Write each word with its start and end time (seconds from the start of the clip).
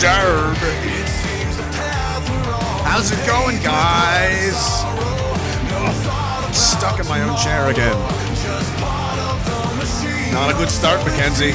job. 0.00 0.56
How's 2.86 3.10
it 3.12 3.26
going, 3.26 3.62
guys? 3.62 4.56
Stuck 6.56 6.98
in 7.00 7.06
my 7.06 7.20
own 7.20 7.36
chair 7.36 7.68
again. 7.68 7.98
Not 10.32 10.48
a 10.50 10.54
good 10.54 10.70
start, 10.70 11.04
Mackenzie. 11.04 11.52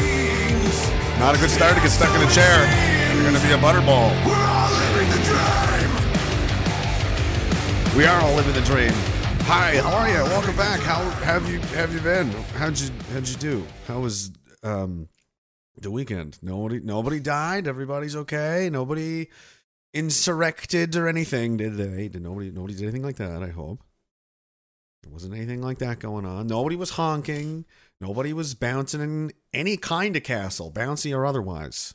Not 1.17 1.33
a 1.35 1.39
good 1.39 1.49
start 1.49 1.75
to 1.75 1.81
get 1.81 1.89
stuck 1.89 2.13
in 2.15 2.21
a 2.21 2.31
chair. 2.31 2.69
You're 3.15 3.23
gonna 3.23 3.39
be 3.39 3.51
a 3.51 3.57
butterball. 3.57 4.13
We 7.97 8.05
are 8.05 8.21
all 8.21 8.35
living 8.35 8.53
the 8.53 8.61
dream. 8.61 8.93
Hi, 9.47 9.77
how 9.77 9.97
are 9.97 10.07
you? 10.07 10.23
Welcome 10.25 10.55
back. 10.55 10.81
How 10.81 11.01
have 11.21 11.49
you 11.49 11.59
have 11.73 11.91
you 11.91 11.99
been? 11.99 12.29
How'd 12.57 12.77
you 12.77 12.91
how'd 13.11 13.27
you 13.27 13.37
do? 13.37 13.65
How 13.87 14.01
was 14.01 14.29
um 14.61 15.07
the 15.77 15.91
weekend? 15.91 16.37
Nobody 16.41 16.79
nobody 16.79 17.19
died. 17.19 17.67
Everybody's 17.67 18.15
okay. 18.15 18.69
Nobody 18.71 19.29
insurrected 19.93 20.95
or 20.95 21.07
anything, 21.07 21.57
did 21.57 21.75
they? 21.75 22.07
Did 22.07 22.21
nobody 22.21 22.51
nobody 22.51 22.73
did 22.73 22.83
anything 22.83 23.03
like 23.03 23.17
that? 23.17 23.43
I 23.43 23.49
hope. 23.49 23.81
There 25.03 25.13
wasn't 25.13 25.35
anything 25.35 25.61
like 25.61 25.77
that 25.79 25.99
going 25.99 26.25
on. 26.25 26.47
Nobody 26.47 26.75
was 26.75 26.91
honking. 26.91 27.65
Nobody 28.01 28.33
was 28.33 28.55
bouncing 28.55 29.01
in 29.01 29.31
any 29.53 29.77
kind 29.77 30.15
of 30.15 30.23
castle, 30.23 30.71
bouncy 30.71 31.15
or 31.15 31.25
otherwise. 31.25 31.93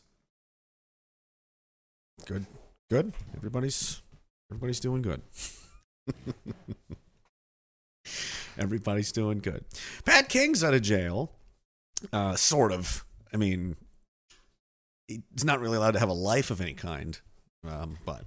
Good, 2.25 2.47
good. 2.89 3.13
Everybody's 3.37 4.01
everybody's 4.51 4.81
doing 4.81 5.03
good. 5.03 5.23
everybody's 8.59 9.13
doing 9.13 9.41
good. 9.41 9.65
Pat 10.05 10.29
King's 10.29 10.63
out 10.63 10.75
of 10.75 10.83
jail. 10.83 11.33
Uh, 12.13 12.35
sort 12.37 12.73
of. 12.73 13.05
I 13.33 13.37
mean, 13.37 13.77
he's 15.09 15.45
not 15.45 15.61
really 15.61 15.77
allowed 15.77 15.93
to 15.93 16.01
have 16.01 16.09
a 16.09 16.15
life 16.15 16.51
of 16.51 16.61
any 16.61 16.75
kind, 16.75 17.19
um, 17.67 17.99
but 18.05 18.25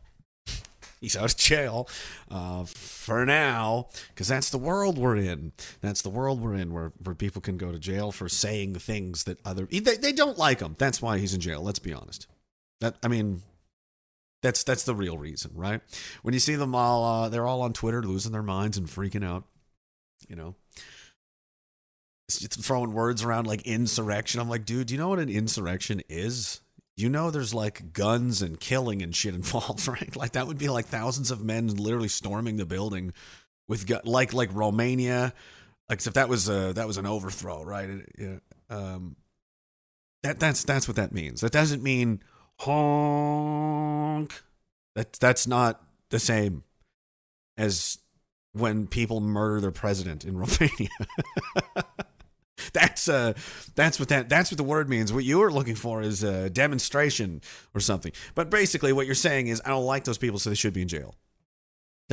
he's 1.04 1.18
out 1.18 1.26
of 1.26 1.38
jail 1.38 1.88
uh, 2.32 2.64
for 2.66 3.26
now 3.26 3.88
because 4.10 4.28
that's 4.28 4.50
the 4.50 4.58
world 4.58 4.98
we're 4.98 5.18
in. 5.18 5.52
That's 5.82 6.02
the 6.02 6.10
world 6.10 6.42
we're 6.42 6.56
in 6.56 6.74
where, 6.74 6.94
where 7.04 7.16
people 7.16 7.42
can 7.42 7.58
go 7.58 7.72
to 7.72 7.80
jail 7.80 8.12
for 8.12 8.30
saying 8.30 8.76
things 8.76 9.26
that 9.26 9.40
other 9.46 9.66
they, 9.66 9.98
they 9.98 10.14
don't 10.14 10.38
like 10.38 10.62
him. 10.62 10.76
That's 10.78 11.02
why 11.02 11.20
he's 11.20 11.34
in 11.34 11.42
jail. 11.42 11.62
Let's 11.62 11.80
be 11.80 11.94
honest. 11.94 12.28
That 12.80 12.96
I 13.04 13.08
mean, 13.08 13.42
that's 14.42 14.64
that's 14.64 14.84
the 14.84 14.96
real 14.96 15.18
reason, 15.18 15.52
right? 15.56 15.82
When 16.22 16.34
you 16.34 16.40
see 16.40 16.56
them 16.56 16.74
all, 16.74 17.04
uh, 17.06 17.30
they're 17.30 17.48
all 17.48 17.62
on 17.62 17.74
Twitter 17.74 18.02
losing 18.02 18.32
their 18.32 18.44
minds 18.44 18.78
and 18.78 18.88
freaking 18.88 19.26
out. 19.26 19.44
You 20.28 20.38
know, 20.38 20.56
throwing 22.30 22.94
words 22.94 23.24
around 23.24 23.48
like 23.48 23.64
insurrection. 23.64 24.40
I'm 24.40 24.50
like, 24.50 24.66
dude, 24.66 24.88
do 24.88 24.94
you 24.94 25.00
know 25.00 25.10
what 25.10 25.20
an 25.20 25.30
insurrection 25.30 26.02
is? 26.10 26.62
You 26.96 27.10
know, 27.10 27.32
there's 27.32 27.54
like 27.54 27.94
guns 27.94 28.42
and 28.42 28.60
killing 28.60 29.02
and 29.02 29.16
shit 29.16 29.34
involved, 29.36 29.88
right? 29.88 30.16
Like 30.16 30.34
that 30.34 30.48
would 30.48 30.58
be 30.58 30.70
like 30.70 30.86
thousands 30.86 31.32
of 31.32 31.44
men 31.44 31.68
literally 31.68 32.08
storming 32.08 32.58
the 32.58 32.66
building 32.66 33.14
with 33.68 33.88
gu- 33.88 34.02
like 34.04 34.34
like 34.34 34.50
Romania, 34.54 35.34
except 35.90 36.16
that 36.16 36.30
was 36.30 36.50
a 36.50 36.74
that 36.74 36.88
was 36.88 36.98
an 36.98 37.06
overthrow, 37.06 37.64
right? 37.64 37.90
Yeah. 38.18 38.38
Um, 38.70 39.16
that 40.24 40.40
that's 40.40 40.64
that's 40.64 40.88
what 40.88 40.96
that 40.98 41.12
means. 41.12 41.42
That 41.42 41.52
doesn't 41.52 41.84
mean 41.84 42.22
honk. 42.60 44.34
That 44.96 45.14
that's 45.14 45.48
not 45.48 45.82
the 46.10 46.20
same 46.20 46.64
as 47.58 47.98
when 48.54 48.88
people 48.88 49.20
murder 49.20 49.62
their 49.62 49.72
president 49.72 50.24
in 50.26 50.38
Romania. 50.38 50.90
that's 52.72 53.10
uh 53.10 53.34
that's 53.76 54.00
what 54.00 54.10
that 54.10 54.30
that's 54.30 54.52
what 54.52 54.58
the 54.58 54.64
word 54.64 54.90
means. 54.90 55.12
What 55.12 55.26
you 55.26 55.40
were 55.40 55.52
looking 55.52 55.76
for 55.76 56.02
is 56.02 56.24
a 56.24 56.50
demonstration 56.50 57.42
or 57.76 57.82
something. 57.82 58.14
But 58.36 58.50
basically 58.50 58.94
what 58.94 59.06
you're 59.06 59.16
saying 59.16 59.48
is 59.48 59.62
i 59.66 59.70
don't 59.70 59.86
like 59.86 60.04
those 60.04 60.18
people 60.18 60.40
so 60.40 60.50
they 60.50 60.56
should 60.56 60.74
be 60.74 60.82
in 60.82 60.88
jail 60.88 61.16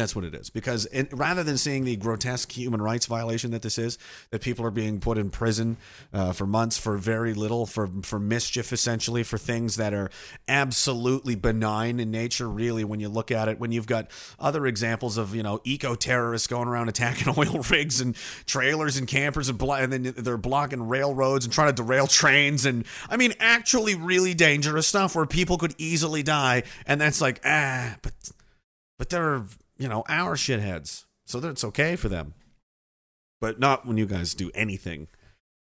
that's 0.00 0.16
what 0.16 0.24
it 0.24 0.34
is. 0.34 0.50
Because 0.50 0.86
it, 0.86 1.08
rather 1.12 1.42
than 1.42 1.58
seeing 1.58 1.84
the 1.84 1.96
grotesque 1.96 2.50
human 2.50 2.80
rights 2.80 3.06
violation 3.06 3.50
that 3.52 3.62
this 3.62 3.78
is, 3.78 3.98
that 4.30 4.40
people 4.40 4.64
are 4.64 4.70
being 4.70 5.00
put 5.00 5.18
in 5.18 5.30
prison 5.30 5.76
uh, 6.12 6.32
for 6.32 6.46
months 6.46 6.78
for 6.78 6.96
very 6.96 7.34
little, 7.34 7.66
for 7.66 7.88
for 8.02 8.18
mischief, 8.18 8.72
essentially, 8.72 9.22
for 9.22 9.38
things 9.38 9.76
that 9.76 9.94
are 9.94 10.10
absolutely 10.48 11.34
benign 11.34 12.00
in 12.00 12.10
nature. 12.10 12.48
Really, 12.48 12.84
when 12.84 13.00
you 13.00 13.08
look 13.08 13.30
at 13.30 13.48
it, 13.48 13.60
when 13.60 13.72
you've 13.72 13.86
got 13.86 14.10
other 14.38 14.66
examples 14.66 15.18
of 15.18 15.34
you 15.34 15.42
know 15.42 15.60
eco 15.64 15.94
terrorists 15.94 16.46
going 16.46 16.68
around 16.68 16.88
attacking 16.88 17.34
oil 17.38 17.62
rigs 17.70 18.00
and 18.00 18.16
trailers 18.46 18.96
and 18.96 19.06
campers 19.06 19.48
and, 19.48 19.58
blo- 19.58 19.74
and 19.74 19.92
then 19.92 20.14
they're 20.16 20.36
blocking 20.36 20.88
railroads 20.88 21.44
and 21.44 21.52
trying 21.52 21.68
to 21.68 21.82
derail 21.82 22.06
trains 22.06 22.64
and 22.66 22.84
I 23.08 23.16
mean 23.16 23.34
actually 23.38 23.94
really 23.94 24.34
dangerous 24.34 24.86
stuff 24.86 25.14
where 25.14 25.26
people 25.26 25.58
could 25.58 25.74
easily 25.78 26.22
die, 26.22 26.62
and 26.86 27.00
that's 27.00 27.20
like 27.20 27.40
ah, 27.44 27.96
but 28.02 28.12
but 28.98 29.08
they're 29.08 29.44
you 29.80 29.88
know, 29.88 30.04
our 30.08 30.36
shitheads. 30.36 31.06
So 31.26 31.40
that's 31.40 31.64
okay 31.64 31.96
for 31.96 32.08
them. 32.08 32.34
But 33.40 33.58
not 33.58 33.86
when 33.86 33.96
you 33.96 34.06
guys 34.06 34.34
do 34.34 34.50
anything. 34.54 35.08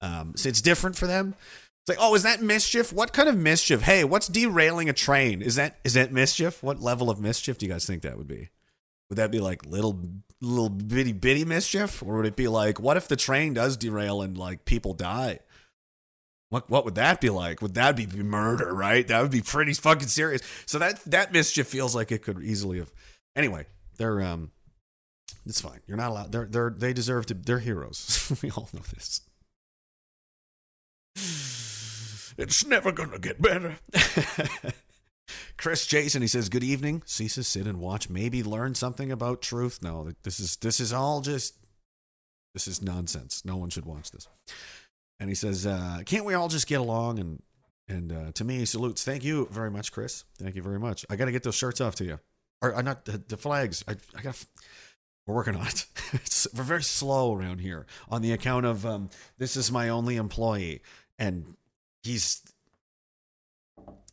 Um, 0.01 0.33
so 0.35 0.49
it's 0.49 0.63
different 0.63 0.97
for 0.97 1.07
them. 1.07 1.35
It's 1.83 1.97
like, 1.97 1.99
oh, 2.01 2.15
is 2.15 2.23
that 2.23 2.43
mischief? 2.43 2.93
What 2.93 3.13
kind 3.13 3.29
of 3.29 3.37
mischief? 3.37 3.83
Hey, 3.83 4.03
what's 4.03 4.27
derailing 4.27 4.89
a 4.89 4.95
train? 4.95 5.43
Is 5.43 5.55
that 5.57 5.77
is 5.85 5.95
that 5.95 6.13
mischief? 6.13 6.63
What 6.63 6.81
level 6.81 7.11
of 7.11 7.21
mischief 7.21 7.59
do 7.59 7.67
you 7.67 7.73
guys 7.73 7.87
think 7.87 8.03
that 8.03 8.17
would 8.17 8.27
be? 8.27 8.49
Would 9.11 9.17
that 9.17 9.31
be 9.31 9.39
like 9.39 9.67
little 9.67 10.01
little 10.41 10.71
bitty 10.71 11.13
bitty 11.13 11.45
mischief? 11.45 12.03
Or 12.03 12.17
would 12.17 12.27
it 12.27 12.37
be 12.37 12.49
like, 12.49 12.81
what 12.81 12.97
if 12.97 13.07
the 13.07 13.17
train 13.17 13.55
does 13.55 13.77
derail 13.77 14.23
and 14.23 14.37
like 14.37 14.65
people 14.65 14.95
die? 14.95 15.41
What 16.49 16.71
what 16.71 16.85
would 16.87 16.95
that 16.95 17.21
be 17.21 17.31
like? 17.31 17.61
Would 17.61 17.75
that 17.75 17.97
be 17.97 18.07
murder, 18.07 18.73
right? 18.75 19.07
That 19.07 19.21
would 19.21 19.31
be 19.31 19.43
pretty 19.43 19.75
fucking 19.75 20.09
serious. 20.09 20.43
So 20.65 20.79
that 20.79 21.05
that 21.05 21.33
mischief 21.33 21.67
feels 21.67 21.95
like 21.95 22.11
it 22.11 22.23
could 22.23 22.43
easily 22.43 22.79
have 22.79 22.93
anyway, 23.37 23.67
they're 23.99 24.23
um 24.23 24.51
it's 25.47 25.61
fine. 25.61 25.81
You're 25.87 25.97
not 25.97 26.11
allowed. 26.11 26.33
They're 26.33 26.47
they're 26.47 26.71
they 26.71 26.93
deserve 26.93 27.27
to. 27.27 27.35
They're 27.35 27.61
heroes. 27.61 28.33
we 28.43 28.51
all 28.51 28.69
know 28.73 28.83
this. 28.95 29.21
It's 32.37 32.67
never 32.67 32.93
gonna 32.93 33.19
get 33.19 33.41
better. 33.41 33.79
Chris 35.57 35.87
Jason, 35.87 36.23
he 36.23 36.29
says, 36.29 36.49
"Good 36.49 36.65
evening." 36.65 37.03
Ceases 37.07 37.49
sit 37.49 37.67
and 37.67 37.81
watch. 37.81 38.11
Maybe 38.11 38.43
learn 38.43 38.75
something 38.75 39.11
about 39.11 39.41
truth. 39.41 39.83
No, 39.83 40.13
this 40.23 40.41
is 40.41 40.57
this 40.57 40.81
is 40.81 40.93
all 40.93 41.21
just 41.21 41.55
this 42.53 42.69
is 42.69 42.83
nonsense. 42.83 43.45
No 43.45 43.57
one 43.57 43.71
should 43.71 43.87
watch 43.87 44.11
this. 44.11 44.29
And 45.19 45.29
he 45.29 45.35
says, 45.35 45.67
uh, 45.67 46.01
"Can't 46.05 46.25
we 46.25 46.35
all 46.35 46.49
just 46.49 46.67
get 46.67 46.81
along?" 46.81 47.19
And 47.19 47.43
and 47.89 48.13
uh, 48.13 48.33
to 48.33 48.45
me, 48.45 48.65
salutes. 48.65 49.05
Thank 49.05 49.25
you 49.25 49.49
very 49.51 49.71
much, 49.71 49.93
Chris. 49.93 50.25
Thank 50.39 50.57
you 50.57 50.63
very 50.63 50.79
much. 50.79 51.07
I 51.09 51.17
got 51.17 51.27
to 51.27 51.33
get 51.33 51.45
those 51.45 51.55
shirts 51.55 51.81
off 51.81 51.95
to 51.97 52.05
you 52.05 52.19
or 52.63 52.75
uh, 52.75 52.83
not 52.83 53.05
the, 53.05 53.19
the 53.19 53.37
flags. 53.37 53.85
I, 53.89 53.97
I 54.17 54.23
got. 54.23 54.45
We're 55.27 55.35
working 55.35 55.57
on 55.57 55.67
it. 55.67 55.87
we're 56.55 56.63
very 56.63 56.85
slow 56.85 57.35
around 57.35 57.61
here 57.61 57.87
on 58.09 58.23
the 58.23 58.33
account 58.33 58.65
of 58.65 58.87
um, 58.87 59.11
this 59.39 59.57
is 59.57 59.73
my 59.73 59.89
only 59.89 60.17
employee, 60.17 60.83
and 61.19 61.57
he's 62.03 62.43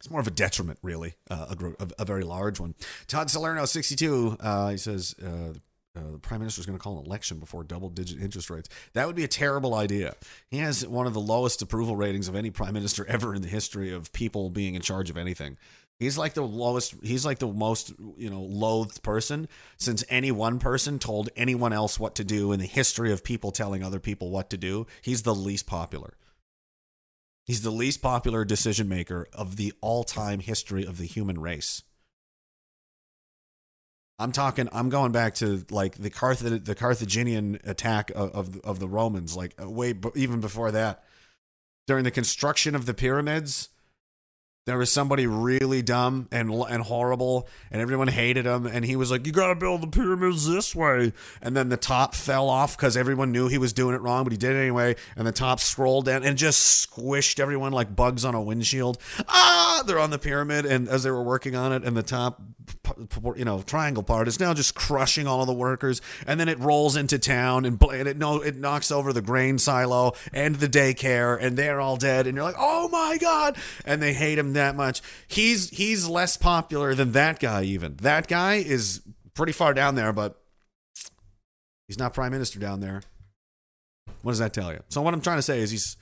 it's 0.03 0.09
more 0.09 0.19
of 0.19 0.27
a 0.27 0.31
detriment, 0.31 0.79
really, 0.81 1.13
uh, 1.29 1.55
a, 1.79 1.87
a, 1.99 2.03
very 2.03 2.23
large 2.23 2.59
one. 2.59 2.75
Todd 3.07 3.29
Salerno, 3.29 3.63
62, 3.63 4.35
uh, 4.41 4.69
he 4.69 4.75
says 4.75 5.15
uh, 5.23 5.53
uh, 5.95 6.11
the 6.11 6.19
prime 6.19 6.39
minister 6.39 6.59
is 6.59 6.65
going 6.65 6.77
to 6.77 6.83
call 6.83 6.99
an 6.99 7.05
election 7.05 7.37
before 7.37 7.63
double 7.63 7.87
digit 7.87 8.19
interest 8.19 8.49
rates. 8.49 8.67
That 8.93 9.07
would 9.07 9.15
be 9.15 9.23
a 9.23 9.29
terrible 9.29 9.75
idea. 9.75 10.15
He 10.49 10.57
has 10.57 10.85
one 10.85 11.07
of 11.07 11.13
the 11.13 11.21
lowest 11.21 11.61
approval 11.61 11.95
ratings 11.95 12.27
of 12.27 12.35
any 12.35 12.49
prime 12.49 12.73
minister 12.73 13.05
ever 13.05 13.35
in 13.35 13.43
the 13.43 13.47
history 13.47 13.93
of 13.93 14.11
people 14.11 14.49
being 14.49 14.75
in 14.75 14.81
charge 14.81 15.09
of 15.09 15.17
anything. 15.17 15.57
He's 15.99 16.17
like 16.17 16.33
the 16.33 16.43
lowest. 16.43 16.95
He's 17.03 17.25
like 17.25 17.39
the 17.39 17.47
most 17.47 17.93
you 18.17 18.29
know 18.29 18.41
loathed 18.41 19.03
person 19.03 19.47
since 19.77 20.03
any 20.09 20.31
one 20.31 20.59
person 20.59 20.99
told 20.99 21.29
anyone 21.35 21.71
else 21.71 21.99
what 21.99 22.15
to 22.15 22.23
do 22.23 22.51
in 22.51 22.59
the 22.59 22.65
history 22.65 23.11
of 23.11 23.23
people 23.23 23.51
telling 23.51 23.83
other 23.83 23.99
people 23.99 24.29
what 24.29 24.49
to 24.49 24.57
do. 24.57 24.87
He's 25.01 25.23
the 25.23 25.35
least 25.35 25.65
popular. 25.65 26.15
He's 27.45 27.61
the 27.61 27.71
least 27.71 28.01
popular 28.01 28.45
decision 28.45 28.87
maker 28.87 29.27
of 29.33 29.57
the 29.57 29.73
all 29.81 30.03
time 30.03 30.39
history 30.39 30.85
of 30.85 30.97
the 30.97 31.05
human 31.05 31.39
race. 31.39 31.83
I'm 34.19 34.31
talking. 34.31 34.69
I'm 34.71 34.89
going 34.89 35.11
back 35.11 35.35
to 35.35 35.65
like 35.69 35.95
the 35.95 36.09
Carth- 36.09 36.65
the 36.65 36.75
Carthaginian 36.75 37.59
attack 37.63 38.11
of, 38.11 38.31
of 38.31 38.59
of 38.61 38.79
the 38.79 38.87
Romans, 38.87 39.35
like 39.35 39.53
uh, 39.61 39.69
way 39.69 39.93
even 40.15 40.39
before 40.39 40.71
that. 40.71 41.03
During 41.87 42.05
the 42.05 42.11
construction 42.11 42.75
of 42.75 42.85
the 42.85 42.93
pyramids, 42.93 43.69
there 44.65 44.77
was 44.77 44.91
somebody 44.91 45.27
really 45.27 45.81
dumb 45.81 46.27
and 46.31 46.49
and 46.49 46.83
horrible, 46.83 47.47
and 47.69 47.81
everyone 47.81 48.07
hated 48.07 48.45
him. 48.45 48.65
And 48.65 48.85
he 48.85 48.95
was 48.95 49.11
like, 49.11 49.25
"You 49.25 49.33
got 49.33 49.47
to 49.47 49.55
build 49.55 49.81
the 49.81 49.87
pyramids 49.87 50.47
this 50.47 50.73
way." 50.73 51.11
And 51.41 51.55
then 51.55 51.69
the 51.69 51.77
top 51.77 52.15
fell 52.15 52.49
off 52.49 52.77
because 52.77 52.95
everyone 52.95 53.31
knew 53.31 53.49
he 53.49 53.57
was 53.57 53.73
doing 53.73 53.93
it 53.93 54.01
wrong, 54.01 54.23
but 54.23 54.31
he 54.31 54.37
did 54.37 54.55
it 54.55 54.59
anyway. 54.59 54.95
And 55.17 55.27
the 55.27 55.33
top 55.33 55.59
scrolled 55.59 56.05
down 56.05 56.23
and 56.23 56.37
just 56.37 56.89
squished 56.89 57.39
everyone 57.39 57.73
like 57.73 57.93
bugs 57.95 58.23
on 58.23 58.35
a 58.35 58.41
windshield. 58.41 58.97
Ah! 59.27 59.83
They're 59.85 59.99
on 59.99 60.11
the 60.11 60.19
pyramid, 60.19 60.65
and 60.65 60.87
as 60.87 61.03
they 61.03 61.11
were 61.11 61.23
working 61.23 61.55
on 61.55 61.73
it, 61.73 61.83
and 61.83 61.97
the 61.97 62.03
top 62.03 62.41
you 63.35 63.45
know 63.45 63.61
triangle 63.61 64.03
part 64.03 64.27
is 64.27 64.39
now 64.39 64.53
just 64.53 64.75
crushing 64.75 65.27
all 65.27 65.41
of 65.41 65.47
the 65.47 65.53
workers, 65.53 66.01
and 66.27 66.39
then 66.39 66.49
it 66.49 66.59
rolls 66.59 66.95
into 66.95 67.19
town 67.19 67.65
and, 67.65 67.81
and 67.81 68.07
it 68.07 68.17
no 68.17 68.41
it 68.41 68.55
knocks 68.55 68.91
over 68.91 69.13
the 69.13 69.21
grain 69.21 69.57
silo 69.57 70.13
and 70.33 70.55
the 70.55 70.67
daycare, 70.67 71.37
and 71.41 71.57
they're 71.57 71.81
all 71.81 71.97
dead, 71.97 72.27
and 72.27 72.35
you're 72.35 72.45
like, 72.45 72.55
oh 72.57 72.87
my 72.89 73.17
god, 73.19 73.57
and 73.85 74.01
they 74.01 74.13
hate 74.13 74.37
him 74.37 74.53
that 74.53 74.75
much. 74.75 75.01
He's 75.27 75.69
he's 75.69 76.07
less 76.07 76.37
popular 76.37 76.95
than 76.95 77.11
that 77.13 77.39
guy. 77.39 77.63
Even 77.63 77.95
that 77.97 78.27
guy 78.27 78.55
is 78.55 79.01
pretty 79.33 79.53
far 79.53 79.73
down 79.73 79.95
there, 79.95 80.13
but 80.13 80.41
he's 81.87 81.99
not 81.99 82.13
prime 82.13 82.31
minister 82.31 82.59
down 82.59 82.79
there. 82.79 83.01
What 84.21 84.33
does 84.33 84.39
that 84.39 84.53
tell 84.53 84.71
you? 84.71 84.79
So 84.89 85.01
what 85.01 85.13
I'm 85.13 85.21
trying 85.21 85.37
to 85.37 85.43
say 85.43 85.59
is 85.59 85.71
he's 85.71 85.97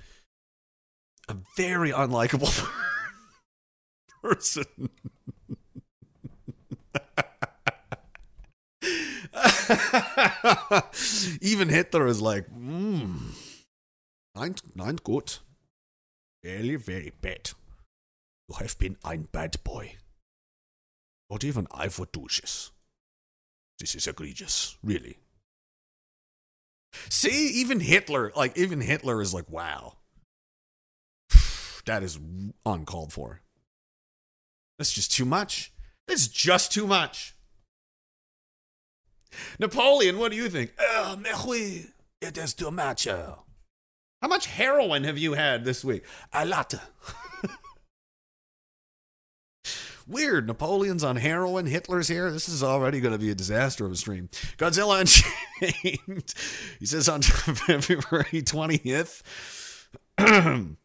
a 1.27 1.35
very 1.57 1.91
unlikable 1.91 2.67
person. 4.21 4.65
Even 11.41 11.69
Hitler 11.69 12.07
is 12.07 12.21
like, 12.21 12.47
mm, 12.49 13.17
nein, 14.35 14.55
nein, 14.75 14.97
gut. 15.03 15.39
Very, 16.43 16.75
very 16.75 17.13
bad. 17.21 17.51
You 18.49 18.55
have 18.59 18.77
been 18.77 18.97
ein 19.05 19.27
bad 19.31 19.63
boy. 19.63 19.95
Not 21.29 21.43
even 21.43 21.67
I 21.71 21.87
for 21.87 22.07
do 22.11 22.23
this. 22.23 22.71
This 23.79 23.95
is 23.95 24.07
egregious, 24.07 24.77
really. 24.83 25.17
See, 27.09 27.49
even 27.61 27.79
Hitler, 27.79 28.31
like, 28.35 28.57
even 28.57 28.81
Hitler 28.81 29.21
is 29.21 29.33
like, 29.33 29.49
wow. 29.49 29.97
That 31.85 32.03
is 32.03 32.19
uncalled 32.65 33.13
for. 33.13 33.41
That's 34.77 34.91
just 34.93 35.11
too 35.11 35.25
much. 35.25 35.71
That's 36.07 36.27
just 36.27 36.71
too 36.71 36.85
much. 36.85 37.35
Napoleon, 39.59 40.17
what 40.17 40.31
do 40.31 40.37
you 40.37 40.49
think? 40.49 40.73
Oh, 40.79 41.17
mais 41.19 41.87
it 42.21 42.37
is 42.37 42.53
too 42.53 42.71
much. 42.71 43.05
How 43.05 44.27
much 44.27 44.45
heroin 44.45 45.03
have 45.03 45.17
you 45.17 45.33
had 45.33 45.65
this 45.65 45.83
week? 45.83 46.03
A 46.31 46.45
lot. 46.45 46.73
Weird. 50.07 50.47
Napoleon's 50.47 51.03
on 51.03 51.15
heroin. 51.15 51.65
Hitler's 51.65 52.07
here. 52.07 52.31
This 52.31 52.49
is 52.49 52.61
already 52.63 52.99
going 52.99 53.13
to 53.13 53.17
be 53.17 53.31
a 53.31 53.35
disaster 53.35 53.85
of 53.85 53.91
a 53.91 53.95
stream. 53.95 54.29
Godzilla 54.57 54.99
Unchained. 55.01 56.33
he 56.79 56.85
says 56.85 57.07
on 57.07 57.21
February 57.23 58.41
20th. 58.41 59.21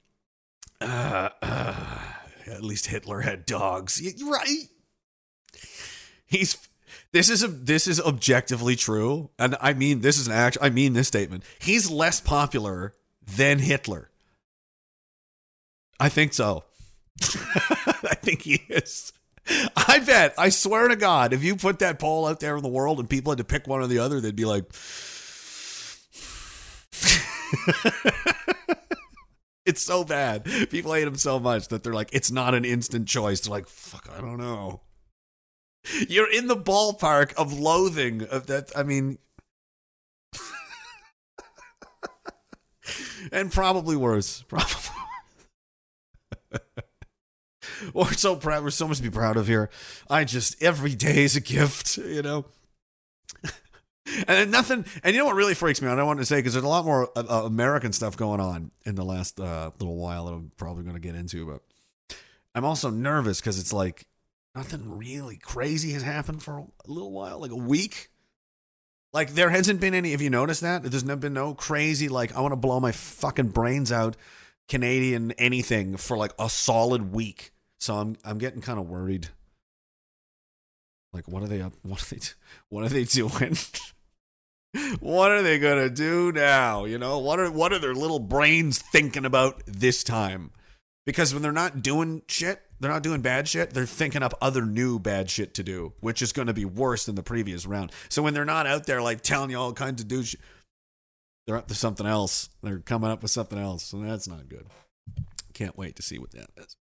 uh, 0.81 1.29
uh, 1.43 1.99
at 2.47 2.63
least 2.63 2.87
Hitler 2.87 3.21
had 3.21 3.45
dogs. 3.47 4.01
Right? 4.25 4.65
He's 6.27 6.57
this 7.17 7.31
is 7.31 7.43
a 7.43 7.49
this 7.49 7.89
is 7.89 7.99
objectively 7.99 8.77
true, 8.77 9.31
and 9.39 9.57
I 9.63 9.73
mean 9.73 10.03
this 10.03 10.19
is 10.19 10.27
an 10.27 10.35
act. 10.35 10.59
I 10.61 10.69
mean 10.69 10.93
this 10.93 11.09
statement. 11.09 11.45
He's 11.59 11.91
less 11.91 12.21
popular 12.21 12.93
than 13.27 13.59
Hitler. 13.59 14.11
I 15.99 16.11
think 16.11 16.35
so. 16.35 16.65
I 17.23 18.17
think 18.21 18.43
he 18.43 18.57
is. 18.69 19.15
I 19.49 20.01
bet. 20.01 20.35
I 20.37 20.51
swear 20.51 20.89
to 20.89 20.97
God, 20.97 21.33
if 21.33 21.43
you 21.43 21.57
put 21.57 21.79
that 21.79 21.99
poll 21.99 22.27
out 22.27 22.41
there 22.41 22.55
in 22.55 22.63
the 22.63 22.69
world 22.69 23.01
and 23.01 23.09
people 23.09 23.33
had 23.33 23.39
to 23.39 23.45
pick 23.45 23.67
one 23.67 23.81
or 23.81 23.87
the 23.87 24.01
other, 24.01 24.21
they'd 24.21 24.37
be 24.37 24.45
like, 24.45 24.65
it's 29.65 29.81
so 29.81 30.05
bad. 30.05 30.45
People 30.69 30.93
hate 30.93 31.09
him 31.09 31.17
so 31.17 31.41
much 31.41 31.69
that 31.69 31.83
they're 31.83 31.95
like, 31.95 32.11
it's 32.13 32.31
not 32.31 32.55
an 32.55 32.67
instant 32.67 33.09
choice. 33.09 33.41
They're 33.41 33.53
like, 33.53 33.69
fuck, 33.69 34.07
I 34.15 34.21
don't 34.21 34.37
know. 34.37 34.83
You're 36.09 36.31
in 36.31 36.47
the 36.49 36.57
ballpark 36.57 37.35
of 37.35 37.53
loathing 37.53 38.23
of 38.23 38.47
that. 38.47 38.73
I 38.77 38.83
mean, 38.83 39.19
and 43.33 43.53
probably 43.53 43.97
worse. 43.97 44.43
Probably. 44.49 44.73
we're 47.93 48.13
so 48.13 48.37
proud. 48.37 48.63
We're 48.65 48.71
so 48.71 48.89
much 48.89 48.99
to 48.99 49.03
be 49.03 49.11
proud 49.11 49.37
of 49.37 49.47
here. 49.47 49.69
I 50.09 50.25
just 50.25 50.63
every 50.63 50.95
day 50.95 51.25
is 51.25 51.37
a 51.37 51.41
gift, 51.41 51.99
you 51.99 52.23
know. 52.23 52.47
and 54.29 54.51
nothing. 54.51 54.85
And 55.03 55.15
you 55.15 55.21
know 55.21 55.27
what 55.27 55.35
really 55.35 55.55
freaks 55.55 55.83
me 55.83 55.89
out? 55.89 55.99
I 55.99 56.03
wanted 56.05 56.21
to 56.21 56.27
say 56.27 56.37
because 56.37 56.55
there's 56.55 56.65
a 56.65 56.69
lot 56.69 56.85
more 56.85 57.11
uh, 57.17 57.25
uh, 57.29 57.43
American 57.45 57.93
stuff 57.93 58.17
going 58.17 58.41
on 58.41 58.71
in 58.85 58.95
the 58.95 59.05
last 59.05 59.39
uh, 59.41 59.71
little 59.79 59.97
while 59.97 60.27
that 60.27 60.33
I'm 60.33 60.53
probably 60.57 60.85
going 60.85 60.95
to 60.95 61.01
get 61.01 61.15
into, 61.15 61.47
but 61.47 61.63
I'm 62.55 62.65
also 62.65 62.89
nervous 62.89 63.41
because 63.41 63.59
it's 63.59 63.73
like 63.73 64.07
nothing 64.57 64.97
really 64.97 65.37
crazy 65.37 65.93
has 65.93 66.03
happened 66.03 66.43
for 66.43 66.59
a 66.59 66.91
little 66.91 67.13
while, 67.13 67.39
like 67.39 67.51
a 67.51 67.57
week. 67.57 68.09
Like 69.13 69.35
there 69.35 69.51
hasn't 69.51 69.81
been 69.81 69.95
any. 69.95 70.11
Have 70.11 70.23
you 70.23 70.31
noticed 70.31 70.63
that? 70.63 70.83
There's 70.83 71.05
been 71.05 71.35
no 71.35 71.55
crazy 71.55 72.09
like 72.09 72.35
I 72.35 72.41
want 72.41 72.53
to 72.53 72.57
blow 72.57 72.81
my 72.81 72.93
fucking 72.93 73.49
brains 73.49 73.93
out 73.93 74.17
Canadian 74.69 75.33
anything 75.33 75.97
for 75.97 76.17
like 76.17 76.33
a 76.39 76.51
solid 76.51 77.13
week. 77.13 77.53
So 77.79 77.95
I'm 77.97 78.17
I'm 78.25 78.39
getting 78.39 78.61
kind 78.61 78.79
of 78.79 78.89
worried. 78.89 79.29
Like 81.13 81.29
what 81.29 81.43
are 81.43 81.49
they 81.49 81.61
up? 81.61 81.75
What 81.83 82.03
are 82.03 82.15
they? 82.15 82.21
What 82.69 82.85
are 82.85 82.89
they 82.89 83.05
doing? 83.05 83.57
what 85.01 85.31
are 85.31 85.43
they 85.43 85.59
gonna 85.59 85.89
do 85.89 86.33
now? 86.33 86.85
You 86.85 86.99
know 86.99 87.19
what 87.19 87.39
are 87.39 87.51
what 87.51 87.73
are 87.73 87.79
their 87.79 87.95
little 87.95 88.19
brains 88.19 88.79
thinking 88.79 89.25
about 89.25 89.63
this 89.67 90.03
time? 90.03 90.51
Because 91.07 91.33
when 91.33 91.43
they're 91.43 91.53
not 91.53 91.83
doing 91.83 92.23
shit, 92.29 92.61
they're 92.81 92.91
not 92.91 93.05
doing 93.05 93.23
bad 93.23 93.49
shit. 93.49 93.71
They're 93.71 93.87
thinking 93.87 94.23
up 94.23 94.35
other 94.43 94.67
new 94.67 94.99
bad 94.99 95.31
shit 95.31 95.55
to 95.55 95.63
do, 95.63 95.93
which 96.01 96.21
is 96.21 96.33
going 96.33 96.49
to 96.49 96.53
be 96.53 96.65
worse 96.65 97.07
than 97.07 97.15
the 97.15 97.23
previous 97.23 97.65
round. 97.65 97.93
So 98.09 98.23
when 98.23 98.35
they're 98.35 98.45
not 98.45 98.67
out 98.67 98.87
there 98.87 99.01
like 99.01 99.23
telling 99.23 99.51
you 99.51 99.59
all 99.59 99.73
kinds 99.73 100.03
of 100.03 100.09
do 100.09 100.25
shit, 100.25 100.41
they're 101.47 101.57
up 101.57 101.69
to 101.69 101.75
something 101.75 102.07
else. 102.07 102.49
They're 102.63 102.81
coming 102.81 103.11
up 103.11 103.23
with 103.23 103.31
something 103.31 103.59
else, 103.59 103.93
and 103.93 104.09
that's 104.09 104.27
not 104.27 104.49
good. 104.49 104.67
Can't 105.55 105.79
wait 105.79 105.97
to 105.97 106.03
see 106.03 106.19
what 106.19 106.33
that 106.33 106.51
is. 106.57 106.77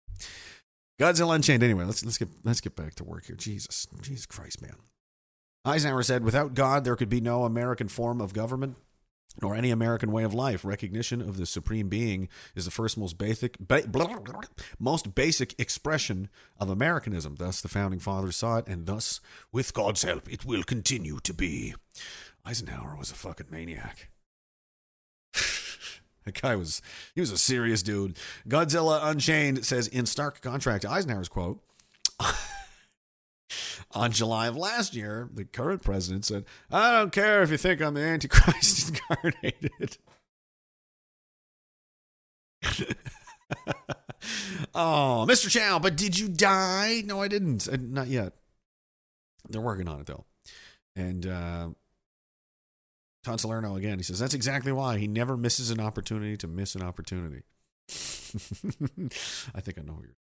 Godzilla 0.99 1.35
Unchained. 1.35 1.61
Anyway, 1.61 1.85
let's 1.85 2.03
let's 2.03 2.17
get 2.17 2.29
let's 2.43 2.61
get 2.61 2.75
back 2.75 2.95
to 2.95 3.03
work 3.03 3.25
here. 3.25 3.35
Jesus, 3.35 3.87
Jesus 4.01 4.25
Christ, 4.25 4.61
man. 4.61 4.75
Eisenhower 5.65 6.03
said, 6.03 6.23
"Without 6.23 6.53
God, 6.53 6.83
there 6.83 6.95
could 6.95 7.09
be 7.09 7.21
no 7.21 7.43
American 7.43 7.87
form 7.87 8.21
of 8.21 8.33
government." 8.33 8.77
Nor 9.41 9.55
any 9.55 9.71
American 9.71 10.11
way 10.11 10.23
of 10.23 10.33
life. 10.33 10.63
Recognition 10.63 11.21
of 11.21 11.37
the 11.37 11.45
supreme 11.45 11.89
being 11.89 12.29
is 12.55 12.65
the 12.65 12.71
first 12.71 12.97
most 12.97 13.17
basic, 13.17 13.57
ba- 13.59 13.87
blah, 13.87 14.07
blah, 14.07 14.19
blah, 14.19 14.41
most 14.79 15.13
basic 15.15 15.59
expression 15.59 16.29
of 16.59 16.69
Americanism. 16.69 17.35
Thus, 17.35 17.61
the 17.61 17.67
founding 17.67 17.99
fathers 17.99 18.37
saw 18.37 18.57
it, 18.57 18.67
and 18.67 18.85
thus, 18.85 19.19
with 19.51 19.73
God's 19.73 20.03
help, 20.03 20.31
it 20.31 20.45
will 20.45 20.63
continue 20.63 21.19
to 21.23 21.33
be. 21.33 21.75
Eisenhower 22.45 22.95
was 22.97 23.11
a 23.11 23.15
fucking 23.15 23.47
maniac. 23.49 24.09
That 26.25 26.41
guy 26.41 26.55
was 26.55 26.81
he 27.13 27.21
was 27.21 27.29
a 27.29 27.37
serious 27.37 27.83
dude. 27.83 28.17
Godzilla 28.49 28.99
Unchained 29.03 29.63
says 29.63 29.87
in 29.87 30.07
stark 30.07 30.41
contrast 30.41 30.81
to 30.81 30.89
Eisenhower's 30.89 31.29
quote. 31.29 31.61
On 33.91 34.11
July 34.11 34.47
of 34.47 34.57
last 34.57 34.95
year, 34.95 35.29
the 35.33 35.45
current 35.45 35.83
president 35.83 36.25
said, 36.25 36.45
I 36.71 36.91
don't 36.91 37.11
care 37.11 37.43
if 37.43 37.51
you 37.51 37.57
think 37.57 37.81
I'm 37.81 37.93
the 37.93 38.01
Antichrist 38.01 38.89
incarnated. 39.11 39.97
oh, 44.73 45.25
Mr. 45.29 45.49
Chow, 45.49 45.79
but 45.79 45.95
did 45.95 46.17
you 46.17 46.27
die? 46.27 47.03
No, 47.05 47.21
I 47.21 47.27
didn't. 47.27 47.67
Uh, 47.67 47.77
not 47.79 48.07
yet. 48.07 48.33
They're 49.47 49.61
working 49.61 49.87
on 49.87 50.01
it, 50.01 50.07
though. 50.07 50.25
And 50.95 51.25
uh, 51.27 51.69
Todd 53.23 53.39
Salerno 53.39 53.75
again. 53.75 53.97
He 53.99 54.03
says 54.03 54.19
that's 54.19 54.33
exactly 54.33 54.71
why 54.71 54.97
he 54.97 55.07
never 55.07 55.35
misses 55.35 55.71
an 55.71 55.79
opportunity 55.79 56.37
to 56.37 56.47
miss 56.47 56.75
an 56.75 56.83
opportunity. 56.83 57.43
I 57.89 59.61
think 59.61 59.77
I 59.77 59.81
know 59.81 59.93
who 59.93 60.03
you're. 60.03 60.15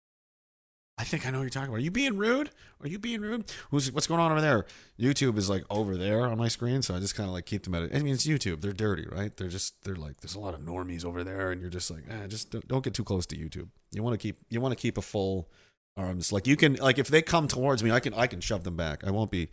I 0.98 1.04
think 1.04 1.26
I 1.26 1.30
know 1.30 1.38
what 1.38 1.44
you're 1.44 1.50
talking 1.50 1.68
about. 1.68 1.78
Are 1.78 1.82
you 1.82 1.90
being 1.90 2.16
rude? 2.16 2.50
Are 2.82 2.88
you 2.88 2.98
being 2.98 3.22
rude? 3.22 3.50
Who's 3.70 3.90
what's 3.90 4.06
going 4.06 4.20
on 4.20 4.30
over 4.30 4.40
there? 4.40 4.66
YouTube 5.00 5.38
is 5.38 5.48
like 5.48 5.64
over 5.70 5.96
there 5.96 6.26
on 6.26 6.36
my 6.36 6.48
screen, 6.48 6.82
so 6.82 6.94
I 6.94 7.00
just 7.00 7.14
kind 7.14 7.28
of 7.28 7.32
like 7.32 7.46
keep 7.46 7.64
them 7.64 7.74
at 7.74 7.84
it. 7.84 7.92
I 7.94 8.00
mean, 8.00 8.12
it's 8.12 8.26
YouTube. 8.26 8.60
They're 8.60 8.72
dirty, 8.72 9.06
right? 9.10 9.34
They're 9.34 9.48
just 9.48 9.82
they're 9.84 9.96
like 9.96 10.20
there's 10.20 10.34
a 10.34 10.40
lot 10.40 10.54
of 10.54 10.60
normies 10.60 11.04
over 11.04 11.24
there, 11.24 11.50
and 11.50 11.60
you're 11.60 11.70
just 11.70 11.90
like, 11.90 12.04
eh, 12.10 12.26
just 12.26 12.50
don't, 12.50 12.68
don't 12.68 12.84
get 12.84 12.94
too 12.94 13.04
close 13.04 13.24
to 13.26 13.36
YouTube. 13.36 13.68
You 13.90 14.02
want 14.02 14.14
to 14.14 14.18
keep 14.18 14.36
you 14.50 14.60
want 14.60 14.72
to 14.72 14.80
keep 14.80 14.98
a 14.98 15.02
full 15.02 15.48
arms. 15.96 16.30
Like 16.30 16.46
you 16.46 16.56
can 16.56 16.74
like 16.74 16.98
if 16.98 17.08
they 17.08 17.22
come 17.22 17.48
towards 17.48 17.82
me, 17.82 17.90
I 17.90 18.00
can 18.00 18.12
I 18.14 18.26
can 18.26 18.40
shove 18.40 18.64
them 18.64 18.76
back. 18.76 19.02
I 19.02 19.10
won't 19.10 19.30
be, 19.30 19.48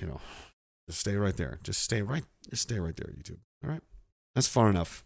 you 0.00 0.06
know, 0.06 0.20
just 0.88 1.00
stay 1.00 1.16
right 1.16 1.36
there. 1.36 1.58
Just 1.62 1.82
stay 1.82 2.02
right. 2.02 2.24
Just 2.50 2.62
stay 2.62 2.78
right 2.78 2.96
there, 2.96 3.12
YouTube. 3.12 3.38
All 3.62 3.70
right. 3.70 3.82
That's 4.34 4.48
far 4.48 4.68
enough. 4.70 5.04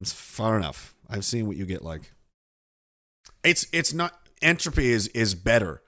It's 0.00 0.12
far 0.12 0.56
enough. 0.56 0.94
I've 1.08 1.24
seen 1.24 1.46
what 1.46 1.56
you 1.56 1.66
get 1.66 1.82
like. 1.82 2.12
It's 3.44 3.66
it's 3.72 3.92
not 3.92 4.14
entropy 4.42 4.90
is 4.90 5.08
is 5.08 5.34
better, 5.34 5.82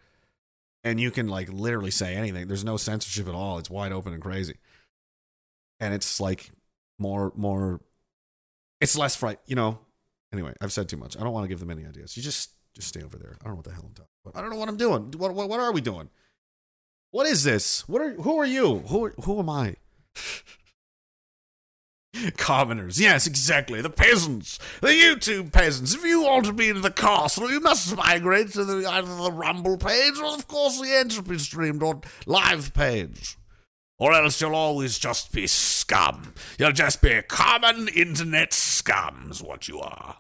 and 0.85 1.01
you 1.01 1.11
can 1.11 1.29
like 1.29 1.53
literally 1.53 1.91
say 1.91 2.15
anything. 2.15 2.49
There's 2.49 2.65
no 2.65 2.77
censorship 2.77 3.29
at 3.29 3.35
all. 3.35 3.59
It's 3.59 3.71
wide 3.71 3.93
open 3.93 4.13
and 4.13 4.23
crazy, 4.23 4.55
and 5.81 5.93
it's 5.95 6.21
like 6.21 6.51
more 6.99 7.33
more. 7.37 7.81
It's 8.81 8.97
less 8.97 9.17
fright. 9.17 9.39
You 9.47 9.57
know. 9.57 9.79
Anyway, 10.33 10.55
I've 10.63 10.73
said 10.73 10.89
too 10.89 10.97
much. 10.97 11.15
I 11.19 11.21
don't 11.21 11.33
want 11.33 11.45
to 11.45 11.49
give 11.49 11.61
them 11.61 11.71
any 11.71 11.85
ideas. 11.85 12.17
You 12.17 12.23
just 12.23 12.53
just 12.75 12.89
stay 12.89 13.03
over 13.03 13.19
there. 13.19 13.37
I 13.41 13.45
don't 13.45 13.53
know 13.53 13.57
what 13.57 13.65
the 13.67 13.73
hell 13.73 13.85
I'm 13.87 13.95
talking 13.95 14.09
about. 14.25 14.39
I 14.39 14.41
don't 14.41 14.51
know 14.51 14.57
what 14.57 14.69
I'm 14.69 14.79
doing. 14.79 15.13
What 15.19 15.35
what, 15.35 15.49
what 15.49 15.61
are 15.61 15.73
we 15.73 15.83
doing? 15.83 16.09
What 17.11 17.27
is 17.27 17.45
this? 17.45 17.87
What 17.87 18.01
are 18.01 18.15
who 18.15 18.39
are 18.39 18.47
you? 18.47 18.79
Who 18.89 19.09
who 19.25 19.39
am 19.39 19.51
I? 19.51 19.77
Commoners, 22.37 23.01
yes, 23.01 23.27
exactly. 23.27 23.81
The 23.81 23.91
peasants, 23.91 24.59
the 24.81 24.89
YouTube 24.89 25.53
peasants. 25.53 25.95
If 25.95 26.05
you 26.05 26.23
want 26.23 26.45
to 26.47 26.53
be 26.53 26.69
in 26.69 26.83
the 26.83 26.91
castle, 26.91 27.51
you 27.51 27.61
must 27.61 27.97
migrate 27.97 28.53
to 28.53 28.65
the 28.65 28.89
either 28.89 29.17
the 29.17 29.33
Rumble 29.33 29.79
page 29.79 30.19
or, 30.19 30.27
of 30.27 30.47
course, 30.47 30.81
the 30.81 30.95
Entropy 30.95 31.39
Streamed 31.39 31.83
or 31.83 32.01
live 32.27 32.75
page. 32.75 33.37
Or 33.99 34.13
else 34.13 34.41
you'll 34.41 34.55
always 34.55 34.99
just 34.99 35.33
be 35.33 35.47
scum. 35.47 36.35
You'll 36.59 36.73
just 36.73 37.01
be 37.01 37.23
common 37.23 37.89
internet 37.89 38.51
scums, 38.51 39.43
what 39.43 39.69
you 39.69 39.81
are. 39.81 40.19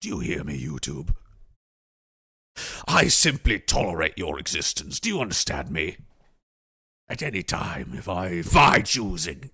Do 0.00 0.08
you 0.08 0.18
hear 0.20 0.44
me, 0.44 0.58
YouTube? 0.58 1.10
I 2.88 3.08
simply 3.08 3.58
tolerate 3.58 4.16
your 4.16 4.38
existence. 4.38 4.98
Do 4.98 5.08
you 5.08 5.20
understand 5.20 5.70
me? 5.70 5.96
At 7.08 7.22
any 7.22 7.42
time, 7.42 7.92
if 7.94 8.08
I, 8.08 8.28
if 8.28 8.56
I 8.56 8.80
choosing. 8.80 9.50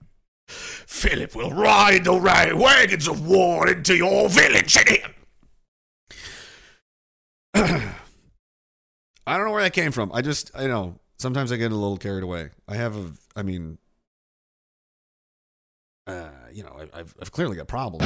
Philip 0.48 1.34
will 1.34 1.50
ride 1.50 2.04
the 2.04 2.14
wagons 2.14 3.08
of 3.08 3.26
war 3.26 3.68
into 3.68 3.96
your 3.96 4.28
village 4.28 4.76
and 4.76 4.98
I 9.26 9.36
don't 9.36 9.46
know 9.46 9.52
where 9.52 9.62
that 9.62 9.72
came 9.72 9.92
from. 9.92 10.12
I 10.12 10.22
just, 10.22 10.50
I 10.54 10.66
know, 10.66 11.00
sometimes 11.18 11.50
I 11.50 11.56
get 11.56 11.72
a 11.72 11.74
little 11.74 11.96
carried 11.96 12.22
away. 12.22 12.50
I 12.68 12.76
have 12.76 12.96
a, 12.96 13.12
I 13.34 13.42
mean, 13.42 13.78
uh, 16.06 16.28
you 16.52 16.62
know, 16.62 16.76
I, 16.78 17.00
I've, 17.00 17.14
I've 17.20 17.32
clearly 17.32 17.56
got 17.56 17.66
problems. 17.66 18.04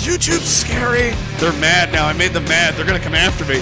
YouTube's 0.00 0.48
scary. 0.48 1.14
They're 1.38 1.52
mad 1.60 1.92
now. 1.92 2.06
I 2.06 2.14
made 2.14 2.32
them 2.32 2.44
mad. 2.44 2.74
They're 2.74 2.86
gonna 2.86 2.98
come 2.98 3.14
after 3.14 3.44
me. 3.44 3.60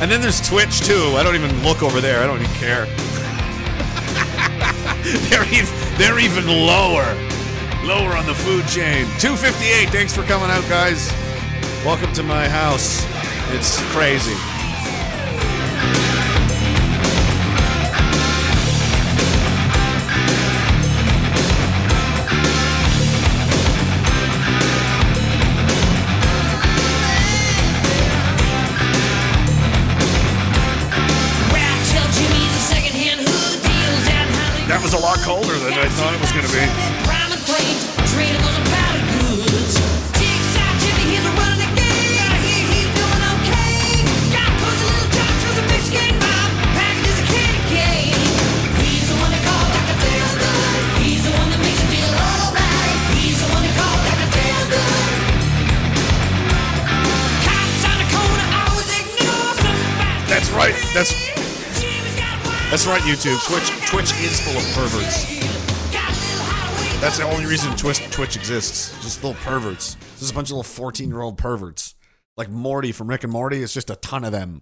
And 0.00 0.10
then 0.10 0.20
there's 0.20 0.46
Twitch 0.46 0.80
too. 0.80 1.14
I 1.16 1.22
don't 1.22 1.34
even 1.34 1.62
look 1.62 1.82
over 1.82 2.00
there. 2.00 2.22
I 2.22 2.26
don't 2.26 2.40
even 2.40 2.54
care. 2.56 2.84
they're 5.28 5.54
even 5.54 5.74
they're 5.96 6.18
even 6.18 6.46
lower, 6.46 7.14
lower 7.82 8.16
on 8.16 8.26
the 8.26 8.34
food 8.34 8.66
chain. 8.68 9.06
258. 9.18 9.88
Thanks 9.88 10.14
for 10.14 10.22
coming 10.24 10.50
out, 10.50 10.68
guys. 10.68 11.10
Welcome 11.84 12.12
to 12.12 12.22
my 12.22 12.46
house. 12.46 13.06
It's 13.54 13.80
crazy. 13.92 14.55
Colder 35.26 35.58
than 35.58 35.72
I 35.72 35.88
thought 35.88 36.14
it 36.14 36.20
was 36.20 36.30
going 36.30 36.46
to 36.46 36.52
be. 36.52 36.62
That's 60.28 60.50
right. 60.50 60.74
That's 60.94 61.25
that's 62.76 62.86
right. 62.86 63.00
YouTube, 63.00 63.42
Twitch, 63.46 63.88
Twitch 63.88 64.12
is 64.22 64.38
full 64.38 64.54
of 64.54 64.62
perverts. 64.74 65.24
That's 67.00 67.16
the 67.16 67.24
only 67.24 67.46
reason 67.46 67.74
Twitch 67.74 68.00
Twitch 68.10 68.36
exists. 68.36 68.92
Just 69.02 69.24
little 69.24 69.40
perverts. 69.40 69.94
Just 70.18 70.32
a 70.32 70.34
bunch 70.34 70.48
of 70.48 70.58
little 70.58 70.62
fourteen-year-old 70.62 71.38
perverts, 71.38 71.94
like 72.36 72.50
Morty 72.50 72.92
from 72.92 73.08
Rick 73.08 73.24
and 73.24 73.32
Morty. 73.32 73.62
It's 73.62 73.72
just 73.72 73.88
a 73.88 73.96
ton 73.96 74.24
of 74.24 74.32
them. 74.32 74.60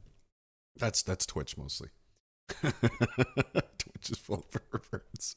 That's 0.77 1.03
that's 1.03 1.27
Twitch 1.27 1.57
mostly. 1.57 1.89
Twitch 2.61 4.11
is 4.11 4.19
full 4.19 4.47
of 4.49 4.71
perverts. 4.71 5.35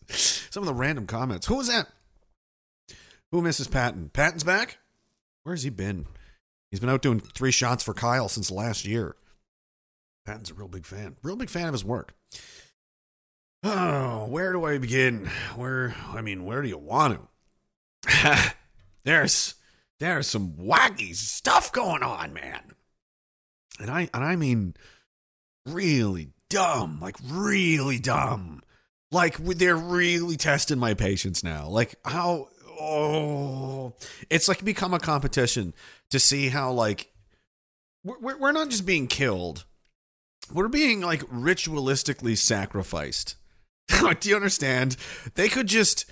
Some 0.52 0.62
of 0.62 0.68
the 0.68 0.76
random 0.76 1.08
comments. 1.08 1.48
Who 1.48 1.56
was 1.56 1.70
that? 1.70 1.88
Who 3.32 3.42
misses 3.42 3.68
Patton? 3.68 4.12
Patton's 4.14 4.44
back. 4.44 4.78
Where's 5.42 5.64
he 5.64 5.72
been? 5.72 6.06
He's 6.70 6.80
been 6.80 6.90
out 6.90 7.02
doing 7.02 7.22
three 7.22 7.52
shots 7.52 7.84
for 7.84 7.96
Kyle 7.96 8.30
since 8.30 8.52
last 8.52 8.86
year. 8.86 9.16
Patton's 10.28 10.52
a 10.52 10.54
real 10.54 10.68
big 10.68 10.86
fan. 10.86 11.16
Real 11.24 11.38
big 11.38 11.50
fan 11.50 11.66
of 11.66 11.74
his 11.74 11.84
work. 11.84 12.14
Oh, 13.64 14.28
where 14.28 14.52
do 14.52 14.66
I 14.66 14.78
begin? 14.78 15.30
Where 15.56 15.96
I 16.14 16.22
mean, 16.22 16.46
where 16.46 16.62
do 16.62 16.68
you 16.68 16.78
want 16.78 17.20
to? 18.06 18.54
there's 19.04 19.56
there's 20.00 20.28
some 20.28 20.54
wacky 20.54 21.16
stuff 21.16 21.72
going 21.72 22.04
on, 22.04 22.34
man. 22.34 22.62
And 23.80 23.90
I 23.90 24.10
and 24.14 24.24
I 24.24 24.36
mean 24.36 24.76
really 25.66 26.30
dumb, 26.50 27.00
like 27.02 27.18
really 27.26 28.00
dumb. 28.00 28.62
Like 29.12 29.38
they're 29.38 29.76
really 29.76 30.38
testing 30.38 30.80
my 30.80 30.94
patience 30.94 31.44
now. 31.44 31.68
Like 31.68 31.96
how 32.06 32.50
oh, 32.80 33.94
it's 34.30 34.48
like 34.48 34.64
become 34.64 34.94
a 34.94 35.00
competition 35.00 35.74
to 36.12 36.20
see 36.20 36.50
how 36.50 36.72
like 36.72 37.12
we're 38.04 38.38
we're 38.38 38.52
not 38.52 38.70
just 38.70 38.86
being 38.86 39.08
killed 39.08 39.66
we're 40.54 40.68
being 40.68 41.02
like 41.02 41.22
ritualistically 41.24 42.38
sacrificed. 42.38 43.36
Do 44.20 44.30
you 44.30 44.36
understand? 44.36 44.98
They 45.36 45.50
could 45.50 45.68
just 45.68 46.06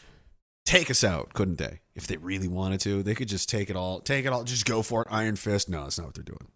take 0.66 0.90
us 0.90 1.04
out, 1.04 1.34
couldn't 1.34 1.58
they? 1.58 1.82
If 1.96 2.08
they 2.08 2.18
really 2.18 2.48
wanted 2.48 2.82
to, 2.82 3.04
they 3.04 3.16
could 3.16 3.30
just 3.30 3.50
take 3.50 3.70
it 3.70 3.76
all, 3.76 4.02
take 4.02 4.26
it 4.26 4.34
all, 4.34 4.44
just 4.44 4.66
go 4.66 4.82
for 4.82 5.04
it, 5.04 5.08
iron 5.12 5.36
fist. 5.36 5.70
No, 5.70 5.84
that's 5.84 5.98
not 5.98 6.08
what 6.08 6.16
they're 6.16 6.24
doing. 6.24 6.48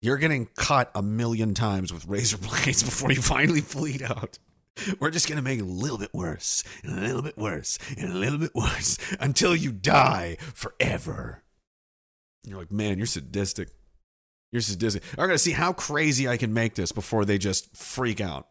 You're 0.00 0.16
getting 0.16 0.46
cut 0.56 0.90
a 0.94 1.02
million 1.02 1.54
times 1.54 1.92
with 1.92 2.06
razor 2.06 2.38
blades 2.38 2.82
before 2.82 3.10
you 3.10 3.22
finally 3.22 3.62
bleed 3.62 4.02
out. 4.02 4.38
We're 5.00 5.10
just 5.10 5.28
going 5.28 5.38
to 5.38 5.42
make 5.42 5.58
it 5.58 5.62
a 5.62 5.64
little 5.64 5.98
bit 5.98 6.14
worse, 6.14 6.62
and 6.84 6.96
a 6.96 7.00
little 7.00 7.22
bit 7.22 7.36
worse, 7.36 7.78
and 7.96 8.12
a 8.12 8.14
little 8.14 8.38
bit 8.38 8.54
worse 8.54 8.96
until 9.18 9.56
you 9.56 9.72
die 9.72 10.36
forever. 10.54 11.42
You're 12.44 12.58
like, 12.58 12.70
man, 12.70 12.96
you're 12.96 13.06
sadistic. 13.06 13.70
You're 14.52 14.62
sadistic. 14.62 15.02
I'm 15.12 15.26
going 15.26 15.30
to 15.30 15.38
see 15.38 15.52
how 15.52 15.72
crazy 15.72 16.28
I 16.28 16.36
can 16.36 16.54
make 16.54 16.74
this 16.74 16.92
before 16.92 17.24
they 17.24 17.38
just 17.38 17.76
freak 17.76 18.20
out. 18.20 18.46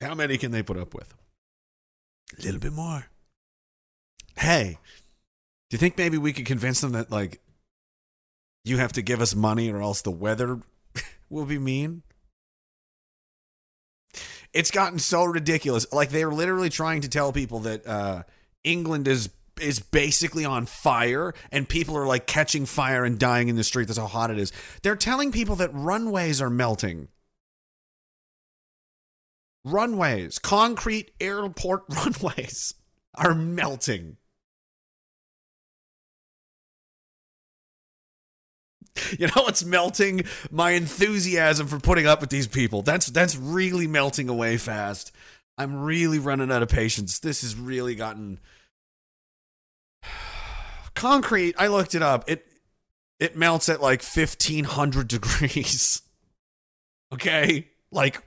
How 0.00 0.14
many 0.14 0.36
can 0.38 0.50
they 0.50 0.62
put 0.62 0.76
up 0.76 0.94
with? 0.94 1.14
A 2.38 2.42
little 2.42 2.60
bit 2.60 2.72
more. 2.72 3.06
Hey, 4.36 4.78
do 5.70 5.74
you 5.74 5.78
think 5.78 5.96
maybe 5.96 6.18
we 6.18 6.32
could 6.32 6.46
convince 6.46 6.80
them 6.80 6.92
that, 6.92 7.10
like, 7.10 7.40
you 8.64 8.78
have 8.78 8.92
to 8.92 9.02
give 9.02 9.20
us 9.20 9.34
money 9.34 9.70
or 9.70 9.80
else 9.80 10.02
the 10.02 10.10
weather 10.10 10.60
will 11.30 11.46
be 11.46 11.58
mean? 11.58 12.02
It's 14.52 14.70
gotten 14.70 14.98
so 14.98 15.24
ridiculous. 15.24 15.90
Like, 15.92 16.10
they're 16.10 16.30
literally 16.30 16.70
trying 16.70 17.00
to 17.02 17.08
tell 17.08 17.32
people 17.32 17.60
that 17.60 17.86
uh, 17.86 18.22
England 18.64 19.08
is 19.08 19.30
is 19.60 19.80
basically 19.80 20.44
on 20.44 20.66
fire 20.66 21.32
and 21.50 21.66
people 21.66 21.96
are 21.96 22.06
like 22.06 22.26
catching 22.26 22.66
fire 22.66 23.06
and 23.06 23.18
dying 23.18 23.48
in 23.48 23.56
the 23.56 23.64
street. 23.64 23.86
That's 23.86 23.98
how 23.98 24.06
hot 24.06 24.30
it 24.30 24.38
is. 24.38 24.52
They're 24.82 24.96
telling 24.96 25.32
people 25.32 25.56
that 25.56 25.72
runways 25.72 26.42
are 26.42 26.50
melting. 26.50 27.08
Runways, 29.66 30.38
concrete 30.38 31.10
airport 31.20 31.84
runways 31.88 32.74
are 33.16 33.34
melting. 33.34 34.16
You 39.18 39.26
know 39.26 39.42
what's 39.42 39.64
melting? 39.64 40.22
My 40.50 40.70
enthusiasm 40.70 41.66
for 41.66 41.78
putting 41.78 42.06
up 42.06 42.20
with 42.20 42.30
these 42.30 42.46
people. 42.46 42.82
That's 42.82 43.08
that's 43.08 43.36
really 43.36 43.86
melting 43.86 44.28
away 44.28 44.56
fast. 44.56 45.12
I'm 45.58 45.82
really 45.82 46.18
running 46.18 46.52
out 46.52 46.62
of 46.62 46.68
patience. 46.68 47.18
This 47.18 47.42
has 47.42 47.56
really 47.56 47.94
gotten 47.94 48.38
concrete 50.94 51.54
i 51.58 51.66
looked 51.66 51.94
it 51.94 52.02
up 52.02 52.24
it 52.30 52.46
it 53.20 53.36
melts 53.36 53.68
at 53.68 53.82
like 53.82 54.02
1500 54.02 55.08
degrees 55.08 56.00
okay 57.12 57.68
like 57.90 58.22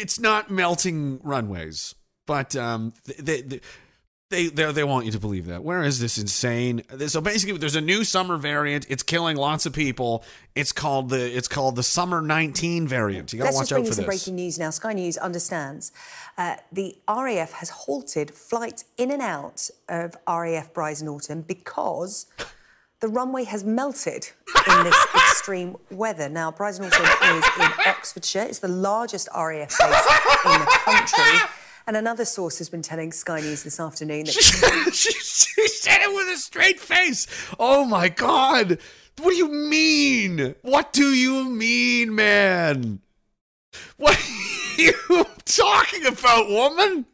it's 0.00 0.18
not 0.18 0.50
melting 0.50 1.20
runways 1.22 1.94
but 2.26 2.54
um 2.56 2.92
they, 3.18 3.40
they, 3.42 3.60
They 4.28 4.48
they 4.48 4.72
they 4.72 4.82
want 4.82 5.06
you 5.06 5.12
to 5.12 5.20
believe 5.20 5.46
that. 5.46 5.62
Where 5.62 5.84
is 5.84 6.00
this 6.00 6.18
insane? 6.18 6.82
So 7.06 7.20
basically, 7.20 7.58
there's 7.58 7.76
a 7.76 7.80
new 7.80 8.02
summer 8.02 8.36
variant. 8.36 8.84
It's 8.90 9.04
killing 9.04 9.36
lots 9.36 9.66
of 9.66 9.72
people. 9.72 10.24
It's 10.56 10.72
called 10.72 11.10
the 11.10 11.36
it's 11.36 11.46
called 11.46 11.76
the 11.76 11.84
summer 11.84 12.20
19 12.20 12.88
variant. 12.88 13.32
You 13.32 13.38
got 13.38 13.44
to 13.44 13.46
Let's 13.50 13.56
watch 13.56 13.62
just 13.68 13.70
bring 13.70 13.82
out 13.82 13.84
you 13.84 13.90
for 13.92 13.94
some 13.94 14.04
this. 14.06 14.24
breaking 14.24 14.34
news 14.34 14.58
now. 14.58 14.70
Sky 14.70 14.94
News 14.94 15.16
understands 15.16 15.92
uh, 16.36 16.56
the 16.72 16.96
RAF 17.06 17.52
has 17.52 17.70
halted 17.70 18.32
flights 18.32 18.84
in 18.98 19.12
and 19.12 19.22
out 19.22 19.70
of 19.88 20.16
RAF 20.26 20.74
Brize 20.74 21.04
Norton 21.04 21.42
because 21.42 22.26
the 23.06 23.12
runway 23.12 23.44
has 23.44 23.62
melted 23.62 24.28
in 24.68 24.82
this 24.84 25.06
extreme 25.14 25.76
weather. 25.92 26.28
Now, 26.28 26.50
Brize 26.50 26.80
Norton 26.80 27.04
is 27.04 27.44
in 27.56 27.72
Oxfordshire. 27.86 28.42
It's 28.42 28.58
the 28.58 28.66
largest 28.66 29.28
RAF 29.32 29.68
base 29.68 29.80
in 30.44 30.60
the 30.60 30.78
country. 30.84 31.48
And 31.86 31.96
another 31.96 32.24
source 32.24 32.58
has 32.58 32.68
been 32.68 32.82
telling 32.82 33.12
Sky 33.12 33.40
News 33.40 33.62
this 33.62 33.78
afternoon 33.78 34.24
that 34.24 34.32
she, 34.92 35.12
she 35.12 35.68
said 35.68 36.00
it 36.00 36.12
with 36.12 36.34
a 36.34 36.36
straight 36.36 36.80
face. 36.80 37.28
Oh 37.60 37.84
my 37.84 38.08
god! 38.08 38.80
What 39.18 39.30
do 39.30 39.36
you 39.36 39.52
mean? 39.52 40.56
What 40.62 40.92
do 40.92 41.14
you 41.14 41.48
mean, 41.48 42.12
man? 42.12 43.02
What 43.98 44.18
are 44.18 44.82
you 44.82 45.26
talking 45.44 46.06
about, 46.06 46.48
woman? 46.48 47.06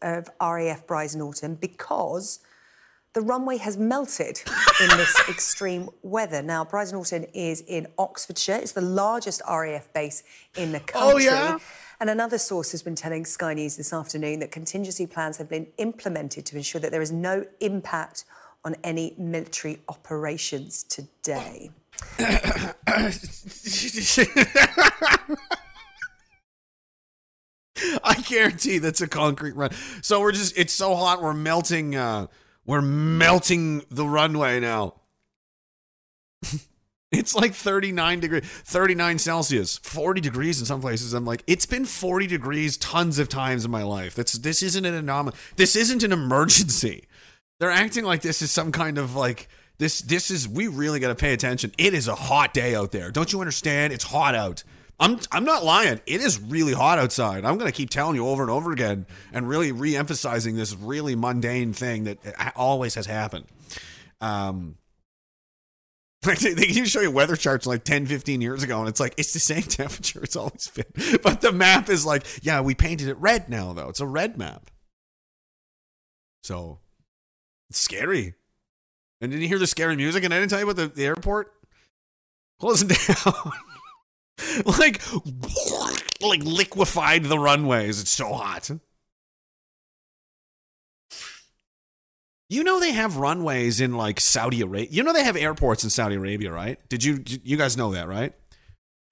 of 0.00 0.30
RAF 0.40 0.86
Brize 0.86 1.16
Norton 1.16 1.56
because 1.56 2.38
the 3.12 3.20
runway 3.20 3.56
has 3.58 3.76
melted 3.76 4.40
in 4.80 4.88
this 4.96 5.20
extreme 5.28 5.88
weather. 6.02 6.42
Now, 6.42 6.64
Brize 6.64 6.92
Norton 6.92 7.24
is 7.34 7.60
in 7.62 7.88
Oxfordshire. 7.98 8.56
It's 8.56 8.72
the 8.72 8.80
largest 8.80 9.42
RAF 9.48 9.92
base 9.92 10.22
in 10.56 10.72
the 10.72 10.80
Oh, 10.94 11.10
country. 11.12 11.24
yeah? 11.24 11.58
And 12.00 12.08
another 12.08 12.38
source 12.38 12.70
has 12.70 12.82
been 12.82 12.94
telling 12.94 13.24
Sky 13.26 13.52
News 13.54 13.76
this 13.76 13.92
afternoon 13.92 14.38
that 14.40 14.52
contingency 14.52 15.06
plans 15.06 15.36
have 15.38 15.48
been 15.48 15.66
implemented 15.76 16.46
to 16.46 16.56
ensure 16.56 16.80
that 16.80 16.92
there 16.92 17.02
is 17.02 17.12
no 17.12 17.44
impact 17.60 18.24
on 18.64 18.76
any 18.84 19.14
military 19.18 19.80
operations 19.88 20.82
today. 20.84 21.70
I 28.04 28.14
guarantee 28.28 28.78
that's 28.78 29.00
a 29.00 29.08
concrete 29.08 29.56
run. 29.56 29.70
So 30.02 30.20
we're 30.20 30.32
just 30.32 30.56
it's 30.58 30.72
so 30.72 30.94
hot 30.94 31.22
we're 31.22 31.32
melting 31.34 31.96
uh 31.96 32.26
we're 32.70 32.80
melting 32.80 33.84
the 33.90 34.06
runway 34.06 34.60
now. 34.60 34.94
it's 37.10 37.34
like 37.34 37.52
39 37.52 38.20
degrees, 38.20 38.44
39 38.44 39.18
Celsius, 39.18 39.78
40 39.78 40.20
degrees 40.20 40.60
in 40.60 40.66
some 40.66 40.80
places. 40.80 41.12
I'm 41.12 41.24
like 41.24 41.42
it's 41.48 41.66
been 41.66 41.84
40 41.84 42.28
degrees 42.28 42.76
tons 42.76 43.18
of 43.18 43.28
times 43.28 43.64
in 43.64 43.72
my 43.72 43.82
life. 43.82 44.14
That's 44.14 44.34
this 44.34 44.62
isn't 44.62 44.84
an 44.84 44.94
anomaly. 44.94 45.36
This 45.56 45.74
isn't 45.74 46.04
an 46.04 46.12
emergency. 46.12 47.08
They're 47.58 47.72
acting 47.72 48.04
like 48.04 48.22
this 48.22 48.40
is 48.40 48.52
some 48.52 48.70
kind 48.70 48.98
of 48.98 49.16
like 49.16 49.48
this 49.78 50.00
this 50.00 50.30
is 50.30 50.46
we 50.46 50.68
really 50.68 51.00
got 51.00 51.08
to 51.08 51.16
pay 51.16 51.32
attention. 51.32 51.72
It 51.76 51.92
is 51.92 52.06
a 52.06 52.14
hot 52.14 52.54
day 52.54 52.76
out 52.76 52.92
there. 52.92 53.10
Don't 53.10 53.32
you 53.32 53.40
understand? 53.40 53.92
It's 53.92 54.04
hot 54.04 54.36
out. 54.36 54.62
I'm 55.00 55.18
I'm 55.32 55.44
not 55.44 55.64
lying. 55.64 56.00
It 56.06 56.20
is 56.20 56.38
really 56.38 56.74
hot 56.74 56.98
outside. 56.98 57.44
I'm 57.46 57.56
going 57.56 57.70
to 57.70 57.76
keep 57.76 57.88
telling 57.88 58.16
you 58.16 58.28
over 58.28 58.42
and 58.42 58.50
over 58.50 58.70
again 58.70 59.06
and 59.32 59.48
really 59.48 59.72
re-emphasizing 59.72 60.56
this 60.56 60.76
really 60.76 61.16
mundane 61.16 61.72
thing 61.72 62.04
that 62.04 62.18
always 62.54 62.94
has 62.94 63.06
happened. 63.06 63.46
Um 64.20 64.76
they 66.22 66.66
can 66.66 66.84
show 66.84 67.00
you 67.00 67.10
weather 67.10 67.34
charts 67.34 67.66
like 67.66 67.82
10, 67.82 68.04
15 68.04 68.42
years 68.42 68.62
ago, 68.62 68.78
and 68.80 68.90
it's 68.90 69.00
like 69.00 69.14
it's 69.16 69.32
the 69.32 69.40
same 69.40 69.62
temperature 69.62 70.22
it's 70.22 70.36
always 70.36 70.68
been. 70.68 71.18
But 71.22 71.40
the 71.40 71.50
map 71.50 71.88
is 71.88 72.04
like, 72.04 72.26
yeah, 72.42 72.60
we 72.60 72.74
painted 72.74 73.08
it 73.08 73.16
red 73.16 73.48
now, 73.48 73.72
though. 73.72 73.88
It's 73.88 74.00
a 74.00 74.06
red 74.06 74.36
map. 74.36 74.70
So 76.42 76.80
it's 77.70 77.78
scary. 77.78 78.34
And 79.22 79.32
did 79.32 79.40
you 79.40 79.48
hear 79.48 79.58
the 79.58 79.66
scary 79.66 79.96
music? 79.96 80.22
And 80.24 80.34
I 80.34 80.38
didn't 80.38 80.50
tell 80.50 80.58
you 80.58 80.68
about 80.68 80.76
the, 80.76 80.88
the 80.88 81.06
airport? 81.06 81.54
Closing 82.58 82.88
down. 82.88 83.52
like 84.78 85.02
like 86.20 86.42
liquefied 86.44 87.24
the 87.24 87.38
runways. 87.38 88.00
It's 88.00 88.10
so 88.10 88.32
hot. 88.32 88.70
You 92.48 92.64
know 92.64 92.80
they 92.80 92.92
have 92.92 93.16
runways 93.16 93.80
in 93.80 93.96
like 93.96 94.20
Saudi 94.20 94.60
Arabia. 94.60 94.88
You 94.90 95.02
know 95.04 95.12
they 95.12 95.22
have 95.22 95.36
airports 95.36 95.84
in 95.84 95.90
Saudi 95.90 96.16
Arabia, 96.16 96.50
right? 96.50 96.78
Did 96.88 97.04
you 97.04 97.22
you 97.26 97.56
guys 97.56 97.76
know 97.76 97.92
that, 97.92 98.08
right? 98.08 98.34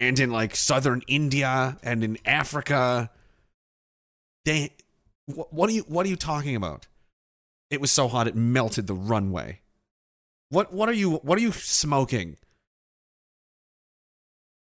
And 0.00 0.18
in 0.18 0.30
like 0.30 0.56
southern 0.56 1.02
India 1.06 1.78
and 1.82 2.02
in 2.02 2.18
Africa. 2.24 3.10
They 4.44 4.72
what, 5.26 5.68
are 5.68 5.72
you 5.72 5.82
what 5.82 6.06
are 6.06 6.08
you 6.08 6.16
talking 6.16 6.56
about? 6.56 6.86
It 7.70 7.80
was 7.80 7.90
so 7.90 8.08
hot 8.08 8.26
it 8.26 8.34
melted 8.34 8.86
the 8.86 8.94
runway. 8.94 9.60
What 10.48 10.72
what 10.72 10.88
are 10.88 10.94
you 10.94 11.16
what 11.16 11.38
are 11.38 11.42
you 11.42 11.52
smoking? 11.52 12.38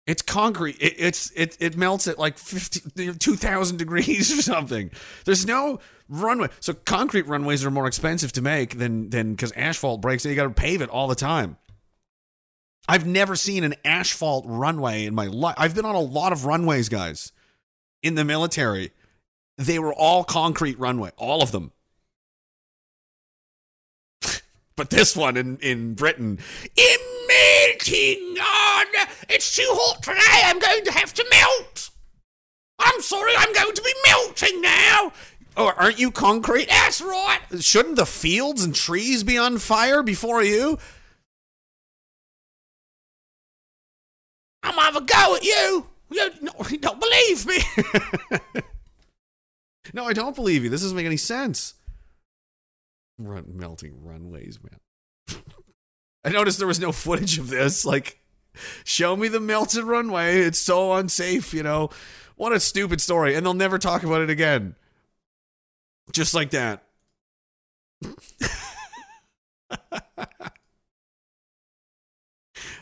It's 0.07 0.23
concrete. 0.23 0.77
It, 0.81 0.95
it's 0.99 1.31
it 1.33 1.57
it 1.61 1.77
melts 1.77 2.07
at 2.07 2.19
like 2.19 2.39
50, 2.39 3.15
2000 3.15 3.77
degrees 3.77 4.39
or 4.39 4.43
something. 4.43 4.91
There's 5.25 5.45
no 5.45 5.81
runway. 6.09 6.49
So 6.61 6.75
concrete 6.75 7.27
runways 7.27 7.65
are 7.65 7.71
more 7.71 7.87
expensive 7.87 8.33
to 8.33 8.43
make 8.43 8.79
than 8.79 9.11
than 9.11 9.33
because 9.33 9.53
asphalt 9.53 10.01
breaks. 10.01 10.25
You 10.25 10.35
got 10.35 10.45
to 10.45 10.51
pave 10.51 10.81
it 10.81 10.91
all 10.91 11.09
the 11.09 11.17
time. 11.17 11.57
I've 12.89 13.07
never 13.07 13.35
seen 13.35 13.65
an 13.65 13.75
asphalt 13.85 14.45
runway 14.47 15.07
in 15.07 15.15
my 15.15 15.27
life. 15.27 15.57
I've 15.59 15.75
been 15.75 15.85
on 15.85 15.97
a 15.97 16.01
lot 16.01 16.33
of 16.33 16.45
runways, 16.45 16.89
guys, 16.89 17.33
in 18.03 18.15
the 18.15 18.25
military. 18.25 18.93
They 19.59 19.81
were 19.81 19.93
all 19.93 20.23
concrete 20.23 20.79
runway, 20.79 21.11
all 21.17 21.43
of 21.43 21.51
them. 21.51 21.73
But 24.77 24.91
this 24.91 25.17
one 25.17 25.37
in 25.37 25.57
in 25.59 25.95
Britain, 25.95 26.39
in 26.77 26.99
melting 27.29 28.39
on. 28.39 28.87
It's 29.29 29.57
too 29.57 29.69
hot 29.69 30.03
today. 30.03 30.43
I'm 30.45 30.59
going 30.59 30.85
to 30.85 30.93
have 30.93 31.15
to 31.15 31.27
melt. 31.31 31.91
I'm 32.79 33.01
sorry. 33.01 33.33
I'm 33.37 33.53
going 33.53 33.75
to 33.75 33.83
be 33.83 33.95
melting 34.07 34.61
now. 34.61 35.13
Oh, 35.57 35.73
aren't 35.77 35.99
you 35.99 36.11
concrete? 36.11 36.69
That's 36.69 37.01
right. 37.01 37.41
Shouldn't 37.59 37.97
the 37.97 38.05
fields 38.05 38.63
and 38.63 38.75
trees 38.75 39.25
be 39.25 39.39
on 39.39 39.59
fire 39.59 40.03
before 40.03 40.43
you? 40.43 40.79
I'm 44.63 44.75
have 44.75 44.97
a 44.97 45.01
go 45.01 45.37
at 45.37 45.45
you. 45.45 45.87
You 46.11 46.31
you 46.71 46.79
don't 46.79 47.01
believe 47.01 47.47
me. 47.47 47.59
no, 49.95 50.05
I 50.05 50.13
don't 50.13 50.37
believe 50.37 50.65
you. 50.65 50.71
This 50.71 50.83
doesn't 50.83 50.97
make 50.97 51.07
any 51.07 51.17
sense. 51.17 51.75
Run, 53.19 53.45
melting 53.55 54.03
runways, 54.03 54.59
man. 54.63 55.43
I 56.25 56.31
noticed 56.31 56.59
there 56.59 56.67
was 56.67 56.81
no 56.81 56.93
footage 56.93 57.39
of 57.39 57.49
this. 57.49 57.85
Like, 57.85 58.21
show 58.85 59.17
me 59.17 59.29
the 59.29 59.41
melted 59.41 59.85
runway. 59.85 60.41
It's 60.41 60.59
so 60.59 60.93
unsafe, 60.95 61.55
you 61.55 61.63
know. 61.63 61.91
What 62.37 62.53
a 62.53 62.61
stupid 62.61 63.01
story. 63.01 63.35
And 63.35 63.47
they'll 63.47 63.55
never 63.55 63.79
talk 63.79 64.03
about 64.03 64.21
it 64.21 64.31
again. 64.31 64.75
Just 66.13 66.35
like 66.35 66.51
that. 66.51 66.83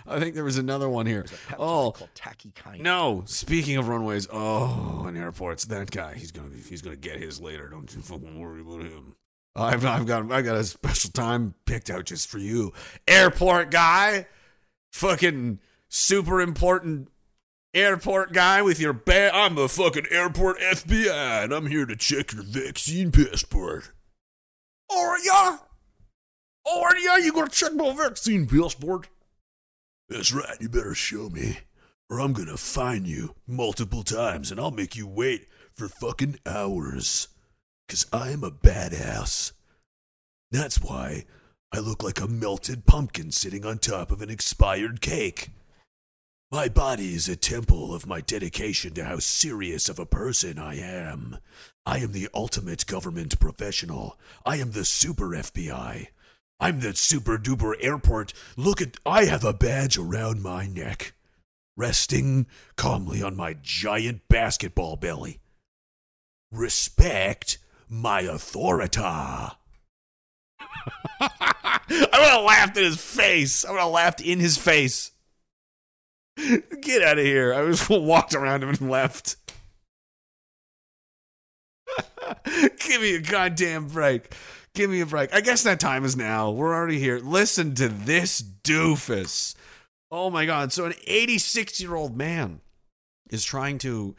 I 0.06 0.20
think 0.20 0.34
there 0.34 0.44
was 0.44 0.58
another 0.58 0.88
one 0.88 1.06
here. 1.06 1.24
Oh, 1.58 1.94
no. 2.78 3.22
Speaking 3.26 3.76
of 3.78 3.88
runways, 3.88 4.28
oh, 4.30 5.04
and 5.06 5.16
airports, 5.16 5.64
that 5.66 5.90
guy, 5.90 6.14
he's 6.14 6.30
gonna 6.30 6.50
he's 6.68 6.82
gonna 6.82 6.96
get 6.96 7.18
his 7.18 7.40
later. 7.40 7.68
Don't 7.68 7.92
you 7.94 8.02
fucking 8.02 8.38
worry 8.38 8.60
about 8.60 8.82
him. 8.82 9.14
I've 9.56 9.84
I've 9.84 10.06
got 10.06 10.30
I 10.32 10.42
got 10.42 10.56
a 10.56 10.64
special 10.64 11.10
time 11.10 11.54
picked 11.64 11.90
out 11.90 12.06
just 12.06 12.28
for 12.28 12.38
you, 12.38 12.72
airport 13.06 13.70
guy. 13.70 14.26
Fucking 14.92 15.60
super 15.88 16.40
important 16.40 17.08
airport 17.72 18.32
guy 18.32 18.62
with 18.62 18.80
your 18.80 18.92
ba- 18.92 19.34
I'm 19.34 19.54
the 19.54 19.68
fucking 19.68 20.06
airport 20.10 20.58
FBI, 20.60 21.44
and 21.44 21.52
I'm 21.52 21.66
here 21.66 21.86
to 21.86 21.96
check 21.96 22.32
your 22.32 22.42
vaccine 22.42 23.12
passport. 23.12 23.92
Are 24.90 25.18
ya? 25.20 25.58
Are 26.66 26.96
ya? 26.96 27.16
You 27.16 27.32
gonna 27.32 27.48
check 27.48 27.74
my 27.74 27.94
vaccine 27.94 28.46
passport? 28.46 29.08
That's 30.08 30.32
right. 30.32 30.56
You 30.60 30.68
better 30.68 30.94
show 30.94 31.28
me, 31.30 31.58
or 32.10 32.20
I'm 32.20 32.32
gonna 32.32 32.56
fine 32.56 33.04
you 33.04 33.34
multiple 33.46 34.02
times, 34.02 34.50
and 34.50 34.58
I'll 34.60 34.70
make 34.70 34.96
you 34.96 35.06
wait 35.06 35.46
for 35.72 35.88
fucking 35.88 36.38
hours. 36.44 37.28
Cause 37.88 38.06
I'm 38.12 38.42
a 38.42 38.50
badass. 38.50 39.52
That's 40.50 40.80
why 40.80 41.24
I 41.72 41.78
look 41.78 42.02
like 42.02 42.20
a 42.20 42.28
melted 42.28 42.86
pumpkin 42.86 43.30
sitting 43.30 43.66
on 43.66 43.78
top 43.78 44.10
of 44.10 44.22
an 44.22 44.30
expired 44.30 45.00
cake. 45.00 45.50
My 46.50 46.68
body 46.68 47.14
is 47.14 47.28
a 47.28 47.34
temple 47.34 47.92
of 47.92 48.06
my 48.06 48.20
dedication 48.20 48.94
to 48.94 49.04
how 49.04 49.18
serious 49.18 49.88
of 49.88 49.98
a 49.98 50.06
person 50.06 50.58
I 50.58 50.78
am. 50.78 51.38
I 51.84 51.98
am 51.98 52.12
the 52.12 52.28
ultimate 52.32 52.86
government 52.86 53.40
professional. 53.40 54.16
I 54.46 54.58
am 54.58 54.70
the 54.70 54.84
super 54.84 55.30
FBI. 55.30 56.06
I'm 56.60 56.78
the 56.78 56.94
super 56.94 57.38
duper 57.38 57.74
airport. 57.80 58.32
Look 58.56 58.80
at, 58.80 58.96
I 59.04 59.24
have 59.24 59.42
a 59.42 59.52
badge 59.52 59.98
around 59.98 60.42
my 60.42 60.66
neck, 60.66 61.14
resting 61.76 62.46
calmly 62.76 63.20
on 63.20 63.34
my 63.34 63.56
giant 63.60 64.28
basketball 64.28 64.96
belly. 64.96 65.40
Respect 66.52 67.58
my 67.94 68.22
authority. 68.22 69.00
I 69.00 69.60
would 71.88 72.28
have 72.28 72.44
laughed 72.44 72.76
in 72.76 72.84
his 72.84 73.00
face. 73.00 73.64
I 73.64 73.70
would 73.70 73.80
have 73.80 73.90
laughed 73.90 74.20
in 74.20 74.40
his 74.40 74.56
face. 74.56 75.12
Get 76.36 77.02
out 77.02 77.18
of 77.18 77.24
here. 77.24 77.54
I 77.54 77.64
just 77.66 77.88
walked 77.90 78.34
around 78.34 78.62
him 78.62 78.70
and 78.70 78.90
left. 78.90 79.36
Give 82.44 83.00
me 83.00 83.14
a 83.14 83.20
goddamn 83.20 83.86
break. 83.86 84.34
Give 84.74 84.90
me 84.90 85.00
a 85.00 85.06
break. 85.06 85.32
I 85.32 85.40
guess 85.40 85.62
that 85.62 85.78
time 85.78 86.04
is 86.04 86.16
now. 86.16 86.50
We're 86.50 86.74
already 86.74 86.98
here. 86.98 87.18
Listen 87.18 87.76
to 87.76 87.88
this 87.88 88.42
doofus. 88.42 89.54
Oh 90.10 90.30
my 90.30 90.46
God. 90.46 90.72
So, 90.72 90.84
an 90.86 90.94
86 91.06 91.80
year 91.80 91.94
old 91.94 92.16
man 92.16 92.60
is 93.30 93.44
trying 93.44 93.78
to, 93.78 94.16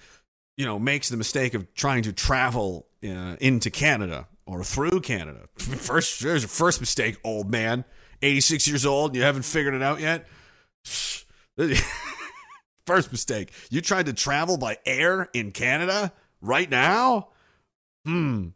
you 0.57 0.65
know, 0.65 0.79
makes 0.79 1.09
the 1.09 1.17
mistake 1.17 1.53
of 1.53 1.73
trying 1.73 2.03
to 2.03 2.13
travel 2.13 2.87
uh, 3.11 3.35
into 3.39 3.69
Canada 3.69 4.27
or 4.45 4.63
through 4.63 5.01
Canada. 5.01 5.47
First, 5.57 6.21
there's 6.21 6.43
your 6.43 6.49
first 6.49 6.79
mistake, 6.79 7.17
old 7.23 7.49
man. 7.49 7.85
86 8.21 8.67
years 8.67 8.85
old 8.85 9.11
and 9.11 9.17
you 9.17 9.23
haven't 9.23 9.43
figured 9.43 9.73
it 9.73 9.81
out 9.81 9.99
yet. 9.99 10.27
First 12.85 13.11
mistake. 13.11 13.51
You 13.69 13.81
tried 13.81 14.05
to 14.05 14.13
travel 14.13 14.57
by 14.57 14.77
air 14.85 15.29
in 15.33 15.51
Canada 15.51 16.13
right 16.41 16.69
now? 16.69 17.29
Hmm. 18.05 18.49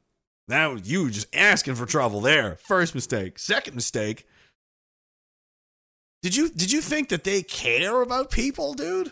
That 0.47 0.67
was 0.67 0.89
you 0.89 1.09
just 1.09 1.33
asking 1.35 1.75
for 1.75 1.85
trouble 1.85 2.21
there. 2.21 2.55
First 2.55 2.95
mistake. 2.95 3.37
Second 3.37 3.75
mistake. 3.75 4.25
Did 6.21 6.35
you 6.35 6.49
did 6.49 6.71
you 6.71 6.81
think 6.81 7.09
that 7.09 7.23
they 7.23 7.43
care 7.43 8.01
about 8.01 8.31
people, 8.31 8.73
dude? 8.73 9.11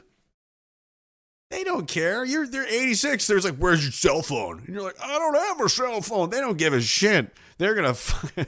They 1.50 1.64
don't 1.64 1.88
care. 1.88 2.26
You're 2.26 2.48
they're 2.48 2.68
86. 2.68 3.26
There's 3.28 3.46
like, 3.46 3.56
where's 3.56 3.84
your 3.84 3.92
cell 3.92 4.22
phone? 4.22 4.60
And 4.66 4.76
you're 4.76 4.84
like, 4.84 5.02
I 5.02 5.18
don't 5.18 5.36
have 5.36 5.62
a 5.62 5.70
cell 5.70 6.02
phone. 6.02 6.30
They 6.30 6.42
don't 6.42 6.58
give 6.58 6.74
a 6.74 6.82
shit. 6.82 7.32
They're 7.58 7.76
gonna. 7.76 7.96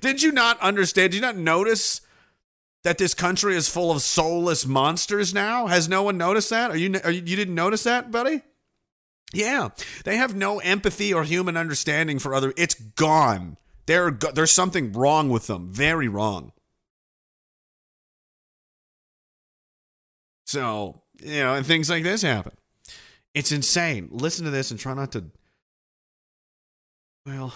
Did 0.00 0.22
you 0.22 0.32
not 0.32 0.58
understand? 0.60 1.12
Did 1.12 1.16
you 1.16 1.22
not 1.22 1.36
notice 1.36 2.00
that 2.82 2.98
this 2.98 3.14
country 3.14 3.54
is 3.54 3.68
full 3.68 3.92
of 3.92 4.02
soulless 4.02 4.66
monsters 4.66 5.32
now? 5.32 5.68
Has 5.68 5.88
no 5.88 6.02
one 6.02 6.18
noticed 6.18 6.50
that? 6.50 6.70
Are 6.70 6.76
you, 6.76 6.98
are 7.04 7.10
you 7.10 7.22
you 7.24 7.36
didn't 7.36 7.54
notice 7.54 7.84
that, 7.84 8.10
buddy? 8.10 8.42
Yeah, 9.32 9.70
they 10.04 10.16
have 10.16 10.34
no 10.34 10.58
empathy 10.60 11.12
or 11.12 11.24
human 11.24 11.56
understanding 11.56 12.18
for 12.18 12.34
other. 12.34 12.52
It's 12.56 12.74
gone. 12.74 13.56
They're, 13.86 14.10
there's 14.10 14.52
something 14.52 14.92
wrong 14.92 15.30
with 15.30 15.46
them. 15.46 15.68
Very 15.68 16.08
wrong. 16.08 16.52
So 20.46 21.02
you 21.22 21.40
know, 21.42 21.54
and 21.54 21.64
things 21.66 21.88
like 21.90 22.02
this 22.02 22.22
happen. 22.22 22.52
It's 23.34 23.52
insane. 23.52 24.08
Listen 24.10 24.44
to 24.44 24.50
this 24.50 24.70
and 24.70 24.80
try 24.80 24.94
not 24.94 25.12
to. 25.12 25.24
Well, 27.26 27.52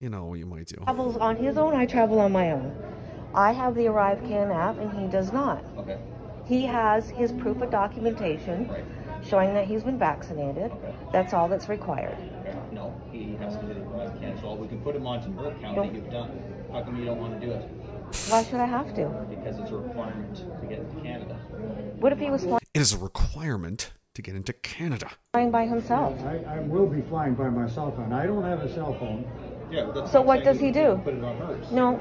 you 0.00 0.08
know 0.10 0.26
what 0.26 0.38
you 0.38 0.46
might 0.46 0.66
do. 0.66 0.76
Travels 0.76 1.16
on 1.16 1.36
his 1.36 1.56
own. 1.56 1.74
I 1.74 1.86
travel 1.86 2.20
on 2.20 2.32
my 2.32 2.52
own. 2.52 2.76
I 3.34 3.52
have 3.52 3.74
the 3.74 3.82
ArriveCan 3.86 4.54
app, 4.54 4.78
and 4.78 4.92
he 5.00 5.06
does 5.08 5.32
not. 5.32 5.64
Okay. 5.78 5.98
He 6.46 6.66
has 6.66 7.10
his 7.10 7.32
proof 7.32 7.60
of 7.62 7.70
documentation 7.70 8.68
showing 9.24 9.54
that 9.54 9.66
he's 9.66 9.84
been 9.84 9.98
vaccinated. 9.98 10.72
That's 11.12 11.32
all 11.32 11.48
that's 11.48 11.68
required. 11.68 12.16
No, 12.72 12.94
he 13.12 13.36
has 13.36 13.56
to 13.56 13.62
do 13.62 13.74
the 13.74 13.80
ArriveCan. 13.80 14.40
So 14.40 14.54
we 14.54 14.68
can 14.68 14.80
put 14.80 14.96
him 14.96 15.06
onto 15.06 15.30
your 15.32 15.52
account 15.52 15.76
Nope. 15.76 15.86
that 15.86 15.94
you've 15.94 16.10
done. 16.10 16.42
How 16.72 16.82
come 16.82 16.96
you 16.96 17.04
don't 17.04 17.18
want 17.18 17.40
to 17.40 17.46
do 17.46 17.52
it? 17.52 17.68
Why 18.28 18.42
should 18.44 18.60
I 18.60 18.66
have 18.66 18.94
to? 18.94 19.06
Because 19.28 19.58
it's 19.58 19.70
a 19.70 19.76
requirement 19.76 20.36
to 20.36 20.66
get 20.66 20.80
into 20.80 21.00
Canada. 21.00 21.34
What 22.00 22.12
if 22.12 22.18
he 22.18 22.30
was 22.30 22.42
flying? 22.42 22.60
It 22.74 22.80
is 22.80 22.92
a 22.92 22.98
requirement 22.98 23.92
to 24.14 24.22
get 24.22 24.34
into 24.34 24.52
Canada. 24.52 25.10
flying 25.32 25.50
by 25.50 25.66
himself? 25.66 26.20
I, 26.24 26.38
I 26.38 26.58
will 26.60 26.86
be 26.86 27.02
flying 27.02 27.34
by 27.34 27.48
my 27.48 27.68
cell 27.68 27.92
phone. 27.92 28.12
I 28.12 28.26
don't 28.26 28.42
have 28.42 28.60
a 28.60 28.74
cell 28.74 28.94
phone, 28.98 29.24
Yeah, 29.70 29.90
that's 29.94 30.10
So 30.10 30.20
what 30.20 30.42
does 30.42 30.58
he 30.58 30.72
do? 30.72 31.00
Put 31.04 31.14
it 31.14 31.24
on 31.24 31.36
hers. 31.38 31.70
No. 31.70 32.00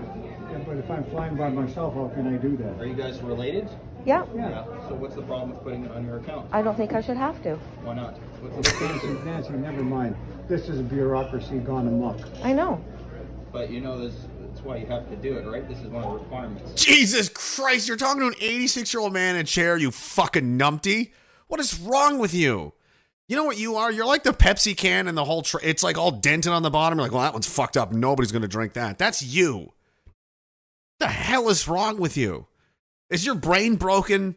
Yeah, 0.52 0.58
but 0.66 0.78
if 0.78 0.90
I'm 0.90 1.04
flying 1.06 1.36
by 1.36 1.50
myself, 1.50 1.94
how 1.94 2.12
can 2.16 2.34
I 2.34 2.38
do 2.38 2.58
that? 2.58 2.80
Are 2.80 2.86
you 2.88 2.96
guys 2.96 3.22
related? 3.22 3.70
Yeah. 4.06 4.26
Yeah. 4.36 4.64
So 4.88 4.96
what's 4.96 5.16
the 5.16 5.22
problem 5.22 5.52
with 5.52 5.62
putting 5.64 5.86
it 5.86 5.92
on 5.92 6.06
your 6.06 6.18
account? 6.18 6.50
I 6.52 6.64
don't 6.64 6.76
think 6.76 6.94
I 6.94 7.02
should 7.02 7.18
have 7.18 7.42
to. 7.44 7.56
Why 7.84 7.94
not? 7.94 8.18
What's 8.42 8.72
the 8.72 8.86
Nancy, 8.86 9.08
Nancy, 9.26 9.54
never 9.54 9.84
mind. 9.84 10.16
This 10.48 10.70
is 10.70 10.80
a 10.80 10.84
bureaucracy 10.84 11.60
gone 11.60 11.88
amok. 11.88 12.20
I 12.44 12.54
know. 12.54 12.84
But 13.52 13.70
you 13.70 13.82
know 13.82 14.00
this. 14.00 14.16
That's 14.50 14.66
why 14.66 14.78
you 14.78 14.86
have 14.88 15.10
to 15.10 15.16
do 15.16 15.38
it, 15.38 15.46
right? 15.46 15.68
This 15.68 15.80
is 15.80 15.88
one 15.88 16.04
of 16.04 16.14
the 16.14 16.20
requirements. 16.20 16.84
Jesus 16.84 17.30
Christ, 17.30 17.88
you're 17.88 17.98
talking 17.98 18.22
to 18.22 18.28
an 18.28 18.34
86 18.40 18.94
year 18.94 19.02
old 19.02 19.14
man 19.14 19.36
in 19.36 19.42
a 19.42 19.44
chair, 19.44 19.78
you 19.78 19.92
fucking 19.92 20.58
numpty. 20.58 21.12
What 21.48 21.60
is 21.60 21.80
wrong 21.80 22.20
with 22.20 22.34
you? 22.34 22.74
You 23.28 23.36
know 23.36 23.44
what 23.44 23.60
you 23.60 23.76
are? 23.76 23.92
You're 23.92 24.08
like 24.08 24.24
the 24.24 24.32
Pepsi 24.32 24.76
can 24.76 25.08
and 25.08 25.16
the 25.18 25.24
whole, 25.24 25.44
tra- 25.44 25.60
it's 25.64 25.84
like 25.84 25.98
all 25.98 26.12
dented 26.12 26.52
on 26.52 26.64
the 26.64 26.72
bottom. 26.72 26.98
You're 26.98 27.06
like, 27.06 27.12
well, 27.12 27.22
that 27.22 27.34
one's 27.34 27.48
fucked 27.48 27.78
up. 27.78 27.92
Nobody's 27.92 28.32
going 28.32 28.42
to 28.42 28.48
drink 28.48 28.74
that. 28.74 28.98
That's 28.98 29.22
you. 29.22 29.58
What 29.58 29.74
the 31.00 31.08
hell 31.08 31.48
is 31.50 31.68
wrong 31.68 32.00
with 32.00 32.18
you? 32.18 32.48
Is 33.10 33.26
your 33.26 33.36
brain 33.36 33.76
broken? 33.76 34.36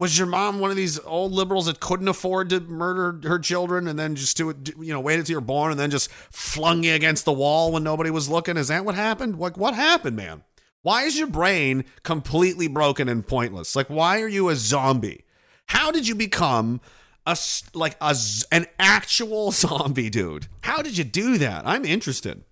Was 0.00 0.18
your 0.18 0.26
mom 0.26 0.58
one 0.58 0.70
of 0.70 0.76
these 0.76 0.98
old 1.00 1.32
liberals 1.32 1.66
that 1.66 1.78
couldn't 1.78 2.08
afford 2.08 2.50
to 2.50 2.60
murder 2.60 3.28
her 3.28 3.38
children 3.38 3.86
and 3.86 3.96
then 3.96 4.16
just 4.16 4.36
do 4.36 4.50
it, 4.50 4.76
you 4.76 4.92
know, 4.92 5.00
wait 5.00 5.18
until 5.18 5.32
you're 5.32 5.40
born 5.40 5.70
and 5.70 5.78
then 5.78 5.90
just 5.90 6.10
flung 6.10 6.82
you 6.82 6.94
against 6.94 7.24
the 7.24 7.32
wall 7.32 7.70
when 7.70 7.84
nobody 7.84 8.10
was 8.10 8.28
looking? 8.28 8.56
Is 8.56 8.68
that 8.68 8.84
what 8.84 8.96
happened? 8.96 9.38
Like, 9.38 9.56
what 9.56 9.74
happened, 9.74 10.16
man? 10.16 10.42
Why 10.82 11.04
is 11.04 11.16
your 11.16 11.28
brain 11.28 11.84
completely 12.02 12.68
broken 12.68 13.08
and 13.08 13.26
pointless? 13.26 13.76
Like, 13.76 13.86
why 13.88 14.20
are 14.20 14.28
you 14.28 14.48
a 14.48 14.56
zombie? 14.56 15.24
How 15.66 15.90
did 15.90 16.06
you 16.08 16.14
become 16.14 16.80
a 17.24 17.38
like 17.72 17.96
a 18.00 18.14
an 18.52 18.66
actual 18.78 19.50
zombie, 19.52 20.10
dude? 20.10 20.48
How 20.60 20.82
did 20.82 20.98
you 20.98 21.04
do 21.04 21.38
that? 21.38 21.66
I'm 21.66 21.84
interested. 21.84 22.44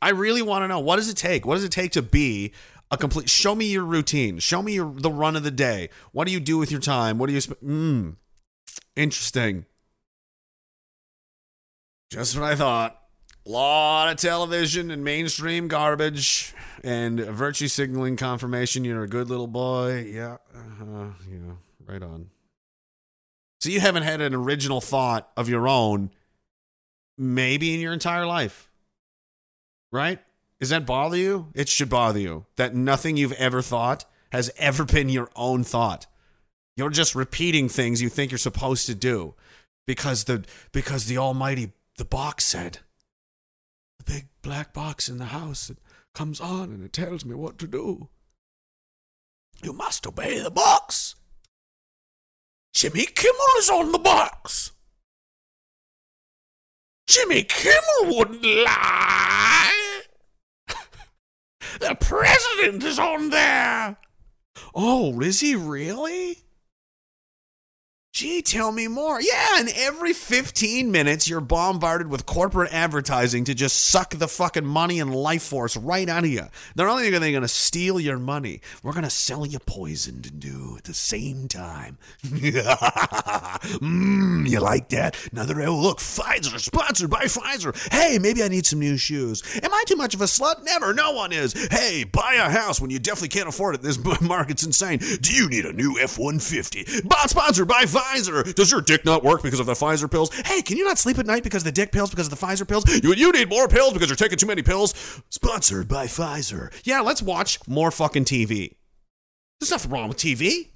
I 0.00 0.10
really 0.10 0.42
want 0.42 0.62
to 0.62 0.68
know 0.68 0.78
what 0.78 0.96
does 0.96 1.08
it 1.08 1.16
take? 1.16 1.46
What 1.46 1.54
does 1.54 1.64
it 1.64 1.72
take 1.72 1.92
to 1.92 2.02
be 2.02 2.52
a 2.90 2.96
complete? 2.96 3.28
Show 3.28 3.54
me 3.54 3.66
your 3.66 3.84
routine. 3.84 4.38
Show 4.38 4.62
me 4.62 4.74
your 4.74 4.92
the 4.92 5.10
run 5.10 5.36
of 5.36 5.42
the 5.42 5.50
day. 5.50 5.90
What 6.12 6.26
do 6.26 6.32
you 6.32 6.40
do 6.40 6.58
with 6.58 6.70
your 6.70 6.80
time? 6.80 7.18
What 7.18 7.26
do 7.28 7.32
you? 7.34 7.40
Sp- 7.42 7.60
mm, 7.64 8.16
interesting. 8.96 9.66
Just 12.10 12.38
what 12.38 12.44
I 12.44 12.54
thought. 12.54 12.98
a 13.46 13.50
Lot 13.50 14.08
of 14.10 14.16
television 14.16 14.90
and 14.90 15.04
mainstream 15.04 15.68
garbage 15.68 16.54
and 16.82 17.20
virtue 17.20 17.68
signaling 17.68 18.16
confirmation. 18.16 18.84
You're 18.84 19.04
a 19.04 19.08
good 19.08 19.28
little 19.28 19.46
boy. 19.46 20.10
Yeah, 20.10 20.38
uh-huh, 20.54 21.10
yeah, 21.30 21.52
right 21.86 22.02
on. 22.02 22.30
So 23.60 23.70
you 23.70 23.80
haven't 23.80 24.04
had 24.04 24.20
an 24.20 24.34
original 24.34 24.80
thought 24.80 25.30
of 25.36 25.48
your 25.48 25.66
own, 25.66 26.10
maybe 27.18 27.74
in 27.74 27.80
your 27.80 27.92
entire 27.92 28.24
life 28.24 28.68
right? 29.90 30.18
Does 30.60 30.70
that 30.70 30.86
bother 30.86 31.16
you? 31.16 31.48
It 31.54 31.68
should 31.68 31.88
bother 31.88 32.18
you 32.18 32.46
that 32.56 32.74
nothing 32.74 33.16
you've 33.16 33.32
ever 33.32 33.62
thought 33.62 34.04
has 34.32 34.50
ever 34.58 34.84
been 34.84 35.08
your 35.08 35.30
own 35.36 35.64
thought. 35.64 36.06
You're 36.76 36.90
just 36.90 37.14
repeating 37.14 37.68
things 37.68 38.02
you 38.02 38.08
think 38.08 38.30
you're 38.30 38.38
supposed 38.38 38.86
to 38.86 38.94
do 38.94 39.34
because 39.86 40.24
the 40.24 40.44
because 40.72 41.06
the 41.06 41.18
almighty 41.18 41.72
the 41.96 42.04
box 42.04 42.44
said. 42.44 42.78
The 43.98 44.12
big 44.12 44.28
black 44.42 44.72
box 44.72 45.08
in 45.08 45.18
the 45.18 45.26
house 45.26 45.70
it 45.70 45.78
comes 46.14 46.40
on 46.40 46.70
and 46.72 46.84
it 46.84 46.92
tells 46.92 47.24
me 47.24 47.34
what 47.34 47.58
to 47.58 47.66
do. 47.66 48.08
You 49.62 49.72
must 49.72 50.06
obey 50.06 50.38
the 50.40 50.50
box. 50.50 51.16
Jimmy 52.72 53.06
Kimmel 53.06 53.58
is 53.58 53.70
on 53.70 53.90
the 53.90 53.98
box. 53.98 54.72
Jimmy 57.08 57.42
Kimmel 57.42 58.16
wouldn't 58.16 58.44
lie. 58.44 59.87
The 61.80 61.96
president 62.00 62.82
is 62.84 62.98
on 62.98 63.30
there. 63.30 63.96
Oh, 64.74 65.20
is 65.20 65.40
he 65.40 65.54
really? 65.54 66.38
Gee, 68.18 68.42
tell 68.42 68.72
me 68.72 68.88
more. 68.88 69.20
Yeah, 69.20 69.60
and 69.60 69.68
every 69.76 70.12
15 70.12 70.90
minutes, 70.90 71.28
you're 71.28 71.40
bombarded 71.40 72.08
with 72.08 72.26
corporate 72.26 72.72
advertising 72.72 73.44
to 73.44 73.54
just 73.54 73.76
suck 73.76 74.16
the 74.16 74.26
fucking 74.26 74.66
money 74.66 74.98
and 74.98 75.14
life 75.14 75.44
force 75.44 75.76
right 75.76 76.08
out 76.08 76.24
of 76.24 76.30
you. 76.30 76.46
They're 76.74 76.88
only 76.88 77.12
going 77.12 77.42
to 77.42 77.46
steal 77.46 78.00
your 78.00 78.18
money. 78.18 78.60
We're 78.82 78.90
going 78.90 79.04
to 79.04 79.10
sell 79.10 79.46
you 79.46 79.60
poison 79.60 80.20
to 80.22 80.32
do 80.32 80.74
at 80.76 80.82
the 80.82 80.94
same 80.94 81.46
time. 81.46 81.96
Mmm, 82.24 84.50
you 84.50 84.58
like 84.58 84.88
that? 84.88 85.16
Another, 85.30 85.62
oh, 85.62 85.76
look, 85.76 85.98
Pfizer, 85.98 86.58
sponsored 86.58 87.10
by 87.10 87.26
Pfizer. 87.26 87.72
Hey, 87.92 88.18
maybe 88.18 88.42
I 88.42 88.48
need 88.48 88.66
some 88.66 88.80
new 88.80 88.96
shoes. 88.96 89.44
Am 89.62 89.72
I 89.72 89.84
too 89.86 89.94
much 89.94 90.14
of 90.14 90.22
a 90.22 90.24
slut? 90.24 90.64
Never. 90.64 90.92
No 90.92 91.12
one 91.12 91.32
is. 91.32 91.52
Hey, 91.70 92.02
buy 92.02 92.34
a 92.34 92.50
house 92.50 92.80
when 92.80 92.90
you 92.90 92.98
definitely 92.98 93.28
can't 93.28 93.48
afford 93.48 93.76
it. 93.76 93.82
This 93.82 93.96
market's 94.20 94.64
insane. 94.64 94.98
Do 94.98 95.32
you 95.32 95.48
need 95.48 95.66
a 95.66 95.72
new 95.72 96.00
F 96.00 96.18
150? 96.18 97.02
Bought 97.04 97.30
sponsored 97.30 97.68
by 97.68 97.84
Pfizer. 97.84 98.07
Does 98.54 98.70
your 98.70 98.80
dick 98.80 99.04
not 99.04 99.22
work 99.22 99.42
because 99.42 99.60
of 99.60 99.66
the 99.66 99.74
Pfizer 99.74 100.10
pills? 100.10 100.34
Hey, 100.44 100.62
can 100.62 100.76
you 100.76 100.84
not 100.84 100.98
sleep 100.98 101.18
at 101.18 101.26
night 101.26 101.42
because 101.42 101.62
of 101.62 101.66
the 101.66 101.72
dick 101.72 101.92
pills, 101.92 102.10
because 102.10 102.30
of 102.30 102.38
the 102.38 102.46
Pfizer 102.46 102.66
pills? 102.66 102.84
You, 103.02 103.14
you 103.14 103.32
need 103.32 103.48
more 103.48 103.68
pills 103.68 103.92
because 103.92 104.08
you're 104.08 104.16
taking 104.16 104.38
too 104.38 104.46
many 104.46 104.62
pills? 104.62 105.22
Sponsored 105.30 105.88
by 105.88 106.06
Pfizer. 106.06 106.72
Yeah, 106.84 107.00
let's 107.00 107.22
watch 107.22 107.58
more 107.68 107.90
fucking 107.90 108.24
TV. 108.24 108.74
There's 109.60 109.70
nothing 109.70 109.90
wrong 109.90 110.08
with 110.08 110.18
TV. 110.18 110.68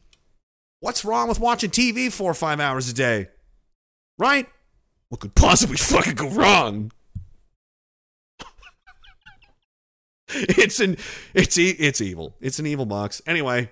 What's 0.81 1.05
wrong 1.05 1.29
with 1.29 1.39
watching 1.39 1.71
TV 1.71 2.11
four 2.13 2.31
or 2.33 2.35
five 2.35 2.59
hours 2.61 2.89
a 2.89 2.95
day? 2.95 3.29
Right? 4.19 4.49
What 5.09 5.21
could 5.21 5.35
possibly 5.35 5.77
fucking 5.77 6.15
go 6.15 6.29
wrong? 6.29 6.91
it's 10.35 10.81
an 10.81 10.97
it's 11.35 11.59
e- 11.59 11.77
it's 11.79 12.01
evil. 12.01 12.35
It's 12.41 12.59
an 12.59 12.67
evil 12.67 12.87
box. 12.87 13.21
Anyway, 13.27 13.71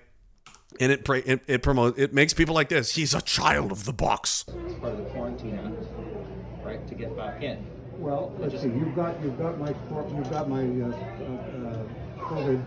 and 0.79 0.91
it 0.91 1.05
pra- 1.05 1.23
it, 1.25 1.41
it 1.47 1.63
promotes 1.63 1.99
it 1.99 2.13
makes 2.13 2.33
people 2.33 2.55
like 2.55 2.69
this. 2.69 2.95
He's 2.95 3.13
a 3.13 3.21
child 3.21 3.71
of 3.71 3.85
the 3.85 3.93
box. 3.93 4.45
It's 4.47 4.73
part 4.79 4.93
of 4.93 4.99
the 4.99 5.05
quarantine 5.05 5.59
act, 5.63 6.65
right, 6.65 6.87
to 6.87 6.95
get 6.95 7.15
back 7.15 7.43
in. 7.43 7.65
Well, 7.97 8.35
let's 8.39 8.59
see, 8.59 8.67
you've 8.67 8.95
got, 8.95 9.21
you've 9.21 9.37
got 9.37 9.59
my, 9.59 9.69
you've 9.69 10.29
got 10.31 10.49
my, 10.49 10.63
uh, 10.63 10.87
uh, 10.87 11.83
COVID 12.17 12.65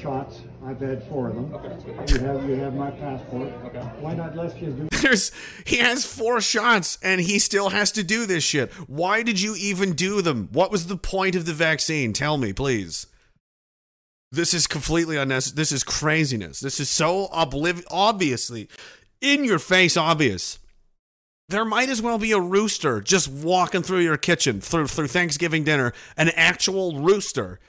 shots. 0.00 0.40
I've 0.64 0.80
had 0.80 1.02
four 1.08 1.28
of 1.28 1.34
them. 1.34 1.54
Okay. 1.54 2.14
You 2.14 2.20
have, 2.20 2.48
you 2.48 2.54
have 2.56 2.74
my 2.74 2.90
passport. 2.90 3.52
Okay. 3.66 3.80
Why 4.00 4.14
not 4.14 4.36
let's 4.36 4.54
just 4.54 4.78
do 4.78 4.88
There's 5.02 5.32
he 5.66 5.76
has 5.78 6.06
four 6.06 6.40
shots 6.40 6.96
and 7.02 7.20
he 7.20 7.38
still 7.38 7.70
has 7.70 7.92
to 7.92 8.02
do 8.02 8.26
this 8.26 8.44
shit. 8.44 8.72
Why 8.88 9.22
did 9.22 9.40
you 9.40 9.54
even 9.56 9.92
do 9.92 10.22
them? 10.22 10.48
What 10.52 10.70
was 10.70 10.86
the 10.86 10.96
point 10.96 11.34
of 11.34 11.44
the 11.44 11.52
vaccine? 11.52 12.12
Tell 12.12 12.38
me, 12.38 12.52
please. 12.52 13.06
This 14.32 14.54
is 14.54 14.66
completely 14.66 15.18
unnecessary. 15.18 15.56
This 15.56 15.72
is 15.72 15.84
craziness. 15.84 16.60
This 16.60 16.80
is 16.80 16.88
so 16.88 17.28
obliv- 17.28 17.84
obviously 17.90 18.68
in 19.20 19.44
your 19.44 19.58
face 19.58 19.96
obvious. 19.96 20.58
There 21.50 21.66
might 21.66 21.90
as 21.90 22.00
well 22.00 22.18
be 22.18 22.32
a 22.32 22.40
rooster 22.40 23.02
just 23.02 23.28
walking 23.28 23.82
through 23.82 24.00
your 24.00 24.16
kitchen 24.16 24.62
through 24.62 24.86
through 24.86 25.08
Thanksgiving 25.08 25.64
dinner. 25.64 25.92
An 26.16 26.30
actual 26.30 27.00
rooster 27.00 27.60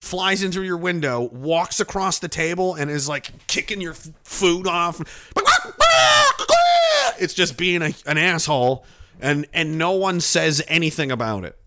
flies 0.00 0.42
into 0.42 0.62
your 0.62 0.78
window, 0.78 1.20
walks 1.20 1.80
across 1.80 2.18
the 2.18 2.28
table, 2.28 2.74
and 2.74 2.90
is 2.90 3.08
like 3.10 3.46
kicking 3.46 3.82
your 3.82 3.92
f- 3.92 4.08
food 4.24 4.66
off. 4.66 5.00
It's 7.18 7.34
just 7.34 7.58
being 7.58 7.82
a, 7.82 7.92
an 8.06 8.16
asshole, 8.16 8.86
and 9.20 9.46
and 9.52 9.76
no 9.76 9.92
one 9.92 10.20
says 10.20 10.62
anything 10.66 11.10
about 11.10 11.44
it. 11.44 11.58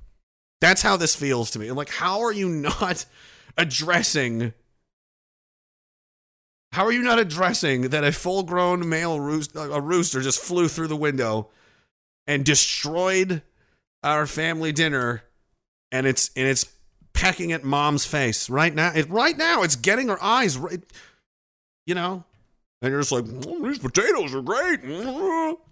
That's 0.62 0.82
how 0.82 0.98
this 0.98 1.16
feels 1.16 1.52
to 1.52 1.60
me. 1.60 1.68
I'm 1.68 1.78
like, 1.78 1.90
how 1.90 2.22
are 2.22 2.32
you 2.32 2.50
not 2.50 3.06
addressing? 3.58 4.54
How 6.72 6.86
are 6.86 6.92
you 6.92 7.02
not 7.02 7.20
addressing 7.20 7.90
that 7.90 8.04
a 8.04 8.12
full-grown 8.12 8.88
male 8.88 9.20
rooster, 9.20 9.60
a 9.60 9.82
rooster 9.82 10.22
just 10.22 10.40
flew 10.40 10.68
through 10.68 10.88
the 10.88 10.96
window 10.96 11.50
and 12.28 12.46
destroyed 12.46 13.42
our 14.04 14.28
family 14.28 14.72
dinner, 14.72 15.24
and 15.92 16.06
it's 16.06 16.30
and 16.36 16.48
it's 16.48 16.66
pecking 17.14 17.52
at 17.52 17.64
mom's 17.64 18.06
face 18.06 18.50
right 18.50 18.74
now. 18.74 18.92
It 18.94 19.10
right 19.10 19.38
now 19.38 19.64
it's 19.64 19.76
getting 19.76 20.08
her 20.10 20.24
eyes 20.24 20.58
right. 20.58 20.82
You 21.88 21.96
know, 21.96 22.24
and 22.82 22.92
you're 22.92 23.02
just 23.02 23.12
like, 23.12 23.26
"Mm, 23.26 23.68
these 23.68 23.80
potatoes 23.80 24.34
are 24.36 24.42
great. 24.42 24.82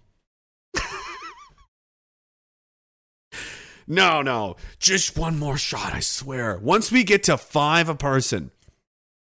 no, 3.88 4.22
no, 4.22 4.56
just 4.78 5.16
one 5.18 5.38
more 5.38 5.56
shot. 5.58 5.92
I 5.94 6.00
swear. 6.00 6.58
Once 6.58 6.92
we 6.92 7.02
get 7.04 7.22
to 7.24 7.36
five 7.38 7.88
a 7.88 7.94
person, 7.94 8.50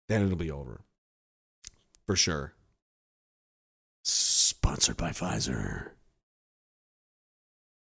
then 0.09 0.23
it'll 0.23 0.37
be 0.37 0.51
over 0.51 0.81
for 2.07 2.17
sure. 2.17 2.55
Sponsored 4.03 4.97
by 4.97 5.11
Pfizer. 5.11 5.91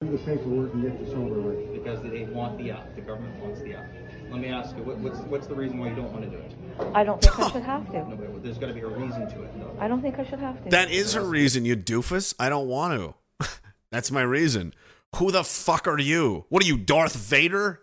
the 0.00 0.18
paperwork 0.18 0.72
and 0.74 0.82
get 0.82 1.04
this 1.04 1.14
over 1.14 1.40
with? 1.40 1.72
Because 1.72 2.02
they 2.02 2.24
want 2.24 2.58
the 2.58 2.70
app. 2.72 2.94
The 2.94 3.00
government 3.02 3.38
wants 3.42 3.60
the 3.60 3.74
app. 3.74 3.86
Let 4.30 4.40
me 4.40 4.48
ask 4.48 4.76
you, 4.76 4.82
what, 4.82 4.98
what's 4.98 5.18
what's 5.20 5.46
the 5.46 5.54
reason 5.54 5.78
why 5.78 5.88
you 5.90 5.96
don't 5.96 6.12
want 6.12 6.24
to 6.24 6.30
do 6.30 6.36
it? 6.36 6.52
I 6.94 7.04
don't 7.04 7.20
think 7.20 7.38
I 7.38 7.50
should 7.50 7.62
have 7.62 7.92
No, 7.92 8.10
to. 8.10 8.16
but 8.16 8.42
there's 8.42 8.58
got 8.58 8.68
to 8.68 8.74
be 8.74 8.80
a 8.80 8.86
reason 8.86 9.28
to 9.28 9.42
it, 9.42 9.58
though. 9.58 9.76
I 9.78 9.88
don't 9.88 10.00
think 10.02 10.18
I 10.18 10.24
should 10.24 10.38
have 10.38 10.62
to. 10.64 10.70
That 10.70 10.90
is 10.90 11.14
her 11.14 11.24
reason, 11.24 11.64
you 11.64 11.76
doofus. 11.76 12.34
I 12.38 12.48
don't 12.48 12.68
want 12.68 12.94
to. 13.40 13.48
That's 13.92 14.10
my 14.10 14.22
reason. 14.22 14.72
Who 15.16 15.30
the 15.30 15.44
fuck 15.44 15.88
are 15.88 15.98
you? 15.98 16.46
What 16.48 16.62
are 16.62 16.66
you, 16.66 16.78
Darth 16.78 17.14
Vader? 17.14 17.80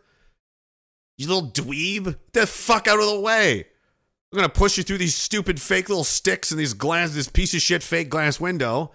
You 1.17 1.27
little 1.27 1.49
dweeb? 1.49 2.05
Get 2.05 2.33
the 2.33 2.47
fuck 2.47 2.87
out 2.87 2.99
of 2.99 3.07
the 3.07 3.19
way. 3.19 3.65
I'm 4.31 4.37
gonna 4.37 4.49
push 4.49 4.77
you 4.77 4.83
through 4.83 4.99
these 4.99 5.15
stupid 5.15 5.61
fake 5.61 5.89
little 5.89 6.03
sticks 6.03 6.51
and 6.51 6.59
these 6.59 6.73
glass, 6.73 7.11
this 7.11 7.29
piece 7.29 7.53
of 7.53 7.61
shit 7.61 7.81
fake 7.81 8.09
glass 8.09 8.39
window. 8.39 8.91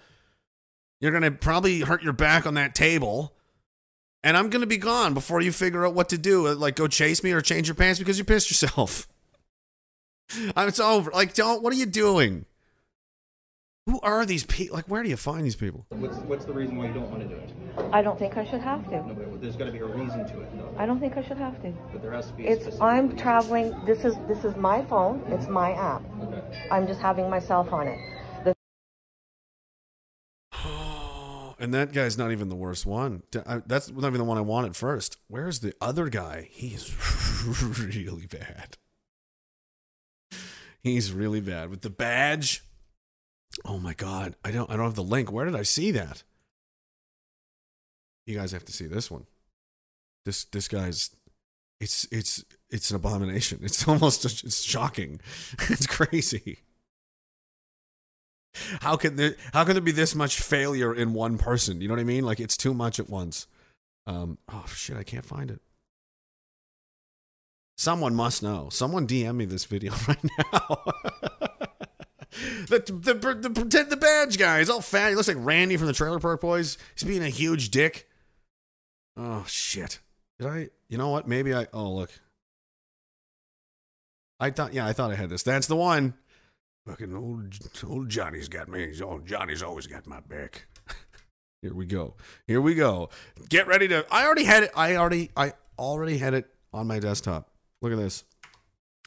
You're 0.99 1.11
gonna 1.11 1.31
probably 1.31 1.81
hurt 1.81 2.03
your 2.03 2.13
back 2.13 2.45
on 2.45 2.53
that 2.53 2.75
table. 2.75 3.35
And 4.23 4.37
I'm 4.37 4.49
gonna 4.49 4.67
be 4.67 4.77
gone 4.77 5.13
before 5.13 5.41
you 5.41 5.51
figure 5.51 5.85
out 5.85 5.95
what 5.95 6.09
to 6.09 6.17
do. 6.17 6.47
Like 6.53 6.75
go 6.75 6.87
chase 6.87 7.23
me 7.23 7.31
or 7.31 7.41
change 7.41 7.67
your 7.67 7.75
pants 7.75 7.99
because 7.99 8.17
you 8.17 8.23
pissed 8.23 8.49
yourself. 8.49 9.07
it's 10.57 10.79
over. 10.79 11.11
Like, 11.11 11.33
don't 11.33 11.61
what 11.61 11.73
are 11.73 11.77
you 11.77 11.85
doing? 11.85 12.45
Who 13.85 13.99
are 14.01 14.25
these 14.25 14.45
people? 14.45 14.77
Like, 14.77 14.85
where 14.85 15.03
do 15.03 15.09
you 15.09 15.17
find 15.17 15.45
these 15.45 15.57
people? 15.57 15.85
What's 15.89 16.15
what's 16.19 16.45
the 16.45 16.53
reason 16.53 16.77
why 16.77 16.87
you 16.87 16.93
don't 16.93 17.09
want 17.11 17.21
to 17.23 17.27
do 17.27 17.35
it? 17.35 17.49
I 17.91 18.01
don't 18.01 18.17
think 18.17 18.37
I 18.37 18.45
should 18.45 18.61
have 18.61 18.85
to. 18.85 18.95
No, 19.07 19.13
but 19.13 19.41
there's 19.41 19.57
got 19.57 19.65
to 19.65 19.71
be 19.73 19.79
a 19.79 19.85
reason 19.85 20.25
to 20.25 20.39
it, 20.41 20.57
though. 20.57 20.73
I 20.77 20.85
don't 20.85 21.01
think 21.01 21.17
I 21.17 21.21
should 21.23 21.37
have 21.37 21.61
to. 21.63 21.73
But 21.91 22.01
there 22.01 22.13
has 22.13 22.27
to 22.27 22.33
be. 22.33 22.47
a 22.47 22.51
It's 22.51 22.79
I'm 22.79 23.05
reason. 23.09 23.17
traveling. 23.17 23.85
This 23.85 24.05
is 24.05 24.15
this 24.27 24.45
is 24.45 24.55
my 24.55 24.85
phone. 24.85 25.21
It's 25.27 25.47
my 25.47 25.73
app. 25.73 26.01
Okay. 26.21 26.67
I'm 26.71 26.87
just 26.87 27.01
having 27.01 27.29
myself 27.29 27.73
on 27.73 27.87
it. 27.89 27.99
The 28.45 28.55
And 31.59 31.73
that 31.73 31.91
guy's 31.91 32.17
not 32.17 32.31
even 32.31 32.47
the 32.47 32.55
worst 32.55 32.85
one. 32.85 33.23
That's 33.31 33.91
not 33.91 34.07
even 34.07 34.17
the 34.19 34.23
one 34.23 34.37
I 34.37 34.41
wanted 34.41 34.77
first. 34.77 35.17
Where's 35.27 35.59
the 35.59 35.73
other 35.81 36.07
guy? 36.07 36.47
He's 36.51 36.89
really 37.77 38.27
bad. 38.27 38.77
He's 40.81 41.11
really 41.11 41.41
bad 41.41 41.69
with 41.69 41.81
the 41.81 41.89
badge. 41.89 42.63
Oh 43.65 43.79
my 43.79 43.93
god! 43.93 44.35
I 44.43 44.51
don't. 44.51 44.69
I 44.69 44.75
don't 44.75 44.85
have 44.85 44.95
the 44.95 45.03
link. 45.03 45.31
Where 45.31 45.45
did 45.45 45.55
I 45.55 45.63
see 45.63 45.91
that? 45.91 46.23
You 48.25 48.37
guys 48.37 48.51
have 48.51 48.65
to 48.65 48.73
see 48.73 48.87
this 48.87 49.11
one. 49.11 49.25
This 50.25 50.45
this 50.45 50.67
guy's. 50.67 51.11
It's 51.79 52.07
it's 52.11 52.43
it's 52.69 52.89
an 52.89 52.95
abomination. 52.95 53.59
It's 53.61 53.87
almost 53.87 54.25
it's 54.25 54.63
shocking. 54.63 55.19
It's 55.69 55.87
crazy. 55.87 56.59
How 58.81 58.95
can 58.97 59.15
there 59.15 59.35
how 59.51 59.63
can 59.63 59.73
there 59.73 59.81
be 59.81 59.91
this 59.91 60.15
much 60.15 60.39
failure 60.39 60.93
in 60.93 61.13
one 61.13 61.37
person? 61.37 61.81
You 61.81 61.87
know 61.87 61.95
what 61.95 62.01
I 62.01 62.05
mean? 62.05 62.23
Like 62.23 62.39
it's 62.39 62.55
too 62.55 62.73
much 62.73 62.99
at 62.99 63.09
once. 63.09 63.47
Um 64.05 64.37
oh 64.51 64.65
shit, 64.67 64.95
I 64.95 65.03
can't 65.03 65.25
find 65.25 65.49
it. 65.49 65.61
Someone 67.77 68.15
must 68.15 68.43
know. 68.43 68.69
Someone 68.69 69.07
DM 69.07 69.35
me 69.35 69.45
this 69.45 69.65
video 69.65 69.93
right 70.07 70.23
now. 70.53 70.83
The, 72.67 72.79
the, 72.79 73.35
the, 73.35 73.49
pretend 73.49 73.89
the 73.89 73.97
badge 73.97 74.37
guy. 74.37 74.59
He's 74.59 74.69
all 74.69 74.81
fat. 74.81 75.09
He 75.09 75.15
looks 75.15 75.27
like 75.27 75.37
Randy 75.39 75.77
from 75.77 75.87
the 75.87 75.93
Trailer 75.93 76.19
Park 76.19 76.41
Boys. 76.41 76.77
He's 76.95 77.07
being 77.07 77.23
a 77.23 77.29
huge 77.29 77.71
dick. 77.71 78.09
Oh 79.15 79.45
shit. 79.47 79.99
Did 80.39 80.47
I 80.47 80.69
you 80.87 80.97
know 80.97 81.09
what? 81.09 81.27
Maybe 81.27 81.53
I 81.53 81.67
oh 81.73 81.91
look. 81.91 82.11
I 84.39 84.49
thought 84.49 84.73
yeah, 84.73 84.87
I 84.87 84.93
thought 84.93 85.11
I 85.11 85.15
had 85.15 85.29
this. 85.29 85.43
That's 85.43 85.67
the 85.67 85.75
one. 85.75 86.15
Fucking 86.87 87.15
old 87.15 87.55
old 87.87 88.09
Johnny's 88.09 88.49
got 88.49 88.67
me. 88.67 88.91
Old 89.01 89.25
Johnny's 89.25 89.63
always 89.63 89.87
got 89.87 90.07
my 90.07 90.19
back. 90.21 90.67
Here 91.61 91.73
we 91.73 91.85
go. 91.85 92.15
Here 92.47 92.59
we 92.59 92.75
go. 92.75 93.09
Get 93.49 93.67
ready 93.67 93.87
to. 93.89 94.05
I 94.11 94.25
already 94.25 94.43
had 94.43 94.63
it. 94.63 94.71
I 94.75 94.95
already. 94.95 95.29
I 95.37 95.53
already 95.77 96.17
had 96.17 96.33
it 96.33 96.49
on 96.73 96.87
my 96.87 96.99
desktop. 96.99 97.49
Look 97.81 97.91
at 97.91 97.97
this. 97.97 98.23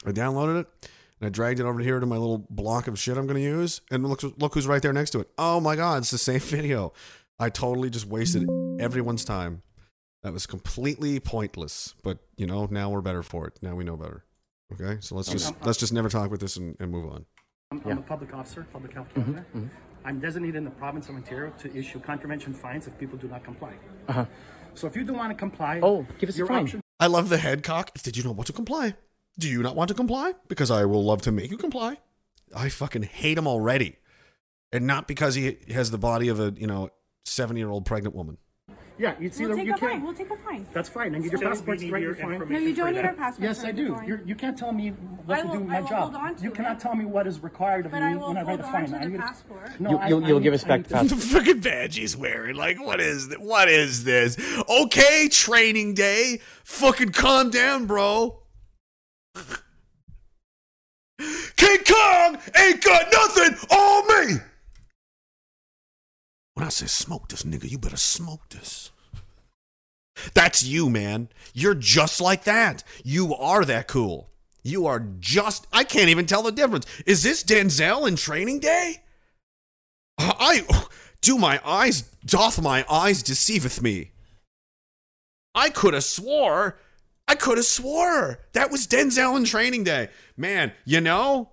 I 0.04 0.12
downloaded 0.12 0.60
it 0.60 0.90
and 1.20 1.26
I 1.26 1.30
dragged 1.30 1.60
it 1.60 1.64
over 1.64 1.80
here 1.80 1.98
to 2.00 2.06
my 2.06 2.16
little 2.16 2.46
block 2.50 2.88
of 2.88 2.98
shit 2.98 3.16
I'm 3.16 3.26
going 3.26 3.36
to 3.36 3.42
use. 3.42 3.80
And 3.90 4.06
look, 4.06 4.22
look 4.22 4.54
who's 4.54 4.66
right 4.66 4.82
there 4.82 4.92
next 4.92 5.10
to 5.10 5.20
it. 5.20 5.30
Oh 5.38 5.60
my 5.60 5.76
god, 5.76 5.98
it's 5.98 6.10
the 6.10 6.18
same 6.18 6.40
video. 6.40 6.92
I 7.38 7.50
totally 7.50 7.90
just 7.90 8.06
wasted 8.06 8.48
everyone's 8.80 9.24
time. 9.24 9.62
That 10.22 10.32
was 10.32 10.46
completely 10.46 11.20
pointless. 11.20 11.94
But 12.02 12.18
you 12.36 12.46
know, 12.46 12.66
now 12.70 12.90
we're 12.90 13.00
better 13.00 13.22
for 13.22 13.46
it. 13.46 13.58
Now 13.62 13.74
we 13.74 13.84
know 13.84 13.96
better. 13.96 14.24
Okay, 14.72 14.98
so 15.00 15.14
let's 15.14 15.30
just 15.30 15.54
let's 15.64 15.78
just 15.78 15.92
never 15.92 16.08
talk 16.08 16.30
with 16.30 16.40
this 16.40 16.56
and, 16.56 16.76
and 16.80 16.90
move 16.90 17.10
on. 17.12 17.24
I'm, 17.70 17.82
I'm 17.84 17.98
a 17.98 18.02
public 18.02 18.34
officer, 18.34 18.66
public 18.72 18.92
health 18.92 19.08
mm-hmm, 19.14 19.34
captain. 19.34 19.62
Mm-hmm. 19.62 20.08
I'm 20.08 20.20
designated 20.20 20.56
in 20.56 20.64
the 20.64 20.70
province 20.70 21.08
of 21.08 21.16
Ontario 21.16 21.52
to 21.58 21.76
issue 21.76 22.00
contravention 22.00 22.52
fines 22.54 22.86
if 22.86 22.96
people 22.98 23.18
do 23.18 23.28
not 23.28 23.44
comply. 23.44 23.74
Uh-huh. 24.08 24.24
So 24.74 24.86
if 24.86 24.94
you 24.94 25.04
don't 25.04 25.16
want 25.16 25.30
to 25.30 25.34
comply, 25.36 25.80
Oh, 25.82 26.06
give 26.18 26.28
us 26.28 26.36
a 26.36 26.38
your 26.38 26.46
fine. 26.46 26.62
option 26.64 26.80
I 26.98 27.08
love 27.08 27.28
the 27.28 27.38
head 27.38 27.62
cock. 27.62 27.92
Did 27.94 28.16
you 28.16 28.24
know 28.24 28.32
what 28.32 28.46
to 28.46 28.52
comply? 28.52 28.94
Do 29.38 29.48
you 29.48 29.62
not 29.62 29.76
want 29.76 29.88
to 29.88 29.94
comply? 29.94 30.32
Because 30.48 30.70
I 30.70 30.84
will 30.86 31.04
love 31.04 31.22
to 31.22 31.32
make 31.32 31.50
you 31.50 31.58
comply. 31.58 31.98
I 32.56 32.68
fucking 32.68 33.02
hate 33.02 33.36
him 33.36 33.46
already. 33.46 33.96
And 34.72 34.86
not 34.86 35.06
because 35.06 35.34
he 35.34 35.58
has 35.72 35.90
the 35.90 35.98
body 35.98 36.28
of 36.28 36.40
a, 36.40 36.54
you 36.56 36.66
know, 36.66 36.90
70 37.24 37.60
year 37.60 37.68
old 37.70 37.84
pregnant 37.84 38.14
woman. 38.14 38.38
Yeah, 38.98 39.14
you 39.20 39.28
see, 39.30 39.42
We'll 39.44 39.50
the, 39.50 39.56
take 39.58 39.66
you 39.66 39.74
a 39.74 39.76
fine. 39.76 39.90
can't. 39.90 40.04
We'll 40.04 40.14
take 40.14 40.30
a 40.30 40.36
fine. 40.38 40.66
That's 40.72 40.88
fine. 40.88 41.14
I 41.14 41.18
need 41.18 41.30
your 41.30 41.38
passports 41.42 41.82
to 41.82 41.90
write 41.92 42.00
your 42.02 42.14
fine. 42.14 42.38
No, 42.48 42.58
you 42.58 42.74
don't 42.74 42.94
need 42.94 43.04
our 43.04 43.12
passport. 43.12 43.44
Yes, 43.46 43.62
I 43.62 43.70
do. 43.70 43.94
You're, 44.06 44.22
you 44.24 44.34
can't 44.34 44.56
tell 44.56 44.72
me 44.72 44.88
what 45.26 45.36
I 45.38 45.42
to 45.42 45.46
will- 45.48 45.54
do 45.54 45.60
with 45.60 45.68
my 45.68 45.80
job. 45.82 45.90
hold 45.90 46.14
on 46.14 46.42
you 46.42 46.48
it. 46.48 46.54
cannot 46.54 46.80
tell 46.80 46.94
me 46.94 47.04
what 47.04 47.26
is 47.26 47.40
required 47.40 47.84
of 47.84 47.92
But 47.92 48.00
me 48.00 48.06
I 48.06 48.16
will 48.16 48.28
when 48.28 48.38
I 48.38 48.42
write 48.42 48.60
a 48.60 48.62
fine. 48.62 48.84
on 48.84 48.90
to 48.92 48.96
I 48.96 49.04
need- 49.04 49.20
passport. 49.20 49.80
No, 49.80 49.90
You- 49.90 49.98
I- 49.98 50.08
you'll- 50.08 50.24
I 50.24 50.28
you'll 50.28 50.38
need- 50.38 50.44
give 50.44 50.54
us 50.54 50.64
back 50.64 50.84
the 50.84 50.88
to- 50.88 50.94
passport. 50.94 51.20
the 51.20 51.26
fucking 51.38 51.60
badge 51.60 51.96
he's 51.96 52.16
wearing. 52.16 52.56
Like, 52.56 52.82
what 52.82 53.00
is 53.02 53.26
th- 53.28 53.38
what 53.38 53.68
is 53.68 54.04
this? 54.04 54.38
Okay, 54.66 55.28
training 55.28 55.92
day. 55.92 56.40
Fucking 56.64 57.10
calm 57.10 57.50
down, 57.50 57.84
bro. 57.84 58.40
King 61.56 61.78
Kong 61.84 62.38
ain't 62.58 62.82
got 62.82 63.06
nothing 63.12 63.70
on 63.70 64.26
me. 64.26 64.36
When 66.54 66.66
I 66.66 66.70
say 66.70 66.86
smoke 66.86 67.28
this 67.28 67.42
nigga, 67.42 67.70
you 67.70 67.78
better 67.78 67.96
smoke 67.96 68.48
this. 68.48 68.90
That's 70.34 70.62
you, 70.62 70.88
man. 70.88 71.28
You're 71.52 71.74
just 71.74 72.20
like 72.20 72.44
that. 72.44 72.82
You 73.04 73.34
are 73.34 73.64
that 73.64 73.88
cool. 73.88 74.30
You 74.62 74.86
are 74.86 75.06
just. 75.20 75.66
I 75.72 75.84
can't 75.84 76.08
even 76.08 76.26
tell 76.26 76.42
the 76.42 76.50
difference. 76.52 76.86
Is 77.04 77.22
this 77.22 77.44
Denzel 77.44 78.08
in 78.08 78.16
Training 78.16 78.60
Day? 78.60 79.02
I 80.18 80.66
do 81.20 81.38
my 81.38 81.60
eyes 81.64 82.02
doth 82.24 82.60
my 82.60 82.84
eyes 82.90 83.22
deceiveth 83.22 83.80
me. 83.80 84.10
I 85.54 85.70
could 85.70 85.94
have 85.94 86.04
swore. 86.04 86.78
I 87.28 87.34
could 87.34 87.58
have 87.58 87.66
swore 87.66 88.38
that 88.52 88.70
was 88.70 88.86
Denzel 88.86 89.36
in 89.36 89.44
Training 89.44 89.84
Day. 89.84 90.08
Man, 90.36 90.72
you 90.84 91.00
know, 91.00 91.50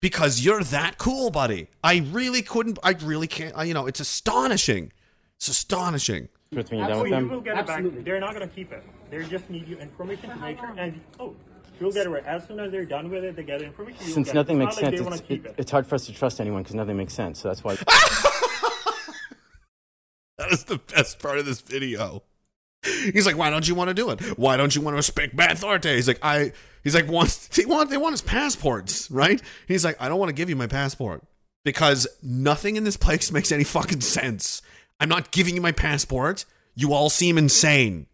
because 0.00 0.44
you're 0.44 0.62
that 0.64 0.98
cool, 0.98 1.30
buddy. 1.30 1.68
I 1.82 2.04
really 2.10 2.42
couldn't. 2.42 2.78
I 2.82 2.90
really 3.02 3.26
can't. 3.26 3.56
I, 3.56 3.64
you 3.64 3.74
know, 3.74 3.86
it's 3.86 4.00
astonishing. 4.00 4.92
It's 5.36 5.48
astonishing. 5.48 6.28
With 6.52 6.70
me, 6.70 6.78
you 6.78 6.86
done 6.86 6.92
Oh, 6.98 7.02
with 7.02 7.10
you 7.12 7.28
will 7.28 7.40
get 7.40 7.58
it 7.58 7.66
back. 7.66 7.82
They're 8.04 8.20
not 8.20 8.34
going 8.34 8.48
to 8.48 8.54
keep 8.54 8.72
it. 8.72 8.84
They 9.10 9.24
just 9.24 9.48
need 9.50 9.66
your 9.68 9.78
information 9.80 10.30
to 10.30 10.36
make 10.36 10.58
sure. 10.58 10.74
And 10.78 11.00
oh, 11.18 11.34
you'll 11.80 11.92
get 11.92 12.06
it 12.06 12.10
right. 12.10 12.24
As 12.24 12.46
soon 12.46 12.60
as 12.60 12.70
they're 12.70 12.84
done 12.84 13.10
with 13.10 13.24
it, 13.24 13.36
they 13.36 13.42
get 13.42 13.60
the 13.60 13.66
information. 13.66 13.98
You'll 14.04 14.14
Since 14.14 14.26
get 14.28 14.34
nothing 14.34 14.56
it. 14.56 14.64
makes 14.64 14.74
it's 14.76 14.82
not 14.82 14.86
like 14.92 14.98
sense, 14.98 15.00
it's, 15.00 15.10
want 15.10 15.20
to 15.20 15.26
keep 15.26 15.46
it- 15.46 15.48
it. 15.50 15.54
it's 15.58 15.70
hard 15.70 15.86
for 15.86 15.94
us 15.94 16.06
to 16.06 16.12
trust 16.12 16.40
anyone 16.40 16.62
because 16.62 16.74
nothing 16.76 16.96
makes 16.96 17.14
sense. 17.14 17.40
So 17.40 17.48
that's 17.48 17.64
why. 17.64 17.76
That 20.38 20.52
is 20.52 20.64
the 20.64 20.76
best 20.76 21.18
part 21.18 21.38
of 21.38 21.46
this 21.46 21.62
video. 21.62 22.22
He's 23.12 23.26
like, 23.26 23.36
why 23.36 23.50
don't 23.50 23.66
you 23.66 23.74
want 23.74 23.88
to 23.88 23.94
do 23.94 24.10
it? 24.10 24.20
Why 24.38 24.56
don't 24.56 24.74
you 24.74 24.82
want 24.82 24.94
to 24.94 24.96
respect 24.96 25.36
Thorte? 25.58 25.84
He's 25.84 26.08
like, 26.08 26.20
I. 26.22 26.52
He's 26.82 26.94
like, 26.94 27.08
wants 27.08 27.48
they 27.48 27.64
want 27.64 27.90
they 27.90 27.96
want 27.96 28.12
his 28.12 28.22
passports, 28.22 29.10
right? 29.10 29.42
He's 29.66 29.84
like, 29.84 30.00
I 30.00 30.08
don't 30.08 30.20
want 30.20 30.28
to 30.28 30.34
give 30.34 30.48
you 30.48 30.56
my 30.56 30.68
passport 30.68 31.24
because 31.64 32.06
nothing 32.22 32.76
in 32.76 32.84
this 32.84 32.96
place 32.96 33.32
makes 33.32 33.50
any 33.50 33.64
fucking 33.64 34.00
sense. 34.00 34.62
I'm 35.00 35.08
not 35.08 35.32
giving 35.32 35.56
you 35.56 35.60
my 35.60 35.72
passport. 35.72 36.44
You 36.76 36.94
all 36.94 37.10
seem 37.10 37.38
insane. 37.38 38.06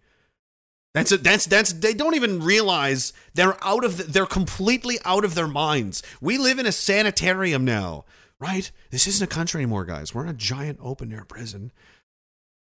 That's 0.94 1.12
it. 1.12 1.22
That's 1.22 1.46
that's. 1.46 1.72
They 1.72 1.94
don't 1.94 2.14
even 2.14 2.42
realize 2.42 3.12
they're 3.34 3.56
out 3.62 3.84
of. 3.84 3.96
The, 3.96 4.04
they're 4.04 4.26
completely 4.26 4.98
out 5.04 5.24
of 5.24 5.34
their 5.34 5.48
minds. 5.48 6.02
We 6.20 6.38
live 6.38 6.58
in 6.58 6.66
a 6.66 6.72
sanitarium 6.72 7.64
now, 7.64 8.04
right? 8.38 8.70
This 8.90 9.06
isn't 9.06 9.24
a 9.24 9.34
country 9.34 9.62
anymore, 9.62 9.84
guys. 9.84 10.14
We're 10.14 10.24
in 10.24 10.28
a 10.28 10.34
giant 10.34 10.78
open 10.82 11.12
air 11.12 11.24
prison 11.24 11.72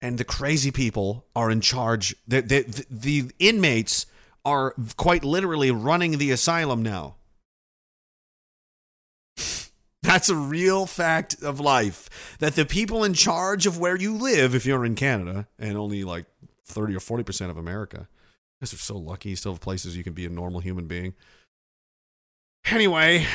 and 0.01 0.17
the 0.17 0.23
crazy 0.23 0.71
people 0.71 1.25
are 1.35 1.51
in 1.51 1.61
charge. 1.61 2.15
The, 2.27 2.41
the, 2.41 2.85
the, 2.89 3.31
inmates 3.39 4.07
are 4.43 4.73
quite 4.97 5.23
literally 5.23 5.69
running 5.69 6.17
the 6.17 6.31
asylum 6.31 6.81
now. 6.81 7.15
That's 10.01 10.29
a 10.29 10.35
real 10.35 10.87
fact 10.87 11.43
of 11.43 11.59
life. 11.59 12.37
That 12.39 12.55
the 12.55 12.65
people 12.65 13.03
in 13.03 13.13
charge 13.13 13.67
of 13.67 13.79
where 13.79 13.95
you 13.95 14.15
live, 14.17 14.55
if 14.55 14.65
you're 14.65 14.83
in 14.85 14.95
Canada, 14.95 15.47
and 15.59 15.77
only 15.77 16.03
like 16.03 16.25
30 16.65 16.95
or 16.95 16.99
40% 16.99 17.51
of 17.51 17.57
America, 17.57 18.07
because 18.59 18.71
they're 18.71 18.79
so 18.79 18.97
lucky 18.97 19.29
you 19.29 19.35
still 19.35 19.53
have 19.53 19.61
places 19.61 19.95
you 19.95 20.03
can 20.03 20.13
be 20.13 20.25
a 20.25 20.29
normal 20.29 20.61
human 20.61 20.87
being. 20.87 21.13
Anyway, 22.65 23.27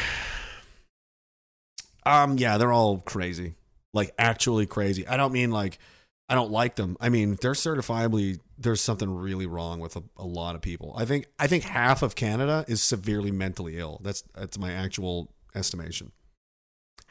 um, 2.06 2.36
yeah, 2.38 2.58
they're 2.58 2.72
all 2.72 2.98
crazy. 2.98 3.54
Like, 3.94 4.12
actually 4.18 4.66
crazy. 4.66 5.06
I 5.06 5.16
don't 5.16 5.32
mean 5.32 5.52
like 5.52 5.78
I 6.28 6.34
don't 6.34 6.50
like 6.50 6.74
them. 6.74 6.96
I 7.00 7.08
mean, 7.08 7.38
they're 7.40 7.52
certifiably 7.52 8.40
there's 8.58 8.80
something 8.80 9.14
really 9.14 9.46
wrong 9.46 9.80
with 9.80 9.96
a, 9.96 10.02
a 10.16 10.24
lot 10.24 10.54
of 10.54 10.62
people. 10.62 10.94
I 10.96 11.04
think 11.04 11.26
I 11.38 11.46
think 11.46 11.64
half 11.64 12.02
of 12.02 12.14
Canada 12.14 12.64
is 12.66 12.82
severely 12.82 13.30
mentally 13.30 13.78
ill. 13.78 14.00
That's 14.02 14.22
that's 14.34 14.58
my 14.58 14.72
actual 14.72 15.32
estimation. 15.54 16.12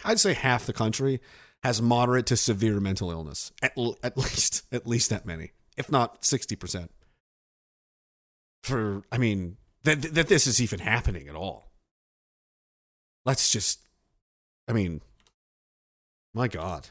I'd 0.03 0.19
say 0.19 0.33
half 0.33 0.65
the 0.65 0.73
country 0.73 1.21
has 1.63 1.81
moderate 1.81 2.25
to 2.27 2.37
severe 2.37 2.79
mental 2.79 3.11
illness. 3.11 3.51
At, 3.61 3.77
at 4.03 4.17
least 4.17 4.63
at 4.71 4.87
least 4.87 5.09
that 5.11 5.25
many, 5.25 5.51
if 5.77 5.91
not 5.91 6.21
60%. 6.21 6.89
For 8.63 9.03
I 9.11 9.17
mean, 9.17 9.57
that 9.83 10.01
that 10.01 10.27
this 10.27 10.47
is 10.47 10.61
even 10.61 10.79
happening 10.79 11.27
at 11.27 11.35
all. 11.35 11.71
Let's 13.23 13.49
just 13.49 13.81
I 14.67 14.73
mean, 14.73 15.01
my 16.33 16.47
god. 16.47 16.89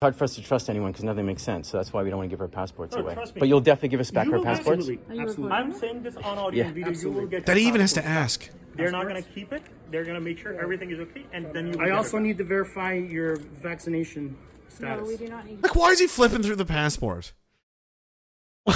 Hard 0.00 0.14
for 0.14 0.22
us 0.24 0.36
to 0.36 0.42
trust 0.42 0.70
anyone 0.70 0.92
because 0.92 1.02
nothing 1.02 1.26
makes 1.26 1.42
sense. 1.42 1.68
So 1.68 1.76
that's 1.76 1.92
why 1.92 2.04
we 2.04 2.10
don't 2.10 2.18
want 2.18 2.30
to 2.30 2.32
give 2.32 2.40
our 2.40 2.46
passports 2.46 2.94
No, 2.94 3.02
away. 3.02 3.14
trust 3.14 3.34
me. 3.34 3.40
But 3.40 3.48
you'll 3.48 3.60
definitely 3.60 3.88
give 3.88 3.98
us 4.00 4.12
back 4.12 4.26
You 4.26 4.34
our 4.34 4.42
passports. 4.44 4.78
Absolutely. 4.88 5.18
Are 5.18 5.22
absolutely. 5.22 5.56
I'm 5.56 5.72
saying 5.72 6.02
this 6.04 6.16
on 6.18 6.38
audio 6.38 6.60
Yeah. 6.60 6.66
and 6.66 6.74
video. 6.74 6.92
You 6.92 7.10
will 7.10 7.26
get 7.26 7.46
That 7.46 7.56
even 7.58 7.80
has 7.80 7.92
to 7.94 8.02
passport. 8.02 8.50
ask. 8.54 8.76
They're 8.76 8.92
not 8.92 9.08
going 9.08 9.20
to 9.20 9.28
keep 9.30 9.52
it. 9.52 9.62
They're 9.90 10.04
going 10.04 10.14
to 10.14 10.20
make 10.20 10.38
sure 10.38 10.54
everything 10.60 10.92
is 10.92 11.00
okay, 11.00 11.26
and 11.32 11.52
then 11.52 11.72
you. 11.74 11.80
I 11.80 11.90
also 11.90 12.18
need 12.20 12.38
to 12.38 12.44
verify 12.44 12.92
your 12.92 13.34
vaccination 13.36 14.36
status. 14.68 15.02
No, 15.02 15.08
we 15.08 15.16
do 15.16 15.28
not 15.28 15.44
need. 15.46 15.60
Like, 15.64 15.74
why 15.74 15.90
is 15.90 15.98
he 15.98 16.06
flipping 16.06 16.44
through 16.44 16.56
the 16.56 16.64
passport? 16.64 17.32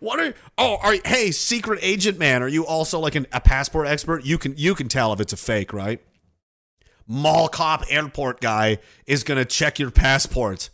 What 0.00 0.18
are 0.18 0.34
oh 0.58 0.78
are 0.82 0.96
hey 1.04 1.30
secret 1.30 1.78
agent 1.82 2.18
man? 2.18 2.42
Are 2.42 2.48
you 2.48 2.66
also 2.66 2.98
like 2.98 3.14
an, 3.14 3.26
a 3.30 3.40
passport 3.40 3.86
expert? 3.86 4.24
You 4.24 4.36
can 4.36 4.54
you 4.56 4.74
can 4.74 4.88
tell 4.88 5.12
if 5.12 5.20
it's 5.20 5.32
a 5.32 5.36
fake, 5.36 5.72
right? 5.72 6.00
Mall 7.12 7.46
cop 7.46 7.84
airport 7.90 8.40
guy 8.40 8.78
is 9.06 9.22
gonna 9.22 9.44
check 9.44 9.78
your 9.78 9.90
passport. 9.90 10.70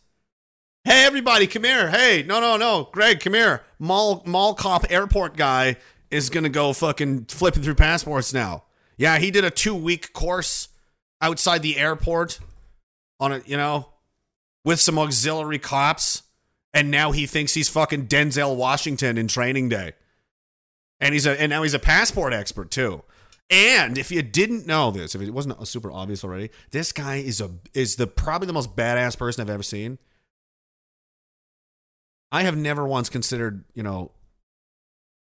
Hey 0.84 1.04
everybody, 1.04 1.48
come 1.48 1.64
here. 1.64 1.90
Hey, 1.90 2.22
no 2.22 2.40
no 2.40 2.56
no, 2.56 2.88
Greg, 2.92 3.18
come 3.18 3.34
here. 3.34 3.64
Mall 3.80 4.22
mall 4.24 4.54
cop 4.54 4.86
airport 4.88 5.36
guy 5.36 5.78
is 6.12 6.30
gonna 6.30 6.48
go 6.48 6.72
fucking 6.72 7.24
flipping 7.24 7.64
through 7.64 7.74
passports 7.74 8.32
now. 8.32 8.62
Yeah, 8.96 9.18
he 9.18 9.32
did 9.32 9.42
a 9.42 9.50
two 9.50 9.74
week 9.74 10.12
course 10.12 10.68
outside 11.20 11.62
the 11.62 11.76
airport 11.76 12.38
on 13.18 13.32
a 13.32 13.42
you 13.44 13.56
know 13.56 13.88
with 14.64 14.78
some 14.78 14.96
auxiliary 14.96 15.58
cops, 15.58 16.22
and 16.72 16.88
now 16.88 17.10
he 17.10 17.26
thinks 17.26 17.54
he's 17.54 17.68
fucking 17.68 18.06
Denzel 18.06 18.54
Washington 18.54 19.18
in 19.18 19.26
Training 19.26 19.70
Day, 19.70 19.94
and 21.00 21.14
he's 21.14 21.26
a 21.26 21.32
and 21.40 21.50
now 21.50 21.64
he's 21.64 21.74
a 21.74 21.80
passport 21.80 22.32
expert 22.32 22.70
too. 22.70 23.02
And 23.50 23.96
if 23.96 24.10
you 24.10 24.20
didn't 24.22 24.66
know 24.66 24.90
this, 24.90 25.14
if 25.14 25.22
it 25.22 25.30
wasn't 25.32 25.66
super 25.66 25.90
obvious 25.90 26.22
already, 26.22 26.50
this 26.70 26.92
guy 26.92 27.16
is 27.16 27.40
a 27.40 27.50
is 27.72 27.96
the 27.96 28.06
probably 28.06 28.46
the 28.46 28.52
most 28.52 28.76
badass 28.76 29.16
person 29.18 29.40
I've 29.40 29.48
ever 29.50 29.62
seen. 29.62 29.98
I 32.30 32.42
have 32.42 32.56
never 32.56 32.86
once 32.86 33.08
considered, 33.08 33.64
you 33.74 33.82
know, 33.82 34.10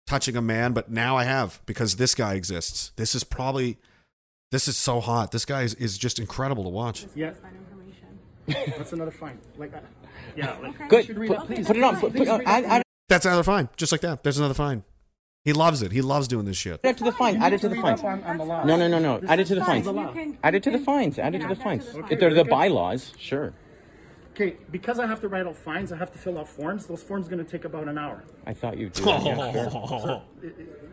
touching 0.09 0.37
a 0.37 0.43
man, 0.43 0.73
but 0.73 0.91
now 0.91 1.17
I 1.17 1.25
have 1.25 1.61
because 1.65 1.95
this 1.97 2.15
guy 2.17 2.35
exists. 2.35 2.91
This 2.97 3.15
is 3.15 3.23
probably 3.23 3.79
this 4.51 4.67
is 4.67 4.77
so 4.77 4.99
hot. 5.01 5.31
This 5.31 5.45
guy 5.45 5.63
is, 5.63 5.75
is 5.75 5.97
just 5.97 6.19
incredible 6.19 6.65
to 6.65 6.71
watch. 6.71 7.07
Yeah, 7.15 7.31
That 7.35 7.53
information. 7.53 8.75
that's 8.79 8.93
another 8.95 9.11
fine. 9.13 9.39
Like, 9.59 9.75
uh, 9.75 9.81
Yeah. 10.35 10.57
Like, 10.61 10.75
Okay. 10.75 10.89
Good. 10.89 11.05
should 11.07 11.19
read 11.19 11.29
Put, 11.29 11.39
it. 11.43 11.47
Please, 11.55 11.67
put 11.67 11.77
it 11.77 11.83
on. 11.85 11.95
please, 11.95 12.01
Put, 12.01 12.13
please 12.15 12.29
put, 12.29 12.39
read 12.39 12.49
add, 12.65 12.83
That's 13.09 13.27
another 13.27 13.43
fine. 13.45 13.69
Just 13.77 13.93
like 13.93 14.01
that. 14.01 14.23
There's 14.25 14.39
another 14.39 14.55
fine. 14.55 14.83
He 15.45 15.53
loves 15.53 15.83
it. 15.83 15.93
He 15.93 16.03
loves 16.03 16.29
doing 16.29 16.45
this 16.45 16.57
shit. 16.57 16.81
Add 16.85 16.91
it 16.91 16.99
to 16.99 17.05
the 17.05 17.13
fine. 17.13 17.43
Add 17.43 17.53
it 17.55 17.61
to 17.63 17.69
the 17.69 17.77
Read 17.77 17.83
fines. 17.83 18.01
up 18.01 18.07
on, 18.07 18.23
on 18.25 18.37
the 18.39 18.45
laws. 18.45 18.67
No, 18.67 18.77
no, 18.77 18.87
no, 18.89 18.99
no. 18.99 19.21
Add 19.27 19.41
it 19.41 19.47
to 19.47 19.55
the 19.55 19.61
This 19.61 19.69
fines. 19.69 19.85
the 19.87 19.93
law. 19.93 20.09
You 20.09 20.13
can- 20.13 20.39
Add 20.43 20.55
it 20.57 20.63
to 20.65 20.71
the 20.71 20.79
fines. 20.79 21.19
Add 21.19 21.35
it 21.35 21.41
to 21.41 21.49
the 21.49 21.57
fines. 21.57 21.87
that 21.87 21.93
to 21.93 22.03
the 22.03 22.13
If 22.13 22.21
they're 22.21 22.35
the 22.35 22.45
bylaws, 22.45 23.13
sure. 23.19 23.55
Okay, 24.33 24.57
because 24.71 24.99
I 25.01 25.07
have 25.07 25.21
to 25.23 25.29
write 25.29 25.47
out 25.47 25.57
fines, 25.57 25.91
I 25.91 25.97
have 25.97 26.13
to 26.13 26.19
fill 26.19 26.39
out 26.39 26.49
forms. 26.49 26.87
Those 26.87 27.03
forms 27.03 27.27
are 27.27 27.31
going 27.31 27.45
to 27.45 27.51
take 27.51 27.65
about 27.65 27.89
an 27.89 27.99
hour. 27.99 28.23
I 28.47 28.53
thought 28.53 28.77
you'd 28.79 28.93
do 28.93 29.05
that. 29.05 29.25
Yeah, 29.25 29.71
sure. 29.71 30.23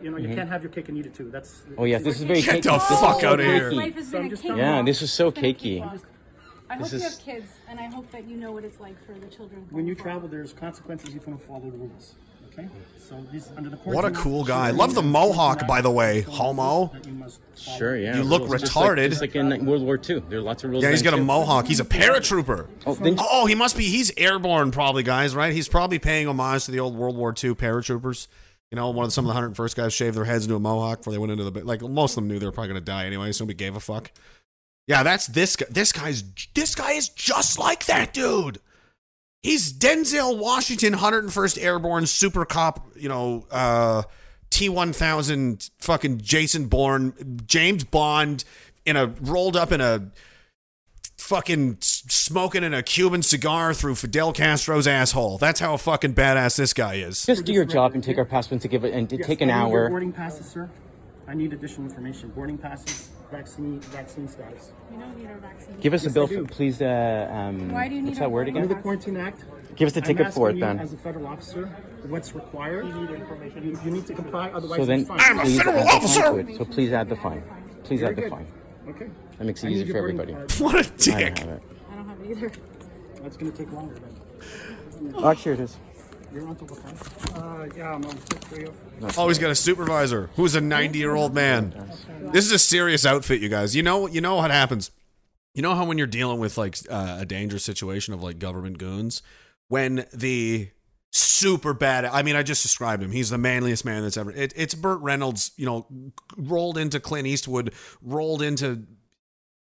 You 0.02 0.10
know, 0.10 0.16
you 0.16 0.28
mm-hmm. 0.28 0.34
can't 0.34 0.48
have 0.48 0.62
your 0.62 0.72
cake 0.72 0.88
and 0.88 0.98
eat 0.98 1.06
it 1.06 1.14
too. 1.14 1.30
That's. 1.30 1.64
Oh 1.78 1.84
yeah, 1.84 1.98
this 1.98 2.16
is 2.16 2.24
very 2.24 2.42
Get 2.42 2.56
cakey. 2.56 2.62
the 2.62 2.72
This 2.72 3.00
fuck 3.00 3.22
out 3.24 3.38
of 3.38 3.46
here. 3.46 3.70
Life 3.72 3.94
So 4.04 4.10
been 4.12 4.20
I'm 4.20 4.26
a 4.26 4.30
just 4.30 4.42
cakewalk. 4.42 4.58
Yeah, 4.58 4.82
this 4.82 5.02
is 5.02 5.12
so 5.12 5.28
It's 5.28 5.34
been 5.38 5.44
a 5.44 5.54
cakey. 5.54 5.80
cakewalk. 5.80 6.00
I 6.68 6.74
hope 6.74 6.88
This 6.88 6.92
you 6.94 7.08
have 7.08 7.18
kids, 7.20 7.52
and 7.68 7.78
I 7.78 7.84
hope 7.84 8.10
that 8.10 8.26
you 8.26 8.36
know 8.36 8.50
what 8.50 8.64
it's 8.64 8.80
like 8.80 8.96
for 9.06 9.12
the 9.12 9.28
children. 9.28 9.66
When 9.70 9.86
you 9.86 9.94
forward. 9.94 10.10
travel, 10.10 10.28
there's 10.28 10.52
consequences 10.52 11.10
if 11.10 11.14
you 11.14 11.20
don't 11.20 11.38
follow 11.38 11.70
the 11.70 11.78
rules. 11.78 12.16
Okay, 12.58 12.68
so 12.98 13.22
these 13.30 13.50
under 13.56 13.68
the 13.68 13.76
What 13.76 14.04
a 14.06 14.10
cool 14.12 14.42
guy. 14.44 14.70
Love 14.70 14.94
the 14.94 15.02
mohawk, 15.02 15.66
by 15.66 15.82
the 15.82 15.90
way, 15.90 16.22
rules 16.22 16.38
homo. 16.38 16.90
that 16.94 17.06
you 17.06 17.12
must 17.12 17.40
follow. 17.54 17.78
Sure, 17.78 17.96
yeah. 17.98 18.16
You 18.16 18.22
look 18.22 18.48
rules. 18.48 18.62
Just 18.62 18.72
retarded. 18.72 18.96
Like, 19.02 19.10
just 19.10 19.20
like 19.20 19.34
in 19.36 19.66
World 19.66 19.82
War 19.82 19.96
II. 19.96 20.20
There 20.28 20.38
are 20.38 20.42
lots 20.42 20.64
of 20.64 20.70
rules. 20.70 20.82
Yeah, 20.82 20.90
he's 20.90 21.02
got 21.02 21.12
a 21.14 21.18
mohawk. 21.18 21.66
He's 21.66 21.80
a 21.80 21.84
paratrooper. 21.84 22.66
Oh, 22.86 22.96
Oh, 23.18 23.46
he 23.46 23.54
must 23.54 23.76
be. 23.76 23.84
He's 23.84 24.10
airborne, 24.16 24.70
probably, 24.70 25.02
guys. 25.02 25.34
Right? 25.34 25.52
He's 25.52 25.68
probably 25.68 25.98
paying 25.98 26.28
homage 26.28 26.64
to 26.64 26.70
the 26.70 26.80
old 26.80 26.96
World 26.96 27.16
War 27.16 27.30
II 27.30 27.54
paratroopers. 27.54 28.26
You 28.70 28.76
know, 28.76 28.90
one 28.90 29.04
of 29.04 29.10
the, 29.10 29.12
some 29.12 29.28
of 29.28 29.34
the 29.34 29.40
101st 29.62 29.76
guys 29.76 29.92
shaved 29.94 30.16
their 30.16 30.24
heads 30.24 30.44
into 30.44 30.56
a 30.56 30.60
mohawk 30.60 30.98
before 30.98 31.12
they 31.12 31.18
went 31.18 31.32
into 31.32 31.48
the 31.48 31.64
like. 31.64 31.82
Most 31.82 32.12
of 32.12 32.16
them 32.16 32.28
knew 32.28 32.38
they 32.38 32.46
were 32.46 32.52
probably 32.52 32.68
going 32.72 32.80
to 32.80 32.84
die 32.84 33.04
anyway, 33.06 33.30
so 33.32 33.44
nobody 33.44 33.56
gave 33.56 33.76
a 33.76 33.80
fuck. 33.80 34.10
Yeah, 34.88 35.02
that's 35.02 35.26
this 35.26 35.56
guy. 35.56 35.66
This 35.70 35.92
guy's 35.92 36.24
this 36.54 36.74
guy 36.74 36.92
is 36.92 37.08
just 37.10 37.58
like 37.58 37.84
that 37.86 38.12
dude. 38.14 38.60
He's 39.46 39.72
Denzel 39.72 40.36
Washington, 40.38 40.92
101st 40.94 41.62
Airborne 41.62 42.06
Super 42.06 42.44
Cop. 42.44 42.84
You 42.96 43.08
know, 43.08 43.46
uh, 43.48 44.02
T1000 44.50 45.70
fucking 45.78 46.20
Jason 46.20 46.66
Bourne, 46.66 47.42
James 47.46 47.84
Bond 47.84 48.42
in 48.84 48.96
a 48.96 49.06
rolled 49.20 49.56
up 49.56 49.70
in 49.70 49.80
a 49.80 50.10
fucking 51.16 51.76
smoking 51.80 52.64
in 52.64 52.74
a 52.74 52.82
Cuban 52.82 53.22
cigar 53.22 53.72
through 53.72 53.94
Fidel 53.94 54.32
Castro's 54.32 54.88
asshole. 54.88 55.38
That's 55.38 55.60
how 55.60 55.76
fucking 55.76 56.14
badass 56.14 56.56
this 56.56 56.72
guy 56.72 56.94
is. 56.94 57.24
just 57.24 57.44
do 57.44 57.52
your 57.52 57.64
job 57.64 57.94
and 57.94 58.02
take 58.02 58.18
our 58.18 58.24
passports 58.24 58.64
and 58.64 58.70
give 58.72 58.84
it 58.84 58.94
and 58.94 59.10
Yes, 59.12 59.24
take 59.24 59.42
an 59.42 59.50
I 59.50 59.62
need 59.62 59.70
your 59.70 59.82
hour. 59.82 59.88
Boarding 59.90 60.12
passes, 60.12 60.46
sir. 60.46 60.68
I 61.28 61.34
need 61.34 61.52
additional 61.52 61.86
information. 61.86 62.30
Boarding 62.30 62.58
passes, 62.58 63.10
vaccine, 63.30 63.80
vaccine 63.80 64.28
status. 64.28 64.72
You 64.92 64.98
don't 64.98 65.16
need 65.18 65.26
our 65.26 65.36
vaccine. 65.38 65.76
Give 65.80 65.94
us 65.94 66.06
a 66.06 66.10
bill, 66.10 66.24
I 66.24 66.26
do. 66.28 66.46
for, 66.46 66.52
please. 66.52 66.80
Uh, 66.82 67.28
um, 67.32 67.70
Why 67.72 67.88
do 67.88 67.94
you 67.94 68.02
need 68.02 68.08
what's 68.08 68.18
our 68.20 68.24
that 68.24 68.30
word 68.30 68.38
boarding 68.46 68.54
again? 68.54 68.62
Under 68.64 68.74
the 68.74 68.80
Quarantine 68.82 69.16
Act, 69.16 69.44
Give 69.76 69.86
us 69.88 69.96
a 69.96 70.00
ticket 70.00 70.32
for 70.32 70.50
it 70.50 70.58
then. 70.58 70.78
As 70.78 70.92
a 70.92 70.96
federal 70.96 71.26
officer, 71.26 71.66
what's 72.08 72.34
required? 72.34 72.86
You 72.86 72.94
need 72.94 73.10
information. 73.10 73.62
You, 73.64 73.78
you 73.84 73.90
need 73.90 74.06
to 74.06 74.14
comply, 74.14 74.48
otherwise 74.48 74.78
So 74.78 74.84
then, 74.86 75.00
it's 75.00 75.08
fine. 75.08 75.18
please 75.18 75.60
add 75.60 75.68
the 76.00 76.06
fine 76.06 76.22
to 76.22 76.36
it. 76.52 76.56
So 76.56 76.64
please 76.64 76.92
add 76.92 77.08
the 77.08 77.16
fine. 77.16 77.42
Please 77.84 78.00
Very 78.00 78.16
add 78.16 78.22
the 78.24 78.30
fine. 78.30 78.46
Okay. 78.88 79.08
That 79.38 79.44
makes 79.44 79.62
it 79.62 79.66
I 79.66 79.70
need 79.70 79.76
easier 79.78 79.86
for 79.94 80.00
boarding 80.08 80.20
everybody. 80.20 80.46
card. 80.56 80.60
What 80.60 81.08
a 81.08 81.14
I 81.14 81.20
don't 81.20 81.38
have 81.38 81.48
it. 81.48 81.62
I 81.90 81.94
don't 81.96 82.08
have 82.08 82.20
it 82.20 82.30
either. 82.30 82.52
That's 83.22 83.36
going 83.36 83.52
to 83.52 83.58
take 83.58 83.72
longer 83.72 83.94
then. 83.94 85.14
Oh, 85.16 85.30
here 85.32 85.52
it 85.52 85.60
is. 85.60 85.76
You're 86.32 86.48
on 86.48 86.56
to 86.56 86.64
what? 86.64 87.38
Uh, 87.38 87.66
yeah, 87.76 87.94
I'm 87.94 88.04
on 88.04 88.18
six 88.18 88.44
three. 88.46 88.66
Oh, 89.16 89.28
he's 89.28 89.38
got 89.38 89.50
a 89.50 89.54
supervisor 89.54 90.30
who's 90.36 90.54
a 90.54 90.60
90 90.60 90.98
year 90.98 91.14
old 91.14 91.34
man. 91.34 91.74
This 92.32 92.44
is 92.44 92.52
a 92.52 92.58
serious 92.58 93.06
outfit, 93.06 93.40
you 93.40 93.48
guys. 93.48 93.74
You 93.74 93.82
know, 93.82 94.06
you 94.06 94.20
know 94.20 94.36
what 94.36 94.50
happens. 94.50 94.90
You 95.54 95.62
know 95.62 95.74
how 95.74 95.86
when 95.86 95.98
you're 95.98 96.06
dealing 96.06 96.38
with 96.38 96.58
like 96.58 96.76
uh, 96.90 97.18
a 97.20 97.24
dangerous 97.24 97.64
situation 97.64 98.12
of 98.12 98.22
like 98.22 98.38
government 98.38 98.78
goons, 98.78 99.22
when 99.68 100.06
the 100.12 100.70
super 101.12 101.72
bad. 101.72 102.04
I 102.04 102.22
mean, 102.22 102.36
I 102.36 102.42
just 102.42 102.62
described 102.62 103.02
him. 103.02 103.10
He's 103.10 103.30
the 103.30 103.38
manliest 103.38 103.84
man 103.84 104.02
that's 104.02 104.16
ever. 104.16 104.30
It, 104.32 104.52
it's 104.56 104.74
Burt 104.74 105.00
Reynolds. 105.00 105.52
You 105.56 105.66
know, 105.66 105.86
rolled 106.36 106.78
into 106.78 107.00
Clint 107.00 107.26
Eastwood, 107.26 107.72
rolled 108.02 108.42
into. 108.42 108.84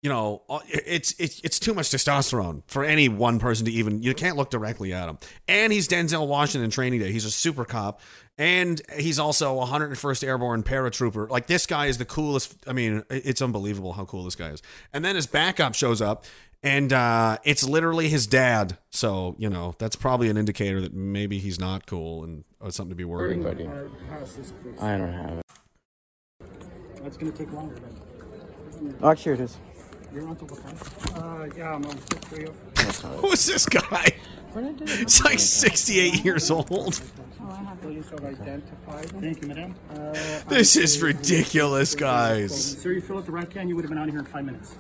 You 0.03 0.09
know, 0.09 0.43
uh, 0.49 0.59
it's 0.69 1.15
it's 1.21 1.41
it's 1.45 1.61
too 1.61 1.75
much 1.75 1.91
testosterone 1.91 2.63
for 2.67 2.83
any 2.83 3.09
one 3.09 3.39
person 3.39 3.67
to 3.67 3.71
even. 3.71 4.03
You 4.03 4.15
can't 4.15 4.37
look 4.37 4.51
directly 4.51 4.93
at 4.93 5.09
him. 5.09 5.19
And 5.47 5.73
he's 5.73 5.87
Denzel 5.87 6.27
Washington 6.27 6.71
Training 6.71 6.99
Day. 6.99 7.13
He's 7.13 7.25
a 7.25 7.31
super 7.31 7.65
cop, 7.65 8.01
and 8.37 8.83
he's 8.99 9.21
also 9.21 9.61
a 9.61 9.65
101st 9.67 10.25
Airborne 10.25 10.65
paratrooper. 10.65 11.31
Like 11.31 11.47
this 11.47 11.67
guy 11.67 11.87
is 11.87 11.99
the 11.99 12.05
coolest. 12.05 12.57
I 12.67 12.73
mean, 12.73 13.05
it's 13.11 13.41
unbelievable 13.41 13.93
how 13.93 14.05
cool 14.05 14.25
this 14.25 14.35
guy 14.35 14.49
is. 14.49 14.61
And 14.93 15.05
then 15.05 15.15
his 15.15 15.29
backup 15.29 15.77
shows 15.77 16.03
up, 16.03 16.25
and 16.65 16.93
uh, 16.93 17.39
it's 17.45 17.63
literally 17.63 18.09
his 18.09 18.27
dad. 18.27 18.79
So 18.91 19.37
you 19.39 19.49
know, 19.49 19.77
that's 19.79 19.95
probably 19.95 20.29
an 20.29 20.37
indicator 20.37 20.81
that 20.81 20.93
maybe 20.93 21.39
he's 21.39 21.61
not 21.61 21.87
cool 21.87 22.25
and 22.25 22.43
or 22.59 22.73
something 22.73 22.91
to 22.91 22.97
be 22.97 23.05
worried 23.05 23.39
about. 23.39 23.53
Everybody. 23.53 23.69
Card, 23.69 23.93
pass 24.09 24.33
this, 24.33 24.53
please. 24.63 24.81
I 24.81 24.99
don't 24.99 25.13
have 25.13 25.39
it. 25.39 25.47
That's 27.05 27.17
going 27.17 27.31
to 27.31 27.39
take 27.39 27.53
longer 27.53 27.77
then. 27.77 28.97
Oh, 29.01 29.13
here 29.13 29.35
it 29.35 29.41
is. 29.41 29.59
You're 30.15 30.29
on 30.29 30.37
to 30.37 30.45
what 30.45 30.63
time? 30.63 30.77
Uh, 31.17 31.47
yeah, 31.57 31.75
I'm 31.75 31.85
on 31.87 31.99
six 31.99 32.27
three 32.29 32.47
oh. 32.47 32.53
That's 32.75 33.03
not 33.03 33.15
it. 33.15 33.21
Who's 33.21 33.47
this 33.47 33.67
guy? 33.67 34.15
He's 34.87 35.25
like 35.25 35.39
68 35.39 36.25
years 36.27 36.51
old. 36.51 36.69
Oh, 37.41 37.51
I 37.51 37.57
have 37.57 37.79
it. 37.79 37.81
Police 37.81 38.11
have 38.11 38.23
identified. 38.23 39.11
Thank 39.13 39.41
you, 39.41 39.49
madam. 39.49 39.75
Uh, 39.91 40.13
This 40.49 40.77
is 40.77 41.01
ridiculous, 41.01 41.95
guys. 41.95 42.77
Sir, 42.79 42.93
you 42.93 43.01
fill 43.01 43.17
out 43.19 43.25
the 43.27 43.33
ArriveCan, 43.33 43.69
you 43.69 43.75
would 43.77 43.85
have 43.85 43.89
been 43.91 43.97
out 43.99 44.09
of 44.09 44.11
here 44.11 44.21
in 44.21 44.27
five 44.27 44.45
minutes. 44.45 44.75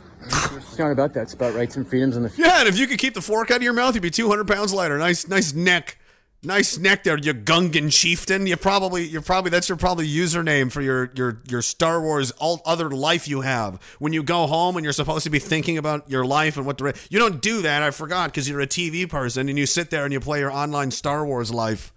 It's 0.53 0.79
not 0.79 0.93
about 0.93 1.15
that. 1.15 1.23
It's 1.23 1.33
about 1.33 1.55
rights 1.55 1.77
and 1.77 1.89
freedoms 1.89 2.17
and 2.17 2.27
the. 2.27 2.33
Yeah, 2.37 2.61
and 2.61 2.69
if 2.69 2.79
you 2.79 2.87
could 2.87 2.99
keep 2.99 3.15
the 3.15 3.23
fork 3.23 3.51
out 3.51 3.57
of 3.57 3.63
your 3.63 3.73
mouth, 3.73 3.95
you'd 3.95 4.03
be 4.03 4.11
200 4.11 4.47
pounds 4.47 4.75
lighter. 4.75 4.99
Nice, 4.99 5.27
nice 5.27 5.55
neck. 5.55 5.97
Nice 6.45 6.77
neck 6.77 7.05
there, 7.05 7.17
you 7.19 7.35
Gungan 7.35 7.93
chieftain. 7.93 8.49
You 8.49 8.57
probably, 8.57 9.07
you're 9.07 9.23
probably 9.23 9.51
that's 9.51 9.69
your 9.69 9.79
probably 9.79 10.09
username 10.09 10.73
for 10.73 10.83
your 10.83 11.13
your 11.15 11.41
your 11.47 11.63
Star 11.63 12.01
Wars 12.01 12.33
all 12.33 12.61
other 12.67 12.91
life 12.91 13.29
you 13.29 13.43
have. 13.43 13.81
When 14.01 14.13
you 14.13 14.25
go 14.25 14.49
home 14.49 14.77
and 14.77 14.83
you're 14.83 14.93
supposed 14.93 15.23
to 15.23 15.31
be 15.31 15.39
thinking 15.39 15.79
about 15.79 16.11
your 16.11 16.25
life 16.25 16.57
and 16.57 16.67
what 16.67 16.79
the 16.79 16.99
you 17.11 17.21
don't 17.21 17.41
do 17.41 17.63
that. 17.63 17.85
I 17.85 17.93
forgot 17.93 18.33
because 18.33 18.49
you're 18.49 18.61
a 18.61 18.67
TV 18.67 19.09
person 19.09 19.49
and 19.49 19.57
you 19.57 19.67
sit 19.67 19.91
there 19.91 20.03
and 20.03 20.13
you 20.13 20.19
play 20.19 20.41
your 20.41 20.51
online 20.51 20.91
Star 20.91 21.25
Wars 21.25 21.53
life. 21.53 21.93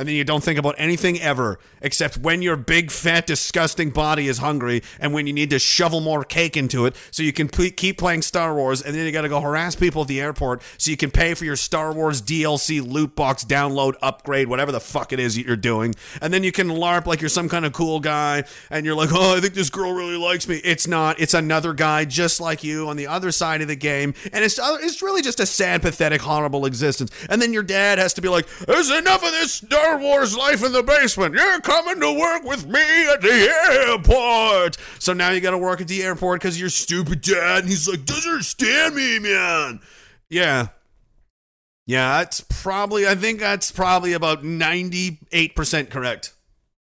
And 0.00 0.08
then 0.08 0.16
you 0.16 0.24
don't 0.24 0.42
think 0.42 0.58
about 0.58 0.76
anything 0.78 1.20
ever 1.20 1.58
except 1.82 2.16
when 2.16 2.40
your 2.40 2.56
big, 2.56 2.90
fat, 2.90 3.26
disgusting 3.26 3.90
body 3.90 4.28
is 4.28 4.38
hungry 4.38 4.82
and 4.98 5.12
when 5.12 5.26
you 5.26 5.34
need 5.34 5.50
to 5.50 5.58
shovel 5.58 6.00
more 6.00 6.24
cake 6.24 6.56
into 6.56 6.86
it 6.86 6.96
so 7.10 7.22
you 7.22 7.34
can 7.34 7.50
ple- 7.50 7.68
keep 7.76 7.98
playing 7.98 8.22
Star 8.22 8.54
Wars. 8.54 8.80
And 8.80 8.94
then 8.94 9.04
you 9.04 9.12
got 9.12 9.22
to 9.22 9.28
go 9.28 9.42
harass 9.42 9.76
people 9.76 10.00
at 10.00 10.08
the 10.08 10.18
airport 10.18 10.62
so 10.78 10.90
you 10.90 10.96
can 10.96 11.10
pay 11.10 11.34
for 11.34 11.44
your 11.44 11.54
Star 11.54 11.92
Wars 11.92 12.22
DLC 12.22 12.80
loot 12.80 13.14
box 13.14 13.44
download, 13.44 13.92
upgrade, 14.00 14.48
whatever 14.48 14.72
the 14.72 14.80
fuck 14.80 15.12
it 15.12 15.20
is 15.20 15.34
that 15.34 15.44
you're 15.44 15.54
doing. 15.54 15.94
And 16.22 16.32
then 16.32 16.44
you 16.44 16.50
can 16.50 16.68
LARP 16.68 17.04
like 17.04 17.20
you're 17.20 17.28
some 17.28 17.50
kind 17.50 17.66
of 17.66 17.74
cool 17.74 18.00
guy 18.00 18.44
and 18.70 18.86
you're 18.86 18.94
like, 18.94 19.10
oh, 19.12 19.36
I 19.36 19.40
think 19.40 19.52
this 19.52 19.68
girl 19.68 19.92
really 19.92 20.16
likes 20.16 20.48
me. 20.48 20.62
It's 20.64 20.86
not. 20.86 21.20
It's 21.20 21.34
another 21.34 21.74
guy 21.74 22.06
just 22.06 22.40
like 22.40 22.64
you 22.64 22.88
on 22.88 22.96
the 22.96 23.06
other 23.06 23.32
side 23.32 23.60
of 23.60 23.68
the 23.68 23.76
game. 23.76 24.14
And 24.32 24.42
it's, 24.42 24.58
it's 24.58 25.02
really 25.02 25.20
just 25.20 25.40
a 25.40 25.46
sad, 25.46 25.82
pathetic, 25.82 26.22
horrible 26.22 26.64
existence. 26.64 27.10
And 27.28 27.42
then 27.42 27.52
your 27.52 27.62
dad 27.62 27.98
has 27.98 28.14
to 28.14 28.22
be 28.22 28.30
like, 28.30 28.46
there's 28.60 28.88
enough 28.88 29.22
of 29.22 29.32
this 29.32 29.52
Star 29.52 29.89
Wars 29.98 30.36
life 30.36 30.64
in 30.64 30.72
the 30.72 30.82
basement. 30.82 31.34
You're 31.34 31.60
coming 31.60 32.00
to 32.00 32.18
work 32.18 32.44
with 32.44 32.66
me 32.66 32.80
at 33.08 33.20
the 33.20 33.52
airport. 33.88 34.76
So 34.98 35.12
now 35.12 35.30
you 35.30 35.40
got 35.40 35.52
to 35.52 35.58
work 35.58 35.80
at 35.80 35.88
the 35.88 36.02
airport 36.02 36.40
because 36.40 36.60
you're 36.60 36.70
stupid 36.70 37.20
dad. 37.20 37.60
And 37.60 37.68
he's 37.68 37.88
like, 37.88 38.04
doesn't 38.04 38.30
understand 38.30 38.94
me, 38.94 39.18
man. 39.18 39.80
Yeah. 40.28 40.68
Yeah, 41.86 42.18
that's 42.18 42.40
probably, 42.40 43.06
I 43.08 43.14
think 43.14 43.40
that's 43.40 43.72
probably 43.72 44.12
about 44.12 44.42
98% 44.44 45.90
correct. 45.90 46.34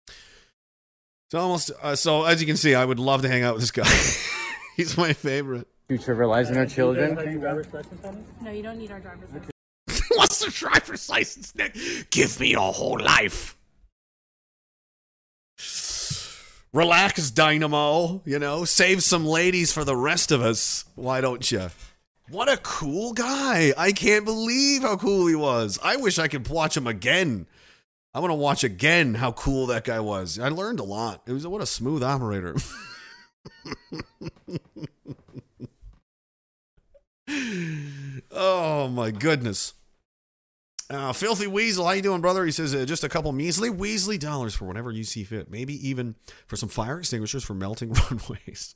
It's 0.07 1.33
almost, 1.33 1.71
uh, 1.81 1.95
so 1.95 2.25
as 2.25 2.41
you 2.41 2.47
can 2.47 2.57
see, 2.57 2.75
I 2.75 2.83
would 2.83 2.99
love 2.99 3.21
to 3.21 3.29
hang 3.29 3.43
out 3.43 3.53
with 3.53 3.63
this 3.63 3.71
guy. 3.71 3.87
he's 4.75 4.97
my 4.97 5.13
favorite. 5.13 5.67
Future 5.87 6.11
of 6.11 6.19
our 6.19 6.27
lives 6.27 6.49
and 6.49 6.57
our 6.57 6.65
children. 6.65 7.15
Have 7.15 7.25
your 7.25 7.39
driver's 7.39 7.73
license 7.73 8.03
on 8.03 8.15
it? 8.15 8.25
No, 8.41 8.51
you 8.51 8.63
don't 8.63 8.77
need 8.77 8.91
our 8.91 8.99
driver's 8.99 9.31
license. 9.31 9.50
What's 10.15 10.43
the 10.43 10.51
driver's 10.51 11.09
license, 11.09 11.55
Nick? 11.55 11.75
Give 12.09 12.39
me 12.39 12.51
your 12.51 12.73
whole 12.73 12.99
life. 12.99 13.55
Relax, 16.73 17.31
Dynamo. 17.31 18.21
You 18.25 18.39
know, 18.39 18.65
save 18.65 19.03
some 19.03 19.25
ladies 19.25 19.71
for 19.71 19.83
the 19.85 19.95
rest 19.95 20.31
of 20.31 20.41
us. 20.41 20.85
Why 20.95 21.21
don't 21.21 21.49
you? 21.51 21.69
What 22.29 22.49
a 22.51 22.57
cool 22.57 23.13
guy. 23.13 23.73
I 23.77 23.91
can't 23.91 24.25
believe 24.25 24.81
how 24.81 24.97
cool 24.97 25.27
he 25.27 25.35
was. 25.35 25.79
I 25.83 25.97
wish 25.97 26.17
I 26.19 26.27
could 26.27 26.47
watch 26.47 26.75
him 26.75 26.87
again. 26.87 27.45
I 28.13 28.19
want 28.19 28.31
to 28.31 28.35
watch 28.35 28.63
again 28.65 29.15
how 29.15 29.31
cool 29.31 29.67
that 29.67 29.85
guy 29.85 30.01
was. 30.01 30.39
I 30.39 30.49
learned 30.49 30.79
a 30.81 30.83
lot. 30.83 31.21
It 31.25 31.31
was 31.31 31.47
what 31.47 31.61
a 31.61 31.65
smooth 31.65 32.03
operator. 32.03 32.55
oh 38.31 38.89
my 38.89 39.11
goodness. 39.11 39.73
Uh, 40.91 41.13
Filthy 41.13 41.47
Weasel, 41.47 41.85
how 41.85 41.91
you 41.91 42.01
doing, 42.01 42.19
brother? 42.19 42.43
He 42.43 42.51
says 42.51 42.75
uh, 42.75 42.83
just 42.83 43.05
a 43.05 43.09
couple 43.09 43.31
measly 43.31 43.69
Weasley 43.69 44.19
dollars 44.19 44.53
for 44.53 44.65
whatever 44.65 44.91
you 44.91 45.05
see 45.05 45.23
fit. 45.23 45.49
Maybe 45.49 45.73
even 45.87 46.15
for 46.47 46.57
some 46.57 46.67
fire 46.67 46.99
extinguishers 46.99 47.45
for 47.45 47.53
melting 47.53 47.93
runways. 48.11 48.75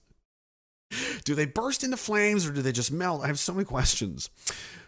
do 1.26 1.36
they 1.36 1.46
burst 1.46 1.84
into 1.84 1.98
flames 1.98 2.48
or 2.48 2.54
do 2.54 2.62
they 2.62 2.72
just 2.72 2.90
melt? 2.90 3.22
I 3.22 3.28
have 3.28 3.38
so 3.38 3.52
many 3.52 3.66
questions. 3.66 4.30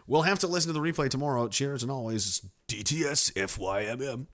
We'll 0.07 0.21
have 0.21 0.39
to 0.39 0.47
listen 0.47 0.73
to 0.73 0.79
the 0.79 0.85
replay 0.85 1.09
tomorrow. 1.09 1.49
Cheers, 1.49 1.83
and 1.83 1.91
always 1.91 2.45
DTS 2.69 3.33
FYMM. 3.33 4.27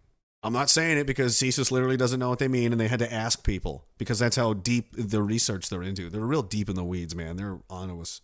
I'm 0.43 0.53
not 0.53 0.69
saying 0.69 0.99
it 0.99 1.07
because 1.07 1.35
CSIS 1.35 1.71
literally 1.71 1.97
doesn't 1.97 2.19
know 2.19 2.29
what 2.29 2.37
they 2.37 2.49
mean, 2.49 2.73
and 2.73 2.79
they 2.79 2.89
had 2.89 2.99
to 2.99 3.11
ask 3.11 3.43
people 3.43 3.87
because 3.97 4.19
that's 4.19 4.35
how 4.35 4.53
deep 4.53 4.89
the 4.95 5.23
research 5.23 5.69
they're 5.69 5.81
into. 5.81 6.11
They're 6.11 6.21
real 6.21 6.43
deep 6.43 6.69
in 6.69 6.75
the 6.75 6.83
weeds, 6.83 7.15
man. 7.15 7.37
They're 7.37 7.59
onto 7.71 8.01
us. 8.01 8.21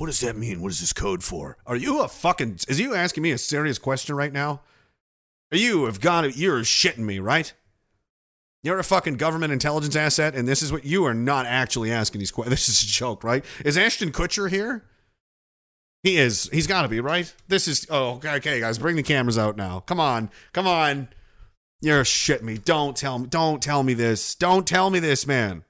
What 0.00 0.06
does 0.06 0.20
that 0.20 0.34
mean? 0.34 0.62
What 0.62 0.72
is 0.72 0.80
this 0.80 0.94
code 0.94 1.22
for? 1.22 1.58
Are 1.66 1.76
you 1.76 2.00
a 2.00 2.08
fucking? 2.08 2.60
Is 2.68 2.80
you 2.80 2.94
asking 2.94 3.22
me 3.22 3.32
a 3.32 3.36
serious 3.36 3.78
question 3.78 4.16
right 4.16 4.32
now? 4.32 4.62
Are 5.52 5.58
you 5.58 5.84
have 5.84 6.00
got 6.00 6.24
it? 6.24 6.38
You're 6.38 6.60
shitting 6.60 7.00
me, 7.00 7.18
right? 7.18 7.52
You're 8.62 8.78
a 8.78 8.82
fucking 8.82 9.18
government 9.18 9.52
intelligence 9.52 9.94
asset, 9.94 10.34
and 10.34 10.48
this 10.48 10.62
is 10.62 10.72
what 10.72 10.86
you 10.86 11.04
are 11.04 11.12
not 11.12 11.44
actually 11.44 11.92
asking 11.92 12.20
these 12.20 12.30
questions. 12.30 12.50
This 12.66 12.68
is 12.70 12.82
a 12.82 12.90
joke, 12.90 13.22
right? 13.22 13.44
Is 13.62 13.76
Ashton 13.76 14.10
Kutcher 14.10 14.48
here? 14.48 14.86
He 16.02 16.16
is. 16.16 16.48
He's 16.50 16.66
got 16.66 16.80
to 16.80 16.88
be, 16.88 17.00
right? 17.00 17.30
This 17.48 17.68
is. 17.68 17.86
Oh, 17.90 18.22
okay, 18.24 18.58
guys, 18.58 18.78
bring 18.78 18.96
the 18.96 19.02
cameras 19.02 19.36
out 19.36 19.58
now. 19.58 19.80
Come 19.80 20.00
on, 20.00 20.30
come 20.54 20.66
on. 20.66 21.10
You're 21.82 22.04
shitting 22.04 22.44
me. 22.44 22.56
Don't 22.56 22.96
tell 22.96 23.18
me. 23.18 23.26
Don't 23.26 23.62
tell 23.62 23.82
me 23.82 23.92
this. 23.92 24.34
Don't 24.34 24.66
tell 24.66 24.88
me 24.88 24.98
this, 24.98 25.26
man. 25.26 25.64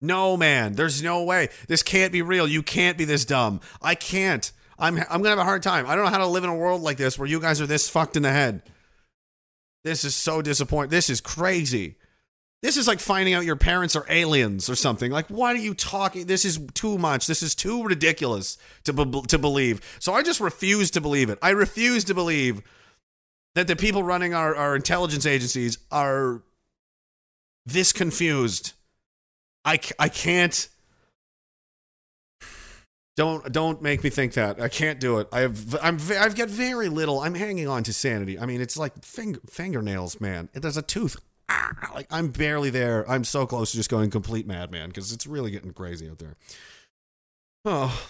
No, 0.00 0.36
man. 0.36 0.74
There's 0.74 1.02
no 1.02 1.22
way. 1.22 1.48
This 1.68 1.82
can't 1.82 2.12
be 2.12 2.22
real. 2.22 2.46
You 2.46 2.62
can't 2.62 2.98
be 2.98 3.04
this 3.04 3.24
dumb. 3.24 3.60
I 3.80 3.94
can't. 3.94 4.50
I'm. 4.78 4.98
I'm 4.98 5.22
gonna 5.22 5.30
have 5.30 5.38
a 5.38 5.44
hard 5.44 5.62
time. 5.62 5.86
I 5.86 5.94
don't 5.94 6.04
know 6.04 6.10
how 6.10 6.18
to 6.18 6.26
live 6.26 6.44
in 6.44 6.50
a 6.50 6.56
world 6.56 6.82
like 6.82 6.98
this 6.98 7.18
where 7.18 7.28
you 7.28 7.40
guys 7.40 7.60
are 7.60 7.66
this 7.66 7.88
fucked 7.88 8.16
in 8.16 8.22
the 8.22 8.30
head. 8.30 8.62
This 9.84 10.04
is 10.04 10.14
so 10.14 10.42
disappointing. 10.42 10.90
This 10.90 11.08
is 11.08 11.20
crazy. 11.20 11.96
This 12.62 12.76
is 12.76 12.88
like 12.88 13.00
finding 13.00 13.34
out 13.34 13.44
your 13.44 13.56
parents 13.56 13.94
are 13.94 14.06
aliens 14.08 14.68
or 14.68 14.74
something. 14.74 15.12
Like, 15.12 15.28
why 15.28 15.52
are 15.52 15.56
you 15.56 15.74
talking? 15.74 16.26
This 16.26 16.44
is 16.44 16.58
too 16.74 16.98
much. 16.98 17.26
This 17.26 17.42
is 17.42 17.54
too 17.54 17.84
ridiculous 17.84 18.58
to 18.84 18.92
be- 18.92 19.22
to 19.28 19.38
believe. 19.38 19.80
So 20.00 20.12
I 20.12 20.22
just 20.22 20.40
refuse 20.40 20.90
to 20.92 21.00
believe 21.00 21.30
it. 21.30 21.38
I 21.40 21.50
refuse 21.50 22.04
to 22.04 22.14
believe 22.14 22.62
that 23.54 23.66
the 23.66 23.76
people 23.76 24.02
running 24.02 24.34
our, 24.34 24.54
our 24.54 24.76
intelligence 24.76 25.24
agencies 25.24 25.78
are 25.90 26.42
this 27.64 27.92
confused. 27.92 28.72
I, 29.66 29.78
I 29.98 30.08
can't. 30.08 30.68
Don't 33.16 33.50
don't 33.50 33.80
make 33.82 34.04
me 34.04 34.10
think 34.10 34.34
that. 34.34 34.60
I 34.60 34.68
can't 34.68 35.00
do 35.00 35.18
it. 35.18 35.28
I 35.32 35.40
have 35.40 35.74
I'm 35.82 35.98
I've 36.18 36.36
got 36.36 36.48
very 36.48 36.88
little. 36.88 37.20
I'm 37.20 37.34
hanging 37.34 37.66
on 37.66 37.82
to 37.84 37.92
sanity. 37.92 38.38
I 38.38 38.46
mean, 38.46 38.60
it's 38.60 38.76
like 38.76 39.04
finger, 39.04 39.40
fingernails, 39.48 40.20
man. 40.20 40.50
There's 40.52 40.76
a 40.76 40.82
tooth. 40.82 41.16
Ah, 41.48 41.92
like 41.94 42.06
I'm 42.10 42.28
barely 42.28 42.70
there. 42.70 43.10
I'm 43.10 43.24
so 43.24 43.46
close 43.46 43.70
to 43.70 43.76
just 43.78 43.90
going 43.90 44.10
complete 44.10 44.46
madman 44.46 44.88
because 44.88 45.12
it's 45.12 45.26
really 45.26 45.50
getting 45.50 45.72
crazy 45.72 46.10
out 46.10 46.18
there. 46.18 46.36
Oh, 47.64 48.08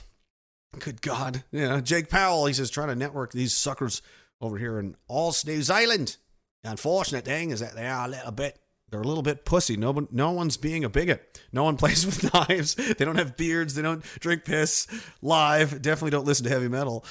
Good 0.79 1.01
God. 1.03 1.45
Yeah. 1.53 1.81
Jake 1.81 2.09
Powell, 2.11 2.47
he 2.47 2.53
says, 2.53 2.71
trying 2.71 2.89
to 2.89 2.97
network 2.97 3.33
these 3.33 3.55
suckers 3.55 4.03
over 4.41 4.59
here 4.59 4.79
in 4.79 4.97
Oz, 5.09 5.45
New 5.47 5.63
Zealand. 5.63 6.17
The 6.63 6.71
unfortunate 6.71 7.25
thing 7.25 7.51
is 7.51 7.61
that 7.61 7.75
they 7.75 7.87
are 7.87 8.07
a 8.07 8.11
little 8.11 8.33
bit, 8.33 8.59
they're 8.97 9.03
a 9.03 9.07
little 9.07 9.23
bit 9.23 9.45
pussy. 9.45 9.77
No 9.77 10.09
no 10.11 10.31
one's 10.31 10.57
being 10.57 10.83
a 10.83 10.89
bigot. 10.89 11.39
No 11.53 11.65
one 11.65 11.77
plays 11.83 12.07
with 12.07 12.33
knives. 12.33 12.75
They 12.75 13.05
don't 13.05 13.19
have 13.19 13.37
beards. 13.37 13.75
They 13.75 13.83
don't 13.83 14.03
drink 14.21 14.45
piss 14.45 14.87
live. 15.21 15.83
Definitely 15.83 16.13
don't 16.13 16.25
listen 16.25 16.45
to 16.45 16.51
heavy 16.51 16.69
metal. 16.69 17.05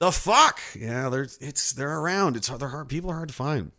The 0.00 0.12
fuck? 0.12 0.60
Yeah, 0.78 1.08
they're 1.08 1.28
it's 1.40 1.72
they're 1.72 1.98
around. 1.98 2.36
It's 2.36 2.48
they're 2.48 2.68
hard. 2.68 2.90
People 2.90 3.10
are 3.10 3.16
hard 3.16 3.28
to 3.28 3.34
find. 3.34 3.72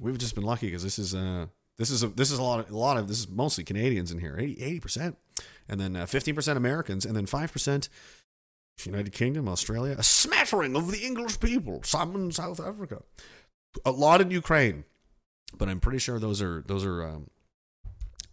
We've 0.00 0.16
just 0.16 0.34
been 0.34 0.44
lucky 0.44 0.68
because 0.68 0.82
this 0.82 0.98
is 0.98 1.14
uh 1.14 1.46
this 1.76 1.90
is 1.90 2.02
a 2.02 2.08
this 2.08 2.30
is 2.30 2.38
a 2.38 2.42
lot 2.42 2.60
of 2.60 2.70
a 2.70 2.76
lot 2.76 2.96
of 2.96 3.06
this 3.06 3.18
is 3.18 3.28
mostly 3.28 3.64
Canadians 3.64 4.10
in 4.10 4.18
here 4.18 4.36
80 4.38 4.80
percent, 4.80 5.18
and 5.68 5.78
then 5.78 5.96
uh, 5.96 6.06
fifteen 6.06 6.34
percent 6.34 6.56
Americans, 6.56 7.04
and 7.04 7.14
then 7.14 7.26
five 7.26 7.52
percent 7.52 7.90
United 8.82 9.12
Kingdom, 9.12 9.46
Australia, 9.46 9.94
a 9.98 10.02
smattering 10.02 10.74
of 10.74 10.90
the 10.90 11.04
English 11.04 11.38
people, 11.38 11.82
some 11.84 12.14
in 12.14 12.32
South 12.32 12.60
Africa, 12.60 13.02
a 13.84 13.90
lot 13.90 14.22
in 14.22 14.30
Ukraine, 14.30 14.84
but 15.58 15.68
I'm 15.68 15.80
pretty 15.80 15.98
sure 15.98 16.18
those 16.18 16.42
are 16.42 16.62
those 16.66 16.84
are 16.84 17.04
um, 17.04 17.28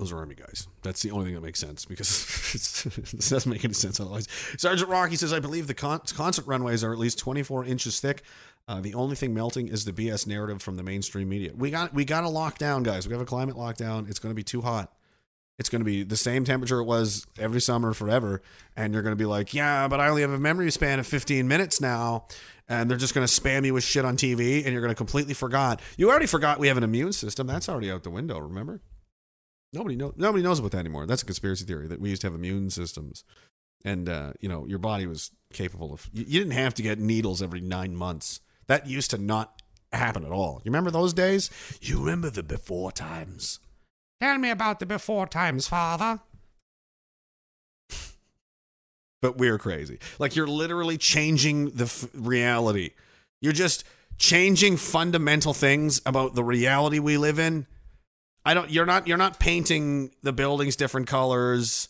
those 0.02 0.12
are 0.12 0.18
army 0.18 0.36
guys. 0.36 0.68
That's 0.82 1.04
the 1.04 1.12
only 1.12 1.26
thing 1.26 1.36
that 1.36 1.42
makes 1.42 1.60
sense 1.60 1.86
because 1.86 2.26
this 3.14 3.30
doesn't 3.30 3.50
make 3.50 3.64
any 3.64 3.76
sense 3.76 4.00
otherwise. 4.00 4.28
Sergeant 4.58 4.90
Rocky 4.90 5.16
says, 5.16 5.32
I 5.32 5.40
believe 5.40 5.68
the 5.68 5.76
con- 5.76 6.02
concert 6.14 6.48
runways 6.48 6.84
are 6.84 6.92
at 6.92 6.98
least 6.98 7.20
24 7.20 7.66
inches 7.66 8.00
thick. 8.00 8.24
Uh, 8.68 8.82
the 8.82 8.96
only 8.96 9.16
thing 9.16 9.34
melting 9.34 9.68
is 9.68 9.86
the 9.86 9.94
BS 9.94 10.26
narrative 10.26 10.62
from 10.62 10.76
the 10.76 10.84
mainstream 10.84 11.30
media. 11.30 11.52
We 11.56 11.70
got 11.72 11.94
we 11.94 12.04
got 12.06 12.24
a 12.24 12.28
lockdown, 12.28 12.84
guys. 12.84 13.08
We 13.08 13.14
have 13.14 13.22
a 13.22 13.26
climate 13.26 13.56
lockdown. 13.56 14.10
It's 14.10 14.20
going 14.20 14.32
to 14.32 14.36
be 14.36 14.44
too 14.44 14.62
hot. 14.62 14.92
It's 15.62 15.70
going 15.70 15.82
to 15.82 15.86
be 15.86 16.02
the 16.02 16.18
same 16.18 16.44
temperature 16.44 16.80
it 16.80 16.86
was 16.86 17.28
every 17.38 17.62
summer 17.62 17.94
forever, 17.94 18.42
and 18.76 18.94
you're 18.94 19.04
going 19.04 19.12
to 19.12 19.16
be 19.16 19.28
like, 19.28 19.54
yeah, 19.54 19.88
but 19.88 20.00
I 20.00 20.10
only 20.10 20.24
have 20.24 20.32
a 20.32 20.40
memory 20.40 20.72
span 20.72 21.00
of 21.00 21.06
15 21.06 21.48
minutes 21.48 21.80
now, 21.80 22.26
and 22.68 22.90
they're 22.90 22.98
just 22.98 23.14
going 23.14 23.28
to 23.28 23.32
spam 23.32 23.64
you 23.64 23.76
with 23.76 23.84
shit 23.84 24.04
on 24.04 24.18
TV, 24.18 24.64
and 24.64 24.74
you're 24.74 24.82
going 24.82 24.90
to 24.90 24.96
completely 24.96 25.36
forgot. 25.36 25.80
You 25.98 26.10
already 26.10 26.26
forgot 26.26 26.58
we 26.58 26.68
have 26.68 26.78
an 26.78 26.84
immune 26.84 27.14
system. 27.14 27.46
That's 27.46 27.70
already 27.70 27.92
out 27.92 28.02
the 28.02 28.10
window. 28.10 28.40
Remember? 28.40 28.82
Nobody 29.72 29.96
know 29.96 30.14
nobody 30.18 30.44
knows 30.44 30.58
about 30.58 30.72
that 30.72 30.80
anymore. 30.80 31.06
That's 31.06 31.22
a 31.22 31.26
conspiracy 31.28 31.64
theory 31.64 31.88
that 31.90 32.02
we 32.02 32.10
used 32.10 32.22
to 32.24 32.28
have 32.28 32.34
immune 32.34 32.72
systems, 32.72 33.24
and 33.86 34.10
uh, 34.10 34.34
you 34.40 34.50
know 34.50 34.66
your 34.66 34.80
body 34.80 35.06
was 35.06 35.30
capable 35.54 35.94
of. 35.94 36.10
You, 36.12 36.26
you 36.28 36.40
didn't 36.40 36.54
have 36.54 36.74
to 36.74 36.82
get 36.82 36.98
needles 36.98 37.40
every 37.44 37.62
nine 37.62 37.96
months. 37.96 38.42
That 38.66 38.88
used 38.88 39.12
to 39.12 39.20
not 39.20 39.62
happen 39.94 40.26
at 40.26 40.32
all. 40.32 40.60
You 40.66 40.72
remember 40.72 40.90
those 40.90 41.14
days? 41.14 41.52
You 41.82 42.00
remember 42.00 42.32
the 42.32 42.42
before 42.42 42.92
times? 42.92 43.60
Tell 44.22 44.38
me 44.38 44.52
about 44.52 44.80
the 44.80 44.86
before 44.86 45.26
times, 45.26 45.68
father. 45.68 46.20
but 49.22 49.38
we're 49.38 49.58
crazy. 49.58 50.00
Like 50.20 50.36
you're 50.36 50.48
literally 50.48 50.98
changing 50.98 51.72
the 51.72 51.86
f- 51.86 52.08
reality. 52.14 52.92
You're 53.42 53.54
just 53.54 53.84
changing 54.18 54.78
fundamental 54.78 55.54
things 55.54 56.02
about 56.06 56.36
the 56.36 56.44
reality 56.44 57.00
we 57.00 57.18
live 57.18 57.40
in. 57.40 57.66
I 58.46 58.54
don't 58.54 58.70
you're 58.70 58.86
not 58.86 59.08
you're 59.08 59.18
not 59.18 59.40
painting 59.40 60.12
the 60.22 60.34
buildings 60.34 60.76
different 60.76 61.08
colors. 61.08 61.90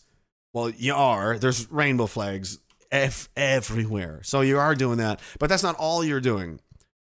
Well, 0.54 0.70
you 0.70 0.94
are. 0.94 1.38
There's 1.38 1.70
rainbow 1.70 2.06
flags 2.06 2.58
ev- 2.90 3.28
everywhere. 3.36 4.20
So 4.22 4.42
you 4.42 4.58
are 4.58 4.74
doing 4.74 4.98
that. 4.98 5.20
But 5.38 5.48
that's 5.48 5.62
not 5.62 5.76
all 5.76 6.04
you're 6.04 6.20
doing. 6.20 6.60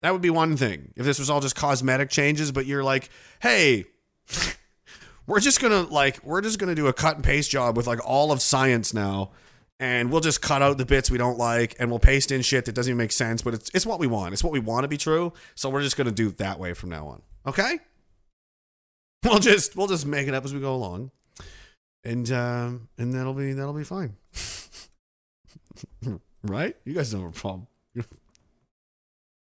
That 0.03 0.12
would 0.12 0.23
be 0.23 0.31
one 0.31 0.57
thing. 0.57 0.93
If 0.97 1.05
this 1.07 1.19
was 1.19 1.31
all 1.31 1.41
just 1.41 1.57
cosmetic 1.57 2.11
changes, 2.11 2.53
but 2.53 2.67
you're 2.67 2.85
like, 2.85 3.11
"Hey, 3.41 3.87
we're 5.27 5.41
just 5.41 5.61
going 5.61 5.72
to 5.72 5.93
like 5.93 6.22
we're 6.25 6.41
just 6.41 6.59
going 6.59 6.68
to 6.68 6.75
do 6.75 6.87
a 6.87 6.93
cut 6.93 7.16
and 7.16 7.25
paste 7.25 7.51
job 7.51 7.77
with 7.77 7.87
like 7.87 8.01
all 8.07 8.33
of 8.33 8.43
science 8.43 8.95
now." 8.95 9.31
And 9.81 10.12
we'll 10.12 10.20
just 10.20 10.41
cut 10.41 10.62
out 10.62 10.79
the 10.79 10.87
bits 10.87 11.11
we 11.11 11.18
don't 11.18 11.37
like, 11.37 11.75
and 11.81 11.91
we'll 11.91 11.99
paste 11.99 12.31
in 12.31 12.43
shit 12.43 12.64
that 12.66 12.77
doesn't 12.77 12.91
even 12.91 12.97
make 12.97 13.11
sense. 13.11 13.43
But 13.43 13.55
it's 13.55 13.70
it's 13.75 13.85
what 13.85 13.99
we 13.99 14.07
want. 14.07 14.33
It's 14.33 14.45
what 14.45 14.53
we 14.53 14.61
want 14.61 14.85
to 14.85 14.89
be 14.89 14.97
true. 14.97 15.33
So 15.57 15.68
we're 15.68 15.83
just 15.83 15.97
gonna 15.97 16.12
do 16.12 16.29
it 16.29 16.39
that 16.39 16.61
way 16.61 16.75
from 16.75 16.91
now 16.91 17.09
on. 17.09 17.22
Okay? 17.47 17.81
We'll 19.25 19.39
just 19.39 19.75
we'll 19.75 19.87
just 19.87 20.07
make 20.07 20.29
it 20.29 20.35
up 20.35 20.45
as 20.45 20.53
we 20.53 20.61
go 20.61 20.75
along, 20.75 21.11
and 22.05 22.31
um, 22.31 22.89
and 22.99 23.12
that'll 23.14 23.33
be 23.33 23.55
that'll 23.55 23.72
be 23.72 23.85
fine, 23.85 24.16
right? 26.43 26.77
You 26.85 26.93
guys 26.93 27.11
don't 27.11 27.22
have 27.22 27.31
a 27.31 27.33
problem. 27.33 27.66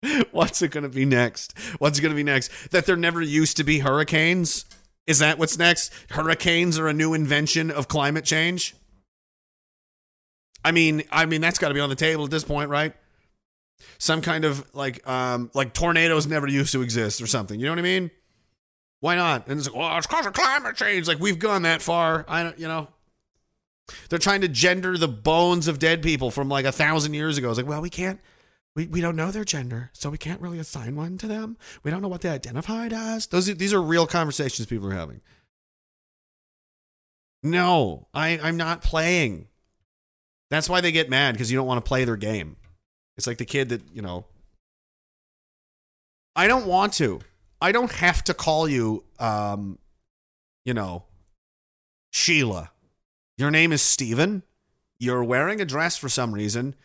What's 0.31 0.61
it 0.61 0.71
gonna 0.71 0.89
be 0.89 1.05
next? 1.05 1.57
What's 1.79 1.99
it 1.99 2.01
gonna 2.01 2.15
be 2.15 2.23
next? 2.23 2.71
That 2.71 2.85
there 2.85 2.97
never 2.97 3.21
used 3.21 3.55
to 3.57 3.63
be 3.63 3.79
hurricanes? 3.79 4.65
Is 5.07 5.19
that 5.19 5.37
what's 5.37 5.57
next? 5.57 5.91
Hurricanes 6.11 6.77
are 6.77 6.87
a 6.87 6.93
new 6.93 7.13
invention 7.13 7.71
of 7.71 7.87
climate 7.87 8.25
change. 8.25 8.75
I 10.63 10.71
mean, 10.71 11.03
I 11.11 11.25
mean 11.25 11.41
that's 11.41 11.59
got 11.59 11.69
to 11.69 11.73
be 11.73 11.79
on 11.79 11.89
the 11.89 11.95
table 11.95 12.23
at 12.23 12.31
this 12.31 12.43
point, 12.43 12.69
right? 12.69 12.93
Some 13.97 14.21
kind 14.21 14.45
of 14.45 14.63
like 14.75 15.07
um 15.07 15.49
like 15.53 15.73
tornadoes 15.73 16.27
never 16.27 16.47
used 16.47 16.71
to 16.73 16.81
exist 16.81 17.21
or 17.21 17.27
something. 17.27 17.59
You 17.59 17.65
know 17.65 17.71
what 17.71 17.79
I 17.79 17.83
mean? 17.83 18.11
Why 18.99 19.15
not? 19.15 19.47
And 19.47 19.57
it's 19.57 19.67
like, 19.67 19.75
well, 19.75 19.97
it's 19.97 20.05
because 20.05 20.27
of 20.27 20.33
climate 20.33 20.75
change. 20.75 21.07
Like 21.07 21.19
we've 21.19 21.39
gone 21.39 21.63
that 21.63 21.81
far. 21.81 22.23
I 22.27 22.43
don't, 22.43 22.59
you 22.59 22.67
know. 22.67 22.87
They're 24.09 24.19
trying 24.19 24.41
to 24.41 24.47
gender 24.47 24.97
the 24.97 25.07
bones 25.07 25.67
of 25.67 25.79
dead 25.79 26.01
people 26.03 26.31
from 26.31 26.47
like 26.47 26.65
a 26.65 26.71
thousand 26.71 27.15
years 27.15 27.37
ago. 27.37 27.49
It's 27.49 27.57
like, 27.57 27.67
well, 27.67 27.81
we 27.81 27.89
can't, 27.89 28.21
we, 28.75 28.87
we 28.87 29.01
don't 29.01 29.15
know 29.15 29.31
their 29.31 29.43
gender, 29.43 29.89
so 29.93 30.09
we 30.09 30.17
can't 30.17 30.41
really 30.41 30.59
assign 30.59 30.95
one 30.95 31.17
to 31.17 31.27
them. 31.27 31.57
We 31.83 31.91
don't 31.91 32.01
know 32.01 32.07
what 32.07 32.21
they 32.21 32.29
identified 32.29 32.93
as. 32.93 33.27
Those 33.27 33.47
these 33.47 33.73
are 33.73 33.81
real 33.81 34.07
conversations 34.07 34.67
people 34.67 34.87
are 34.87 34.95
having. 34.95 35.21
No, 37.43 38.07
I 38.13 38.39
I'm 38.41 38.57
not 38.57 38.81
playing. 38.81 39.47
That's 40.49 40.69
why 40.69 40.81
they 40.81 40.91
get 40.91 41.09
mad 41.09 41.33
because 41.33 41.51
you 41.51 41.57
don't 41.57 41.67
want 41.67 41.83
to 41.83 41.87
play 41.87 42.05
their 42.05 42.17
game. 42.17 42.55
It's 43.17 43.27
like 43.27 43.37
the 43.37 43.45
kid 43.45 43.69
that 43.69 43.81
you 43.93 44.01
know. 44.01 44.25
I 46.35 46.47
don't 46.47 46.65
want 46.65 46.93
to. 46.93 47.19
I 47.59 47.73
don't 47.73 47.91
have 47.91 48.23
to 48.23 48.33
call 48.33 48.69
you, 48.69 49.03
um, 49.19 49.79
you 50.63 50.73
know, 50.73 51.03
Sheila. 52.11 52.71
Your 53.37 53.51
name 53.51 53.73
is 53.73 53.81
Steven. 53.81 54.43
You're 54.97 55.23
wearing 55.23 55.59
a 55.59 55.65
dress 55.65 55.97
for 55.97 56.07
some 56.07 56.33
reason. 56.33 56.75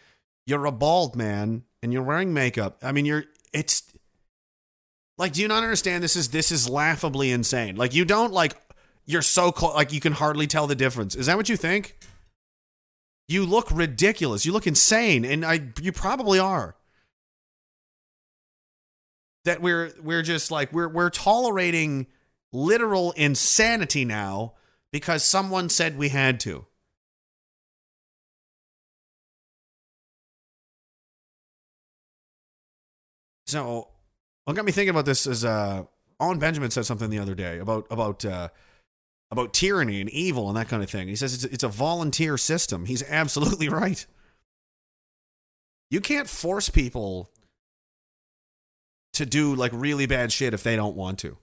You're 0.47 0.67
a 0.67 0.73
bald 0.73 1.15
man 1.17 1.63
and 1.87 1.93
you're 1.93 2.03
wearing 2.03 2.35
makeup. 2.35 2.79
I 2.83 2.91
mean, 2.91 3.07
you're, 3.07 3.27
it's 3.53 3.85
like, 5.19 5.33
do 5.33 5.41
you 5.41 5.47
not 5.47 5.63
understand? 5.63 6.03
This 6.03 6.17
is, 6.17 6.31
this 6.31 6.51
is 6.51 6.69
laughably 6.69 7.31
insane. 7.31 7.77
Like, 7.77 7.95
you 7.95 8.05
don't 8.05 8.33
like, 8.33 8.57
you're 9.05 9.23
so 9.23 9.53
close, 9.53 9.77
like, 9.77 9.93
you 9.93 10.01
can 10.01 10.13
hardly 10.13 10.49
tell 10.49 10.67
the 10.67 10.75
difference. 10.75 11.15
Is 11.15 11.27
that 11.27 11.37
what 11.37 11.49
you 11.49 11.57
think? 11.57 11.97
You 13.29 13.47
look 13.47 13.71
ridiculous. 13.71 14.45
You 14.45 14.53
look 14.53 14.67
insane. 14.67 15.25
And 15.25 15.45
I, 15.45 15.61
you 15.81 15.93
probably 15.93 16.41
are 16.41 16.75
that 19.45 19.63
we're 19.63 19.93
we're 20.03 20.23
just 20.23 20.51
like 20.51 20.73
we're 20.73 20.89
we're 20.89 21.09
tolerating 21.09 22.09
literal 22.53 23.13
insanity 23.13 24.05
now 24.05 24.55
because 24.91 25.23
someone 25.23 25.69
said 25.69 25.97
we 25.97 26.09
had 26.09 26.41
to. 26.41 26.67
So, 33.47 33.89
what 34.45 34.57
got 34.57 34.65
me 34.65 34.73
thinking 34.73 34.91
about 34.91 35.07
this 35.07 35.27
is 35.27 35.45
uh 35.45 35.85
Owen 36.19 36.39
Benjamin 36.39 36.71
said 36.71 36.87
something 36.87 37.11
the 37.11 37.19
other 37.19 37.35
day 37.35 37.59
about 37.59 37.87
about 37.91 38.25
uh 38.25 38.49
about 39.31 39.53
tyranny 39.53 40.01
and 40.01 40.11
evil 40.11 40.49
and 40.49 40.57
that 40.57 40.69
kind 40.69 40.83
of 40.83 40.91
thing. 40.91 41.09
He 41.09 41.17
says 41.17 41.35
it's 41.35 41.45
it's 41.45 41.65
a 41.65 41.69
volunteer 41.69 42.39
system. 42.39 42.87
He's 42.87 43.03
absolutely 43.03 43.69
right. 43.71 44.05
You 45.91 46.01
can't 46.01 46.29
force 46.29 46.69
people 46.69 47.31
to 49.13 49.25
do 49.25 49.55
like 49.55 49.73
really 49.75 50.07
bad 50.07 50.33
shit 50.33 50.53
if 50.53 50.63
they 50.63 50.77
don't 50.77 50.97
want 50.97 51.19
to. 51.21 51.39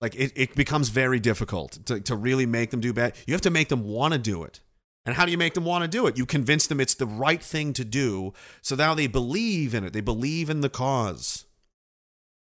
Like 0.00 0.14
it, 0.14 0.32
it 0.36 0.54
becomes 0.54 0.90
very 0.90 1.18
difficult 1.20 1.78
to, 1.86 2.00
to 2.00 2.16
really 2.16 2.44
make 2.44 2.70
them 2.70 2.80
do 2.80 2.92
bad. 2.92 3.14
You 3.26 3.32
have 3.32 3.40
to 3.42 3.50
make 3.50 3.68
them 3.68 3.84
want 3.84 4.12
to 4.12 4.18
do 4.18 4.42
it. 4.42 4.60
And 5.06 5.14
how 5.14 5.24
do 5.24 5.30
you 5.30 5.38
make 5.38 5.54
them 5.54 5.64
want 5.64 5.82
to 5.82 5.88
do 5.88 6.06
it? 6.08 6.18
You 6.18 6.26
convince 6.26 6.66
them 6.66 6.80
it's 6.80 6.94
the 6.94 7.06
right 7.06 7.42
thing 7.42 7.72
to 7.74 7.84
do. 7.84 8.34
So 8.60 8.74
now 8.74 8.92
they 8.92 9.06
believe 9.06 9.72
in 9.72 9.84
it. 9.84 9.92
They 9.92 10.00
believe 10.00 10.50
in 10.50 10.60
the 10.60 10.68
cause. 10.68 11.44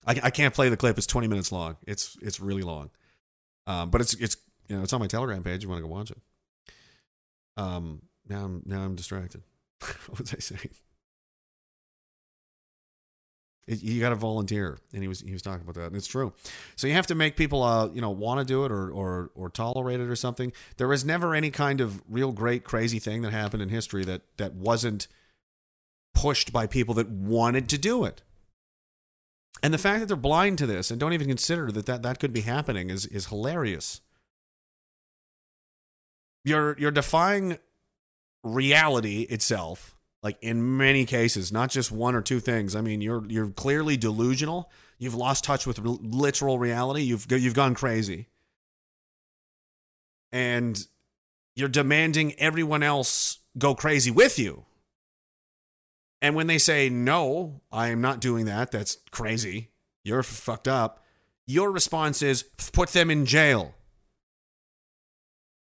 I, 0.06 0.20
I 0.24 0.30
can't 0.30 0.54
play 0.54 0.68
the 0.68 0.76
clip. 0.76 0.98
It's 0.98 1.06
20 1.06 1.28
minutes 1.28 1.50
long. 1.50 1.76
It's 1.86 2.16
it's 2.20 2.40
really 2.40 2.62
long. 2.62 2.90
Um, 3.66 3.90
but 3.90 4.00
it's 4.02 4.14
it's 4.14 4.36
you 4.68 4.76
know 4.76 4.82
it's 4.82 4.92
on 4.92 5.00
my 5.00 5.06
Telegram 5.06 5.42
page. 5.42 5.62
You 5.62 5.70
want 5.70 5.78
to 5.78 5.88
go 5.88 5.92
watch 5.92 6.10
it. 6.10 6.18
Um, 7.56 8.02
now 8.28 8.44
I'm 8.44 8.62
now 8.66 8.82
I'm 8.82 8.96
distracted. 8.96 9.42
what 9.80 10.18
was 10.18 10.34
I 10.34 10.38
saying? 10.38 10.70
You 13.68 14.00
got 14.00 14.08
to 14.08 14.16
volunteer, 14.16 14.78
and 14.92 15.02
he 15.02 15.08
was 15.08 15.20
he 15.20 15.32
was 15.32 15.40
talking 15.40 15.62
about 15.62 15.76
that, 15.76 15.86
and 15.86 15.96
it's 15.96 16.08
true. 16.08 16.32
So 16.74 16.88
you 16.88 16.94
have 16.94 17.06
to 17.06 17.14
make 17.14 17.36
people, 17.36 17.62
uh, 17.62 17.88
you 17.90 18.00
know, 18.00 18.10
want 18.10 18.40
to 18.40 18.44
do 18.44 18.64
it 18.64 18.72
or 18.72 18.90
or 18.90 19.30
or 19.36 19.50
tolerate 19.50 20.00
it 20.00 20.08
or 20.08 20.16
something. 20.16 20.52
There 20.78 20.88
was 20.88 21.04
never 21.04 21.32
any 21.32 21.52
kind 21.52 21.80
of 21.80 22.02
real 22.08 22.32
great 22.32 22.64
crazy 22.64 22.98
thing 22.98 23.22
that 23.22 23.32
happened 23.32 23.62
in 23.62 23.68
history 23.68 24.04
that 24.04 24.22
that 24.36 24.54
wasn't 24.54 25.06
pushed 26.12 26.52
by 26.52 26.66
people 26.66 26.94
that 26.94 27.08
wanted 27.08 27.68
to 27.68 27.78
do 27.78 28.04
it. 28.04 28.22
And 29.62 29.72
the 29.72 29.78
fact 29.78 30.00
that 30.00 30.06
they're 30.06 30.16
blind 30.16 30.58
to 30.58 30.66
this 30.66 30.90
and 30.90 30.98
don't 30.98 31.12
even 31.12 31.28
consider 31.28 31.70
that 31.70 31.86
that, 31.86 32.02
that 32.02 32.18
could 32.18 32.32
be 32.32 32.40
happening 32.40 32.90
is 32.90 33.06
is 33.06 33.26
hilarious. 33.26 34.00
You're 36.44 36.76
you're 36.80 36.90
defying 36.90 37.58
reality 38.42 39.22
itself 39.22 39.94
Like 40.22 40.38
in 40.40 40.76
many 40.76 41.04
cases, 41.04 41.50
not 41.50 41.70
just 41.70 41.90
one 41.90 42.14
or 42.14 42.22
two 42.22 42.38
things. 42.40 42.76
I 42.76 42.80
mean, 42.80 43.00
you're 43.00 43.24
you're 43.26 43.50
clearly 43.50 43.96
delusional. 43.96 44.70
You've 44.98 45.16
lost 45.16 45.44
touch 45.44 45.66
with 45.66 45.80
literal 45.80 46.58
reality. 46.58 47.02
You've 47.02 47.26
you've 47.30 47.54
gone 47.54 47.74
crazy. 47.74 48.28
And 50.30 50.86
you're 51.54 51.68
demanding 51.68 52.34
everyone 52.38 52.82
else 52.82 53.38
go 53.58 53.74
crazy 53.74 54.10
with 54.10 54.38
you. 54.38 54.64
And 56.20 56.36
when 56.36 56.46
they 56.46 56.58
say, 56.58 56.88
no, 56.88 57.60
I 57.72 57.88
am 57.88 58.00
not 58.00 58.20
doing 58.20 58.44
that, 58.46 58.70
that's 58.70 58.96
crazy, 59.10 59.70
you're 60.04 60.22
fucked 60.22 60.68
up, 60.68 61.04
your 61.46 61.72
response 61.72 62.22
is, 62.22 62.44
put 62.72 62.90
them 62.90 63.10
in 63.10 63.26
jail. 63.26 63.74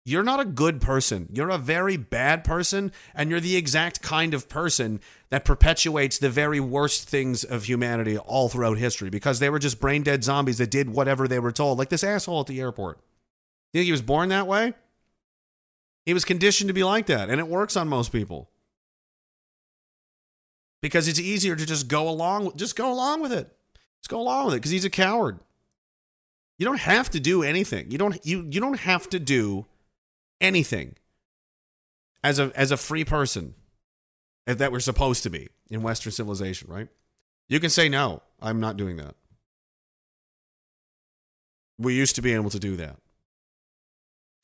You're 0.07 0.22
not 0.22 0.40
a 0.40 0.44
good 0.44 0.82
person. 0.82 1.28
You're 1.32 1.48
a 1.48 1.57
very 1.57 1.96
bad 1.96 2.44
person, 2.44 2.92
and 3.14 3.30
you're 3.30 3.40
the 3.40 3.57
exact 3.57 4.02
kind 4.02 4.34
of 4.34 4.50
person 4.50 5.00
that 5.30 5.46
perpetuates 5.46 6.18
the 6.18 6.28
very 6.28 6.61
worst 6.61 7.09
things 7.09 7.42
of 7.42 7.64
humanity 7.64 8.18
all 8.18 8.50
throughout 8.50 8.76
history 8.76 9.09
because 9.09 9.38
they 9.38 9.48
were 9.48 9.59
just 9.59 9.80
brain 9.80 10.02
dead 10.02 10.22
zombies 10.22 10.59
that 10.59 10.70
did 10.70 10.90
whatever 10.90 11.26
they 11.26 11.38
were 11.38 11.52
told, 11.52 11.78
like 11.78 11.88
this 11.88 12.05
asshole 12.05 12.40
at 12.40 12.46
the 12.46 12.61
airport. 12.61 12.98
You 13.72 13.78
think 13.78 13.86
he 13.86 13.92
was 13.92 14.02
born 14.02 14.28
that 14.28 14.46
way? 14.46 14.74
He 16.05 16.12
was 16.12 16.26
conditioned 16.26 16.68
to 16.68 16.74
be 16.74 16.84
like 16.84 17.07
that, 17.07 17.30
and 17.30 17.40
it 17.40 17.48
works 17.48 17.74
on 17.74 17.88
most 17.88 18.12
people. 18.12 18.50
Because 20.82 21.09
it's 21.09 21.18
easier 21.18 21.57
to 21.57 21.64
just 21.64 21.88
go 21.88 22.11
along 22.11 22.52
just 22.57 22.76
go 22.76 22.92
along 22.92 23.22
with 23.22 23.32
it. 23.32 23.50
Just 24.02 24.11
go 24.11 24.20
along 24.20 24.46
with 24.46 24.55
it 24.55 24.59
because 24.59 24.70
he's 24.70 24.84
a 24.84 24.90
coward. 24.90 25.38
You 26.59 26.66
don't 26.66 26.80
have 26.80 27.09
to 27.12 27.20
do 27.20 27.42
anything. 27.42 27.90
You 27.90 27.96
don't 27.96 28.18
you 28.26 28.46
you 28.50 28.61
don't 28.61 28.80
have 28.80 29.09
to 29.09 29.18
do 29.18 29.64
anything 30.45 30.97
as 32.22 32.38
a 32.38 32.53
as 32.55 32.70
a 32.70 32.76
free 32.76 33.05
person 33.05 33.55
that 34.47 34.70
we're 34.70 34.80
supposed 34.80 35.22
to 35.22 35.30
be 35.30 35.49
in 35.70 35.82
Western 35.82 36.12
civilization, 36.12 36.70
right? 36.70 36.88
You 37.49 37.61
can 37.61 37.70
say 37.70 37.88
no, 37.88 38.22
I'm 38.40 38.61
not 38.61 38.76
doing 38.76 38.97
that. 38.99 39.14
We 41.78 41.95
used 41.95 42.14
to 42.16 42.22
be 42.22 42.32
able 42.32 42.51
to 42.51 42.59
do 42.59 42.76
that. 42.76 42.97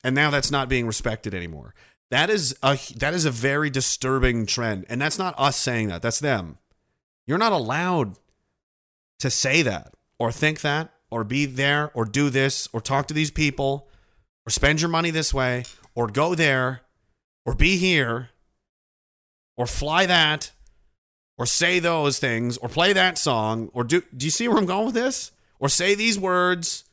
And 0.03 0.15
now 0.15 0.29
that's 0.31 0.51
not 0.51 0.69
being 0.69 0.87
respected 0.87 1.33
anymore. 1.33 1.73
That 2.09 2.29
is 2.29 2.55
a 2.61 2.77
that 2.97 3.13
is 3.13 3.25
a 3.25 3.31
very 3.31 3.69
disturbing 3.69 4.45
trend. 4.45 4.85
And 4.89 5.01
that's 5.01 5.19
not 5.19 5.35
us 5.37 5.55
saying 5.55 5.87
that. 5.87 6.01
That's 6.01 6.19
them. 6.19 6.57
You're 7.25 7.37
not 7.37 7.53
allowed 7.53 8.17
to 9.19 9.29
say 9.29 9.61
that 9.61 9.93
or 10.19 10.31
think 10.31 10.61
that 10.61 10.91
or 11.09 11.23
be 11.23 11.45
there 11.45 11.91
or 11.93 12.05
do 12.05 12.29
this 12.29 12.67
or 12.73 12.81
talk 12.81 13.07
to 13.07 13.13
these 13.13 13.31
people 13.31 13.87
or 14.45 14.49
spend 14.49 14.81
your 14.81 14.89
money 14.89 15.11
this 15.11 15.33
way 15.33 15.63
or 15.95 16.07
go 16.07 16.35
there 16.35 16.81
or 17.45 17.55
be 17.55 17.77
here 17.77 18.29
or 19.57 19.67
fly 19.67 20.05
that 20.05 20.51
or 21.37 21.45
say 21.45 21.79
those 21.79 22.19
things 22.19 22.57
or 22.57 22.69
play 22.69 22.93
that 22.93 23.17
song 23.17 23.69
or 23.73 23.83
do 23.83 24.01
do 24.15 24.25
you 24.25 24.31
see 24.31 24.47
where 24.47 24.57
I'm 24.57 24.65
going 24.65 24.85
with 24.85 24.95
this? 24.95 25.31
Or 25.59 25.69
say 25.69 25.93
these 25.93 26.17
words. 26.17 26.85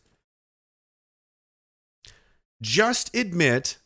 Just 2.61 3.15
admit 3.15 3.79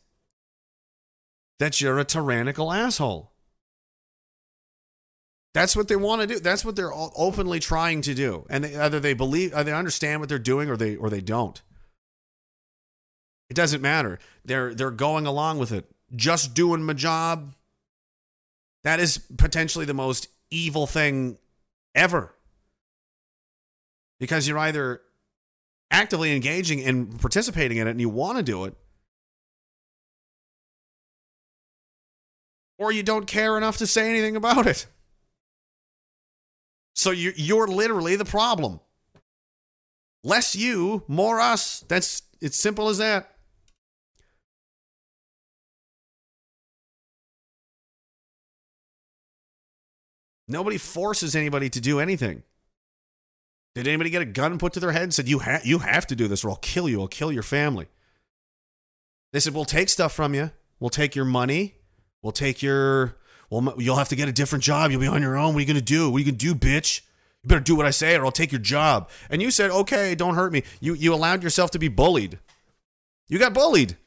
that 1.59 1.79
you're 1.79 1.99
a 1.99 2.03
tyrannical 2.03 2.71
asshole. 2.71 3.31
That's 5.53 5.75
what 5.75 5.87
they 5.87 5.95
want 5.95 6.21
to 6.21 6.27
do. 6.27 6.39
That's 6.39 6.65
what 6.65 6.75
they're 6.75 6.93
openly 6.93 7.59
trying 7.59 8.01
to 8.01 8.13
do. 8.13 8.45
And 8.49 8.63
they, 8.63 8.75
either 8.75 8.99
they 8.99 9.13
believe, 9.13 9.53
either 9.53 9.65
they 9.65 9.77
understand 9.77 10.19
what 10.19 10.29
they're 10.29 10.39
doing, 10.39 10.69
or 10.69 10.75
they 10.75 10.95
or 10.95 11.09
they 11.09 11.21
don't. 11.21 11.61
It 13.53 13.55
doesn't 13.55 13.83
matter. 13.83 14.17
They're 14.43 14.73
they're 14.73 14.89
going 14.89 15.27
along 15.27 15.59
with 15.59 15.71
it. 15.71 15.85
Just 16.15 16.55
doing 16.55 16.81
my 16.81 16.93
job. 16.93 17.53
That 18.83 18.99
is 18.99 19.19
potentially 19.19 19.85
the 19.85 19.93
most 19.93 20.27
evil 20.49 20.87
thing 20.87 21.37
ever. 21.93 22.33
Because 24.19 24.47
you're 24.47 24.57
either 24.57 25.01
actively 25.91 26.35
engaging 26.35 26.83
and 26.83 27.21
participating 27.21 27.77
in 27.77 27.87
it 27.87 27.91
and 27.91 28.01
you 28.01 28.09
want 28.09 28.39
to 28.39 28.43
do 28.43 28.65
it, 28.65 28.73
or 32.79 32.91
you 32.91 33.03
don't 33.03 33.27
care 33.27 33.55
enough 33.55 33.77
to 33.77 33.85
say 33.85 34.09
anything 34.09 34.35
about 34.35 34.65
it. 34.65 34.87
So 36.95 37.11
you're, 37.11 37.33
you're 37.35 37.67
literally 37.67 38.15
the 38.15 38.25
problem. 38.25 38.79
Less 40.23 40.55
you, 40.55 41.03
more 41.07 41.39
us. 41.39 41.85
That's 41.87 42.23
it's 42.41 42.57
simple 42.57 42.89
as 42.89 42.97
that. 42.97 43.29
Nobody 50.53 50.77
forces 50.77 51.35
anybody 51.35 51.67
to 51.71 51.81
do 51.81 51.99
anything. 51.99 52.43
Did 53.73 53.87
anybody 53.87 54.11
get 54.11 54.21
a 54.21 54.25
gun 54.25 54.59
put 54.59 54.73
to 54.73 54.79
their 54.79 54.91
head 54.91 55.01
and 55.01 55.13
said, 55.13 55.27
you, 55.27 55.39
ha- 55.39 55.61
you 55.63 55.79
have 55.79 56.05
to 56.07 56.15
do 56.15 56.27
this 56.27 56.45
or 56.45 56.51
I'll 56.51 56.57
kill 56.57 56.87
you, 56.87 57.01
I'll 57.01 57.07
kill 57.07 57.31
your 57.31 57.41
family? 57.41 57.87
They 59.31 59.39
said, 59.39 59.55
We'll 59.55 59.65
take 59.65 59.89
stuff 59.89 60.13
from 60.13 60.35
you. 60.35 60.51
We'll 60.79 60.91
take 60.91 61.15
your 61.15 61.25
money. 61.25 61.73
We'll 62.21 62.33
take 62.33 62.61
your, 62.61 63.17
well, 63.49 63.73
you'll 63.79 63.95
have 63.95 64.09
to 64.09 64.15
get 64.15 64.29
a 64.29 64.31
different 64.31 64.63
job. 64.63 64.91
You'll 64.91 65.01
be 65.01 65.07
on 65.07 65.23
your 65.23 65.35
own. 65.35 65.55
What 65.55 65.57
are 65.57 65.61
you 65.61 65.65
going 65.65 65.75
to 65.75 65.81
do? 65.81 66.11
What 66.11 66.17
are 66.17 66.19
you 66.19 66.25
going 66.25 66.37
to 66.37 66.53
do, 66.53 66.55
bitch? 66.55 67.01
You 67.41 67.47
better 67.47 67.59
do 67.59 67.75
what 67.75 67.87
I 67.87 67.89
say 67.89 68.15
or 68.15 68.23
I'll 68.23 68.31
take 68.31 68.51
your 68.51 68.61
job. 68.61 69.09
And 69.31 69.41
you 69.41 69.49
said, 69.49 69.71
Okay, 69.71 70.13
don't 70.13 70.35
hurt 70.35 70.53
me. 70.53 70.61
You, 70.79 70.93
you 70.93 71.15
allowed 71.15 71.41
yourself 71.41 71.71
to 71.71 71.79
be 71.79 71.87
bullied. 71.87 72.37
You 73.27 73.39
got 73.39 73.55
bullied. 73.55 73.97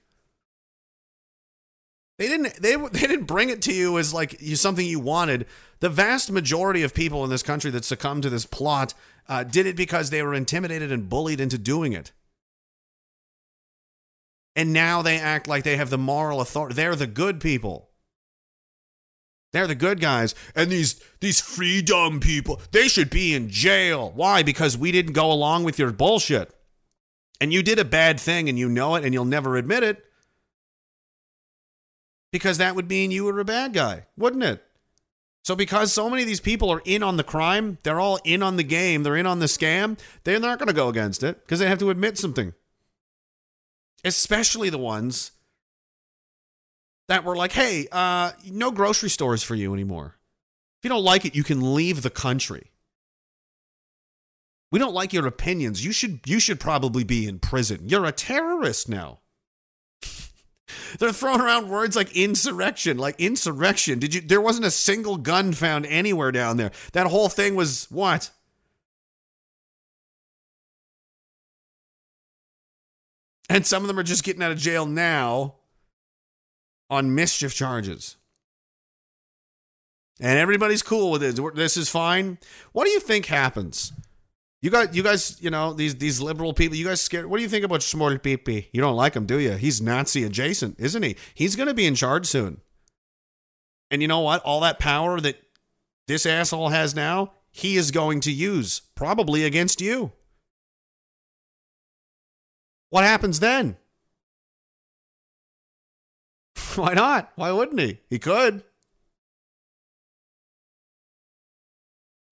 They 2.19 2.29
didn't 2.29 2.55
they 2.57 2.77
they 2.93 3.07
didn't 3.07 3.25
bring 3.25 3.51
it 3.51 3.63
to 3.63 3.73
you 3.73 3.99
as 3.99 4.15
like 4.15 4.41
you 4.41 4.57
something 4.57 4.87
you 4.87 5.01
wanted. 5.01 5.47
The 5.81 5.89
vast 5.89 6.31
majority 6.31 6.83
of 6.83 6.95
people 6.95 7.25
in 7.25 7.31
this 7.31 7.43
country 7.43 7.71
that 7.73 7.85
succumbed 7.85 8.23
to 8.23 8.31
this 8.31 8.47
plot 8.47 8.95
uh, 9.29 9.45
did 9.45 9.67
it 9.67 9.77
because 9.77 10.11
they 10.11 10.23
were 10.23 10.35
intimidated 10.35 10.91
and 10.91 11.09
bullied 11.09 11.41
into 11.41 11.59
doing 11.59 11.93
it. 11.93 12.13
And 14.55 14.73
now 14.73 15.03
they 15.03 15.19
act 15.19 15.47
like 15.47 15.65
they 15.65 15.77
have 15.77 15.91
the 15.91 15.99
moral 15.99 16.41
authority. 16.41 16.75
They're 16.75 16.97
the 16.97 17.07
good 17.07 17.41
people. 17.41 17.91
They're 19.53 19.67
the 19.67 19.75
good 19.75 20.01
guys. 20.01 20.35
And 20.55 20.71
these 20.71 20.99
these 21.21 21.41
freedom 21.41 22.21
people, 22.21 22.61
they 22.73 22.89
should 22.89 23.11
be 23.11 23.35
in 23.35 23.51
jail. 23.51 24.13
Why? 24.15 24.43
Because 24.43 24.79
we 24.79 24.93
didn't 24.93 25.13
go 25.13 25.31
along 25.31 25.65
with 25.65 25.79
your 25.79 25.93
bullshit. 25.93 26.55
And 27.39 27.53
you 27.53 27.63
did 27.63 27.79
a 27.79 27.85
bad 27.85 28.19
thing 28.19 28.49
and 28.49 28.59
you 28.59 28.69
know 28.69 28.95
it 28.95 29.05
and 29.05 29.13
you'll 29.13 29.27
never 29.27 29.57
admit 29.57 29.83
it. 29.83 30.06
Because 32.37 32.59
that 32.59 32.77
would 32.77 32.91
mean 32.91 33.11
you 33.11 33.25
were 33.25 33.41
a 33.41 33.47
bad 33.47 33.73
guy, 33.73 34.05
wouldn't 34.15 34.43
it? 34.43 34.63
So, 35.43 35.57
because 35.57 35.91
so 35.91 36.11
many 36.11 36.21
of 36.21 36.29
these 36.29 36.39
people 36.39 36.71
are 36.71 36.83
in 36.85 37.03
on 37.03 37.17
the 37.17 37.25
crime, 37.25 37.79
they're 37.83 37.99
all 37.99 38.19
in 38.25 38.43
on 38.43 38.59
the 38.59 38.63
game, 38.63 39.05
they're 39.05 39.17
in 39.17 39.25
on 39.25 39.39
the 39.39 39.47
scam, 39.47 39.99
they're 40.25 40.39
not 40.39 40.59
going 40.59 40.67
to 40.67 40.75
go 40.75 40.91
against 40.91 41.23
it 41.23 41.41
because 41.41 41.61
they 41.61 41.67
have 41.67 41.79
to 41.79 41.89
admit 41.89 42.19
something. 42.19 42.53
Especially 44.05 44.69
the 44.69 44.77
ones 44.77 45.33
that 47.09 47.25
were 47.25 47.37
like, 47.37 47.53
hey, 47.53 47.89
uh, 47.91 48.33
no 48.51 48.71
grocery 48.71 49.09
stores 49.09 49.43
for 49.43 49.55
you 49.55 49.73
anymore. 49.73 50.19
If 50.79 50.85
you 50.85 50.91
don't 50.91 51.05
like 51.05 51.25
it, 51.25 51.35
you 51.35 51.43
can 51.43 51.75
leave 51.75 52.03
the 52.03 52.11
country. 52.11 52.71
We 54.71 54.79
don't 54.79 54.93
like 54.93 55.15
your 55.15 55.27
opinions. 55.27 55.83
You 55.83 55.93
should 55.93 56.21
you 56.27 56.39
should 56.39 56.61
probably 56.61 57.03
be 57.03 57.27
in 57.27 57.39
prison. 57.39 57.89
You're 57.89 58.05
a 58.05 58.13
terrorist 58.13 58.91
now. 58.91 59.21
They're 60.99 61.13
throwing 61.13 61.41
around 61.41 61.69
words 61.69 61.95
like 61.95 62.17
insurrection, 62.17 62.99
like 62.99 63.21
insurrection. 63.21 63.99
Did 63.99 64.15
you 64.15 64.21
there 64.21 64.41
wasn't 64.41 64.67
a 64.67 64.71
single 64.71 65.17
gun 65.17 65.53
found 65.53 65.87
anywhere 65.87 66.33
down 66.33 66.57
there. 66.57 66.73
That 66.93 67.07
whole 67.07 67.29
thing 67.29 67.55
was 67.55 67.87
what? 67.91 68.31
And 73.49 73.65
some 73.65 73.83
of 73.83 73.89
them 73.89 73.99
are 73.99 74.03
just 74.03 74.25
getting 74.25 74.43
out 74.43 74.51
of 74.51 74.59
jail 74.59 74.87
now 74.87 75.55
on 76.91 77.15
mischief 77.15 77.55
charges. 77.55 78.17
And 80.21 80.39
everybody's 80.39 80.83
cool 80.83 81.11
with 81.11 81.23
it. 81.23 81.39
This 81.55 81.77
is 81.77 81.89
fine. 81.89 82.39
What 82.73 82.85
do 82.85 82.91
you 82.91 83.01
think 83.01 83.27
happens? 83.27 83.93
You 84.63 84.71
guys, 84.71 84.97
you 84.97 85.03
guys, 85.03 85.41
you 85.41 85.51
know 85.51 85.73
these 85.73 85.97
these 85.97 86.21
liberal 86.21 86.53
people. 86.55 86.77
You 86.77 86.87
guys 86.87 87.01
scared? 87.01 87.27
What 87.27 87.37
do 87.37 87.43
you 87.43 87.49
think 87.49 87.65
about 87.65 87.83
Small 87.83 88.17
Pipi? 88.17 88.69
You 88.73 88.81
don't 88.81 88.97
like 88.97 89.15
him, 89.15 89.27
do 89.27 89.39
you? 89.39 89.53
He's 89.53 89.81
Nazi 89.81 90.25
adjacent, 90.25 90.77
isn't 90.81 91.03
he? 91.03 91.17
He's 91.35 91.57
going 91.57 91.69
to 91.69 91.75
be 91.75 91.87
in 91.87 91.95
charge 91.95 92.27
soon. 92.27 92.61
And 93.91 94.03
you 94.03 94.09
know 94.09 94.21
what? 94.21 94.43
All 94.43 94.61
that 94.61 94.79
power 94.79 95.21
that 95.21 95.41
this 96.09 96.27
asshole 96.27 96.71
has 96.71 96.95
now, 96.95 97.33
he 97.51 97.77
is 97.77 97.91
going 97.91 98.21
to 98.21 98.33
use 98.33 98.81
probably 98.95 99.45
against 99.45 99.81
you. 99.81 100.13
What 102.91 103.05
happens 103.05 103.41
then? 103.41 103.77
Why 106.77 106.95
not? 106.95 107.31
Why 107.37 107.53
wouldn't 107.53 107.81
he? 107.81 108.01
He 108.09 108.19
could. 108.19 108.63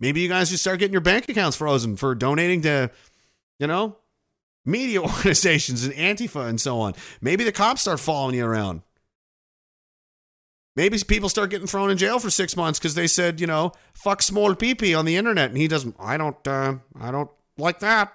Maybe 0.05 0.21
you 0.21 0.29
guys 0.29 0.51
should 0.51 0.61
start 0.61 0.81
getting 0.81 0.93
your 0.93 1.01
bank 1.01 1.31
accounts 1.31 1.57
frozen 1.57 1.97
for 1.97 2.15
donating 2.15 2.61
to, 2.61 2.91
you 3.59 3.67
know, 3.67 3.97
media 4.67 5.01
organizations 5.03 5.83
and 5.83 5.95
Antifa 5.95 6.47
and 6.47 6.61
so 6.61 6.79
on. 6.79 6.93
Maybe 7.23 7.43
the 7.43 7.53
cops 7.53 7.81
start 7.81 8.01
following 8.01 8.35
you 8.35 8.45
around. 8.45 8.83
Maybe 10.77 10.99
people 11.09 11.31
start 11.31 11.49
getting 11.49 11.67
thrown 11.67 11.91
in 11.91 11.97
jail 11.97 12.19
for 12.19 12.29
six 12.29 12.55
months 12.55 12.79
because 12.79 12.95
they 12.95 13.07
said, 13.07 13.41
you 13.41 13.47
know, 13.47 13.73
fuck 13.95 14.21
small 14.21 14.55
pee 14.55 14.95
on 14.95 15.07
the 15.07 15.17
internet, 15.17 15.49
and 15.49 15.57
he 15.57 15.69
doesn't. 15.69 15.97
I 15.99 16.19
don't. 16.19 16.47
Uh, 16.47 16.75
I 17.01 17.11
don't 17.11 17.31
like 17.57 17.79
that. 17.79 18.13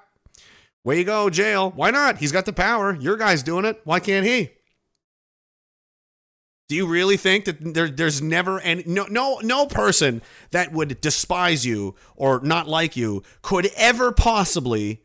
Way 0.83 0.99
you 0.99 1.05
go, 1.05 1.31
jail. 1.31 1.71
Why 1.71 1.89
not? 1.89 2.19
He's 2.19 2.31
got 2.31 2.45
the 2.45 2.53
power. 2.53 2.95
Your 3.01 3.17
guy's 3.17 3.41
doing 3.41 3.65
it. 3.65 3.81
Why 3.83 3.99
can't 3.99 4.27
he? 4.27 4.51
Do 6.69 6.75
you 6.75 6.85
really 6.85 7.17
think 7.17 7.45
that 7.45 7.73
there, 7.73 7.89
there's 7.89 8.21
never 8.21 8.59
any 8.59 8.83
no 8.85 9.05
no 9.05 9.39
no 9.41 9.65
person 9.65 10.21
that 10.51 10.71
would 10.71 11.01
despise 11.01 11.65
you 11.65 11.95
or 12.15 12.39
not 12.41 12.67
like 12.67 12.95
you 12.95 13.23
could 13.41 13.71
ever 13.75 14.11
possibly 14.11 15.01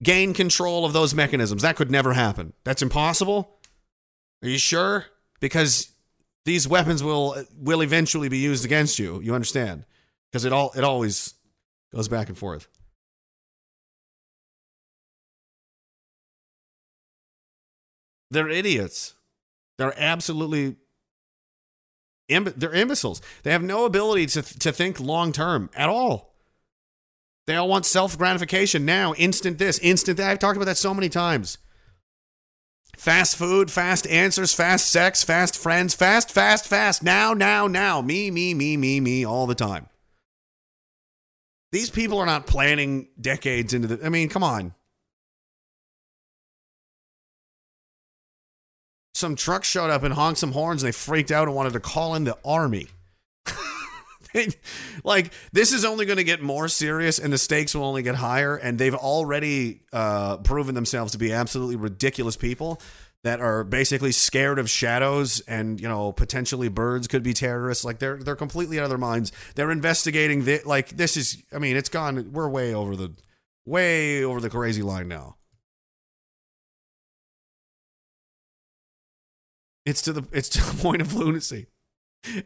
gain 0.00 0.32
control 0.32 0.84
of 0.84 0.92
those 0.92 1.14
mechanisms? 1.14 1.62
That 1.62 1.74
could 1.74 1.90
never 1.90 2.12
happen. 2.12 2.52
That's 2.62 2.80
impossible. 2.80 3.58
Are 4.40 4.48
you 4.48 4.56
sure? 4.56 5.06
Because 5.40 5.88
these 6.44 6.68
weapons 6.68 7.02
will 7.02 7.44
will 7.58 7.82
eventually 7.82 8.28
be 8.28 8.38
used 8.38 8.64
against 8.64 9.00
you. 9.00 9.20
You 9.20 9.34
understand? 9.34 9.84
Because 10.30 10.44
it 10.44 10.52
all 10.52 10.70
it 10.76 10.84
always 10.84 11.34
goes 11.92 12.06
back 12.06 12.28
and 12.28 12.38
forth. 12.38 12.68
They're 18.30 18.48
idiots. 18.48 19.14
They're 19.78 19.94
absolutely 19.96 20.76
they're 22.28 22.74
imbeciles. 22.74 23.22
They 23.42 23.52
have 23.52 23.62
no 23.62 23.84
ability 23.84 24.26
to 24.26 24.42
to 24.42 24.72
think 24.72 25.00
long 25.00 25.32
term 25.32 25.70
at 25.74 25.88
all. 25.88 26.34
They 27.46 27.56
all 27.56 27.68
want 27.68 27.86
self 27.86 28.18
gratification 28.18 28.84
now, 28.84 29.14
instant 29.14 29.56
this, 29.56 29.78
instant 29.78 30.18
that. 30.18 30.30
I've 30.30 30.38
talked 30.38 30.56
about 30.56 30.66
that 30.66 30.76
so 30.76 30.92
many 30.92 31.08
times. 31.08 31.56
Fast 32.98 33.36
food, 33.36 33.70
fast 33.70 34.06
answers, 34.08 34.52
fast 34.52 34.90
sex, 34.90 35.22
fast 35.22 35.56
friends, 35.56 35.94
fast, 35.94 36.30
fast, 36.32 36.66
fast. 36.66 37.02
Now, 37.02 37.32
now, 37.32 37.66
now. 37.66 38.02
Me, 38.02 38.30
me, 38.30 38.54
me, 38.54 38.76
me, 38.76 39.00
me, 39.00 39.24
all 39.24 39.46
the 39.46 39.54
time. 39.54 39.88
These 41.70 41.90
people 41.90 42.18
are 42.18 42.26
not 42.26 42.46
planning 42.46 43.08
decades 43.20 43.72
into 43.72 43.88
the. 43.88 44.04
I 44.04 44.08
mean, 44.08 44.28
come 44.28 44.42
on. 44.42 44.74
Some 49.18 49.34
truck 49.34 49.64
showed 49.64 49.90
up 49.90 50.04
and 50.04 50.14
honked 50.14 50.38
some 50.38 50.52
horns 50.52 50.84
and 50.84 50.86
they 50.86 50.92
freaked 50.92 51.32
out 51.32 51.48
and 51.48 51.56
wanted 51.56 51.72
to 51.72 51.80
call 51.80 52.14
in 52.14 52.22
the 52.22 52.38
army. 52.44 52.86
Like 55.02 55.32
this 55.52 55.72
is 55.72 55.84
only 55.84 56.04
going 56.04 56.18
to 56.18 56.24
get 56.24 56.42
more 56.42 56.68
serious 56.68 57.18
and 57.18 57.32
the 57.32 57.38
stakes 57.38 57.74
will 57.74 57.84
only 57.84 58.02
get 58.02 58.14
higher 58.14 58.54
and 58.56 58.78
they've 58.78 58.94
already 58.94 59.80
uh, 59.92 60.36
proven 60.36 60.74
themselves 60.74 61.12
to 61.12 61.18
be 61.18 61.32
absolutely 61.32 61.76
ridiculous 61.76 62.36
people 62.36 62.80
that 63.24 63.40
are 63.40 63.64
basically 63.64 64.12
scared 64.12 64.58
of 64.60 64.70
shadows 64.70 65.40
and 65.48 65.80
you 65.80 65.88
know 65.88 66.12
potentially 66.12 66.68
birds 66.68 67.08
could 67.08 67.22
be 67.22 67.32
terrorists. 67.32 67.84
Like 67.84 67.98
they're 67.98 68.18
they're 68.18 68.36
completely 68.36 68.78
out 68.78 68.84
of 68.84 68.90
their 68.90 68.98
minds. 68.98 69.32
They're 69.56 69.72
investigating 69.72 70.44
the, 70.44 70.60
like 70.64 70.90
this 70.90 71.16
is 71.16 71.42
i 71.52 71.58
mean 71.58 71.76
it's 71.76 71.88
gone 71.88 72.30
we're 72.32 72.48
way 72.48 72.74
over 72.74 72.94
the 72.94 73.14
way 73.64 74.22
over 74.22 74.40
the 74.40 74.50
crazy 74.50 74.82
line 74.82 75.08
now 75.08 75.37
it's 79.88 80.02
to 80.02 80.12
the 80.12 80.24
it's 80.32 80.48
to 80.50 80.60
the 80.60 80.76
point 80.82 81.00
of 81.00 81.14
lunacy. 81.14 81.66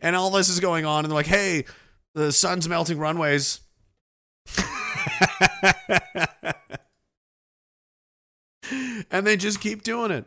And 0.00 0.14
all 0.14 0.30
this 0.30 0.48
is 0.48 0.60
going 0.60 0.84
on 0.84 1.04
and 1.04 1.10
they're 1.10 1.16
like 1.16 1.26
hey 1.26 1.64
the 2.14 2.32
sun's 2.32 2.68
melting 2.68 2.98
runways. 2.98 3.60
And 9.10 9.26
they 9.26 9.36
just 9.36 9.60
keep 9.60 9.82
doing 9.82 10.10
it. 10.10 10.24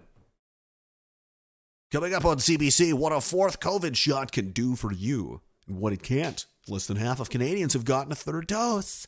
Coming 1.92 2.14
up 2.14 2.26
on 2.26 2.38
cbc 2.38 2.94
what 2.94 3.14
a 3.14 3.22
fourth 3.22 3.60
covid 3.60 3.96
shot 3.96 4.32
can 4.32 4.52
do 4.52 4.76
for 4.76 4.92
you. 4.92 5.42
And 5.68 5.80
what 5.80 5.94
it 5.94 6.04
can't. 6.04 6.46
Less 6.68 6.86
than 6.86 6.98
half 6.98 7.20
of 7.20 7.30
canadians 7.32 7.74
have 7.74 7.86
gotten 7.86 8.12
a 8.12 8.16
third 8.16 8.46
dose. 8.48 9.08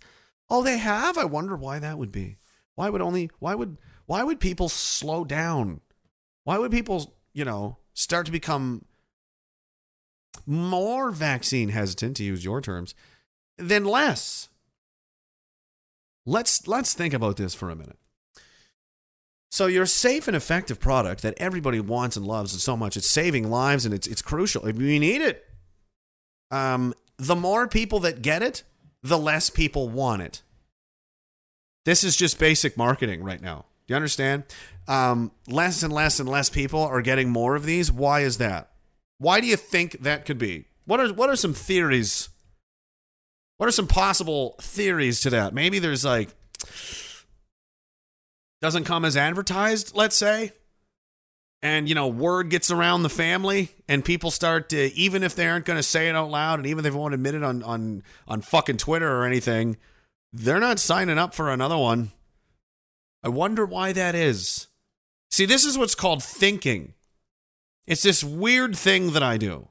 Oh 0.49 0.63
they 0.63 0.77
have 0.77 1.17
i 1.17 1.25
wonder 1.25 1.55
why 1.55 1.77
that 1.79 1.97
would 1.99 2.11
be. 2.11 2.37
Why 2.75 2.89
would 2.89 3.01
only 3.01 3.29
why 3.39 3.53
would 3.53 3.77
why 4.07 4.23
would 4.23 4.39
people 4.39 4.69
slow 4.69 5.23
down? 5.23 5.81
Why 6.43 6.57
would 6.57 6.71
people 6.71 7.13
you 7.33 7.45
know 7.45 7.77
start 7.97 8.27
to 8.27 8.31
become 8.31 8.85
more 10.45 11.09
vaccine 11.09 11.69
hesitant 11.69 12.15
to 12.15 12.23
use 12.23 12.45
your 12.45 12.61
terms 12.61 12.93
than 13.57 13.83
less. 13.83 14.49
Let's 16.25 16.67
let's 16.67 16.93
think 16.93 17.13
about 17.13 17.37
this 17.37 17.55
for 17.55 17.71
a 17.71 17.75
minute. 17.75 17.97
So 19.49 19.65
your 19.65 19.87
safe 19.87 20.27
and 20.27 20.37
effective 20.37 20.79
product 20.79 21.23
that 21.23 21.33
everybody 21.37 21.79
wants 21.79 22.15
and 22.15 22.27
loves 22.27 22.53
and 22.53 22.61
so 22.61 22.77
much 22.77 22.97
it's 22.97 23.09
saving 23.09 23.49
lives 23.49 23.83
and 23.83 23.93
it's 23.93 24.05
it's 24.05 24.21
crucial. 24.21 24.61
We 24.63 24.99
need 24.99 25.21
it 25.21 25.45
um 26.51 26.93
the 27.17 27.35
more 27.35 27.67
people 27.67 27.99
that 28.01 28.21
get 28.21 28.43
it 28.43 28.63
the 29.01 29.17
less 29.17 29.49
people 29.49 29.89
want 29.89 30.21
it. 30.21 30.43
This 31.85 32.03
is 32.03 32.15
just 32.15 32.37
basic 32.37 32.77
marketing 32.77 33.23
right 33.23 33.41
now 33.41 33.65
do 33.87 33.93
you 33.93 33.95
understand 33.95 34.43
um 34.87 35.31
less 35.47 35.81
and 35.83 35.93
less 35.93 36.19
and 36.19 36.29
less 36.29 36.49
people 36.49 36.81
are 36.81 37.01
getting 37.01 37.29
more 37.29 37.55
of 37.55 37.65
these 37.65 37.91
why 37.91 38.21
is 38.21 38.37
that 38.37 38.69
why 39.17 39.39
do 39.39 39.47
you 39.47 39.55
think 39.55 39.99
that 40.01 40.25
could 40.25 40.37
be? 40.37 40.65
What 40.85 40.99
are 40.99 41.13
what 41.13 41.29
are 41.29 41.35
some 41.35 41.53
theories? 41.53 42.29
What 43.57 43.67
are 43.67 43.71
some 43.71 43.87
possible 43.87 44.55
theories 44.61 45.21
to 45.21 45.29
that? 45.31 45.53
Maybe 45.53 45.79
there's 45.79 46.05
like 46.05 46.29
doesn't 48.61 48.85
come 48.85 49.05
as 49.05 49.17
advertised, 49.17 49.95
let's 49.95 50.15
say. 50.15 50.51
And 51.63 51.89
you 51.89 51.95
know, 51.95 52.07
word 52.07 52.49
gets 52.49 52.69
around 52.69 53.01
the 53.01 53.09
family 53.09 53.69
and 53.87 54.05
people 54.05 54.29
start 54.29 54.69
to 54.69 54.93
even 54.93 55.23
if 55.23 55.35
they 55.35 55.47
aren't 55.47 55.65
going 55.65 55.77
to 55.77 55.83
say 55.83 56.07
it 56.07 56.15
out 56.15 56.29
loud 56.29 56.59
and 56.59 56.67
even 56.67 56.85
if 56.85 56.91
they 56.91 56.97
won't 56.97 57.15
admit 57.15 57.33
it 57.33 57.43
on 57.43 57.63
on 57.63 58.03
on 58.27 58.41
fucking 58.41 58.77
Twitter 58.77 59.11
or 59.11 59.25
anything, 59.25 59.77
they're 60.31 60.59
not 60.59 60.79
signing 60.79 61.17
up 61.17 61.33
for 61.33 61.49
another 61.49 61.77
one. 61.77 62.11
I 63.27 63.29
wonder 63.29 63.65
why 63.65 63.91
that 63.91 64.15
is. 64.15 64.67
See, 65.29 65.45
this 65.45 65.65
is 65.65 65.77
what's 65.77 65.95
called 65.95 66.23
thinking. 66.23 66.93
It's 67.85 68.01
this 68.01 68.23
weird 68.23 68.73
thing 68.73 69.11
that 69.11 69.21
I 69.21 69.35
do. 69.35 69.67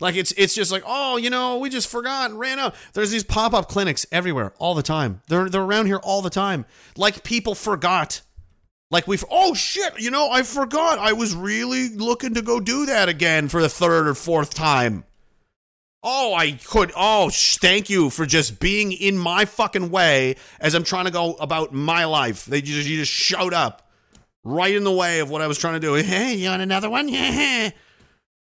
Like 0.00 0.16
it's 0.16 0.32
it's 0.38 0.54
just 0.54 0.72
like, 0.72 0.84
oh, 0.86 1.18
you 1.18 1.28
know, 1.28 1.58
we 1.58 1.68
just 1.68 1.86
forgot 1.86 2.30
and 2.30 2.40
ran 2.40 2.58
out. 2.58 2.74
There's 2.94 3.10
these 3.10 3.24
pop-up 3.24 3.68
clinics 3.68 4.06
everywhere 4.10 4.54
all 4.58 4.74
the 4.74 4.82
time. 4.82 5.20
They're 5.28 5.50
they're 5.50 5.60
around 5.60 5.84
here 5.84 6.00
all 6.02 6.22
the 6.22 6.30
time. 6.30 6.64
Like 6.96 7.22
people 7.22 7.54
forgot. 7.54 8.22
Like 8.90 9.06
we've 9.06 9.24
oh 9.30 9.52
shit, 9.52 10.00
you 10.00 10.10
know, 10.10 10.30
I 10.30 10.44
forgot. 10.44 10.98
I 10.98 11.12
was 11.12 11.36
really 11.36 11.90
looking 11.90 12.32
to 12.32 12.40
go 12.40 12.58
do 12.58 12.86
that 12.86 13.10
again 13.10 13.48
for 13.48 13.60
the 13.60 13.68
third 13.68 14.08
or 14.08 14.14
fourth 14.14 14.54
time. 14.54 15.04
Oh, 16.02 16.34
I 16.34 16.52
could. 16.52 16.92
Oh, 16.96 17.28
sh- 17.28 17.56
thank 17.56 17.90
you 17.90 18.08
for 18.10 18.24
just 18.24 18.60
being 18.60 18.92
in 18.92 19.18
my 19.18 19.44
fucking 19.44 19.90
way 19.90 20.36
as 20.60 20.74
I'm 20.74 20.84
trying 20.84 21.06
to 21.06 21.10
go 21.10 21.34
about 21.34 21.72
my 21.72 22.04
life. 22.04 22.44
They 22.44 22.60
just 22.60 22.88
you 22.88 22.98
just 22.98 23.12
showed 23.12 23.52
up 23.52 23.90
right 24.44 24.74
in 24.74 24.84
the 24.84 24.92
way 24.92 25.18
of 25.20 25.28
what 25.28 25.42
I 25.42 25.46
was 25.48 25.58
trying 25.58 25.74
to 25.74 25.80
do. 25.80 25.94
Hey, 26.02 26.34
you 26.34 26.48
want 26.48 26.62
another 26.62 26.90
one? 26.90 27.08
Yeah. 27.08 27.70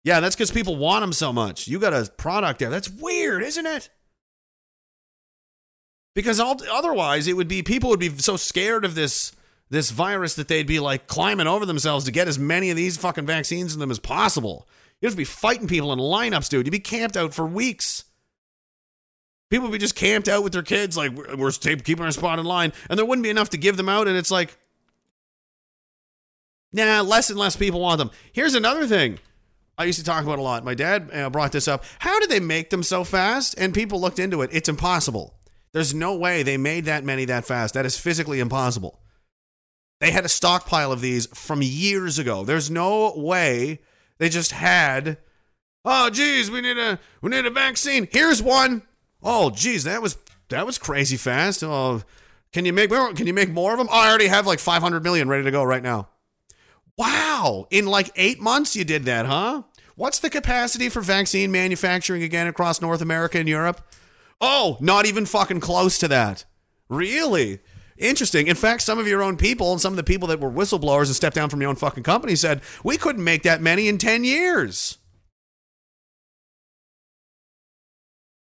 Yeah, 0.05 0.18
that's 0.18 0.34
because 0.34 0.51
people 0.51 0.74
want 0.74 1.03
them 1.03 1.12
so 1.12 1.32
much. 1.32 1.68
You 1.68 1.78
got 1.78 1.95
a 1.95 2.11
product 2.16 2.59
there. 2.59 2.70
That's 2.70 2.90
weird, 2.90 3.43
isn't 3.45 3.66
it? 3.66 3.88
Because 6.14 6.40
otherwise, 6.40 7.28
it 7.28 7.36
would 7.36 7.47
be 7.47 7.62
people 7.62 7.88
would 7.90 8.01
be 8.01 8.09
so 8.18 8.36
scared 8.36 8.84
of 8.84 8.95
this 8.95 9.32
this 9.70 9.90
virus 9.90 10.34
that 10.34 10.49
they'd 10.49 10.66
be 10.66 10.80
like 10.80 11.07
climbing 11.07 11.47
over 11.47 11.64
themselves 11.64 12.05
to 12.05 12.11
get 12.11 12.28
as 12.28 12.38
many 12.38 12.70
of 12.70 12.76
these 12.76 12.97
fucking 12.99 13.24
vaccines 13.24 13.72
in 13.74 13.80
them 13.80 13.90
as 13.90 13.99
possible. 13.99 14.68
You'd 15.03 15.11
to 15.11 15.16
be 15.16 15.24
fighting 15.24 15.66
people 15.66 15.92
in 15.92 15.98
lineups, 15.98 16.48
dude. 16.48 16.64
You'd 16.64 16.72
be 16.72 16.78
camped 16.78 17.16
out 17.16 17.34
for 17.34 17.44
weeks. 17.44 18.05
People 19.50 19.68
would 19.68 19.72
be 19.72 19.78
just 19.78 19.96
camped 19.96 20.28
out 20.28 20.42
with 20.42 20.55
their 20.55 20.62
kids, 20.62 20.96
like 20.96 21.12
we're, 21.12 21.36
we're 21.36 21.50
keeping 21.50 22.05
our 22.05 22.11
spot 22.12 22.38
in 22.38 22.46
line, 22.46 22.72
and 22.88 22.98
there 22.98 23.05
wouldn't 23.05 23.24
be 23.24 23.28
enough 23.28 23.50
to 23.50 23.59
give 23.59 23.76
them 23.76 23.88
out. 23.88 24.09
And 24.09 24.16
it's 24.16 24.30
like, 24.30 24.57
Nah, 26.72 27.03
less 27.03 27.28
and 27.28 27.38
less 27.38 27.55
people 27.55 27.80
want 27.80 27.98
them. 27.98 28.11
Here's 28.32 28.55
another 28.55 28.86
thing 28.86 29.18
I 29.76 29.84
used 29.84 29.98
to 29.98 30.05
talk 30.05 30.24
about 30.24 30.38
a 30.38 30.42
lot. 30.42 30.64
My 30.64 30.74
dad 30.74 31.11
uh, 31.12 31.28
brought 31.28 31.53
this 31.53 31.68
up. 31.68 31.84
How 31.98 32.18
did 32.18 32.30
they 32.30 32.40
make 32.40 32.70
them 32.70 32.82
so 32.82 33.05
fast? 33.05 33.55
And 33.59 33.74
people 33.74 34.00
looked 34.00 34.18
into 34.18 34.42
it. 34.42 34.50
It's 34.53 34.68
impossible. 34.68 35.34
There's 35.72 35.94
no 35.94 36.14
way 36.16 36.42
they 36.42 36.57
made 36.57 36.84
that 36.86 37.05
many 37.05 37.24
that 37.26 37.44
fast. 37.44 37.74
That 37.74 37.86
is 37.86 37.98
physically 37.98 38.40
impossible. 38.40 39.00
They 40.00 40.11
had 40.11 40.24
a 40.24 40.30
stockpile 40.30 40.92
of 40.92 41.00
these 41.00 41.26
from 41.26 41.62
years 41.62 42.18
ago. 42.18 42.44
There's 42.44 42.70
no 42.70 43.14
way 43.16 43.80
they 44.23 44.29
just 44.29 44.53
had. 44.53 45.18
Oh, 45.85 46.09
geez, 46.09 46.49
we 46.49 46.61
need 46.61 46.79
a 46.79 47.01
we 47.20 47.31
need 47.31 47.45
a 47.45 47.51
vaccine. 47.51 48.07
Here's 48.09 48.41
one. 48.41 48.83
Oh, 49.20 49.51
geez, 49.51 49.83
that 49.83 50.01
was 50.01 50.16
that 50.49 50.64
was 50.64 50.79
crazy 50.79 51.16
fast. 51.16 51.64
Oh, 51.64 52.03
can 52.53 52.64
you 52.64 52.73
make 52.73 52.89
more? 52.89 53.12
Can 53.14 53.27
you 53.27 53.35
make 53.35 53.51
more 53.51 53.73
of 53.73 53.79
them? 53.79 53.89
Oh, 53.91 53.99
I 53.99 54.09
already 54.09 54.29
have 54.29 54.47
like 54.47 54.61
500 54.61 55.03
million 55.03 55.29
ready 55.29 55.43
to 55.43 55.51
go 55.51 55.64
right 55.64 55.83
now. 55.83 56.09
Wow. 56.97 57.66
In 57.73 57.87
like 57.87 58.12
eight 58.14 58.39
months, 58.41 58.77
you 58.77 58.85
did 58.85 59.07
that, 59.07 59.27
huh? 59.27 59.64
What's 59.97 60.20
the 60.20 60.31
capacity 60.31 60.89
for 60.89 61.01
vaccine 61.01 61.51
manufacturing 61.51 62.23
again 62.23 62.47
across 62.47 62.81
North 62.81 63.01
America 63.01 63.41
and 63.41 63.49
Europe? 63.49 63.81
Oh, 64.41 64.77
not 64.81 65.05
even 65.05 65.27
fucking 65.27 65.59
close 65.59 65.99
to 65.99 66.07
that. 66.07 66.45
Really? 66.89 67.59
Interesting. 67.99 68.47
In 68.47 68.57
fact, 68.57 68.82
some 68.82 68.99
of 68.99 69.07
your 69.07 69.22
own 69.22 69.36
people 69.36 69.72
and 69.72 69.80
some 69.80 69.93
of 69.93 69.97
the 69.97 70.05
people 70.05 70.28
that 70.28 70.40
were 70.40 70.51
whistleblowers 70.51 71.07
and 71.07 71.16
stepped 71.16 71.36
down 71.36 71.51
from 71.51 71.61
your 71.61 71.70
own 71.70 71.76
fucking 71.76 72.03
company 72.03 72.36
said, 72.36 72.61
we 72.82 72.97
couldn't 72.97 73.24
make 73.24 73.43
that 73.43 73.61
many 73.61 73.88
in 73.88 73.99
10 73.99 74.24
years. 74.24 74.99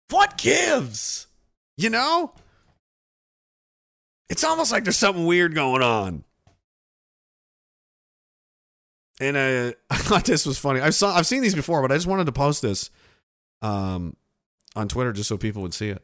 What 0.09 0.37
gives? 0.37 1.27
You 1.77 1.89
know? 1.89 2.33
It's 4.29 4.43
almost 4.43 4.71
like 4.71 4.83
there's 4.83 4.97
something 4.97 5.25
weird 5.25 5.53
going 5.53 5.81
on. 5.81 6.23
And 9.19 9.37
uh, 9.37 9.73
I 9.89 9.97
thought 9.97 10.25
this 10.25 10.45
was 10.45 10.57
funny. 10.57 10.81
I 10.81 10.89
saw 10.89 11.15
I've 11.15 11.27
seen 11.27 11.41
these 11.41 11.55
before, 11.55 11.81
but 11.81 11.91
I 11.91 11.95
just 11.95 12.07
wanted 12.07 12.25
to 12.25 12.31
post 12.31 12.61
this 12.61 12.89
um, 13.61 14.15
on 14.75 14.87
Twitter 14.87 15.13
just 15.13 15.29
so 15.29 15.37
people 15.37 15.61
would 15.61 15.73
see 15.73 15.89
it. 15.89 16.03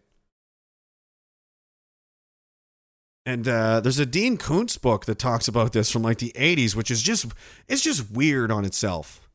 And 3.25 3.47
uh, 3.47 3.81
there's 3.81 3.99
a 3.99 4.05
Dean 4.05 4.37
Koontz 4.37 4.77
book 4.77 5.05
that 5.05 5.19
talks 5.19 5.47
about 5.47 5.73
this 5.73 5.91
from 5.91 6.01
like 6.01 6.17
the 6.17 6.33
80s, 6.35 6.75
which 6.75 6.89
is 6.89 7.03
just 7.03 7.27
it's 7.67 7.83
just 7.83 8.11
weird 8.11 8.51
on 8.51 8.65
itself. 8.65 9.29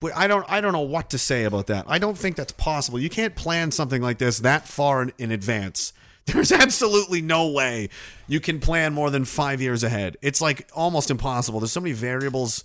But 0.00 0.16
I 0.16 0.28
don't 0.28 0.46
I 0.48 0.60
don't 0.60 0.72
know 0.72 0.80
what 0.80 1.10
to 1.10 1.18
say 1.18 1.44
about 1.44 1.66
that. 1.66 1.84
I 1.88 1.98
don't 1.98 2.16
think 2.16 2.36
that's 2.36 2.52
possible. 2.52 3.00
You 3.00 3.08
can't 3.10 3.34
plan 3.34 3.72
something 3.72 4.00
like 4.00 4.18
this 4.18 4.38
that 4.40 4.68
far 4.68 5.02
in, 5.02 5.12
in 5.18 5.32
advance. 5.32 5.92
There's 6.26 6.52
absolutely 6.52 7.22
no 7.22 7.48
way 7.48 7.88
you 8.28 8.38
can 8.38 8.60
plan 8.60 8.92
more 8.92 9.10
than 9.10 9.24
five 9.24 9.60
years 9.60 9.82
ahead. 9.82 10.16
It's 10.22 10.40
like 10.40 10.68
almost 10.74 11.10
impossible. 11.10 11.58
There's 11.58 11.72
so 11.72 11.80
many 11.80 11.94
variables. 11.94 12.64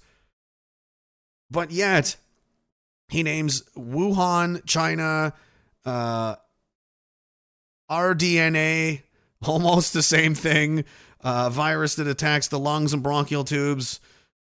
But 1.50 1.72
yet, 1.72 2.18
he 3.08 3.24
names 3.24 3.64
Wuhan, 3.78 4.66
China, 4.66 5.34
uh, 5.86 6.36
RDNA, 7.94 9.02
almost 9.46 9.94
the 9.94 10.04
same 10.04 10.36
thing. 10.36 10.86
Uh, 11.22 11.50
virus 11.50 11.96
that 11.96 12.08
attacks 12.08 12.50
the 12.50 12.60
lungs 12.60 12.92
and 12.94 13.02
bronchial 13.02 13.46
tubes, 13.46 14.02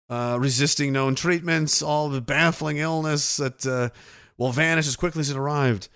uh, 0.09 0.37
resisting 0.39 0.91
known 0.91 1.15
treatments, 1.15 1.81
all 1.81 2.09
the 2.09 2.19
baffling 2.19 2.77
illness 2.77 3.37
that 3.37 3.65
uh, 3.65 3.89
will 4.37 4.51
vanish 4.51 4.85
as 4.85 4.97
quickly 4.97 5.21
as 5.21 5.29
it 5.29 5.37
arrived, 5.37 5.87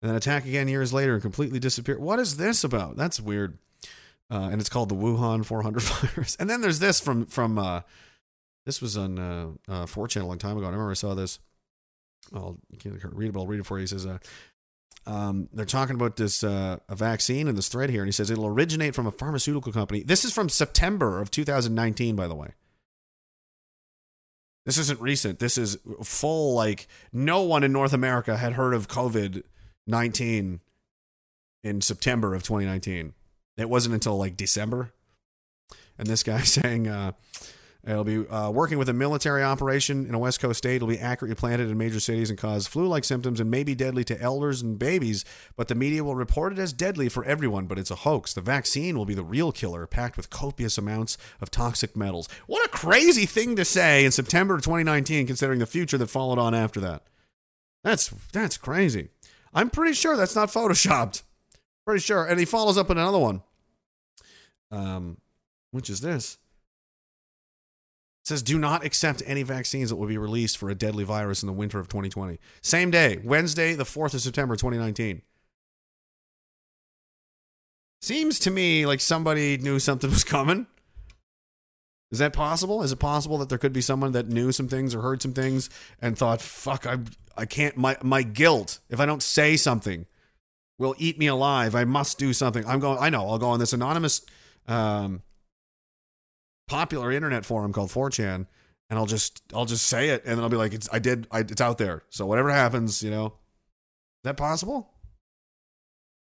and 0.00 0.08
then 0.08 0.16
attack 0.16 0.44
again 0.44 0.68
years 0.68 0.92
later 0.92 1.14
and 1.14 1.22
completely 1.22 1.58
disappear. 1.58 1.98
What 1.98 2.20
is 2.20 2.36
this 2.36 2.62
about? 2.62 2.96
That's 2.96 3.18
weird. 3.18 3.58
Uh, 4.30 4.50
and 4.52 4.60
it's 4.60 4.68
called 4.68 4.90
the 4.90 4.94
Wuhan 4.94 5.44
400 5.44 5.82
virus. 5.82 6.36
And 6.38 6.48
then 6.48 6.60
there's 6.60 6.78
this 6.78 7.00
from 7.00 7.26
from 7.26 7.58
uh, 7.58 7.80
this 8.64 8.82
was 8.82 8.96
on 8.96 9.18
uh, 9.18 9.48
uh, 9.66 9.86
4chan 9.86 10.20
a 10.20 10.26
long 10.26 10.38
time 10.38 10.56
ago. 10.56 10.66
I 10.66 10.70
remember 10.70 10.90
I 10.90 10.94
saw 10.94 11.14
this. 11.14 11.40
I'll 12.34 12.58
read 12.84 13.30
it. 13.30 13.36
I'll 13.36 13.46
read 13.46 13.60
it 13.60 13.66
for 13.66 13.78
you. 13.78 13.82
He 13.82 13.86
says, 13.86 14.04
uh, 14.04 14.18
um, 15.08 15.48
they're 15.54 15.64
talking 15.64 15.94
about 15.94 16.16
this 16.16 16.44
uh, 16.44 16.76
a 16.86 16.94
vaccine 16.94 17.48
in 17.48 17.54
this 17.54 17.68
thread 17.68 17.88
here, 17.88 18.02
and 18.02 18.08
he 18.08 18.12
says 18.12 18.30
it'll 18.30 18.46
originate 18.46 18.94
from 18.94 19.06
a 19.06 19.10
pharmaceutical 19.10 19.72
company. 19.72 20.02
This 20.02 20.22
is 20.22 20.34
from 20.34 20.50
September 20.50 21.18
of 21.18 21.30
2019, 21.30 22.14
by 22.14 22.28
the 22.28 22.34
way. 22.34 22.52
This 24.66 24.76
isn't 24.76 25.00
recent. 25.00 25.38
This 25.38 25.56
is 25.56 25.78
full. 26.04 26.54
Like 26.54 26.88
no 27.10 27.40
one 27.40 27.64
in 27.64 27.72
North 27.72 27.94
America 27.94 28.36
had 28.36 28.52
heard 28.52 28.74
of 28.74 28.86
COVID 28.86 29.44
19 29.86 30.60
in 31.64 31.80
September 31.80 32.34
of 32.34 32.42
2019. 32.42 33.14
It 33.56 33.70
wasn't 33.70 33.94
until 33.94 34.18
like 34.18 34.36
December. 34.36 34.92
And 35.96 36.06
this 36.06 36.22
guy 36.22 36.40
saying, 36.42 36.86
uh, 36.86 37.12
It'll 37.86 38.04
be 38.04 38.26
uh, 38.26 38.50
working 38.50 38.76
with 38.76 38.88
a 38.88 38.92
military 38.92 39.42
operation 39.42 40.06
in 40.06 40.14
a 40.14 40.18
West 40.18 40.40
Coast 40.40 40.58
state. 40.58 40.76
It'll 40.76 40.88
be 40.88 40.98
accurately 40.98 41.36
planted 41.36 41.70
in 41.70 41.78
major 41.78 42.00
cities 42.00 42.28
and 42.28 42.38
cause 42.38 42.66
flu 42.66 42.88
like 42.88 43.04
symptoms 43.04 43.38
and 43.38 43.50
may 43.50 43.62
be 43.62 43.76
deadly 43.76 44.02
to 44.04 44.20
elders 44.20 44.60
and 44.60 44.78
babies. 44.78 45.24
But 45.56 45.68
the 45.68 45.76
media 45.76 46.02
will 46.02 46.16
report 46.16 46.52
it 46.52 46.58
as 46.58 46.72
deadly 46.72 47.08
for 47.08 47.24
everyone, 47.24 47.66
but 47.66 47.78
it's 47.78 47.92
a 47.92 47.96
hoax. 47.96 48.34
The 48.34 48.40
vaccine 48.40 48.98
will 48.98 49.04
be 49.04 49.14
the 49.14 49.22
real 49.22 49.52
killer, 49.52 49.86
packed 49.86 50.16
with 50.16 50.28
copious 50.28 50.76
amounts 50.76 51.16
of 51.40 51.52
toxic 51.52 51.96
metals. 51.96 52.28
What 52.46 52.66
a 52.66 52.70
crazy 52.70 53.26
thing 53.26 53.54
to 53.54 53.64
say 53.64 54.04
in 54.04 54.10
September 54.10 54.56
of 54.56 54.62
2019, 54.62 55.28
considering 55.28 55.60
the 55.60 55.66
future 55.66 55.98
that 55.98 56.10
followed 56.10 56.38
on 56.38 56.54
after 56.54 56.80
that. 56.80 57.04
That's, 57.84 58.08
that's 58.32 58.58
crazy. 58.58 59.10
I'm 59.54 59.70
pretty 59.70 59.94
sure 59.94 60.16
that's 60.16 60.36
not 60.36 60.48
photoshopped. 60.50 61.22
Pretty 61.86 62.00
sure. 62.00 62.26
And 62.26 62.40
he 62.40 62.44
follows 62.44 62.76
up 62.76 62.88
with 62.88 62.98
another 62.98 63.20
one, 63.20 63.42
um, 64.72 65.18
which 65.70 65.88
is 65.88 66.00
this 66.00 66.38
says 68.28 68.42
do 68.42 68.58
not 68.58 68.84
accept 68.84 69.22
any 69.26 69.42
vaccines 69.42 69.88
that 69.88 69.96
will 69.96 70.06
be 70.06 70.18
released 70.18 70.58
for 70.58 70.68
a 70.68 70.74
deadly 70.74 71.02
virus 71.02 71.42
in 71.42 71.46
the 71.46 71.52
winter 71.52 71.78
of 71.78 71.88
2020. 71.88 72.38
Same 72.60 72.90
day, 72.90 73.18
Wednesday, 73.24 73.74
the 73.74 73.84
4th 73.84 74.12
of 74.14 74.20
September 74.20 74.54
2019. 74.54 75.22
Seems 78.02 78.38
to 78.40 78.50
me 78.50 78.86
like 78.86 79.00
somebody 79.00 79.56
knew 79.56 79.78
something 79.78 80.10
was 80.18 80.24
coming. 80.24 80.66
Is 82.10 82.18
that 82.20 82.32
possible? 82.32 82.82
Is 82.82 82.92
it 82.92 82.98
possible 82.98 83.38
that 83.38 83.48
there 83.48 83.58
could 83.58 83.72
be 83.72 83.80
someone 83.80 84.12
that 84.12 84.28
knew 84.28 84.52
some 84.52 84.68
things 84.68 84.94
or 84.94 85.00
heard 85.00 85.20
some 85.20 85.32
things 85.32 85.68
and 86.00 86.16
thought, 86.16 86.40
"Fuck, 86.40 86.86
I 86.86 86.98
I 87.36 87.44
can't 87.44 87.76
my 87.76 87.98
my 88.02 88.22
guilt 88.22 88.78
if 88.88 88.98
I 88.98 89.04
don't 89.04 89.22
say 89.22 89.56
something 89.58 90.06
will 90.78 90.94
eat 90.96 91.18
me 91.18 91.26
alive. 91.26 91.74
I 91.74 91.84
must 91.84 92.18
do 92.18 92.32
something." 92.32 92.64
I'm 92.66 92.80
going 92.80 92.98
I 92.98 93.10
know, 93.10 93.28
I'll 93.28 93.38
go 93.38 93.48
on 93.48 93.58
this 93.58 93.74
anonymous 93.74 94.22
um 94.66 95.22
popular 96.68 97.10
internet 97.10 97.44
forum 97.44 97.72
called 97.72 97.90
4chan 97.90 98.46
and 98.90 98.98
I'll 98.98 99.06
just 99.06 99.42
I'll 99.54 99.64
just 99.66 99.86
say 99.86 100.10
it 100.10 100.22
and 100.24 100.36
then 100.36 100.44
I'll 100.44 100.50
be 100.50 100.56
like 100.56 100.72
it's 100.72 100.88
I 100.92 100.98
did 100.98 101.26
I, 101.30 101.40
it's 101.40 101.60
out 101.60 101.78
there. 101.78 102.04
So 102.10 102.26
whatever 102.26 102.50
happens, 102.50 103.02
you 103.02 103.10
know. 103.10 103.26
Is 103.26 104.24
that 104.24 104.36
possible? 104.36 104.90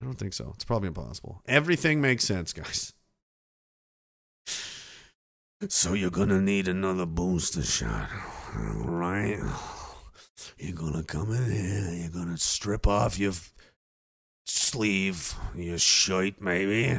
I 0.01 0.05
don't 0.05 0.17
think 0.17 0.33
so. 0.33 0.51
It's 0.55 0.65
probably 0.65 0.87
impossible. 0.87 1.41
Everything 1.47 2.01
makes 2.01 2.25
sense, 2.25 2.53
guys. 2.53 2.93
So 5.69 5.93
you're 5.93 6.09
gonna 6.09 6.41
need 6.41 6.67
another 6.67 7.05
booster 7.05 7.61
shot, 7.61 8.09
all 8.55 8.85
right? 8.87 9.37
You're 10.57 10.75
gonna 10.75 11.03
come 11.03 11.31
in 11.31 11.51
here. 11.51 11.93
You're 11.93 12.09
gonna 12.09 12.37
strip 12.37 12.87
off 12.87 13.19
your 13.19 13.33
sleeve, 14.47 15.35
your 15.55 15.77
shirt, 15.77 16.41
maybe. 16.41 16.97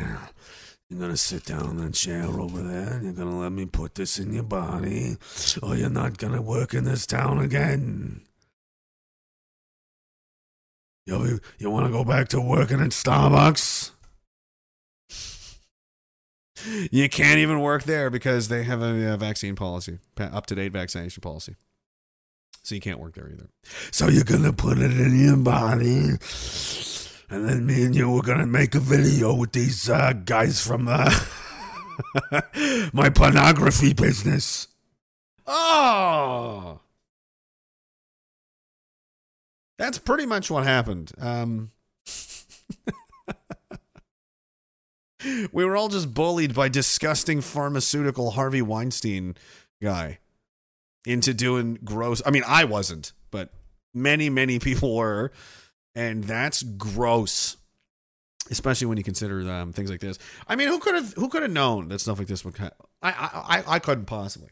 You're 0.93 1.01
gonna 1.01 1.17
sit 1.17 1.47
down 1.47 1.71
in 1.71 1.77
the 1.79 1.91
chair 1.91 2.27
over 2.39 2.61
there 2.61 2.93
and 2.93 3.05
you're 3.05 3.15
gonna 3.15 3.39
let 3.39 3.51
me 3.51 3.65
put 3.65 3.95
this 3.95 4.19
in 4.19 4.31
your 4.31 4.43
body, 4.43 5.17
or 5.63 5.75
you're 5.75 5.89
not 5.89 6.19
gonna 6.19 6.43
work 6.43 6.75
in 6.75 6.85
this 6.85 7.07
town 7.07 7.39
again. 7.39 8.21
You, 11.07 11.41
you 11.59 11.71
wanna 11.71 11.89
go 11.89 12.05
back 12.05 12.29
to 12.29 12.43
working 12.43 12.81
at 12.81 12.91
Starbucks? 12.91 13.93
You 16.91 17.09
can't 17.09 17.39
even 17.39 17.61
work 17.61 17.85
there 17.85 18.11
because 18.11 18.49
they 18.49 18.63
have 18.65 18.83
a, 18.83 19.15
a 19.15 19.17
vaccine 19.17 19.57
policy, 19.57 19.99
up 20.19 20.45
to 20.45 20.55
date 20.55 20.73
vaccination 20.73 21.23
policy. 21.23 21.57
So 22.65 22.75
you 22.75 22.83
can't 22.83 23.01
work 23.01 23.15
there 23.15 23.31
either. 23.33 23.49
So 23.93 24.09
you're 24.09 24.25
gonna 24.25 24.53
put 24.53 24.77
it 24.77 24.93
in 24.93 25.19
your 25.19 25.39
body 25.39 26.19
and 27.33 27.49
then 27.49 27.65
me 27.65 27.83
and 27.85 27.97
you 27.97 28.11
were 28.11 28.21
gonna 28.21 28.47
make 28.47 28.75
a 28.75 28.81
video 28.81 29.35
with 29.35 29.53
these 29.53 29.89
uh, 29.89 30.13
guys 30.13 30.65
from 30.65 30.87
uh, 30.87 31.11
my 32.93 33.09
pornography 33.09 33.95
business. 33.95 34.69
Oh, 35.47 36.81
that's 39.79 39.97
pretty 39.99 40.27
much 40.27 40.51
what 40.51 40.65
happened. 40.65 41.13
Um, 41.19 41.71
we 45.53 45.65
were 45.65 45.75
all 45.75 45.89
just 45.89 46.13
bullied 46.13 46.55
by 46.55 46.69
disgusting 46.69 47.41
pharmaceutical 47.41 48.33
Harvey 48.33 48.61
Weinstein 48.61 49.37
guy 49.81 50.19
into 51.07 51.33
doing 51.33 51.79
gross. 51.83 52.21
I 52.27 52.31
mean, 52.31 52.45
I 52.47 52.65
wasn't, 52.65 53.13
but 53.31 53.49
many, 53.95 54.29
many 54.29 54.59
people 54.59 54.95
were 54.95 55.33
and 55.95 56.25
that's 56.25 56.63
gross 56.63 57.57
especially 58.51 58.87
when 58.87 58.99
you 58.99 59.05
consider 59.05 59.49
um, 59.51 59.73
things 59.73 59.91
like 59.91 60.01
this 60.01 60.19
i 60.49 60.57
mean 60.57 60.69
who 60.69 60.79
could 60.79 60.95
have 60.95 61.13
who 61.15 61.29
could 61.29 61.43
have 61.43 61.51
known 61.51 61.89
that 61.89 62.01
stuff 62.01 62.19
like 62.19 62.29
this 62.29 62.45
would 62.45 62.59
I, 62.61 62.73
I 63.03 63.65
i 63.67 63.79
couldn't 63.79 64.07
possibly 64.07 64.51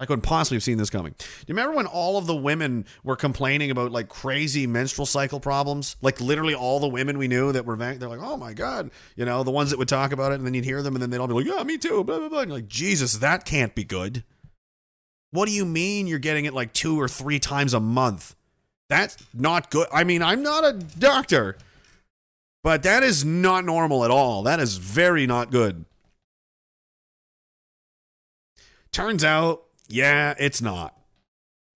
I 0.00 0.06
couldn't 0.06 0.22
possibly 0.22 0.56
have 0.56 0.62
seen 0.62 0.78
this 0.78 0.90
coming. 0.90 1.14
Do 1.18 1.24
you 1.48 1.54
remember 1.54 1.74
when 1.74 1.86
all 1.86 2.18
of 2.18 2.26
the 2.26 2.36
women 2.36 2.86
were 3.02 3.16
complaining 3.16 3.72
about 3.72 3.90
like 3.90 4.08
crazy 4.08 4.64
menstrual 4.66 5.06
cycle 5.06 5.40
problems? 5.40 5.96
Like 6.00 6.20
literally 6.20 6.54
all 6.54 6.78
the 6.78 6.88
women 6.88 7.18
we 7.18 7.26
knew 7.26 7.50
that 7.50 7.64
were 7.64 7.76
they're 7.76 8.08
like, 8.08 8.20
oh 8.22 8.36
my 8.36 8.52
god, 8.52 8.92
you 9.16 9.24
know, 9.24 9.42
the 9.42 9.50
ones 9.50 9.70
that 9.70 9.78
would 9.78 9.88
talk 9.88 10.12
about 10.12 10.30
it, 10.30 10.36
and 10.36 10.46
then 10.46 10.54
you'd 10.54 10.64
hear 10.64 10.82
them, 10.82 10.94
and 10.94 11.02
then 11.02 11.10
they'd 11.10 11.18
all 11.18 11.26
be 11.26 11.34
like, 11.34 11.46
yeah, 11.46 11.64
me 11.64 11.78
too, 11.78 12.04
blah 12.04 12.18
blah 12.18 12.28
blah. 12.28 12.40
And 12.40 12.50
you're 12.50 12.58
like, 12.58 12.68
Jesus, 12.68 13.14
that 13.14 13.44
can't 13.44 13.74
be 13.74 13.82
good. 13.82 14.22
What 15.32 15.46
do 15.46 15.52
you 15.52 15.64
mean 15.64 16.06
you're 16.06 16.20
getting 16.20 16.44
it 16.44 16.54
like 16.54 16.72
two 16.72 17.00
or 17.00 17.08
three 17.08 17.40
times 17.40 17.74
a 17.74 17.80
month? 17.80 18.36
That's 18.88 19.16
not 19.34 19.70
good. 19.70 19.86
I 19.92 20.04
mean, 20.04 20.22
I'm 20.22 20.42
not 20.42 20.64
a 20.64 20.72
doctor, 20.72 21.56
but 22.64 22.82
that 22.84 23.02
is 23.02 23.24
not 23.24 23.64
normal 23.64 24.04
at 24.04 24.10
all. 24.10 24.42
That 24.42 24.60
is 24.60 24.76
very 24.78 25.26
not 25.26 25.50
good. 25.50 25.84
Turns 28.92 29.22
out, 29.22 29.64
yeah, 29.88 30.34
it's 30.38 30.62
not. 30.62 30.94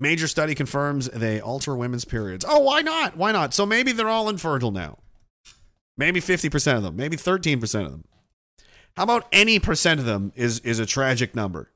Major 0.00 0.26
study 0.26 0.54
confirms 0.54 1.06
they 1.10 1.40
alter 1.40 1.76
women's 1.76 2.04
periods. 2.04 2.44
Oh, 2.48 2.60
why 2.60 2.80
not? 2.80 3.16
Why 3.16 3.30
not? 3.30 3.54
So 3.54 3.64
maybe 3.64 3.92
they're 3.92 4.08
all 4.08 4.28
infertile 4.28 4.72
now. 4.72 4.98
Maybe 5.96 6.20
50% 6.20 6.76
of 6.76 6.82
them, 6.82 6.96
maybe 6.96 7.16
13% 7.16 7.84
of 7.84 7.92
them. 7.92 8.04
How 8.96 9.04
about 9.04 9.26
any 9.30 9.58
percent 9.58 10.00
of 10.00 10.06
them 10.06 10.32
is 10.34 10.58
is 10.60 10.78
a 10.78 10.86
tragic 10.86 11.34
number? 11.34 11.70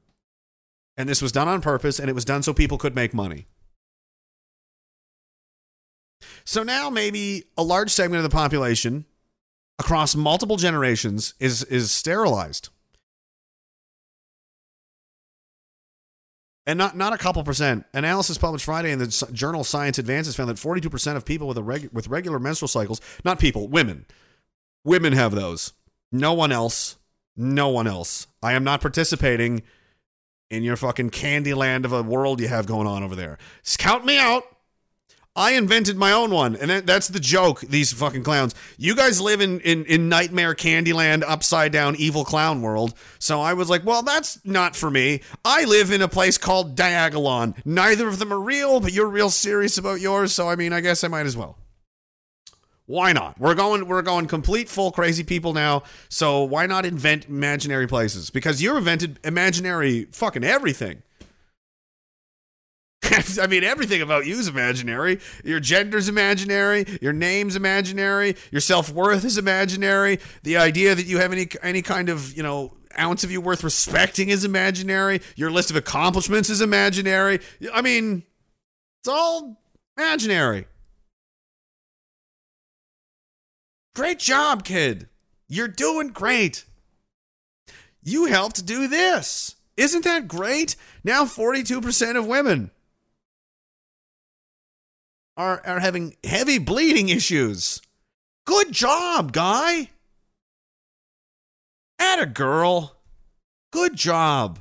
And 0.96 1.08
this 1.08 1.22
was 1.22 1.32
done 1.32 1.48
on 1.48 1.60
purpose 1.60 1.98
and 1.98 2.10
it 2.10 2.14
was 2.14 2.24
done 2.24 2.42
so 2.42 2.52
people 2.52 2.78
could 2.78 2.94
make 2.94 3.14
money. 3.14 3.46
So 6.44 6.62
now 6.62 6.90
maybe 6.90 7.44
a 7.56 7.62
large 7.62 7.90
segment 7.90 8.24
of 8.24 8.30
the 8.30 8.34
population 8.34 9.04
across 9.78 10.14
multiple 10.16 10.56
generations 10.56 11.34
is 11.38 11.64
is 11.64 11.90
sterilized. 11.90 12.70
And 16.66 16.78
not, 16.78 16.96
not 16.96 17.12
a 17.12 17.18
couple 17.18 17.44
percent. 17.44 17.86
Analysis 17.94 18.38
published 18.38 18.64
Friday 18.64 18.90
in 18.90 18.98
the 18.98 19.28
journal 19.32 19.62
Science 19.62 19.98
Advances 19.98 20.34
found 20.34 20.48
that 20.48 20.56
42% 20.56 21.16
of 21.16 21.24
people 21.24 21.46
with, 21.46 21.56
a 21.58 21.62
reg, 21.62 21.90
with 21.92 22.08
regular 22.08 22.40
menstrual 22.40 22.66
cycles, 22.66 23.00
not 23.24 23.38
people, 23.38 23.68
women, 23.68 24.04
women 24.82 25.12
have 25.12 25.32
those. 25.32 25.74
No 26.10 26.32
one 26.32 26.50
else. 26.50 26.96
No 27.36 27.68
one 27.68 27.86
else. 27.86 28.26
I 28.42 28.54
am 28.54 28.64
not 28.64 28.80
participating 28.80 29.62
in 30.50 30.64
your 30.64 30.76
fucking 30.76 31.10
candy 31.10 31.54
land 31.54 31.84
of 31.84 31.92
a 31.92 32.02
world 32.02 32.40
you 32.40 32.48
have 32.48 32.66
going 32.66 32.86
on 32.86 33.04
over 33.04 33.14
there. 33.14 33.38
Just 33.62 33.78
count 33.78 34.04
me 34.04 34.18
out. 34.18 34.42
I 35.36 35.52
invented 35.52 35.98
my 35.98 36.12
own 36.12 36.30
one, 36.30 36.56
and 36.56 36.70
that, 36.70 36.86
that's 36.86 37.08
the 37.08 37.20
joke. 37.20 37.60
These 37.60 37.92
fucking 37.92 38.22
clowns. 38.22 38.54
You 38.78 38.96
guys 38.96 39.20
live 39.20 39.42
in, 39.42 39.60
in 39.60 39.84
in 39.84 40.08
nightmare 40.08 40.54
Candyland, 40.54 41.22
upside 41.26 41.72
down 41.72 41.94
evil 41.96 42.24
clown 42.24 42.62
world. 42.62 42.94
So 43.18 43.42
I 43.42 43.52
was 43.52 43.68
like, 43.68 43.84
well, 43.84 44.02
that's 44.02 44.42
not 44.46 44.74
for 44.74 44.90
me. 44.90 45.20
I 45.44 45.64
live 45.64 45.92
in 45.92 46.00
a 46.00 46.08
place 46.08 46.38
called 46.38 46.74
Diagolon. 46.74 47.54
Neither 47.66 48.08
of 48.08 48.18
them 48.18 48.32
are 48.32 48.40
real, 48.40 48.80
but 48.80 48.94
you're 48.94 49.06
real 49.08 49.28
serious 49.28 49.76
about 49.76 50.00
yours. 50.00 50.32
So 50.32 50.48
I 50.48 50.56
mean, 50.56 50.72
I 50.72 50.80
guess 50.80 51.04
I 51.04 51.08
might 51.08 51.26
as 51.26 51.36
well. 51.36 51.58
Why 52.86 53.12
not? 53.12 53.38
We're 53.38 53.54
going 53.54 53.88
we're 53.88 54.02
going 54.02 54.26
complete 54.26 54.68
full 54.68 54.92
crazy 54.92 55.24
people 55.24 55.52
now. 55.52 55.82
So 56.08 56.44
why 56.44 56.66
not 56.66 56.86
invent 56.86 57.26
imaginary 57.26 57.86
places? 57.86 58.30
Because 58.30 58.62
you 58.62 58.76
invented 58.76 59.18
imaginary 59.22 60.04
fucking 60.12 60.44
everything. 60.44 61.02
I 63.40 63.46
mean, 63.46 63.64
everything 63.64 64.02
about 64.02 64.26
you 64.26 64.38
is 64.38 64.48
imaginary. 64.48 65.20
Your 65.44 65.60
gender's 65.60 66.08
imaginary. 66.08 66.84
Your 67.00 67.12
name's 67.12 67.56
imaginary. 67.56 68.36
Your 68.50 68.60
self 68.60 68.90
worth 68.90 69.24
is 69.24 69.38
imaginary. 69.38 70.18
The 70.42 70.56
idea 70.56 70.94
that 70.94 71.06
you 71.06 71.18
have 71.18 71.32
any 71.32 71.48
any 71.62 71.82
kind 71.82 72.08
of 72.08 72.36
you 72.36 72.42
know 72.42 72.72
ounce 72.98 73.24
of 73.24 73.30
you 73.30 73.40
worth 73.40 73.62
respecting 73.62 74.28
is 74.28 74.44
imaginary. 74.44 75.20
Your 75.36 75.50
list 75.50 75.70
of 75.70 75.76
accomplishments 75.76 76.50
is 76.50 76.60
imaginary. 76.60 77.40
I 77.72 77.82
mean, 77.82 78.22
it's 79.00 79.08
all 79.08 79.60
imaginary. 79.96 80.66
Great 83.94 84.18
job, 84.18 84.64
kid. 84.64 85.08
You're 85.48 85.68
doing 85.68 86.08
great. 86.08 86.64
You 88.02 88.26
helped 88.26 88.66
do 88.66 88.88
this. 88.88 89.56
Isn't 89.76 90.04
that 90.04 90.28
great? 90.28 90.76
Now 91.04 91.24
42% 91.24 92.18
of 92.18 92.26
women 92.26 92.70
are, 95.36 95.60
are 95.66 95.80
having 95.80 96.16
heavy 96.24 96.58
bleeding 96.58 97.08
issues. 97.08 97.80
Good 98.44 98.72
job, 98.72 99.32
guy. 99.32 99.90
At 101.98 102.20
a 102.20 102.26
girl. 102.26 102.96
Good 103.72 103.96
job. 103.96 104.60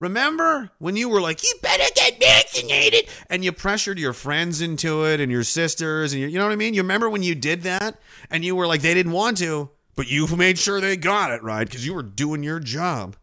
Remember 0.00 0.72
when 0.78 0.96
you 0.96 1.08
were 1.08 1.20
like, 1.20 1.44
you 1.44 1.54
better 1.62 1.84
get 1.94 2.18
vaccinated, 2.18 3.08
and 3.30 3.44
you 3.44 3.52
pressured 3.52 4.00
your 4.00 4.12
friends 4.12 4.60
into 4.60 5.04
it 5.04 5.20
and 5.20 5.30
your 5.30 5.44
sisters, 5.44 6.12
and 6.12 6.20
you, 6.20 6.26
you 6.26 6.38
know 6.38 6.44
what 6.44 6.52
I 6.52 6.56
mean? 6.56 6.74
You 6.74 6.82
remember 6.82 7.08
when 7.08 7.22
you 7.22 7.36
did 7.36 7.62
that 7.62 8.00
and 8.28 8.44
you 8.44 8.56
were 8.56 8.66
like, 8.66 8.82
they 8.82 8.94
didn't 8.94 9.12
want 9.12 9.38
to, 9.38 9.70
but 9.94 10.10
you 10.10 10.26
made 10.36 10.58
sure 10.58 10.80
they 10.80 10.96
got 10.96 11.30
it 11.30 11.42
right 11.44 11.64
because 11.64 11.86
you 11.86 11.94
were 11.94 12.02
doing 12.02 12.42
your 12.42 12.58
job. 12.58 13.16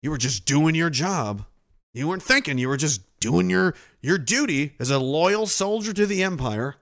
You 0.00 0.10
were 0.10 0.18
just 0.18 0.44
doing 0.44 0.76
your 0.76 0.88
job. 0.88 1.44
You 1.92 2.06
weren't 2.06 2.22
thinking, 2.22 2.58
you 2.58 2.68
were 2.68 2.76
just 2.76 3.00
doing 3.20 3.50
your 3.50 3.74
your 4.00 4.18
duty 4.18 4.74
as 4.78 4.90
a 4.90 4.98
loyal 4.98 5.46
soldier 5.46 5.92
to 5.92 6.06
the 6.06 6.22
empire. 6.22 6.76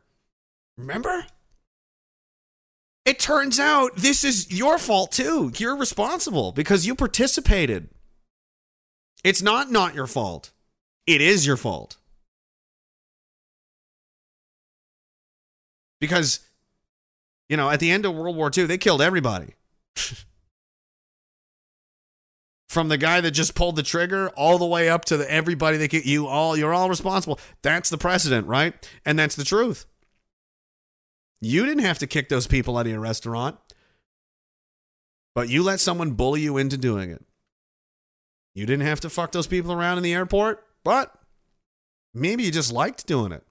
Remember? 0.77 1.27
It 3.05 3.19
turns 3.19 3.61
out 3.61 3.97
this 3.97 4.25
is 4.25 4.51
your 4.51 4.79
fault 4.79 5.13
too. 5.13 5.53
You're 5.57 5.77
responsible 5.77 6.53
because 6.53 6.87
you 6.87 6.95
participated. 6.95 7.89
It's 9.23 9.43
not 9.43 9.71
not 9.71 9.95
your 9.95 10.07
fault. 10.07 10.51
It 11.07 11.21
is 11.21 11.47
your 11.47 11.57
fault. 11.57 11.97
Because 16.01 16.41
you 17.49 17.57
know, 17.57 17.71
at 17.71 17.81
the 17.81 17.91
end 17.91 18.05
of 18.05 18.15
World 18.15 18.37
War 18.37 18.51
II, 18.57 18.67
they 18.67 18.79
killed 18.79 19.01
everybody. 19.01 19.55
From 22.77 22.89
the 22.91 22.99
guy 22.99 23.23
that 23.23 23.31
just 23.31 23.55
pulled 23.55 23.77
the 23.77 23.83
trigger 23.83 24.29
all 24.37 24.59
the 24.59 24.67
way 24.67 24.91
up 24.91 25.07
to 25.07 25.17
the, 25.17 25.33
everybody 25.33 25.79
that 25.79 25.89
get 25.89 26.05
you 26.05 26.27
all 26.27 26.59
you're 26.59 26.75
all 26.75 26.91
responsible. 26.91 27.41
That's 27.63 27.89
the 27.89 27.97
precedent, 27.97 28.47
right? 28.47 28.75
And 29.07 29.19
that's 29.19 29.35
the 29.35 29.45
truth. 29.45 29.87
You 31.41 31.65
didn't 31.65 31.85
have 31.85 31.99
to 32.01 32.07
kick 32.07 32.29
those 32.29 32.47
people 32.47 32.77
out 32.77 32.85
of 32.85 32.93
your 32.93 33.01
restaurant. 33.01 33.57
But 35.35 35.49
you 35.49 35.63
let 35.63 35.81
someone 35.81 36.11
bully 36.11 36.43
you 36.43 36.59
into 36.59 36.77
doing 36.77 37.09
it. 37.09 37.25
You 38.55 38.67
didn't 38.67 38.87
have 38.87 39.01
to 39.01 39.09
fuck 39.09 39.33
those 39.33 39.47
people 39.47 39.73
around 39.73 39.97
in 39.97 40.05
the 40.05 40.13
airport, 40.13 40.63
but 40.85 41.19
maybe 42.13 42.43
you 42.43 42.51
just 42.51 42.75
liked 42.75 43.07
doing 43.07 43.33
it. 43.33 43.43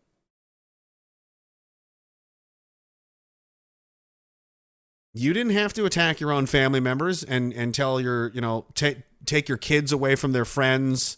You 5.16 5.34
didn't 5.34 5.54
have 5.54 5.74
to 5.74 5.86
attack 5.86 6.20
your 6.20 6.32
own 6.32 6.46
family 6.46 6.80
members 6.80 7.24
and 7.24 7.54
and 7.54 7.74
tell 7.74 8.00
your, 8.00 8.30
you 8.32 8.42
know, 8.42 8.66
take 8.76 8.98
take 9.26 9.48
your 9.48 9.58
kids 9.58 9.92
away 9.92 10.16
from 10.16 10.34
their 10.34 10.46
friends 10.46 11.18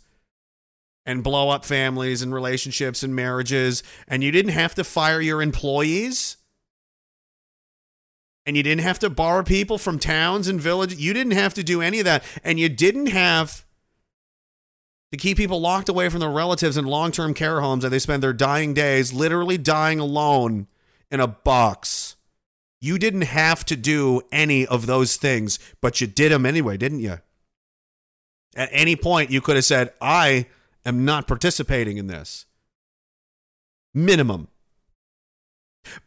and 1.05 1.23
blow 1.23 1.49
up 1.49 1.65
families 1.65 2.21
and 2.21 2.33
relationships 2.33 3.01
and 3.01 3.15
marriages 3.15 3.81
and 4.07 4.23
you 4.23 4.31
didn't 4.31 4.51
have 4.51 4.75
to 4.75 4.83
fire 4.83 5.19
your 5.19 5.41
employees 5.41 6.37
and 8.47 8.55
you 8.55 8.63
didn't 8.63 8.83
have 8.83 8.99
to 8.99 9.09
borrow 9.09 9.43
people 9.43 9.77
from 9.77 9.99
towns 9.99 10.47
and 10.47 10.59
villages. 10.59 11.01
You 11.01 11.13
didn't 11.13 11.33
have 11.33 11.53
to 11.55 11.63
do 11.63 11.81
any 11.81 11.99
of 11.99 12.05
that. 12.05 12.23
And 12.45 12.57
you 12.57 12.69
didn't 12.69 13.07
have 13.07 13.65
to 15.11 15.17
keep 15.17 15.35
people 15.35 15.59
locked 15.59 15.89
away 15.89 16.07
from 16.07 16.21
their 16.21 16.29
relatives 16.29 16.77
in 16.77 16.85
long 16.85 17.11
term 17.11 17.33
care 17.33 17.59
homes 17.59 17.83
that 17.83 17.89
they 17.89 17.99
spend 17.99 18.23
their 18.23 18.33
dying 18.33 18.73
days 18.73 19.11
literally 19.11 19.57
dying 19.57 19.99
alone 19.99 20.67
in 21.09 21.19
a 21.19 21.27
box. 21.27 22.16
You 22.79 22.99
didn't 22.99 23.21
have 23.21 23.65
to 23.65 23.75
do 23.75 24.21
any 24.31 24.65
of 24.65 24.85
those 24.85 25.17
things, 25.17 25.57
but 25.81 25.99
you 25.99 26.07
did 26.07 26.31
them 26.31 26.45
anyway, 26.45 26.77
didn't 26.77 26.99
you? 26.99 27.19
At 28.55 28.69
any 28.71 28.95
point, 28.95 29.31
you 29.31 29.41
could 29.41 29.55
have 29.55 29.65
said, 29.65 29.93
I 30.01 30.47
am 30.85 31.05
not 31.05 31.27
participating 31.27 31.97
in 31.97 32.07
this. 32.07 32.45
Minimum. 33.93 34.47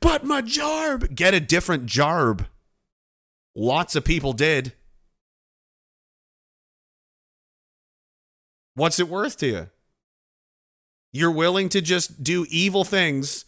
But 0.01 0.25
my 0.25 0.43
jarb, 0.43 1.15
get 1.15 1.35
a 1.35 1.41
different 1.41 1.87
jarb. 1.87 2.47
Lots 3.55 3.97
of 3.97 4.05
people 4.05 4.33
did. 4.33 4.73
What's 8.75 9.01
it 9.01 9.09
worth 9.09 9.37
to 9.39 9.47
you? 9.47 9.69
You're 11.13 11.31
willing 11.31 11.69
to 11.71 11.81
just 11.81 12.23
do 12.23 12.47
evil 12.49 12.85
things. 12.85 13.45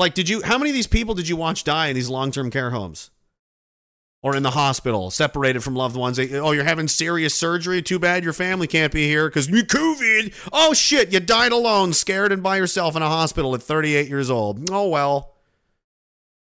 Like, 0.00 0.14
did 0.14 0.30
you, 0.30 0.40
how 0.40 0.56
many 0.56 0.70
of 0.70 0.74
these 0.74 0.86
people 0.86 1.14
did 1.14 1.28
you 1.28 1.36
watch 1.36 1.62
die 1.62 1.88
in 1.88 1.94
these 1.94 2.08
long 2.08 2.30
term 2.30 2.50
care 2.50 2.70
homes? 2.70 3.10
Or 4.22 4.34
in 4.34 4.42
the 4.42 4.52
hospital, 4.52 5.10
separated 5.10 5.62
from 5.62 5.76
loved 5.76 5.94
ones? 5.94 6.18
Oh, 6.18 6.52
you're 6.52 6.64
having 6.64 6.88
serious 6.88 7.34
surgery? 7.34 7.82
Too 7.82 7.98
bad 7.98 8.24
your 8.24 8.32
family 8.32 8.66
can't 8.66 8.94
be 8.94 9.06
here 9.06 9.28
because 9.28 9.50
you 9.50 9.62
COVID. 9.62 10.32
Oh, 10.54 10.72
shit, 10.72 11.12
you 11.12 11.20
died 11.20 11.52
alone, 11.52 11.92
scared 11.92 12.32
and 12.32 12.42
by 12.42 12.56
yourself 12.56 12.96
in 12.96 13.02
a 13.02 13.08
hospital 13.08 13.54
at 13.54 13.62
38 13.62 14.08
years 14.08 14.30
old. 14.30 14.70
Oh, 14.70 14.88
well. 14.88 15.34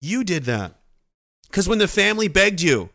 You 0.01 0.25
did 0.25 0.43
that. 0.43 0.75
Because 1.47 1.69
when 1.69 1.79
the 1.79 1.87
family 1.87 2.27
begged 2.27 2.61
you, 2.61 2.89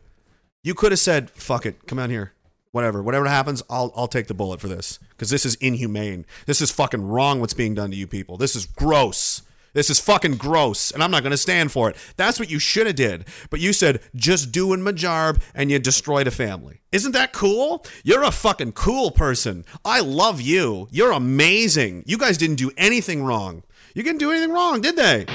you 0.63 0.75
could 0.75 0.91
have 0.91 0.99
said, 0.99 1.31
fuck 1.31 1.65
it, 1.65 1.87
come 1.87 1.97
out 1.97 2.11
here. 2.11 2.33
Whatever. 2.71 3.01
Whatever 3.01 3.27
happens, 3.27 3.63
I'll, 3.67 3.91
I'll 3.95 4.07
take 4.07 4.27
the 4.27 4.35
bullet 4.35 4.61
for 4.61 4.67
this. 4.67 4.99
Because 5.09 5.31
this 5.31 5.43
is 5.43 5.55
inhumane. 5.55 6.23
This 6.45 6.61
is 6.61 6.69
fucking 6.69 7.07
wrong 7.07 7.39
what's 7.39 7.55
being 7.55 7.73
done 7.73 7.89
to 7.89 7.97
you 7.97 8.05
people. 8.05 8.37
This 8.37 8.55
is 8.55 8.67
gross. 8.67 9.41
This 9.73 9.89
is 9.89 9.99
fucking 9.99 10.35
gross, 10.35 10.91
and 10.91 11.01
I'm 11.01 11.11
not 11.11 11.23
going 11.23 11.31
to 11.31 11.37
stand 11.37 11.71
for 11.71 11.89
it. 11.89 11.95
That's 12.17 12.39
what 12.39 12.49
you 12.49 12.59
should 12.59 12.87
have 12.87 12.95
did. 12.97 13.25
But 13.49 13.61
you 13.61 13.71
said 13.71 14.01
just 14.13 14.51
doing 14.51 14.81
my 14.81 14.91
job, 14.91 15.41
and 15.55 15.71
you 15.71 15.79
destroyed 15.79 16.27
a 16.27 16.31
family. 16.31 16.81
Isn't 16.91 17.13
that 17.13 17.31
cool? 17.31 17.85
You're 18.03 18.23
a 18.23 18.31
fucking 18.31 18.73
cool 18.73 19.11
person. 19.11 19.63
I 19.85 20.01
love 20.01 20.41
you. 20.41 20.89
You're 20.91 21.11
amazing. 21.11 22.03
You 22.05 22.17
guys 22.17 22.37
didn't 22.37 22.57
do 22.57 22.71
anything 22.75 23.23
wrong. 23.23 23.63
You 23.95 24.03
didn't 24.03 24.19
do 24.19 24.31
anything 24.31 24.51
wrong, 24.51 24.81
did 24.81 24.97
they? 24.97 25.25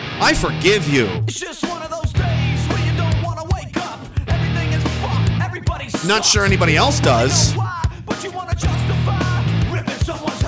I 0.00 0.32
forgive 0.32 0.88
you. 0.88 1.06
It's 1.26 1.38
just 1.38 1.62
one 1.68 1.82
of 1.82 1.90
those 1.90 2.12
days 2.12 2.66
where 2.68 2.80
you 2.86 2.96
don't 2.96 3.22
want 3.22 3.38
to 3.38 3.54
wake 3.54 3.76
up. 3.76 4.00
Everything 4.28 4.72
is 4.72 4.82
fucked. 5.02 5.30
Everybody 5.42 5.88
Not 6.06 6.24
sure 6.24 6.46
anybody 6.46 6.76
else 6.76 7.00
does. 7.00 7.54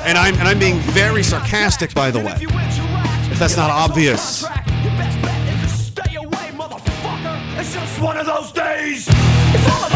And 0.06 0.16
I'm, 0.16 0.34
and 0.34 0.46
I'm 0.46 0.60
being 0.60 0.78
very 0.78 1.24
sarcastic, 1.24 1.92
by 1.92 2.12
the 2.12 2.20
way, 2.20 2.36
if 3.32 3.40
that's 3.40 3.56
not 3.56 3.70
obvious. 3.70 4.46
One 7.98 8.16
of 8.16 8.26
those 8.26 8.52
days. 8.52 9.95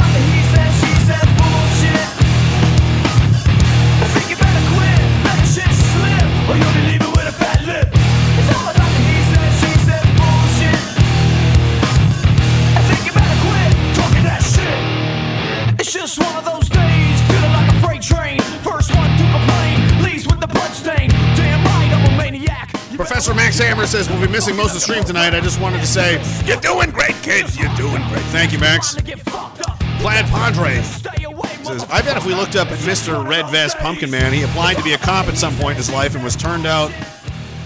Professor 23.20 23.36
Max 23.36 23.58
Hammer 23.58 23.84
says 23.86 24.08
we'll 24.08 24.18
be 24.26 24.32
missing 24.32 24.56
most 24.56 24.68
of 24.68 24.74
the 24.76 24.80
stream 24.80 25.04
tonight. 25.04 25.34
I 25.34 25.40
just 25.40 25.60
wanted 25.60 25.80
to 25.80 25.86
say, 25.86 26.14
you're 26.46 26.56
doing 26.62 26.90
great, 26.90 27.14
kids. 27.16 27.54
You're 27.54 27.68
doing 27.76 28.00
great. 28.08 28.22
Thank 28.32 28.50
you, 28.50 28.58
Max. 28.58 28.94
Plaid 28.94 30.24
Padre 30.24 30.80
says, 30.80 31.84
I 31.90 32.00
bet 32.00 32.16
if 32.16 32.24
we 32.24 32.34
looked 32.34 32.56
up 32.56 32.68
Mr. 32.68 33.22
Red 33.28 33.46
Vest 33.50 33.76
Pumpkin 33.76 34.10
Man, 34.10 34.32
he 34.32 34.42
applied 34.42 34.78
to 34.78 34.82
be 34.82 34.94
a 34.94 34.96
cop 34.96 35.26
at 35.26 35.36
some 35.36 35.54
point 35.56 35.72
in 35.72 35.76
his 35.76 35.92
life 35.92 36.14
and 36.14 36.24
was 36.24 36.34
turned 36.34 36.64
out, 36.64 36.90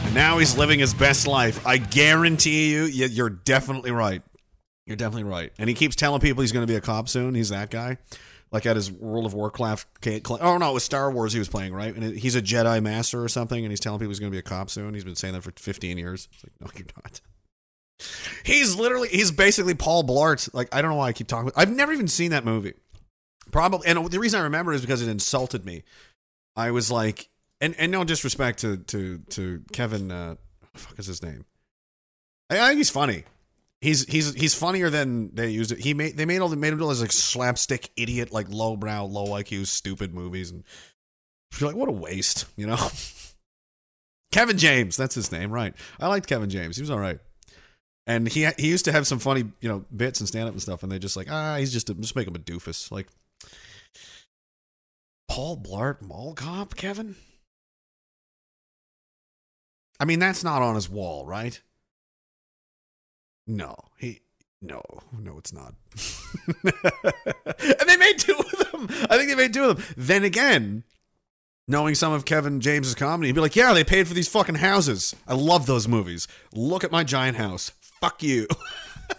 and 0.02 0.12
now 0.12 0.38
he's 0.38 0.58
living 0.58 0.80
his 0.80 0.92
best 0.92 1.24
life. 1.28 1.64
I 1.64 1.76
guarantee 1.78 2.72
you- 2.72 2.86
you're 3.06 3.30
definitely 3.30 3.92
right. 3.92 4.22
You're 4.86 4.96
definitely 4.96 5.30
right. 5.30 5.52
And 5.56 5.68
he 5.68 5.74
keeps 5.76 5.94
telling 5.94 6.20
people 6.20 6.40
he's 6.40 6.50
going 6.50 6.66
to 6.66 6.70
be 6.70 6.76
a 6.76 6.80
cop 6.80 7.08
soon. 7.08 7.36
He's 7.36 7.50
that 7.50 7.70
guy. 7.70 7.98
Like 8.54 8.66
at 8.66 8.76
his 8.76 8.92
World 8.92 9.26
of 9.26 9.34
Warcraft. 9.34 9.88
Oh, 10.30 10.58
no, 10.58 10.70
it 10.70 10.74
was 10.74 10.84
Star 10.84 11.10
Wars 11.10 11.32
he 11.32 11.40
was 11.40 11.48
playing, 11.48 11.74
right? 11.74 11.92
And 11.92 12.16
he's 12.16 12.36
a 12.36 12.40
Jedi 12.40 12.80
Master 12.80 13.20
or 13.20 13.28
something, 13.28 13.64
and 13.64 13.72
he's 13.72 13.80
telling 13.80 13.98
people 13.98 14.10
he's 14.10 14.20
going 14.20 14.30
to 14.30 14.34
be 14.34 14.38
a 14.38 14.42
cop 14.42 14.70
soon. 14.70 14.94
He's 14.94 15.02
been 15.02 15.16
saying 15.16 15.34
that 15.34 15.42
for 15.42 15.52
15 15.56 15.98
years. 15.98 16.28
It's 16.32 16.44
like, 16.44 16.52
no, 16.60 16.68
you're 16.78 16.86
not. 17.02 17.20
He's 18.44 18.76
literally, 18.76 19.08
he's 19.08 19.32
basically 19.32 19.74
Paul 19.74 20.04
Blart. 20.04 20.48
Like, 20.54 20.72
I 20.72 20.82
don't 20.82 20.92
know 20.92 20.96
why 20.98 21.08
I 21.08 21.12
keep 21.12 21.26
talking. 21.26 21.50
I've 21.56 21.70
never 21.70 21.92
even 21.92 22.06
seen 22.06 22.30
that 22.30 22.44
movie. 22.44 22.74
Probably, 23.50 23.88
and 23.88 24.06
the 24.08 24.20
reason 24.20 24.38
I 24.38 24.44
remember 24.44 24.72
is 24.72 24.82
because 24.82 25.02
it 25.02 25.08
insulted 25.08 25.64
me. 25.64 25.82
I 26.54 26.70
was 26.70 26.92
like, 26.92 27.28
and 27.60 27.74
and 27.78 27.90
no 27.90 28.04
disrespect 28.04 28.60
to 28.60 28.76
to 28.76 29.18
to 29.30 29.62
Kevin. 29.72 30.10
Uh, 30.10 30.36
fuck 30.74 30.98
is 30.98 31.06
his 31.06 31.22
name? 31.22 31.44
I, 32.50 32.60
I 32.60 32.68
think 32.68 32.78
he's 32.78 32.90
funny. 32.90 33.24
He's 33.84 34.06
he's 34.06 34.32
he's 34.32 34.54
funnier 34.54 34.88
than 34.88 35.34
they 35.34 35.50
used 35.50 35.70
it. 35.70 35.78
He 35.78 35.92
made 35.92 36.16
they 36.16 36.24
made 36.24 36.38
all 36.38 36.48
the 36.48 36.56
made 36.56 36.72
him 36.72 36.78
do 36.78 36.84
all 36.84 36.88
those 36.88 37.02
like 37.02 37.12
slapstick 37.12 37.90
idiot 37.98 38.32
like 38.32 38.46
lowbrow 38.48 39.04
low 39.04 39.26
IQ 39.26 39.66
stupid 39.66 40.14
movies 40.14 40.50
and 40.50 40.64
you're 41.58 41.68
like 41.68 41.76
what 41.76 41.90
a 41.90 41.92
waste 41.92 42.46
you 42.56 42.66
know. 42.66 42.78
Kevin 44.32 44.56
James, 44.56 44.96
that's 44.96 45.14
his 45.14 45.30
name, 45.30 45.52
right? 45.52 45.74
I 46.00 46.06
liked 46.06 46.26
Kevin 46.26 46.48
James. 46.48 46.76
He 46.76 46.82
was 46.82 46.90
all 46.90 46.98
right. 46.98 47.18
And 48.06 48.26
he 48.26 48.48
he 48.56 48.68
used 48.68 48.86
to 48.86 48.92
have 48.92 49.06
some 49.06 49.18
funny, 49.18 49.44
you 49.60 49.68
know, 49.68 49.84
bits 49.94 50.18
and 50.18 50.26
stand 50.26 50.48
up 50.48 50.54
and 50.54 50.62
stuff, 50.62 50.82
and 50.82 50.90
they 50.90 50.98
just 50.98 51.14
like, 51.14 51.30
ah, 51.30 51.56
he's 51.56 51.72
just 51.72 51.90
a, 51.90 51.94
just 51.94 52.16
make 52.16 52.26
him 52.26 52.34
a 52.34 52.38
doofus. 52.38 52.90
Like 52.90 53.08
Paul 55.28 55.58
Blart 55.58 56.00
Mall 56.00 56.32
Cop, 56.32 56.74
Kevin? 56.74 57.16
I 60.00 60.06
mean, 60.06 60.20
that's 60.20 60.42
not 60.42 60.62
on 60.62 60.74
his 60.74 60.88
wall, 60.88 61.26
right? 61.26 61.60
No. 63.46 63.76
He 63.98 64.20
no, 64.64 64.82
no, 65.20 65.36
it's 65.36 65.52
not. 65.52 65.74
and 66.64 67.88
they 67.88 67.98
made 67.98 68.18
two 68.18 68.34
of 68.34 68.72
them. 68.72 68.88
I 69.10 69.18
think 69.18 69.28
they 69.28 69.34
made 69.34 69.52
two 69.52 69.64
of 69.64 69.76
them. 69.76 69.86
Then 69.94 70.24
again, 70.24 70.84
knowing 71.68 71.94
some 71.94 72.14
of 72.14 72.24
Kevin 72.24 72.60
James's 72.60 72.94
comedy, 72.94 73.28
he'd 73.28 73.34
be 73.34 73.42
like, 73.42 73.56
"Yeah, 73.56 73.74
they 73.74 73.84
paid 73.84 74.08
for 74.08 74.14
these 74.14 74.28
fucking 74.28 74.56
houses. 74.56 75.14
I 75.28 75.34
love 75.34 75.66
those 75.66 75.86
movies. 75.86 76.26
Look 76.54 76.82
at 76.82 76.90
my 76.90 77.04
giant 77.04 77.36
house. 77.36 77.72
Fuck 78.00 78.22
you." 78.22 78.46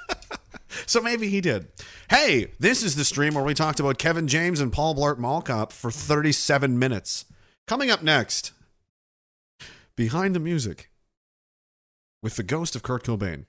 so 0.87 0.99
maybe 0.99 1.29
he 1.29 1.41
did. 1.41 1.67
Hey, 2.09 2.51
this 2.59 2.81
is 2.81 2.95
the 2.95 3.05
stream 3.05 3.35
where 3.35 3.43
we 3.43 3.53
talked 3.53 3.79
about 3.79 3.99
Kevin 3.99 4.27
James 4.27 4.59
and 4.59 4.73
Paul 4.73 4.95
Blart 4.95 5.19
Mall 5.19 5.43
Cop 5.43 5.71
for 5.71 5.91
37 5.91 6.79
minutes. 6.79 7.25
Coming 7.67 7.91
up 7.91 8.01
next, 8.01 8.51
behind 9.95 10.35
the 10.35 10.39
music, 10.39 10.89
with 12.23 12.35
the 12.35 12.43
ghost 12.43 12.75
of 12.75 12.81
Kurt 12.81 13.03
Cobain. 13.03 13.45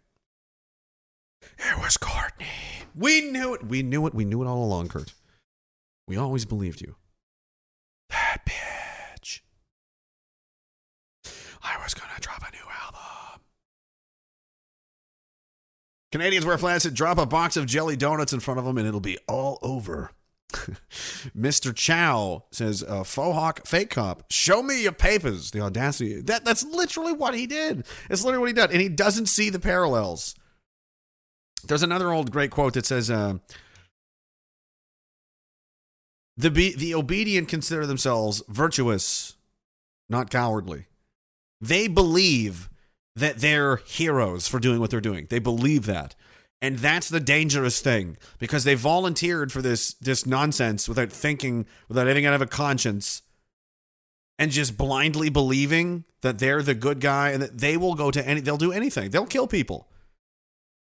It 1.59 1.79
was 1.79 1.97
Courtney. 1.97 2.47
We 2.95 3.21
knew 3.23 3.55
it. 3.55 3.67
We 3.67 3.83
knew 3.83 4.07
it. 4.07 4.15
We 4.15 4.25
knew 4.25 4.43
it 4.43 4.47
all 4.47 4.65
along, 4.65 4.89
Kurt. 4.89 5.15
We 6.09 6.17
always 6.17 6.45
believed 6.45 6.81
you. 6.81 6.97
That 8.11 8.47
bitch. 8.47 9.41
I 11.63 11.83
was 11.83 11.95
gonna 11.95 12.21
drop 12.21 12.43
a 12.43 12.53
new 12.53 12.63
album. 12.85 13.41
Canadians 16.13 16.47
wear 16.47 16.57
flats 16.57 16.85
and 16.85 16.95
drop 16.95 17.19
a 17.19 17.27
box 17.27 17.57
of 17.57 17.67
jelly 17.67 17.97
donuts 17.97 18.33
in 18.33 18.41
front 18.41 18.59
of 18.59 18.65
them 18.65 18.79
and 18.79 18.87
it'll 18.87 19.01
be 19.01 19.19
all 19.29 19.59
over. 19.63 20.13
Mr. 21.37 21.75
Chow 21.75 22.45
says, 22.53 22.85
uh, 22.85 23.03
Faux 23.03 23.35
Hawk, 23.35 23.67
fake 23.67 23.91
cop, 23.91 24.25
show 24.31 24.63
me 24.63 24.83
your 24.83 24.93
papers. 24.93 25.51
The 25.51 25.61
audacity. 25.61 26.21
That, 26.23 26.45
that's 26.45 26.65
literally 26.65 27.13
what 27.13 27.35
he 27.35 27.47
did. 27.47 27.85
It's 28.09 28.25
literally 28.25 28.41
what 28.41 28.49
he 28.49 28.55
did. 28.55 28.71
And 28.71 28.81
he 28.81 28.89
doesn't 28.89 29.27
see 29.27 29.51
the 29.51 29.59
parallels. 29.59 30.35
There's 31.69 31.83
another 31.83 32.13
old 32.13 32.31
great 32.31 32.51
quote 32.51 32.75
that 32.75 32.87
says, 32.87 33.11
uh, 33.11 33.35
the, 36.37 36.51
be- 36.51 36.75
the 36.75 36.95
obedient 36.95 37.49
consider 37.49 37.87
themselves 37.87 38.43
virtuous, 38.49 39.37
not 40.09 40.31
cowardly. 40.31 40.87
They 41.61 41.89
believe 41.89 42.69
that 43.15 43.39
they're 43.39 43.77
heroes 43.77 44.47
for 44.47 44.59
doing 44.61 44.79
what 44.79 44.91
they're 44.91 45.01
doing. 45.01 45.27
They 45.31 45.39
believe 45.39 45.87
that. 45.87 46.15
And 46.63 46.79
that's 46.79 47.09
the 47.09 47.21
dangerous 47.21 47.81
thing 47.81 48.17
because 48.39 48.65
they 48.65 48.75
volunteered 48.75 49.53
for 49.53 49.61
this 49.61 49.95
this 49.95 50.25
nonsense 50.25 50.89
without 50.89 51.13
thinking, 51.13 51.67
without 51.89 52.07
having 52.07 52.25
out 52.25 52.35
of 52.35 52.41
a 52.41 52.47
conscience, 52.47 53.23
and 54.39 54.51
just 54.51 54.77
blindly 54.77 55.29
believing 55.29 56.05
that 56.23 56.39
they're 56.39 56.63
the 56.63 56.75
good 56.75 57.01
guy 57.01 57.31
and 57.31 57.43
that 57.43 57.59
they 57.59 57.77
will 57.77 57.95
go 57.95 58.11
to 58.11 58.27
any 58.27 58.41
they'll 58.41 58.57
do 58.57 58.73
anything. 58.73 59.11
They'll 59.11 59.27
kill 59.27 59.47
people. 59.47 59.89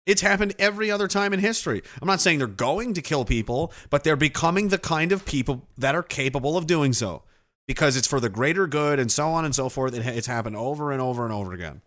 It's 0.06 0.20
happened 0.20 0.54
every 0.58 0.90
other 0.90 1.08
time 1.08 1.32
in 1.32 1.40
history. 1.40 1.82
I'm 2.00 2.06
not 2.06 2.20
saying 2.20 2.38
they're 2.38 2.46
going 2.46 2.94
to 2.94 3.02
kill 3.02 3.24
people, 3.24 3.72
but 3.88 4.04
they're 4.04 4.16
becoming 4.16 4.68
the 4.68 4.78
kind 4.78 5.12
of 5.12 5.24
people 5.24 5.66
that 5.78 5.94
are 5.94 6.02
capable 6.02 6.56
of 6.56 6.66
doing 6.66 6.92
so 6.92 7.22
because 7.66 7.96
it's 7.96 8.06
for 8.06 8.20
the 8.20 8.28
greater 8.28 8.66
good 8.66 8.98
and 8.98 9.10
so 9.10 9.28
on 9.28 9.44
and 9.44 9.54
so 9.54 9.68
forth. 9.68 9.94
It's 9.94 10.26
happened 10.26 10.56
over 10.56 10.92
and 10.92 11.00
over 11.00 11.24
and 11.24 11.32
over 11.32 11.52
again. 11.52 11.80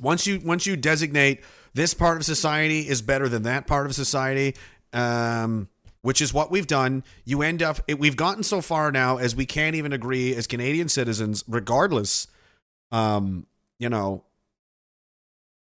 Once 0.00 0.26
you 0.26 0.40
once 0.40 0.66
you 0.66 0.76
designate 0.76 1.40
this 1.74 1.94
part 1.94 2.16
of 2.16 2.24
society 2.24 2.80
is 2.80 3.00
better 3.00 3.28
than 3.28 3.44
that 3.44 3.68
part 3.68 3.86
of 3.86 3.94
society, 3.94 4.56
um, 4.92 5.68
which 6.02 6.20
is 6.20 6.34
what 6.34 6.50
we've 6.50 6.66
done, 6.66 7.04
you 7.24 7.42
end 7.42 7.62
up. 7.62 7.78
We've 7.88 8.16
gotten 8.16 8.42
so 8.42 8.60
far 8.60 8.90
now 8.90 9.18
as 9.18 9.36
we 9.36 9.46
can't 9.46 9.76
even 9.76 9.92
agree 9.92 10.34
as 10.34 10.48
Canadian 10.48 10.88
citizens, 10.88 11.44
regardless. 11.46 12.26
Um, 12.90 13.46
you 13.78 13.88
know, 13.88 14.24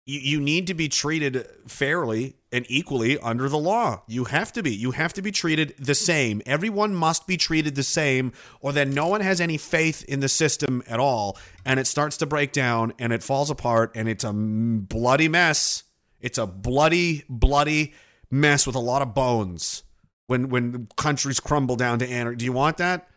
you, 0.06 0.20
you 0.20 0.42
need 0.42 0.68
to 0.68 0.74
be 0.74 0.90
treated 0.90 1.48
fairly 1.68 2.36
and 2.52 2.66
equally 2.70 3.18
under 3.20 3.48
the 3.48 3.58
law. 3.58 4.04
You 4.08 4.26
have 4.26 4.52
to 4.54 4.64
be. 4.64 4.76
You 4.76 4.92
have 4.92 5.14
to 5.14 5.22
be 5.22 5.32
treated 5.32 5.76
the 5.80 5.96
same. 5.96 6.42
Everyone 6.46 6.94
must 6.94 7.26
be 7.26 7.38
treated 7.38 7.76
the 7.76 7.84
same, 7.84 8.34
or 8.60 8.74
then 8.74 8.94
no 8.94 9.08
one 9.08 9.22
has 9.22 9.40
any 9.40 9.58
faith 9.58 10.04
in 10.06 10.20
the 10.20 10.30
system 10.30 10.84
at 10.88 11.00
all, 11.00 11.38
and 11.66 11.80
it 11.80 11.88
starts 11.88 12.18
to 12.18 12.26
break 12.26 12.52
down 12.52 12.94
and 13.00 13.14
it 13.14 13.24
falls 13.24 13.50
apart, 13.50 13.92
and 13.96 14.10
it's 14.10 14.24
a 14.24 14.34
bloody 14.34 15.28
mess. 15.28 15.84
It's 16.20 16.38
a 16.38 16.48
bloody, 16.48 17.24
bloody 17.30 17.94
mess 18.30 18.68
with 18.68 18.76
a 18.76 18.80
lot 18.80 19.02
of 19.02 19.14
bones. 19.14 19.84
When 20.28 20.50
when 20.50 20.88
countries 20.98 21.40
crumble 21.40 21.76
down 21.76 22.00
to 22.00 22.08
anarchy, 22.08 22.38
do 22.38 22.46
you 22.46 22.54
want 22.54 22.78
that? 22.78 23.10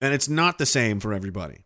And 0.00 0.14
it's 0.14 0.28
not 0.28 0.58
the 0.58 0.66
same 0.66 1.00
for 1.00 1.12
everybody 1.12 1.64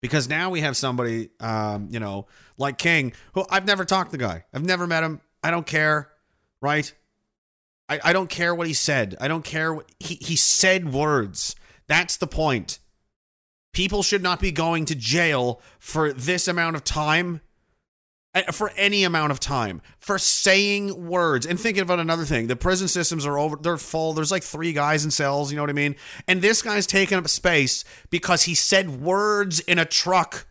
because 0.00 0.28
now 0.28 0.50
we 0.50 0.60
have 0.60 0.76
somebody, 0.76 1.30
um, 1.40 1.88
you 1.90 2.00
know, 2.00 2.26
like 2.56 2.78
King, 2.78 3.12
who 3.34 3.44
I've 3.50 3.66
never 3.66 3.84
talked 3.84 4.10
to 4.10 4.16
the 4.16 4.22
guy. 4.22 4.44
I've 4.52 4.64
never 4.64 4.86
met 4.86 5.02
him. 5.02 5.20
I 5.42 5.50
don't 5.50 5.66
care, 5.66 6.10
right? 6.60 6.92
I, 7.88 8.00
I 8.04 8.12
don't 8.12 8.30
care 8.30 8.54
what 8.54 8.66
he 8.66 8.72
said. 8.74 9.16
I 9.20 9.28
don't 9.28 9.44
care 9.44 9.74
what 9.74 9.90
he, 9.98 10.14
he 10.20 10.36
said 10.36 10.92
words. 10.92 11.56
That's 11.88 12.16
the 12.16 12.26
point. 12.26 12.78
People 13.72 14.02
should 14.02 14.22
not 14.22 14.40
be 14.40 14.52
going 14.52 14.84
to 14.86 14.94
jail 14.94 15.60
for 15.78 16.12
this 16.12 16.48
amount 16.48 16.76
of 16.76 16.84
time, 16.84 17.40
for 18.52 18.70
any 18.76 19.02
amount 19.02 19.32
of 19.32 19.40
time, 19.40 19.82
for 19.98 20.18
saying 20.18 21.08
words. 21.08 21.44
And 21.46 21.58
thinking 21.58 21.82
about 21.82 21.98
another 21.98 22.24
thing, 22.24 22.46
the 22.46 22.56
prison 22.56 22.86
systems 22.86 23.26
are 23.26 23.38
over, 23.38 23.56
they're 23.56 23.76
full. 23.76 24.12
There's 24.12 24.30
like 24.30 24.44
three 24.44 24.72
guys 24.72 25.04
in 25.04 25.10
cells, 25.10 25.50
you 25.50 25.56
know 25.56 25.62
what 25.62 25.70
I 25.70 25.74
mean? 25.74 25.96
And 26.28 26.40
this 26.40 26.62
guy's 26.62 26.86
taking 26.86 27.18
up 27.18 27.28
space 27.28 27.84
because 28.08 28.44
he 28.44 28.54
said 28.54 29.00
words 29.00 29.60
in 29.60 29.78
a 29.78 29.84
truck. 29.84 30.46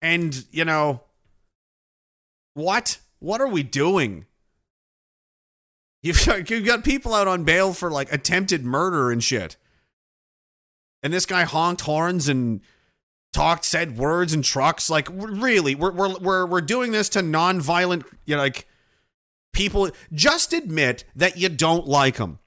And, 0.00 0.44
you 0.50 0.64
know, 0.64 1.02
what? 2.54 2.98
What 3.20 3.40
are 3.40 3.48
we 3.48 3.62
doing? 3.62 4.26
You've 6.02 6.24
got, 6.26 6.50
you've 6.50 6.66
got 6.66 6.84
people 6.84 7.14
out 7.14 7.28
on 7.28 7.44
bail 7.44 7.72
for 7.72 7.90
like 7.90 8.12
attempted 8.12 8.62
murder 8.62 9.10
and 9.10 9.24
shit. 9.24 9.56
And 11.02 11.14
this 11.14 11.24
guy 11.24 11.44
honked 11.44 11.80
horns 11.80 12.28
and 12.28 12.60
talked, 13.34 13.64
said 13.66 13.98
words 13.98 14.32
in 14.32 14.40
trucks. 14.40 14.88
Like 14.88 15.08
really, 15.10 15.74
we're 15.74 15.92
we're 15.92 16.16
we're 16.18 16.46
we're 16.46 16.60
doing 16.62 16.92
this 16.92 17.10
to 17.10 17.22
non-violent, 17.22 18.04
you 18.24 18.36
know, 18.36 18.42
like 18.42 18.66
people. 19.52 19.90
Just 20.12 20.54
admit 20.54 21.04
that 21.16 21.36
you 21.36 21.50
don't 21.50 21.86
like 21.86 22.16
them. 22.16 22.38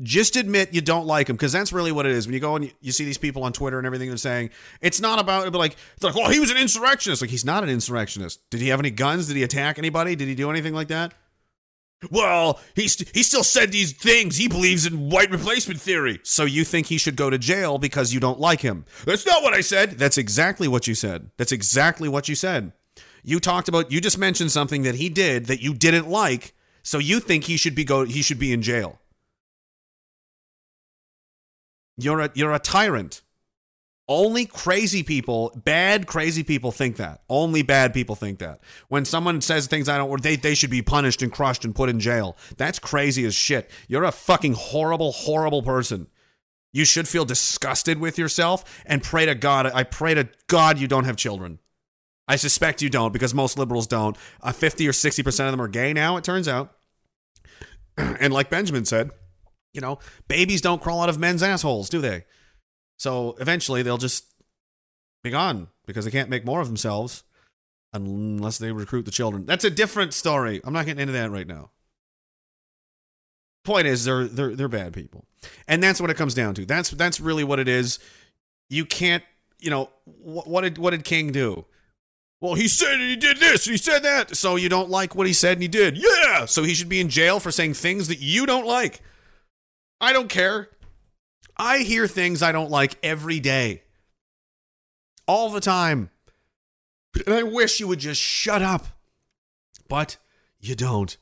Just 0.00 0.36
admit 0.36 0.72
you 0.72 0.80
don't 0.80 1.06
like 1.06 1.26
them 1.26 1.36
because 1.36 1.52
that's 1.52 1.72
really 1.72 1.90
what 1.90 2.06
it 2.06 2.12
is. 2.12 2.26
When 2.26 2.34
you 2.34 2.40
go 2.40 2.54
and 2.54 2.72
you, 2.80 2.92
see 2.92 3.04
these 3.04 3.18
people 3.18 3.42
on 3.42 3.52
Twitter 3.52 3.78
and 3.78 3.86
everything, 3.86 4.08
they're 4.08 4.16
saying 4.16 4.50
it's 4.80 5.00
not 5.00 5.18
about 5.18 5.46
it. 5.46 5.52
but 5.52 5.58
like 5.58 5.76
it's 5.94 6.04
like, 6.04 6.14
oh, 6.16 6.30
he 6.30 6.38
was 6.40 6.50
an 6.50 6.56
insurrectionist. 6.56 7.20
Like 7.20 7.30
he's 7.30 7.44
not 7.44 7.64
an 7.64 7.68
insurrectionist. 7.68 8.48
Did 8.50 8.60
he 8.60 8.68
have 8.68 8.78
any 8.78 8.90
guns? 8.90 9.26
Did 9.26 9.36
he 9.36 9.42
attack 9.42 9.78
anybody? 9.78 10.14
Did 10.14 10.28
he 10.28 10.34
do 10.34 10.50
anything 10.50 10.74
like 10.74 10.88
that? 10.88 11.14
Well, 12.10 12.60
he 12.76 12.86
st- 12.86 13.10
he 13.12 13.22
still 13.24 13.42
said 13.42 13.72
these 13.72 13.92
things. 13.92 14.36
He 14.36 14.46
believes 14.46 14.86
in 14.86 15.10
white 15.10 15.30
replacement 15.30 15.80
theory. 15.80 16.20
So 16.22 16.44
you 16.44 16.64
think 16.64 16.86
he 16.86 16.98
should 16.98 17.16
go 17.16 17.28
to 17.28 17.38
jail 17.38 17.76
because 17.78 18.14
you 18.14 18.20
don't 18.20 18.38
like 18.38 18.60
him? 18.60 18.84
That's 19.04 19.26
not 19.26 19.42
what 19.42 19.52
I 19.52 19.62
said. 19.62 19.92
That's 19.98 20.16
exactly 20.16 20.68
what 20.68 20.86
you 20.86 20.94
said. 20.94 21.30
That's 21.38 21.50
exactly 21.50 22.08
what 22.08 22.28
you 22.28 22.36
said. 22.36 22.72
You 23.24 23.40
talked 23.40 23.68
about. 23.68 23.90
You 23.90 24.00
just 24.00 24.16
mentioned 24.16 24.52
something 24.52 24.82
that 24.84 24.94
he 24.94 25.08
did 25.08 25.46
that 25.46 25.60
you 25.60 25.74
didn't 25.74 26.08
like. 26.08 26.54
So 26.84 26.98
you 26.98 27.18
think 27.18 27.44
he 27.44 27.56
should 27.56 27.74
be 27.74 27.84
go. 27.84 28.04
He 28.04 28.22
should 28.22 28.38
be 28.38 28.52
in 28.52 28.62
jail. 28.62 29.00
You're 31.96 32.20
a 32.20 32.30
you're 32.34 32.54
a 32.54 32.60
tyrant. 32.60 33.22
Only 34.10 34.46
crazy 34.46 35.02
people, 35.02 35.52
bad 35.54 36.06
crazy 36.06 36.42
people 36.42 36.72
think 36.72 36.96
that. 36.96 37.20
Only 37.28 37.60
bad 37.60 37.92
people 37.92 38.14
think 38.14 38.38
that. 38.38 38.60
When 38.88 39.04
someone 39.04 39.42
says 39.42 39.66
things 39.66 39.88
I 39.88 39.98
don't 39.98 40.22
they 40.22 40.36
they 40.36 40.54
should 40.54 40.70
be 40.70 40.80
punished 40.80 41.20
and 41.20 41.30
crushed 41.30 41.64
and 41.64 41.74
put 41.74 41.90
in 41.90 42.00
jail. 42.00 42.36
That's 42.56 42.78
crazy 42.78 43.26
as 43.26 43.34
shit. 43.34 43.70
You're 43.86 44.04
a 44.04 44.12
fucking 44.12 44.54
horrible 44.54 45.12
horrible 45.12 45.62
person. 45.62 46.06
You 46.72 46.86
should 46.86 47.06
feel 47.06 47.26
disgusted 47.26 47.98
with 47.98 48.18
yourself 48.18 48.82
and 48.86 49.02
pray 49.02 49.26
to 49.26 49.34
God. 49.34 49.66
I 49.66 49.82
pray 49.82 50.14
to 50.14 50.28
God 50.46 50.78
you 50.78 50.88
don't 50.88 51.04
have 51.04 51.16
children. 51.16 51.58
I 52.26 52.36
suspect 52.36 52.82
you 52.82 52.90
don't 52.90 53.12
because 53.12 53.34
most 53.34 53.58
liberals 53.58 53.86
don't. 53.86 54.16
Uh, 54.42 54.52
50 54.52 54.86
or 54.86 54.92
60% 54.92 55.26
of 55.46 55.50
them 55.50 55.62
are 55.62 55.68
gay 55.68 55.92
now, 55.92 56.18
it 56.18 56.24
turns 56.24 56.46
out. 56.46 56.74
and 57.96 58.32
like 58.32 58.50
Benjamin 58.50 58.84
said, 58.84 59.10
you 59.72 59.80
know, 59.80 59.98
babies 60.28 60.60
don't 60.60 60.82
crawl 60.82 61.00
out 61.02 61.08
of 61.08 61.18
men's 61.18 61.42
assholes, 61.42 61.88
do 61.88 62.00
they? 62.00 62.24
So 62.98 63.36
eventually 63.40 63.82
they'll 63.82 63.98
just 63.98 64.26
be 65.22 65.30
gone 65.30 65.68
because 65.86 66.04
they 66.04 66.10
can't 66.10 66.30
make 66.30 66.44
more 66.44 66.60
of 66.60 66.66
themselves 66.66 67.22
unless 67.92 68.58
they 68.58 68.72
recruit 68.72 69.04
the 69.04 69.10
children. 69.10 69.46
That's 69.46 69.64
a 69.64 69.70
different 69.70 70.12
story. 70.12 70.60
I'm 70.64 70.72
not 70.72 70.86
getting 70.86 71.00
into 71.00 71.12
that 71.14 71.30
right 71.30 71.46
now. 71.46 71.70
Point 73.64 73.86
is, 73.86 74.04
they're 74.04 74.24
they're 74.24 74.54
they're 74.54 74.68
bad 74.68 74.94
people, 74.94 75.26
and 75.66 75.82
that's 75.82 76.00
what 76.00 76.10
it 76.10 76.16
comes 76.16 76.32
down 76.32 76.54
to. 76.54 76.64
That's 76.64 76.90
that's 76.90 77.20
really 77.20 77.44
what 77.44 77.58
it 77.58 77.68
is. 77.68 77.98
You 78.70 78.86
can't, 78.86 79.22
you 79.58 79.68
know, 79.68 79.90
what, 80.04 80.46
what 80.46 80.62
did 80.62 80.78
what 80.78 80.90
did 80.90 81.04
King 81.04 81.32
do? 81.32 81.66
Well, 82.40 82.54
he 82.54 82.68
said 82.68 82.98
he 83.00 83.16
did 83.16 83.38
this, 83.38 83.64
he 83.64 83.76
said 83.76 84.04
that. 84.04 84.36
So 84.36 84.56
you 84.56 84.68
don't 84.68 84.90
like 84.90 85.14
what 85.14 85.26
he 85.26 85.32
said 85.32 85.54
and 85.54 85.62
he 85.62 85.68
did. 85.68 85.98
Yeah. 85.98 86.44
So 86.46 86.62
he 86.62 86.74
should 86.74 86.88
be 86.88 87.00
in 87.00 87.08
jail 87.08 87.40
for 87.40 87.50
saying 87.50 87.74
things 87.74 88.08
that 88.08 88.20
you 88.20 88.46
don't 88.46 88.66
like. 88.66 89.00
I 90.00 90.12
don't 90.12 90.28
care. 90.28 90.68
I 91.58 91.78
hear 91.78 92.06
things 92.06 92.42
I 92.42 92.52
don't 92.52 92.70
like 92.70 92.96
every 93.02 93.40
day. 93.40 93.82
All 95.26 95.50
the 95.50 95.60
time. 95.60 96.10
And 97.26 97.34
I 97.34 97.42
wish 97.42 97.80
you 97.80 97.88
would 97.88 97.98
just 97.98 98.20
shut 98.20 98.62
up. 98.62 98.86
But 99.88 100.18
you 100.60 100.74
don't. 100.74 101.16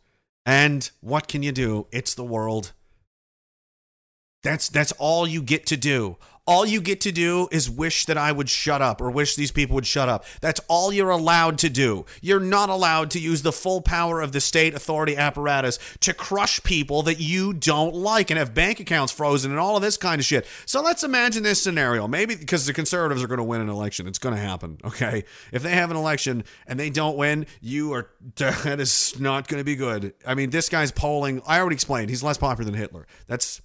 And 0.45 0.91
what 1.01 1.29
can 1.29 1.43
you 1.43 1.53
do? 1.53 1.87
It's 1.91 2.15
the 2.15 2.25
world. 2.25 2.73
That's 4.43 4.69
that's 4.69 4.93
all 4.93 5.27
you 5.27 5.43
get 5.43 5.67
to 5.67 5.77
do. 5.77 6.19
All 6.47 6.65
you 6.65 6.81
get 6.81 7.01
to 7.03 7.13
do 7.13 7.49
is 7.51 7.69
wish 7.69 8.07
that 8.07 8.17
I 8.17 8.31
would 8.31 8.49
shut 8.49 8.81
up 8.81 9.01
or 9.01 9.11
wish 9.11 9.35
these 9.35 9.51
people 9.51 9.75
would 9.75 9.87
shut 9.87 10.09
up. 10.09 10.25
That's 10.41 10.61
all 10.69 10.93
you're 10.93 11.11
allowed 11.11 11.59
to 11.59 11.69
do. 11.69 12.07
You're 12.23 12.39
not 12.39 12.69
allowed 12.69 13.11
to 13.13 13.19
use 13.19 13.43
the 13.43 13.53
full 13.53 13.81
power 13.81 14.21
of 14.21 14.31
the 14.31 14.41
state 14.41 14.73
authority 14.73 15.17
apparatus 15.17 15.79
to 16.01 16.15
crush 16.15 16.63
people 16.63 17.03
that 17.03 17.19
you 17.19 17.53
don't 17.53 17.95
like 17.95 18.31
and 18.31 18.39
have 18.39 18.55
bank 18.55 18.79
accounts 18.79 19.13
frozen 19.13 19.51
and 19.51 19.59
all 19.59 19.75
of 19.75 19.83
this 19.83 19.97
kind 19.97 20.21
of 20.21 20.25
shit. 20.25 20.47
So 20.67 20.81
let's 20.81 21.03
imagine 21.03 21.43
this 21.43 21.61
scenario. 21.61 22.07
Maybe 22.07 22.37
because 22.37 22.65
the 22.65 22.73
conservatives 22.73 23.25
are 23.25 23.29
going 23.29 23.39
to 23.39 23.45
win 23.45 23.61
an 23.61 23.69
election. 23.69 24.07
It's 24.07 24.21
going 24.21 24.37
to 24.37 24.41
happen, 24.41 24.79
okay? 24.85 25.25
If 25.51 25.65
they 25.65 25.73
have 25.73 25.91
an 25.91 25.97
election 25.97 26.45
and 26.69 26.79
they 26.79 26.91
don't 26.91 27.17
win, 27.17 27.47
you 27.61 27.93
are 27.93 28.11
that 28.37 28.79
is 28.79 29.19
not 29.19 29.49
going 29.49 29.61
to 29.61 29.65
be 29.65 29.75
good. 29.75 30.15
I 30.25 30.35
mean, 30.35 30.51
this 30.51 30.69
guy's 30.69 30.93
polling, 30.93 31.43
I 31.45 31.59
already 31.59 31.75
explained, 31.75 32.11
he's 32.11 32.23
less 32.23 32.39
popular 32.39 32.71
than 32.71 32.79
Hitler. 32.79 33.07
That's 33.27 33.61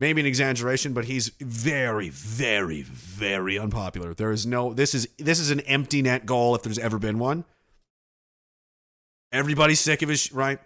maybe 0.00 0.20
an 0.20 0.26
exaggeration, 0.26 0.92
but 0.94 1.04
he's 1.04 1.28
very, 1.40 2.08
very, 2.08 2.82
very 2.82 3.58
unpopular. 3.58 4.14
There 4.14 4.32
is 4.32 4.46
no 4.46 4.72
this 4.72 4.94
is 4.94 5.08
this 5.18 5.38
is 5.38 5.50
an 5.50 5.60
empty 5.60 6.02
net 6.02 6.26
goal 6.26 6.54
if 6.54 6.62
there's 6.62 6.78
ever 6.78 6.98
been 6.98 7.18
one. 7.18 7.44
Everybody's 9.32 9.80
sick 9.80 10.02
of 10.02 10.08
his 10.08 10.32
right. 10.32 10.58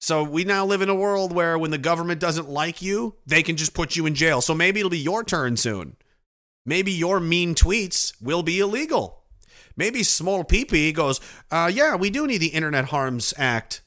So 0.00 0.24
we 0.24 0.42
now 0.42 0.66
live 0.66 0.82
in 0.82 0.88
a 0.88 0.94
world 0.96 1.32
where 1.32 1.56
when 1.56 1.70
the 1.70 1.78
government 1.78 2.20
doesn't 2.20 2.48
like 2.48 2.82
you, 2.82 3.14
they 3.24 3.42
can 3.42 3.56
just 3.56 3.72
put 3.72 3.94
you 3.94 4.04
in 4.04 4.16
jail. 4.16 4.40
So 4.40 4.52
maybe 4.52 4.80
it'll 4.80 4.90
be 4.90 4.98
your 4.98 5.22
turn 5.22 5.56
soon. 5.56 5.96
Maybe 6.66 6.90
your 6.90 7.20
mean 7.20 7.54
tweets 7.54 8.12
will 8.20 8.42
be 8.42 8.58
illegal. 8.58 9.22
Maybe 9.76 10.02
Small 10.02 10.44
PP 10.44 10.92
goes, 10.92 11.20
uh, 11.52 11.70
yeah, 11.72 11.94
we 11.94 12.10
do 12.10 12.26
need 12.26 12.38
the 12.38 12.48
Internet 12.48 12.86
Harms 12.86 13.32
Act 13.38 13.81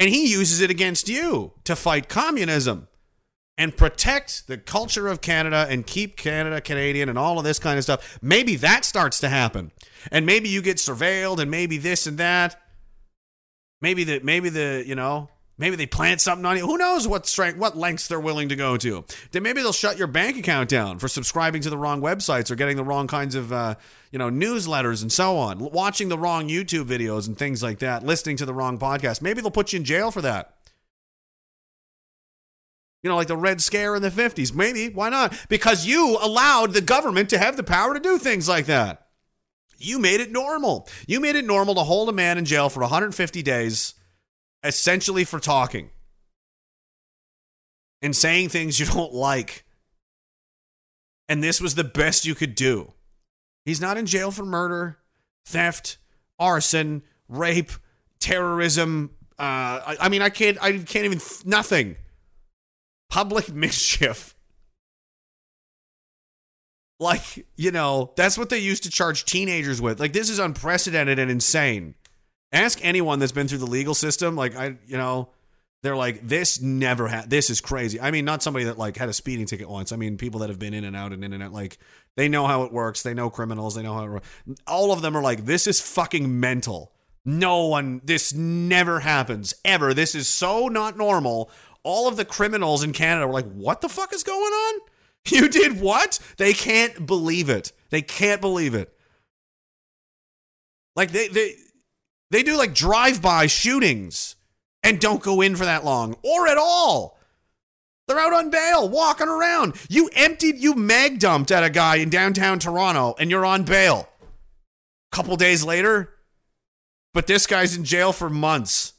and 0.00 0.08
he 0.08 0.32
uses 0.32 0.62
it 0.62 0.70
against 0.70 1.08
you 1.08 1.52
to 1.64 1.76
fight 1.76 2.08
communism 2.08 2.88
and 3.58 3.76
protect 3.76 4.46
the 4.46 4.56
culture 4.56 5.06
of 5.06 5.20
Canada 5.20 5.66
and 5.68 5.86
keep 5.86 6.16
Canada 6.16 6.62
Canadian 6.62 7.10
and 7.10 7.18
all 7.18 7.38
of 7.38 7.44
this 7.44 7.58
kind 7.58 7.76
of 7.76 7.84
stuff. 7.84 8.18
Maybe 8.22 8.56
that 8.56 8.86
starts 8.86 9.20
to 9.20 9.28
happen. 9.28 9.70
And 10.10 10.24
maybe 10.24 10.48
you 10.48 10.62
get 10.62 10.78
surveilled 10.78 11.38
and 11.38 11.50
maybe 11.50 11.76
this 11.76 12.06
and 12.06 12.16
that. 12.16 12.58
Maybe 13.82 14.04
the 14.04 14.20
maybe 14.20 14.48
the, 14.48 14.82
you 14.86 14.94
know, 14.94 15.28
maybe 15.60 15.76
they 15.76 15.86
plant 15.86 16.20
something 16.20 16.44
on 16.44 16.56
you. 16.56 16.66
Who 16.66 16.78
knows 16.78 17.06
what 17.06 17.26
strength 17.26 17.58
what 17.58 17.76
lengths 17.76 18.08
they're 18.08 18.18
willing 18.18 18.48
to 18.48 18.56
go 18.56 18.76
to. 18.78 19.04
Then 19.30 19.44
maybe 19.44 19.62
they'll 19.62 19.72
shut 19.72 19.98
your 19.98 20.08
bank 20.08 20.36
account 20.36 20.68
down 20.68 20.98
for 20.98 21.06
subscribing 21.06 21.62
to 21.62 21.70
the 21.70 21.78
wrong 21.78 22.00
websites 22.00 22.50
or 22.50 22.56
getting 22.56 22.76
the 22.76 22.84
wrong 22.84 23.06
kinds 23.06 23.36
of 23.36 23.52
uh, 23.52 23.76
you 24.10 24.18
know, 24.18 24.30
newsletters 24.30 25.02
and 25.02 25.12
so 25.12 25.36
on, 25.36 25.58
watching 25.60 26.08
the 26.08 26.18
wrong 26.18 26.48
YouTube 26.48 26.86
videos 26.86 27.28
and 27.28 27.38
things 27.38 27.62
like 27.62 27.78
that, 27.78 28.02
listening 28.02 28.36
to 28.38 28.46
the 28.46 28.54
wrong 28.54 28.78
podcast. 28.78 29.22
Maybe 29.22 29.40
they'll 29.40 29.50
put 29.50 29.72
you 29.72 29.78
in 29.78 29.84
jail 29.84 30.10
for 30.10 30.22
that. 30.22 30.56
You 33.02 33.08
know, 33.08 33.16
like 33.16 33.28
the 33.28 33.36
Red 33.36 33.62
Scare 33.62 33.96
in 33.96 34.02
the 34.02 34.10
50s. 34.10 34.54
Maybe. 34.54 34.88
Why 34.90 35.08
not? 35.08 35.34
Because 35.48 35.86
you 35.86 36.18
allowed 36.20 36.72
the 36.72 36.82
government 36.82 37.30
to 37.30 37.38
have 37.38 37.56
the 37.56 37.62
power 37.62 37.94
to 37.94 38.00
do 38.00 38.18
things 38.18 38.48
like 38.48 38.66
that. 38.66 39.06
You 39.78 39.98
made 39.98 40.20
it 40.20 40.30
normal. 40.30 40.86
You 41.06 41.20
made 41.20 41.36
it 41.36 41.46
normal 41.46 41.74
to 41.76 41.80
hold 41.80 42.10
a 42.10 42.12
man 42.12 42.36
in 42.36 42.44
jail 42.44 42.68
for 42.68 42.80
150 42.80 43.42
days, 43.42 43.94
essentially 44.62 45.24
for 45.24 45.40
talking 45.40 45.90
and 48.02 48.14
saying 48.14 48.48
things 48.48 48.78
you 48.80 48.86
don't 48.94 49.12
like. 49.12 49.64
And 51.28 51.44
this 51.44 51.60
was 51.60 51.76
the 51.76 51.84
best 51.84 52.26
you 52.26 52.34
could 52.34 52.54
do. 52.54 52.92
He's 53.64 53.80
not 53.80 53.96
in 53.96 54.06
jail 54.06 54.30
for 54.30 54.44
murder, 54.44 54.98
theft, 55.44 55.98
arson, 56.38 57.02
rape, 57.28 57.70
terrorism. 58.18 59.10
Uh, 59.38 59.80
I, 59.86 59.96
I 60.00 60.08
mean, 60.08 60.22
I 60.22 60.30
can't. 60.30 60.58
I 60.60 60.72
can't 60.78 61.04
even. 61.04 61.20
Nothing. 61.44 61.96
Public 63.10 63.48
mischief. 63.52 64.34
Like 66.98 67.46
you 67.56 67.70
know, 67.70 68.12
that's 68.16 68.36
what 68.36 68.50
they 68.50 68.58
used 68.58 68.82
to 68.82 68.90
charge 68.90 69.24
teenagers 69.24 69.80
with. 69.80 70.00
Like 70.00 70.12
this 70.12 70.28
is 70.30 70.38
unprecedented 70.38 71.18
and 71.18 71.30
insane. 71.30 71.94
Ask 72.52 72.84
anyone 72.84 73.18
that's 73.18 73.32
been 73.32 73.48
through 73.48 73.58
the 73.58 73.66
legal 73.66 73.94
system. 73.94 74.36
Like 74.36 74.56
I, 74.56 74.76
you 74.86 74.96
know, 74.96 75.28
they're 75.82 75.96
like 75.96 76.26
this 76.26 76.60
never 76.60 77.08
had. 77.08 77.30
This 77.30 77.48
is 77.48 77.60
crazy. 77.60 78.00
I 78.00 78.10
mean, 78.10 78.24
not 78.24 78.42
somebody 78.42 78.66
that 78.66 78.78
like 78.78 78.96
had 78.96 79.08
a 79.08 79.12
speeding 79.12 79.46
ticket 79.46 79.68
once. 79.68 79.92
I 79.92 79.96
mean, 79.96 80.16
people 80.16 80.40
that 80.40 80.50
have 80.50 80.58
been 80.58 80.74
in 80.74 80.84
and 80.84 80.96
out 80.96 81.12
and 81.12 81.24
in 81.24 81.32
and 81.32 81.42
out. 81.42 81.52
Like 81.52 81.78
they 82.16 82.28
know 82.28 82.46
how 82.46 82.64
it 82.64 82.72
works. 82.72 83.02
They 83.02 83.14
know 83.14 83.30
criminals. 83.30 83.74
They 83.74 83.82
know 83.82 83.94
how 83.94 84.04
it 84.04 84.10
works. 84.10 84.28
All 84.66 84.92
of 84.92 85.02
them 85.02 85.16
are 85.16 85.22
like, 85.22 85.44
this 85.44 85.66
is 85.66 85.80
fucking 85.80 86.40
mental. 86.40 86.92
No 87.24 87.66
one, 87.66 88.00
this 88.04 88.32
never 88.32 89.00
happens 89.00 89.54
ever. 89.64 89.92
This 89.92 90.14
is 90.14 90.26
so 90.28 90.68
not 90.68 90.96
normal. 90.96 91.50
All 91.82 92.08
of 92.08 92.16
the 92.16 92.24
criminals 92.24 92.82
in 92.82 92.92
Canada 92.92 93.26
were 93.26 93.32
like, 93.32 93.50
what 93.52 93.80
the 93.80 93.88
fuck 93.88 94.12
is 94.12 94.22
going 94.22 94.40
on? 94.40 94.80
You 95.26 95.50
did 95.50 95.82
what? 95.82 96.18
They 96.38 96.54
can't 96.54 97.06
believe 97.06 97.50
it. 97.50 97.72
They 97.90 98.00
can't 98.00 98.40
believe 98.40 98.74
it. 98.74 98.90
Like 100.96 101.12
they 101.12 101.28
they 101.28 101.56
they 102.30 102.42
do 102.42 102.56
like 102.56 102.74
drive-by 102.74 103.46
shootings 103.46 104.36
and 104.82 105.00
don't 105.00 105.22
go 105.22 105.40
in 105.40 105.56
for 105.56 105.64
that 105.64 105.84
long 105.84 106.16
or 106.22 106.48
at 106.48 106.58
all. 106.58 107.18
They're 108.06 108.18
out 108.18 108.32
on 108.32 108.50
bail, 108.50 108.88
walking 108.88 109.28
around. 109.28 109.74
You 109.88 110.10
emptied, 110.14 110.58
you 110.58 110.74
mag 110.74 111.20
dumped 111.20 111.52
at 111.52 111.62
a 111.62 111.70
guy 111.70 111.96
in 111.96 112.10
downtown 112.10 112.58
Toronto, 112.58 113.14
and 113.18 113.30
you're 113.30 113.46
on 113.46 113.62
bail. 113.62 114.08
Couple 115.12 115.36
days 115.36 115.64
later, 115.64 116.12
but 117.14 117.28
this 117.28 117.46
guy's 117.46 117.76
in 117.76 117.84
jail 117.84 118.12
for 118.12 118.28
months. 118.28 118.94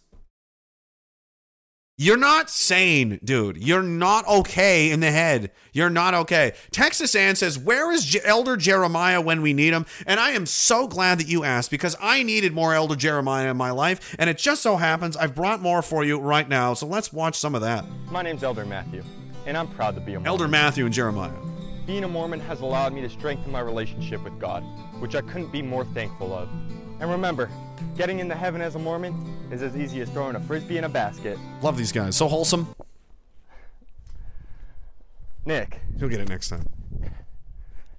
You're 1.98 2.18
not 2.18 2.50
sane, 2.50 3.20
dude. 3.24 3.58
You're 3.58 3.84
not 3.84 4.28
okay 4.28 4.90
in 4.90 5.02
the 5.02 5.12
head. 5.12 5.52
You're 5.72 5.90
not 5.90 6.14
okay. 6.16 6.54
Texas 6.72 7.14
Ann 7.14 7.36
says, 7.36 7.60
Where 7.60 7.92
is 7.92 8.06
Je- 8.06 8.22
Elder 8.24 8.58
Jeremiah 8.58 9.22
when 9.22 9.42
we 9.44 9.54
need 9.54 9.74
him? 9.74 9.86
And 10.08 10.20
I 10.20 10.32
am 10.32 10.46
so 10.48 10.88
glad 10.88 11.20
that 11.20 11.28
you 11.28 11.44
asked 11.44 11.70
because 11.70 11.96
I 12.02 12.24
needed 12.24 12.54
more 12.54 12.74
Elder 12.74 12.96
Jeremiah 12.96 13.52
in 13.52 13.58
my 13.58 13.70
life. 13.72 14.16
And 14.18 14.30
it 14.32 14.40
just 14.40 14.64
so 14.64 14.78
happens 14.78 15.16
I've 15.16 15.36
brought 15.36 15.62
more 15.62 15.82
for 15.84 16.04
you 16.04 16.18
right 16.18 16.48
now. 16.50 16.74
So 16.74 16.88
let's 16.88 17.14
watch 17.14 17.36
some 17.36 17.54
of 17.54 17.62
that. 17.62 17.86
My 18.10 18.24
name's 18.24 18.44
Elder 18.44 18.66
Matthew, 18.66 19.04
and 19.46 19.56
I'm 19.56 19.68
proud 19.68 19.94
to 19.94 20.02
be 20.02 20.14
a 20.14 20.16
Mormon. 20.16 20.28
Elder 20.28 20.48
Matthew 20.48 20.86
and 20.86 20.94
Jeremiah. 20.94 21.32
Being 21.86 22.04
a 22.04 22.08
Mormon 22.08 22.40
has 22.40 22.62
allowed 22.62 22.94
me 22.94 23.02
to 23.02 23.10
strengthen 23.10 23.52
my 23.52 23.60
relationship 23.60 24.24
with 24.24 24.40
God, 24.40 24.64
which 25.00 25.14
I 25.14 25.22
couldn't 25.22 25.52
be 25.52 25.62
more 25.62 25.86
thankful 25.86 26.34
of. 26.34 26.50
And 27.00 27.12
remember, 27.12 27.52
getting 28.02 28.18
into 28.18 28.34
heaven 28.34 28.62
as 28.64 28.74
a 28.74 28.80
Mormon 28.80 29.14
is 29.52 29.62
as 29.62 29.78
easy 29.78 30.02
as 30.02 30.10
throwing 30.10 30.36
a 30.36 30.40
frisbee 30.40 30.80
in 30.80 30.86
a 30.86 30.90
basket. 30.90 31.38
Love 31.62 31.78
these 31.78 31.92
guys. 31.92 32.16
So 32.16 32.28
wholesome. 32.28 32.74
Nick. 35.46 35.80
He'll 36.00 36.10
get 36.10 36.20
it 36.20 36.28
next 36.28 36.50
time. 36.50 36.66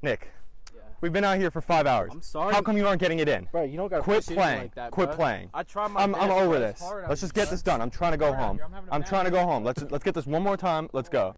Nick. 0.03 0.33
Yeah. 0.75 0.81
We've 1.01 1.13
been 1.13 1.23
out 1.23 1.39
here 1.39 1.53
for 1.53 1.61
five 1.61 1.87
hours. 1.87 2.11
I'm 2.13 2.21
sorry. 2.21 2.53
How 2.53 2.63
come 2.63 2.77
you 2.77 2.85
aren't 2.85 3.01
getting 3.01 3.21
it 3.21 3.29
in? 3.29 3.47
Bro, 3.53 3.63
you 3.63 3.77
don't 3.77 3.89
gotta 3.89 4.03
Quit 4.03 4.17
push 4.19 4.27
it 4.27 4.31
in 4.31 4.37
playing. 4.39 4.63
like 4.63 4.75
that, 4.75 4.91
Quit 4.91 5.11
bro. 5.11 5.17
playing. 5.17 5.51
I 5.55 5.63
tried 5.63 5.89
my 5.93 6.03
I'm, 6.03 6.17
I'm 6.17 6.33
over 6.33 6.59
this. 6.59 6.81
hard 6.81 7.09
Let's 7.09 7.21
just 7.21 7.37
here, 7.37 7.45
get 7.45 7.51
this 7.53 7.63
done. 7.63 7.81
I'm 7.81 7.91
trying 7.91 8.11
to 8.11 8.19
go 8.19 8.33
Hard 8.33 8.39
home. 8.41 8.57
here. 8.57 8.65
I'm 8.65 8.73
having 8.73 8.91
a 8.91 8.93
I'm 8.95 9.05
trying 9.05 9.27
to 9.27 9.31
go 9.31 9.45
home. 9.45 9.63
Let's 9.63 9.85
let's 9.89 10.03
get 10.03 10.15
this 10.15 10.27
one 10.27 10.43
more 10.43 10.57
time. 10.57 10.91
Let's 10.93 11.09
go. 11.09 11.37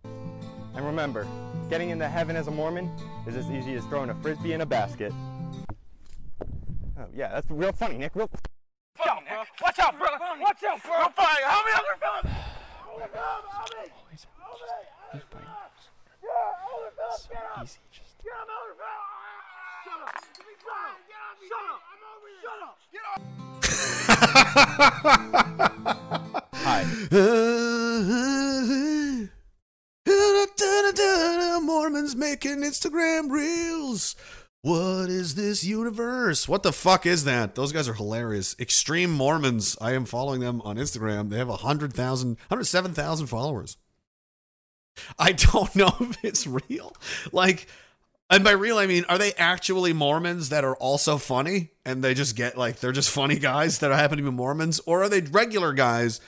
And 0.74 0.86
remember, 0.86 1.26
getting 1.68 1.90
into 1.90 2.08
heaven 2.08 2.34
as 2.34 2.48
a 2.48 2.50
Mormon 2.50 2.90
is 3.26 3.36
as 3.36 3.50
easy 3.50 3.74
as 3.74 3.84
throwing 3.84 4.08
a 4.08 4.14
frisbee 4.22 4.54
in 4.54 4.62
a 4.62 4.66
basket. 4.66 5.12
Oh 7.04 7.08
yeah, 7.14 7.28
that's 7.28 7.50
real 7.50 7.72
funny, 7.72 7.98
Nick. 7.98 8.14
Real. 8.16 8.30
Watch 8.30 9.08
out, 9.08 9.22
bro. 9.28 9.36
Watch 9.60 9.78
out, 9.78 9.98
bro. 9.98 10.08
Watch 10.40 10.64
out, 10.64 10.82
bro. 10.82 10.94
I'm 10.94 11.12
fine. 11.12 11.42
Help 11.44 11.66
me, 11.66 11.72
other 11.74 11.96
fellas. 12.00 12.24
Help 12.24 12.96
me, 12.96 13.04
help 13.12 13.44
me. 13.44 13.50
Help 15.12 15.28
me. 15.34 15.40
Yeah, 16.22 16.32
other 16.72 16.92
fellas, 16.96 17.28
get 17.28 17.44
up. 17.44 17.68
Get 18.24 18.32
up, 18.32 18.48
other 18.56 18.72
fellas. 18.80 19.20
Shut 19.84 20.00
up. 20.00 20.16
Give 20.38 20.46
me. 20.46 20.54
Get 20.64 21.20
on 21.20 21.36
me. 21.40 21.46
Shut 21.50 21.64
up. 21.68 21.80
I'm 21.92 22.02
over 22.08 22.28
here. 22.32 22.48
Shut 22.48 23.04
up. 23.04 23.28
Hi. 26.54 26.80
Mormons 31.64 32.16
making 32.16 32.62
Instagram 32.62 33.30
reels. 33.30 34.16
What 34.64 35.10
is 35.10 35.34
this 35.34 35.62
universe? 35.62 36.48
What 36.48 36.62
the 36.62 36.72
fuck 36.72 37.04
is 37.04 37.24
that? 37.24 37.54
Those 37.54 37.70
guys 37.70 37.86
are 37.86 37.92
hilarious. 37.92 38.56
Extreme 38.58 39.10
Mormons. 39.10 39.76
I 39.78 39.92
am 39.92 40.06
following 40.06 40.40
them 40.40 40.62
on 40.62 40.76
Instagram. 40.76 41.28
They 41.28 41.36
have 41.36 41.48
100,000, 41.48 42.28
107,000 42.48 43.26
followers. 43.26 43.76
I 45.18 45.32
don't 45.32 45.76
know 45.76 45.94
if 46.00 46.16
it's 46.24 46.46
real. 46.46 46.96
Like, 47.30 47.66
and 48.30 48.42
by 48.42 48.52
real, 48.52 48.78
I 48.78 48.86
mean, 48.86 49.04
are 49.10 49.18
they 49.18 49.34
actually 49.34 49.92
Mormons 49.92 50.48
that 50.48 50.64
are 50.64 50.76
also 50.76 51.18
funny? 51.18 51.72
And 51.84 52.02
they 52.02 52.14
just 52.14 52.34
get 52.34 52.56
like, 52.56 52.80
they're 52.80 52.90
just 52.90 53.10
funny 53.10 53.38
guys 53.38 53.80
that 53.80 53.92
happen 53.92 54.16
to 54.16 54.24
be 54.24 54.30
Mormons? 54.30 54.80
Or 54.86 55.02
are 55.02 55.10
they 55.10 55.20
regular 55.20 55.74
guys 55.74 56.22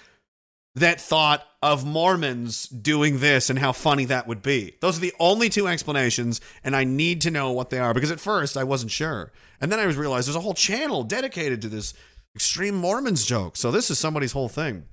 that 0.76 1.00
thought 1.00 1.42
of 1.62 1.86
Mormons 1.86 2.68
doing 2.68 3.18
this 3.18 3.48
and 3.48 3.58
how 3.58 3.72
funny 3.72 4.04
that 4.04 4.28
would 4.28 4.42
be. 4.42 4.76
Those 4.80 4.98
are 4.98 5.00
the 5.00 5.14
only 5.18 5.48
two 5.48 5.66
explanations, 5.66 6.40
and 6.62 6.76
I 6.76 6.84
need 6.84 7.22
to 7.22 7.30
know 7.30 7.50
what 7.50 7.70
they 7.70 7.78
are 7.78 7.94
because 7.94 8.10
at 8.10 8.20
first 8.20 8.56
I 8.56 8.64
wasn't 8.64 8.92
sure. 8.92 9.32
And 9.60 9.72
then 9.72 9.80
I 9.80 9.84
realized 9.84 10.28
there's 10.28 10.36
a 10.36 10.40
whole 10.40 10.54
channel 10.54 11.02
dedicated 11.02 11.62
to 11.62 11.68
this 11.68 11.94
extreme 12.34 12.76
Mormons 12.76 13.24
joke. 13.24 13.56
So 13.56 13.70
this 13.70 13.90
is 13.90 13.98
somebody's 13.98 14.32
whole 14.32 14.50
thing. 14.50 14.84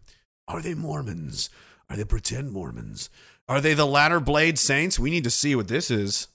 Are 0.48 0.62
they 0.62 0.74
Mormons? 0.74 1.50
Are 1.90 1.98
they 1.98 2.06
pretend 2.06 2.52
Mormons? 2.52 3.10
Are 3.50 3.60
they 3.60 3.74
the 3.74 3.86
latter 3.86 4.22
blade 4.22 4.58
saints? 4.58 4.98
We 4.98 5.12
need 5.12 5.26
to 5.26 5.30
see 5.30 5.54
what 5.54 5.68
this 5.68 5.92
is. 5.92 6.28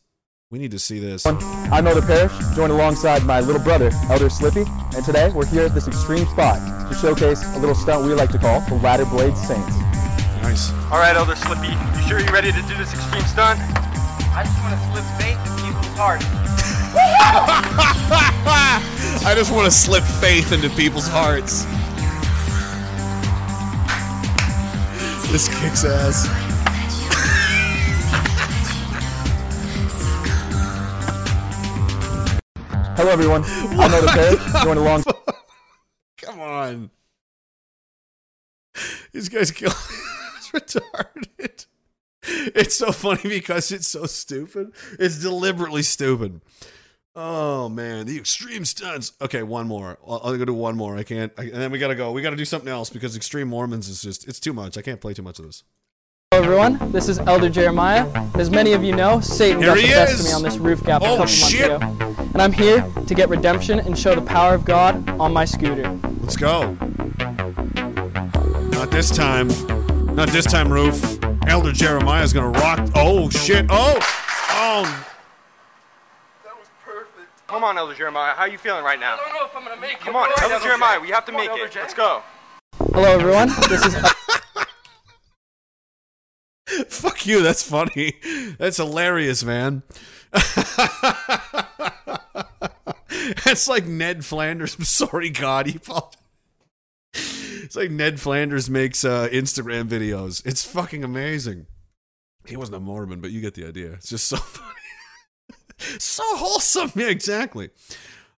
We 0.50 0.58
need 0.58 0.70
to 0.70 0.78
see 0.78 0.98
this. 0.98 1.26
I'm 1.26 1.86
Elder 1.86 2.00
Parrish, 2.00 2.32
joined 2.56 2.72
alongside 2.72 3.22
my 3.24 3.40
little 3.40 3.60
brother, 3.60 3.90
Elder 4.08 4.30
Slippy, 4.30 4.64
and 4.96 5.04
today 5.04 5.30
we're 5.30 5.44
here 5.44 5.66
at 5.66 5.74
this 5.74 5.86
extreme 5.86 6.26
spot 6.26 6.56
to 6.90 6.96
showcase 6.96 7.44
a 7.54 7.58
little 7.58 7.74
stunt 7.74 8.06
we 8.06 8.14
like 8.14 8.30
to 8.30 8.38
call 8.38 8.62
the 8.62 8.76
Ladder 8.76 9.04
Blade 9.04 9.36
Saints. 9.36 9.76
Nice. 10.40 10.72
All 10.90 10.98
right, 10.98 11.14
Elder 11.14 11.36
Slippy. 11.36 11.68
You 11.68 12.08
sure 12.08 12.18
you're 12.18 12.32
ready 12.32 12.50
to 12.50 12.62
do 12.62 12.74
this 12.78 12.94
extreme 12.94 13.24
stunt? 13.24 13.60
I 13.60 14.42
just 14.42 14.58
want 14.64 14.72
to 14.72 14.80
slip 14.88 15.04
faith 15.20 15.36
in 15.36 15.52
people's 15.66 15.92
hearts. 15.98 16.24
I 19.26 19.34
just 19.34 19.52
want 19.52 19.66
to 19.66 19.70
slip 19.70 20.02
faith 20.02 20.52
into 20.52 20.70
people's 20.70 21.08
hearts. 21.08 21.66
This 25.30 25.48
kicks 25.60 25.84
ass. 25.84 26.47
Hello, 33.08 33.20
everyone. 33.22 33.44
I'm 33.80 33.90
Elder 33.90 34.06
Parrish, 34.06 34.62
joined 34.64 34.78
along. 34.80 35.02
Come 36.18 36.40
on. 36.40 36.90
These 39.14 39.30
guys 39.30 39.50
kill 39.50 39.70
it's 40.36 40.50
retarded. 40.50 41.64
It's 42.22 42.76
so 42.76 42.92
funny 42.92 43.22
because 43.22 43.72
it's 43.72 43.88
so 43.88 44.04
stupid. 44.04 44.74
It's 44.98 45.18
deliberately 45.20 45.82
stupid. 45.84 46.42
Oh 47.14 47.70
man, 47.70 48.04
the 48.04 48.18
extreme 48.18 48.66
stunts. 48.66 49.12
Okay, 49.22 49.42
one 49.42 49.66
more. 49.66 49.96
I'll, 50.06 50.20
I'll 50.24 50.36
go 50.36 50.44
do 50.44 50.52
one 50.52 50.76
more. 50.76 50.94
I 50.94 51.02
can't. 51.02 51.32
I, 51.38 51.44
and 51.44 51.54
then 51.54 51.70
we 51.70 51.78
gotta 51.78 51.94
go. 51.94 52.12
We 52.12 52.20
gotta 52.20 52.36
do 52.36 52.44
something 52.44 52.68
else 52.68 52.90
because 52.90 53.16
extreme 53.16 53.48
Mormons 53.48 53.88
is 53.88 54.02
just. 54.02 54.28
It's 54.28 54.38
too 54.38 54.52
much. 54.52 54.76
I 54.76 54.82
can't 54.82 55.00
play 55.00 55.14
too 55.14 55.22
much 55.22 55.38
of 55.38 55.46
this. 55.46 55.64
Hello 56.30 56.42
everyone, 56.44 56.92
this 56.92 57.08
is 57.08 57.18
Elder 57.20 57.48
Jeremiah. 57.48 58.06
As 58.34 58.50
many 58.50 58.74
of 58.74 58.84
you 58.84 58.94
know, 58.94 59.18
Satan 59.18 59.62
Here 59.62 59.68
got 59.74 59.76
the 59.80 59.82
best 59.88 60.12
is. 60.12 60.20
of 60.20 60.26
me 60.26 60.32
on 60.34 60.42
this 60.42 60.58
roof 60.58 60.84
gap 60.84 61.00
a 61.00 61.06
Oh, 61.06 61.08
couple 61.16 61.24
shit. 61.26 61.70
months 61.80 62.02
ago. 62.02 62.26
And 62.34 62.42
I'm 62.42 62.52
here 62.52 62.82
to 63.06 63.14
get 63.14 63.30
redemption 63.30 63.80
and 63.80 63.98
show 63.98 64.14
the 64.14 64.20
power 64.20 64.52
of 64.52 64.66
God 64.66 65.08
on 65.18 65.32
my 65.32 65.46
scooter. 65.46 65.90
Let's 66.20 66.36
go. 66.36 66.76
Not 68.76 68.90
this 68.90 69.08
time. 69.10 69.48
Not 70.14 70.28
this 70.28 70.44
time, 70.44 70.70
Roof. 70.70 71.18
Elder 71.46 71.72
Jeremiah's 71.72 72.34
gonna 72.34 72.50
rock. 72.50 72.86
Oh 72.94 73.30
shit. 73.30 73.64
Oh. 73.70 73.96
Oh. 74.50 74.82
That 76.44 76.58
was 76.58 76.68
perfect. 76.84 77.30
Come 77.46 77.64
on, 77.64 77.78
Elder 77.78 77.94
Jeremiah. 77.94 78.34
How 78.34 78.42
are 78.42 78.48
you 78.48 78.58
feeling 78.58 78.84
right 78.84 79.00
now? 79.00 79.14
I 79.14 79.16
don't 79.16 79.32
know 79.32 79.46
if 79.46 79.56
I'm 79.56 79.64
gonna 79.64 79.80
make 79.80 79.92
it. 79.94 80.00
Come 80.00 80.14
on, 80.14 80.28
All 80.28 80.34
right, 80.34 80.42
Elder 80.52 80.62
Jeremiah. 80.62 81.00
We 81.00 81.08
have 81.08 81.24
to 81.24 81.32
Come 81.32 81.40
make 81.40 81.48
Elder 81.48 81.64
it. 81.64 81.74
Let's 81.74 81.94
go. 81.94 82.20
Hello 82.92 83.04
everyone, 83.18 83.48
this 83.70 83.82
is 83.86 83.94
Fuck 86.88 87.26
you. 87.26 87.42
That's 87.42 87.62
funny. 87.62 88.14
That's 88.58 88.76
hilarious, 88.76 89.44
man. 89.44 89.82
That's 93.44 93.68
like 93.68 93.86
Ned 93.86 94.24
Flanders. 94.24 94.76
I'm 94.76 94.84
sorry, 94.84 95.30
God. 95.30 95.66
He 95.66 95.76
apologized. 95.76 96.16
It's 97.14 97.76
like 97.76 97.90
Ned 97.90 98.20
Flanders 98.20 98.70
makes 98.70 99.04
uh, 99.04 99.28
Instagram 99.30 99.88
videos. 99.88 100.44
It's 100.46 100.64
fucking 100.64 101.04
amazing. 101.04 101.66
He 102.46 102.56
wasn't 102.56 102.76
a 102.76 102.80
Mormon, 102.80 103.20
but 103.20 103.30
you 103.30 103.40
get 103.40 103.54
the 103.54 103.66
idea. 103.66 103.92
It's 103.92 104.08
just 104.08 104.26
so 104.26 104.36
funny. 104.36 104.74
so 105.98 106.22
wholesome. 106.36 106.92
Yeah, 106.94 107.08
exactly. 107.08 107.70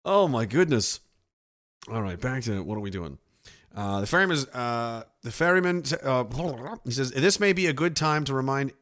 Oh 0.04 0.28
my 0.28 0.46
goodness. 0.46 1.00
All 1.90 2.02
right, 2.02 2.20
back 2.20 2.42
to 2.44 2.62
what 2.62 2.76
are 2.76 2.80
we 2.80 2.90
doing? 2.90 3.18
Uh, 3.78 4.00
the 4.00 4.08
ferryman, 4.08 4.36
is, 4.36 4.44
uh, 4.48 5.04
the 5.22 5.30
ferryman, 5.30 5.84
uh, 6.02 6.24
he 6.84 6.90
says, 6.90 7.12
this 7.12 7.38
may 7.38 7.52
be 7.52 7.66
a 7.66 7.72
good 7.72 7.94
time 7.94 8.24
to 8.24 8.34
remind 8.34 8.72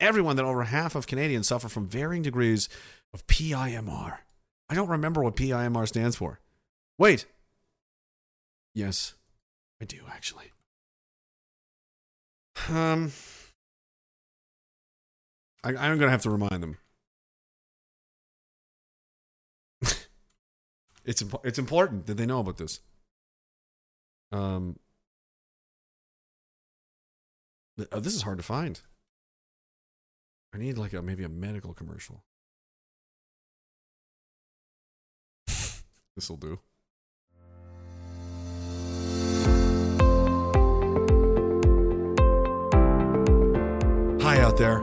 everyone 0.00 0.34
that 0.34 0.44
over 0.44 0.64
half 0.64 0.96
of 0.96 1.06
Canadians 1.06 1.46
suffer 1.46 1.68
from 1.68 1.86
varying 1.86 2.22
degrees 2.22 2.68
of 3.14 3.24
PIMR. 3.28 4.18
I 4.68 4.74
don't 4.74 4.88
remember 4.88 5.22
what 5.22 5.36
PIMR 5.36 5.86
stands 5.86 6.16
for. 6.16 6.40
Wait. 6.98 7.26
Yes, 8.74 9.14
I 9.80 9.84
do 9.84 9.98
actually. 10.10 10.50
Um, 12.68 13.12
I, 15.62 15.68
I'm 15.68 15.98
gonna 15.98 16.10
have 16.10 16.22
to 16.22 16.30
remind 16.30 16.64
them. 16.64 16.78
it's 21.04 21.22
impo- 21.22 21.44
it's 21.44 21.60
important 21.60 22.06
that 22.06 22.16
they 22.16 22.26
know 22.26 22.40
about 22.40 22.56
this. 22.56 22.80
Um, 24.32 24.76
oh, 27.92 28.00
this 28.00 28.14
is 28.14 28.22
hard 28.22 28.38
to 28.38 28.42
find. 28.42 28.80
I 30.54 30.58
need 30.58 30.78
like 30.78 30.94
a 30.94 31.02
maybe 31.02 31.24
a 31.24 31.28
medical 31.28 31.74
commercial. 31.74 32.24
this 35.46 36.28
will 36.28 36.36
do. 36.36 36.58
Hi 44.22 44.38
out 44.40 44.56
there. 44.56 44.82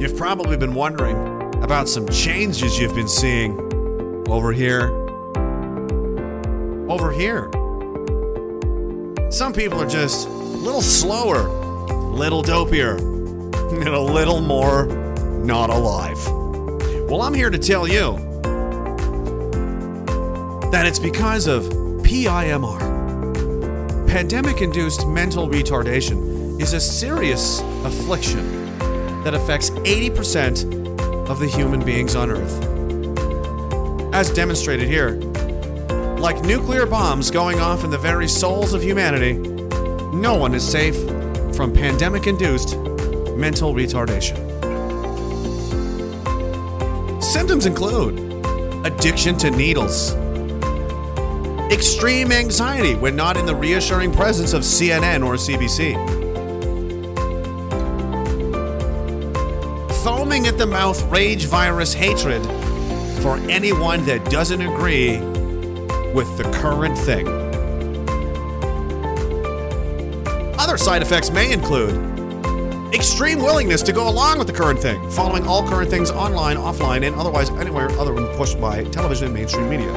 You've 0.00 0.16
probably 0.16 0.56
been 0.56 0.74
wondering 0.74 1.16
about 1.62 1.88
some 1.88 2.08
changes 2.08 2.78
you've 2.78 2.94
been 2.94 3.08
seeing 3.08 3.58
over 4.28 4.52
here. 4.52 4.90
Over 6.88 7.12
here. 7.12 7.50
Some 9.32 9.54
people 9.54 9.80
are 9.80 9.88
just 9.88 10.28
a 10.28 10.30
little 10.30 10.82
slower, 10.82 11.46
a 11.46 11.94
little 11.94 12.42
dopier, 12.42 12.98
and 12.98 13.88
a 13.88 13.98
little 13.98 14.42
more 14.42 14.84
not 15.42 15.70
alive. 15.70 16.18
Well, 17.08 17.22
I'm 17.22 17.32
here 17.32 17.48
to 17.48 17.56
tell 17.56 17.88
you 17.88 18.18
that 20.70 20.84
it's 20.84 20.98
because 20.98 21.46
of 21.46 21.64
PIMR. 22.02 22.78
Pandemic 24.06 24.60
induced 24.60 25.08
mental 25.08 25.48
retardation 25.48 26.60
is 26.60 26.74
a 26.74 26.80
serious 26.80 27.62
affliction 27.84 28.76
that 29.24 29.32
affects 29.32 29.70
80% 29.70 31.30
of 31.30 31.40
the 31.40 31.46
human 31.46 31.82
beings 31.82 32.14
on 32.14 32.30
Earth. 32.30 32.62
As 34.14 34.28
demonstrated 34.28 34.88
here, 34.88 35.18
like 36.22 36.44
nuclear 36.44 36.86
bombs 36.86 37.32
going 37.32 37.58
off 37.58 37.82
in 37.82 37.90
the 37.90 37.98
very 37.98 38.28
souls 38.28 38.74
of 38.74 38.80
humanity, 38.80 39.32
no 40.16 40.36
one 40.36 40.54
is 40.54 40.62
safe 40.66 40.94
from 41.52 41.72
pandemic 41.72 42.28
induced 42.28 42.78
mental 43.36 43.74
retardation. 43.74 44.38
Symptoms 47.20 47.66
include 47.66 48.20
addiction 48.86 49.36
to 49.38 49.50
needles, 49.50 50.12
extreme 51.72 52.30
anxiety 52.30 52.94
when 52.94 53.16
not 53.16 53.36
in 53.36 53.44
the 53.44 53.54
reassuring 53.54 54.12
presence 54.12 54.52
of 54.52 54.62
CNN 54.62 55.26
or 55.26 55.34
CBC, 55.34 55.94
foaming 60.04 60.46
at 60.46 60.56
the 60.56 60.66
mouth 60.66 61.02
rage 61.10 61.46
virus 61.46 61.92
hatred 61.92 62.44
for 63.22 63.38
anyone 63.50 64.06
that 64.06 64.24
doesn't 64.30 64.62
agree 64.62 65.31
with 66.14 66.36
the 66.36 66.44
current 66.44 66.96
thing. 66.96 67.26
Other 70.58 70.76
side 70.76 71.02
effects 71.02 71.30
may 71.30 71.52
include 71.52 71.94
extreme 72.94 73.38
willingness 73.38 73.82
to 73.82 73.92
go 73.92 74.08
along 74.08 74.38
with 74.38 74.46
the 74.46 74.52
current 74.52 74.78
thing, 74.78 75.10
following 75.10 75.46
all 75.46 75.66
current 75.66 75.90
things 75.90 76.10
online, 76.10 76.56
offline, 76.56 77.06
and 77.06 77.16
otherwise 77.16 77.50
anywhere 77.50 77.90
other 77.98 78.14
than 78.14 78.26
pushed 78.36 78.60
by 78.60 78.84
television 78.84 79.26
and 79.26 79.34
mainstream 79.34 79.68
media. 79.68 79.92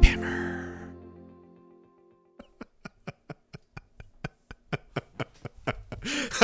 Pimmer. 0.00 0.88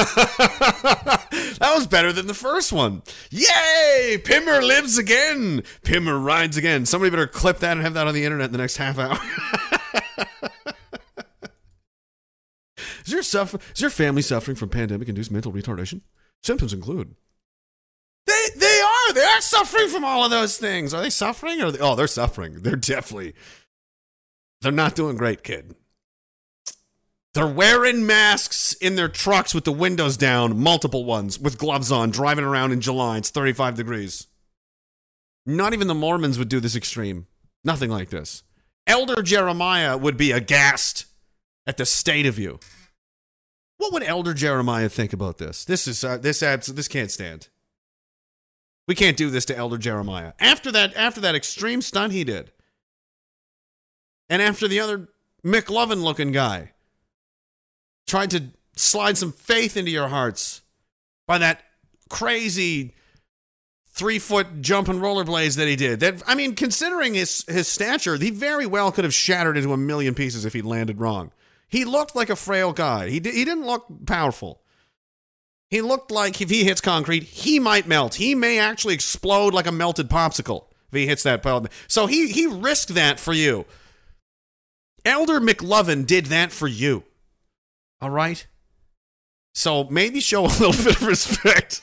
that 1.58 1.72
was 1.74 1.88
better 1.88 2.12
than 2.12 2.28
the 2.28 2.34
first 2.34 2.72
one. 2.72 3.02
Yay! 3.30 4.20
Pimmer 4.22 4.62
lives 4.62 4.96
again. 4.96 5.64
Pimmer 5.82 6.16
rides 6.16 6.56
again. 6.56 6.86
Somebody 6.86 7.10
better 7.10 7.26
clip 7.26 7.58
that 7.58 7.72
and 7.72 7.80
have 7.80 7.94
that 7.94 8.06
on 8.06 8.14
the 8.14 8.24
internet 8.24 8.46
in 8.46 8.52
the 8.52 8.58
next 8.58 8.76
half 8.76 8.96
hour. 8.96 9.18
is 13.04 13.12
your 13.12 13.24
suffer- 13.24 13.58
is 13.74 13.80
your 13.80 13.90
family 13.90 14.22
suffering 14.22 14.56
from 14.56 14.68
pandemic-induced 14.68 15.32
mental 15.32 15.52
retardation? 15.52 16.02
Symptoms 16.44 16.72
include 16.72 17.16
they 18.28 18.46
they 18.56 18.80
are 18.80 19.12
they 19.14 19.24
are 19.24 19.40
suffering 19.40 19.88
from 19.88 20.04
all 20.04 20.24
of 20.24 20.30
those 20.30 20.56
things. 20.58 20.94
Are 20.94 21.02
they 21.02 21.10
suffering? 21.10 21.60
Or 21.60 21.70
they, 21.70 21.78
oh, 21.78 21.94
they're 21.94 22.06
suffering. 22.06 22.54
They're 22.62 22.76
definitely 22.76 23.34
they're 24.60 24.72
not 24.72 24.94
doing 24.96 25.16
great, 25.16 25.44
kid. 25.44 25.74
They're 27.34 27.46
wearing 27.46 28.06
masks 28.06 28.72
in 28.74 28.96
their 28.96 29.08
trucks 29.08 29.54
with 29.54 29.64
the 29.64 29.72
windows 29.72 30.16
down, 30.16 30.58
multiple 30.58 31.04
ones, 31.04 31.38
with 31.38 31.58
gloves 31.58 31.92
on, 31.92 32.10
driving 32.10 32.44
around 32.44 32.72
in 32.72 32.80
July. 32.80 33.18
It's 33.18 33.30
35 33.30 33.76
degrees. 33.76 34.26
Not 35.46 35.72
even 35.74 35.86
the 35.86 35.94
Mormons 35.94 36.38
would 36.38 36.48
do 36.48 36.58
this 36.58 36.74
extreme. 36.74 37.26
Nothing 37.62 37.90
like 37.90 38.10
this. 38.10 38.42
Elder 38.86 39.22
Jeremiah 39.22 39.96
would 39.96 40.16
be 40.16 40.32
aghast 40.32 41.06
at 41.66 41.76
the 41.76 41.86
state 41.86 42.26
of 42.26 42.38
you. 42.38 42.58
What 43.76 43.92
would 43.92 44.02
Elder 44.02 44.34
Jeremiah 44.34 44.88
think 44.88 45.12
about 45.12 45.38
this? 45.38 45.64
This 45.64 45.86
is 45.86 46.02
uh, 46.02 46.18
this 46.18 46.40
this 46.40 46.88
can't 46.88 47.10
stand. 47.10 47.48
We 48.88 48.94
can't 48.94 49.18
do 49.18 49.30
this 49.30 49.44
to 49.44 49.56
Elder 49.56 49.78
Jeremiah. 49.78 50.32
After 50.40 50.72
that 50.72 50.96
after 50.96 51.20
that 51.20 51.36
extreme 51.36 51.82
stunt 51.82 52.12
he 52.12 52.24
did. 52.24 52.50
And 54.28 54.42
after 54.42 54.66
the 54.66 54.80
other 54.80 55.08
McLovin 55.44 56.02
looking 56.02 56.32
guy 56.32 56.72
tried 58.06 58.30
to 58.30 58.48
slide 58.74 59.18
some 59.18 59.30
faith 59.30 59.76
into 59.76 59.90
your 59.90 60.08
hearts 60.08 60.62
by 61.26 61.38
that 61.38 61.62
crazy 62.08 62.94
three 63.86 64.18
foot 64.18 64.62
jumping 64.62 65.00
rollerblades 65.00 65.56
that 65.56 65.68
he 65.68 65.76
did. 65.76 66.00
That 66.00 66.22
I 66.26 66.34
mean, 66.34 66.54
considering 66.54 67.12
his 67.12 67.44
his 67.46 67.68
stature, 67.68 68.16
he 68.16 68.30
very 68.30 68.64
well 68.66 68.90
could 68.90 69.04
have 69.04 69.14
shattered 69.14 69.58
into 69.58 69.72
a 69.74 69.76
million 69.76 70.14
pieces 70.14 70.46
if 70.46 70.54
he'd 70.54 70.64
landed 70.64 70.98
wrong. 70.98 71.30
He 71.68 71.84
looked 71.84 72.16
like 72.16 72.30
a 72.30 72.36
frail 72.36 72.72
guy. 72.72 73.10
He 73.10 73.16
he 73.16 73.44
didn't 73.44 73.66
look 73.66 73.86
powerful. 74.06 74.62
He 75.70 75.82
looked 75.82 76.10
like 76.10 76.40
if 76.40 76.48
he 76.48 76.64
hits 76.64 76.80
concrete, 76.80 77.24
he 77.24 77.58
might 77.58 77.86
melt. 77.86 78.14
He 78.14 78.34
may 78.34 78.58
actually 78.58 78.94
explode 78.94 79.52
like 79.52 79.66
a 79.66 79.72
melted 79.72 80.08
popsicle 80.08 80.64
if 80.90 80.94
he 80.94 81.06
hits 81.06 81.24
that 81.24 81.42
pile. 81.42 81.66
So 81.86 82.06
he 82.06 82.28
he 82.28 82.46
risked 82.46 82.94
that 82.94 83.20
for 83.20 83.34
you. 83.34 83.66
Elder 85.04 85.40
McLovin 85.40 86.06
did 86.06 86.26
that 86.26 86.52
for 86.52 86.66
you. 86.66 87.04
All 88.00 88.10
right? 88.10 88.46
So 89.54 89.84
maybe 89.84 90.20
show 90.20 90.44
a 90.44 90.48
little 90.48 90.72
bit 90.84 90.96
of 90.96 91.02
respect. 91.02 91.82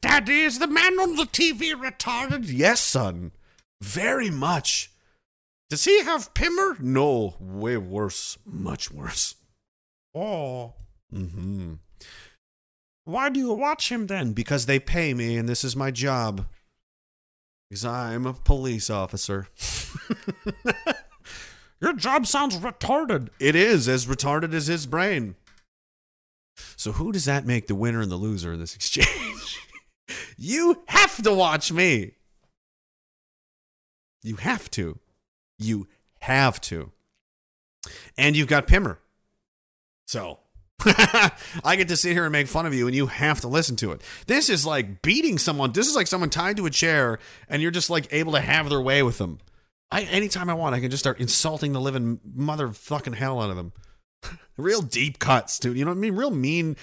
Daddy, 0.00 0.40
is 0.40 0.58
the 0.58 0.66
man 0.66 1.00
on 1.00 1.16
the 1.16 1.24
TV 1.24 1.72
retarded? 1.72 2.44
Yes, 2.46 2.80
son. 2.80 3.32
Very 3.80 4.28
much. 4.28 4.90
Does 5.70 5.84
he 5.84 6.02
have 6.02 6.34
Pimmer? 6.34 6.76
No, 6.80 7.36
way 7.40 7.76
worse. 7.76 8.38
Much 8.44 8.90
worse. 8.90 9.36
Oh. 10.14 10.74
Mm-hmm. 11.12 11.74
Why 13.04 13.28
do 13.28 13.40
you 13.40 13.52
watch 13.52 13.90
him 13.90 14.06
then? 14.06 14.32
Because 14.32 14.66
they 14.66 14.78
pay 14.78 15.14
me 15.14 15.36
and 15.36 15.48
this 15.48 15.64
is 15.64 15.76
my 15.76 15.90
job. 15.90 16.46
Because 17.68 17.84
I'm 17.84 18.26
a 18.26 18.34
police 18.34 18.88
officer. 18.88 19.48
Your 21.80 21.94
job 21.94 22.26
sounds 22.26 22.56
retarded. 22.58 23.28
It 23.38 23.56
is 23.56 23.88
as 23.88 24.06
retarded 24.06 24.54
as 24.54 24.68
his 24.68 24.86
brain. 24.86 25.34
So 26.76 26.92
who 26.92 27.12
does 27.12 27.24
that 27.24 27.46
make 27.46 27.66
the 27.66 27.74
winner 27.74 28.00
and 28.00 28.10
the 28.10 28.16
loser 28.16 28.52
in 28.52 28.60
this 28.60 28.74
exchange? 28.74 29.58
you 30.38 30.82
have 30.86 31.22
to 31.22 31.32
watch 31.32 31.72
me. 31.72 32.12
You 34.22 34.36
have 34.36 34.70
to. 34.72 34.98
You 35.58 35.88
have 36.20 36.60
to. 36.62 36.92
And 38.16 38.36
you've 38.36 38.48
got 38.48 38.66
Pimmer. 38.66 38.98
So 40.06 40.38
I 41.64 41.76
get 41.76 41.88
to 41.88 41.96
sit 41.96 42.12
here 42.12 42.24
and 42.24 42.32
make 42.32 42.46
fun 42.46 42.66
of 42.66 42.74
you, 42.74 42.86
and 42.86 42.94
you 42.94 43.06
have 43.06 43.40
to 43.42 43.48
listen 43.48 43.76
to 43.76 43.92
it. 43.92 44.02
This 44.26 44.50
is 44.50 44.66
like 44.66 45.02
beating 45.02 45.38
someone. 45.38 45.72
This 45.72 45.88
is 45.88 45.96
like 45.96 46.06
someone 46.06 46.30
tied 46.30 46.56
to 46.58 46.66
a 46.66 46.70
chair, 46.70 47.18
and 47.48 47.62
you're 47.62 47.70
just 47.70 47.90
like 47.90 48.06
able 48.12 48.32
to 48.32 48.40
have 48.40 48.68
their 48.68 48.80
way 48.80 49.02
with 49.02 49.18
them. 49.18 49.38
I 49.90 50.02
anytime 50.02 50.50
I 50.50 50.54
want, 50.54 50.74
I 50.74 50.80
can 50.80 50.90
just 50.90 51.02
start 51.02 51.20
insulting 51.20 51.72
the 51.72 51.80
living 51.80 52.20
motherfucking 52.36 53.14
hell 53.14 53.40
out 53.40 53.50
of 53.50 53.56
them. 53.56 53.72
Real 54.56 54.82
deep 54.82 55.18
cuts, 55.18 55.58
dude. 55.58 55.76
You 55.76 55.84
know 55.84 55.90
what 55.90 55.98
I 55.98 56.00
mean? 56.00 56.16
Real 56.16 56.30
mean, 56.30 56.76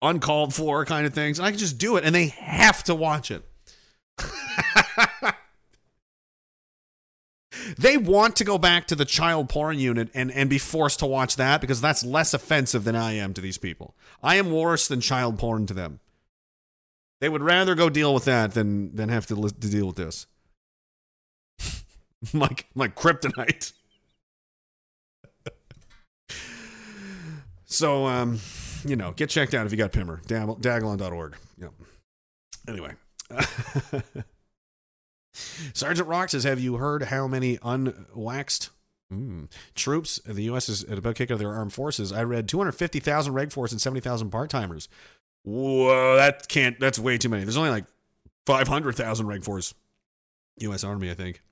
uncalled 0.00 0.54
for 0.54 0.84
kind 0.84 1.06
of 1.06 1.12
things. 1.12 1.38
And 1.38 1.46
I 1.46 1.50
can 1.50 1.58
just 1.58 1.78
do 1.78 1.96
it, 1.96 2.04
and 2.04 2.14
they 2.14 2.28
have 2.28 2.84
to 2.84 2.94
watch 2.94 3.30
it. 3.30 3.42
they 7.78 7.96
want 7.96 8.36
to 8.36 8.44
go 8.44 8.58
back 8.58 8.86
to 8.88 8.94
the 8.94 9.04
child 9.04 9.48
porn 9.48 9.78
unit 9.78 10.08
and, 10.14 10.30
and 10.30 10.48
be 10.50 10.58
forced 10.58 10.98
to 11.00 11.06
watch 11.06 11.36
that 11.36 11.60
because 11.60 11.80
that's 11.80 12.04
less 12.04 12.34
offensive 12.34 12.84
than 12.84 12.96
I 12.96 13.12
am 13.12 13.34
to 13.34 13.40
these 13.40 13.58
people. 13.58 13.94
I 14.22 14.36
am 14.36 14.50
worse 14.50 14.88
than 14.88 15.00
child 15.00 15.38
porn 15.38 15.66
to 15.66 15.74
them. 15.74 16.00
They 17.20 17.28
would 17.28 17.42
rather 17.42 17.74
go 17.74 17.88
deal 17.88 18.14
with 18.14 18.24
that 18.24 18.52
than 18.54 18.96
than 18.96 19.08
have 19.08 19.26
to, 19.26 19.36
li- 19.36 19.50
to 19.50 19.70
deal 19.70 19.86
with 19.86 19.96
this. 19.96 20.26
my 22.32 22.50
my 22.74 22.88
kryptonite. 22.88 23.72
so 27.64 28.06
um, 28.06 28.40
you 28.84 28.96
know, 28.96 29.12
get 29.12 29.30
checked 29.30 29.54
out 29.54 29.66
if 29.66 29.72
you 29.72 29.78
got 29.78 29.92
Pimmer. 29.92 30.20
Dag- 30.26 30.48
Diagolon.org. 30.48 31.36
Yep. 31.58 31.72
Anyway. 32.68 32.92
Sergeant 35.32 36.08
Rock 36.08 36.30
says, 36.30 36.44
Have 36.44 36.60
you 36.60 36.76
heard 36.76 37.04
how 37.04 37.26
many 37.26 37.58
unwaxed 37.58 38.70
mm, 39.12 39.50
troops 39.74 40.20
the 40.24 40.42
U.S. 40.44 40.68
is 40.68 40.84
about 40.88 41.16
kick 41.16 41.30
of 41.30 41.38
their 41.38 41.52
armed 41.52 41.72
forces? 41.72 42.12
I 42.12 42.22
read 42.24 42.48
250,000 42.48 43.32
Reg 43.32 43.52
Force 43.52 43.72
and 43.72 43.80
70,000 43.80 44.30
part 44.30 44.50
timers. 44.50 44.88
Whoa, 45.44 46.16
that 46.16 46.48
can't, 46.48 46.78
that's 46.78 46.98
way 46.98 47.18
too 47.18 47.28
many. 47.28 47.44
There's 47.44 47.56
only 47.56 47.70
like 47.70 47.84
500,000 48.46 49.26
Reg 49.26 49.44
Force 49.44 49.74
U.S. 50.58 50.84
Army, 50.84 51.10
I 51.10 51.14
think. 51.14 51.42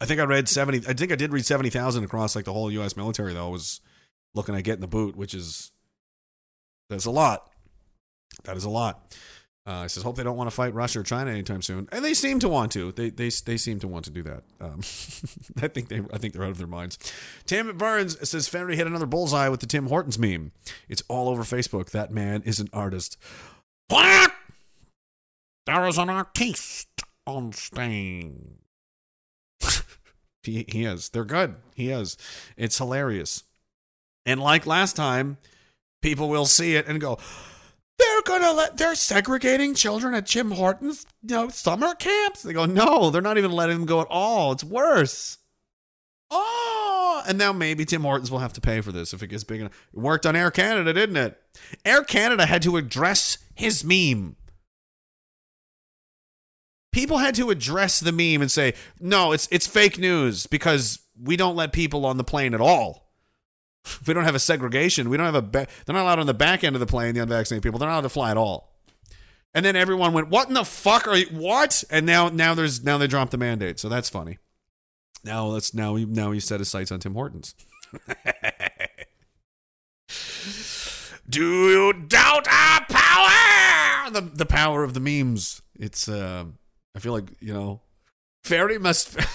I 0.00 0.04
think 0.04 0.20
I 0.20 0.24
read 0.24 0.48
70, 0.48 0.88
I 0.88 0.92
think 0.92 1.10
I 1.10 1.16
did 1.16 1.32
read 1.32 1.44
70,000 1.44 2.04
across 2.04 2.36
like 2.36 2.44
the 2.44 2.52
whole 2.52 2.70
U.S. 2.70 2.96
military, 2.96 3.34
though. 3.34 3.48
I 3.48 3.50
was 3.50 3.80
looking 4.34 4.54
at 4.54 4.62
getting 4.62 4.80
the 4.80 4.86
boot, 4.86 5.16
which 5.16 5.34
is, 5.34 5.72
that's 6.88 7.06
a 7.06 7.10
lot. 7.10 7.50
That 8.44 8.56
is 8.56 8.64
a 8.64 8.70
lot. 8.70 9.16
Uh, 9.68 9.86
says, 9.86 10.02
"Hope 10.02 10.16
they 10.16 10.24
don't 10.24 10.38
want 10.38 10.48
to 10.48 10.56
fight 10.56 10.72
Russia 10.72 11.00
or 11.00 11.02
China 11.02 11.30
anytime 11.30 11.60
soon." 11.60 11.90
And 11.92 12.02
they 12.02 12.14
seem 12.14 12.38
to 12.38 12.48
want 12.48 12.72
to. 12.72 12.90
They 12.90 13.10
they 13.10 13.28
they 13.28 13.58
seem 13.58 13.78
to 13.80 13.86
want 13.86 14.06
to 14.06 14.10
do 14.10 14.22
that. 14.22 14.42
Um, 14.62 14.78
I 15.62 15.68
think 15.68 15.88
they 15.88 16.00
I 16.10 16.16
think 16.16 16.32
they're 16.32 16.42
out 16.42 16.52
of 16.52 16.56
their 16.56 16.66
minds. 16.66 16.98
Tim 17.44 17.76
Burns 17.76 18.16
says, 18.26 18.48
"Fenry 18.48 18.76
hit 18.76 18.86
another 18.86 19.04
bullseye 19.04 19.50
with 19.50 19.60
the 19.60 19.66
Tim 19.66 19.88
Hortons 19.88 20.18
meme. 20.18 20.52
It's 20.88 21.02
all 21.08 21.28
over 21.28 21.42
Facebook. 21.42 21.90
That 21.90 22.10
man 22.10 22.40
is 22.46 22.60
an 22.60 22.70
artist. 22.72 23.18
What? 23.88 24.32
There 25.66 25.86
is 25.86 25.98
an 25.98 26.08
artiste 26.08 27.02
on 27.26 27.52
stage. 27.52 28.32
he 30.44 30.64
he 30.66 30.86
is. 30.86 31.10
They're 31.10 31.26
good. 31.26 31.56
He 31.74 31.90
is. 31.90 32.16
It's 32.56 32.78
hilarious. 32.78 33.44
And 34.24 34.40
like 34.40 34.64
last 34.64 34.96
time, 34.96 35.36
people 36.00 36.30
will 36.30 36.46
see 36.46 36.74
it 36.74 36.86
and 36.86 37.02
go." 37.02 37.18
They're 37.98 38.22
gonna 38.22 38.52
let 38.52 38.76
they're 38.76 38.94
segregating 38.94 39.74
children 39.74 40.14
at 40.14 40.26
Tim 40.26 40.52
Hortons, 40.52 41.04
you 41.22 41.34
know, 41.34 41.48
summer 41.48 41.94
camps. 41.94 42.42
They 42.42 42.52
go, 42.52 42.64
no, 42.64 43.10
they're 43.10 43.20
not 43.22 43.38
even 43.38 43.52
letting 43.52 43.78
them 43.78 43.86
go 43.86 44.00
at 44.00 44.06
all. 44.08 44.52
It's 44.52 44.64
worse. 44.64 45.38
Oh, 46.30 47.22
and 47.26 47.38
now 47.38 47.52
maybe 47.52 47.84
Tim 47.84 48.02
Hortons 48.02 48.30
will 48.30 48.38
have 48.38 48.52
to 48.52 48.60
pay 48.60 48.80
for 48.80 48.92
this 48.92 49.12
if 49.12 49.22
it 49.22 49.28
gets 49.28 49.44
big 49.44 49.60
enough. 49.60 49.88
It 49.92 49.98
worked 49.98 50.26
on 50.26 50.36
Air 50.36 50.50
Canada, 50.50 50.92
didn't 50.92 51.16
it? 51.16 51.40
Air 51.84 52.02
Canada 52.02 52.46
had 52.46 52.62
to 52.62 52.76
address 52.76 53.38
his 53.54 53.82
meme. 53.82 54.36
People 56.92 57.18
had 57.18 57.34
to 57.36 57.50
address 57.50 58.00
the 58.00 58.12
meme 58.12 58.42
and 58.42 58.50
say, 58.50 58.74
no, 59.00 59.32
it's 59.32 59.48
it's 59.50 59.66
fake 59.66 59.98
news 59.98 60.46
because 60.46 61.00
we 61.20 61.36
don't 61.36 61.56
let 61.56 61.72
people 61.72 62.06
on 62.06 62.16
the 62.16 62.24
plane 62.24 62.54
at 62.54 62.60
all. 62.60 63.07
We 64.06 64.14
don't 64.14 64.24
have 64.24 64.34
a 64.34 64.40
segregation. 64.40 65.08
We 65.10 65.16
don't 65.16 65.26
have 65.26 65.34
a. 65.34 65.42
Ba- 65.42 65.66
they're 65.84 65.94
not 65.94 66.02
allowed 66.02 66.18
on 66.18 66.26
the 66.26 66.34
back 66.34 66.64
end 66.64 66.76
of 66.76 66.80
the 66.80 66.86
plane. 66.86 67.14
The 67.14 67.22
unvaccinated 67.22 67.62
people. 67.62 67.78
They're 67.78 67.88
not 67.88 67.94
allowed 67.94 68.02
to 68.02 68.08
fly 68.08 68.30
at 68.30 68.36
all. 68.36 68.72
And 69.54 69.64
then 69.64 69.76
everyone 69.76 70.12
went, 70.12 70.28
"What 70.28 70.48
in 70.48 70.54
the 70.54 70.64
fuck 70.64 71.08
are 71.08 71.16
you? 71.16 71.26
What?" 71.26 71.84
And 71.90 72.06
now, 72.06 72.28
now 72.28 72.54
there's 72.54 72.84
now 72.84 72.98
they 72.98 73.06
dropped 73.06 73.30
the 73.30 73.38
mandate. 73.38 73.80
So 73.80 73.88
that's 73.88 74.08
funny. 74.08 74.38
Now 75.24 75.46
let's 75.46 75.74
now 75.74 75.94
he 75.96 76.04
now 76.04 76.30
he 76.32 76.40
set 76.40 76.60
his 76.60 76.68
sights 76.68 76.92
on 76.92 77.00
Tim 77.00 77.14
Hortons. 77.14 77.54
Do 81.28 81.68
you 81.68 81.92
doubt 81.92 82.46
our 82.48 82.86
power? 82.88 84.10
The 84.10 84.20
the 84.22 84.46
power 84.46 84.84
of 84.84 84.94
the 84.94 85.00
memes. 85.00 85.60
It's 85.78 86.08
uh, 86.08 86.44
I 86.94 86.98
feel 86.98 87.12
like 87.12 87.30
you 87.40 87.52
know, 87.52 87.80
fairy 88.44 88.78
must. 88.78 89.18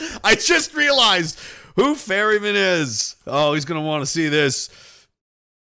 I 0.24 0.34
just 0.34 0.74
realized 0.74 1.38
who 1.76 1.94
Ferryman 1.94 2.56
is. 2.56 3.16
Oh, 3.26 3.54
he's 3.54 3.64
gonna 3.64 3.80
want 3.80 4.02
to 4.02 4.06
see 4.06 4.28
this. 4.28 4.68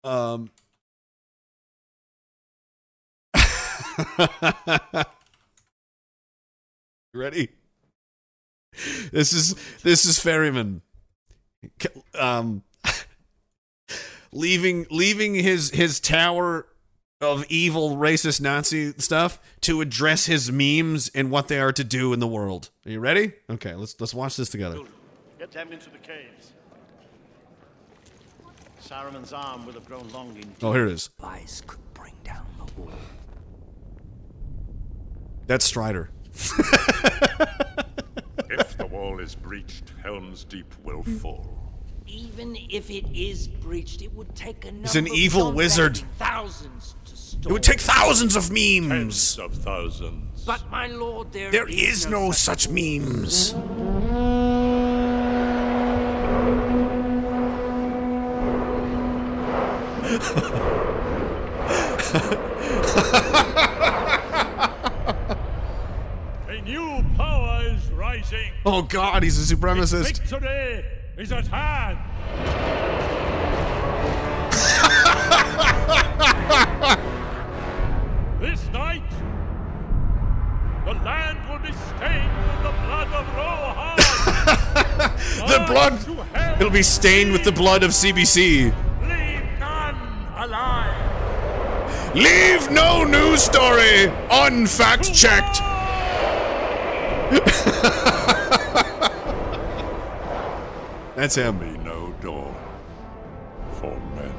Um. 0.04 0.50
Ready? 7.14 7.50
This 9.12 9.34
is 9.34 9.56
this 9.84 10.06
is 10.06 10.20
Ferryman. 10.20 10.82
Um, 12.18 12.64
leaving 14.32 14.86
leaving 14.90 15.36
his 15.36 15.72
his 15.72 16.00
tower 16.00 16.66
of 17.22 17.46
evil 17.50 17.98
racist 17.98 18.40
Nazi 18.40 18.94
stuff 18.94 19.40
to 19.62 19.82
address 19.82 20.26
his 20.26 20.52
memes 20.52 21.12
and 21.14 21.30
what 21.30 21.48
they 21.50 21.60
are 21.60 21.74
to 21.74 21.84
do 21.84 22.14
in 22.14 22.20
the 22.20 22.28
world. 22.28 22.70
Are 22.86 22.92
you 22.92 23.00
ready? 23.00 23.34
Okay, 23.50 23.76
let's 23.76 24.00
let's 24.00 24.14
watch 24.14 24.38
this 24.38 24.50
together. 24.50 24.80
Get 25.38 25.52
them 25.52 25.72
into 25.74 25.90
the 25.90 25.98
caves. 25.98 26.54
Saruman's 28.82 29.34
arm 29.34 29.66
will 29.66 29.74
have 29.74 29.86
grown 29.86 30.08
long 30.10 30.36
in 30.38 30.54
Oh, 30.62 30.72
here 30.72 30.88
it 30.88 30.94
is. 30.94 31.04
Spies 31.04 31.62
could 31.68 31.80
bring 31.94 32.14
down 32.24 32.46
the 32.58 32.82
wall. 32.82 32.94
That's 35.46 35.66
Strider. 35.66 36.10
if 36.34 36.56
the 38.78 38.88
wall 38.90 39.20
is 39.20 39.36
breached, 39.36 39.94
Helm's 40.02 40.46
Deep 40.46 40.74
will 40.84 41.04
fall. 41.04 41.59
Even 42.12 42.58
if 42.70 42.90
it 42.90 43.06
is 43.14 43.48
breached, 43.48 44.02
it 44.02 44.12
would 44.14 44.36
take 44.36 44.66
a 44.66 44.72
He's 44.72 44.96
an 44.96 45.06
number 45.06 45.16
evil 45.16 45.52
wizard. 45.52 46.02
Thousands 46.18 46.96
to 47.06 47.50
It 47.50 47.52
would 47.52 47.64
take 47.64 47.80
thousands 47.80 48.36
of 48.36 48.50
memes. 48.50 48.90
Tens 48.90 49.40
of 49.40 49.54
thousands. 49.54 50.44
But 50.44 50.70
my 50.72 50.88
lord, 50.88 51.32
there, 51.32 51.52
There 51.52 51.70
is 51.70 52.08
no 52.08 52.32
such 52.32 52.68
memes. 52.68 53.54
A 66.48 66.62
new 66.64 67.06
power 67.16 67.62
is 67.66 67.92
rising. 67.92 68.52
Oh 68.66 68.82
God, 68.82 69.22
he's 69.22 69.52
a 69.52 69.56
supremacist. 69.56 70.99
Is 71.20 71.32
at 71.34 71.48
hand. 71.48 71.98
this 78.40 78.70
night, 78.70 79.04
the 80.86 80.94
land 81.04 81.40
will 81.50 81.60
be 81.60 81.74
stained 81.74 82.32
with 82.48 82.64
the 82.64 82.72
blood 82.86 83.12
of 83.12 83.28
Rohan. 83.36 83.98
The 85.50 85.60
blood. 85.68 86.00
It'll 86.62 86.72
be 86.72 86.84
stained 86.84 87.34
with 87.34 87.44
the 87.44 87.52
blood 87.52 87.84
of 87.84 87.92
CBC. 87.92 88.74
Leave 89.02 89.60
none 89.60 89.98
alive. 90.38 90.96
Leave 92.16 92.72
no 92.72 93.04
news 93.04 93.44
story 93.44 94.10
unfact 94.30 95.14
checked. 95.14 95.62
That's 101.20 101.36
him. 101.36 101.60
Be 101.60 101.78
no 101.80 102.14
door 102.22 102.56
for 103.74 103.92
men. 104.16 104.32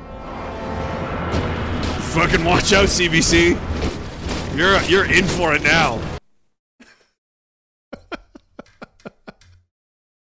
Fucking 2.00 2.42
watch 2.42 2.72
out, 2.72 2.86
CBC. 2.86 3.50
You're 4.56 4.80
you're 4.84 5.04
in 5.04 5.26
for 5.26 5.52
it 5.52 5.62
now. 5.62 6.00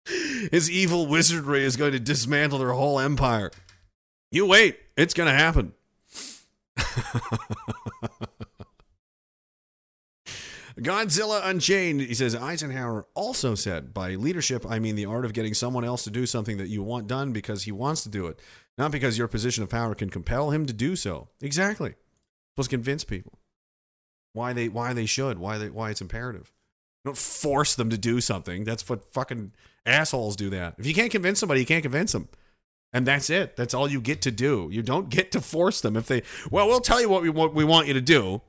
His 0.51 0.71
evil 0.71 1.07
wizardry 1.07 1.65
is 1.65 1.77
going 1.77 1.93
to 1.93 2.01
dismantle 2.01 2.61
their 2.61 2.73
whole 2.73 2.99
empire. 2.99 3.51
You 4.31 4.47
wait, 4.47 4.79
it's 4.97 5.13
going 5.13 5.29
to 5.29 5.35
happen. 5.35 5.75
Godzilla 10.81 11.41
Unchained, 11.45 12.01
he 12.01 12.15
says 12.15 12.35
Eisenhower 12.35 13.07
also 13.15 13.55
said, 13.55 13.93
by 13.93 14.15
leadership, 14.15 14.65
I 14.69 14.79
mean 14.79 14.95
the 14.95 15.07
art 15.07 15.25
of 15.25 15.33
getting 15.33 15.55
someone 15.55 15.85
else 15.85 16.05
to 16.05 16.11
do 16.11 16.27
something 16.27 16.57
that 16.59 16.69
you 16.69 16.83
want 16.83 17.07
done 17.07 17.33
because 17.33 17.65
he 17.65 17.73
wants 17.73 18.03
to 18.05 18.09
do 18.09 18.27
it, 18.27 18.39
not 18.77 18.93
because 18.93 19.19
your 19.19 19.29
position 19.29 19.63
of 19.63 19.71
power 19.71 19.95
can 19.95 20.11
compel 20.11 20.51
him 20.51 20.67
to 20.67 20.73
do 20.73 20.97
so. 20.97 21.29
Exactly. 21.41 21.95
To 22.57 22.69
convince 22.69 23.05
people 23.05 23.39
why 24.33 24.53
they 24.53 24.69
why 24.69 24.93
they 24.93 25.07
should, 25.07 25.39
why 25.39 25.59
they 25.59 25.71
why 25.71 25.91
it's 25.91 26.01
imperative. 26.01 26.53
Don't 27.05 27.17
force 27.17 27.77
them 27.77 27.91
to 27.91 27.99
do 27.99 28.21
something. 28.21 28.65
That's 28.65 28.89
what 28.89 29.13
fucking 29.13 29.53
assholes 29.87 30.35
do 30.35 30.51
that. 30.51 30.75
If 30.79 30.87
you 30.87 30.95
can't 30.95 31.13
convince 31.13 31.39
somebody, 31.39 31.61
you 31.61 31.67
can't 31.67 31.83
convince 31.83 32.13
them. 32.13 32.29
And 32.93 33.07
that's 33.07 33.31
it. 33.31 33.57
That's 33.57 33.75
all 33.75 33.89
you 33.89 34.01
get 34.01 34.23
to 34.23 34.31
do. 34.31 34.69
You 34.73 34.83
don't 34.83 35.09
get 35.09 35.31
to 35.33 35.41
force 35.41 35.81
them. 35.81 35.97
If 35.97 36.07
they, 36.07 36.23
well, 36.51 36.67
we'll 36.67 36.81
tell 36.81 37.01
you 37.01 37.09
what 37.09 37.23
we, 37.23 37.31
what 37.31 37.55
we 37.55 37.65
want 37.65 37.87
you 37.87 37.95
to 37.95 38.01
do. 38.01 38.41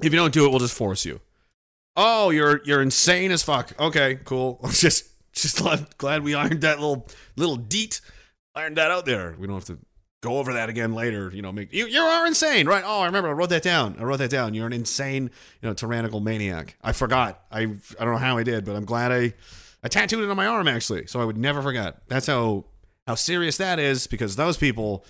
If 0.00 0.12
you 0.12 0.18
don't 0.18 0.32
do 0.32 0.46
it, 0.46 0.50
we'll 0.50 0.60
just 0.60 0.74
force 0.74 1.04
you. 1.04 1.20
Oh, 1.96 2.30
you're 2.30 2.60
you're 2.64 2.82
insane 2.82 3.30
as 3.30 3.42
fuck. 3.42 3.72
Okay, 3.78 4.18
cool. 4.24 4.60
I'm 4.64 4.70
just 4.70 5.08
just 5.32 5.58
glad, 5.58 5.86
glad 5.98 6.22
we 6.22 6.34
ironed 6.34 6.62
that 6.62 6.80
little 6.80 7.08
little 7.36 7.56
deet, 7.56 8.00
ironed 8.54 8.76
that 8.76 8.90
out 8.90 9.06
there. 9.06 9.34
We 9.38 9.46
don't 9.46 9.56
have 9.56 9.64
to 9.66 9.78
go 10.22 10.38
over 10.38 10.52
that 10.54 10.68
again 10.68 10.94
later. 10.94 11.30
You 11.34 11.42
know, 11.42 11.52
make 11.52 11.72
you 11.72 11.86
you 11.86 12.00
are 12.00 12.26
insane, 12.26 12.66
right? 12.66 12.84
Oh, 12.86 13.00
I 13.00 13.06
remember. 13.06 13.28
I 13.28 13.32
wrote 13.32 13.50
that 13.50 13.62
down. 13.62 13.96
I 13.98 14.04
wrote 14.04 14.18
that 14.18 14.30
down. 14.30 14.54
You're 14.54 14.66
an 14.66 14.72
insane, 14.72 15.30
you 15.60 15.68
know, 15.68 15.74
tyrannical 15.74 16.20
maniac. 16.20 16.76
I 16.82 16.92
forgot. 16.92 17.42
I 17.50 17.60
I 17.60 18.04
don't 18.04 18.12
know 18.12 18.18
how 18.18 18.38
I 18.38 18.42
did, 18.42 18.64
but 18.64 18.76
I'm 18.76 18.84
glad 18.84 19.12
I 19.12 19.34
I 19.82 19.88
tattooed 19.88 20.24
it 20.24 20.30
on 20.30 20.36
my 20.36 20.46
arm 20.46 20.68
actually, 20.68 21.06
so 21.06 21.20
I 21.20 21.24
would 21.24 21.36
never 21.36 21.60
forget. 21.60 22.08
That's 22.08 22.26
how 22.26 22.66
how 23.06 23.16
serious 23.16 23.56
that 23.58 23.78
is 23.78 24.06
because 24.06 24.36
those 24.36 24.56
people 24.56 25.04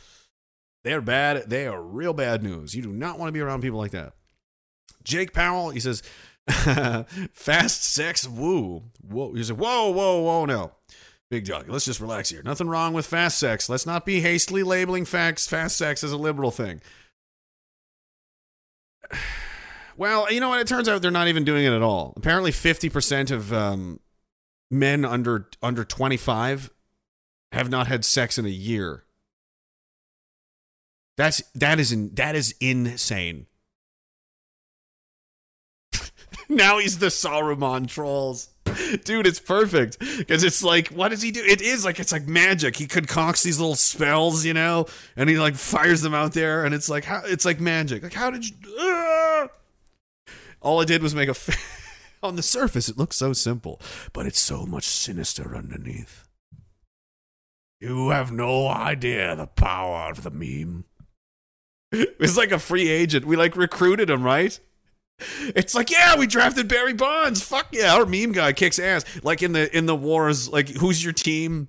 they're 0.84 1.00
bad. 1.00 1.48
They 1.48 1.66
are 1.66 1.80
real 1.80 2.12
bad 2.12 2.42
news. 2.42 2.74
You 2.74 2.82
do 2.82 2.92
not 2.92 3.18
want 3.18 3.28
to 3.28 3.32
be 3.32 3.40
around 3.40 3.60
people 3.60 3.78
like 3.78 3.92
that. 3.92 4.14
Jake 5.04 5.32
Powell, 5.32 5.70
he 5.70 5.80
says, 5.80 6.02
fast 7.32 7.84
sex, 7.84 8.26
woo. 8.26 8.82
Whoa. 9.00 9.32
He 9.34 9.44
said, 9.44 9.58
whoa, 9.58 9.90
whoa, 9.90 10.20
whoa, 10.20 10.44
no. 10.44 10.72
Big 11.30 11.46
dog, 11.46 11.68
let's 11.68 11.86
just 11.86 12.00
relax 12.00 12.28
here. 12.28 12.42
Nothing 12.42 12.68
wrong 12.68 12.92
with 12.92 13.06
fast 13.06 13.38
sex. 13.38 13.68
Let's 13.68 13.86
not 13.86 14.04
be 14.04 14.20
hastily 14.20 14.62
labeling 14.62 15.06
facts, 15.06 15.46
fast 15.46 15.78
sex 15.78 16.04
as 16.04 16.12
a 16.12 16.16
liberal 16.18 16.50
thing. 16.50 16.80
Well, 19.94 20.32
you 20.32 20.40
know 20.40 20.48
what? 20.48 20.58
It 20.58 20.66
turns 20.66 20.88
out 20.88 21.02
they're 21.02 21.10
not 21.10 21.28
even 21.28 21.44
doing 21.44 21.66
it 21.66 21.72
at 21.72 21.82
all. 21.82 22.14
Apparently, 22.16 22.50
50% 22.50 23.30
of 23.30 23.52
um, 23.52 24.00
men 24.70 25.04
under 25.04 25.50
under 25.62 25.84
25 25.84 26.70
have 27.52 27.68
not 27.68 27.88
had 27.88 28.02
sex 28.04 28.38
in 28.38 28.46
a 28.46 28.48
year. 28.48 29.04
That's 31.18 31.42
that 31.54 31.78
is 31.78 31.92
in, 31.92 32.14
that 32.14 32.34
is 32.34 32.54
insane. 32.58 33.46
Now 36.52 36.78
he's 36.78 36.98
the 36.98 37.06
Saruman 37.06 37.88
trolls. 37.88 38.48
Dude, 39.04 39.26
it's 39.26 39.40
perfect 39.40 39.98
because 39.98 40.44
it's 40.44 40.62
like, 40.62 40.88
what 40.88 41.08
does 41.08 41.20
he 41.20 41.30
do? 41.30 41.42
It 41.42 41.60
is 41.60 41.84
like 41.84 41.98
it's 42.00 42.12
like 42.12 42.26
magic. 42.26 42.76
He 42.76 42.86
concocts 42.86 43.42
these 43.42 43.58
little 43.58 43.74
spells, 43.74 44.44
you 44.44 44.54
know, 44.54 44.86
and 45.16 45.28
he 45.28 45.38
like 45.38 45.56
fires 45.56 46.00
them 46.00 46.14
out 46.14 46.32
there, 46.32 46.64
and 46.64 46.74
it's 46.74 46.88
like 46.88 47.04
how 47.04 47.22
it's 47.24 47.44
like 47.44 47.60
magic. 47.60 48.02
Like 48.02 48.14
how 48.14 48.30
did 48.30 48.48
you? 48.48 48.56
Ah! 48.78 49.48
All 50.60 50.80
I 50.80 50.84
did 50.84 51.02
was 51.02 51.14
make 51.14 51.28
a. 51.28 51.32
F- 51.32 51.80
on 52.22 52.36
the 52.36 52.42
surface, 52.42 52.88
it 52.88 52.96
looks 52.96 53.16
so 53.16 53.32
simple, 53.32 53.80
but 54.12 54.26
it's 54.26 54.40
so 54.40 54.64
much 54.64 54.84
sinister 54.84 55.56
underneath. 55.56 56.28
You 57.80 58.10
have 58.10 58.30
no 58.30 58.68
idea 58.68 59.34
the 59.34 59.48
power 59.48 60.10
of 60.10 60.22
the 60.22 60.30
meme. 60.30 60.84
It's 61.94 62.38
like 62.38 62.52
a 62.52 62.58
free 62.58 62.88
agent. 62.88 63.26
We 63.26 63.36
like 63.36 63.54
recruited 63.54 64.08
him, 64.08 64.22
right? 64.22 64.58
It's 65.54 65.74
like, 65.74 65.90
yeah, 65.90 66.16
we 66.16 66.26
drafted 66.26 66.68
Barry 66.68 66.94
Bonds. 66.94 67.42
Fuck 67.42 67.68
yeah, 67.72 67.94
our 67.94 68.06
meme 68.06 68.32
guy 68.32 68.52
kicks 68.52 68.78
ass. 68.78 69.04
Like 69.22 69.42
in 69.42 69.52
the 69.52 69.74
in 69.76 69.86
the 69.86 69.94
wars, 69.96 70.48
like 70.48 70.68
who's 70.68 71.02
your 71.02 71.12
team? 71.12 71.68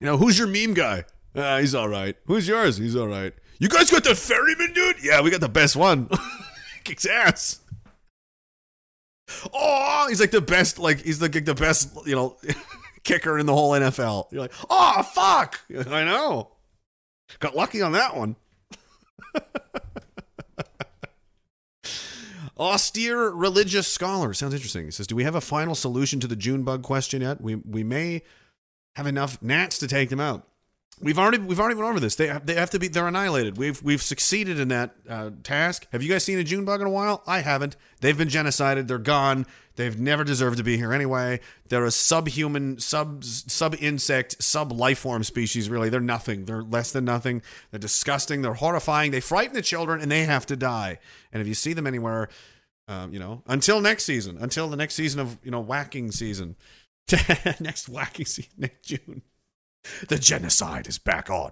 You 0.00 0.06
know, 0.06 0.16
who's 0.16 0.38
your 0.38 0.48
meme 0.48 0.74
guy? 0.74 1.04
Ah, 1.36 1.58
he's 1.58 1.74
all 1.74 1.88
right. 1.88 2.16
Who's 2.26 2.46
yours? 2.46 2.76
He's 2.76 2.96
all 2.96 3.08
right. 3.08 3.32
You 3.58 3.68
guys 3.68 3.90
got 3.90 4.04
the 4.04 4.14
ferryman, 4.14 4.72
dude? 4.72 4.96
Yeah, 5.02 5.20
we 5.22 5.30
got 5.30 5.40
the 5.40 5.48
best 5.48 5.76
one. 5.76 6.08
kicks 6.84 7.06
ass. 7.06 7.60
Oh, 9.52 10.06
he's 10.08 10.20
like 10.20 10.30
the 10.30 10.40
best. 10.40 10.78
Like 10.78 11.00
he's 11.00 11.22
like 11.22 11.32
the 11.44 11.54
best. 11.54 11.96
You 12.06 12.14
know, 12.14 12.36
kicker 13.04 13.38
in 13.38 13.46
the 13.46 13.54
whole 13.54 13.72
NFL. 13.72 14.32
You're 14.32 14.42
like, 14.42 14.52
oh 14.68 15.02
fuck. 15.02 15.60
I 15.90 16.04
know. 16.04 16.50
Got 17.38 17.56
lucky 17.56 17.82
on 17.82 17.92
that 17.92 18.16
one. 18.16 18.36
Austere 22.58 23.30
religious 23.30 23.88
scholar 23.88 24.32
sounds 24.32 24.54
interesting. 24.54 24.84
He 24.84 24.90
says, 24.90 25.06
"Do 25.06 25.16
we 25.16 25.24
have 25.24 25.34
a 25.34 25.40
final 25.40 25.74
solution 25.74 26.20
to 26.20 26.26
the 26.26 26.36
June 26.36 26.62
bug 26.62 26.82
question 26.82 27.22
yet? 27.22 27.40
We 27.40 27.56
we 27.56 27.82
may 27.82 28.22
have 28.94 29.06
enough 29.06 29.42
gnats 29.42 29.78
to 29.78 29.88
take 29.88 30.08
them 30.08 30.20
out. 30.20 30.46
We've 31.00 31.18
already 31.18 31.38
we've 31.38 31.58
already 31.58 31.74
went 31.74 31.90
over 31.90 31.98
this. 31.98 32.14
They 32.14 32.28
have, 32.28 32.46
they 32.46 32.54
have 32.54 32.70
to 32.70 32.78
be 32.78 32.86
they're 32.86 33.08
annihilated. 33.08 33.56
We've 33.56 33.82
we've 33.82 34.02
succeeded 34.02 34.60
in 34.60 34.68
that 34.68 34.94
uh, 35.08 35.30
task. 35.42 35.88
Have 35.90 36.02
you 36.02 36.08
guys 36.08 36.24
seen 36.24 36.38
a 36.38 36.44
June 36.44 36.64
bug 36.64 36.80
in 36.80 36.86
a 36.86 36.90
while? 36.90 37.24
I 37.26 37.40
haven't. 37.40 37.76
They've 38.00 38.16
been 38.16 38.28
genocided. 38.28 38.86
They're 38.86 38.98
gone. 38.98 39.46
They've 39.76 39.98
never 39.98 40.22
deserved 40.22 40.58
to 40.58 40.62
be 40.62 40.76
here 40.76 40.92
anyway. 40.92 41.40
They're 41.68 41.84
a 41.84 41.90
subhuman, 41.90 42.78
sub 42.78 43.24
sub 43.24 43.74
insect, 43.80 44.42
sub 44.42 44.70
life 44.70 45.00
form 45.00 45.24
species. 45.24 45.68
Really, 45.68 45.88
they're 45.88 46.00
nothing. 46.00 46.44
They're 46.44 46.62
less 46.62 46.92
than 46.92 47.04
nothing. 47.04 47.42
They're 47.70 47.80
disgusting. 47.80 48.42
They're 48.42 48.54
horrifying. 48.54 49.10
They 49.10 49.20
frighten 49.20 49.54
the 49.54 49.62
children, 49.62 50.00
and 50.00 50.10
they 50.10 50.24
have 50.24 50.46
to 50.46 50.56
die. 50.56 50.98
And 51.32 51.40
if 51.40 51.48
you 51.48 51.54
see 51.54 51.72
them 51.72 51.86
anywhere, 51.86 52.28
um, 52.86 53.12
you 53.12 53.18
know, 53.18 53.42
until 53.46 53.80
next 53.80 54.04
season, 54.04 54.38
until 54.40 54.68
the 54.68 54.76
next 54.76 54.94
season 54.94 55.18
of 55.20 55.38
you 55.42 55.50
know 55.50 55.60
whacking 55.60 56.12
season, 56.12 56.54
next 57.60 57.88
whacking 57.88 58.26
season, 58.26 58.52
next 58.56 58.82
June, 58.82 59.22
the 60.08 60.18
genocide 60.18 60.86
is 60.86 60.98
back 60.98 61.30
on. 61.30 61.50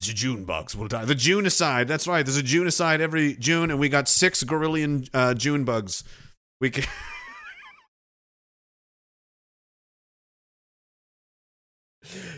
The 0.00 0.12
June 0.12 0.44
bugs 0.44 0.76
will 0.76 0.88
die. 0.88 1.04
The 1.04 1.14
Junicide. 1.14 1.86
That's 1.86 2.06
right. 2.06 2.24
There's 2.24 2.36
a 2.36 2.42
Junicide 2.42 3.00
every 3.00 3.34
June, 3.34 3.70
and 3.70 3.80
we 3.80 3.88
got 3.88 4.08
six 4.08 4.44
gorillion 4.44 5.06
uh, 5.14 5.34
June 5.34 5.64
bugs. 5.64 6.04
We 6.60 6.70
can. 6.70 6.84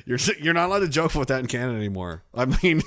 You're 0.06 0.18
you're 0.40 0.54
not 0.54 0.68
allowed 0.68 0.78
to 0.80 0.88
joke 0.88 1.14
about 1.14 1.28
that 1.28 1.40
in 1.40 1.46
Canada 1.46 1.76
anymore. 1.76 2.22
I 2.34 2.46
mean, 2.62 2.82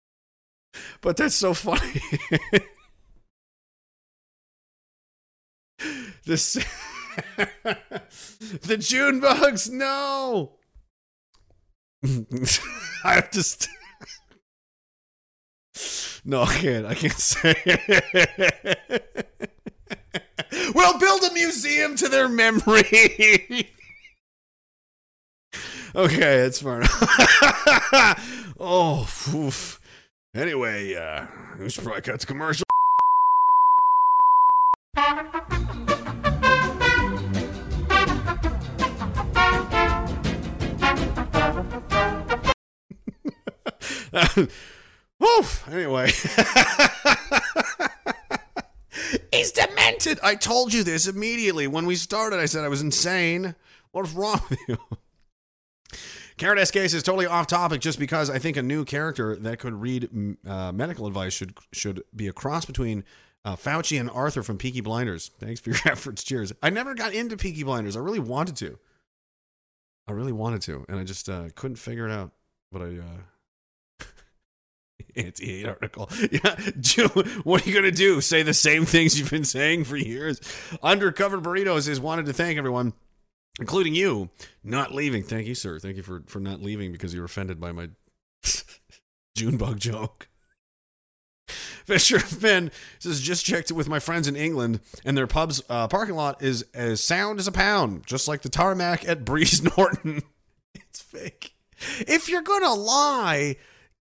but 1.00 1.16
that's 1.16 1.34
so 1.34 1.54
funny. 1.54 2.02
this 6.24 6.54
the 8.62 8.76
June 8.78 9.20
bugs. 9.20 9.70
No, 9.70 10.52
I 12.02 13.14
have 13.14 13.30
to. 13.30 13.42
St- 13.42 13.68
no, 16.24 16.42
I 16.42 16.54
can't. 16.54 16.86
I 16.86 16.94
can't 16.94 17.12
say. 17.12 17.54
we'll 20.74 20.98
build 20.98 21.22
a 21.24 21.32
museum 21.32 21.96
to 21.96 22.08
their 22.08 22.28
memory. 22.28 23.70
Okay, 25.94 26.38
it's 26.40 26.62
fine. 26.62 26.82
oh, 28.60 29.08
oof. 29.34 29.80
Anyway, 30.34 30.94
uh, 30.94 31.26
we 31.58 31.68
should 31.68 31.82
probably 31.82 32.02
cut 32.02 32.20
to 32.20 32.26
commercial. 32.26 32.64
Oof. 45.22 45.68
Anyway. 45.70 46.10
He's 49.32 49.50
demented. 49.50 50.20
I 50.22 50.36
told 50.36 50.72
you 50.72 50.84
this 50.84 51.08
immediately. 51.08 51.66
When 51.66 51.86
we 51.86 51.96
started, 51.96 52.38
I 52.38 52.46
said 52.46 52.64
I 52.64 52.68
was 52.68 52.80
insane. 52.80 53.56
What's 53.90 54.12
wrong 54.12 54.40
with 54.48 54.60
you? 54.68 54.78
Carrot 56.40 56.72
case 56.72 56.94
is 56.94 57.02
totally 57.02 57.26
off 57.26 57.46
topic 57.46 57.82
just 57.82 57.98
because 57.98 58.30
I 58.30 58.38
think 58.38 58.56
a 58.56 58.62
new 58.62 58.86
character 58.86 59.36
that 59.36 59.58
could 59.58 59.74
read 59.74 60.08
uh, 60.48 60.72
medical 60.72 61.06
advice 61.06 61.34
should 61.34 61.52
should 61.70 62.02
be 62.16 62.28
a 62.28 62.32
cross 62.32 62.64
between 62.64 63.04
uh, 63.44 63.56
Fauci 63.56 64.00
and 64.00 64.08
Arthur 64.08 64.42
from 64.42 64.56
Peaky 64.56 64.80
Blinders. 64.80 65.30
Thanks 65.38 65.60
for 65.60 65.68
your 65.68 65.78
efforts. 65.84 66.24
Cheers. 66.24 66.54
I 66.62 66.70
never 66.70 66.94
got 66.94 67.12
into 67.12 67.36
Peaky 67.36 67.62
Blinders. 67.62 67.94
I 67.94 68.00
really 68.00 68.20
wanted 68.20 68.56
to. 68.56 68.78
I 70.08 70.12
really 70.12 70.32
wanted 70.32 70.62
to, 70.62 70.86
and 70.88 70.98
I 70.98 71.04
just 71.04 71.28
uh, 71.28 71.50
couldn't 71.54 71.76
figure 71.76 72.08
it 72.08 72.12
out. 72.12 72.32
But 72.72 72.82
I. 72.82 72.86
Uh... 72.86 74.04
Anti-hate 75.16 75.66
article. 75.66 76.08
Yeah, 76.30 77.08
what 77.44 77.66
are 77.66 77.68
you 77.68 77.74
gonna 77.74 77.90
do? 77.90 78.22
Say 78.22 78.42
the 78.42 78.54
same 78.54 78.86
things 78.86 79.18
you've 79.18 79.30
been 79.30 79.44
saying 79.44 79.84
for 79.84 79.98
years? 79.98 80.40
Undercover 80.82 81.38
burritos 81.38 81.86
is 81.86 82.00
wanted 82.00 82.24
to 82.26 82.32
thank 82.32 82.56
everyone 82.56 82.94
including 83.60 83.94
you, 83.94 84.30
not 84.64 84.92
leaving. 84.94 85.22
Thank 85.22 85.46
you, 85.46 85.54
sir. 85.54 85.78
Thank 85.78 85.96
you 85.96 86.02
for 86.02 86.22
for 86.26 86.40
not 86.40 86.60
leaving 86.62 86.92
because 86.92 87.14
you 87.14 87.20
were 87.20 87.26
offended 87.26 87.60
by 87.60 87.72
my 87.72 87.90
Junebug 89.36 89.78
joke. 89.78 90.28
Fisher 91.84 92.18
Finn 92.20 92.70
says 92.98 93.20
just 93.20 93.44
checked 93.44 93.70
it 93.70 93.74
with 93.74 93.88
my 93.88 93.98
friends 93.98 94.28
in 94.28 94.36
England, 94.36 94.80
and 95.04 95.16
their 95.16 95.26
pub's 95.26 95.62
uh, 95.68 95.88
parking 95.88 96.14
lot 96.14 96.42
is 96.42 96.64
as 96.74 97.02
sound 97.02 97.38
as 97.38 97.46
a 97.46 97.52
pound, 97.52 98.06
just 98.06 98.28
like 98.28 98.42
the 98.42 98.48
tarmac 98.48 99.06
at 99.08 99.24
Brize 99.24 99.62
Norton. 99.76 100.22
it's 100.74 101.00
fake. 101.02 101.54
If 102.00 102.28
you're 102.28 102.42
gonna 102.42 102.74
lie, 102.74 103.56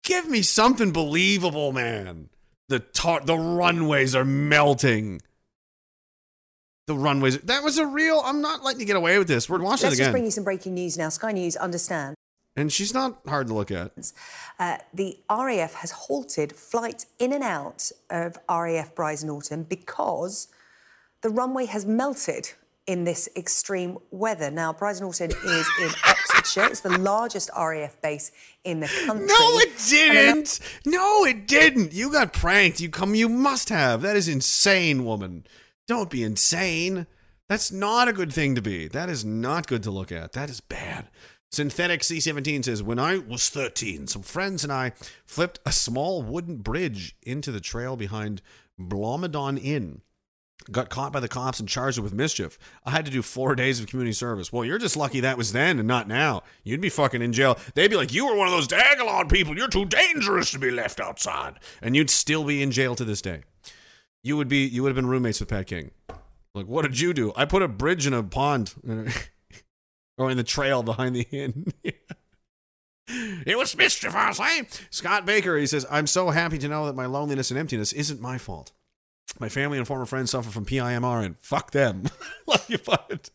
give 0.02 0.28
me 0.28 0.42
something 0.42 0.92
believable, 0.92 1.72
man. 1.72 2.28
The 2.68 2.80
tar- 2.80 3.20
the 3.24 3.36
runways 3.38 4.14
are 4.16 4.24
melting 4.24 5.20
the 6.86 6.96
runways. 6.96 7.38
That 7.38 7.62
was 7.62 7.78
a 7.78 7.86
real. 7.86 8.22
I'm 8.24 8.40
not 8.40 8.62
letting 8.62 8.80
you 8.80 8.86
get 8.86 8.96
away 8.96 9.18
with 9.18 9.28
this. 9.28 9.48
We're 9.48 9.58
watching 9.58 9.88
Let's 9.88 9.98
it 9.98 10.04
just 10.04 10.12
bring 10.12 10.24
you 10.24 10.30
some 10.30 10.44
breaking 10.44 10.74
news 10.74 10.96
now. 10.96 11.08
Sky 11.08 11.32
News 11.32 11.56
understand. 11.56 12.14
And 12.58 12.72
she's 12.72 12.94
not 12.94 13.20
hard 13.28 13.48
to 13.48 13.54
look 13.54 13.70
at. 13.70 13.92
Uh, 14.58 14.78
the 14.94 15.18
RAF 15.28 15.74
has 15.74 15.90
halted 15.90 16.54
flights 16.54 17.06
in 17.18 17.32
and 17.34 17.44
out 17.44 17.90
of 18.08 18.38
RAF 18.48 18.94
Brize 18.94 19.22
Norton 19.22 19.64
because 19.64 20.48
the 21.20 21.28
runway 21.28 21.66
has 21.66 21.84
melted 21.84 22.52
in 22.86 23.04
this 23.04 23.28
extreme 23.36 23.98
weather. 24.10 24.50
Now, 24.50 24.72
Brize 24.72 25.02
Norton 25.02 25.32
is 25.32 25.68
in 25.82 25.88
Oxfordshire. 26.08 26.70
It's 26.70 26.80
the 26.80 26.96
largest 26.96 27.50
RAF 27.54 28.00
base 28.00 28.32
in 28.64 28.80
the 28.80 28.88
country. 29.04 29.26
No, 29.26 29.58
it 29.58 29.72
didn't. 29.88 30.60
No, 30.86 31.24
it 31.26 31.46
didn't. 31.46 31.92
You 31.92 32.10
got 32.10 32.32
pranked. 32.32 32.80
You 32.80 32.88
come. 32.88 33.14
You 33.14 33.28
must 33.28 33.68
have. 33.68 34.00
That 34.00 34.16
is 34.16 34.28
insane, 34.28 35.04
woman. 35.04 35.46
Don't 35.86 36.10
be 36.10 36.22
insane. 36.22 37.06
That's 37.48 37.70
not 37.70 38.08
a 38.08 38.12
good 38.12 38.32
thing 38.32 38.54
to 38.56 38.62
be. 38.62 38.88
That 38.88 39.08
is 39.08 39.24
not 39.24 39.66
good 39.66 39.82
to 39.84 39.90
look 39.90 40.10
at. 40.10 40.32
That 40.32 40.50
is 40.50 40.60
bad. 40.60 41.08
Synthetic 41.52 42.00
C17 42.00 42.64
says, 42.64 42.82
When 42.82 42.98
I 42.98 43.18
was 43.18 43.48
13, 43.48 44.08
some 44.08 44.22
friends 44.22 44.64
and 44.64 44.72
I 44.72 44.92
flipped 45.24 45.60
a 45.64 45.70
small 45.72 46.22
wooden 46.22 46.56
bridge 46.56 47.14
into 47.22 47.52
the 47.52 47.60
trail 47.60 47.96
behind 47.96 48.42
Blomidon 48.78 49.62
Inn. 49.62 50.02
Got 50.72 50.90
caught 50.90 51.12
by 51.12 51.20
the 51.20 51.28
cops 51.28 51.60
and 51.60 51.68
charged 51.68 52.00
with 52.00 52.12
mischief. 52.12 52.58
I 52.84 52.90
had 52.90 53.04
to 53.04 53.10
do 53.10 53.22
four 53.22 53.54
days 53.54 53.78
of 53.78 53.86
community 53.86 54.14
service. 54.14 54.52
Well, 54.52 54.64
you're 54.64 54.78
just 54.78 54.96
lucky 54.96 55.20
that 55.20 55.38
was 55.38 55.52
then 55.52 55.78
and 55.78 55.86
not 55.86 56.08
now. 56.08 56.42
You'd 56.64 56.80
be 56.80 56.88
fucking 56.88 57.22
in 57.22 57.32
jail. 57.32 57.56
They'd 57.74 57.90
be 57.90 57.96
like, 57.96 58.12
You 58.12 58.26
were 58.26 58.36
one 58.36 58.48
of 58.48 58.52
those 58.52 58.66
Diagolon 58.66 59.30
people. 59.30 59.56
You're 59.56 59.68
too 59.68 59.84
dangerous 59.84 60.50
to 60.50 60.58
be 60.58 60.72
left 60.72 60.98
outside. 60.98 61.60
And 61.80 61.94
you'd 61.94 62.10
still 62.10 62.42
be 62.42 62.62
in 62.62 62.72
jail 62.72 62.96
to 62.96 63.04
this 63.04 63.22
day. 63.22 63.44
You 64.26 64.36
would 64.36 64.48
be 64.48 64.66
you 64.66 64.82
would 64.82 64.88
have 64.88 64.96
been 64.96 65.06
roommates 65.06 65.38
with 65.38 65.48
Pat 65.48 65.68
King. 65.68 65.92
Like, 66.52 66.66
what 66.66 66.82
did 66.82 66.98
you 66.98 67.14
do? 67.14 67.32
I 67.36 67.44
put 67.44 67.62
a 67.62 67.68
bridge 67.68 68.08
in 68.08 68.12
a 68.12 68.24
pond. 68.24 68.74
or 70.18 70.30
in 70.30 70.36
the 70.36 70.42
trail 70.42 70.82
behind 70.82 71.14
the 71.14 71.28
inn. 71.30 71.72
it 73.08 73.56
was 73.56 73.76
mischief, 73.76 74.16
I 74.16 74.30
eh? 74.30 74.32
say. 74.32 74.66
Scott 74.90 75.26
Baker, 75.26 75.56
he 75.56 75.66
says, 75.66 75.86
I'm 75.88 76.08
so 76.08 76.30
happy 76.30 76.58
to 76.58 76.66
know 76.66 76.86
that 76.86 76.96
my 76.96 77.06
loneliness 77.06 77.52
and 77.52 77.58
emptiness 77.58 77.92
isn't 77.92 78.20
my 78.20 78.36
fault. 78.36 78.72
My 79.38 79.48
family 79.48 79.78
and 79.78 79.86
former 79.86 80.06
friends 80.06 80.32
suffer 80.32 80.50
from 80.50 80.64
PIMR 80.64 81.24
and 81.24 81.38
fuck 81.38 81.70
them. 81.70 82.04
Love 82.48 82.64
you, 82.68 82.78
bud. 82.78 83.30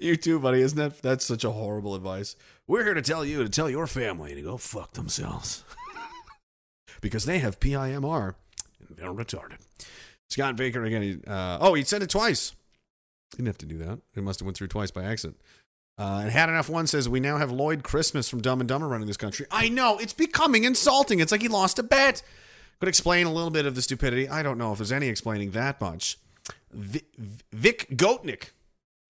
You 0.00 0.16
too, 0.16 0.38
buddy. 0.38 0.62
Isn't 0.62 0.78
that 0.78 1.02
that's 1.02 1.26
such 1.26 1.44
a 1.44 1.50
horrible 1.50 1.94
advice? 1.94 2.34
We're 2.66 2.84
here 2.84 2.94
to 2.94 3.02
tell 3.02 3.26
you 3.26 3.42
to 3.42 3.50
tell 3.50 3.68
your 3.68 3.86
family 3.86 4.34
to 4.34 4.42
go 4.42 4.56
fuck 4.56 4.92
themselves. 4.92 5.64
because 7.02 7.26
they 7.26 7.40
have 7.40 7.60
PIMR 7.60 8.36
and 8.88 8.96
they're 8.96 9.12
retarded. 9.12 9.58
Scott 10.30 10.56
Baker 10.56 10.84
again. 10.84 11.22
Uh, 11.26 11.58
oh, 11.60 11.74
he 11.74 11.82
said 11.84 12.02
it 12.02 12.10
twice. 12.10 12.54
Didn't 13.32 13.46
have 13.46 13.58
to 13.58 13.66
do 13.66 13.78
that. 13.78 13.98
It 14.16 14.22
must 14.22 14.40
have 14.40 14.46
went 14.46 14.56
through 14.56 14.68
twice 14.68 14.90
by 14.90 15.04
accident. 15.04 15.40
Uh, 15.98 16.20
and 16.22 16.30
had 16.30 16.48
enough 16.48 16.70
one 16.70 16.86
says 16.86 17.08
we 17.08 17.20
now 17.20 17.36
have 17.36 17.50
Lloyd 17.52 17.82
Christmas 17.82 18.28
from 18.28 18.40
Dumb 18.40 18.60
and 18.60 18.68
Dumber 18.68 18.88
running 18.88 19.06
this 19.06 19.18
country. 19.18 19.44
I 19.50 19.68
know 19.68 19.98
it's 19.98 20.14
becoming 20.14 20.64
insulting. 20.64 21.20
It's 21.20 21.30
like 21.30 21.42
he 21.42 21.48
lost 21.48 21.78
a 21.78 21.82
bet. 21.82 22.22
Could 22.78 22.88
explain 22.88 23.26
a 23.26 23.32
little 23.32 23.50
bit 23.50 23.66
of 23.66 23.74
the 23.74 23.82
stupidity. 23.82 24.26
I 24.26 24.42
don't 24.42 24.56
know 24.56 24.72
if 24.72 24.78
there's 24.78 24.92
any 24.92 25.08
explaining 25.08 25.50
that 25.50 25.78
much. 25.80 26.16
Vi- 26.72 27.02
Vic 27.52 27.88
Goatnick 27.90 28.50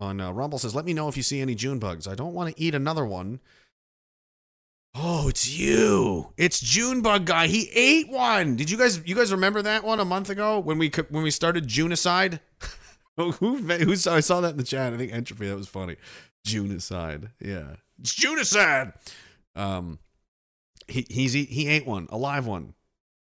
on 0.00 0.20
uh, 0.20 0.32
Rumble 0.32 0.58
says, 0.58 0.74
"Let 0.74 0.84
me 0.84 0.92
know 0.92 1.06
if 1.08 1.16
you 1.16 1.22
see 1.22 1.40
any 1.40 1.54
June 1.54 1.78
bugs. 1.78 2.08
I 2.08 2.16
don't 2.16 2.34
want 2.34 2.54
to 2.54 2.60
eat 2.60 2.74
another 2.74 3.04
one." 3.04 3.38
Oh, 4.94 5.28
it's 5.28 5.48
you! 5.48 6.32
It's 6.36 6.58
June 6.58 7.00
bug 7.00 7.24
guy. 7.24 7.46
He 7.46 7.70
ate 7.74 8.08
one. 8.08 8.56
Did 8.56 8.70
you 8.70 8.76
guys? 8.76 9.00
You 9.06 9.14
guys 9.14 9.30
remember 9.30 9.62
that 9.62 9.84
one 9.84 10.00
a 10.00 10.04
month 10.04 10.30
ago 10.30 10.58
when 10.58 10.78
we 10.78 10.90
when 11.10 11.22
we 11.22 11.30
started 11.30 11.68
Junicide? 11.68 12.40
who 13.16 13.30
who 13.30 13.96
saw? 13.96 14.16
I 14.16 14.20
saw 14.20 14.40
that 14.40 14.52
in 14.52 14.56
the 14.56 14.64
chat. 14.64 14.92
I 14.92 14.96
think 14.96 15.12
entropy. 15.12 15.48
That 15.48 15.56
was 15.56 15.68
funny. 15.68 15.96
Junicide. 16.44 17.30
Yeah, 17.40 17.76
it's 18.00 18.14
Junicide. 18.14 18.94
Um, 19.54 20.00
he 20.88 21.06
he's 21.08 21.34
he, 21.34 21.44
he 21.44 21.68
ate 21.68 21.86
one, 21.86 22.08
a 22.10 22.16
live 22.16 22.46
one, 22.46 22.74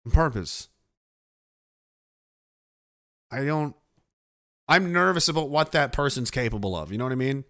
on 0.04 0.12
purpose. 0.12 0.68
I 3.30 3.44
don't. 3.44 3.76
I'm 4.68 4.92
nervous 4.92 5.28
about 5.28 5.48
what 5.48 5.72
that 5.72 5.92
person's 5.92 6.30
capable 6.30 6.74
of. 6.74 6.90
You 6.90 6.98
know 6.98 7.04
what 7.04 7.12
I 7.12 7.16
mean? 7.16 7.44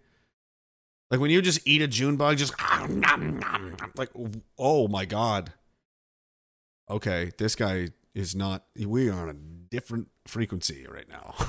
Like 1.13 1.19
when 1.19 1.29
you 1.29 1.43
just 1.43 1.59
eat 1.63 1.83
a 1.83 1.87
June 1.87 2.17
bug, 2.17 2.37
just 2.37 2.55
like, 3.95 4.09
oh 4.57 4.87
my 4.87 5.05
god. 5.05 5.53
Okay, 6.89 7.29
this 7.37 7.53
guy 7.53 7.89
is 8.15 8.35
not. 8.35 8.63
We 8.75 9.11
are 9.11 9.21
on 9.21 9.29
a 9.29 9.33
different 9.33 10.07
frequency 10.25 10.87
right 10.89 11.07
now. 11.07 11.35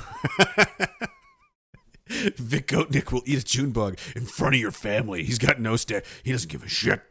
Vic 2.36 2.66
Goatnick 2.66 3.10
will 3.10 3.22
eat 3.24 3.38
a 3.38 3.42
June 3.42 3.70
bug 3.70 3.96
in 4.14 4.26
front 4.26 4.54
of 4.54 4.60
your 4.60 4.70
family. 4.70 5.24
He's 5.24 5.38
got 5.38 5.58
no 5.58 5.76
sta 5.76 6.02
He 6.22 6.32
doesn't 6.32 6.50
give 6.50 6.62
a 6.62 6.68
shit. 6.68 7.02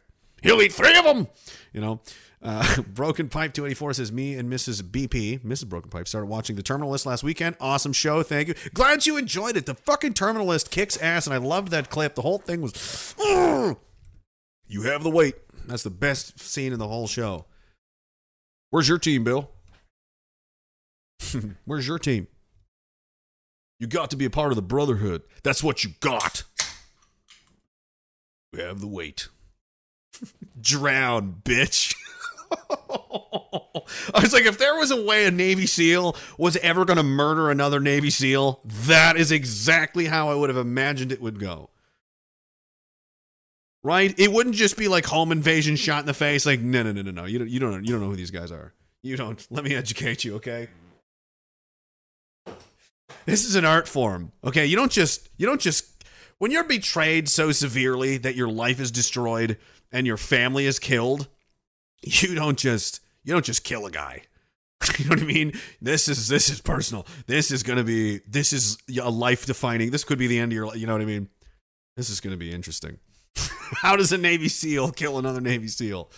He'll 0.44 0.62
eat 0.62 0.72
three 0.72 0.96
of 0.96 1.04
them. 1.04 1.26
You 1.72 1.80
know. 1.80 2.00
Uh, 2.42 2.82
Broken 2.94 3.30
Pipe 3.30 3.54
284 3.54 3.94
says, 3.94 4.12
Me 4.12 4.34
and 4.34 4.52
Mrs. 4.52 4.82
BP, 4.82 5.40
Mrs. 5.40 5.66
Broken 5.66 5.90
Pipe, 5.90 6.06
started 6.06 6.26
watching 6.26 6.56
The 6.56 6.62
Terminal 6.62 6.90
List 6.90 7.06
last 7.06 7.24
weekend. 7.24 7.56
Awesome 7.58 7.94
show. 7.94 8.22
Thank 8.22 8.48
you. 8.48 8.54
Glad 8.74 9.06
you 9.06 9.16
enjoyed 9.16 9.56
it. 9.56 9.64
The 9.64 9.74
fucking 9.74 10.12
Terminal 10.12 10.46
List 10.46 10.70
kicks 10.70 10.98
ass, 10.98 11.26
and 11.26 11.32
I 11.32 11.38
loved 11.38 11.68
that 11.68 11.88
clip. 11.88 12.14
The 12.14 12.22
whole 12.22 12.38
thing 12.38 12.60
was, 12.60 13.14
you 14.68 14.82
have 14.82 15.02
the 15.02 15.10
weight. 15.10 15.36
That's 15.66 15.82
the 15.82 15.90
best 15.90 16.38
scene 16.38 16.74
in 16.74 16.78
the 16.78 16.88
whole 16.88 17.06
show. 17.06 17.46
Where's 18.68 18.88
your 18.88 18.98
team, 18.98 19.24
Bill? 19.24 19.50
Where's 21.64 21.88
your 21.88 21.98
team? 21.98 22.26
You 23.80 23.86
got 23.86 24.10
to 24.10 24.16
be 24.16 24.26
a 24.26 24.30
part 24.30 24.52
of 24.52 24.56
the 24.56 24.62
Brotherhood. 24.62 25.22
That's 25.42 25.62
what 25.62 25.82
you 25.82 25.90
got. 26.00 26.42
We 28.52 28.60
have 28.60 28.80
the 28.80 28.86
weight. 28.86 29.28
Drown, 30.60 31.40
bitch. 31.44 31.94
I 34.14 34.20
was 34.20 34.32
like, 34.32 34.44
if 34.44 34.58
there 34.58 34.76
was 34.76 34.90
a 34.90 35.02
way 35.02 35.26
a 35.26 35.30
Navy 35.30 35.66
SEAL 35.66 36.16
was 36.38 36.56
ever 36.58 36.84
going 36.84 36.96
to 36.96 37.02
murder 37.02 37.50
another 37.50 37.80
Navy 37.80 38.10
SEAL, 38.10 38.60
that 38.64 39.16
is 39.16 39.32
exactly 39.32 40.06
how 40.06 40.30
I 40.30 40.34
would 40.34 40.50
have 40.50 40.58
imagined 40.58 41.12
it 41.12 41.20
would 41.20 41.38
go. 41.38 41.70
Right? 43.82 44.18
It 44.18 44.32
wouldn't 44.32 44.54
just 44.54 44.76
be 44.76 44.88
like 44.88 45.04
home 45.04 45.30
invasion 45.30 45.76
shot 45.76 46.00
in 46.00 46.06
the 46.06 46.14
face. 46.14 46.46
Like, 46.46 46.60
no, 46.60 46.82
no, 46.82 46.92
no, 46.92 47.02
no, 47.02 47.10
no. 47.10 47.24
You 47.24 47.38
don't, 47.38 47.50
you 47.50 47.60
don't, 47.60 47.84
you 47.84 47.92
don't 47.92 48.00
know 48.00 48.08
who 48.08 48.16
these 48.16 48.30
guys 48.30 48.50
are. 48.50 48.72
You 49.02 49.16
don't. 49.16 49.46
Let 49.50 49.64
me 49.64 49.74
educate 49.74 50.24
you, 50.24 50.36
okay? 50.36 50.68
This 53.26 53.44
is 53.44 53.54
an 53.54 53.64
art 53.64 53.88
form, 53.88 54.32
okay? 54.42 54.66
You 54.66 54.76
don't 54.76 54.92
just, 54.92 55.28
you 55.36 55.46
don't 55.46 55.60
just, 55.60 56.04
when 56.38 56.50
you're 56.50 56.64
betrayed 56.64 57.28
so 57.28 57.52
severely 57.52 58.18
that 58.18 58.34
your 58.34 58.48
life 58.48 58.80
is 58.80 58.90
destroyed 58.90 59.58
and 59.94 60.06
your 60.06 60.16
family 60.18 60.66
is 60.66 60.78
killed, 60.78 61.28
you 62.02 62.34
don't 62.34 62.58
just 62.58 63.00
you 63.22 63.32
don't 63.32 63.44
just 63.44 63.64
kill 63.64 63.86
a 63.86 63.90
guy. 63.90 64.24
You 64.98 65.06
know 65.06 65.10
what 65.14 65.22
I 65.22 65.24
mean? 65.24 65.54
This 65.80 66.08
is 66.08 66.28
this 66.28 66.50
is 66.50 66.60
personal. 66.60 67.06
This 67.26 67.50
is 67.50 67.62
going 67.62 67.78
to 67.78 67.84
be 67.84 68.20
this 68.28 68.52
is 68.52 68.76
a 69.00 69.08
life 69.08 69.46
defining. 69.46 69.90
This 69.90 70.04
could 70.04 70.18
be 70.18 70.26
the 70.26 70.38
end 70.38 70.52
of 70.52 70.56
your 70.56 70.66
life. 70.66 70.76
You 70.76 70.86
know 70.86 70.92
what 70.92 71.00
I 71.00 71.06
mean? 71.06 71.30
This 71.96 72.10
is 72.10 72.20
going 72.20 72.32
to 72.32 72.36
be 72.36 72.52
interesting. 72.52 72.98
How 73.36 73.96
does 73.96 74.12
a 74.12 74.18
Navy 74.18 74.48
SEAL 74.48 74.92
kill 74.92 75.18
another 75.18 75.40
Navy 75.40 75.68
SEAL? 75.68 76.10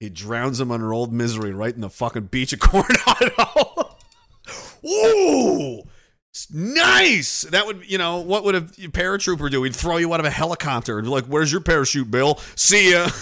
He 0.00 0.08
drowns 0.08 0.58
him 0.58 0.70
under 0.70 0.94
old 0.94 1.12
misery 1.12 1.52
right 1.52 1.74
in 1.74 1.82
the 1.82 1.90
fucking 1.90 2.26
beach 2.26 2.54
of 2.54 2.60
Coronado. 2.60 3.96
Ooh, 4.86 5.82
nice. 6.50 7.42
That 7.42 7.66
would, 7.66 7.88
you 7.88 7.98
know, 7.98 8.20
what 8.20 8.44
would 8.44 8.54
a 8.54 8.60
paratrooper 8.60 9.50
do? 9.50 9.62
He'd 9.62 9.76
throw 9.76 9.98
you 9.98 10.12
out 10.12 10.20
of 10.20 10.26
a 10.26 10.30
helicopter 10.30 10.98
and 10.98 11.06
be 11.06 11.10
like, 11.10 11.26
"Where's 11.26 11.52
your 11.52 11.60
parachute, 11.60 12.10
Bill? 12.10 12.40
See 12.56 12.92
ya." 12.92 13.08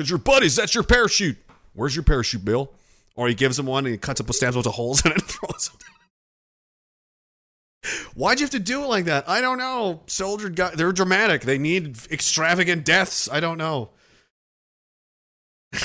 Because 0.00 0.08
your 0.08 0.18
buddies, 0.18 0.56
that's 0.56 0.74
your 0.74 0.82
parachute. 0.82 1.36
Where's 1.74 1.94
your 1.94 2.04
parachute, 2.04 2.42
Bill? 2.42 2.72
Or 3.16 3.28
he 3.28 3.34
gives 3.34 3.58
him 3.58 3.66
one 3.66 3.84
and 3.84 3.92
he 3.92 3.98
cuts 3.98 4.18
up, 4.18 4.32
stabs 4.32 4.56
a 4.56 4.58
bunch 4.58 4.66
of 4.66 4.72
holes 4.72 5.04
in 5.04 5.12
it 5.12 5.18
and 5.18 5.26
throws 5.28 5.70
it. 5.74 5.82
Why'd 8.14 8.40
you 8.40 8.44
have 8.44 8.50
to 8.52 8.58
do 8.58 8.82
it 8.82 8.86
like 8.86 9.04
that? 9.04 9.28
I 9.28 9.42
don't 9.42 9.58
know. 9.58 10.00
Soldier 10.06 10.48
guy, 10.48 10.74
they're 10.74 10.92
dramatic. 10.92 11.42
They 11.42 11.58
need 11.58 11.98
extravagant 12.10 12.86
deaths. 12.86 13.28
I 13.30 13.40
don't 13.40 13.58
know. 13.58 13.90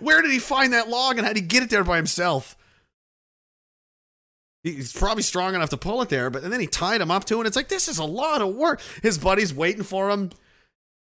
Where 0.00 0.22
did 0.22 0.32
he 0.32 0.40
find 0.40 0.72
that 0.72 0.88
log 0.88 1.18
and 1.18 1.26
how 1.26 1.32
did 1.32 1.40
he 1.40 1.46
get 1.46 1.62
it 1.62 1.70
there 1.70 1.84
by 1.84 1.98
himself? 1.98 2.56
He's 4.62 4.92
probably 4.92 5.24
strong 5.24 5.54
enough 5.54 5.70
to 5.70 5.76
pull 5.76 6.02
it 6.02 6.08
there, 6.08 6.30
but 6.30 6.44
and 6.44 6.52
then 6.52 6.60
he 6.60 6.68
tied 6.68 7.00
him 7.00 7.10
up 7.10 7.24
to 7.26 7.40
it. 7.40 7.46
It's 7.46 7.56
like 7.56 7.68
this 7.68 7.88
is 7.88 7.98
a 7.98 8.04
lot 8.04 8.40
of 8.40 8.54
work. 8.54 8.80
His 9.02 9.18
buddy's 9.18 9.52
waiting 9.52 9.82
for 9.82 10.10
him. 10.10 10.30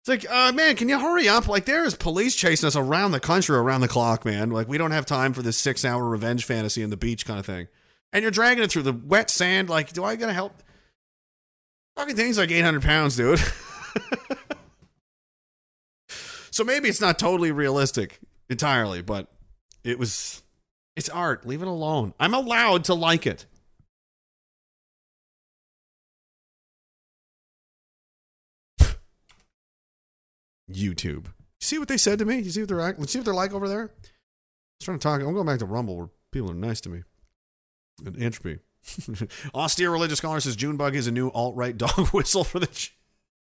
It's 0.07 0.23
like, 0.23 0.31
uh, 0.31 0.51
man, 0.51 0.75
can 0.75 0.87
you 0.87 0.99
hurry 0.99 1.27
up? 1.27 1.47
Like, 1.47 1.65
there 1.65 1.83
is 1.83 1.95
police 1.95 2.35
chasing 2.35 2.67
us 2.67 2.75
around 2.75 3.11
the 3.11 3.19
country, 3.19 3.55
around 3.55 3.81
the 3.81 3.87
clock, 3.87 4.23
man. 4.23 4.51
Like, 4.51 4.67
we 4.67 4.77
don't 4.77 4.91
have 4.91 5.07
time 5.07 5.33
for 5.33 5.41
this 5.41 5.57
six-hour 5.57 6.07
revenge 6.07 6.45
fantasy 6.45 6.83
on 6.83 6.91
the 6.91 6.97
beach 6.97 7.25
kind 7.25 7.39
of 7.39 7.45
thing. 7.47 7.69
And 8.13 8.21
you're 8.21 8.29
dragging 8.29 8.63
it 8.63 8.71
through 8.71 8.83
the 8.83 8.93
wet 8.93 9.31
sand. 9.31 9.67
Like, 9.67 9.93
do 9.93 10.03
I 10.03 10.15
gotta 10.15 10.33
help? 10.33 10.61
Fucking 11.95 12.15
thing's 12.15 12.37
like 12.37 12.51
800 12.51 12.83
pounds, 12.83 13.15
dude. 13.15 13.39
so 16.51 16.63
maybe 16.63 16.87
it's 16.87 17.01
not 17.01 17.17
totally 17.17 17.51
realistic 17.51 18.19
entirely, 18.49 19.01
but 19.01 19.27
it 19.83 19.97
was. 19.97 20.43
It's 20.95 21.09
art. 21.09 21.45
Leave 21.45 21.61
it 21.61 21.67
alone. 21.67 22.13
I'm 22.19 22.33
allowed 22.33 22.85
to 22.85 22.93
like 22.93 23.27
it. 23.27 23.45
YouTube. 30.71 31.27
See 31.59 31.77
what 31.77 31.87
they 31.87 31.97
said 31.97 32.19
to 32.19 32.25
me? 32.25 32.37
You 32.39 32.51
see 32.51 32.61
what 32.61 32.69
they're 32.69 32.77
like? 32.77 32.97
Let's 32.99 33.11
see 33.11 33.19
what 33.19 33.25
they're 33.25 33.33
like 33.33 33.53
over 33.53 33.67
there. 33.67 33.91
I 33.93 33.97
was 34.79 34.85
trying 34.85 34.99
to 34.99 35.03
talk. 35.03 35.21
I'm 35.21 35.33
going 35.33 35.45
back 35.45 35.59
to 35.59 35.65
Rumble 35.65 35.97
where 35.97 36.09
people 36.31 36.51
are 36.51 36.55
nice 36.55 36.79
to 36.81 36.89
me. 36.89 37.03
And 38.05 38.21
entropy. 38.21 38.59
Austere 39.55 39.91
religious 39.91 40.19
scholar 40.19 40.39
says 40.39 40.55
Junebug 40.55 40.95
is 40.95 41.07
a 41.07 41.11
new 41.11 41.29
alt 41.29 41.55
right 41.55 41.75
dog 41.85 42.09
whistle 42.09 42.43
for 42.43 42.59
the 42.59 42.67
ch- 42.67 42.95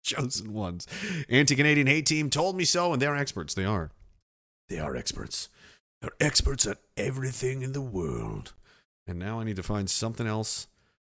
chosen 0.03 0.51
ones. 0.53 0.87
Anti 1.29 1.55
Canadian 1.55 1.87
hate 1.87 2.05
team 2.05 2.29
told 2.29 2.55
me 2.55 2.65
so, 2.65 2.91
and 2.93 3.01
they're 3.01 3.15
experts. 3.15 3.53
They 3.53 3.65
are. 3.65 3.91
They 4.69 4.79
are 4.79 4.95
experts. 4.95 5.49
They're 6.01 6.11
experts 6.19 6.65
at 6.67 6.77
everything 6.95 7.61
in 7.61 7.73
the 7.73 7.81
world. 7.81 8.53
And 9.07 9.17
now 9.17 9.39
I 9.39 9.43
need 9.43 9.55
to 9.55 9.63
find 9.63 9.89
something 9.89 10.27
else 10.27 10.67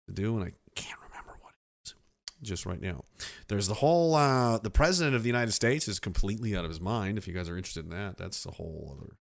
to 0.08 0.14
do, 0.14 0.36
and 0.36 0.44
I 0.44 0.52
can't 0.74 1.00
remember 1.08 1.36
what 1.40 1.54
it 1.54 1.88
is 1.88 1.94
just 2.42 2.66
right 2.66 2.80
now. 2.80 3.04
There's 3.48 3.68
the 3.68 3.74
whole, 3.74 4.14
uh, 4.14 4.58
the 4.58 4.70
president 4.70 5.14
of 5.14 5.22
the 5.22 5.28
United 5.28 5.52
States 5.52 5.88
is 5.88 5.98
completely 6.00 6.56
out 6.56 6.64
of 6.64 6.70
his 6.70 6.80
mind. 6.80 7.18
If 7.18 7.26
you 7.26 7.34
guys 7.34 7.48
are 7.48 7.56
interested 7.56 7.84
in 7.84 7.90
that, 7.90 8.18
that's 8.18 8.44
a 8.44 8.50
whole 8.50 8.96
other 8.98 9.16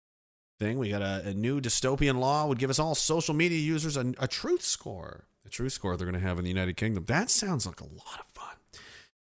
thing. 0.58 0.78
We 0.78 0.90
got 0.90 1.02
a, 1.02 1.28
a 1.28 1.34
new 1.34 1.60
dystopian 1.60 2.18
law 2.18 2.46
would 2.46 2.58
give 2.58 2.70
us 2.70 2.78
all 2.78 2.94
social 2.94 3.34
media 3.34 3.58
users 3.58 3.96
a, 3.96 4.12
a 4.18 4.28
truth 4.28 4.62
score. 4.62 5.26
A 5.46 5.48
truth 5.48 5.72
score 5.72 5.96
they're 5.96 6.06
going 6.06 6.20
to 6.20 6.26
have 6.26 6.38
in 6.38 6.44
the 6.44 6.50
United 6.50 6.76
Kingdom. 6.76 7.04
That 7.06 7.30
sounds 7.30 7.66
like 7.66 7.80
a 7.80 7.84
lot 7.84 8.20
of 8.20 8.26
fun. 8.32 8.56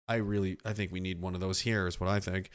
I 0.09 0.17
really, 0.17 0.59
I 0.65 0.73
think 0.73 0.93
we 0.93 1.01
need 1.01 1.21
one 1.21 1.35
of 1.35 1.41
those 1.41 1.61
here. 1.61 1.87
Is 1.87 2.01
what 2.01 2.09
I 2.09 2.21
think. 2.21 2.51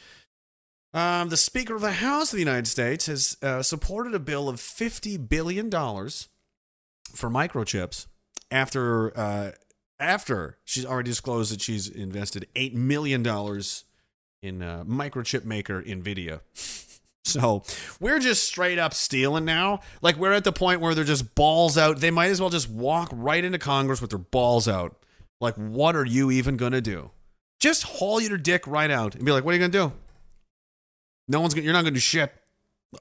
Um, 0.93 1.29
the 1.29 1.37
Speaker 1.37 1.75
of 1.75 1.81
the 1.81 1.93
House 1.93 2.31
of 2.31 2.37
the 2.37 2.43
United 2.43 2.67
States 2.67 3.05
has 3.07 3.37
uh, 3.41 3.61
supported 3.61 4.15
a 4.15 4.19
bill 4.19 4.49
of 4.49 4.59
fifty 4.59 5.17
billion 5.17 5.69
dollars 5.69 6.29
for 7.13 7.29
microchips 7.29 8.07
after 8.49 9.17
uh, 9.17 9.51
after 9.99 10.57
she's 10.63 10.85
already 10.85 11.09
disclosed 11.11 11.53
that 11.53 11.61
she's 11.61 11.89
invested 11.89 12.47
eight 12.55 12.73
million 12.73 13.21
dollars 13.21 13.83
in 14.41 14.61
uh, 14.61 14.83
microchip 14.85 15.45
maker 15.45 15.81
Nvidia. 15.83 16.41
So 17.27 17.63
we're 17.99 18.19
just 18.19 18.45
straight 18.45 18.79
up 18.79 18.93
stealing 18.93 19.43
now. 19.43 19.81
Like 20.01 20.15
we're 20.15 20.31
at 20.31 20.45
the 20.45 20.53
point 20.53 20.79
where 20.79 20.95
they're 20.95 21.03
just 21.03 21.35
balls 21.35 21.77
out. 21.77 21.99
They 21.99 22.09
might 22.09 22.27
as 22.27 22.39
well 22.39 22.49
just 22.49 22.69
walk 22.69 23.09
right 23.11 23.43
into 23.43 23.59
Congress 23.59 23.99
with 23.99 24.11
their 24.11 24.17
balls 24.17 24.65
out. 24.65 24.95
Like, 25.41 25.55
what 25.55 25.95
are 25.97 26.05
you 26.05 26.31
even 26.31 26.55
gonna 26.55 26.79
do? 26.79 27.11
Just 27.59 27.83
haul 27.83 28.21
your 28.21 28.37
dick 28.37 28.65
right 28.65 28.89
out 28.89 29.13
and 29.13 29.25
be 29.25 29.33
like, 29.33 29.43
"What 29.43 29.51
are 29.51 29.57
you 29.57 29.59
gonna 29.59 29.89
do?" 29.89 29.91
No 31.27 31.41
one's 31.41 31.53
gonna. 31.53 31.65
You're 31.65 31.73
not 31.73 31.81
gonna 31.81 31.91
do 31.91 31.99
shit. 31.99 32.33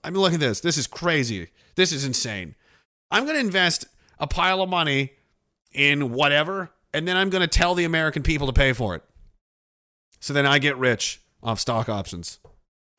I 0.02 0.10
mean, 0.10 0.20
look 0.20 0.34
at 0.34 0.40
this. 0.40 0.60
This 0.60 0.76
is 0.78 0.86
crazy. 0.86 1.48
This 1.76 1.92
is 1.92 2.04
insane. 2.04 2.54
I'm 3.10 3.26
gonna 3.26 3.38
invest 3.38 3.86
a 4.18 4.26
pile 4.26 4.62
of 4.62 4.68
money 4.68 5.12
in 5.72 6.12
whatever, 6.12 6.72
and 6.92 7.06
then 7.06 7.16
I'm 7.16 7.30
gonna 7.30 7.46
tell 7.46 7.74
the 7.74 7.84
American 7.84 8.22
people 8.22 8.46
to 8.46 8.52
pay 8.52 8.72
for 8.72 8.94
it. 8.94 9.02
So 10.20 10.32
then 10.32 10.46
I 10.46 10.58
get 10.58 10.76
rich 10.76 11.20
off 11.42 11.60
stock 11.60 11.88
options. 11.88 12.40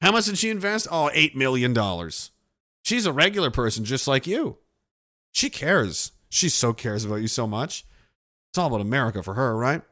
How 0.00 0.12
much 0.12 0.26
did 0.26 0.38
she 0.38 0.50
invest? 0.50 0.88
Oh, 0.90 1.10
$8 1.14 1.34
million. 1.34 1.76
She's 2.82 3.06
a 3.06 3.12
regular 3.12 3.50
person 3.50 3.84
just 3.84 4.08
like 4.08 4.26
you. 4.26 4.58
She 5.32 5.50
cares. 5.50 6.12
She 6.30 6.48
so 6.48 6.72
cares 6.72 7.04
about 7.04 7.16
you 7.16 7.28
so 7.28 7.46
much. 7.46 7.84
It's 8.50 8.58
all 8.58 8.68
about 8.68 8.80
America 8.80 9.22
for 9.22 9.34
her, 9.34 9.56
right? 9.56 9.82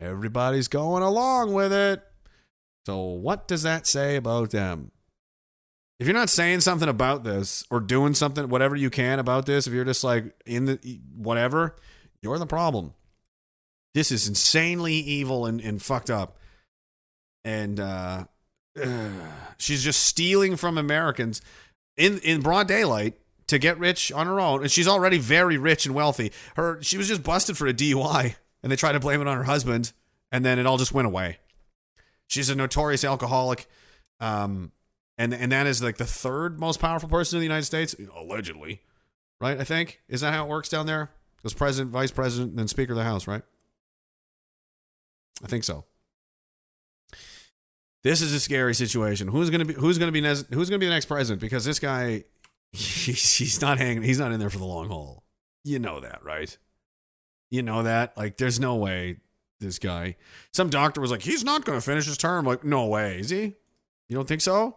Everybody's 0.00 0.68
going 0.68 1.02
along 1.02 1.52
with 1.52 1.72
it. 1.72 2.02
So, 2.86 3.02
what 3.02 3.46
does 3.46 3.62
that 3.62 3.86
say 3.86 4.16
about 4.16 4.50
them? 4.50 4.92
If 5.98 6.06
you're 6.06 6.16
not 6.16 6.30
saying 6.30 6.60
something 6.60 6.88
about 6.88 7.24
this 7.24 7.64
or 7.70 7.78
doing 7.78 8.14
something, 8.14 8.48
whatever 8.48 8.74
you 8.74 8.88
can 8.88 9.18
about 9.18 9.44
this, 9.44 9.66
if 9.66 9.74
you're 9.74 9.84
just 9.84 10.02
like 10.02 10.34
in 10.46 10.64
the 10.64 11.00
whatever, 11.14 11.76
you're 12.22 12.38
the 12.38 12.46
problem. 12.46 12.94
This 13.92 14.10
is 14.10 14.26
insanely 14.26 14.94
evil 14.94 15.44
and, 15.44 15.60
and 15.60 15.82
fucked 15.82 16.08
up. 16.08 16.38
And 17.44 17.78
uh, 17.78 18.24
she's 19.58 19.84
just 19.84 20.02
stealing 20.02 20.56
from 20.56 20.78
Americans 20.78 21.42
in, 21.98 22.18
in 22.20 22.40
broad 22.40 22.66
daylight 22.66 23.18
to 23.48 23.58
get 23.58 23.78
rich 23.78 24.10
on 24.10 24.26
her 24.26 24.40
own. 24.40 24.62
And 24.62 24.70
she's 24.70 24.88
already 24.88 25.18
very 25.18 25.58
rich 25.58 25.84
and 25.84 25.94
wealthy. 25.94 26.32
Her 26.56 26.82
she 26.82 26.96
was 26.96 27.08
just 27.08 27.22
busted 27.22 27.58
for 27.58 27.66
a 27.66 27.74
DUI 27.74 28.36
and 28.62 28.70
they 28.70 28.76
tried 28.76 28.92
to 28.92 29.00
blame 29.00 29.20
it 29.20 29.26
on 29.26 29.36
her 29.36 29.44
husband, 29.44 29.92
and 30.32 30.44
then 30.44 30.58
it 30.58 30.66
all 30.66 30.78
just 30.78 30.92
went 30.92 31.06
away. 31.06 31.38
She's 32.26 32.50
a 32.50 32.54
notorious 32.54 33.04
alcoholic. 33.04 33.66
Um, 34.20 34.72
and 35.18 35.34
and 35.34 35.52
that 35.52 35.66
is 35.66 35.82
like 35.82 35.98
the 35.98 36.06
third 36.06 36.58
most 36.58 36.80
powerful 36.80 37.08
person 37.08 37.36
in 37.36 37.40
the 37.40 37.46
United 37.46 37.64
States, 37.64 37.94
allegedly. 38.16 38.82
Right? 39.40 39.58
I 39.58 39.64
think. 39.64 40.00
Is 40.08 40.20
that 40.20 40.32
how 40.32 40.44
it 40.44 40.48
works 40.48 40.68
down 40.68 40.86
there? 40.86 41.10
It 41.44 41.56
president, 41.56 41.90
vice 41.90 42.10
president, 42.10 42.50
and 42.50 42.58
then 42.58 42.68
speaker 42.68 42.92
of 42.92 42.98
the 42.98 43.04
house, 43.04 43.26
right? 43.26 43.42
I 45.42 45.46
think 45.46 45.64
so. 45.64 45.84
This 48.02 48.22
is 48.22 48.32
a 48.32 48.40
scary 48.40 48.74
situation. 48.74 49.28
Who's 49.28 49.50
gonna 49.50 49.64
be 49.64 49.74
who's 49.74 49.98
gonna 49.98 50.12
be 50.12 50.20
who's 50.20 50.70
gonna 50.70 50.78
be 50.78 50.86
the 50.86 50.92
next 50.92 51.06
president? 51.06 51.40
Because 51.40 51.64
this 51.64 51.78
guy, 51.78 52.24
he's 52.72 53.60
not 53.60 53.78
hanging. 53.78 54.02
He's 54.02 54.18
not 54.18 54.32
in 54.32 54.40
there 54.40 54.50
for 54.50 54.58
the 54.58 54.64
long 54.64 54.88
haul. 54.88 55.24
You 55.64 55.78
know 55.78 56.00
that, 56.00 56.22
right? 56.24 56.56
You 57.50 57.62
know 57.62 57.82
that. 57.82 58.16
Like, 58.16 58.36
there's 58.36 58.60
no 58.60 58.76
way 58.76 59.16
this 59.60 59.78
guy. 59.78 60.16
Some 60.52 60.70
doctor 60.70 61.00
was 61.00 61.10
like, 61.10 61.22
he's 61.22 61.44
not 61.44 61.64
gonna 61.64 61.80
finish 61.80 62.06
his 62.06 62.16
term. 62.16 62.44
Like, 62.46 62.64
no 62.64 62.86
way, 62.86 63.18
is 63.18 63.30
he? 63.30 63.56
You 64.08 64.16
don't 64.16 64.26
think 64.26 64.40
so? 64.40 64.76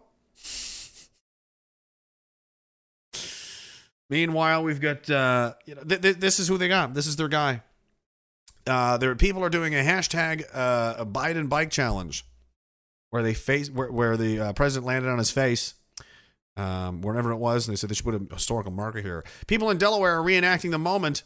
Meanwhile, 4.10 4.62
we've 4.62 4.80
got 4.80 5.08
uh, 5.10 5.54
you 5.64 5.74
know 5.74 5.82
th- 5.82 6.00
th- 6.02 6.16
this 6.16 6.38
is 6.38 6.46
who 6.46 6.58
they 6.58 6.68
got. 6.68 6.94
This 6.94 7.06
is 7.06 7.16
their 7.16 7.28
guy. 7.28 7.62
Uh, 8.66 8.96
there 8.96 9.14
people 9.14 9.42
are 9.42 9.50
doing 9.50 9.74
a 9.74 9.78
hashtag 9.78 10.44
uh, 10.54 10.94
a 10.98 11.06
Biden 11.06 11.48
bike 11.48 11.70
challenge, 11.70 12.24
where 13.10 13.22
they 13.22 13.34
face 13.34 13.70
where, 13.70 13.90
where 13.90 14.16
the 14.16 14.40
uh, 14.40 14.52
president 14.52 14.86
landed 14.86 15.10
on 15.10 15.18
his 15.18 15.30
face, 15.30 15.74
um, 16.56 17.00
wherever 17.00 17.32
it 17.32 17.38
was, 17.38 17.66
and 17.66 17.72
they 17.72 17.76
said 17.76 17.90
they 17.90 17.94
should 17.94 18.04
put 18.04 18.14
a 18.14 18.34
historical 18.34 18.70
marker 18.70 19.00
here. 19.00 19.24
People 19.46 19.70
in 19.70 19.78
Delaware 19.78 20.20
are 20.20 20.22
reenacting 20.22 20.70
the 20.70 20.78
moment. 20.78 21.22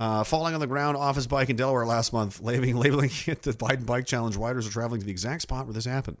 Uh, 0.00 0.24
falling 0.24 0.54
on 0.54 0.60
the 0.60 0.66
ground 0.66 0.96
off 0.96 1.14
his 1.14 1.26
bike 1.26 1.50
in 1.50 1.56
Delaware 1.56 1.84
last 1.84 2.10
month, 2.10 2.40
labeling, 2.42 2.74
labeling 2.76 3.10
it 3.26 3.42
the 3.42 3.52
Biden 3.52 3.84
Bike 3.84 4.06
Challenge. 4.06 4.34
Riders 4.34 4.66
are 4.66 4.70
traveling 4.70 5.00
to 5.00 5.04
the 5.04 5.12
exact 5.12 5.42
spot 5.42 5.66
where 5.66 5.74
this 5.74 5.84
happened 5.84 6.16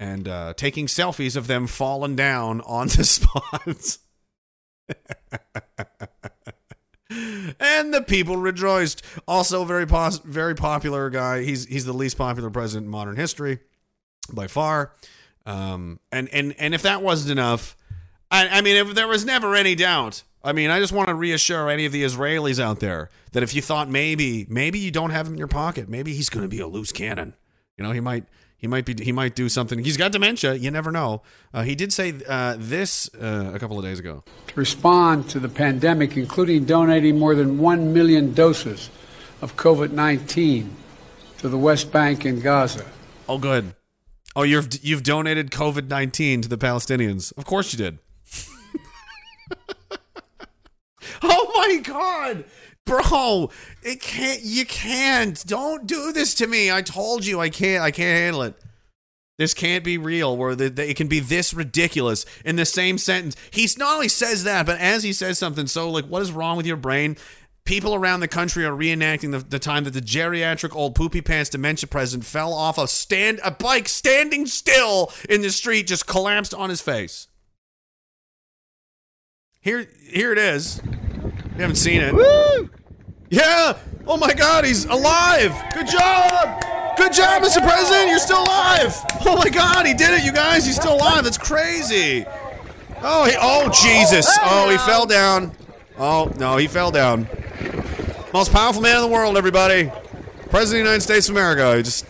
and 0.00 0.26
uh, 0.28 0.54
taking 0.56 0.86
selfies 0.86 1.36
of 1.36 1.46
them 1.46 1.68
falling 1.68 2.16
down 2.16 2.60
on 2.62 2.88
the 2.88 3.04
spots. 3.04 4.00
and 7.60 7.94
the 7.94 8.04
people 8.06 8.36
rejoiced. 8.36 9.02
Also, 9.26 9.64
very 9.64 9.86
pos- 9.86 10.18
very 10.18 10.54
popular 10.54 11.08
guy. 11.08 11.42
He's 11.44 11.64
he's 11.66 11.84
the 11.84 11.92
least 11.92 12.18
popular 12.18 12.50
president 12.50 12.86
in 12.86 12.90
modern 12.90 13.16
history 13.16 13.60
by 14.32 14.48
far. 14.48 14.92
Um, 15.46 16.00
and 16.10 16.28
and 16.30 16.54
and 16.58 16.74
if 16.74 16.82
that 16.82 17.02
wasn't 17.02 17.30
enough, 17.32 17.76
I, 18.30 18.48
I 18.48 18.60
mean, 18.62 18.76
if 18.76 18.94
there 18.94 19.08
was 19.08 19.24
never 19.24 19.54
any 19.54 19.74
doubt. 19.74 20.24
I 20.46 20.52
mean, 20.52 20.70
I 20.70 20.78
just 20.78 20.92
want 20.92 21.08
to 21.08 21.14
reassure 21.14 21.68
any 21.68 21.86
of 21.86 21.92
the 21.92 22.04
Israelis 22.04 22.60
out 22.60 22.78
there 22.78 23.10
that 23.32 23.42
if 23.42 23.52
you 23.52 23.60
thought 23.60 23.90
maybe 23.90 24.46
maybe 24.48 24.78
you 24.78 24.92
don't 24.92 25.10
have 25.10 25.26
him 25.26 25.32
in 25.32 25.38
your 25.38 25.48
pocket, 25.48 25.88
maybe 25.88 26.14
he's 26.14 26.28
going 26.28 26.44
to 26.44 26.48
be 26.48 26.60
a 26.60 26.68
loose 26.68 26.92
cannon. 26.92 27.34
You 27.76 27.82
know, 27.82 27.90
he 27.90 27.98
might 28.00 28.24
he 28.56 28.68
might 28.68 28.84
be 28.84 28.94
he 29.02 29.10
might 29.10 29.34
do 29.34 29.48
something. 29.48 29.80
He's 29.80 29.96
got 29.96 30.12
dementia. 30.12 30.54
You 30.54 30.70
never 30.70 30.92
know. 30.92 31.22
Uh, 31.52 31.62
he 31.62 31.74
did 31.74 31.92
say 31.92 32.14
uh, 32.28 32.54
this 32.58 33.10
uh, 33.20 33.50
a 33.54 33.58
couple 33.58 33.76
of 33.76 33.84
days 33.84 33.98
ago. 33.98 34.22
to 34.46 34.54
respond 34.54 35.28
to 35.30 35.40
the 35.40 35.48
pandemic, 35.48 36.16
including 36.16 36.64
donating 36.64 37.18
more 37.18 37.34
than 37.34 37.58
1 37.58 37.92
million 37.92 38.32
doses 38.32 38.88
of 39.42 39.56
COVID 39.56 39.90
19 39.90 40.76
to 41.38 41.48
the 41.48 41.58
West 41.58 41.90
Bank 41.90 42.24
and 42.24 42.40
Gaza. 42.40 42.86
Oh, 43.28 43.38
good. 43.38 43.74
Oh, 44.36 44.42
you've 44.42 44.68
you've 44.84 45.02
donated 45.02 45.50
COVID 45.50 45.88
nineteen 45.88 46.42
to 46.42 46.48
the 46.48 46.58
Palestinians. 46.58 47.32
Of 47.38 47.46
course 47.46 47.72
you 47.72 47.78
did. 47.78 47.98
oh 51.22 51.52
my 51.56 51.76
god, 51.82 52.44
bro! 52.84 53.50
It 53.82 54.00
can't. 54.00 54.42
You 54.42 54.66
can't. 54.66 55.44
Don't 55.46 55.86
do 55.86 56.12
this 56.12 56.34
to 56.34 56.46
me. 56.46 56.70
I 56.70 56.82
told 56.82 57.24
you 57.24 57.40
I 57.40 57.48
can't. 57.48 57.82
I 57.82 57.90
can't 57.90 58.18
handle 58.18 58.42
it. 58.42 58.54
This 59.38 59.52
can't 59.54 59.84
be 59.84 59.98
real. 59.98 60.36
Where 60.36 60.54
the, 60.54 60.70
the, 60.70 60.88
it 60.90 60.96
can 60.96 61.08
be 61.08 61.20
this 61.20 61.52
ridiculous 61.52 62.24
in 62.44 62.56
the 62.56 62.64
same 62.64 62.98
sentence. 62.98 63.36
He's 63.50 63.76
not 63.76 63.94
only 63.94 64.08
says 64.08 64.44
that, 64.44 64.66
but 64.66 64.80
as 64.80 65.02
he 65.02 65.12
says 65.12 65.38
something 65.38 65.66
so 65.66 65.90
like, 65.90 66.06
what 66.06 66.22
is 66.22 66.32
wrong 66.32 66.56
with 66.56 66.66
your 66.66 66.76
brain? 66.76 67.16
People 67.64 67.94
around 67.94 68.20
the 68.20 68.28
country 68.28 68.64
are 68.64 68.70
reenacting 68.70 69.32
the, 69.32 69.40
the 69.40 69.58
time 69.58 69.84
that 69.84 69.90
the 69.90 70.00
geriatric 70.00 70.74
old 70.74 70.94
poopy 70.94 71.20
pants 71.20 71.50
dementia 71.50 71.88
president 71.88 72.24
fell 72.24 72.54
off 72.54 72.78
a 72.78 72.86
stand 72.86 73.40
a 73.42 73.50
bike 73.50 73.88
standing 73.88 74.46
still 74.46 75.12
in 75.28 75.42
the 75.42 75.50
street, 75.50 75.88
just 75.88 76.06
collapsed 76.06 76.54
on 76.54 76.70
his 76.70 76.80
face. 76.80 77.26
Here, 79.66 79.88
here 80.00 80.30
it 80.30 80.38
is. 80.38 80.80
You 80.84 81.62
haven't 81.62 81.74
seen 81.74 82.00
it. 82.00 82.14
Yeah. 83.30 83.76
Oh 84.06 84.16
my 84.16 84.32
God, 84.32 84.64
he's 84.64 84.84
alive. 84.84 85.52
Good 85.74 85.88
job. 85.88 86.62
Good 86.96 87.12
job, 87.12 87.42
Mr. 87.42 87.60
President. 87.66 88.08
You're 88.08 88.20
still 88.20 88.44
alive. 88.44 88.94
Oh 89.26 89.34
my 89.36 89.50
God, 89.50 89.84
he 89.84 89.92
did 89.92 90.10
it, 90.10 90.24
you 90.24 90.30
guys. 90.30 90.64
He's 90.64 90.76
still 90.76 90.94
alive. 90.94 91.24
That's 91.24 91.36
crazy. 91.36 92.24
Oh, 93.02 93.24
he, 93.24 93.34
oh 93.40 93.68
Jesus. 93.70 94.28
Oh, 94.40 94.66
oh 94.66 94.70
he 94.70 94.78
fell 94.78 95.04
down. 95.04 95.50
Oh 95.98 96.32
no, 96.38 96.58
he 96.58 96.68
fell 96.68 96.92
down. 96.92 97.26
Most 98.32 98.52
powerful 98.52 98.82
man 98.82 98.94
in 98.94 99.02
the 99.02 99.08
world, 99.08 99.36
everybody. 99.36 99.90
President 100.48 100.62
of 100.62 100.70
the 100.70 100.78
United 100.78 101.00
States 101.00 101.28
of 101.28 101.34
America. 101.34 101.76
He 101.76 101.82
just, 101.82 102.06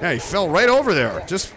yeah, 0.00 0.14
he 0.14 0.18
fell 0.18 0.48
right 0.48 0.70
over 0.70 0.94
there. 0.94 1.22
Just 1.26 1.52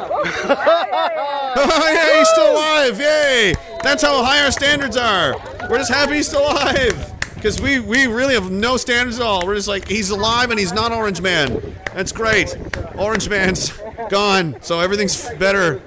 oh, 0.00 1.90
yeah, 1.92 2.18
he's 2.18 2.28
still 2.28 2.52
alive. 2.52 3.00
Yay. 3.00 3.54
That's 3.82 4.02
how 4.02 4.22
high 4.22 4.44
our 4.44 4.50
standards 4.50 4.96
are. 4.96 5.34
We're 5.68 5.78
just 5.78 5.92
happy 5.92 6.14
he's 6.14 6.28
still 6.28 6.50
alive. 6.50 7.14
Because 7.34 7.60
we, 7.60 7.78
we 7.78 8.06
really 8.06 8.34
have 8.34 8.50
no 8.50 8.76
standards 8.76 9.20
at 9.20 9.24
all. 9.24 9.46
We're 9.46 9.54
just 9.54 9.68
like, 9.68 9.86
he's 9.86 10.10
alive 10.10 10.50
and 10.50 10.58
he's 10.58 10.72
not 10.72 10.90
Orange 10.90 11.20
Man. 11.20 11.76
That's 11.94 12.10
great. 12.10 12.56
Orange 12.96 13.28
Man's 13.28 13.72
gone. 14.10 14.56
So 14.60 14.80
everything's 14.80 15.28
better. 15.36 15.80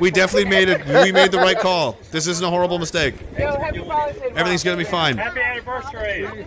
We 0.00 0.10
definitely 0.10 0.50
made 0.50 0.68
it. 0.68 0.86
We 0.86 1.12
made 1.12 1.32
the 1.32 1.38
right 1.38 1.58
call. 1.58 1.98
This 2.10 2.26
isn't 2.26 2.44
a 2.44 2.50
horrible 2.50 2.78
mistake. 2.78 3.14
Everything's 3.36 4.62
going 4.62 4.78
to 4.78 4.84
be 4.84 4.88
fine. 4.88 5.16
Happy 5.16 5.40
anniversary. 5.40 6.46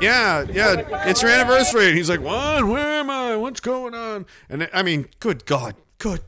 Yeah, 0.00 0.46
yeah, 0.50 1.08
it's 1.08 1.20
your 1.20 1.30
anniversary. 1.30 1.88
And 1.88 1.96
he's 1.96 2.08
like, 2.08 2.20
what? 2.20 2.64
Where 2.64 3.00
am 3.00 3.10
I? 3.10 3.36
What's 3.36 3.60
going 3.60 3.94
on? 3.94 4.24
And 4.48 4.68
I 4.72 4.82
mean, 4.82 5.08
good 5.20 5.44
God. 5.44 5.74
Good, 6.00 6.22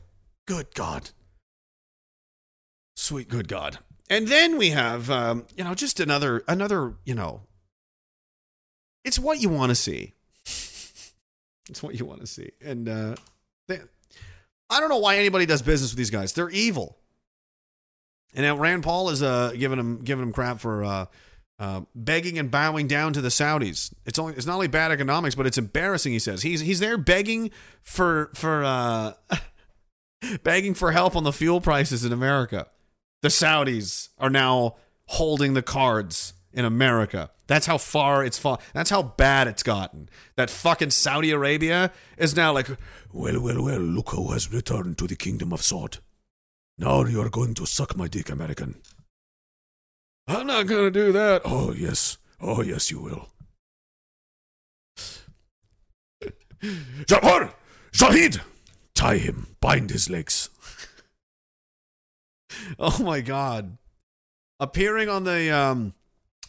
good 0.45 0.67
God. 0.75 1.09
Sweet 2.95 3.27
good 3.27 3.47
God. 3.47 3.79
And 4.07 4.27
then 4.27 4.57
we 4.57 4.69
have, 4.69 5.09
um, 5.09 5.47
you 5.57 5.63
know, 5.63 5.73
just 5.73 5.99
another, 5.99 6.43
another, 6.47 6.93
you 7.05 7.15
know, 7.15 7.41
it's 9.03 9.17
what 9.17 9.41
you 9.41 9.49
want 9.49 9.71
to 9.71 9.75
see. 9.75 10.13
it's 10.45 11.81
what 11.81 11.99
you 11.99 12.05
want 12.05 12.21
to 12.21 12.27
see. 12.27 12.51
And 12.61 12.87
uh, 12.87 13.15
they, 13.67 13.79
I 14.69 14.79
don't 14.79 14.89
know 14.89 14.99
why 14.99 15.17
anybody 15.17 15.47
does 15.47 15.63
business 15.63 15.91
with 15.91 15.97
these 15.97 16.11
guys. 16.11 16.33
They're 16.33 16.51
evil. 16.51 16.99
And 18.35 18.45
now 18.45 18.55
Rand 18.55 18.83
Paul 18.83 19.09
is 19.09 19.23
uh, 19.23 19.53
giving 19.57 19.79
him 19.79 19.99
giving 19.99 20.23
him 20.23 20.33
crap 20.33 20.59
for 20.59 20.83
uh, 20.83 21.05
uh, 21.59 21.81
begging 21.95 22.37
and 22.37 22.49
bowing 22.49 22.87
down 22.87 23.13
to 23.13 23.21
the 23.21 23.29
Saudis. 23.29 23.93
It's 24.05 24.19
only 24.19 24.33
it's 24.35 24.45
not 24.45 24.55
only 24.55 24.67
bad 24.67 24.91
economics, 24.91 25.35
but 25.35 25.45
it's 25.45 25.57
embarrassing. 25.57 26.13
He 26.13 26.19
says 26.19 26.41
he's 26.41 26.61
he's 26.61 26.79
there 26.79 26.97
begging 26.97 27.51
for 27.81 28.31
for 28.33 28.63
uh, 28.63 29.13
begging 30.43 30.73
for 30.73 30.91
help 30.91 31.15
on 31.15 31.23
the 31.23 31.33
fuel 31.33 31.61
prices 31.61 32.03
in 32.05 32.11
America. 32.11 32.67
The 33.21 33.29
Saudis 33.29 34.09
are 34.17 34.29
now 34.29 34.75
holding 35.05 35.53
the 35.53 35.61
cards 35.61 36.33
in 36.51 36.65
America. 36.65 37.31
That's 37.47 37.65
how 37.65 37.77
far 37.77 38.23
it's 38.23 38.37
far. 38.37 38.59
That's 38.73 38.89
how 38.89 39.03
bad 39.03 39.47
it's 39.47 39.63
gotten. 39.63 40.09
That 40.35 40.49
fucking 40.49 40.91
Saudi 40.91 41.31
Arabia 41.31 41.91
is 42.17 42.35
now 42.35 42.53
like, 42.53 42.67
well, 43.11 43.41
well, 43.41 43.63
well. 43.63 43.79
Look 43.79 44.09
who 44.11 44.31
has 44.31 44.51
returned 44.51 44.97
to 44.99 45.07
the 45.07 45.15
kingdom 45.15 45.51
of 45.51 45.61
Saud. 45.61 45.99
Now 46.77 47.05
you're 47.05 47.29
going 47.29 47.53
to 47.55 47.65
suck 47.65 47.95
my 47.97 48.07
dick, 48.07 48.29
American. 48.29 48.75
I'm 50.27 50.47
not 50.47 50.67
gonna 50.67 50.89
do 50.89 51.11
that. 51.11 51.41
Oh 51.43 51.73
yes. 51.73 52.17
Oh 52.39 52.61
yes, 52.61 52.89
you 52.89 52.99
will. 53.01 53.29
Jabbar! 57.05 57.53
Shahid! 57.91 58.39
Tie 58.95 59.17
him. 59.17 59.55
Bind 59.59 59.89
his 59.89 60.09
legs. 60.09 60.49
oh 62.79 63.03
my 63.03 63.21
god. 63.21 63.77
Appearing 64.59 65.09
on 65.09 65.23
the 65.23 65.53
um 65.55 65.93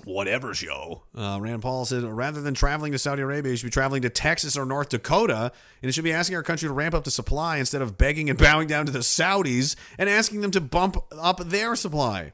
whatever 0.05 0.55
show, 0.55 1.03
uh, 1.17 1.39
Rand 1.41 1.63
Paul 1.63 1.85
said 1.85 2.05
rather 2.05 2.43
than 2.43 2.55
traveling 2.55 2.93
to 2.93 2.99
Saudi 2.99 3.23
Arabia, 3.23 3.53
you 3.53 3.57
should 3.57 3.67
be 3.67 3.71
traveling 3.71 4.03
to 4.03 4.11
Texas 4.11 4.57
or 4.57 4.67
North 4.67 4.91
Dakota, 4.91 5.53
and 5.83 5.89
it 5.89 5.93
should 5.93 6.05
be 6.05 6.13
asking 6.13 6.37
our 6.37 6.43
country 6.43 6.69
to 6.69 6.73
ramp 6.73 6.95
up 6.95 7.05
the 7.05 7.11
supply 7.11 7.57
instead 7.57 7.83
of 7.83 7.97
begging 7.97 8.29
and 8.29 8.39
bowing 8.39 8.69
down 8.69 8.87
to 8.87 8.93
the 8.93 8.99
Saudis 9.01 9.77
and 9.99 10.09
asking 10.09 10.41
them 10.43 10.51
to 10.51 10.61
bump 10.61 10.97
up 11.19 11.39
their 11.39 11.75
supply. 11.75 12.33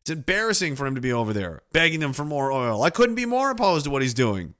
It's 0.00 0.10
embarrassing 0.10 0.74
for 0.74 0.84
him 0.84 0.96
to 0.96 1.00
be 1.00 1.12
over 1.12 1.32
there 1.32 1.62
begging 1.72 2.00
them 2.00 2.12
for 2.12 2.24
more 2.24 2.50
oil. 2.50 2.82
I 2.82 2.90
couldn't 2.90 3.14
be 3.14 3.26
more 3.26 3.50
opposed 3.50 3.84
to 3.84 3.90
what 3.90 4.02
he's 4.02 4.14
doing. 4.14 4.54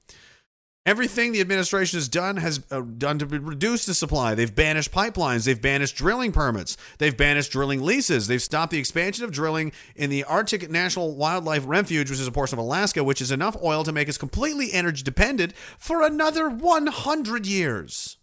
Everything 0.85 1.31
the 1.31 1.39
administration 1.39 1.97
has 1.97 2.09
done 2.09 2.35
has 2.37 2.61
uh, 2.69 2.81
done 2.81 3.17
to 3.19 3.25
reduce 3.25 3.85
the 3.85 3.93
supply. 3.93 4.35
They've 4.35 4.53
banished 4.53 4.91
pipelines. 4.91 5.45
They've 5.45 5.61
banished 5.61 5.95
drilling 5.95 6.33
permits. 6.33 6.75
They've 6.97 7.15
banished 7.15 7.53
drilling 7.53 7.81
leases. 7.81 8.27
They've 8.27 8.41
stopped 8.41 8.73
the 8.73 8.79
expansion 8.79 9.23
of 9.23 9.31
drilling 9.31 9.71
in 9.95 10.09
the 10.09 10.25
Arctic 10.25 10.69
National 10.69 11.15
Wildlife 11.15 11.63
Refuge, 11.65 12.09
which 12.09 12.19
is 12.19 12.27
a 12.27 12.33
portion 12.33 12.59
of 12.59 12.65
Alaska, 12.65 13.01
which 13.01 13.21
is 13.21 13.31
enough 13.31 13.55
oil 13.63 13.85
to 13.85 13.93
make 13.93 14.09
us 14.09 14.17
completely 14.17 14.73
energy 14.73 15.03
dependent 15.03 15.55
for 15.77 16.01
another 16.01 16.49
100 16.49 17.45
years. 17.45 18.17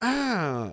Ah, 0.00 0.72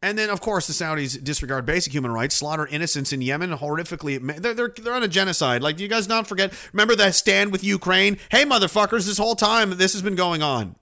and 0.00 0.16
then, 0.16 0.30
of 0.30 0.40
course, 0.40 0.68
the 0.68 0.72
Saudis 0.72 1.22
disregard 1.22 1.66
basic 1.66 1.92
human 1.92 2.12
rights, 2.12 2.36
slaughter 2.36 2.66
innocents 2.68 3.12
in 3.12 3.20
Yemen 3.20 3.50
horrifically. 3.50 4.40
They're, 4.40 4.54
they're, 4.54 4.72
they're 4.80 4.94
on 4.94 5.02
a 5.02 5.08
genocide. 5.08 5.60
Like, 5.60 5.80
you 5.80 5.88
guys 5.88 6.08
not 6.08 6.28
forget? 6.28 6.52
Remember 6.72 6.94
that 6.96 7.16
stand 7.16 7.50
with 7.50 7.64
Ukraine? 7.64 8.18
Hey, 8.30 8.44
motherfuckers, 8.44 9.06
this 9.06 9.18
whole 9.18 9.34
time 9.34 9.70
this 9.70 9.94
has 9.94 10.02
been 10.02 10.14
going 10.14 10.40
on. 10.40 10.76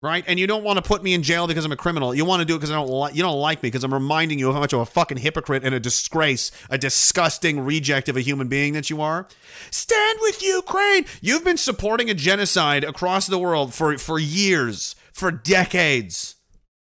Right? 0.00 0.22
And 0.28 0.38
you 0.38 0.46
don't 0.46 0.62
want 0.62 0.76
to 0.76 0.82
put 0.82 1.02
me 1.02 1.14
in 1.14 1.22
jail 1.22 1.46
because 1.46 1.64
I'm 1.64 1.72
a 1.72 1.76
criminal. 1.76 2.14
You 2.14 2.26
want 2.26 2.40
to 2.40 2.44
do 2.44 2.54
it 2.54 2.58
because 2.58 2.70
I 2.70 2.74
don't 2.74 3.14
you 3.16 3.22
don't 3.22 3.40
like 3.40 3.62
me 3.62 3.68
because 3.68 3.84
I'm 3.84 3.94
reminding 3.94 4.38
you 4.38 4.48
of 4.48 4.54
how 4.54 4.60
much 4.60 4.74
of 4.74 4.80
a 4.80 4.86
fucking 4.86 5.16
hypocrite 5.16 5.64
and 5.64 5.74
a 5.74 5.80
disgrace, 5.80 6.52
a 6.68 6.76
disgusting 6.76 7.60
reject 7.60 8.10
of 8.10 8.16
a 8.16 8.20
human 8.20 8.48
being 8.48 8.74
that 8.74 8.90
you 8.90 9.00
are. 9.00 9.26
Stand 9.70 10.18
with 10.20 10.42
Ukraine. 10.42 11.06
You've 11.22 11.42
been 11.42 11.56
supporting 11.56 12.10
a 12.10 12.14
genocide 12.14 12.84
across 12.84 13.26
the 13.26 13.38
world 13.38 13.72
for, 13.72 13.96
for 13.96 14.18
years, 14.18 14.94
for 15.10 15.32
decades. 15.32 16.33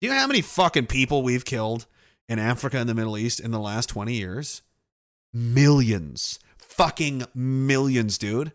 Do 0.03 0.07
you 0.07 0.13
know 0.15 0.19
how 0.19 0.27
many 0.27 0.41
fucking 0.41 0.87
people 0.87 1.23
we've 1.23 1.45
killed 1.45 1.85
in 2.27 2.37
Africa 2.37 2.75
and 2.75 2.89
the 2.89 2.93
Middle 2.93 3.17
East 3.17 3.39
in 3.39 3.51
the 3.51 3.59
last 3.59 3.87
20 3.87 4.13
years? 4.13 4.61
Millions. 5.31 6.39
Fucking 6.57 7.23
millions, 7.33 8.17
dude. 8.17 8.51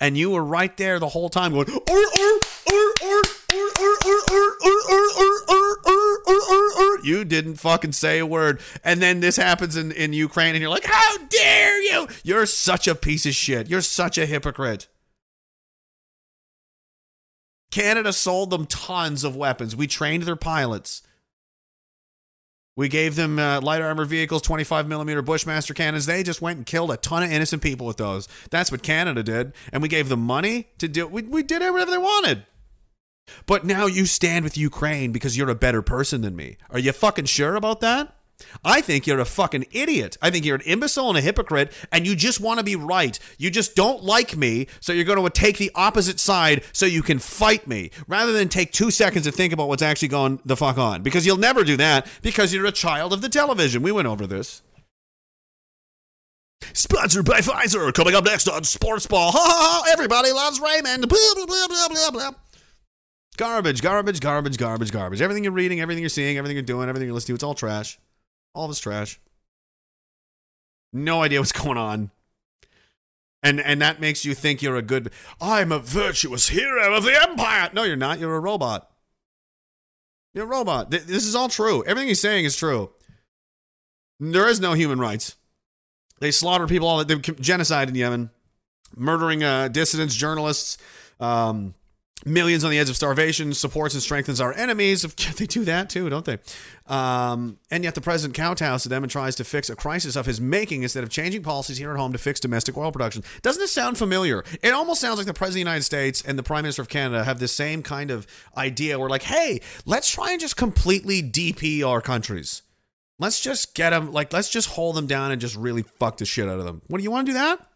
And 0.00 0.18
you 0.18 0.30
were 0.30 0.42
right 0.42 0.76
there 0.76 0.98
the 0.98 1.10
whole 1.10 1.28
time 1.28 1.52
going, 1.52 1.70
"Or, 1.70 1.76
or, 1.78 1.86
or, 1.88 2.04
or, 2.66 2.94
or, 3.00 3.22
or, 3.44 3.68
or, 3.78 3.94
or, 3.94 4.56
or, 4.64 4.80
or, 4.90 5.06
or, 5.20 5.38
or, 5.48 5.78
or, 5.86 6.18
or, 6.26 6.82
or." 6.82 6.84
you 7.04 7.24
didn't 7.24 7.56
fucking 7.56 7.92
say 7.92 8.18
a 8.18 8.26
word. 8.26 8.60
And 8.82 9.00
then 9.00 9.20
this 9.20 9.36
happens 9.36 9.76
in, 9.76 9.92
in 9.92 10.12
Ukraine, 10.12 10.54
and 10.54 10.60
you're 10.60 10.70
like, 10.70 10.84
how 10.84 11.16
dare 11.28 11.82
you? 11.82 12.08
You're 12.24 12.46
such 12.46 12.88
a 12.88 12.94
piece 12.94 13.26
of 13.26 13.34
shit. 13.34 13.68
You're 13.68 13.82
such 13.82 14.18
a 14.18 14.26
hypocrite. 14.26 14.88
Canada 17.74 18.12
sold 18.12 18.50
them 18.50 18.66
tons 18.66 19.24
of 19.24 19.34
weapons. 19.34 19.74
We 19.74 19.88
trained 19.88 20.22
their 20.22 20.36
pilots. 20.36 21.02
We 22.76 22.88
gave 22.88 23.16
them 23.16 23.36
uh, 23.40 23.60
light 23.62 23.82
armor 23.82 24.04
vehicles, 24.04 24.42
25 24.42 24.86
millimeter 24.86 25.22
Bushmaster 25.22 25.74
cannons. 25.74 26.06
They 26.06 26.22
just 26.22 26.40
went 26.40 26.58
and 26.58 26.66
killed 26.66 26.92
a 26.92 26.96
ton 26.96 27.24
of 27.24 27.32
innocent 27.32 27.62
people 27.62 27.84
with 27.84 27.96
those. 27.96 28.28
That's 28.50 28.70
what 28.70 28.84
Canada 28.84 29.24
did. 29.24 29.54
And 29.72 29.82
we 29.82 29.88
gave 29.88 30.08
them 30.08 30.20
money 30.20 30.68
to 30.78 30.86
do 30.86 31.08
we, 31.08 31.22
we 31.22 31.42
did 31.42 31.62
whatever 31.62 31.90
they 31.90 31.98
wanted. 31.98 32.46
But 33.44 33.64
now 33.64 33.86
you 33.86 34.06
stand 34.06 34.44
with 34.44 34.56
Ukraine 34.56 35.10
because 35.10 35.36
you're 35.36 35.50
a 35.50 35.56
better 35.56 35.82
person 35.82 36.20
than 36.20 36.36
me. 36.36 36.58
Are 36.70 36.78
you 36.78 36.92
fucking 36.92 37.24
sure 37.24 37.56
about 37.56 37.80
that? 37.80 38.14
I 38.64 38.80
think 38.80 39.06
you're 39.06 39.20
a 39.20 39.24
fucking 39.24 39.66
idiot. 39.72 40.16
I 40.22 40.30
think 40.30 40.44
you're 40.44 40.56
an 40.56 40.62
imbecile 40.62 41.08
and 41.08 41.18
a 41.18 41.20
hypocrite, 41.20 41.72
and 41.92 42.06
you 42.06 42.16
just 42.16 42.40
want 42.40 42.58
to 42.58 42.64
be 42.64 42.76
right. 42.76 43.18
You 43.38 43.50
just 43.50 43.74
don't 43.74 44.02
like 44.02 44.36
me, 44.36 44.66
so 44.80 44.92
you're 44.92 45.04
going 45.04 45.22
to 45.22 45.30
take 45.30 45.58
the 45.58 45.70
opposite 45.74 46.20
side 46.20 46.62
so 46.72 46.86
you 46.86 47.02
can 47.02 47.18
fight 47.18 47.66
me 47.66 47.90
rather 48.08 48.32
than 48.32 48.48
take 48.48 48.72
two 48.72 48.90
seconds 48.90 49.24
to 49.24 49.32
think 49.32 49.52
about 49.52 49.68
what's 49.68 49.82
actually 49.82 50.08
going 50.08 50.40
the 50.44 50.56
fuck 50.56 50.78
on. 50.78 51.02
Because 51.02 51.26
you'll 51.26 51.36
never 51.36 51.64
do 51.64 51.76
that 51.76 52.06
because 52.22 52.52
you're 52.52 52.66
a 52.66 52.72
child 52.72 53.12
of 53.12 53.22
the 53.22 53.28
television. 53.28 53.82
We 53.82 53.92
went 53.92 54.08
over 54.08 54.26
this. 54.26 54.62
Sponsored 56.72 57.26
by 57.26 57.40
Pfizer. 57.40 57.92
Coming 57.92 58.14
up 58.14 58.24
next 58.24 58.48
on 58.48 58.64
Sports 58.64 59.06
Ball. 59.06 59.32
Ha 59.32 59.38
ha 59.38 59.82
ha! 59.84 59.92
Everybody 59.92 60.32
loves 60.32 60.60
Raymond. 60.60 61.08
Blah, 61.08 61.18
blah, 61.34 61.46
blah, 61.46 61.68
blah, 61.68 61.88
blah, 61.88 62.10
blah. 62.10 62.30
Garbage, 63.36 63.82
garbage, 63.82 64.20
garbage, 64.20 64.56
garbage, 64.56 64.92
garbage. 64.92 65.20
Everything 65.20 65.44
you're 65.44 65.52
reading, 65.52 65.80
everything 65.80 66.02
you're 66.02 66.08
seeing, 66.08 66.38
everything 66.38 66.56
you're 66.56 66.62
doing, 66.62 66.88
everything 66.88 67.08
you're 67.08 67.14
listening 67.14 67.34
to, 67.34 67.38
it's 67.38 67.44
all 67.44 67.54
trash. 67.54 67.98
All 68.54 68.70
it's 68.70 68.78
trash. 68.78 69.20
No 70.92 71.22
idea 71.22 71.40
what's 71.40 71.52
going 71.52 71.78
on. 71.78 72.10
And 73.42 73.60
and 73.60 73.82
that 73.82 74.00
makes 74.00 74.24
you 74.24 74.34
think 74.34 74.62
you're 74.62 74.76
a 74.76 74.82
good 74.82 75.10
I'm 75.40 75.70
a 75.70 75.78
virtuous 75.78 76.48
hero 76.48 76.94
of 76.96 77.04
the 77.04 77.20
empire. 77.22 77.68
No, 77.74 77.82
you're 77.82 77.96
not. 77.96 78.18
You're 78.18 78.34
a 78.36 78.40
robot. 78.40 78.90
You're 80.32 80.44
a 80.44 80.48
robot. 80.48 80.90
Th- 80.90 81.02
This 81.02 81.26
is 81.26 81.34
all 81.34 81.48
true. 81.48 81.84
Everything 81.84 82.08
he's 82.08 82.20
saying 82.22 82.44
is 82.46 82.56
true. 82.56 82.90
There 84.18 84.48
is 84.48 84.60
no 84.60 84.72
human 84.72 84.98
rights. 84.98 85.36
They 86.20 86.30
slaughter 86.30 86.66
people 86.66 86.88
all 86.88 87.04
the 87.04 87.16
genocide 87.16 87.88
in 87.88 87.94
Yemen, 87.96 88.30
murdering 88.96 89.42
uh, 89.44 89.68
dissidents, 89.68 90.14
journalists, 90.14 90.78
um, 91.20 91.74
millions 92.24 92.64
on 92.64 92.70
the 92.70 92.78
edge 92.78 92.90
of 92.90 92.96
starvation, 92.96 93.52
supports 93.54 93.94
and 93.94 94.02
strengthens 94.02 94.40
our 94.40 94.52
enemies. 94.52 95.04
They 95.34 95.46
do 95.46 95.64
that 95.64 95.90
too, 95.90 96.08
don't 96.08 96.24
they? 96.24 96.38
Um, 96.86 97.58
and 97.70 97.82
yet 97.82 97.94
the 97.94 98.00
president 98.00 98.36
kowtows 98.36 98.84
to 98.84 98.88
them 98.88 99.02
and 99.02 99.10
tries 99.10 99.34
to 99.36 99.44
fix 99.44 99.68
a 99.68 99.74
crisis 99.74 100.14
of 100.16 100.26
his 100.26 100.40
making 100.40 100.82
instead 100.84 101.02
of 101.02 101.10
changing 101.10 101.42
policies 101.42 101.76
here 101.78 101.90
at 101.90 101.96
home 101.96 102.12
to 102.12 102.18
fix 102.18 102.38
domestic 102.38 102.76
oil 102.76 102.92
production. 102.92 103.24
Doesn't 103.42 103.60
this 103.60 103.72
sound 103.72 103.98
familiar? 103.98 104.44
It 104.62 104.72
almost 104.72 105.00
sounds 105.00 105.18
like 105.18 105.26
the 105.26 105.34
president 105.34 105.62
of 105.62 105.64
the 105.66 105.70
United 105.70 105.84
States 105.84 106.22
and 106.22 106.38
the 106.38 106.42
prime 106.42 106.62
minister 106.62 106.82
of 106.82 106.88
Canada 106.88 107.24
have 107.24 107.40
the 107.40 107.48
same 107.48 107.82
kind 107.82 108.10
of 108.10 108.26
idea 108.56 108.98
We're 108.98 109.08
like, 109.08 109.22
hey, 109.22 109.60
let's 109.86 110.10
try 110.10 110.30
and 110.30 110.40
just 110.40 110.56
completely 110.56 111.22
DP 111.22 111.86
our 111.86 112.00
countries. 112.00 112.62
Let's 113.18 113.40
just 113.40 113.74
get 113.74 113.90
them, 113.90 114.12
like, 114.12 114.32
let's 114.32 114.48
just 114.48 114.68
hold 114.68 114.96
them 114.96 115.06
down 115.06 115.30
and 115.32 115.40
just 115.40 115.56
really 115.56 115.82
fuck 115.82 116.18
the 116.18 116.24
shit 116.24 116.48
out 116.48 116.58
of 116.58 116.64
them. 116.64 116.82
What 116.88 116.98
do 116.98 117.04
you 117.04 117.10
want 117.10 117.26
to 117.26 117.32
do 117.32 117.38
that? 117.38 117.66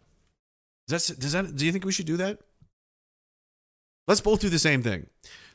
Does 0.89 1.09
that, 1.09 1.21
does 1.21 1.33
that, 1.33 1.57
do 1.57 1.67
you 1.67 1.73
think 1.73 1.85
we 1.85 1.93
should 1.93 2.07
do 2.07 2.17
that? 2.17 2.39
Let's 4.09 4.23
both 4.23 4.41
do 4.41 4.49
the 4.49 4.59
same 4.59 4.83
thing. 4.83 5.07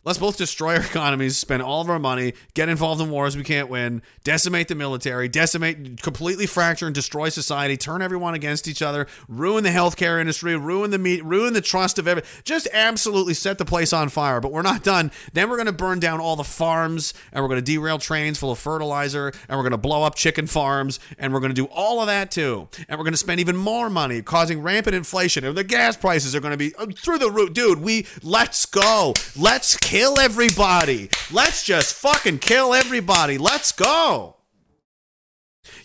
Let's 0.05 0.19
both 0.19 0.35
destroy 0.35 0.75
our 0.75 0.81
economies, 0.81 1.37
spend 1.37 1.61
all 1.61 1.79
of 1.79 1.89
our 1.89 1.97
money, 1.97 2.33
get 2.55 2.67
involved 2.67 2.99
in 2.99 3.09
wars 3.09 3.37
we 3.37 3.43
can't 3.43 3.69
win, 3.69 4.01
decimate 4.25 4.67
the 4.67 4.75
military, 4.75 5.29
decimate, 5.29 6.01
completely 6.01 6.45
fracture 6.45 6.87
and 6.87 6.93
destroy 6.93 7.29
society, 7.29 7.77
turn 7.77 8.01
everyone 8.01 8.33
against 8.33 8.67
each 8.67 8.81
other, 8.81 9.07
ruin 9.29 9.63
the 9.63 9.69
healthcare 9.69 10.19
industry, 10.19 10.57
ruin 10.57 10.91
the 10.91 10.97
meat, 10.97 11.23
ruin 11.23 11.53
the 11.53 11.61
trust 11.61 11.97
of 11.99 12.07
every, 12.09 12.23
just 12.43 12.67
absolutely 12.73 13.33
set 13.33 13.57
the 13.57 13.63
place 13.63 13.93
on 13.93 14.09
fire. 14.09 14.41
But 14.41 14.51
we're 14.51 14.61
not 14.61 14.83
done. 14.83 15.09
Then 15.31 15.49
we're 15.49 15.55
going 15.55 15.67
to 15.67 15.71
burn 15.71 16.01
down 16.01 16.19
all 16.19 16.35
the 16.35 16.43
farms, 16.43 17.13
and 17.31 17.41
we're 17.41 17.47
going 17.47 17.63
to 17.63 17.71
derail 17.71 17.97
trains 17.97 18.37
full 18.37 18.51
of 18.51 18.59
fertilizer, 18.59 19.31
and 19.47 19.57
we're 19.57 19.63
going 19.63 19.71
to 19.71 19.77
blow 19.77 20.03
up 20.03 20.15
chicken 20.15 20.47
farms, 20.47 20.99
and 21.17 21.33
we're 21.33 21.39
going 21.39 21.55
to 21.55 21.61
do 21.61 21.69
all 21.71 22.01
of 22.01 22.07
that 22.07 22.29
too. 22.29 22.67
And 22.89 22.99
we're 22.99 23.05
going 23.05 23.13
to 23.13 23.17
spend 23.17 23.39
even 23.39 23.55
more 23.55 23.89
money, 23.89 24.21
causing 24.21 24.61
rampant 24.61 24.95
inflation, 24.97 25.45
and 25.45 25.55
the 25.55 25.63
gas 25.63 25.95
prices 25.95 26.35
are 26.35 26.41
going 26.41 26.51
to 26.51 26.57
be 26.57 26.75
uh, 26.75 26.87
through 26.87 27.19
the 27.19 27.31
roof, 27.31 27.53
dude. 27.53 27.79
We 27.79 28.05
let's 28.21 28.65
go, 28.65 29.13
let's 29.37 29.77
kill 29.93 30.19
everybody. 30.19 31.07
Let's 31.31 31.63
just 31.63 31.93
fucking 31.93 32.39
kill 32.39 32.73
everybody. 32.73 33.37
Let's 33.37 33.71
go. 33.71 34.37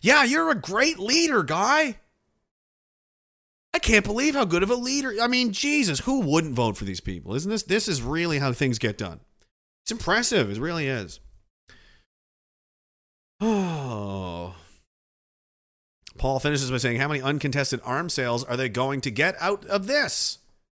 Yeah, 0.01 0.24
you're 0.24 0.51
a 0.51 0.55
great 0.55 0.98
leader, 0.98 1.43
guy. 1.43 1.98
I 3.74 3.78
can't 3.78 4.06
believe 4.06 4.35
how 4.35 4.47
good 4.47 4.62
of 4.62 4.70
a 4.70 4.76
leader. 4.76 5.12
I 5.20 5.26
mean, 5.26 5.52
Jesus, 5.52 6.01
who 6.01 6.20
wouldn't 6.20 6.55
vote 6.55 6.78
for 6.78 6.86
these 6.86 7.02
people? 7.02 7.35
Isn't 7.35 7.51
this 7.51 7.64
this 7.64 7.86
is 7.86 8.01
really 8.01 8.39
how 8.39 8.55
things 8.55 8.78
get 8.78 8.97
done? 8.97 9.20
It's 9.85 9.93
impressive. 9.93 10.51
It 10.51 10.59
really 10.59 10.86
is. 10.86 11.20
Oh. 13.43 14.55
Paul 16.16 16.40
finishes 16.40 16.70
by 16.70 16.78
saying, 16.78 16.98
How 16.98 17.09
many 17.09 17.20
uncontested 17.20 17.80
arms 17.85 18.14
sales 18.14 18.43
are 18.43 18.56
they 18.56 18.70
going 18.70 19.02
to 19.02 19.10
get 19.10 19.36
out 19.39 19.66
of 19.66 19.86
this? 19.86 20.39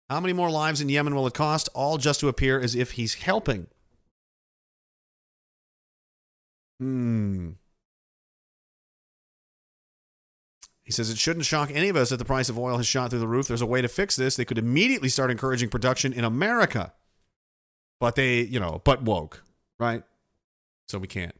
How 0.09 0.19
many 0.19 0.33
more 0.33 0.49
lives 0.49 0.81
in 0.81 0.89
Yemen 0.89 1.13
will 1.15 1.27
it 1.27 1.33
cost? 1.33 1.69
All 1.75 1.97
just 1.97 2.19
to 2.21 2.27
appear 2.27 2.59
as 2.59 2.75
if 2.75 2.91
he's 2.91 3.15
helping. 3.15 3.67
Hmm. 6.79 7.51
He 10.83 10.91
says 10.91 11.11
it 11.11 11.19
shouldn't 11.19 11.45
shock 11.45 11.69
any 11.71 11.89
of 11.89 11.95
us 11.95 12.09
that 12.09 12.17
the 12.17 12.25
price 12.25 12.49
of 12.49 12.57
oil 12.57 12.77
has 12.77 12.87
shot 12.87 13.11
through 13.11 13.19
the 13.19 13.27
roof. 13.27 13.47
There's 13.47 13.61
a 13.61 13.67
way 13.67 13.79
to 13.79 13.87
fix 13.87 14.15
this. 14.15 14.35
They 14.35 14.45
could 14.45 14.57
immediately 14.57 15.09
start 15.09 15.29
encouraging 15.29 15.69
production 15.69 16.13
in 16.13 16.23
America. 16.23 16.93
But 17.99 18.15
they, 18.15 18.41
you 18.41 18.59
know, 18.59 18.81
but 18.83 19.03
woke, 19.03 19.43
right? 19.79 20.01
So 20.87 20.97
we 20.97 21.07
can't. 21.07 21.35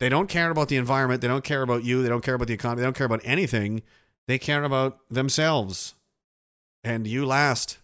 They 0.00 0.10
don't 0.10 0.28
care 0.28 0.50
about 0.50 0.68
the 0.68 0.76
environment. 0.76 1.22
They 1.22 1.28
don't 1.28 1.44
care 1.44 1.62
about 1.62 1.84
you. 1.84 2.02
They 2.02 2.10
don't 2.10 2.22
care 2.22 2.34
about 2.34 2.48
the 2.48 2.54
economy. 2.54 2.80
They 2.80 2.86
don't 2.86 2.96
care 2.96 3.06
about 3.06 3.22
anything. 3.24 3.82
They 4.28 4.38
care 4.38 4.64
about 4.64 4.98
themselves. 5.08 5.94
And 6.86 7.04
you 7.04 7.26
last. 7.26 7.78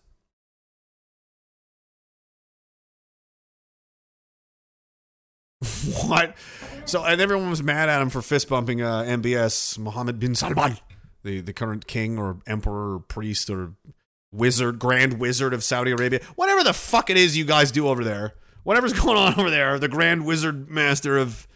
what? 6.07 6.37
So, 6.85 7.03
and 7.03 7.21
everyone 7.21 7.51
was 7.51 7.65
mad 7.65 7.89
at 7.89 8.01
him 8.01 8.11
for 8.11 8.23
fist 8.23 8.49
bumping 8.49 8.81
uh, 8.81 9.03
MBS 9.03 9.77
Mohammed 9.77 10.21
bin 10.21 10.37
Salman, 10.37 10.79
the, 11.25 11.41
the 11.41 11.53
current 11.53 11.89
king 11.89 12.17
or 12.17 12.39
emperor 12.47 12.95
or 12.95 13.01
priest 13.01 13.51
or 13.51 13.73
wizard, 14.31 14.79
grand 14.79 15.19
wizard 15.19 15.53
of 15.53 15.65
Saudi 15.65 15.91
Arabia. 15.91 16.21
Whatever 16.37 16.63
the 16.63 16.73
fuck 16.73 17.11
it 17.11 17.17
is 17.17 17.37
you 17.37 17.45
guys 17.45 17.73
do 17.73 17.89
over 17.89 18.05
there. 18.05 18.35
Whatever's 18.63 18.93
going 19.01 19.19
on 19.19 19.35
over 19.37 19.51
there, 19.51 19.81
the 19.81 19.89
grand 19.89 20.25
wizard 20.25 20.71
master 20.71 21.19
of 21.19 21.49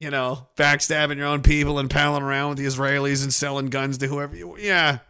you 0.00 0.10
know, 0.10 0.48
backstabbing 0.56 1.18
your 1.18 1.26
own 1.26 1.42
people 1.42 1.78
and 1.78 1.90
palling 1.90 2.22
around 2.22 2.48
with 2.48 2.58
the 2.58 2.64
Israelis 2.64 3.22
and 3.22 3.32
selling 3.32 3.66
guns 3.66 3.98
to 3.98 4.08
whoever 4.08 4.34
you. 4.34 4.56
Yeah. 4.58 5.00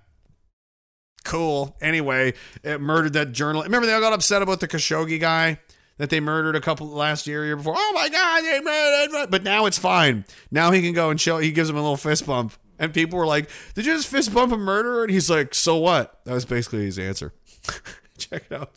Cool. 1.24 1.77
Anyway, 1.81 2.35
it 2.62 2.81
murdered 2.81 3.12
that 3.15 3.32
journalist. 3.32 3.69
Remember, 3.69 3.86
they 3.86 3.94
all 3.94 4.01
got 4.01 4.12
upset 4.12 4.43
about 4.43 4.61
the 4.61 4.69
Khashoggi 4.69 5.20
guy 5.20 5.59
that 5.99 6.11
they 6.11 6.20
murdered 6.20 6.57
a 6.57 6.61
couple 6.61 6.89
last 6.89 7.27
year, 7.27 7.44
year 7.44 7.57
before. 7.57 7.74
Oh 7.77 7.93
my 7.94 8.09
God, 8.09 8.43
they 8.43 8.61
murdered. 8.61 9.31
But 9.31 9.43
now 9.43 9.66
it's 9.66 9.78
fine. 9.78 10.24
Now 10.51 10.70
he 10.70 10.82
can 10.82 10.94
go 10.94 11.11
and 11.11 11.20
show. 11.20 11.39
He 11.39 11.53
gives 11.53 11.70
him 11.70 11.77
a 11.77 11.81
little 11.81 11.97
fist 11.97 12.27
bump. 12.27 12.55
And 12.78 12.93
people 12.93 13.19
were 13.19 13.27
like, 13.27 13.49
Did 13.74 13.86
you 13.86 13.94
just 13.94 14.09
fist 14.09 14.35
bump 14.35 14.53
a 14.53 14.57
murderer? 14.57 15.05
And 15.05 15.12
he's 15.12 15.31
like, 15.31 15.55
So 15.55 15.77
what? 15.77 16.24
That 16.24 16.35
was 16.35 16.44
basically 16.44 16.85
his 16.86 16.99
answer. 16.99 17.32
Check 18.19 18.47
it 18.51 18.53
out. 18.53 18.70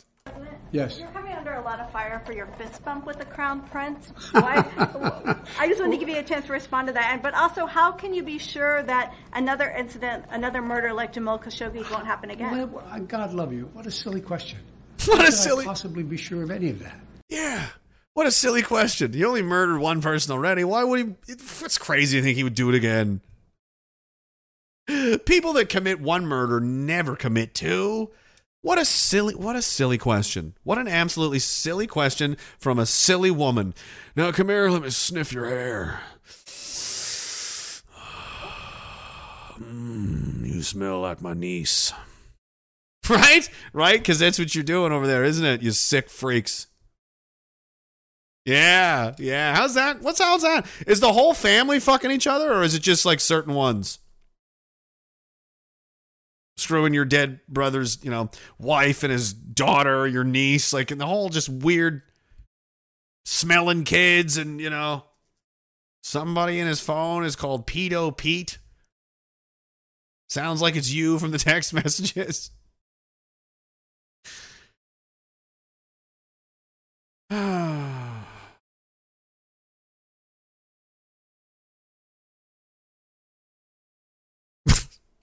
Yes. 0.72 0.98
You're 0.98 1.08
coming 1.08 1.32
under 1.32 1.54
a 1.54 1.62
lot 1.62 1.80
of 1.80 1.90
fire 1.92 2.20
for 2.26 2.32
your 2.32 2.46
fist 2.58 2.84
bump 2.84 3.06
with 3.06 3.18
the 3.18 3.24
crown 3.24 3.62
prince. 3.68 4.08
Why? 4.32 4.56
I 5.58 5.68
just 5.68 5.80
want 5.80 5.92
to 5.92 5.98
give 5.98 6.08
you 6.08 6.18
a 6.18 6.22
chance 6.22 6.46
to 6.46 6.52
respond 6.52 6.88
to 6.88 6.92
that. 6.94 7.12
And 7.12 7.22
but 7.22 7.34
also, 7.34 7.66
how 7.66 7.92
can 7.92 8.12
you 8.12 8.22
be 8.22 8.38
sure 8.38 8.82
that 8.82 9.14
another 9.32 9.70
incident, 9.70 10.24
another 10.30 10.60
murder 10.62 10.92
like 10.92 11.12
Jamal 11.12 11.38
Khashoggi 11.38 11.88
won't 11.90 12.06
happen 12.06 12.30
again? 12.30 12.70
What- 12.70 12.84
what- 12.90 13.08
God 13.08 13.32
love 13.32 13.52
you. 13.52 13.70
What 13.72 13.86
a 13.86 13.90
silly 13.90 14.20
question. 14.20 14.58
What 15.06 15.20
a 15.20 15.36
How 15.36 15.54
could 15.54 15.60
I 15.60 15.64
possibly 15.64 16.02
be 16.02 16.16
sure 16.16 16.42
of 16.42 16.50
any 16.50 16.70
of 16.70 16.80
that. 16.80 16.98
Yeah. 17.28 17.66
What 18.14 18.26
a 18.26 18.30
silly 18.30 18.62
question. 18.62 19.12
He 19.12 19.24
only 19.24 19.42
murdered 19.42 19.78
one 19.78 20.00
person 20.00 20.32
already. 20.32 20.64
Why 20.64 20.82
would 20.82 21.06
he? 21.06 21.14
It's 21.28 21.78
crazy 21.78 22.18
to 22.18 22.22
think 22.24 22.36
he 22.36 22.44
would 22.44 22.54
do 22.54 22.68
it 22.70 22.74
again. 22.74 23.20
People 25.26 25.52
that 25.54 25.68
commit 25.68 26.00
one 26.00 26.26
murder 26.26 26.60
never 26.60 27.14
commit 27.14 27.54
two. 27.54 28.10
What 28.62 28.78
a 28.78 28.84
silly, 28.84 29.34
what 29.34 29.54
a 29.56 29.62
silly 29.62 29.98
question. 29.98 30.54
What 30.64 30.78
an 30.78 30.88
absolutely 30.88 31.38
silly 31.38 31.86
question 31.86 32.36
from 32.58 32.78
a 32.78 32.86
silly 32.86 33.30
woman. 33.30 33.74
Now, 34.16 34.32
come 34.32 34.48
here, 34.48 34.68
let 34.68 34.82
me 34.82 34.90
sniff 34.90 35.32
your 35.32 35.48
hair. 35.48 36.00
Mm, 39.56 40.46
you 40.46 40.60
smell 40.62 41.00
like 41.00 41.22
my 41.22 41.32
niece. 41.32 41.90
Right? 43.08 43.48
Right? 43.72 43.98
Because 44.00 44.18
that's 44.18 44.38
what 44.38 44.54
you're 44.54 44.64
doing 44.64 44.92
over 44.92 45.06
there, 45.06 45.24
isn't 45.24 45.44
it? 45.44 45.62
You 45.62 45.70
sick 45.70 46.10
freaks. 46.10 46.66
Yeah, 48.44 49.14
yeah. 49.18 49.54
How's 49.54 49.74
that? 49.74 50.02
What's 50.02 50.20
how's 50.20 50.42
that? 50.42 50.66
Is 50.86 51.00
the 51.00 51.12
whole 51.12 51.34
family 51.34 51.80
fucking 51.80 52.10
each 52.10 52.26
other, 52.26 52.52
or 52.52 52.62
is 52.62 52.74
it 52.74 52.82
just 52.82 53.04
like 53.04 53.20
certain 53.20 53.54
ones? 53.54 53.98
Screwing 56.58 56.94
your 56.94 57.04
dead 57.04 57.40
brother's, 57.48 58.02
you 58.02 58.10
know, 58.10 58.30
wife 58.58 59.02
and 59.02 59.12
his 59.12 59.32
daughter, 59.34 60.06
your 60.06 60.24
niece, 60.24 60.72
like, 60.72 60.90
and 60.90 61.00
the 61.00 61.06
whole 61.06 61.28
just 61.28 61.48
weird 61.48 62.02
smelling 63.26 63.84
kids, 63.84 64.38
and 64.38 64.60
you 64.60 64.70
know, 64.70 65.04
somebody 66.02 66.58
in 66.58 66.66
his 66.66 66.80
phone 66.80 67.24
is 67.24 67.36
called 67.36 67.66
Pedo 67.66 68.16
Pete. 68.16 68.58
Sounds 70.28 70.62
like 70.62 70.76
it's 70.76 70.90
you 70.90 71.18
from 71.18 71.30
the 71.30 71.38
text 71.38 71.74
messages. 71.84 72.50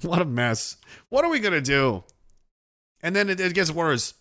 what 0.08 0.22
a 0.22 0.26
mess. 0.26 0.78
What 1.10 1.26
are 1.26 1.30
we 1.30 1.40
going 1.40 1.54
to 1.54 1.62
do? 1.62 2.04
And 3.02 3.16
then 3.16 3.30
it, 3.30 3.40
it 3.40 3.54
gets 3.54 3.72
worse. 3.72 4.14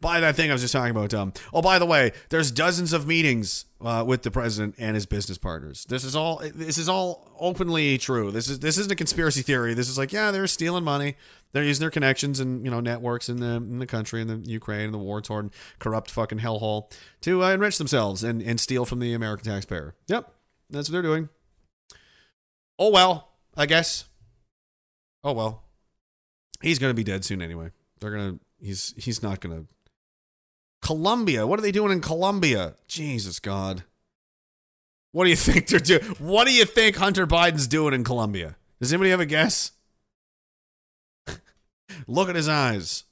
By 0.00 0.20
that 0.20 0.36
thing 0.36 0.50
I 0.50 0.52
was 0.52 0.60
just 0.60 0.74
talking 0.74 0.90
about. 0.90 1.14
Um, 1.14 1.32
oh, 1.54 1.62
by 1.62 1.78
the 1.78 1.86
way, 1.86 2.12
there's 2.28 2.50
dozens 2.50 2.92
of 2.92 3.06
meetings 3.06 3.64
uh, 3.80 4.04
with 4.06 4.22
the 4.22 4.30
president 4.30 4.74
and 4.78 4.94
his 4.94 5.06
business 5.06 5.38
partners. 5.38 5.86
This 5.88 6.04
is 6.04 6.14
all. 6.14 6.42
This 6.54 6.76
is 6.76 6.86
all 6.86 7.30
openly 7.40 7.96
true. 7.96 8.30
This 8.30 8.50
is 8.50 8.58
this 8.58 8.76
isn't 8.76 8.92
a 8.92 8.96
conspiracy 8.96 9.40
theory. 9.40 9.72
This 9.72 9.88
is 9.88 9.96
like, 9.96 10.12
yeah, 10.12 10.30
they're 10.30 10.46
stealing 10.46 10.84
money. 10.84 11.16
They're 11.52 11.64
using 11.64 11.80
their 11.80 11.90
connections 11.90 12.40
and 12.40 12.62
you 12.64 12.70
know 12.70 12.80
networks 12.80 13.30
in 13.30 13.40
the 13.40 13.56
in 13.56 13.78
the 13.78 13.86
country 13.86 14.20
in 14.20 14.28
the 14.28 14.36
Ukraine 14.36 14.84
and 14.84 14.94
the 14.94 14.98
war 14.98 15.22
torn 15.22 15.50
corrupt 15.78 16.10
fucking 16.10 16.40
hellhole 16.40 16.92
to 17.22 17.42
uh, 17.42 17.52
enrich 17.52 17.78
themselves 17.78 18.22
and 18.22 18.42
and 18.42 18.60
steal 18.60 18.84
from 18.84 18.98
the 18.98 19.14
American 19.14 19.50
taxpayer. 19.50 19.94
Yep, 20.08 20.30
that's 20.68 20.88
what 20.88 20.92
they're 20.92 21.02
doing. 21.02 21.30
Oh 22.78 22.90
well, 22.90 23.30
I 23.56 23.64
guess. 23.64 24.04
Oh 25.26 25.32
well, 25.32 25.64
he's 26.62 26.78
gonna 26.78 26.94
be 26.94 27.02
dead 27.02 27.24
soon 27.24 27.42
anyway. 27.42 27.72
They're 27.98 28.12
gonna. 28.12 28.38
He's 28.60 28.94
he's 28.96 29.24
not 29.24 29.40
gonna. 29.40 29.64
Colombia. 30.82 31.48
What 31.48 31.58
are 31.58 31.62
they 31.62 31.72
doing 31.72 31.90
in 31.90 32.00
Colombia? 32.00 32.76
Jesus 32.86 33.40
God. 33.40 33.82
What 35.10 35.24
do 35.24 35.30
you 35.30 35.36
think 35.36 35.66
they're 35.66 35.80
doing? 35.80 36.04
What 36.20 36.46
do 36.46 36.52
you 36.52 36.64
think 36.64 36.94
Hunter 36.94 37.26
Biden's 37.26 37.66
doing 37.66 37.92
in 37.92 38.04
Colombia? 38.04 38.54
Does 38.80 38.92
anybody 38.92 39.10
have 39.10 39.18
a 39.18 39.26
guess? 39.26 39.72
Look 42.06 42.28
at 42.28 42.36
his 42.36 42.48
eyes. 42.48 43.02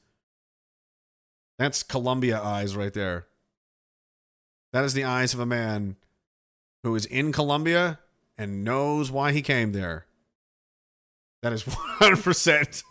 That's 1.58 1.82
Colombia 1.82 2.40
eyes 2.40 2.76
right 2.76 2.94
there. 2.94 3.26
That 4.72 4.84
is 4.84 4.94
the 4.94 5.02
eyes 5.02 5.34
of 5.34 5.40
a 5.40 5.46
man 5.46 5.96
who 6.84 6.94
is 6.94 7.06
in 7.06 7.32
Colombia 7.32 7.98
and 8.38 8.62
knows 8.62 9.10
why 9.10 9.32
he 9.32 9.42
came 9.42 9.72
there. 9.72 10.06
That 11.44 11.52
is 11.52 11.62
100%. 12.00 12.82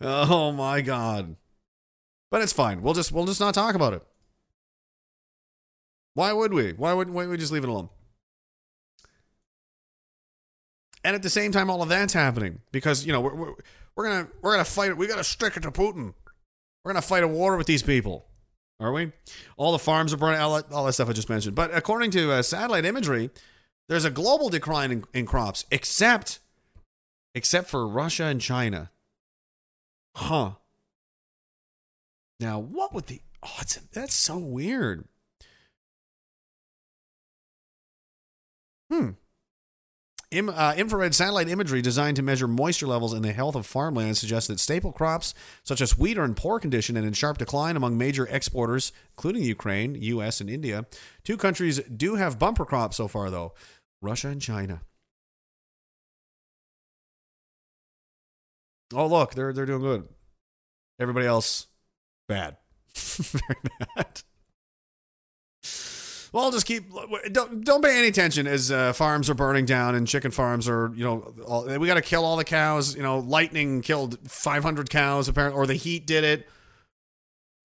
oh 0.00 0.50
my 0.50 0.80
god. 0.80 1.36
But 2.32 2.42
it's 2.42 2.52
fine. 2.52 2.82
We'll 2.82 2.92
just 2.92 3.12
we'll 3.12 3.26
just 3.26 3.38
not 3.38 3.54
talk 3.54 3.76
about 3.76 3.92
it. 3.92 4.02
Why 6.14 6.32
would 6.32 6.52
we? 6.52 6.72
Why 6.72 6.92
would 6.92 7.10
why 7.10 7.26
would 7.26 7.30
we 7.30 7.36
just 7.36 7.52
leave 7.52 7.62
it 7.62 7.68
alone? 7.68 7.90
And 11.04 11.14
at 11.14 11.22
the 11.22 11.30
same 11.30 11.52
time, 11.52 11.70
all 11.70 11.80
of 11.80 11.88
that's 11.88 12.12
happening 12.12 12.58
because 12.72 13.06
you 13.06 13.12
know 13.12 13.20
we're 13.20 13.36
we're, 13.36 13.54
we're 13.94 14.08
gonna 14.08 14.28
we're 14.42 14.50
gonna 14.50 14.64
fight 14.64 14.90
it. 14.90 14.96
We 14.96 15.06
gotta 15.06 15.22
stick 15.22 15.56
it 15.56 15.62
to 15.62 15.70
Putin. 15.70 16.12
We're 16.84 16.92
gonna 16.92 17.02
fight 17.02 17.22
a 17.22 17.28
war 17.28 17.56
with 17.56 17.68
these 17.68 17.84
people. 17.84 18.26
Are 18.80 18.90
we? 18.90 19.12
All 19.56 19.70
the 19.70 19.78
farms 19.78 20.12
are 20.12 20.16
burning. 20.16 20.40
All 20.40 20.56
that, 20.56 20.72
all 20.72 20.86
that 20.86 20.94
stuff 20.94 21.08
I 21.08 21.12
just 21.12 21.28
mentioned. 21.28 21.54
But 21.54 21.72
according 21.72 22.10
to 22.10 22.32
uh, 22.32 22.42
satellite 22.42 22.84
imagery, 22.84 23.30
there's 23.88 24.04
a 24.04 24.10
global 24.10 24.48
decline 24.48 24.90
in, 24.90 25.04
in 25.12 25.26
crops, 25.26 25.64
except 25.70 26.40
except 27.34 27.68
for 27.68 27.86
Russia 27.86 28.24
and 28.24 28.40
China. 28.40 28.90
Huh. 30.16 30.52
Now, 32.40 32.58
what 32.58 32.94
would 32.94 33.06
the? 33.06 33.20
Oh, 33.42 33.60
that's 33.92 34.14
so 34.14 34.38
weird. 34.38 35.04
Hmm. 38.90 39.10
Uh, 40.32 40.74
infrared 40.76 41.14
satellite 41.14 41.48
imagery 41.48 41.80
designed 41.80 42.16
to 42.16 42.22
measure 42.22 42.48
moisture 42.48 42.86
levels 42.86 43.12
and 43.12 43.24
the 43.24 43.32
health 43.32 43.54
of 43.54 43.64
farmland 43.64 44.16
suggests 44.16 44.48
that 44.48 44.58
staple 44.60 44.92
crops 44.92 45.32
such 45.62 45.80
as 45.80 45.96
wheat 45.96 46.18
are 46.18 46.24
in 46.24 46.34
poor 46.34 46.58
condition 46.58 46.96
and 46.96 47.06
in 47.06 47.12
sharp 47.12 47.38
decline 47.38 47.76
among 47.76 47.96
major 47.96 48.26
exporters, 48.26 48.92
including 49.10 49.44
Ukraine, 49.44 49.94
U.S., 49.94 50.40
and 50.40 50.50
India. 50.50 50.84
Two 51.24 51.36
countries 51.36 51.80
do 51.80 52.16
have 52.16 52.38
bumper 52.38 52.64
crops 52.64 52.96
so 52.96 53.06
far, 53.08 53.30
though 53.30 53.54
Russia 54.02 54.28
and 54.28 54.40
China. 54.40 54.82
Oh, 58.94 59.06
look, 59.06 59.34
they're, 59.34 59.52
they're 59.52 59.66
doing 59.66 59.82
good. 59.82 60.08
Everybody 61.00 61.26
else, 61.26 61.66
bad. 62.28 62.56
Very 62.94 63.56
bad. 63.96 64.22
Well, 66.32 66.44
I'll 66.44 66.50
just 66.50 66.66
keep 66.66 66.84
don't 67.32 67.64
don't 67.64 67.82
pay 67.82 67.98
any 67.98 68.08
attention 68.08 68.46
as 68.46 68.70
uh, 68.70 68.92
farms 68.92 69.30
are 69.30 69.34
burning 69.34 69.64
down 69.64 69.94
and 69.94 70.06
chicken 70.06 70.30
farms 70.30 70.68
are 70.68 70.92
you 70.94 71.02
know 71.02 71.32
all, 71.46 71.64
we 71.78 71.86
got 71.86 71.94
to 71.94 72.02
kill 72.02 72.26
all 72.26 72.36
the 72.36 72.44
cows. 72.44 72.94
You 72.94 73.02
know, 73.02 73.20
lightning 73.20 73.80
killed 73.80 74.18
500 74.28 74.90
cows 74.90 75.28
apparently, 75.28 75.58
or 75.58 75.66
the 75.66 75.74
heat 75.74 76.06
did 76.06 76.24
it. 76.24 76.46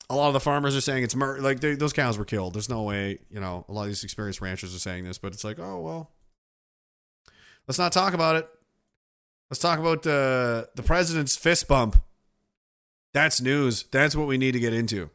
A 0.10 0.16
lot 0.16 0.28
of 0.28 0.34
the 0.34 0.40
farmers 0.40 0.74
are 0.76 0.82
saying 0.82 1.03
it's 1.03 1.16
mur- 1.16 1.40
like 1.41 1.60
they, 1.60 1.76
those 1.76 1.91
cows 1.91 2.18
were 2.18 2.24
killed. 2.24 2.53
There's 2.53 2.70
no 2.70 2.84
way 2.84 3.20
you 3.30 3.41
know. 3.41 3.66
A 3.68 3.74
lot 3.74 3.82
of 3.82 3.88
these 3.88 4.06
experienced 4.06 4.40
ranchers 4.40 4.74
are 4.74 4.80
saying 4.80 5.03
this, 5.03 5.18
but 5.18 5.34
it's 5.34 5.44
like 5.44 5.60
oh 5.60 5.82
well. 5.82 6.12
Let's 7.72 7.80
not 7.80 7.93
talk 7.93 8.14
about 8.14 8.35
it. 8.35 8.49
Let's 9.49 9.61
talk 9.61 9.80
about 9.80 9.99
uh, 9.99 10.65
the 10.76 10.84
president's 10.84 11.38
fist 11.38 11.69
bump. 11.69 11.95
That's 13.14 13.39
news. 13.39 13.85
That's 13.91 14.14
what 14.14 14.27
we 14.27 14.38
need 14.38 14.52
to 14.52 14.60
get 14.60 14.73
into. 14.73 15.10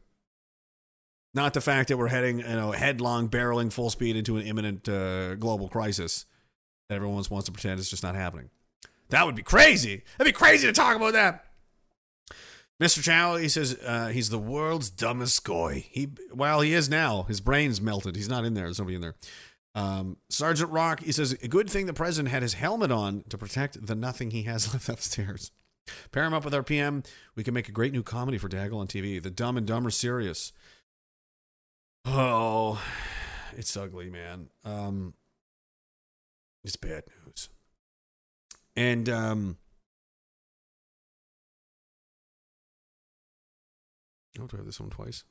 Not 1.34 1.52
the 1.52 1.60
fact 1.60 1.90
that 1.90 1.98
we're 1.98 2.08
heading, 2.08 2.38
you 2.38 2.46
know, 2.46 2.72
headlong, 2.72 3.28
barreling 3.28 3.70
full 3.70 3.90
speed 3.90 4.16
into 4.16 4.38
an 4.38 4.46
imminent 4.46 4.88
uh, 4.88 5.34
global 5.34 5.68
crisis 5.68 6.24
that 6.88 6.94
everyone 6.94 7.22
wants 7.28 7.44
to 7.44 7.52
pretend 7.52 7.78
is 7.78 7.90
just 7.90 8.02
not 8.02 8.14
happening. 8.14 8.48
That 9.10 9.26
would 9.26 9.36
be 9.36 9.42
crazy. 9.42 10.02
That'd 10.16 10.32
be 10.32 10.34
crazy 10.34 10.66
to 10.66 10.72
talk 10.72 10.96
about 10.96 11.12
that. 11.12 11.44
Mr. 12.80 13.02
Chow, 13.02 13.36
he 13.36 13.50
says 13.50 13.78
uh, 13.84 14.08
he's 14.08 14.30
the 14.30 14.38
world's 14.38 14.88
dumbest 14.88 15.44
goy. 15.44 15.84
He, 15.90 16.08
well, 16.32 16.62
he 16.62 16.72
is 16.72 16.88
now. 16.88 17.24
His 17.24 17.42
brain's 17.42 17.82
melted. 17.82 18.16
He's 18.16 18.30
not 18.30 18.46
in 18.46 18.54
there. 18.54 18.64
There's 18.64 18.78
nobody 18.78 18.94
in 18.94 19.02
there. 19.02 19.16
Um, 19.76 20.16
Sergeant 20.30 20.70
Rock, 20.72 21.00
he 21.00 21.12
says, 21.12 21.32
a 21.32 21.48
good 21.48 21.68
thing 21.68 21.84
the 21.84 21.92
president 21.92 22.32
had 22.32 22.42
his 22.42 22.54
helmet 22.54 22.90
on 22.90 23.24
to 23.28 23.36
protect 23.36 23.86
the 23.86 23.94
nothing 23.94 24.30
he 24.30 24.44
has 24.44 24.72
left 24.72 24.88
upstairs. 24.88 25.52
Pair 26.10 26.24
him 26.24 26.32
up 26.32 26.44
with 26.44 26.54
our 26.54 26.62
PM. 26.62 27.02
We 27.36 27.44
can 27.44 27.52
make 27.52 27.68
a 27.68 27.72
great 27.72 27.92
new 27.92 28.02
comedy 28.02 28.38
for 28.38 28.48
Diagolon 28.48 28.88
TV. 28.88 29.22
The 29.22 29.30
Dumb 29.30 29.58
and 29.58 29.66
Dumber 29.66 29.90
Serious. 29.90 30.52
Oh, 32.06 32.82
it's 33.54 33.76
ugly, 33.76 34.08
man. 34.08 34.48
Um, 34.64 35.12
it's 36.64 36.76
bad 36.76 37.04
news. 37.26 37.50
And 38.74 39.08
um, 39.10 39.58
oh, 44.40 44.46
do 44.46 44.56
I 44.56 44.56
have 44.56 44.66
this 44.66 44.80
one 44.80 44.90
twice? 44.90 45.24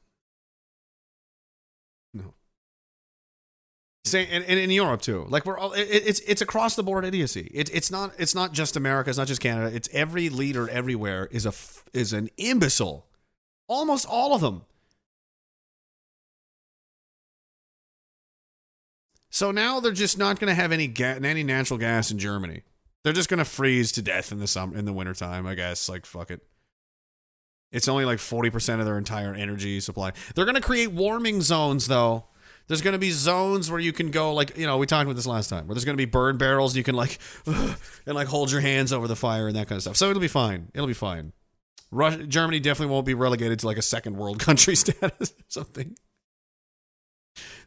No. 2.14 2.36
Say, 4.06 4.28
and, 4.28 4.44
and 4.46 4.60
in 4.60 4.70
Europe 4.70 5.02
too. 5.02 5.26
Like 5.30 5.48
we're 5.48 5.58
all, 5.58 5.74
it, 5.74 5.88
it's 5.90 6.20
it's 6.22 6.42
across 6.42 6.76
the 6.76 6.84
board 6.84 7.06
idiocy. 7.06 7.50
It, 7.52 7.72
it's 7.74 7.90
not 7.90 8.14
it's 8.20 8.36
not 8.36 8.54
just 8.54 8.78
America. 8.78 9.10
It's 9.10 9.18
not 9.18 9.28
just 9.28 9.42
Canada. 9.42 9.76
It's 9.76 9.90
every 9.92 10.30
leader 10.30 10.70
everywhere 10.70 11.28
is 11.32 11.48
a 11.48 11.54
is 11.92 12.14
an 12.14 12.30
imbecile. 12.38 13.08
Almost 13.68 14.06
all 14.08 14.36
of 14.36 14.42
them. 14.42 14.62
So 19.32 19.50
now 19.50 19.80
they're 19.80 19.92
just 19.92 20.20
not 20.20 20.40
going 20.40 20.50
to 20.50 20.56
have 20.56 20.72
any 20.72 20.86
ga- 20.86 21.20
any 21.24 21.44
natural 21.44 21.80
gas 21.80 22.12
in 22.12 22.20
Germany. 22.20 22.62
They're 23.04 23.12
just 23.12 23.28
going 23.28 23.40
to 23.40 23.46
freeze 23.46 23.92
to 23.94 24.04
death 24.04 24.32
in 24.32 24.40
the 24.40 24.48
summer 24.48 24.78
in 24.78 24.86
the 24.86 24.94
wintertime, 24.94 25.48
I 25.48 25.56
guess. 25.56 25.90
Like 25.90 26.06
fuck 26.06 26.30
it. 26.30 26.42
It's 27.72 27.88
only 27.88 28.06
like 28.06 28.20
40% 28.20 28.80
of 28.80 28.86
their 28.86 29.00
entire 29.00 29.34
energy 29.34 29.80
supply. 29.80 30.14
They're 30.36 30.46
going 30.46 30.56
to 30.56 30.62
create 30.62 30.92
warming 30.92 31.42
zones 31.42 31.88
though. 31.88 32.26
There's 32.68 32.82
going 32.82 32.94
to 32.94 33.00
be 33.00 33.12
zones 33.12 33.70
where 33.70 33.80
you 33.80 33.94
can 33.94 34.10
go 34.10 34.34
like, 34.34 34.58
you 34.58 34.66
know, 34.66 34.78
we 34.78 34.88
talked 34.88 35.04
about 35.04 35.16
this 35.16 35.28
last 35.28 35.50
time. 35.50 35.68
Where 35.68 35.76
there's 35.76 35.86
going 35.86 35.98
to 35.98 36.02
be 36.02 36.10
burn 36.10 36.38
barrels 36.38 36.74
and 36.74 36.78
you 36.78 36.84
can 36.84 36.96
like 36.96 37.20
and 37.46 38.16
like 38.16 38.28
hold 38.28 38.52
your 38.52 38.62
hands 38.62 38.92
over 38.92 39.08
the 39.08 39.16
fire 39.16 39.48
and 39.48 39.56
that 39.56 39.68
kind 39.68 39.78
of 39.78 39.84
stuff. 39.84 39.98
So 39.98 40.10
it'll 40.10 40.22
be 40.22 40.28
fine. 40.28 40.70
It'll 40.74 40.88
be 40.88 40.94
fine. 40.94 41.34
Russia, 41.92 42.26
Germany 42.26 42.60
definitely 42.60 42.92
won't 42.92 43.06
be 43.06 43.14
relegated 43.14 43.60
to 43.60 43.68
like 43.68 43.78
a 43.78 43.84
second 43.84 44.18
world 44.18 44.40
country 44.40 44.76
status 44.76 45.32
or 45.32 45.44
something. 45.48 45.96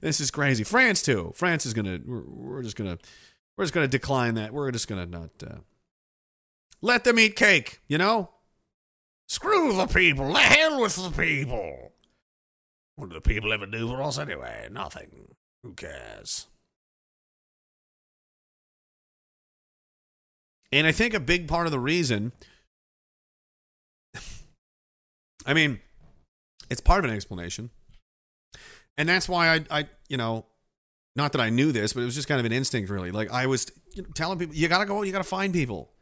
This 0.00 0.20
is 0.20 0.30
crazy. 0.30 0.64
France 0.64 1.02
too. 1.02 1.32
France 1.34 1.66
is 1.66 1.74
gonna. 1.74 1.98
We're, 2.04 2.24
we're 2.26 2.62
just 2.62 2.76
gonna. 2.76 2.98
We're 3.56 3.64
just 3.64 3.74
gonna 3.74 3.88
decline 3.88 4.34
that. 4.34 4.52
We're 4.52 4.70
just 4.70 4.88
gonna 4.88 5.06
not 5.06 5.30
uh, 5.44 5.58
let 6.80 7.04
them 7.04 7.18
eat 7.18 7.36
cake. 7.36 7.80
You 7.88 7.98
know. 7.98 8.30
Screw 9.26 9.76
the 9.76 9.86
people. 9.86 10.32
The 10.32 10.38
hell 10.38 10.80
with 10.80 10.96
the 10.96 11.10
people. 11.10 11.92
What 12.98 13.10
do 13.10 13.14
the 13.14 13.20
people 13.20 13.52
ever 13.52 13.66
do 13.66 13.86
for 13.88 14.02
us 14.02 14.18
anyway? 14.18 14.68
Nothing. 14.72 15.28
Who 15.62 15.74
cares? 15.74 16.48
And 20.72 20.86
I 20.86 20.92
think 20.92 21.14
a 21.14 21.20
big 21.20 21.46
part 21.48 21.66
of 21.66 21.72
the 21.72 21.78
reason. 21.78 22.32
I 25.46 25.54
mean, 25.54 25.80
it's 26.68 26.80
part 26.80 27.04
of 27.04 27.10
an 27.10 27.16
explanation 27.16 27.70
and 28.98 29.08
that's 29.08 29.28
why 29.28 29.54
I, 29.54 29.64
I, 29.70 29.88
you 30.08 30.16
know, 30.16 30.44
not 31.16 31.32
that 31.32 31.40
I 31.40 31.50
knew 31.50 31.72
this, 31.72 31.92
but 31.92 32.02
it 32.02 32.04
was 32.04 32.16
just 32.16 32.28
kind 32.28 32.40
of 32.40 32.44
an 32.44 32.52
instinct, 32.52 32.90
really. 32.90 33.12
Like 33.12 33.30
I 33.30 33.46
was 33.46 33.70
telling 34.14 34.38
people, 34.38 34.54
you 34.54 34.68
gotta 34.68 34.84
go, 34.84 35.02
you 35.02 35.12
gotta 35.12 35.24
find 35.24 35.52
people, 35.52 35.92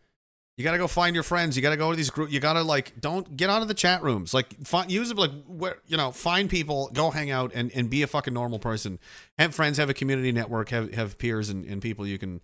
you 0.57 0.65
gotta 0.65 0.79
go 0.79 0.87
find 0.87 1.15
your 1.15 1.23
friends, 1.23 1.55
you 1.55 1.63
gotta 1.63 1.77
go 1.77 1.91
to 1.91 1.97
these 1.97 2.11
groups, 2.11 2.33
you 2.33 2.41
gotta 2.41 2.63
like, 2.63 2.99
don't 3.01 3.37
get 3.37 3.51
out 3.51 3.63
of 3.63 3.69
the 3.69 3.75
chat 3.75 4.03
rooms, 4.03 4.33
like, 4.33 4.67
find, 4.67 4.91
use 4.91 5.13
like, 5.15 5.31
where, 5.47 5.79
you 5.87 5.97
know, 5.97 6.13
find 6.13 6.49
people, 6.49 6.91
go 6.95 7.11
hang 7.11 7.31
out, 7.31 7.53
and 7.55 7.71
and 7.75 7.91
be 7.91 8.03
a 8.03 8.07
fucking 8.07 8.33
normal 8.33 8.59
person. 8.59 8.99
Have 9.39 9.55
friends, 9.55 9.77
have 9.79 9.91
a 9.91 9.95
community 9.95 10.33
network, 10.33 10.71
have 10.71 10.95
have 10.95 11.19
peers 11.19 11.51
and 11.51 11.65
and 11.67 11.83
people 11.83 12.07
you 12.07 12.19
can, 12.19 12.41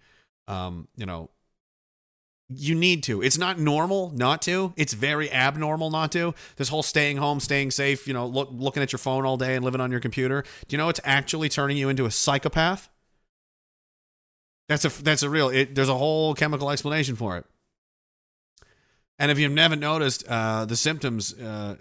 um, 0.47 0.89
you 0.97 1.06
know, 1.06 1.30
you 2.48 2.74
need 2.74 3.02
to. 3.05 3.22
It's 3.22 3.39
not 3.39 3.59
normal 3.59 4.10
not 4.10 4.43
to. 4.43 4.74
It's 4.76 4.93
very 4.93 5.32
abnormal 5.32 5.90
not 5.90 6.12
to. 6.12 6.34
This 6.56 6.68
whole 6.68 6.82
staying 6.82 7.16
home, 7.16 7.40
staying 7.40 7.70
safe, 7.70 8.06
you 8.06 8.12
know, 8.12 8.26
look, 8.26 8.51
looking 8.52 8.82
at 8.82 8.93
your 8.93 8.98
phone 8.98 9.24
all 9.24 9.39
day 9.39 9.55
and 9.55 9.64
living 9.64 9.80
on 9.80 9.90
your 9.90 10.01
computer. 10.01 10.43
Do 10.43 10.74
you 10.74 10.78
know 10.78 10.89
it's 10.90 11.01
actually 11.05 11.48
turning 11.48 11.78
you 11.78 11.89
into 11.89 12.05
a 12.05 12.10
psychopath? 12.10 12.90
That's 14.68 14.84
a 14.84 15.02
that's 15.02 15.22
a 15.22 15.30
real. 15.30 15.48
It, 15.48 15.74
there's 15.74 15.89
a 15.89 15.97
whole 15.97 16.34
chemical 16.34 16.70
explanation 16.70 17.16
for 17.16 17.39
it. 17.39 17.47
And 19.23 19.31
if 19.31 19.39
you've 19.39 19.53
never 19.53 19.77
noticed, 19.77 20.27
uh, 20.27 20.65
the 20.65 20.74
symptoms 20.74 21.32
uh, 21.39 21.77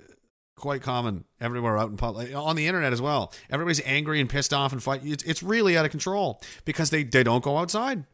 quite 0.56 0.84
common 0.84 1.26
everywhere 1.40 1.76
out 1.76 1.90
in 1.90 1.98
public, 1.98 2.36
on 2.36 2.56
the 2.56 2.68
internet 2.68 2.94
as 2.94 3.02
well. 3.02 3.34
Everybody's 3.50 3.82
angry 3.84 4.22
and 4.22 4.30
pissed 4.30 4.54
off 4.54 4.72
and 4.72 4.84
fight. 4.84 5.02
It's, 5.04 5.24
it's 5.24 5.42
really 5.42 5.76
out 5.76 5.84
of 5.84 5.90
control 5.90 6.40
because 6.66 6.92
they 6.92 7.02
they 7.02 7.24
don't 7.24 7.44
go 7.44 7.58
outside. 7.58 8.06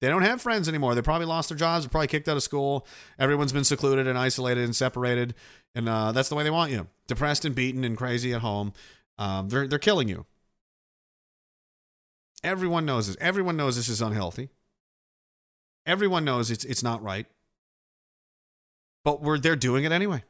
They 0.00 0.06
don't 0.06 0.22
have 0.22 0.40
friends 0.40 0.68
anymore. 0.68 0.94
They 0.94 1.02
probably 1.02 1.26
lost 1.26 1.48
their 1.48 1.58
jobs. 1.58 1.84
They're 1.84 1.90
probably 1.90 2.06
kicked 2.06 2.28
out 2.28 2.36
of 2.36 2.44
school. 2.44 2.86
Everyone's 3.18 3.52
been 3.52 3.64
secluded 3.64 4.06
and 4.06 4.16
isolated 4.16 4.62
and 4.62 4.76
separated, 4.76 5.34
and 5.74 5.88
uh, 5.88 6.12
that's 6.12 6.28
the 6.28 6.36
way 6.36 6.44
they 6.44 6.50
want 6.50 6.70
you: 6.70 6.86
depressed 7.08 7.44
and 7.44 7.56
beaten 7.56 7.82
and 7.82 7.96
crazy 7.96 8.32
at 8.32 8.42
home. 8.42 8.74
Um, 9.18 9.48
they're 9.48 9.66
they're 9.66 9.80
killing 9.80 10.06
you. 10.06 10.24
Everyone 12.44 12.86
knows 12.86 13.08
this. 13.08 13.16
Everyone 13.20 13.56
knows 13.56 13.74
this 13.74 13.88
is 13.88 14.00
unhealthy. 14.00 14.50
Everyone 15.84 16.24
knows 16.24 16.52
it's 16.52 16.64
it's 16.64 16.84
not 16.84 17.02
right. 17.02 17.26
But 19.04 19.22
we're 19.22 19.38
they're 19.38 19.56
doing 19.56 19.84
it 19.84 19.92
anyway. 19.92 20.24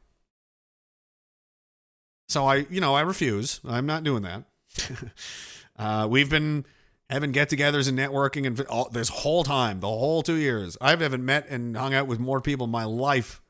So 2.27 2.45
I, 2.45 2.65
you 2.69 2.81
know, 2.81 2.95
I 2.95 3.01
refuse. 3.01 3.59
I'm 3.65 3.85
not 3.85 4.03
doing 4.03 4.23
that. 4.23 4.43
uh, 5.77 6.07
we've 6.09 6.29
been 6.29 6.65
having 7.09 7.31
get-togethers 7.31 7.87
and 7.87 7.99
networking 7.99 8.47
and 8.47 8.59
all, 8.61 8.89
this 8.89 9.09
whole 9.09 9.43
time, 9.43 9.81
the 9.81 9.87
whole 9.87 10.23
two 10.23 10.35
years. 10.35 10.77
I 10.81 10.91
haven't 10.91 11.23
met 11.23 11.47
and 11.49 11.77
hung 11.77 11.93
out 11.93 12.07
with 12.07 12.19
more 12.19 12.41
people 12.41 12.65
in 12.65 12.71
my 12.71 12.85
life 12.85 13.41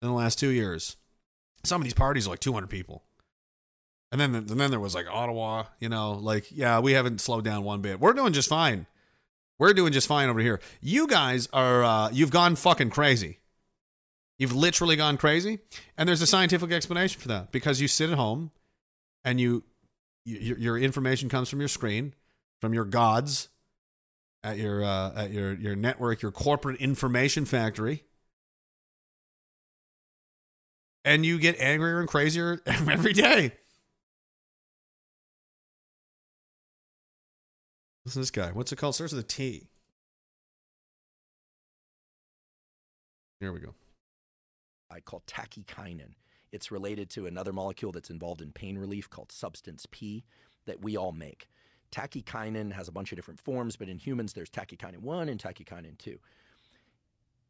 in 0.00 0.08
the 0.08 0.14
last 0.14 0.38
two 0.38 0.48
years. 0.48 0.96
Some 1.64 1.82
of 1.82 1.84
these 1.84 1.92
parties 1.92 2.26
are 2.26 2.30
like 2.30 2.40
200 2.40 2.68
people. 2.68 3.02
And 4.12 4.20
then, 4.20 4.34
and 4.34 4.48
then 4.48 4.70
there 4.70 4.80
was 4.80 4.94
like 4.94 5.06
Ottawa, 5.06 5.64
you 5.78 5.88
know, 5.88 6.12
like, 6.12 6.46
yeah, 6.50 6.80
we 6.80 6.92
haven't 6.92 7.20
slowed 7.20 7.44
down 7.44 7.62
one 7.62 7.80
bit. 7.80 8.00
We're 8.00 8.12
doing 8.12 8.32
just 8.32 8.48
fine. 8.48 8.86
We're 9.58 9.74
doing 9.74 9.92
just 9.92 10.08
fine 10.08 10.30
over 10.30 10.40
here. 10.40 10.60
You 10.80 11.06
guys 11.06 11.48
are, 11.52 11.84
uh, 11.84 12.10
you've 12.10 12.30
gone 12.30 12.56
fucking 12.56 12.90
crazy. 12.90 13.38
You've 14.40 14.56
literally 14.56 14.96
gone 14.96 15.18
crazy, 15.18 15.58
and 15.98 16.08
there's 16.08 16.22
a 16.22 16.26
scientific 16.26 16.72
explanation 16.72 17.20
for 17.20 17.28
that 17.28 17.52
because 17.52 17.78
you 17.82 17.86
sit 17.86 18.08
at 18.08 18.16
home, 18.16 18.52
and 19.22 19.38
you, 19.38 19.64
you 20.24 20.56
your 20.56 20.78
information 20.78 21.28
comes 21.28 21.50
from 21.50 21.58
your 21.58 21.68
screen, 21.68 22.14
from 22.58 22.72
your 22.72 22.86
gods, 22.86 23.50
at 24.42 24.56
your 24.56 24.82
uh, 24.82 25.12
at 25.14 25.30
your 25.30 25.52
your 25.52 25.76
network, 25.76 26.22
your 26.22 26.32
corporate 26.32 26.80
information 26.80 27.44
factory, 27.44 28.02
and 31.04 31.26
you 31.26 31.38
get 31.38 31.60
angrier 31.60 32.00
and 32.00 32.08
crazier 32.08 32.62
every 32.66 33.12
day. 33.12 33.52
Listen 38.06 38.22
this 38.22 38.30
guy. 38.30 38.52
What's 38.52 38.72
it 38.72 38.76
called? 38.76 38.94
Starts 38.94 39.12
with 39.12 39.22
a 39.22 39.28
T. 39.28 39.68
Here 43.38 43.52
we 43.52 43.60
go. 43.60 43.74
I 44.90 45.00
call 45.00 45.22
tachykinin. 45.26 46.14
It's 46.52 46.70
related 46.70 47.10
to 47.10 47.26
another 47.26 47.52
molecule 47.52 47.92
that's 47.92 48.10
involved 48.10 48.42
in 48.42 48.52
pain 48.52 48.76
relief 48.76 49.08
called 49.08 49.30
substance 49.30 49.86
P 49.90 50.24
that 50.66 50.82
we 50.82 50.96
all 50.96 51.12
make. 51.12 51.48
Tachykinin 51.92 52.72
has 52.72 52.88
a 52.88 52.92
bunch 52.92 53.12
of 53.12 53.16
different 53.16 53.40
forms, 53.40 53.76
but 53.76 53.88
in 53.88 53.98
humans, 53.98 54.32
there's 54.32 54.50
tachykinin 54.50 54.98
1 54.98 55.28
and 55.28 55.40
tachykinin 55.40 55.98
2. 55.98 56.18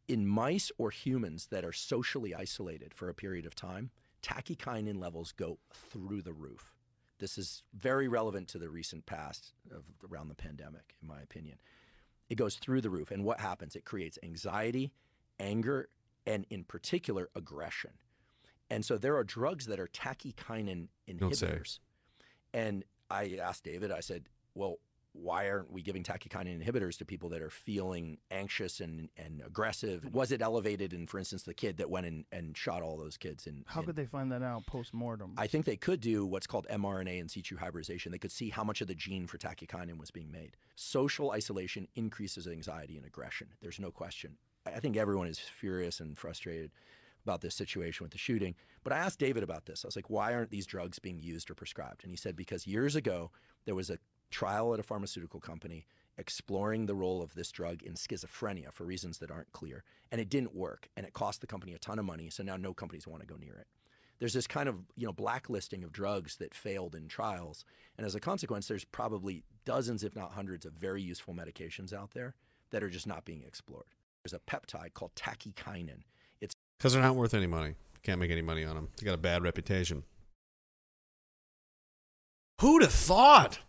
In 0.09 0.27
mice 0.27 0.73
or 0.79 0.91
humans 0.91 1.49
that 1.51 1.65
are 1.65 1.73
socially 1.73 2.35
isolated 2.35 2.95
for 2.95 3.09
a 3.09 3.15
period 3.15 3.47
of 3.47 3.55
time, 3.55 3.91
tachykinin 4.23 4.99
levels 4.99 5.33
go 5.33 5.59
through 5.73 6.23
the 6.23 6.33
roof. 6.33 6.75
This 7.19 7.37
is 7.37 7.62
very 7.75 8.09
relevant 8.09 8.49
to 8.49 8.59
the 8.59 8.71
recent 8.71 9.05
past 9.05 9.53
of 9.71 9.85
around 10.11 10.29
the 10.29 10.35
pandemic, 10.35 10.97
in 11.03 11.09
my 11.09 11.21
opinion. 11.21 11.59
It 12.31 12.37
goes 12.37 12.57
through 12.57 12.81
the 12.81 12.91
roof, 12.91 13.11
and 13.11 13.25
what 13.25 13.41
happens? 13.41 13.77
It 13.77 13.85
creates 13.85 14.19
anxiety, 14.23 14.93
anger, 15.39 15.89
and 16.27 16.47
in 16.51 16.65
particular, 16.65 17.29
aggression. 17.35 17.93
And 18.71 18.85
so 18.85 18.97
there 18.99 19.17
are 19.17 19.25
drugs 19.25 19.67
that 19.67 19.81
are 19.81 19.89
tachykinin 19.89 20.89
Don't 21.17 21.37
say. 21.37 21.47
inhibitors. 21.49 21.79
And 22.55 22.85
I 23.11 23.39
asked 23.43 23.65
David, 23.65 23.91
I 23.91 24.01
said, 24.01 24.29
well, 24.55 24.77
why 25.13 25.51
aren't 25.51 25.73
we 25.73 25.83
giving 25.83 26.05
tachykinin 26.05 26.63
inhibitors 26.63 26.97
to 26.99 27.05
people 27.05 27.29
that 27.31 27.43
are 27.43 27.51
feeling 27.51 28.19
anxious 28.31 28.79
and, 28.79 29.09
and 29.17 29.43
aggressive? 29.45 30.03
Mm-hmm. 30.03 30.17
Was 30.17 30.31
it 30.31 30.41
elevated 30.41 30.93
in, 30.93 31.09
for 31.09 31.19
instance, 31.19 31.43
the 31.43 31.55
kid 31.55 31.79
that 31.79 31.91
went 31.91 32.07
and, 32.07 32.25
and 32.31 32.57
shot 32.57 32.83
all 32.83 32.97
those 32.97 33.17
kids? 33.17 33.49
In, 33.49 33.65
How 33.67 33.81
in- 33.81 33.87
could 33.87 33.97
they 33.97 34.07
find 34.07 34.31
that 34.31 34.43
out 34.43 34.67
post 34.67 34.95
mortem? 34.95 35.35
I 35.37 35.49
think 35.49 35.67
they 35.67 35.77
could 35.77 36.01
do 36.01 36.25
what's 36.25 36.47
called 36.47 36.67
mRNA 36.71 37.19
in 37.19 37.29
situ 37.29 37.57
hybridization. 37.57 38.13
They 38.13 38.19
could 38.19 38.31
see 38.31 38.51
how 38.51 38.63
much 38.63 38.81
of 38.81 38.87
the 38.87 38.95
gene 38.95 39.27
for 39.27 39.37
tachykinin 39.37 39.99
was 39.99 40.13
being 40.13 40.31
made. 40.31 40.57
Social 40.77 41.33
isolation 41.33 41.89
increases 41.97 42.47
anxiety 42.47 42.97
and 42.97 43.05
aggression. 43.05 43.49
There's 43.61 43.81
no 43.81 43.91
question. 43.91 44.37
I 44.66 44.81
think 44.81 44.97
everyone 44.97 45.28
is 45.28 45.39
furious 45.39 46.01
and 46.01 46.16
frustrated 46.19 46.70
about 47.24 47.41
this 47.41 47.55
situation 47.55 48.05
with 48.05 48.12
the 48.12 48.19
shooting. 48.19 48.55
But 48.82 48.93
I 48.93 48.99
asked 48.99 49.19
David 49.19 49.43
about 49.43 49.66
this. 49.66 49.85
I 49.85 49.89
was 49.89 49.97
like, 49.97 50.11
why 50.11 50.35
aren't 50.35 50.51
these 50.51 50.66
drugs 50.66 50.99
being 50.99 51.19
used 51.19 51.51
or 51.51 51.55
prescribed? 51.55 52.03
And 52.03 52.11
he 52.11 52.16
said, 52.16 52.37
because 52.37 52.66
years 52.66 52.97
ago, 52.97 53.31
there 53.66 53.74
was 53.74 53.91
a 53.91 53.99
trial 54.31 54.73
at 54.73 54.81
a 54.81 54.85
pharmaceutical 54.85 55.41
company 55.41 55.87
exploring 56.19 56.87
the 56.87 56.95
role 56.95 57.23
of 57.23 57.35
this 57.35 57.51
drug 57.51 57.82
in 57.82 57.95
schizophrenia 57.95 58.73
for 58.73 58.85
reasons 58.85 59.19
that 59.19 59.31
aren't 59.31 59.53
clear. 59.53 59.85
And 60.12 60.20
it 60.20 60.28
didn't 60.28 60.55
work. 60.55 60.89
And 60.97 61.07
it 61.07 61.12
cost 61.12 61.41
the 61.41 61.47
company 61.47 61.74
a 61.74 61.78
ton 61.78 61.99
of 61.99 62.05
money. 62.05 62.31
So 62.31 62.43
now 62.43 62.57
no 62.57 62.74
companies 62.74 63.07
want 63.07 63.23
to 63.23 63.27
go 63.27 63.37
near 63.37 63.55
it 63.55 63.66
there's 64.20 64.35
this 64.35 64.47
kind 64.47 64.69
of 64.69 64.77
you 64.97 65.07
know 65.07 65.12
blacklisting 65.12 65.82
of 65.82 65.93
drugs 65.93 66.37
that 66.37 66.55
failed 66.55 66.95
in 66.95 67.09
trials 67.09 67.65
and 67.97 68.07
as 68.07 68.15
a 68.15 68.20
consequence 68.20 68.69
there's 68.69 68.85
probably 68.85 69.43
dozens 69.65 70.05
if 70.05 70.15
not 70.15 70.32
hundreds 70.32 70.65
of 70.65 70.73
very 70.74 71.03
useful 71.03 71.35
medications 71.35 71.93
out 71.93 72.11
there 72.12 72.35
that 72.70 72.82
are 72.82 72.91
just 72.91 73.07
not 73.07 73.24
being 73.24 73.43
explored 73.43 73.87
there's 74.25 74.35
a 74.35 74.51
peptide 74.51 74.95
called 74.95 75.15
tachykinin 75.15 76.03
it's 76.41 76.55
Because 76.79 76.93
they're 76.93 77.03
not 77.03 77.17
worth 77.17 77.35
any 77.35 77.47
money. 77.47 77.75
Can't 78.03 78.21
make 78.21 78.31
any 78.31 78.43
money 78.43 78.65
on 78.65 78.75
them. 78.75 78.89
They 78.99 79.05
got 79.05 79.15
a 79.15 79.19
bad 79.19 79.43
reputation. 79.43 80.05
Who'd 82.61 82.83
have 82.83 82.93
thought? 82.93 83.61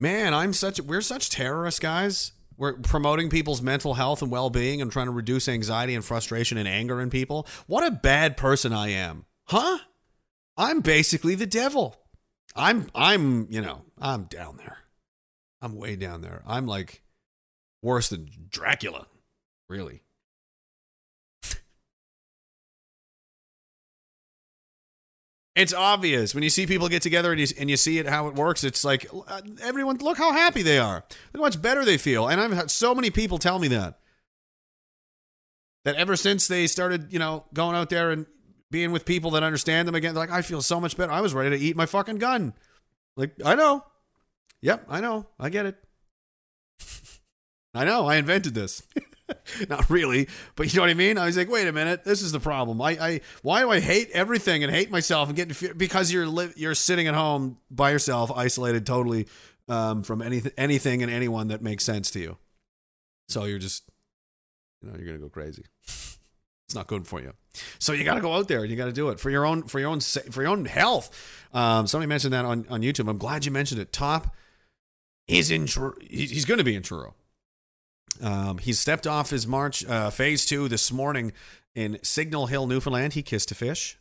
Man, 0.00 0.34
I'm 0.34 0.52
such 0.52 0.80
we're 0.80 1.00
such 1.00 1.30
terrorists, 1.30 1.80
guys. 1.80 2.32
We're 2.56 2.74
promoting 2.74 3.30
people's 3.30 3.62
mental 3.62 3.94
health 3.94 4.22
and 4.22 4.30
well-being 4.30 4.82
and 4.82 4.92
trying 4.92 5.06
to 5.06 5.12
reduce 5.12 5.48
anxiety 5.48 5.94
and 5.94 6.04
frustration 6.04 6.58
and 6.58 6.68
anger 6.68 7.00
in 7.00 7.10
people. 7.10 7.46
What 7.66 7.86
a 7.86 7.90
bad 7.90 8.36
person 8.36 8.72
I 8.72 8.88
am. 8.88 9.24
Huh? 9.46 9.78
I'm 10.56 10.80
basically 10.80 11.34
the 11.34 11.46
devil. 11.46 11.96
I'm 12.54 12.88
I'm, 12.94 13.46
you 13.50 13.62
know, 13.62 13.82
I'm 14.00 14.24
down 14.24 14.58
there. 14.58 14.78
I'm 15.62 15.76
way 15.76 15.96
down 15.96 16.20
there. 16.20 16.42
I'm 16.46 16.66
like 16.66 17.01
worse 17.82 18.08
than 18.08 18.28
Dracula. 18.48 19.06
Really. 19.68 20.02
It's 25.54 25.74
obvious 25.74 26.34
when 26.34 26.42
you 26.42 26.48
see 26.48 26.66
people 26.66 26.88
get 26.88 27.02
together 27.02 27.30
and 27.30 27.38
you, 27.38 27.46
and 27.58 27.68
you 27.68 27.76
see 27.76 27.98
it 27.98 28.06
how 28.06 28.28
it 28.28 28.34
works. 28.34 28.64
It's 28.64 28.84
like 28.84 29.06
uh, 29.28 29.42
everyone, 29.60 29.98
look 29.98 30.16
how 30.16 30.32
happy 30.32 30.62
they 30.62 30.78
are. 30.78 31.04
Look 31.32 31.36
how 31.36 31.40
much 31.40 31.60
better 31.60 31.84
they 31.84 31.98
feel. 31.98 32.26
And 32.26 32.40
I've 32.40 32.52
had 32.52 32.70
so 32.70 32.94
many 32.94 33.10
people 33.10 33.36
tell 33.36 33.58
me 33.58 33.68
that 33.68 33.98
that 35.84 35.96
ever 35.96 36.16
since 36.16 36.48
they 36.48 36.66
started, 36.66 37.12
you 37.12 37.18
know, 37.18 37.44
going 37.52 37.76
out 37.76 37.90
there 37.90 38.10
and 38.10 38.26
being 38.70 38.92
with 38.92 39.04
people 39.04 39.32
that 39.32 39.42
understand 39.42 39.86
them 39.86 39.94
again, 39.94 40.14
they're 40.14 40.22
like, 40.22 40.30
I 40.30 40.40
feel 40.40 40.62
so 40.62 40.80
much 40.80 40.96
better. 40.96 41.12
I 41.12 41.20
was 41.20 41.34
ready 41.34 41.50
to 41.50 41.62
eat 41.62 41.76
my 41.76 41.86
fucking 41.86 42.16
gun. 42.16 42.54
Like 43.16 43.32
I 43.44 43.54
know. 43.54 43.84
Yep, 44.62 44.86
I 44.88 45.00
know. 45.00 45.26
I 45.38 45.50
get 45.50 45.66
it. 45.66 45.76
I 47.74 47.84
know. 47.84 48.06
I 48.06 48.16
invented 48.16 48.54
this. 48.54 48.82
Not 49.68 49.88
really, 49.88 50.28
but 50.56 50.72
you 50.72 50.76
know 50.76 50.82
what 50.82 50.90
I 50.90 50.94
mean. 50.94 51.16
I 51.16 51.24
was 51.26 51.36
like, 51.36 51.48
wait 51.48 51.66
a 51.66 51.72
minute, 51.72 52.04
this 52.04 52.20
is 52.20 52.32
the 52.32 52.40
problem. 52.40 52.82
I, 52.82 52.90
I 52.90 53.20
why 53.42 53.60
do 53.60 53.70
I 53.70 53.80
hate 53.80 54.10
everything 54.12 54.62
and 54.62 54.70
hate 54.72 54.90
myself 54.90 55.28
and 55.28 55.36
get 55.36 55.78
because 55.78 56.12
you're 56.12 56.26
li- 56.26 56.52
you're 56.54 56.74
sitting 56.74 57.08
at 57.08 57.14
home 57.14 57.56
by 57.70 57.92
yourself, 57.92 58.30
isolated 58.30 58.84
totally 58.84 59.28
um, 59.68 60.02
from 60.02 60.20
anything, 60.20 60.52
anything 60.58 61.02
and 61.02 61.10
anyone 61.10 61.48
that 61.48 61.62
makes 61.62 61.84
sense 61.84 62.10
to 62.10 62.20
you. 62.20 62.36
So 63.28 63.44
you're 63.44 63.58
just, 63.58 63.84
you 64.82 64.90
know, 64.90 64.96
you're 64.98 65.06
gonna 65.06 65.18
go 65.18 65.30
crazy. 65.30 65.64
It's 66.72 66.74
not 66.74 66.86
good 66.86 67.06
for 67.06 67.20
you. 67.20 67.32
So 67.78 67.92
you 67.92 68.02
got 68.02 68.14
to 68.14 68.22
go 68.22 68.32
out 68.32 68.48
there 68.48 68.62
and 68.62 68.70
you 68.70 68.76
got 68.78 68.86
to 68.86 68.92
do 68.92 69.10
it 69.10 69.20
for 69.20 69.28
your 69.28 69.44
own 69.44 69.64
for 69.64 69.78
your 69.78 69.90
own 69.90 70.00
for 70.00 70.42
your 70.42 70.50
own 70.50 70.64
health. 70.64 71.10
Um, 71.52 71.86
somebody 71.86 72.08
mentioned 72.08 72.32
that 72.32 72.46
on 72.46 72.64
on 72.70 72.80
YouTube. 72.80 73.08
I'm 73.10 73.18
glad 73.18 73.44
you 73.44 73.52
mentioned 73.52 73.78
it. 73.78 73.92
Topp 73.92 74.34
is 75.28 75.50
in. 75.50 75.66
He's 76.00 76.46
going 76.46 76.58
to 76.58 76.64
be 76.64 76.74
in 76.74 76.82
Truro. 76.82 77.14
Um, 78.20 78.58
he 78.58 78.72
stepped 78.72 79.06
off 79.06 79.30
his 79.30 79.46
march 79.46 79.84
uh, 79.86 80.10
phase 80.10 80.44
two 80.44 80.68
this 80.68 80.92
morning 80.92 81.32
in 81.74 81.98
Signal 82.02 82.46
Hill, 82.46 82.66
Newfoundland. 82.66 83.14
He 83.14 83.22
kissed 83.22 83.50
a 83.50 83.54
fish. 83.54 83.98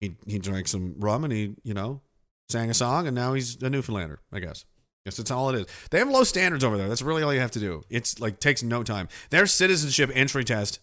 He 0.00 0.16
he 0.26 0.38
drank 0.38 0.68
some 0.68 0.94
rum 0.98 1.24
and 1.24 1.32
he 1.32 1.54
you 1.62 1.74
know 1.74 2.00
sang 2.48 2.70
a 2.70 2.74
song 2.74 3.06
and 3.06 3.14
now 3.14 3.34
he's 3.34 3.60
a 3.62 3.70
Newfoundlander. 3.70 4.20
I 4.32 4.40
guess. 4.40 4.64
Guess 5.06 5.16
that's 5.16 5.30
all 5.30 5.48
it 5.48 5.60
is. 5.60 5.66
They 5.90 5.98
have 5.98 6.10
low 6.10 6.24
standards 6.24 6.62
over 6.62 6.76
there. 6.76 6.88
That's 6.88 7.00
really 7.00 7.22
all 7.22 7.32
you 7.32 7.40
have 7.40 7.50
to 7.52 7.60
do. 7.60 7.84
It's 7.88 8.20
like 8.20 8.38
takes 8.38 8.62
no 8.62 8.82
time. 8.82 9.08
Their 9.30 9.46
citizenship 9.46 10.10
entry 10.12 10.44
test. 10.44 10.78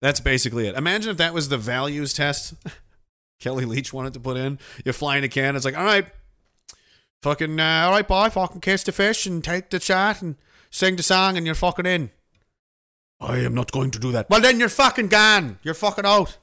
That's 0.00 0.18
basically 0.18 0.66
it. 0.66 0.74
Imagine 0.74 1.12
if 1.12 1.16
that 1.18 1.32
was 1.32 1.48
the 1.48 1.58
values 1.58 2.12
test 2.12 2.54
Kellie 3.42 3.64
Leitch 3.64 3.92
wanted 3.92 4.14
to 4.14 4.20
put 4.20 4.36
in. 4.36 4.58
You 4.84 4.92
fly 4.92 5.16
into 5.16 5.28
Canada. 5.28 5.56
It's 5.56 5.64
like, 5.64 5.76
all 5.76 5.84
right, 5.84 6.06
fucking, 7.22 7.58
uh, 7.58 7.82
all 7.84 7.90
right, 7.90 8.06
boy, 8.06 8.28
fucking 8.30 8.60
kiss 8.60 8.84
the 8.84 8.92
fish 8.92 9.26
and 9.26 9.42
take 9.42 9.70
the 9.70 9.80
shot 9.80 10.22
and 10.22 10.36
sing 10.72 10.96
the 10.96 11.02
song 11.02 11.36
and 11.36 11.46
you're 11.46 11.54
fucking 11.54 11.86
in. 11.86 12.10
I 13.20 13.38
am 13.38 13.54
not 13.54 13.70
going 13.70 13.92
to 13.92 14.00
do 14.00 14.10
that. 14.12 14.28
Well, 14.28 14.40
then 14.40 14.58
you're 14.58 14.68
fucking 14.68 15.08
gone. 15.08 15.58
You're 15.62 15.74
fucking 15.74 16.04
out. 16.04 16.38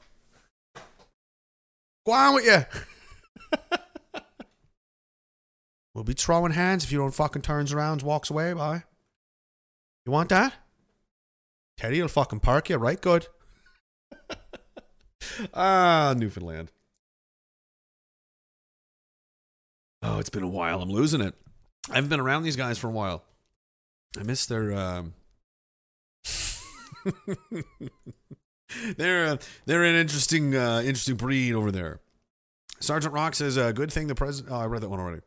Go 2.06 2.12
on 2.12 2.34
with 2.34 2.46
you. 2.46 3.60
we'll 5.94 6.04
be 6.04 6.14
throwing 6.14 6.52
hands 6.52 6.84
if 6.84 6.92
you 6.92 6.98
don't 6.98 7.14
fucking 7.14 7.42
turns 7.42 7.72
around 7.72 8.00
walks 8.02 8.30
away, 8.30 8.54
boy. 8.54 8.84
You 10.06 10.12
want 10.12 10.30
that? 10.30 10.54
Teddy 11.76 12.00
will 12.00 12.08
fucking 12.08 12.40
park 12.40 12.70
you 12.70 12.76
right 12.76 13.00
good. 13.00 13.26
ah, 15.54 16.14
Newfoundland. 16.16 16.70
Oh, 20.02 20.18
it's 20.18 20.30
been 20.30 20.42
a 20.42 20.48
while. 20.48 20.80
I'm 20.80 20.90
losing 20.90 21.20
it. 21.20 21.34
I 21.90 21.96
haven't 21.96 22.08
been 22.08 22.20
around 22.20 22.44
these 22.44 22.56
guys 22.56 22.78
for 22.78 22.88
a 22.88 22.92
while. 22.92 23.22
I 24.18 24.22
miss 24.22 24.46
their. 24.46 24.72
Um... 24.72 25.14
they're 28.96 29.26
uh, 29.26 29.36
they're 29.66 29.84
an 29.84 29.96
interesting 29.96 30.54
uh, 30.56 30.80
interesting 30.80 31.16
breed 31.16 31.54
over 31.54 31.70
there. 31.70 32.00
Sergeant 32.80 33.14
Rock 33.14 33.34
says, 33.34 33.56
"A 33.56 33.72
good 33.72 33.92
thing 33.92 34.06
the 34.06 34.14
president." 34.14 34.52
Oh, 34.52 34.58
I 34.58 34.66
read 34.66 34.82
that 34.82 34.88
one 34.88 35.00
already. 35.00 35.22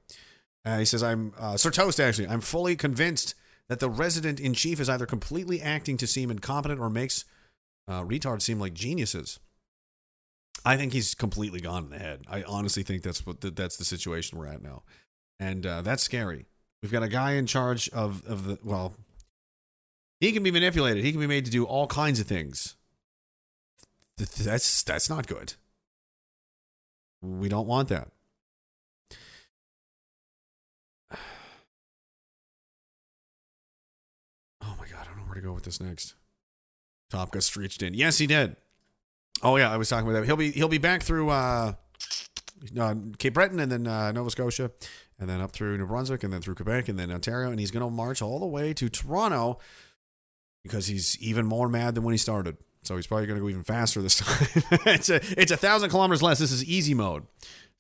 Uh, 0.66 0.80
he 0.80 0.86
says, 0.86 1.04
"I'm 1.04 1.34
uh, 1.38 1.58
Sir 1.58 1.72
Toast. 1.72 2.00
Actually, 2.00 2.28
I'm 2.28 2.42
fully 2.42 2.76
convinced 2.76 3.36
that 3.70 3.80
the 3.80 3.90
resident 3.90 4.40
in 4.40 4.54
chief 4.54 4.80
is 4.80 4.90
either 4.90 5.06
completely 5.06 5.62
acting 5.62 5.98
to 5.98 6.08
seem 6.08 6.30
incompetent 6.30 6.80
or 6.80 6.90
makes 6.90 7.26
uh, 7.88 8.04
retards 8.04 8.44
seem 8.44 8.60
like 8.60 8.74
geniuses." 8.74 9.40
I 10.66 10.78
think 10.78 10.94
he's 10.94 11.14
completely 11.14 11.60
gone 11.60 11.86
in 11.86 11.90
the 11.90 12.00
head. 12.00 12.22
I 12.30 12.44
honestly 12.44 12.84
think 12.84 13.04
that's 13.04 13.26
what 13.26 13.42
the, 13.42 13.52
that's 13.52 13.76
the 13.76 13.84
situation 13.84 14.38
we're 14.38 14.48
at 14.48 14.62
now, 14.62 14.84
and 15.40 15.66
uh, 15.66 15.82
that's 15.82 16.04
scary. 16.04 16.46
We've 16.84 16.92
got 16.92 17.02
a 17.02 17.08
guy 17.08 17.32
in 17.34 17.48
charge 17.48 17.88
of 17.90 18.24
of 18.28 18.44
the 18.46 18.60
well. 18.64 18.94
He 20.20 20.32
can 20.34 20.44
be 20.44 20.52
manipulated. 20.52 21.04
He 21.04 21.12
can 21.12 21.20
be 21.22 21.28
made 21.28 21.46
to 21.46 21.52
do 21.52 21.64
all 21.64 21.88
kinds 21.88 22.20
of 22.20 22.28
things. 22.28 22.76
Th- 24.18 24.30
th- 24.30 24.46
That's 24.46 24.84
that's 24.84 25.10
not 25.10 25.26
good. 25.26 25.54
We 27.22 27.48
don't 27.50 27.68
want 27.68 27.88
that. 27.90 28.10
Oh 34.66 34.76
my 34.80 34.88
god, 34.88 35.00
I 35.02 35.06
don't 35.06 35.18
know 35.18 35.24
where 35.24 35.36
to 35.36 35.42
go 35.42 35.52
with 35.54 35.64
this 35.66 35.82
next. 35.82 36.16
Topka 37.12 37.32
got 37.34 37.56
reached 37.58 37.84
in. 37.84 37.94
Yes, 37.94 38.18
he 38.18 38.28
did. 38.28 38.56
Oh 39.42 39.58
yeah, 39.58 39.72
I 39.72 39.78
was 39.78 39.90
talking 39.90 40.08
about 40.08 40.20
that. 40.22 40.26
He'll 40.26 40.38
be 40.38 40.52
he'll 40.52 40.70
be 40.70 40.78
back 40.78 41.04
through 41.04 41.30
uh, 41.30 41.74
uh, 42.80 42.96
Cape 43.18 43.34
Breton 43.34 43.60
and 43.60 43.72
then 43.72 43.88
uh, 43.88 44.12
Nova 44.14 44.30
Scotia, 44.30 44.72
and 45.20 45.30
then 45.30 45.42
up 45.42 45.52
through 45.52 45.78
New 45.78 45.88
Brunswick 45.88 46.24
and 46.24 46.34
then 46.34 46.42
through 46.42 46.56
Quebec 46.56 46.90
and 46.90 46.98
then 46.98 47.12
Ontario, 47.12 47.50
and 47.50 47.60
he's 47.60 47.72
going 47.72 47.86
to 47.86 47.90
march 47.90 48.22
all 48.22 48.40
the 48.40 48.46
way 48.46 48.74
to 48.74 48.90
Toronto 48.90 49.60
because 50.64 50.88
he's 50.88 51.18
even 51.20 51.46
more 51.46 51.70
mad 51.70 51.96
than 51.96 52.04
when 52.04 52.14
he 52.14 52.18
started. 52.18 52.58
So 52.84 52.96
he's 52.96 53.08
probably 53.08 53.28
going 53.28 53.40
to 53.40 53.44
go 53.44 53.50
even 53.50 53.64
faster 53.64 54.02
this 54.02 54.16
time. 54.20 54.48
it's 54.86 55.10
a 55.10 55.22
it's 55.40 55.52
a 55.52 55.58
thousand 55.58 55.90
kilometers 55.90 56.22
less. 56.22 56.40
This 56.40 56.52
is 56.52 56.66
easy 56.66 56.94
mode. 56.94 57.24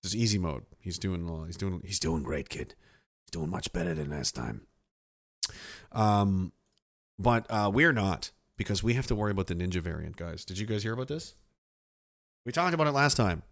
This 0.01 0.13
is 0.13 0.15
easy 0.15 0.37
mode. 0.37 0.63
He's 0.79 0.97
doing 0.99 1.29
uh, 1.29 1.45
he's 1.45 1.57
doing 1.57 1.81
he's 1.85 1.99
doing 1.99 2.23
great, 2.23 2.49
kid. 2.49 2.75
He's 3.25 3.31
doing 3.31 3.49
much 3.49 3.71
better 3.73 3.93
than 3.93 4.09
last 4.09 4.35
time. 4.35 4.61
Um, 5.91 6.53
but 7.19 7.45
uh, 7.49 7.69
we're 7.73 7.93
not 7.93 8.31
because 8.57 8.83
we 8.83 8.93
have 8.93 9.07
to 9.07 9.15
worry 9.15 9.31
about 9.31 9.47
the 9.47 9.55
ninja 9.55 9.81
variant, 9.81 10.15
guys. 10.15 10.45
Did 10.45 10.57
you 10.57 10.65
guys 10.65 10.83
hear 10.83 10.93
about 10.93 11.07
this? 11.07 11.35
We 12.45 12.51
talked 12.51 12.73
about 12.73 12.87
it 12.87 12.91
last 12.91 13.15
time. 13.15 13.43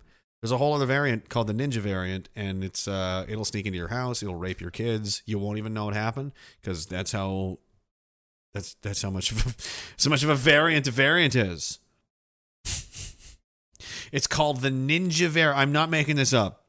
There's 0.42 0.52
a 0.52 0.58
whole 0.58 0.74
other 0.74 0.88
variant 0.88 1.30
called 1.30 1.48
the 1.48 1.54
ninja 1.54 1.78
variant, 1.78 2.30
and 2.36 2.64
it's 2.64 2.88
uh, 2.88 3.26
it'll 3.28 3.46
sneak 3.46 3.68
into 3.68 3.78
your 3.78 3.90
house, 3.90 4.24
it'll 4.24 4.36
rape 4.36 4.60
your 4.60 4.72
kids. 4.72 5.22
You 5.26 5.38
won't 5.38 5.60
even 5.60 5.74
know 5.74 5.88
it 5.90 5.94
happened 5.94 6.32
because 6.60 6.88
that's 6.88 7.12
how 7.12 7.60
that's 8.54 8.74
that's 8.82 9.04
how 9.04 9.12
much 9.12 9.32
of 9.32 9.46
a, 9.46 9.62
so 10.02 10.10
much 10.10 10.24
of 10.24 10.30
a 10.30 10.36
variant 10.36 10.88
a 10.88 10.92
variant 10.92 11.36
is. 11.36 11.78
it's 14.12 14.26
called 14.26 14.62
the 14.62 14.70
ninja 14.70 15.28
variant. 15.28 15.60
I'm 15.60 15.72
not 15.72 15.92
making 15.92 16.16
this 16.16 16.34
up. 16.34 16.66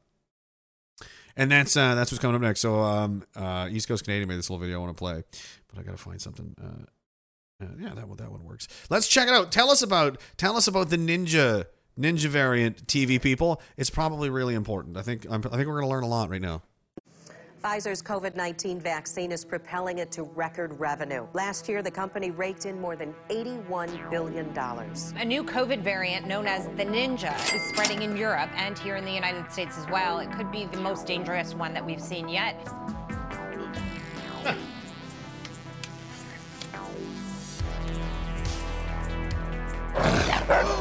And 1.35 1.51
that's 1.51 1.75
uh, 1.75 1.95
that's 1.95 2.11
what's 2.11 2.21
coming 2.21 2.35
up 2.35 2.41
next. 2.41 2.59
So 2.59 2.79
um, 2.79 3.23
uh, 3.35 3.67
East 3.71 3.87
Coast 3.87 4.03
Canadian 4.03 4.29
made 4.29 4.37
this 4.37 4.51
little 4.51 4.61
video 4.61 4.77
I 4.77 4.83
want 4.83 4.95
to 4.95 5.01
play, 5.01 5.23
but 5.67 5.79
I 5.79 5.83
got 5.83 5.97
to 5.97 5.97
find 5.97 6.21
something. 6.21 6.55
Uh, 6.63 7.63
uh, 7.63 7.69
yeah, 7.79 7.95
that 7.95 8.07
one 8.07 8.17
that 8.17 8.31
one 8.31 8.43
works. 8.43 8.67
Let's 8.91 9.07
check 9.07 9.27
it 9.27 9.33
out. 9.33 9.51
Tell 9.51 9.71
us 9.71 9.81
about 9.81 10.21
tell 10.37 10.55
us 10.57 10.67
about 10.67 10.91
the 10.91 10.97
ninja 10.97 11.65
ninja 11.99 12.27
variant 12.27 12.85
TV 12.87 13.21
people. 13.21 13.61
It's 13.77 13.89
probably 13.89 14.29
really 14.29 14.55
important. 14.55 14.97
I 14.97 15.01
think 15.01 15.25
I'm, 15.29 15.41
I 15.45 15.55
think 15.55 15.67
we're 15.67 15.79
going 15.79 15.85
to 15.85 15.89
learn 15.89 16.03
a 16.03 16.07
lot 16.07 16.29
right 16.29 16.41
now. 16.41 16.61
Pfizer's 17.63 18.01
COVID 18.01 18.35
19 18.35 18.81
vaccine 18.81 19.31
is 19.31 19.45
propelling 19.45 19.99
it 19.99 20.11
to 20.11 20.23
record 20.23 20.77
revenue. 20.77 21.25
Last 21.31 21.69
year, 21.69 21.81
the 21.81 21.91
company 21.91 22.29
raked 22.29 22.65
in 22.65 22.81
more 22.81 22.97
than 22.97 23.15
$81 23.29 24.11
billion. 24.11 24.49
A 24.57 25.23
new 25.23 25.45
COVID 25.45 25.81
variant 25.81 26.27
known 26.27 26.45
as 26.45 26.65
the 26.75 26.83
Ninja 26.83 27.33
is 27.55 27.61
spreading 27.69 28.01
in 28.01 28.17
Europe 28.17 28.49
and 28.55 28.77
here 28.77 28.97
in 28.97 29.05
the 29.05 29.13
United 29.13 29.49
States 29.49 29.77
as 29.77 29.87
well. 29.87 30.19
It 30.19 30.29
could 30.33 30.51
be 30.51 30.65
the 30.65 30.81
most 30.81 31.07
dangerous 31.07 31.53
one 31.53 31.73
that 31.73 31.85
we've 31.85 32.01
seen 32.01 32.27
yet. 32.27 32.67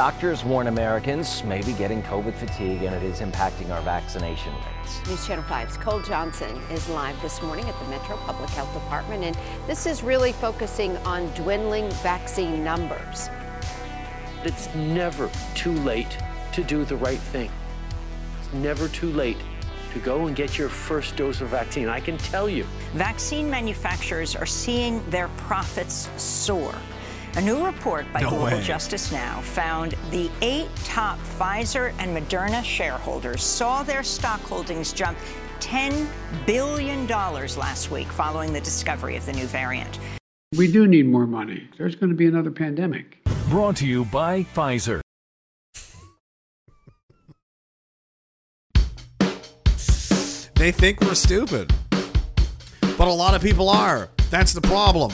Doctors 0.00 0.42
warn 0.46 0.68
Americans 0.68 1.44
may 1.44 1.60
be 1.60 1.74
getting 1.74 2.02
COVID 2.04 2.32
fatigue 2.32 2.84
and 2.84 2.94
it 2.94 3.02
is 3.02 3.20
impacting 3.20 3.68
our 3.68 3.82
vaccination 3.82 4.50
rates. 4.54 5.06
News 5.06 5.26
Channel 5.26 5.44
5's 5.44 5.76
Cole 5.76 6.00
Johnson 6.00 6.56
is 6.70 6.88
live 6.88 7.20
this 7.20 7.42
morning 7.42 7.68
at 7.68 7.78
the 7.78 7.84
Metro 7.90 8.16
Public 8.16 8.48
Health 8.48 8.72
Department, 8.72 9.24
and 9.24 9.36
this 9.66 9.84
is 9.84 10.02
really 10.02 10.32
focusing 10.32 10.96
on 11.04 11.30
dwindling 11.34 11.90
vaccine 12.02 12.64
numbers. 12.64 13.28
It's 14.42 14.74
never 14.74 15.30
too 15.54 15.74
late 15.80 16.16
to 16.54 16.64
do 16.64 16.86
the 16.86 16.96
right 16.96 17.18
thing. 17.18 17.50
It's 18.38 18.54
never 18.54 18.88
too 18.88 19.12
late 19.12 19.36
to 19.92 19.98
go 19.98 20.28
and 20.28 20.34
get 20.34 20.56
your 20.56 20.70
first 20.70 21.14
dose 21.16 21.42
of 21.42 21.48
vaccine. 21.48 21.90
I 21.90 22.00
can 22.00 22.16
tell 22.16 22.48
you. 22.48 22.64
Vaccine 22.94 23.50
manufacturers 23.50 24.34
are 24.34 24.46
seeing 24.46 25.04
their 25.10 25.28
profits 25.36 26.08
soar. 26.16 26.74
A 27.36 27.40
new 27.40 27.64
report 27.64 28.12
by 28.12 28.22
No 28.22 28.30
Global 28.30 28.44
way. 28.46 28.60
Justice 28.60 29.12
Now 29.12 29.40
found 29.40 29.94
the 30.10 30.28
eight 30.42 30.68
top 30.84 31.16
Pfizer 31.38 31.94
and 32.00 32.16
Moderna 32.16 32.64
shareholders 32.64 33.44
saw 33.44 33.84
their 33.84 34.02
stock 34.02 34.40
holdings 34.40 34.92
jump 34.92 35.16
$10 35.60 36.08
billion 36.44 37.06
last 37.06 37.92
week 37.92 38.08
following 38.08 38.52
the 38.52 38.60
discovery 38.60 39.14
of 39.14 39.24
the 39.26 39.32
new 39.32 39.46
variant. 39.46 40.00
We 40.56 40.72
do 40.72 40.88
need 40.88 41.06
more 41.06 41.28
money. 41.28 41.68
There's 41.78 41.94
going 41.94 42.10
to 42.10 42.16
be 42.16 42.26
another 42.26 42.50
pandemic. 42.50 43.22
Brought 43.48 43.76
to 43.76 43.86
you 43.86 44.06
by 44.06 44.42
Pfizer. 44.42 45.00
They 50.56 50.72
think 50.72 51.00
we're 51.00 51.14
stupid. 51.14 51.72
But 52.98 53.06
a 53.06 53.12
lot 53.12 53.34
of 53.34 53.40
people 53.40 53.68
are. 53.68 54.08
That's 54.30 54.52
the 54.52 54.60
problem. 54.60 55.12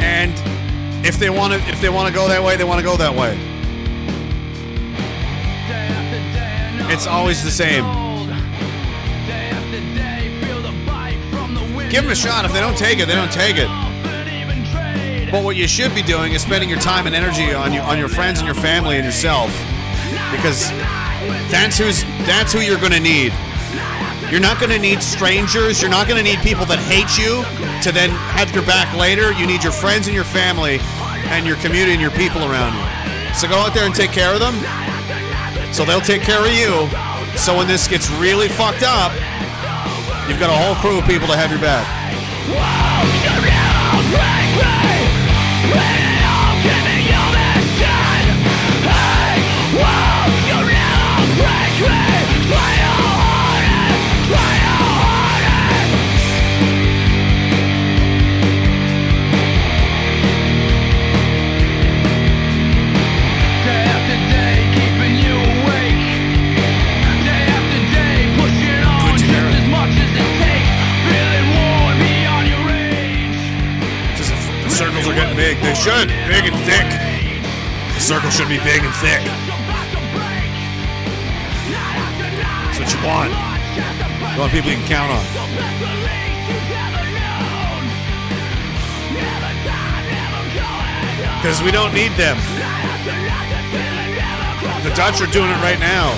And 0.00 0.32
if 1.06 1.18
they 1.18 1.30
want 1.30 1.52
to 1.52 1.58
if 1.68 1.80
they 1.80 1.88
want 1.88 2.08
to 2.08 2.14
go 2.14 2.28
that 2.28 2.42
way, 2.42 2.56
they 2.56 2.64
want 2.64 2.78
to 2.78 2.84
go 2.84 2.96
that 2.96 3.14
way. 3.14 3.38
It's 6.92 7.06
always 7.06 7.44
the 7.44 7.50
same. 7.50 7.84
Give 11.90 12.02
them 12.02 12.12
a 12.12 12.16
shot. 12.16 12.44
If 12.44 12.52
they 12.52 12.60
don't 12.60 12.76
take 12.76 12.98
it, 12.98 13.06
they 13.06 13.14
don't 13.14 13.32
take 13.32 13.56
it. 13.56 13.68
But 15.30 15.44
what 15.44 15.54
you 15.56 15.68
should 15.68 15.94
be 15.94 16.02
doing 16.02 16.32
is 16.32 16.42
spending 16.42 16.68
your 16.68 16.80
time 16.80 17.06
and 17.06 17.14
energy 17.14 17.52
on 17.52 17.72
you 17.72 17.80
on 17.80 17.98
your 17.98 18.08
friends 18.08 18.40
and 18.40 18.46
your 18.46 18.56
family 18.56 18.96
and 18.96 19.04
yourself, 19.04 19.50
because 20.32 20.70
that's 21.50 21.78
who's 21.78 22.02
that's 22.26 22.52
who 22.52 22.60
you're 22.60 22.78
going 22.78 22.92
to 22.92 23.00
need. 23.00 23.32
You're 24.30 24.40
not 24.40 24.60
going 24.60 24.70
to 24.70 24.78
need 24.78 25.02
strangers. 25.02 25.82
You're 25.82 25.90
not 25.90 26.06
going 26.06 26.16
to 26.16 26.22
need 26.22 26.38
people 26.38 26.64
that 26.66 26.78
hate 26.78 27.18
you 27.18 27.42
to 27.82 27.90
then 27.90 28.10
have 28.30 28.54
your 28.54 28.62
back 28.62 28.94
later. 28.94 29.32
You 29.32 29.44
need 29.44 29.64
your 29.64 29.72
friends 29.72 30.06
and 30.06 30.14
your 30.14 30.24
family 30.24 30.78
and 31.34 31.46
your 31.46 31.56
community 31.58 31.92
and 31.92 32.00
your 32.00 32.14
people 32.14 32.46
around 32.46 32.78
you. 32.78 32.86
So 33.34 33.48
go 33.48 33.58
out 33.58 33.74
there 33.74 33.86
and 33.86 33.94
take 33.94 34.12
care 34.14 34.32
of 34.32 34.38
them. 34.38 34.54
So 35.74 35.84
they'll 35.84 36.00
take 36.00 36.22
care 36.22 36.38
of 36.38 36.54
you. 36.54 36.86
So 37.34 37.58
when 37.58 37.66
this 37.66 37.88
gets 37.90 38.08
really 38.22 38.46
fucked 38.46 38.86
up, 38.86 39.10
you've 40.30 40.38
got 40.38 40.50
a 40.50 40.58
whole 40.58 40.78
crew 40.78 40.98
of 40.98 41.06
people 41.10 41.26
to 41.26 41.34
have 41.34 41.50
your 41.50 41.60
back. 41.60 41.82
Circles 74.80 75.06
are 75.06 75.14
getting 75.14 75.36
big. 75.36 75.60
They 75.60 75.74
should. 75.74 76.08
Big 76.08 76.48
and 76.48 76.56
thick. 76.64 76.88
The 77.92 78.00
circle 78.00 78.30
should 78.30 78.48
be 78.48 78.56
big 78.64 78.80
and 78.80 78.94
thick. 78.96 79.20
That's 82.64 82.80
what 82.80 82.88
you 82.88 83.00
want. 83.04 83.28
You 84.32 84.40
want 84.40 84.52
people 84.56 84.70
you 84.70 84.80
can 84.80 84.88
count 84.88 85.12
on. 85.12 85.20
Because 91.36 91.60
we 91.60 91.70
don't 91.70 91.92
need 91.92 92.12
them. 92.16 92.40
The 94.80 94.96
Dutch 94.96 95.20
are 95.20 95.30
doing 95.30 95.50
it 95.50 95.60
right 95.60 95.78
now. 95.78 96.16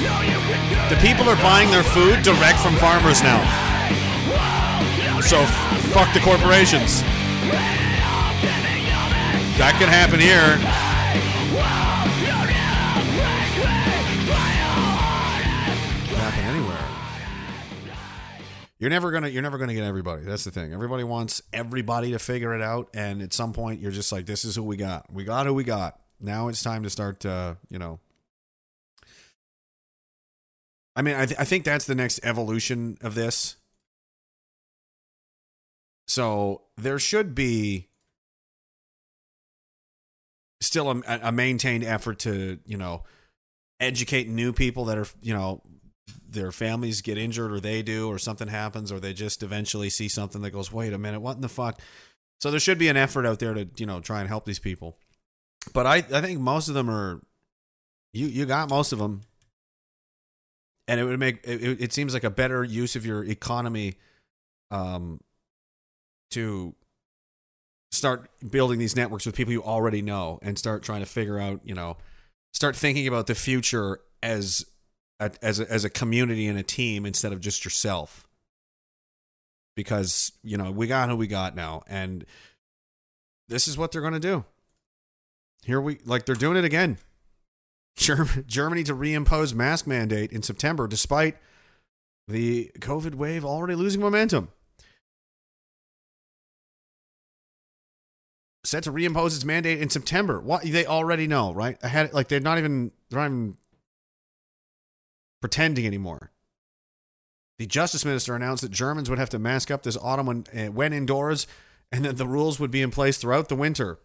The 0.89 1.02
people 1.02 1.28
are 1.28 1.43
buying 1.43 1.68
their 1.72 1.82
food 1.82 2.22
direct 2.22 2.60
from 2.60 2.76
farmers 2.76 3.24
now. 3.24 3.43
So 5.20 5.44
fuck 5.90 6.14
the 6.14 6.20
corporations. 6.20 7.02
That 9.58 9.76
could 9.78 9.88
happen 9.88 10.18
here. 10.18 10.58
Anywhere. 16.44 16.88
You're 18.78 18.90
never 18.90 19.10
gonna 19.10 19.28
you're 19.28 19.42
never 19.42 19.58
gonna 19.58 19.74
get 19.74 19.84
everybody. 19.84 20.24
That's 20.24 20.44
the 20.44 20.50
thing. 20.50 20.72
Everybody 20.72 21.04
wants 21.04 21.42
everybody 21.52 22.10
to 22.12 22.18
figure 22.18 22.54
it 22.54 22.60
out, 22.62 22.88
and 22.94 23.22
at 23.22 23.32
some 23.32 23.52
point 23.52 23.80
you're 23.80 23.92
just 23.92 24.10
like, 24.10 24.26
this 24.26 24.44
is 24.44 24.56
who 24.56 24.62
we 24.64 24.76
got. 24.76 25.12
We 25.12 25.24
got 25.24 25.46
who 25.46 25.54
we 25.54 25.64
got. 25.64 26.00
Now 26.20 26.48
it's 26.48 26.62
time 26.62 26.82
to 26.82 26.90
start 26.90 27.24
uh, 27.24 27.54
you 27.70 27.78
know, 27.78 28.00
I 30.94 31.02
mean, 31.02 31.14
I, 31.14 31.26
th- 31.26 31.40
I 31.40 31.44
think 31.44 31.64
that's 31.64 31.86
the 31.86 31.94
next 31.94 32.20
evolution 32.22 32.98
of 33.00 33.14
this. 33.14 33.56
So 36.06 36.62
there 36.76 36.98
should 36.98 37.34
be 37.34 37.88
still 40.66 40.90
a, 40.90 41.02
a 41.22 41.32
maintained 41.32 41.84
effort 41.84 42.20
to, 42.20 42.59
you 42.66 42.76
know, 42.76 43.05
educate 43.80 44.28
new 44.28 44.52
people 44.52 44.84
that 44.86 44.98
are, 44.98 45.06
you 45.20 45.34
know, 45.34 45.62
their 46.28 46.52
families 46.52 47.02
get 47.02 47.18
injured 47.18 47.52
or 47.52 47.60
they 47.60 47.82
do 47.82 48.09
or 48.09 48.18
something 48.18 48.48
happens 48.48 48.90
or 48.90 48.98
they 48.98 49.12
just 49.12 49.43
eventually 49.43 49.90
see 49.90 50.09
something 50.09 50.43
that 50.43 50.51
goes, 50.51 50.72
wait 50.72 50.93
a 50.93 50.98
minute, 50.98 51.20
what 51.20 51.36
in 51.36 51.43
the 51.43 51.48
fuck? 51.48 51.80
So 52.40 52.51
there 52.51 52.60
should 52.60 52.78
be 52.78 52.89
an 52.89 52.97
effort 52.97 53.26
out 53.26 53.39
there 53.39 53.55
to, 53.55 53.68
you 53.76 53.86
know, 53.86 54.01
try 54.01 54.20
and 54.20 54.28
help 54.28 54.44
these 54.44 54.59
people. 54.59 54.97
But 55.72 55.86
I, 55.86 55.97
I 55.97 56.20
think 56.20 56.40
most 56.40 56.68
of 56.68 56.74
them 56.74 56.90
are, 56.90 57.20
you, 58.12 58.26
you 58.26 58.47
got 58.47 58.68
most 58.68 58.93
of 58.93 58.98
them. 58.98 59.22
And 60.89 60.98
it 60.98 61.05
would 61.05 61.20
make, 61.20 61.47
it, 61.47 61.80
it 61.80 61.93
seems 61.93 62.14
like 62.14 62.24
a 62.24 62.30
better 62.30 62.64
use 62.64 62.97
of 62.97 63.06
your 63.06 63.24
economy 63.24 63.94
um, 64.70 65.20
to 66.30 66.74
start 67.93 68.28
building 68.51 68.78
these 68.78 68.97
networks 68.97 69.27
with 69.27 69.36
people 69.36 69.52
you 69.52 69.62
already 69.62 70.02
know 70.02 70.39
and 70.43 70.59
start 70.59 70.82
trying 70.82 71.01
to 71.01 71.06
figure 71.06 71.39
out, 71.39 71.60
you 71.62 71.74
know, 71.74 71.98
start 72.52 72.74
thinking 72.74 73.06
about 73.06 73.27
the 73.27 73.35
future 73.35 74.01
as 74.23 74.64
a, 75.20 75.31
as 75.43 75.60
a, 75.60 75.70
as 75.70 75.85
a 75.85 75.90
community 75.90 76.48
and 76.48 76.59
a 76.59 76.62
team 76.62 77.05
instead 77.05 77.32
of 77.32 77.40
just 77.40 77.64
yourself. 77.64 78.27
Because, 79.77 80.32
you 80.43 80.56
know, 80.56 80.70
we 80.70 80.86
got 80.86 81.09
who 81.10 81.16
we 81.16 81.27
got 81.27 81.55
now 81.55 81.82
and 81.86 82.24
this 83.48 83.69
is 83.69 83.77
what 83.77 83.93
they're 83.93 84.01
going 84.01 84.14
to 84.14 84.20
do. 84.20 84.44
Here 85.64 85.81
we 85.81 85.98
like 86.05 86.24
they're 86.24 86.35
doing 86.35 86.56
it 86.56 86.64
again. 86.64 86.97
Germany 87.97 88.85
to 88.85 88.94
reimpose 88.94 89.55
mask 89.55 89.86
mandate 89.86 90.32
in 90.32 90.43
September 90.43 90.89
despite 90.89 91.36
the 92.27 92.70
COVID 92.78 93.14
wave 93.14 93.44
already 93.44 93.74
losing 93.74 94.01
momentum. 94.01 94.48
Set 98.64 98.84
to 98.84 98.93
reimpose 98.93 99.34
its 99.34 99.44
mandate 99.44 99.80
in 99.80 99.90
September. 99.90 100.40
What 100.40 100.62
they 100.62 100.86
already 100.86 101.26
know, 101.26 101.52
right? 101.52 101.76
I 101.82 101.89
had 101.89 102.12
like 102.12 102.28
they're 102.28 102.40
not 102.40 102.59
even 102.59 102.93
they're 103.10 103.20
not 103.20 103.26
even 103.26 103.56
pretending 105.40 105.86
anymore. 105.86 106.30
The 107.59 107.66
justice 107.66 108.05
minister 108.05 108.34
announced 108.34 108.62
that 108.62 108.70
Germans 108.72 109.10
would 109.10 109.18
have 109.18 109.30
to 109.30 109.39
mask 109.39 109.70
up 109.70 109.82
this 109.82 109.97
autumn 109.97 110.26
when, 110.26 110.44
uh, 110.56 110.72
when 110.72 110.93
indoors, 110.93 111.47
and 111.93 112.05
that 112.05 112.16
the 112.16 112.26
rules 112.26 112.59
would 112.59 112.70
be 112.70 112.82
in 112.82 112.90
place 112.90 113.18
throughout 113.18 113.48
the 113.48 113.55
winter. 113.55 113.98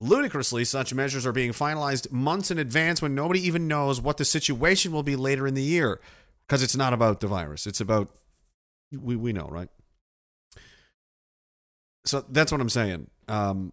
Ludicrously, 0.00 0.64
such 0.64 0.94
measures 0.94 1.26
are 1.26 1.32
being 1.32 1.50
finalized 1.52 2.10
months 2.10 2.50
in 2.50 2.58
advance 2.58 3.02
when 3.02 3.14
nobody 3.14 3.40
even 3.46 3.68
knows 3.68 4.00
what 4.00 4.16
the 4.16 4.24
situation 4.24 4.92
will 4.92 5.02
be 5.02 5.16
later 5.16 5.46
in 5.46 5.54
the 5.54 5.62
year, 5.62 6.00
because 6.46 6.62
it's 6.62 6.76
not 6.76 6.94
about 6.94 7.20
the 7.20 7.26
virus. 7.26 7.66
It's 7.66 7.80
about 7.80 8.08
we 8.92 9.14
we 9.16 9.32
know, 9.32 9.46
right? 9.50 9.68
So 12.06 12.24
that's 12.30 12.50
what 12.50 12.62
I'm 12.62 12.70
saying. 12.70 13.10
Um, 13.30 13.72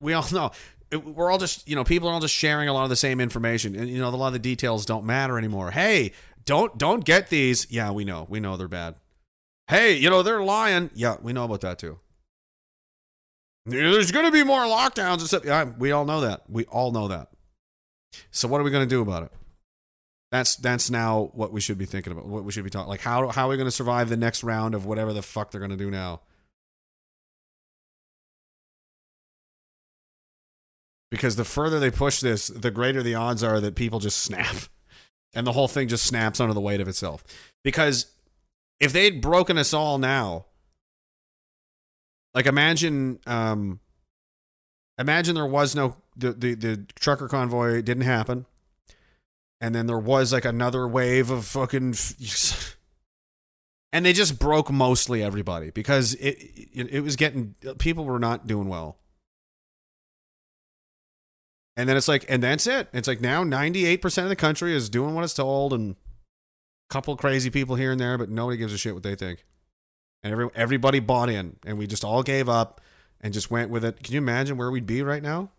we 0.00 0.12
all 0.12 0.24
know 0.32 0.50
we're 0.98 1.30
all 1.30 1.38
just 1.38 1.68
you 1.68 1.74
know 1.74 1.84
people 1.84 2.08
are 2.08 2.12
all 2.12 2.20
just 2.20 2.34
sharing 2.34 2.68
a 2.68 2.72
lot 2.72 2.84
of 2.84 2.90
the 2.90 2.96
same 2.96 3.20
information, 3.20 3.74
and 3.74 3.88
you 3.88 3.98
know 3.98 4.08
a 4.08 4.10
lot 4.10 4.28
of 4.28 4.32
the 4.34 4.38
details 4.38 4.84
don't 4.84 5.04
matter 5.04 5.38
anymore. 5.38 5.70
Hey, 5.70 6.12
don't 6.44 6.76
don't 6.78 7.04
get 7.04 7.28
these. 7.28 7.70
Yeah, 7.70 7.90
we 7.90 8.04
know, 8.04 8.26
we 8.28 8.40
know 8.40 8.56
they're 8.56 8.68
bad. 8.68 8.96
Hey, 9.68 9.94
you 9.94 10.10
know 10.10 10.22
they're 10.22 10.42
lying. 10.42 10.90
Yeah, 10.94 11.16
we 11.22 11.32
know 11.32 11.44
about 11.44 11.62
that 11.62 11.78
too. 11.78 11.98
There's 13.64 14.10
going 14.10 14.26
to 14.26 14.32
be 14.32 14.42
more 14.42 14.62
lockdowns 14.62 15.18
and 15.18 15.28
stuff. 15.28 15.44
Yeah, 15.44 15.64
we 15.78 15.92
all 15.92 16.04
know 16.04 16.22
that. 16.22 16.42
We 16.48 16.64
all 16.64 16.90
know 16.90 17.08
that. 17.08 17.28
So 18.32 18.48
what 18.48 18.60
are 18.60 18.64
we 18.64 18.72
going 18.72 18.86
to 18.86 18.92
do 18.92 19.02
about 19.02 19.22
it? 19.22 19.32
That's 20.32 20.56
that's 20.56 20.90
now 20.90 21.30
what 21.34 21.52
we 21.52 21.60
should 21.60 21.78
be 21.78 21.84
thinking 21.84 22.12
about. 22.12 22.26
What 22.26 22.44
we 22.44 22.52
should 22.52 22.64
be 22.64 22.70
talking 22.70 22.88
like 22.88 23.00
how 23.00 23.28
how 23.28 23.46
are 23.46 23.50
we 23.50 23.56
going 23.56 23.66
to 23.66 23.70
survive 23.70 24.08
the 24.08 24.16
next 24.16 24.42
round 24.42 24.74
of 24.74 24.84
whatever 24.84 25.12
the 25.12 25.22
fuck 25.22 25.50
they're 25.50 25.60
going 25.60 25.70
to 25.70 25.76
do 25.76 25.90
now? 25.90 26.22
Because 31.12 31.36
the 31.36 31.44
further 31.44 31.78
they 31.78 31.90
push 31.90 32.20
this, 32.20 32.46
the 32.46 32.70
greater 32.70 33.02
the 33.02 33.14
odds 33.14 33.42
are 33.42 33.60
that 33.60 33.74
people 33.74 33.98
just 33.98 34.20
snap, 34.20 34.56
and 35.34 35.46
the 35.46 35.52
whole 35.52 35.68
thing 35.68 35.86
just 35.86 36.06
snaps 36.06 36.40
under 36.40 36.54
the 36.54 36.60
weight 36.60 36.80
of 36.80 36.88
itself. 36.88 37.22
Because 37.62 38.06
if 38.80 38.94
they'd 38.94 39.20
broken 39.20 39.58
us 39.58 39.74
all 39.74 39.98
now, 39.98 40.46
like 42.32 42.46
imagine, 42.46 43.20
um, 43.26 43.80
imagine 44.96 45.34
there 45.34 45.44
was 45.44 45.76
no 45.76 45.96
the 46.16 46.32
the, 46.32 46.54
the 46.54 46.86
trucker 46.94 47.28
convoy 47.28 47.82
didn't 47.82 48.04
happen. 48.04 48.46
And 49.60 49.74
then 49.74 49.86
there 49.86 49.98
was 49.98 50.32
like 50.32 50.46
another 50.46 50.88
wave 50.88 51.30
of 51.30 51.44
fucking 51.44 51.94
and 53.92 54.06
they 54.06 54.14
just 54.14 54.38
broke 54.38 54.70
mostly 54.70 55.22
everybody 55.22 55.70
because 55.72 56.14
it, 56.14 56.38
it 56.72 56.88
it 56.94 57.00
was 57.00 57.16
getting 57.16 57.54
people 57.78 58.06
were 58.06 58.18
not 58.18 58.46
doing 58.46 58.66
well 58.66 58.96
and 61.76 61.88
then 61.88 61.96
it's 61.96 62.08
like 62.08 62.24
and 62.28 62.42
that's 62.42 62.66
it. 62.66 62.88
It's 62.92 63.08
like 63.08 63.20
now 63.20 63.44
98% 63.44 64.22
of 64.22 64.28
the 64.28 64.36
country 64.36 64.74
is 64.74 64.88
doing 64.88 65.14
what 65.14 65.24
it's 65.24 65.34
told 65.34 65.72
and 65.72 65.92
a 65.92 66.92
couple 66.92 67.16
crazy 67.16 67.50
people 67.50 67.76
here 67.76 67.92
and 67.92 68.00
there 68.00 68.18
but 68.18 68.28
nobody 68.28 68.56
gives 68.56 68.72
a 68.72 68.78
shit 68.78 68.94
what 68.94 69.02
they 69.02 69.14
think. 69.14 69.44
And 70.22 70.32
every, 70.32 70.48
everybody 70.54 71.00
bought 71.00 71.28
in 71.28 71.56
and 71.66 71.78
we 71.78 71.86
just 71.86 72.04
all 72.04 72.22
gave 72.22 72.48
up 72.48 72.80
and 73.20 73.32
just 73.32 73.50
went 73.50 73.70
with 73.70 73.84
it. 73.84 74.02
Can 74.02 74.14
you 74.14 74.18
imagine 74.18 74.56
where 74.56 74.70
we'd 74.70 74.86
be 74.86 75.02
right 75.02 75.22
now? 75.22 75.50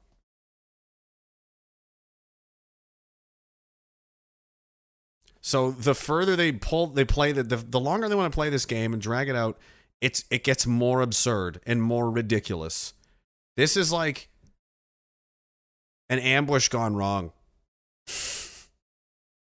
So 5.45 5.71
the 5.71 5.93
further 5.93 6.37
they 6.37 6.53
pull, 6.53 6.87
they 6.87 7.03
play 7.03 7.33
the, 7.33 7.43
the 7.43 7.57
the 7.57 7.79
longer 7.79 8.07
they 8.07 8.15
want 8.15 8.31
to 8.31 8.35
play 8.35 8.49
this 8.49 8.65
game 8.65 8.93
and 8.93 9.01
drag 9.01 9.27
it 9.27 9.35
out, 9.35 9.59
it's 9.99 10.23
it 10.31 10.45
gets 10.45 10.65
more 10.65 11.01
absurd 11.01 11.59
and 11.65 11.83
more 11.83 12.09
ridiculous. 12.09 12.93
This 13.57 13.75
is 13.75 13.91
like 13.91 14.29
an 16.09 16.19
ambush 16.19 16.69
gone 16.69 16.95
wrong. 16.95 17.31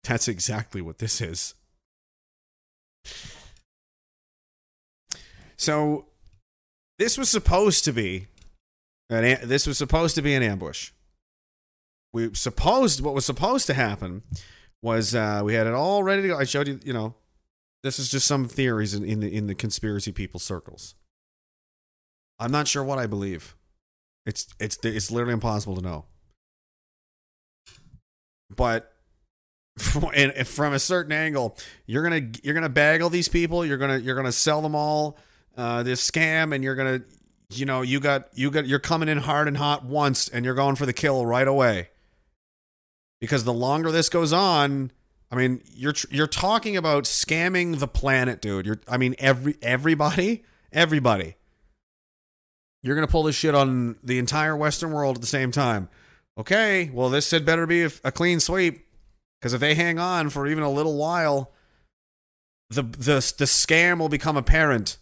That's 0.04 0.28
exactly 0.28 0.82
what 0.82 1.00
this 1.00 1.22
is. 1.22 1.54
So 5.58 6.06
this 6.98 7.18
was 7.18 7.30
supposed 7.30 7.84
to 7.86 7.92
be 7.92 8.28
an 9.10 9.48
this 9.48 9.68
was 9.68 9.78
supposed 9.78 10.16
to 10.16 10.22
be 10.22 10.34
an 10.34 10.44
ambush. 10.44 10.92
We 12.14 12.34
supposed 12.34 13.02
what 13.02 13.14
was 13.14 13.26
supposed 13.26 13.68
to 13.68 13.74
happen 13.74 14.24
was 14.82 15.16
uh, 15.16 15.42
we 15.44 15.54
had 15.54 15.68
it 15.68 15.74
all 15.74 16.04
ready 16.04 16.22
to 16.24 16.28
go. 16.30 16.38
I 16.38 16.46
showed 16.46 16.68
you, 16.68 16.80
you 16.84 16.94
know, 16.94 17.16
this 17.84 18.00
is 18.00 18.10
just 18.10 18.28
some 18.28 18.48
theories 18.48 18.94
in, 18.94 19.04
in 19.04 19.20
the 19.20 19.34
in 19.34 19.48
the 19.48 19.56
conspiracy 19.56 20.12
people 20.12 20.40
circles. 20.40 20.96
I'm 22.40 22.52
not 22.52 22.68
sure 22.68 22.84
what 22.84 23.00
I 23.00 23.08
believe. 23.08 23.56
It's 24.26 24.48
it's 24.60 24.78
it's 24.84 25.12
literally 25.12 25.34
impossible 25.34 25.76
to 25.76 25.82
know. 25.82 26.06
But 28.56 28.94
from 29.78 30.74
a 30.74 30.80
certain 30.80 31.12
angle, 31.12 31.58
you're 31.86 32.04
gonna 32.04 32.32
you're 32.44 32.54
gonna 32.54 32.70
baggle 32.70 33.12
these 33.12 33.28
people. 33.28 33.66
You're 33.66 33.78
gonna 33.78 33.98
you're 33.98 34.16
gonna 34.16 34.32
sell 34.32 34.62
them 34.62 34.76
all 34.76 35.18
uh, 35.56 35.84
this 35.84 36.10
scam, 36.10 36.54
and 36.54 36.64
you're 36.64 36.76
gonna 36.76 37.02
you 37.50 37.66
know 37.66 37.82
you 37.82 38.00
got 38.00 38.30
you 38.34 38.50
got 38.50 38.68
you're 38.68 38.80
coming 38.80 39.10
in 39.10 39.20
hard 39.20 39.48
and 39.48 39.58
hot 39.58 39.86
once, 39.86 40.28
and 40.30 40.46
you're 40.46 40.56
going 40.56 40.76
for 40.76 40.86
the 40.86 40.94
kill 40.94 41.26
right 41.26 41.48
away. 41.48 41.90
Because 43.20 43.44
the 43.44 43.54
longer 43.54 43.92
this 43.92 44.10
goes 44.10 44.32
on 44.32 44.92
i 45.30 45.36
mean 45.36 45.62
you're 45.74 45.94
you're 46.10 46.28
talking 46.28 46.78
about 46.78 47.04
scamming 47.04 47.80
the 47.80 47.88
planet 47.88 48.42
dude. 48.42 48.66
You're 48.66 48.80
i 48.88 48.98
mean 48.98 49.16
every 49.20 49.58
everybody 49.62 50.44
everybody. 50.72 51.36
You're 52.84 52.96
to 53.06 53.12
pull 53.12 53.24
this 53.24 53.36
shit 53.36 53.56
on 53.56 53.98
the 54.04 54.20
entire 54.20 54.56
western 54.56 54.92
world 54.92 55.18
at 55.18 55.22
the 55.22 55.28
same 55.28 55.52
time 55.52 55.90
okay 56.38 56.90
well 56.94 57.10
this 57.10 57.32
had 57.32 57.46
better 57.46 57.66
be 57.66 57.84
a, 57.84 57.90
clean 58.12 58.40
sweep 58.40 58.86
because 59.40 59.54
if 59.54 59.60
they 59.60 59.76
hang 59.76 60.00
on 60.00 60.30
for 60.30 60.48
even 60.48 60.64
a 60.64 60.70
little 60.70 60.98
while 60.98 61.52
the 62.70 62.84
the 62.84 63.34
the 63.38 63.46
scam 63.46 64.00
will 64.00 64.10
become 64.10 64.38
apparent. 64.38 64.98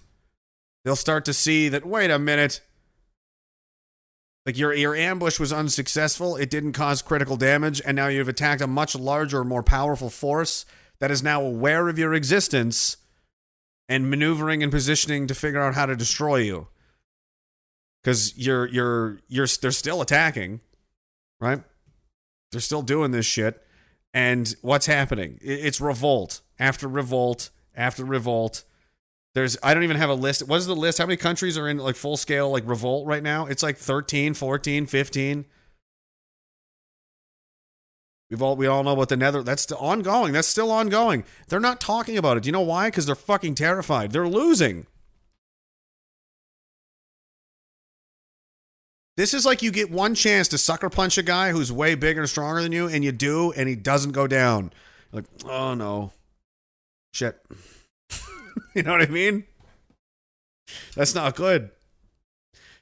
They'll 0.84 0.96
start 0.96 1.26
to 1.26 1.34
see 1.34 1.70
that 1.70 1.86
wait 1.86 2.12
a 2.12 2.20
minute. 2.20 2.62
Like 4.46 4.58
your 4.58 4.74
your 4.74 4.96
ambush 4.96 5.40
was 5.40 5.52
unsuccessful, 5.52 6.36
it 6.36 6.52
didn't 6.52 6.74
cause 6.74 7.02
critical 7.02 7.38
damage, 7.38 7.82
and 7.84 7.96
now 7.96 8.08
you've 8.08 8.30
attacked 8.30 8.62
a 8.62 8.68
much 8.68 8.96
larger, 8.96 9.44
more 9.44 9.64
powerful 9.64 10.12
force 10.12 10.66
that 11.00 11.10
is 11.10 11.24
now 11.24 11.42
aware 11.42 11.88
of 11.88 11.98
your 11.98 12.14
existence 12.14 12.98
and 13.90 14.10
maneuvering 14.10 14.62
and 14.62 14.72
positioning 14.72 15.26
to 15.28 15.36
figure 15.36 15.62
out 15.62 15.74
how 15.74 15.88
to 15.88 15.96
destroy 15.96 16.38
you. 16.38 16.68
Cuz 18.04 18.38
you're 18.38 18.68
you're 18.68 19.20
you're 19.28 19.48
they're 19.48 19.72
still 19.72 20.02
attacking, 20.02 20.62
right? 21.40 21.64
They're 22.52 22.62
still 22.62 22.82
doing 22.82 23.12
this 23.12 23.26
shit. 23.26 23.62
And 24.14 24.56
what's 24.62 24.86
happening? 24.86 25.40
It's 25.42 25.82
revolt 25.82 26.42
after 26.58 26.88
revolt 26.88 27.50
after 27.76 28.06
revolt 28.06 28.64
there's 29.36 29.58
I 29.62 29.74
don't 29.74 29.84
even 29.84 29.98
have 29.98 30.10
a 30.10 30.16
list. 30.16 30.48
What 30.48 30.58
is 30.58 30.66
the 30.66 30.76
list? 30.76 30.98
How 30.98 31.06
many 31.06 31.18
countries 31.18 31.58
are 31.58 31.68
in 31.68 31.78
like 31.78 31.98
full 31.98 32.18
scale 32.18 32.50
like 32.50 32.66
revolt 32.66 33.06
right 33.06 33.22
now? 33.22 33.46
It's 33.46 33.62
like 33.62 33.78
13, 33.78 34.34
14, 34.34 34.86
15. 34.86 35.46
We've 38.30 38.42
all 38.42 38.56
we 38.56 38.66
all 38.66 38.84
know 38.84 38.94
what 38.94 39.10
the 39.10 39.18
nether. 39.18 39.44
That's 39.44 39.70
ongoing. 39.74 40.32
That's 40.32 40.48
still 40.48 40.72
ongoing. 40.72 41.26
They're 41.50 41.60
not 41.60 41.82
talking 41.82 42.18
about 42.18 42.38
it. 42.38 42.44
Do 42.44 42.48
you 42.48 42.54
know 42.54 42.62
why? 42.62 42.88
Because 42.88 43.06
they're 43.06 43.14
fucking 43.14 43.56
terrified. 43.56 44.12
They're 44.14 44.28
losing. 44.28 44.88
This 49.18 49.34
is 49.34 49.46
like 49.46 49.62
you 49.62 49.72
get 49.72 49.90
one 49.90 50.14
chance 50.14 50.50
to 50.50 50.58
sucker 50.58 50.90
punch 50.90 51.18
a 51.18 51.24
guy 51.24 51.52
who's 51.52 51.72
way 51.72 51.96
bigger 51.96 52.22
and 52.22 52.30
stronger 52.30 52.62
than 52.62 52.72
you, 52.72 52.88
and 52.88 53.04
you 53.04 53.12
do, 53.12 53.52
and 53.54 53.70
he 53.70 53.76
doesn't 53.76 54.12
go 54.12 54.28
down. 54.28 54.74
Like, 55.12 55.26
oh 55.46 55.74
no, 55.74 56.12
shit. 57.14 57.40
you 58.76 58.84
know 58.84 58.92
what 58.92 59.02
I 59.02 59.08
mean? 59.08 59.46
That's 60.96 61.16
not 61.16 61.36
good. 61.36 61.70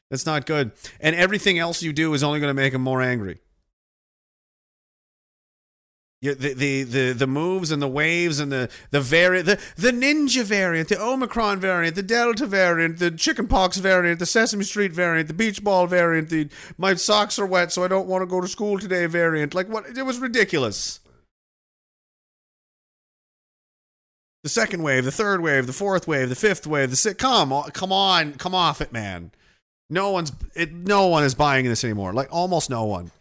That's 0.10 0.26
not 0.26 0.46
good. 0.46 0.72
And 1.00 1.16
everything 1.16 1.60
else 1.60 1.84
you 1.84 1.94
do 1.94 2.14
is 2.14 2.24
only 2.24 2.40
going 2.40 2.50
to 2.50 2.60
make 2.60 2.74
him 2.74 2.82
more 2.82 3.02
angry. 3.02 3.40
The, 6.24 6.54
the 6.54 6.84
the 6.84 7.12
the 7.12 7.28
moves 7.28 7.70
and 7.70 7.82
the 7.82 7.88
waves 7.88 8.40
and 8.40 8.50
the 8.50 8.70
the 8.92 9.02
variant 9.02 9.46
the, 9.46 9.60
the 9.76 9.92
ninja 9.92 10.44
variant, 10.44 10.88
the 10.88 10.98
Omicron 10.98 11.60
variant, 11.60 11.96
the 11.98 12.02
Delta 12.02 12.46
variant, 12.46 13.00
the 13.00 13.12
chickenpox 13.12 13.76
variant, 13.76 14.20
the 14.20 14.26
Sesame 14.26 14.64
Street 14.64 14.94
variant, 14.94 15.28
the 15.28 15.34
beach 15.34 15.62
ball 15.62 15.86
variant, 15.86 16.30
the 16.30 16.48
my 16.78 16.94
socks 16.94 17.38
are 17.38 17.46
wet 17.46 17.74
so 17.74 17.84
I 17.84 17.90
don't 17.90 18.08
want 18.08 18.22
to 18.22 18.26
go 18.26 18.40
to 18.40 18.48
school 18.48 18.80
today 18.80 19.06
variant. 19.06 19.54
Like 19.54 19.68
what 19.68 19.86
it 19.98 20.06
was 20.06 20.18
ridiculous. 20.20 21.02
The 24.44 24.50
second 24.50 24.82
wave, 24.82 25.04
the 25.04 25.12
third 25.12 25.42
wave, 25.42 25.68
the 25.68 25.74
fourth 25.74 26.08
wave, 26.08 26.30
the 26.30 26.36
fifth 26.36 26.66
wave, 26.66 26.90
the 26.90 26.96
sixth. 26.96 27.18
Come 27.18 27.52
come 27.74 27.92
on, 27.92 28.36
come 28.36 28.56
off 28.56 28.80
it, 28.80 28.94
man. 28.94 29.32
No 29.90 30.12
one's 30.12 30.32
it. 30.56 30.72
No 30.72 31.08
one 31.08 31.26
is 31.26 31.36
buying 31.36 31.66
this 31.66 31.84
anymore. 31.84 32.14
Like 32.14 32.30
almost 32.32 32.70
no 32.70 32.86
one. 32.86 33.12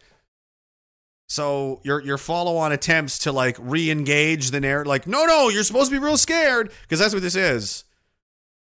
So 1.33 1.79
your 1.81 1.99
your 1.99 2.19
follow 2.19 2.57
on 2.57 2.71
attempts 2.71 3.17
to 3.19 3.31
like 3.31 3.57
re-engage 3.59 4.51
the 4.51 4.59
narrative, 4.59 4.87
like 4.87 5.07
no 5.07 5.25
no, 5.25 5.49
you're 5.49 5.63
supposed 5.63 5.89
to 5.89 5.99
be 5.99 6.03
real 6.03 6.15
scared 6.15 6.71
because 6.83 6.99
that's 6.99 7.11
what 7.11 7.23
this 7.23 7.35
is. 7.35 7.85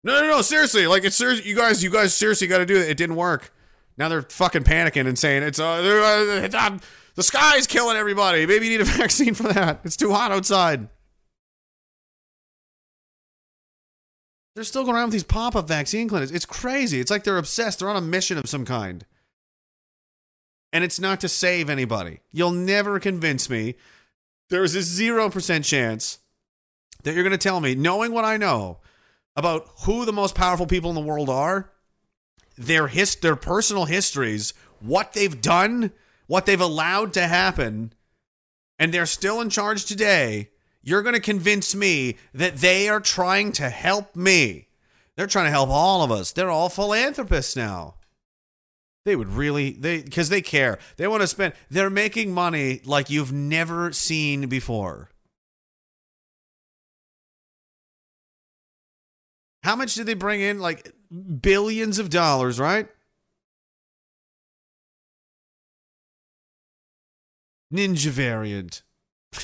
No 0.03 0.19
no 0.23 0.27
no, 0.27 0.41
seriously, 0.41 0.87
like 0.87 1.05
it's 1.05 1.15
serious. 1.15 1.45
You 1.45 1.55
guys 1.55 1.85
you 1.85 1.91
guys 1.91 2.15
seriously 2.15 2.47
got 2.47 2.59
to 2.59 2.67
do 2.67 2.75
it. 2.75 2.89
It 2.89 2.97
didn't 2.97 3.17
work. 3.17 3.53
Now 3.99 4.09
they're 4.09 4.23
fucking 4.23 4.65
panicking 4.65 5.07
and 5.07 5.19
saying 5.19 5.43
it's 5.43 5.59
uh, 5.59 5.71
uh, 5.71 6.45
it's, 6.45 6.55
uh, 6.55 6.79
the 7.15 7.23
sky's 7.23 7.67
killing 7.67 7.99
everybody. 7.99 8.47
Maybe 8.47 8.69
you 8.69 8.79
need 8.79 8.81
a 8.81 8.85
vaccine 8.99 9.35
for 9.35 9.53
that. 9.53 9.81
It's 9.85 9.99
too 9.99 10.13
hot 10.13 10.33
outside. 10.33 10.89
They're 14.55 14.65
still 14.65 14.85
going 14.85 14.97
around 14.97 15.09
with 15.09 15.13
these 15.13 15.25
pop 15.25 15.55
up 15.55 15.69
vaccine 15.69 16.09
clinics. 16.09 16.33
It's 16.33 16.47
crazy. 16.47 17.01
It's 17.01 17.11
like 17.11 17.25
they're 17.25 17.37
obsessed. 17.37 17.81
They're 17.81 17.91
on 17.91 17.97
a 17.97 18.01
mission 18.01 18.39
of 18.39 18.49
some 18.49 18.65
kind. 18.65 19.05
And 20.73 20.85
it's 20.85 21.01
not 21.01 21.21
to 21.21 21.29
save 21.29 21.69
anybody. 21.69 22.21
You'll 22.33 22.53
never 22.53 22.99
convince 22.99 23.51
me. 23.51 23.75
There's 24.49 24.75
a 24.75 24.79
0% 24.79 25.65
chance 25.65 26.19
that 27.03 27.15
you're 27.15 27.25
going 27.25 27.33
to 27.33 27.39
tell 27.39 27.61
me, 27.61 27.75
knowing 27.75 28.13
what 28.13 28.25
I 28.25 28.37
know 28.37 28.79
about 29.37 29.69
who 29.85 30.05
the 30.05 30.13
most 30.13 30.35
powerful 30.35 30.67
people 30.67 30.91
in 30.91 30.95
the 30.95 31.01
world 31.01 31.29
are, 31.29 31.71
their 32.57 32.89
his, 32.89 33.17
their 33.17 33.37
personal 33.37 33.87
histories, 33.87 34.55
what 34.81 35.13
they've 35.13 35.41
done, 35.41 35.93
what 36.27 36.47
they've 36.47 36.61
allowed 36.61 37.13
to 37.15 37.27
happen, 37.27 37.93
and 38.79 38.93
they're 38.93 39.07
still 39.07 39.41
in 39.41 39.51
charge 39.51 39.85
today. 39.85 40.51
You're 40.83 41.03
going 41.03 41.15
to 41.15 41.21
convince 41.21 41.75
me 41.75 42.17
that 42.35 42.57
they 42.57 42.89
are 42.89 43.01
trying 43.01 43.53
to 43.53 43.69
help 43.69 44.17
me. 44.17 44.69
They're 45.17 45.27
trying 45.27 45.47
to 45.47 45.51
help 45.51 45.71
all 45.71 46.03
of 46.03 46.11
us. 46.11 46.33
They're 46.33 46.51
all 46.51 46.69
philanthropists 46.69 47.55
now. 47.55 47.95
They 49.05 49.17
would 49.17 49.29
really 49.29 49.73
they 49.73 50.03
because 50.03 50.29
they 50.29 50.43
care. 50.43 50.79
They 50.97 51.09
want 51.09 51.23
to 51.23 51.27
spend. 51.27 51.55
They're 51.71 51.91
making 51.91 52.33
money 52.33 52.81
like 52.85 53.11
you've 53.11 53.33
never 53.33 53.93
seen 53.93 54.49
before. 54.49 55.11
How 59.65 59.75
much 59.77 59.95
did 59.95 60.07
they 60.07 60.15
bring 60.15 60.41
in? 60.41 60.61
Like 60.61 60.93
billions 61.41 61.99
of 61.99 62.11
dollars, 62.11 62.61
right? 62.61 62.89
Ninja 67.73 68.11
variant. 68.11 68.83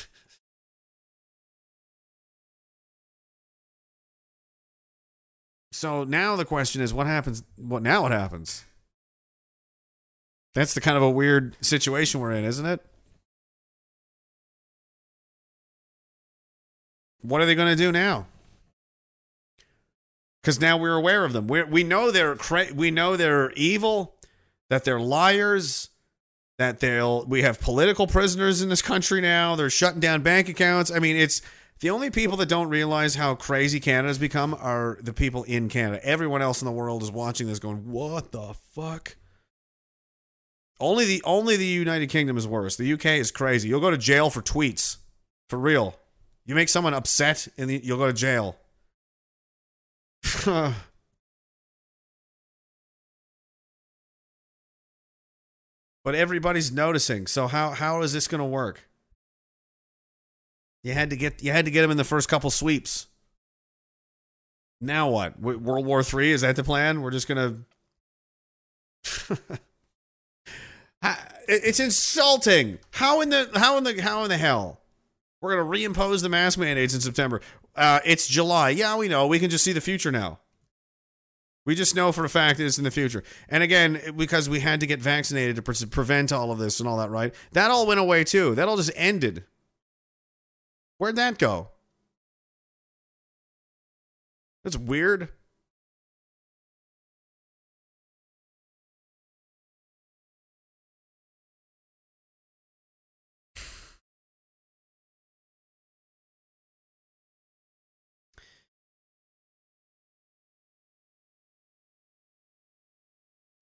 so 5.73 6.05
now 6.05 6.37
the 6.37 6.45
question 6.45 6.81
is 6.83 6.93
what 6.95 7.07
happens 7.09 7.43
what 7.57 7.83
now 7.83 8.03
what 8.03 8.13
happens? 8.13 8.65
That's 10.59 10.75
the 10.75 10.81
kind 10.81 10.97
of 10.97 11.05
a 11.05 11.11
weird 11.11 11.55
situation 11.61 12.19
we're 12.19 12.33
in, 12.33 12.45
isn't 12.45 12.67
it? 12.67 12.81
What 17.23 17.41
are 17.41 17.47
they 17.47 17.55
going 17.55 17.69
to 17.69 17.81
do 17.81 17.93
now? 17.93 18.27
Because 20.43 20.61
now 20.61 20.77
we're 20.77 20.97
aware 20.97 21.25
of 21.25 21.33
them. 21.33 21.47
We 21.47 21.63
we 21.63 21.85
know 21.85 22.11
they're 22.11 22.35
cra- 22.35 22.73
we 22.75 22.91
know 22.91 23.17
they're 23.17 23.53
evil, 23.53 24.17
that 24.69 24.83
they're 24.83 24.99
liars, 24.99 25.91
that 26.59 26.81
they'll 26.81 27.25
we 27.27 27.43
have 27.43 27.61
political 27.61 28.09
prisoners 28.09 28.61
in 28.61 28.69
this 28.69 28.83
country 28.83 29.21
now. 29.21 29.55
They're 29.55 29.71
shutting 29.71 30.01
down 30.01 30.23
bank 30.23 30.49
accounts. 30.49 30.91
I 30.91 30.99
mean, 30.99 31.15
it's 31.15 31.41
the 31.79 31.91
only 31.91 32.11
people 32.11 32.37
that 32.39 32.49
don't 32.49 32.69
realize 32.69 33.15
how 33.15 33.37
crazy 33.37 33.79
Canada's 33.79 34.19
become 34.19 34.55
are 34.55 34.99
the 35.03 35.13
people 35.13 35.45
in 35.45 35.69
Canada. 35.69 36.05
Everyone 36.05 36.43
else 36.43 36.61
in 36.61 36.67
the 36.67 36.73
world 36.73 37.05
is 37.05 37.13
watching 37.13 37.47
this, 37.47 37.61
going, 37.61 37.93
"What 37.93 38.33
the 38.33 38.55
fuck." 38.75 39.15
Only 40.81 41.05
the 41.05 41.23
only 41.25 41.57
the 41.57 41.67
United 41.67 42.09
Kingdom 42.09 42.37
is 42.37 42.47
worse. 42.47 42.77
The 42.77 42.93
UK 42.93 43.07
is 43.07 43.31
crazy. 43.31 43.69
You'll 43.69 43.81
go 43.81 43.91
to 43.91 43.99
jail 43.99 44.31
for 44.31 44.43
tweets. 44.43 44.99
For 45.49 45.59
real. 45.59 45.97
You 46.47 46.55
make 46.55 46.69
someone 46.69 46.95
upset 46.95 47.49
and 47.59 47.71
you'll 47.71 47.99
go 47.99 48.07
to 48.07 48.13
jail. 48.13 48.57
but 56.05 56.15
everybody's 56.15 56.71
noticing. 56.71 57.27
So 57.27 57.49
how 57.49 57.71
how 57.71 58.03
is 58.03 58.13
this 58.13 58.29
going 58.29 58.41
to 58.41 58.45
work? 58.45 58.89
You 60.85 60.93
had 60.93 61.11
to 61.11 61.17
get 61.17 61.43
you 61.43 61.51
had 61.51 61.65
to 61.65 61.71
get 61.71 61.85
him 61.85 61.91
in 61.91 61.97
the 61.97 62.05
first 62.05 62.29
couple 62.29 62.51
sweeps. 62.51 63.07
Now 64.81 65.11
what? 65.11 65.41
World 65.41 65.87
War 65.87 66.05
3 66.05 66.31
is 66.31 66.43
that 66.43 66.55
the 66.55 66.63
plan? 66.63 67.03
We're 67.03 67.11
just 67.11 67.27
to 67.27 67.57
It's 71.49 71.81
insulting. 71.81 72.79
How 72.91 73.21
in 73.23 73.31
the 73.31 73.51
how 73.55 73.79
in 73.79 73.85
the 73.85 74.01
how 74.03 74.23
in 74.25 74.29
the 74.29 74.37
hell? 74.37 74.81
We're 75.41 75.57
gonna 75.57 75.69
reimpose 75.69 76.23
the 76.23 76.29
mask 76.29 76.59
mandates 76.59 76.95
in 76.95 77.01
September. 77.01 77.41
Uh, 77.75 78.01
it's 78.05 78.27
July. 78.27 78.71
Yeah, 78.71 78.97
we 78.97 79.09
know. 79.09 79.27
We 79.27 79.39
can 79.39 79.49
just 79.51 79.65
see 79.65 79.73
the 79.73 79.81
future 79.81 80.13
now. 80.13 80.41
We 81.65 81.75
just 81.75 81.95
know 81.95 82.13
for 82.13 82.25
a 82.25 82.29
fact 82.29 82.61
it's 82.61 82.79
in 82.79 82.85
the 82.85 82.91
future. 82.91 83.23
And 83.49 83.63
again, 83.63 84.01
because 84.17 84.49
we 84.49 84.61
had 84.61 84.81
to 84.81 84.87
get 84.87 85.01
vaccinated 85.01 85.57
to 85.57 85.63
pre- 85.63 85.87
prevent 85.87 86.33
all 86.33 86.51
of 86.51 86.59
this 86.59 86.81
and 86.81 86.89
all 86.89 86.97
that, 86.97 87.11
right? 87.11 87.35
That 87.53 87.71
all 87.71 87.87
went 87.87 88.01
away 88.01 88.25
too. 88.25 88.55
That 88.55 88.69
all 88.69 88.77
just 88.77 88.91
ended. 88.97 89.45
Where'd 90.97 91.17
that 91.17 91.39
go? 91.39 91.69
That's 94.65 94.77
weird. 94.77 95.29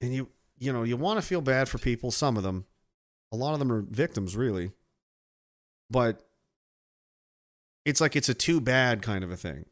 And 0.07 0.15
you 0.15 0.29
you 0.57 0.73
know 0.73 0.85
you 0.85 0.97
want 0.97 1.21
to 1.21 1.27
feel 1.27 1.41
bad 1.41 1.69
for 1.69 1.79
people 1.79 2.11
some 2.11 2.37
of 2.37 2.43
them. 2.43 2.65
A 3.33 3.37
lot 3.37 3.53
of 3.53 3.59
them 3.59 3.71
are 3.73 3.83
victims 3.83 4.37
really. 4.37 4.71
But 5.91 6.23
it's 7.85 8.01
like 8.01 8.17
it's 8.17 8.29
a 8.29 8.35
too 8.35 8.61
bad 8.61 9.03
kind 9.03 9.23
of 9.25 9.31
a 9.31 9.37
thing. 9.37 9.67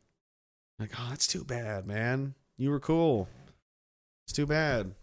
Like 0.79 0.91
oh 0.99 1.07
that's 1.09 1.27
too 1.27 1.45
bad 1.45 1.87
man. 1.87 2.35
You 2.59 2.71
were 2.71 2.81
cool. 2.81 3.29
It's 4.27 4.33
too 4.33 4.47
bad. 4.47 4.95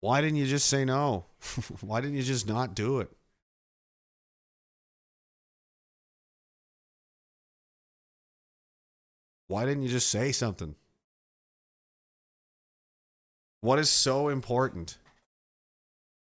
Why 0.00 0.20
didn't 0.22 0.36
you 0.36 0.46
just 0.46 0.66
say 0.68 0.84
no? 0.84 1.26
Why 1.80 2.00
didn't 2.00 2.16
you 2.16 2.22
just 2.22 2.48
not 2.48 2.74
do 2.74 3.00
it? 3.00 3.10
Why 9.48 9.66
didn't 9.66 9.82
you 9.82 9.88
just 9.88 10.08
say 10.08 10.30
something 10.32 10.76
what 13.60 13.78
is 13.78 13.90
so 13.90 14.28
important? 14.28 14.96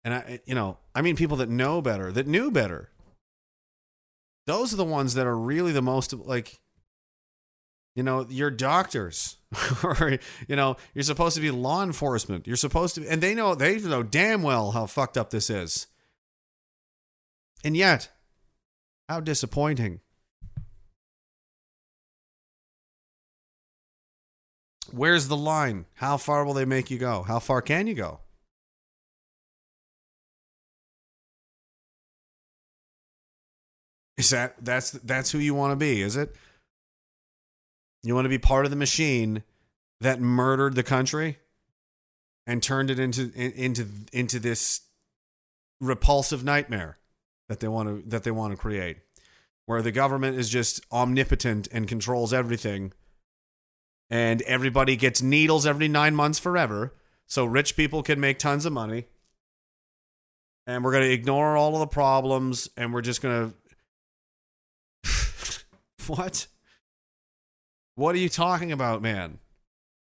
And 0.05 0.15
I, 0.15 0.41
you 0.47 0.55
know, 0.55 0.79
I 0.95 1.03
mean, 1.03 1.17
people 1.17 1.39
that 1.39 1.49
know 1.49 1.83
better, 1.83 2.13
that 2.13 2.27
knew 2.27 2.51
better. 2.51 2.91
Those 4.47 4.73
are 4.73 4.77
the 4.77 4.85
ones 4.85 5.15
that 5.15 5.27
are 5.27 5.37
really 5.37 5.73
the 5.73 5.83
most 5.83 6.13
like. 6.13 6.61
You 7.97 8.03
know, 8.03 8.27
you're 8.29 8.51
doctors, 8.51 9.37
or 9.83 10.19
you 10.47 10.55
know, 10.55 10.77
you're 10.95 11.03
supposed 11.03 11.35
to 11.37 11.41
be 11.41 11.51
law 11.51 11.83
enforcement. 11.83 12.47
You're 12.47 12.57
supposed 12.57 12.95
to, 12.97 13.09
and 13.09 13.23
they 13.23 13.35
know 13.35 13.55
they 13.55 13.79
know 13.79 14.03
damn 14.03 14.43
well 14.43 14.73
how 14.73 14.87
fucked 14.87 15.17
up 15.17 15.31
this 15.31 15.49
is. 15.49 15.87
And 17.65 17.77
yet, 17.77 18.11
how 19.09 19.21
disappointing. 19.21 20.01
Where's 24.93 25.29
the 25.29 25.37
line? 25.37 25.87
How 25.95 26.17
far 26.17 26.45
will 26.45 26.55
they 26.55 26.65
make 26.65 26.91
you 26.91 26.99
go? 26.99 27.23
How 27.23 27.39
far 27.39 27.63
can 27.63 27.87
you 27.87 27.95
go? 27.95 28.21
Is 34.17 34.31
that 34.31 34.57
that's 34.65 34.93
that's 34.93 35.31
who 35.31 35.39
you 35.39 35.55
want 35.55 35.73
to 35.73 35.77
be, 35.77 36.01
is 36.01 36.17
it? 36.17 36.35
You 38.03 38.15
want 38.15 38.25
to 38.25 38.31
be 38.31 38.39
part 38.39 38.65
of 38.65 38.71
the 38.71 38.77
machine 38.77 39.43
that 40.01 40.21
murdered 40.21 40.75
the 40.75 40.83
country 40.83 41.39
and 42.47 42.63
turned 42.63 42.91
it 42.91 42.99
into 42.99 43.31
into 43.35 43.87
into 44.13 44.39
this 44.39 44.83
repulsive 45.81 46.45
nightmare 46.45 46.99
that 47.49 47.61
they 47.61 47.69
want 47.69 47.89
to 47.89 48.09
that 48.09 48.25
they 48.25 48.31
want 48.31 48.53
to 48.53 48.57
create 48.57 48.99
where 49.67 49.83
the 49.83 49.93
government 49.93 50.39
is 50.39 50.49
just 50.49 50.81
omnipotent 50.93 51.69
and 51.73 51.89
controls 51.89 52.33
everything 52.33 52.93
and 54.11 54.43
everybody 54.43 54.97
gets 54.97 55.23
needles 55.23 55.67
every 55.67 55.89
9 55.89 56.15
months 56.15 56.39
forever. 56.39 56.95
So 57.27 57.45
rich 57.45 57.77
people 57.77 58.03
can 58.03 58.21
make 58.21 58.39
tons 58.39 58.67
of 58.67 58.73
money. 58.73 59.07
And 60.67 60.85
we're 60.85 60.93
going 60.93 61.05
to 61.05 61.13
ignore 61.13 61.57
all 61.57 61.75
of 61.75 61.81
the 61.81 61.87
problems 61.87 62.69
and 62.77 62.93
we're 62.93 63.03
just 63.03 63.23
going 63.23 63.55
to 65.03 65.11
what? 66.07 66.47
What 67.95 68.15
are 68.15 68.19
you 68.19 68.29
talking 68.29 68.73
about 68.73 69.03
man? 69.03 69.39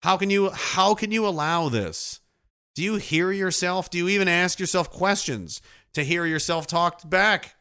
How 0.02 0.16
can 0.16 0.30
you 0.30 0.50
how 0.50 0.94
can 0.94 1.12
you 1.12 1.26
allow 1.26 1.68
this? 1.68 2.20
Do 2.74 2.82
you 2.82 2.96
hear 2.96 3.30
yourself? 3.30 3.90
Do 3.90 3.98
you 3.98 4.08
even 4.08 4.28
ask 4.28 4.58
yourself 4.58 4.90
questions 4.90 5.60
to 5.92 6.02
hear 6.02 6.24
yourself 6.24 6.66
talk 6.66 7.08
back? 7.08 7.54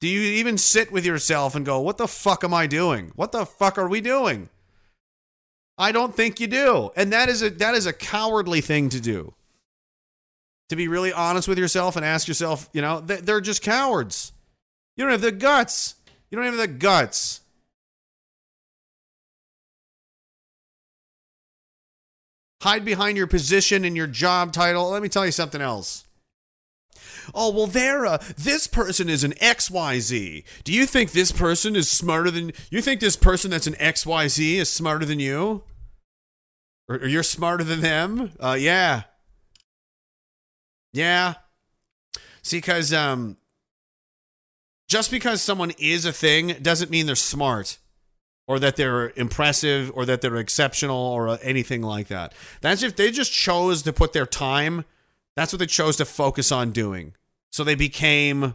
Do 0.00 0.08
you 0.08 0.20
even 0.20 0.58
sit 0.58 0.92
with 0.92 1.04
yourself 1.04 1.54
and 1.54 1.66
go 1.66 1.80
what 1.80 1.98
the 1.98 2.08
fuck 2.08 2.44
am 2.44 2.54
i 2.54 2.66
doing? 2.66 3.12
What 3.16 3.32
the 3.32 3.44
fuck 3.44 3.78
are 3.78 3.88
we 3.88 4.00
doing 4.00 4.48
i 5.78 5.90
don't 5.92 6.14
think 6.14 6.38
you 6.40 6.46
do. 6.46 6.90
And 6.96 7.12
that 7.12 7.28
is 7.28 7.42
a 7.42 7.50
that 7.50 7.74
is 7.74 7.86
a 7.86 7.92
cowardly 7.92 8.60
thing 8.60 8.88
to 8.90 9.00
do. 9.00 9.34
To 10.68 10.76
be 10.76 10.88
really 10.88 11.12
honest 11.12 11.48
with 11.48 11.58
yourself 11.58 11.96
and 11.96 12.04
ask 12.04 12.28
yourself 12.28 12.68
you 12.72 12.82
know 12.82 13.00
they- 13.00 13.20
they're 13.20 13.40
just 13.40 13.62
cowards. 13.62 14.32
You 14.96 15.04
don't 15.04 15.12
have 15.12 15.20
the 15.22 15.32
guts. 15.32 15.94
You 16.30 16.36
don't 16.36 16.46
have 16.46 16.56
the 16.56 16.68
guts. 16.68 17.40
Hide 22.62 22.84
behind 22.84 23.16
your 23.16 23.26
position 23.26 23.84
and 23.84 23.96
your 23.96 24.06
job 24.06 24.52
title. 24.52 24.88
Let 24.90 25.02
me 25.02 25.08
tell 25.08 25.26
you 25.26 25.32
something 25.32 25.60
else. 25.60 26.04
Oh, 27.34 27.50
well, 27.50 28.06
uh, 28.06 28.18
this 28.36 28.66
person 28.66 29.08
is 29.08 29.24
an 29.24 29.32
XYZ. 29.32 30.44
Do 30.64 30.72
you 30.72 30.86
think 30.86 31.12
this 31.12 31.32
person 31.32 31.76
is 31.76 31.88
smarter 31.88 32.30
than 32.30 32.52
you 32.70 32.80
think 32.80 33.00
this 33.00 33.16
person 33.16 33.50
that's 33.50 33.66
an 33.66 33.74
XYZ 33.74 34.56
is 34.56 34.70
smarter 34.70 35.04
than 35.04 35.20
you? 35.20 35.64
Or, 36.88 36.96
or 36.96 37.06
you're 37.06 37.22
smarter 37.22 37.64
than 37.64 37.80
them? 37.80 38.32
Uh, 38.40 38.56
yeah. 38.58 39.02
Yeah. 40.92 41.34
See, 42.42 42.58
because 42.58 42.92
um, 42.92 43.36
just 44.88 45.10
because 45.10 45.40
someone 45.40 45.72
is 45.78 46.04
a 46.04 46.12
thing 46.12 46.56
doesn't 46.60 46.90
mean 46.90 47.06
they're 47.06 47.16
smart 47.16 47.78
or 48.46 48.58
that 48.58 48.76
they're 48.76 49.10
impressive 49.16 49.90
or 49.94 50.04
that 50.04 50.20
they're 50.20 50.36
exceptional 50.36 50.96
or 50.96 51.38
anything 51.42 51.82
like 51.82 52.08
that. 52.08 52.34
That's 52.60 52.82
if 52.82 52.96
they 52.96 53.10
just 53.10 53.32
chose 53.32 53.82
to 53.82 53.92
put 53.92 54.12
their 54.12 54.26
time, 54.26 54.84
that's 55.36 55.52
what 55.52 55.58
they 55.58 55.66
chose 55.66 55.96
to 55.96 56.04
focus 56.04 56.52
on 56.52 56.70
doing. 56.72 57.14
So 57.50 57.64
they 57.64 57.74
became 57.74 58.54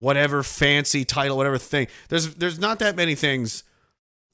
whatever 0.00 0.42
fancy 0.42 1.04
title, 1.04 1.36
whatever 1.36 1.58
thing. 1.58 1.88
There's 2.08 2.34
there's 2.34 2.58
not 2.58 2.78
that 2.78 2.96
many 2.96 3.14
things 3.14 3.64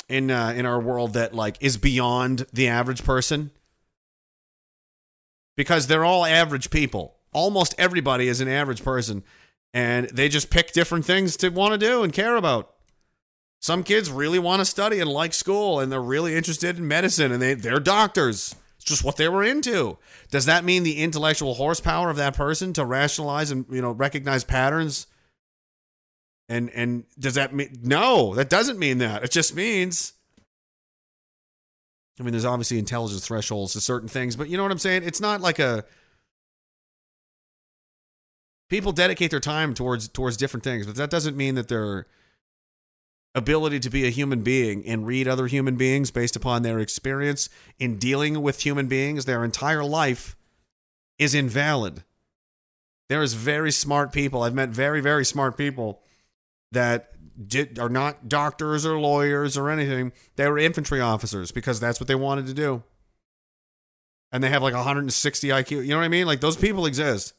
in 0.09 0.31
uh, 0.31 0.53
in 0.57 0.67
our 0.67 0.81
world 0.81 1.15
that 1.15 1.35
like 1.35 1.57
is 1.61 1.77
beyond 1.77 2.47
the 2.53 2.69
average 2.69 3.05
person 3.05 3.51
because 5.57 5.87
they're 5.87 6.05
all 6.05 6.25
average 6.25 6.71
people. 6.71 7.17
Almost 7.33 7.75
everybody 7.79 8.29
is 8.29 8.41
an 8.41 8.49
average 8.49 8.85
person 8.85 9.25
and 9.73 10.09
they 10.11 10.29
just 10.29 10.51
pick 10.51 10.73
different 10.73 11.05
things 11.05 11.37
to 11.39 11.49
want 11.49 11.73
to 11.73 11.79
do 11.79 12.03
and 12.03 12.13
care 12.13 12.37
about. 12.37 12.71
Some 13.61 13.83
kids 13.83 14.11
really 14.11 14.39
want 14.39 14.61
to 14.61 14.65
study 14.65 15.01
and 15.01 15.11
like 15.11 15.33
school 15.33 15.81
and 15.81 15.91
they're 15.91 16.01
really 16.01 16.37
interested 16.37 16.79
in 16.79 16.87
medicine 16.87 17.33
and 17.33 17.41
they, 17.41 17.55
they're 17.55 17.81
doctors. 17.81 18.55
It's 18.85 18.91
just 18.91 19.05
what 19.05 19.17
they 19.17 19.31
were 19.31 19.43
into. 19.43 19.97
Does 20.31 20.45
that 20.45 20.63
mean 20.63 20.83
the 20.83 21.03
intellectual 21.03 21.55
horsepower 21.55 22.11
of 22.11 22.17
that 22.17 22.37
person 22.37 22.75
to 22.75 22.85
rationalize 22.85 23.51
and 23.51 23.65
you 23.71 23.81
know 23.81 23.93
recognize 23.93 24.45
patterns? 24.45 25.07
And 26.51 26.69
and 26.69 27.05
does 27.19 27.33
that 27.37 27.55
mean 27.55 27.79
no, 27.83 28.35
that 28.35 28.51
doesn't 28.51 28.79
mean 28.79 28.99
that. 28.99 29.25
It 29.25 29.31
just 29.31 29.57
means 29.57 30.13
I 32.21 32.25
mean 32.25 32.33
there's 32.33 32.45
obviously 32.45 32.79
intelligence 32.79 33.27
thresholds 33.27 33.73
to 33.73 33.81
certain 33.81 34.09
things, 34.09 34.37
but 34.37 34.51
you 34.51 34.59
know 34.59 34.63
what 34.63 34.73
I'm 34.73 34.77
saying? 34.77 35.05
It's 35.05 35.21
not 35.21 35.41
like 35.41 35.59
a 35.59 35.87
people 38.69 38.93
dedicate 38.93 39.31
their 39.31 39.41
time 39.41 39.73
towards 39.73 40.09
towards 40.09 40.37
different 40.37 40.63
things, 40.63 40.85
but 40.85 40.97
that 40.97 41.09
doesn't 41.09 41.39
mean 41.39 41.55
that 41.55 41.69
they're 41.69 42.07
ability 43.35 43.81
to 43.81 43.91
be 43.91 44.07
a 44.07 44.11
human 44.11 44.43
being 44.43 44.87
and 44.87 45.07
read 45.07 45.27
other 45.27 45.47
human 45.47 45.77
beings 45.77 46.11
based 46.11 46.37
upon 46.37 46.63
their 46.63 46.79
experience 46.79 47.49
in 47.79 47.99
dealing 47.99 48.41
with 48.43 48.61
human 48.61 48.87
beings 48.87 49.25
their 49.25 49.45
entire 49.45 49.85
life 49.85 50.37
is 51.19 51.35
invalid. 51.35 52.05
There 53.09 53.23
is 53.23 53.35
very 53.35 53.73
smart 53.73 54.13
people. 54.13 54.43
I've 54.43 54.55
met 54.55 54.71
very 54.71 55.01
very 55.01 55.25
smart 55.25 55.57
people 55.57 56.01
that 56.73 57.11
did, 57.49 57.79
are 57.79 57.89
not 57.89 58.29
doctors 58.29 58.87
or 58.87 58.99
lawyers 58.99 59.57
or 59.57 59.69
anything. 59.69 60.13
They 60.37 60.49
were 60.49 60.59
infantry 60.59 61.01
officers 61.01 61.51
because 61.51 61.81
that's 61.81 62.01
what 62.01 62.07
they 62.07 62.15
wanted 62.15 62.47
to 62.47 62.55
do. 62.55 62.83
And 64.31 64.43
they 64.43 64.51
have 64.51 64.63
like 64.63 64.75
160 64.75 65.49
IQ. 65.49 65.71
You 65.71 65.89
know 65.89 65.99
what 65.99 66.05
I 66.05 66.09
mean? 66.09 66.27
Like 66.27 66.41
those 66.41 66.57
people 66.57 66.87
exist 66.87 67.35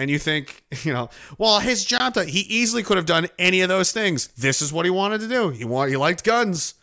and 0.00 0.08
you 0.08 0.18
think, 0.18 0.64
you 0.82 0.92
know, 0.94 1.10
well, 1.36 1.60
his 1.60 1.84
job, 1.84 2.14
that 2.14 2.30
he 2.30 2.40
easily 2.40 2.82
could 2.82 2.96
have 2.96 3.06
done 3.06 3.28
any 3.38 3.60
of 3.60 3.68
those 3.68 3.92
things. 3.92 4.28
This 4.28 4.62
is 4.62 4.72
what 4.72 4.86
he 4.86 4.90
wanted 4.90 5.20
to 5.20 5.28
do. 5.28 5.50
He 5.50 5.64
want, 5.64 5.90
he 5.90 5.96
liked 5.96 6.24
guns. 6.24 6.74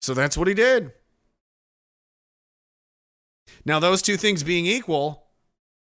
So 0.00 0.14
that's 0.14 0.36
what 0.36 0.48
he 0.48 0.54
did. 0.54 0.92
Now, 3.66 3.78
those 3.78 4.00
two 4.00 4.16
things 4.16 4.42
being 4.42 4.64
equal, 4.64 5.26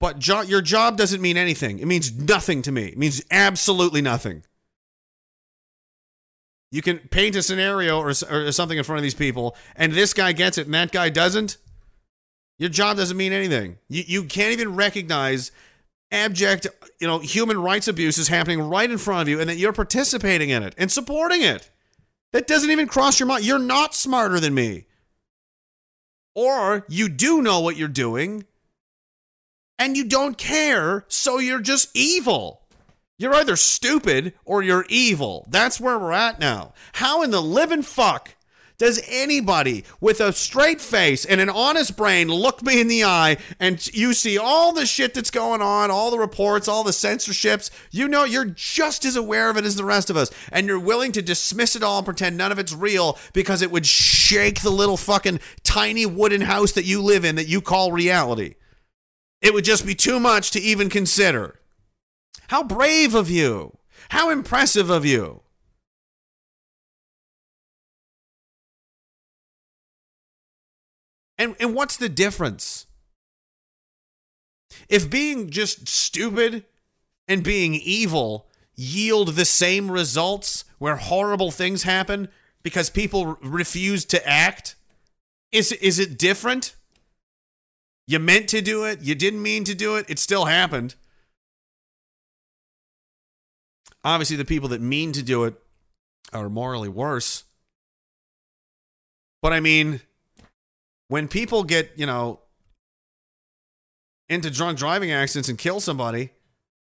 but 0.00 0.18
jo- 0.18 0.40
your 0.40 0.62
job 0.62 0.96
doesn't 0.96 1.20
mean 1.20 1.36
anything. 1.36 1.78
It 1.78 1.86
means 1.86 2.12
nothing 2.18 2.62
to 2.62 2.72
me. 2.72 2.86
It 2.86 2.98
means 2.98 3.22
absolutely 3.30 4.00
nothing. 4.00 4.42
You 6.72 6.80
can 6.80 6.98
paint 7.10 7.36
a 7.36 7.42
scenario 7.42 7.98
or, 7.98 8.08
or 8.08 8.52
something 8.52 8.78
in 8.78 8.84
front 8.84 8.98
of 8.98 9.02
these 9.02 9.14
people, 9.14 9.56
and 9.76 9.92
this 9.92 10.14
guy 10.14 10.32
gets 10.32 10.56
it 10.56 10.66
and 10.66 10.74
that 10.74 10.90
guy 10.90 11.10
doesn't. 11.10 11.58
Your 12.58 12.70
job 12.70 12.96
doesn't 12.96 13.16
mean 13.16 13.32
anything. 13.32 13.78
You, 13.88 14.04
you 14.06 14.24
can't 14.24 14.52
even 14.52 14.74
recognize 14.74 15.52
abject, 16.10 16.66
you 17.00 17.06
know, 17.06 17.18
human 17.18 17.60
rights 17.60 17.88
abuse 17.88 18.18
is 18.18 18.28
happening 18.28 18.60
right 18.60 18.90
in 18.90 18.98
front 18.98 19.22
of 19.22 19.28
you 19.28 19.40
and 19.40 19.48
that 19.48 19.56
you're 19.56 19.72
participating 19.72 20.50
in 20.50 20.62
it 20.62 20.74
and 20.76 20.90
supporting 20.90 21.42
it. 21.42 21.70
That 22.32 22.46
doesn't 22.46 22.70
even 22.70 22.86
cross 22.86 23.18
your 23.18 23.26
mind. 23.26 23.44
You're 23.44 23.58
not 23.58 23.94
smarter 23.94 24.38
than 24.38 24.54
me. 24.54 24.86
Or 26.34 26.86
you 26.88 27.08
do 27.08 27.42
know 27.42 27.60
what 27.60 27.76
you're 27.76 27.88
doing 27.88 28.44
and 29.78 29.96
you 29.96 30.04
don't 30.04 30.36
care, 30.36 31.04
so 31.08 31.38
you're 31.38 31.60
just 31.60 31.88
evil. 31.94 32.60
You're 33.18 33.34
either 33.34 33.56
stupid 33.56 34.34
or 34.44 34.62
you're 34.62 34.86
evil. 34.88 35.46
That's 35.50 35.80
where 35.80 35.98
we're 35.98 36.12
at 36.12 36.38
now. 36.38 36.74
How 36.94 37.22
in 37.22 37.30
the 37.30 37.42
living 37.42 37.82
fuck 37.82 38.34
does 38.80 38.98
anybody 39.06 39.84
with 40.00 40.22
a 40.22 40.32
straight 40.32 40.80
face 40.80 41.26
and 41.26 41.38
an 41.38 41.50
honest 41.50 41.98
brain 41.98 42.28
look 42.28 42.62
me 42.62 42.80
in 42.80 42.88
the 42.88 43.04
eye 43.04 43.36
and 43.58 43.86
you 43.92 44.14
see 44.14 44.38
all 44.38 44.72
the 44.72 44.86
shit 44.86 45.12
that's 45.12 45.30
going 45.30 45.60
on, 45.60 45.90
all 45.90 46.10
the 46.10 46.18
reports, 46.18 46.66
all 46.66 46.82
the 46.82 46.90
censorships? 46.94 47.70
You 47.90 48.08
know, 48.08 48.24
you're 48.24 48.46
just 48.46 49.04
as 49.04 49.16
aware 49.16 49.50
of 49.50 49.58
it 49.58 49.66
as 49.66 49.76
the 49.76 49.84
rest 49.84 50.08
of 50.08 50.16
us. 50.16 50.30
And 50.50 50.66
you're 50.66 50.80
willing 50.80 51.12
to 51.12 51.20
dismiss 51.20 51.76
it 51.76 51.82
all 51.82 51.98
and 51.98 52.06
pretend 52.06 52.38
none 52.38 52.52
of 52.52 52.58
it's 52.58 52.72
real 52.72 53.18
because 53.34 53.60
it 53.60 53.70
would 53.70 53.84
shake 53.84 54.62
the 54.62 54.70
little 54.70 54.96
fucking 54.96 55.40
tiny 55.62 56.06
wooden 56.06 56.40
house 56.40 56.72
that 56.72 56.86
you 56.86 57.02
live 57.02 57.26
in 57.26 57.36
that 57.36 57.48
you 57.48 57.60
call 57.60 57.92
reality. 57.92 58.54
It 59.42 59.52
would 59.52 59.64
just 59.64 59.84
be 59.84 59.94
too 59.94 60.18
much 60.18 60.52
to 60.52 60.60
even 60.60 60.88
consider. 60.88 61.60
How 62.48 62.62
brave 62.62 63.14
of 63.14 63.28
you! 63.28 63.76
How 64.08 64.30
impressive 64.30 64.88
of 64.88 65.04
you! 65.04 65.42
And 71.40 71.56
and 71.58 71.74
what's 71.74 71.96
the 71.96 72.10
difference? 72.10 72.86
If 74.90 75.08
being 75.08 75.48
just 75.48 75.88
stupid 75.88 76.66
and 77.26 77.42
being 77.42 77.74
evil 77.74 78.46
yield 78.76 79.28
the 79.28 79.46
same 79.46 79.90
results 79.90 80.66
where 80.78 80.96
horrible 80.96 81.50
things 81.50 81.84
happen 81.84 82.28
because 82.62 82.90
people 82.90 83.38
refuse 83.42 84.04
to 84.04 84.28
act? 84.28 84.76
Is 85.50 85.72
is 85.72 85.98
it 85.98 86.18
different? 86.18 86.76
You 88.06 88.18
meant 88.18 88.48
to 88.50 88.60
do 88.60 88.84
it, 88.84 89.00
you 89.00 89.14
didn't 89.14 89.42
mean 89.42 89.64
to 89.64 89.74
do 89.74 89.96
it, 89.96 90.10
it 90.10 90.18
still 90.18 90.44
happened. 90.44 90.94
Obviously, 94.04 94.36
the 94.36 94.44
people 94.44 94.68
that 94.70 94.82
mean 94.82 95.12
to 95.12 95.22
do 95.22 95.44
it 95.44 95.54
are 96.34 96.50
morally 96.50 96.88
worse. 96.88 97.44
But 99.40 99.54
I 99.54 99.60
mean, 99.60 100.02
when 101.10 101.26
people 101.26 101.64
get, 101.64 101.90
you 101.96 102.06
know, 102.06 102.38
into 104.28 104.48
drunk 104.48 104.78
driving 104.78 105.10
accidents 105.10 105.48
and 105.48 105.58
kill 105.58 105.80
somebody, 105.80 106.30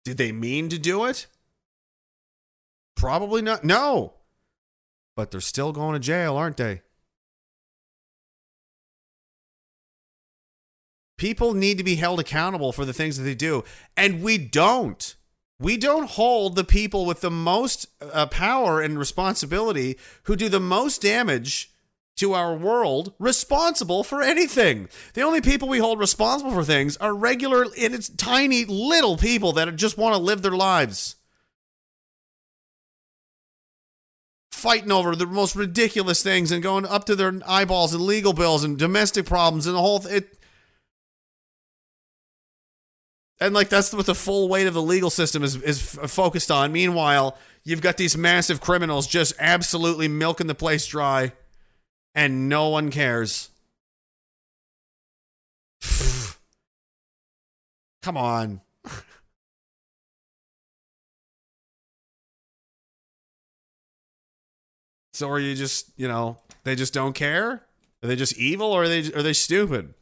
did 0.03 0.17
they 0.17 0.33
mean 0.33 0.67
to 0.67 0.77
do 0.77 1.05
it? 1.05 1.27
Probably 2.97 3.41
not. 3.41 3.63
No. 3.63 4.15
But 5.15 5.31
they're 5.31 5.39
still 5.39 5.71
going 5.71 5.93
to 5.93 5.99
jail, 5.99 6.35
aren't 6.35 6.57
they? 6.57 6.81
People 11.17 11.53
need 11.53 11.77
to 11.77 11.83
be 11.83 11.95
held 11.95 12.19
accountable 12.19 12.73
for 12.73 12.83
the 12.83 12.93
things 12.93 13.17
that 13.17 13.23
they 13.23 13.35
do, 13.35 13.63
and 13.95 14.21
we 14.21 14.37
don't. 14.37 15.15
We 15.57 15.77
don't 15.77 16.09
hold 16.09 16.57
the 16.57 16.65
people 16.65 17.05
with 17.05 17.21
the 17.21 17.31
most 17.31 17.85
uh, 18.01 18.25
power 18.25 18.81
and 18.81 18.99
responsibility 18.99 19.97
who 20.23 20.35
do 20.35 20.49
the 20.49 20.59
most 20.59 21.01
damage 21.01 21.70
to 22.17 22.33
our 22.33 22.55
world 22.55 23.13
responsible 23.19 24.03
for 24.03 24.21
anything. 24.21 24.89
The 25.13 25.21
only 25.21 25.41
people 25.41 25.67
we 25.67 25.79
hold 25.79 25.99
responsible 25.99 26.51
for 26.51 26.63
things 26.63 26.97
are 26.97 27.15
regular 27.15 27.63
and 27.63 27.95
it's 27.95 28.09
tiny 28.09 28.65
little 28.65 29.17
people 29.17 29.53
that 29.53 29.75
just 29.75 29.97
want 29.97 30.15
to 30.15 30.21
live 30.21 30.41
their 30.41 30.51
lives. 30.51 31.15
Fighting 34.51 34.91
over 34.91 35.15
the 35.15 35.25
most 35.25 35.55
ridiculous 35.55 36.21
things 36.21 36.51
and 36.51 36.61
going 36.61 36.85
up 36.85 37.05
to 37.05 37.15
their 37.15 37.39
eyeballs 37.47 37.93
and 37.93 38.03
legal 38.03 38.33
bills 38.33 38.63
and 38.63 38.77
domestic 38.77 39.25
problems 39.25 39.65
and 39.65 39.75
the 39.75 39.81
whole 39.81 39.99
th- 39.99 40.23
it 40.23 40.37
and 43.41 43.55
like 43.55 43.69
that's 43.69 43.91
what 43.91 44.05
the 44.05 44.13
full 44.13 44.47
weight 44.47 44.67
of 44.67 44.75
the 44.75 44.81
legal 44.81 45.09
system 45.09 45.43
is 45.43 45.55
is 45.55 45.81
focused 45.81 46.51
on. 46.51 46.71
Meanwhile, 46.71 47.35
you've 47.63 47.81
got 47.81 47.97
these 47.97 48.15
massive 48.15 48.61
criminals 48.61 49.07
just 49.07 49.33
absolutely 49.39 50.07
milking 50.07 50.45
the 50.45 50.53
place 50.53 50.85
dry, 50.85 51.33
and 52.13 52.49
no 52.49 52.69
one 52.69 52.91
cares. 52.91 53.49
Come 58.01 58.17
on. 58.17 58.61
so 65.13 65.29
are 65.29 65.39
you 65.39 65.55
just 65.55 65.91
you 65.97 66.07
know 66.07 66.37
they 66.63 66.75
just 66.75 66.93
don't 66.93 67.13
care? 67.13 67.65
Are 68.03 68.07
they 68.07 68.15
just 68.15 68.37
evil 68.37 68.71
or 68.71 68.83
are 68.83 68.89
they 68.89 69.11
are 69.13 69.21
they 69.23 69.33
stupid? 69.33 69.93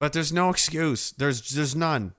But 0.00 0.12
there's 0.12 0.32
no 0.32 0.50
excuse. 0.50 1.12
There's 1.12 1.50
there's 1.50 1.76
none. 1.76 2.14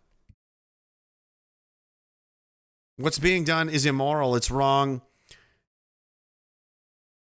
What's 2.98 3.19
being 3.19 3.43
done 3.43 3.69
is 3.69 3.85
immoral. 3.85 4.35
It's 4.35 4.49
wrong. 4.49 5.01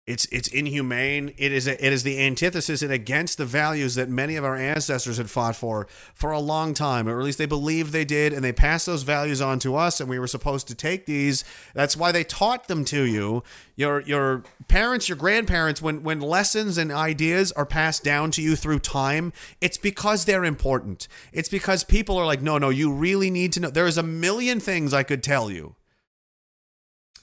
It's 0.06 0.26
it's 0.26 0.48
inhumane. 0.48 1.32
It 1.38 1.50
is 1.50 1.66
a, 1.66 1.82
it 1.82 1.90
is 1.90 2.02
the 2.02 2.20
antithesis 2.20 2.82
and 2.82 2.92
against 2.92 3.38
the 3.38 3.46
values 3.46 3.94
that 3.94 4.10
many 4.10 4.36
of 4.36 4.44
our 4.44 4.54
ancestors 4.54 5.16
had 5.16 5.30
fought 5.30 5.56
for 5.56 5.86
for 6.12 6.30
a 6.30 6.40
long 6.40 6.74
time, 6.74 7.08
or 7.08 7.18
at 7.18 7.24
least 7.24 7.38
they 7.38 7.46
believed 7.46 7.90
they 7.90 8.04
did, 8.04 8.34
and 8.34 8.44
they 8.44 8.52
passed 8.52 8.84
those 8.84 9.02
values 9.02 9.40
on 9.40 9.58
to 9.60 9.76
us, 9.76 10.00
and 10.00 10.10
we 10.10 10.18
were 10.18 10.26
supposed 10.26 10.68
to 10.68 10.74
take 10.74 11.06
these. 11.06 11.42
That's 11.72 11.96
why 11.96 12.12
they 12.12 12.22
taught 12.22 12.68
them 12.68 12.84
to 12.86 13.04
you. 13.04 13.44
Your 13.76 14.02
your 14.02 14.42
parents, 14.68 15.08
your 15.08 15.16
grandparents, 15.16 15.80
when 15.80 16.02
when 16.02 16.20
lessons 16.20 16.76
and 16.76 16.92
ideas 16.92 17.50
are 17.52 17.64
passed 17.64 18.04
down 18.04 18.30
to 18.32 18.42
you 18.42 18.56
through 18.56 18.80
time, 18.80 19.32
it's 19.62 19.78
because 19.78 20.26
they're 20.26 20.44
important. 20.44 21.08
It's 21.32 21.48
because 21.48 21.82
people 21.82 22.18
are 22.18 22.26
like, 22.26 22.42
no, 22.42 22.58
no, 22.58 22.68
you 22.68 22.92
really 22.92 23.30
need 23.30 23.54
to 23.54 23.60
know. 23.60 23.70
There 23.70 23.86
is 23.86 23.96
a 23.96 24.02
million 24.02 24.60
things 24.60 24.92
I 24.92 25.02
could 25.02 25.22
tell 25.22 25.50
you. 25.50 25.76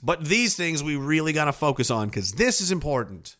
But 0.04 0.26
these 0.26 0.56
things 0.56 0.84
we 0.84 0.96
really 0.96 1.34
got 1.34 1.46
to 1.46 1.54
focus 1.54 1.92
on 1.92 2.10
because 2.10 2.34
this 2.34 2.62
is 2.62 2.72
important. 2.72 3.38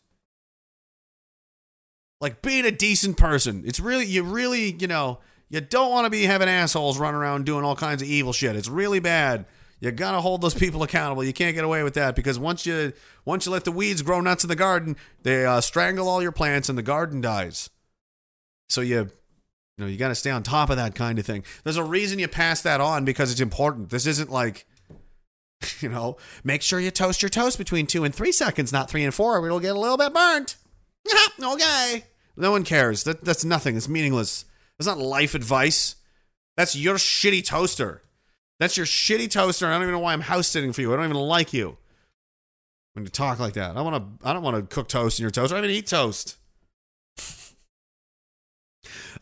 Like 2.20 2.40
being 2.40 2.64
a 2.64 2.70
decent 2.70 3.16
person. 3.16 3.64
It's 3.66 3.80
really, 3.80 4.06
you 4.06 4.22
really, 4.22 4.72
you 4.72 4.86
know, 4.86 5.18
you 5.48 5.60
don't 5.60 5.90
want 5.90 6.06
to 6.06 6.10
be 6.10 6.22
having 6.22 6.48
assholes 6.48 6.98
running 6.98 7.20
around 7.20 7.46
doing 7.46 7.64
all 7.64 7.74
kinds 7.74 8.00
of 8.00 8.08
evil 8.08 8.32
shit. 8.32 8.54
It's 8.54 8.68
really 8.68 9.00
bad. 9.00 9.44
You 9.80 9.90
got 9.90 10.12
to 10.12 10.20
hold 10.20 10.40
those 10.40 10.54
people 10.58 10.84
accountable. 10.84 11.24
You 11.24 11.32
can't 11.32 11.54
get 11.54 11.64
away 11.64 11.82
with 11.82 11.94
that 11.94 12.14
because 12.14 12.38
once 12.38 12.64
you 12.64 12.92
once 13.24 13.46
you 13.46 13.52
let 13.52 13.64
the 13.64 13.72
weeds 13.72 14.02
grow 14.02 14.20
nuts 14.20 14.44
in 14.44 14.48
the 14.48 14.56
garden, 14.56 14.96
they 15.24 15.44
uh, 15.44 15.60
strangle 15.60 16.08
all 16.08 16.22
your 16.22 16.32
plants 16.32 16.68
and 16.68 16.78
the 16.78 16.82
garden 16.82 17.20
dies. 17.20 17.70
So 18.68 18.80
you 18.80 19.10
you 19.76 19.84
know, 19.84 19.86
you 19.86 19.96
got 19.96 20.08
to 20.08 20.14
stay 20.14 20.30
on 20.30 20.42
top 20.42 20.70
of 20.70 20.76
that 20.76 20.94
kind 20.94 21.18
of 21.18 21.26
thing. 21.26 21.44
There's 21.64 21.76
a 21.76 21.84
reason 21.84 22.18
you 22.18 22.28
pass 22.28 22.62
that 22.62 22.80
on 22.80 23.04
because 23.04 23.32
it's 23.32 23.40
important. 23.40 23.90
This 23.90 24.06
isn't 24.06 24.30
like 24.30 24.66
you 25.80 25.88
know, 25.88 26.16
make 26.44 26.62
sure 26.62 26.80
you 26.80 26.90
toast 26.90 27.22
your 27.22 27.28
toast 27.28 27.58
between 27.58 27.86
two 27.86 28.04
and 28.04 28.14
three 28.14 28.32
seconds, 28.32 28.72
not 28.72 28.90
three 28.90 29.04
and 29.04 29.14
four, 29.14 29.38
or 29.38 29.46
it'll 29.46 29.60
get 29.60 29.76
a 29.76 29.78
little 29.78 29.96
bit 29.96 30.12
burnt. 30.12 30.56
okay. 31.42 32.04
No 32.36 32.50
one 32.50 32.64
cares. 32.64 33.04
That, 33.04 33.24
that's 33.24 33.44
nothing. 33.44 33.76
It's 33.76 33.88
meaningless. 33.88 34.44
That's 34.78 34.86
not 34.86 34.98
life 34.98 35.34
advice. 35.34 35.96
That's 36.56 36.76
your 36.76 36.96
shitty 36.96 37.44
toaster. 37.44 38.02
That's 38.58 38.76
your 38.76 38.86
shitty 38.86 39.30
toaster. 39.30 39.66
I 39.66 39.72
don't 39.72 39.82
even 39.82 39.92
know 39.94 39.98
why 40.00 40.12
I'm 40.12 40.20
house 40.20 40.48
sitting 40.48 40.72
for 40.72 40.80
you. 40.80 40.92
I 40.92 40.96
don't 40.96 41.06
even 41.06 41.16
like 41.16 41.52
you. 41.52 41.76
When 42.94 43.04
you 43.04 43.10
talk 43.10 43.38
like 43.38 43.54
that, 43.54 43.76
I 43.76 43.80
want 43.80 43.96
to. 43.96 44.28
I 44.28 44.32
don't 44.32 44.42
want 44.42 44.56
to 44.56 44.74
cook 44.74 44.88
toast 44.88 45.18
in 45.18 45.22
your 45.22 45.30
toaster. 45.30 45.56
I 45.56 45.58
even 45.58 45.70
eat 45.70 45.86
toast. 45.86 46.36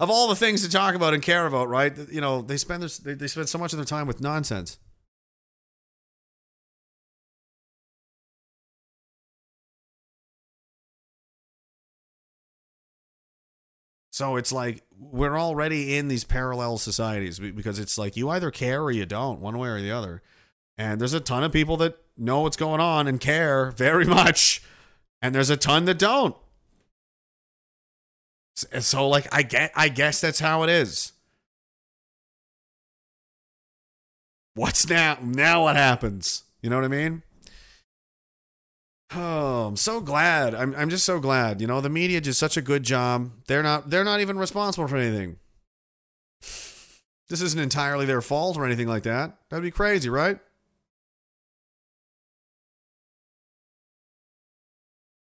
of 0.00 0.10
all 0.10 0.28
the 0.28 0.34
things 0.34 0.62
to 0.62 0.70
talk 0.70 0.94
about 0.94 1.14
and 1.14 1.22
care 1.22 1.46
about, 1.46 1.68
right? 1.68 1.96
You 2.10 2.20
know, 2.20 2.42
they 2.42 2.56
spend 2.56 2.82
this. 2.82 2.98
They, 2.98 3.14
they 3.14 3.28
spend 3.28 3.48
so 3.48 3.58
much 3.58 3.72
of 3.72 3.78
their 3.78 3.86
time 3.86 4.08
with 4.08 4.20
nonsense. 4.20 4.78
So 14.20 14.36
it's 14.36 14.52
like 14.52 14.82
we're 14.98 15.40
already 15.40 15.96
in 15.96 16.08
these 16.08 16.24
parallel 16.24 16.76
societies 16.76 17.38
because 17.38 17.78
it's 17.78 17.96
like 17.96 18.18
you 18.18 18.28
either 18.28 18.50
care 18.50 18.82
or 18.82 18.90
you 18.90 19.06
don't, 19.06 19.40
one 19.40 19.56
way 19.56 19.70
or 19.70 19.80
the 19.80 19.92
other. 19.92 20.20
And 20.76 21.00
there's 21.00 21.14
a 21.14 21.20
ton 21.20 21.42
of 21.42 21.52
people 21.52 21.78
that 21.78 21.96
know 22.18 22.40
what's 22.40 22.58
going 22.58 22.82
on 22.82 23.08
and 23.08 23.18
care 23.18 23.70
very 23.70 24.04
much, 24.20 24.62
and 25.22 25.34
there's 25.34 25.48
a 25.48 25.56
ton 25.56 25.86
that 25.86 25.98
don't. 25.98 26.36
So 28.54 29.08
like 29.08 29.26
I 29.32 29.40
get 29.40 29.72
I 29.74 29.88
guess 29.88 30.20
that's 30.20 30.40
how 30.40 30.64
it 30.64 30.68
is. 30.68 31.12
What's 34.52 34.86
now? 34.86 35.16
Now 35.22 35.62
what 35.62 35.76
happens? 35.76 36.42
You 36.60 36.68
know 36.68 36.76
what 36.76 36.84
I 36.84 36.88
mean? 36.88 37.22
Oh, 39.14 39.66
I'm 39.66 39.76
so 39.76 40.00
glad. 40.00 40.54
I'm 40.54 40.74
I'm 40.76 40.88
just 40.88 41.04
so 41.04 41.18
glad. 41.18 41.60
You 41.60 41.66
know, 41.66 41.80
the 41.80 41.88
media 41.88 42.20
did 42.20 42.34
such 42.34 42.56
a 42.56 42.62
good 42.62 42.84
job. 42.84 43.30
They're 43.46 43.62
not 43.62 43.90
they're 43.90 44.04
not 44.04 44.20
even 44.20 44.38
responsible 44.38 44.86
for 44.86 44.96
anything. 44.96 45.36
This 47.28 47.42
isn't 47.42 47.60
entirely 47.60 48.06
their 48.06 48.20
fault 48.20 48.56
or 48.56 48.64
anything 48.64 48.88
like 48.88 49.04
that. 49.04 49.36
That'd 49.48 49.62
be 49.62 49.70
crazy, 49.70 50.08
right? 50.08 50.38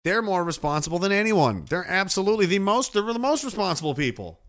They're 0.04 0.22
more 0.22 0.42
responsible 0.42 0.98
than 0.98 1.12
anyone. 1.12 1.64
They're 1.68 1.86
absolutely 1.88 2.46
the 2.46 2.58
most 2.58 2.92
they're 2.92 3.02
the 3.02 3.18
most 3.18 3.44
responsible 3.44 3.94
people. 3.94 4.40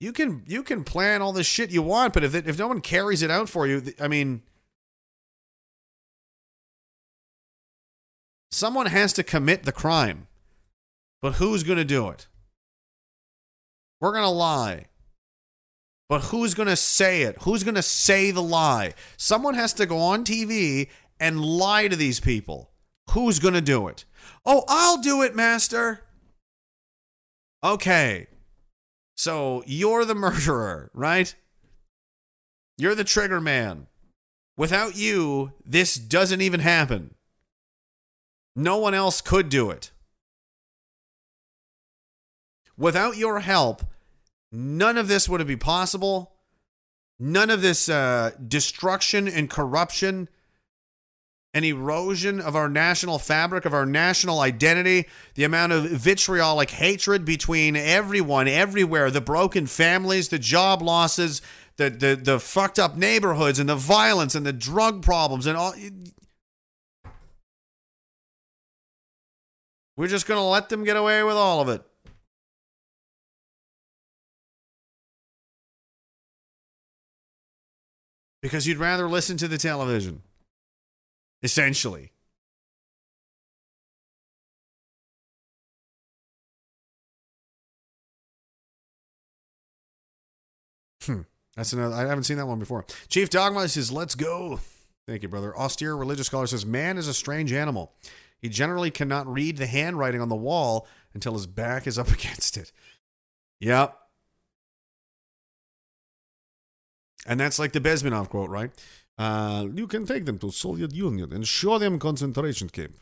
You 0.00 0.12
can 0.12 0.44
you 0.46 0.62
can 0.62 0.84
plan 0.84 1.22
all 1.22 1.32
this 1.32 1.46
shit 1.46 1.70
you 1.70 1.82
want, 1.82 2.14
but 2.14 2.22
if 2.22 2.34
it, 2.34 2.46
if 2.46 2.58
no 2.58 2.68
one 2.68 2.80
carries 2.80 3.22
it 3.22 3.30
out 3.30 3.48
for 3.48 3.66
you, 3.66 3.82
I 4.00 4.06
mean, 4.06 4.42
someone 8.52 8.86
has 8.86 9.12
to 9.14 9.22
commit 9.22 9.64
the 9.64 9.72
crime. 9.72 10.28
But 11.20 11.34
who's 11.34 11.64
going 11.64 11.78
to 11.78 11.84
do 11.84 12.08
it? 12.08 12.28
We're 14.00 14.12
going 14.12 14.22
to 14.22 14.28
lie. 14.28 14.84
But 16.08 16.22
who's 16.22 16.54
going 16.54 16.68
to 16.68 16.76
say 16.76 17.22
it? 17.22 17.36
Who's 17.42 17.64
going 17.64 17.74
to 17.74 17.82
say 17.82 18.30
the 18.30 18.42
lie? 18.42 18.94
Someone 19.16 19.54
has 19.54 19.72
to 19.74 19.86
go 19.86 19.98
on 19.98 20.24
TV 20.24 20.88
and 21.20 21.44
lie 21.44 21.88
to 21.88 21.96
these 21.96 22.20
people. 22.20 22.70
Who's 23.10 23.40
going 23.40 23.54
to 23.54 23.60
do 23.60 23.88
it? 23.88 24.04
Oh, 24.46 24.64
I'll 24.68 25.02
do 25.02 25.22
it, 25.22 25.34
master. 25.34 26.04
Okay. 27.64 28.28
So 29.18 29.64
you're 29.66 30.04
the 30.04 30.14
murderer, 30.14 30.92
right? 30.94 31.34
You're 32.78 32.94
the 32.94 33.02
trigger 33.02 33.40
man. 33.40 33.88
Without 34.56 34.96
you, 34.96 35.52
this 35.66 35.96
doesn't 35.96 36.40
even 36.40 36.60
happen. 36.60 37.14
No 38.54 38.78
one 38.78 38.94
else 38.94 39.20
could 39.20 39.48
do 39.48 39.70
it. 39.70 39.90
Without 42.76 43.16
your 43.16 43.40
help, 43.40 43.82
none 44.52 44.96
of 44.96 45.08
this 45.08 45.28
would 45.28 45.40
have 45.40 45.48
be 45.48 45.56
possible. 45.56 46.36
None 47.18 47.50
of 47.50 47.60
this 47.60 47.88
uh, 47.88 48.30
destruction 48.46 49.26
and 49.26 49.50
corruption 49.50 50.28
and 51.54 51.64
erosion 51.64 52.40
of 52.40 52.54
our 52.54 52.68
national 52.68 53.18
fabric, 53.18 53.64
of 53.64 53.72
our 53.72 53.86
national 53.86 54.40
identity, 54.40 55.06
the 55.34 55.44
amount 55.44 55.72
of 55.72 55.84
vitriolic 55.84 56.70
hatred 56.70 57.24
between 57.24 57.74
everyone, 57.74 58.46
everywhere, 58.46 59.10
the 59.10 59.20
broken 59.20 59.66
families, 59.66 60.28
the 60.28 60.38
job 60.38 60.82
losses, 60.82 61.40
the, 61.76 61.88
the, 61.88 62.20
the 62.20 62.38
fucked 62.38 62.78
up 62.78 62.96
neighborhoods, 62.96 63.58
and 63.58 63.68
the 63.68 63.76
violence 63.76 64.34
and 64.34 64.44
the 64.44 64.52
drug 64.52 65.02
problems, 65.02 65.46
and 65.46 65.56
all. 65.56 65.74
We're 69.96 70.06
just 70.06 70.26
going 70.26 70.38
to 70.38 70.44
let 70.44 70.68
them 70.68 70.84
get 70.84 70.96
away 70.96 71.22
with 71.24 71.34
all 71.34 71.60
of 71.60 71.68
it. 71.68 71.82
Because 78.40 78.66
you'd 78.66 78.78
rather 78.78 79.08
listen 79.08 79.36
to 79.38 79.48
the 79.48 79.58
television, 79.58 80.22
essentially. 81.42 82.12
Hmm. 91.04 91.22
That's 91.56 91.72
another. 91.72 91.94
I 91.94 92.06
haven't 92.06 92.24
seen 92.24 92.36
that 92.36 92.46
one 92.46 92.58
before. 92.58 92.84
Chief 93.08 93.30
Dogma 93.30 93.68
says, 93.68 93.90
"Let's 93.90 94.14
go." 94.14 94.60
Thank 95.06 95.22
you, 95.22 95.28
brother. 95.28 95.56
Austere 95.56 95.96
religious 95.96 96.26
scholar 96.26 96.46
says, 96.46 96.66
"Man 96.66 96.98
is 96.98 97.08
a 97.08 97.14
strange 97.14 97.52
animal. 97.52 97.94
He 98.38 98.48
generally 98.48 98.90
cannot 98.90 99.26
read 99.26 99.56
the 99.56 99.66
handwriting 99.66 100.20
on 100.20 100.28
the 100.28 100.36
wall 100.36 100.86
until 101.14 101.32
his 101.32 101.46
back 101.46 101.86
is 101.86 101.98
up 101.98 102.08
against 102.12 102.56
it." 102.56 102.72
Yep. 103.60 103.96
And 107.26 107.40
that's 107.40 107.58
like 107.58 107.72
the 107.72 107.80
Bezmenov 107.80 108.28
quote, 108.28 108.50
right? 108.50 108.70
Uh, 109.18 109.66
you 109.74 109.86
can 109.86 110.06
take 110.06 110.24
them 110.24 110.38
to 110.38 110.50
Soviet 110.50 110.94
Union 110.94 111.32
and 111.32 111.46
show 111.46 111.78
them 111.78 111.98
concentration 111.98 112.68
camp. 112.68 112.94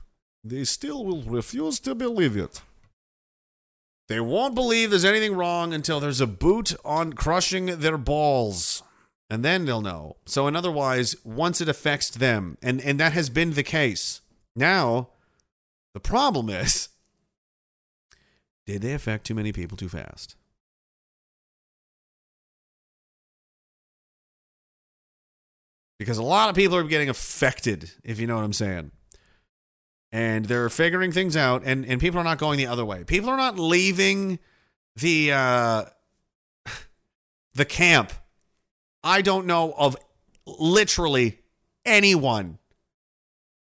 They 0.43 0.65
still 0.65 1.05
will 1.05 1.23
refuse 1.23 1.79
to 1.81 1.95
believe 1.95 2.37
it. 2.37 2.63
They 4.09 4.21
won't 4.21 4.55
believe 4.55 4.91
there's 4.91 5.05
anything 5.05 5.35
wrong 5.35 5.75
until 5.75 6.01
there's 6.01 6.21
a 6.21 6.27
boot 6.27 6.75
on 6.85 7.13
crushing 7.13 7.67
their 7.67 7.99
balls. 7.99 8.83
And 9.29 9.45
then 9.45 9.65
they'll 9.65 9.81
know. 9.81 10.17
So, 10.25 10.47
in 10.47 10.55
otherwise, 10.55 11.17
once 11.25 11.61
it 11.61 11.69
affects 11.69 12.11
them, 12.11 12.57
and, 12.63 12.81
and 12.81 13.01
that 13.01 13.13
has 13.13 13.29
been 13.29 13.55
the 13.55 13.65
case. 13.65 14.21
Now, 14.55 15.09
the 15.95 16.01
problem 16.01 16.49
is 16.49 16.89
did 18.67 18.83
they 18.83 18.93
affect 18.93 19.27
too 19.27 19.35
many 19.35 19.53
people 19.53 19.77
too 19.77 19.89
fast? 19.89 20.37
Because 25.99 26.19
a 26.19 26.23
lot 26.23 26.51
of 26.51 26.55
people 26.55 26.77
are 26.77 26.83
getting 26.83 27.09
affected, 27.09 27.91
if 28.05 28.21
you 28.21 28.27
know 28.27 28.37
what 28.37 28.45
I'm 28.45 28.53
saying. 28.53 28.91
And 30.13 30.45
they're 30.45 30.69
figuring 30.69 31.13
things 31.13 31.37
out 31.37 31.63
and 31.65 31.85
and 31.85 32.01
people 32.01 32.19
are 32.21 32.25
not 32.25 32.39
going 32.39 32.59
the 32.59 32.67
other 32.67 32.85
way. 32.85 33.05
People 33.05 33.29
are 33.29 33.37
not 33.37 33.59
leaving 33.59 34.39
the 34.95 35.33
uh 35.33 35.85
the 37.55 37.65
camp. 37.65 38.13
I 39.03 39.21
don't 39.21 39.47
know 39.47 39.75
of 39.77 39.97
literally 40.47 41.41
anyone 41.85 42.59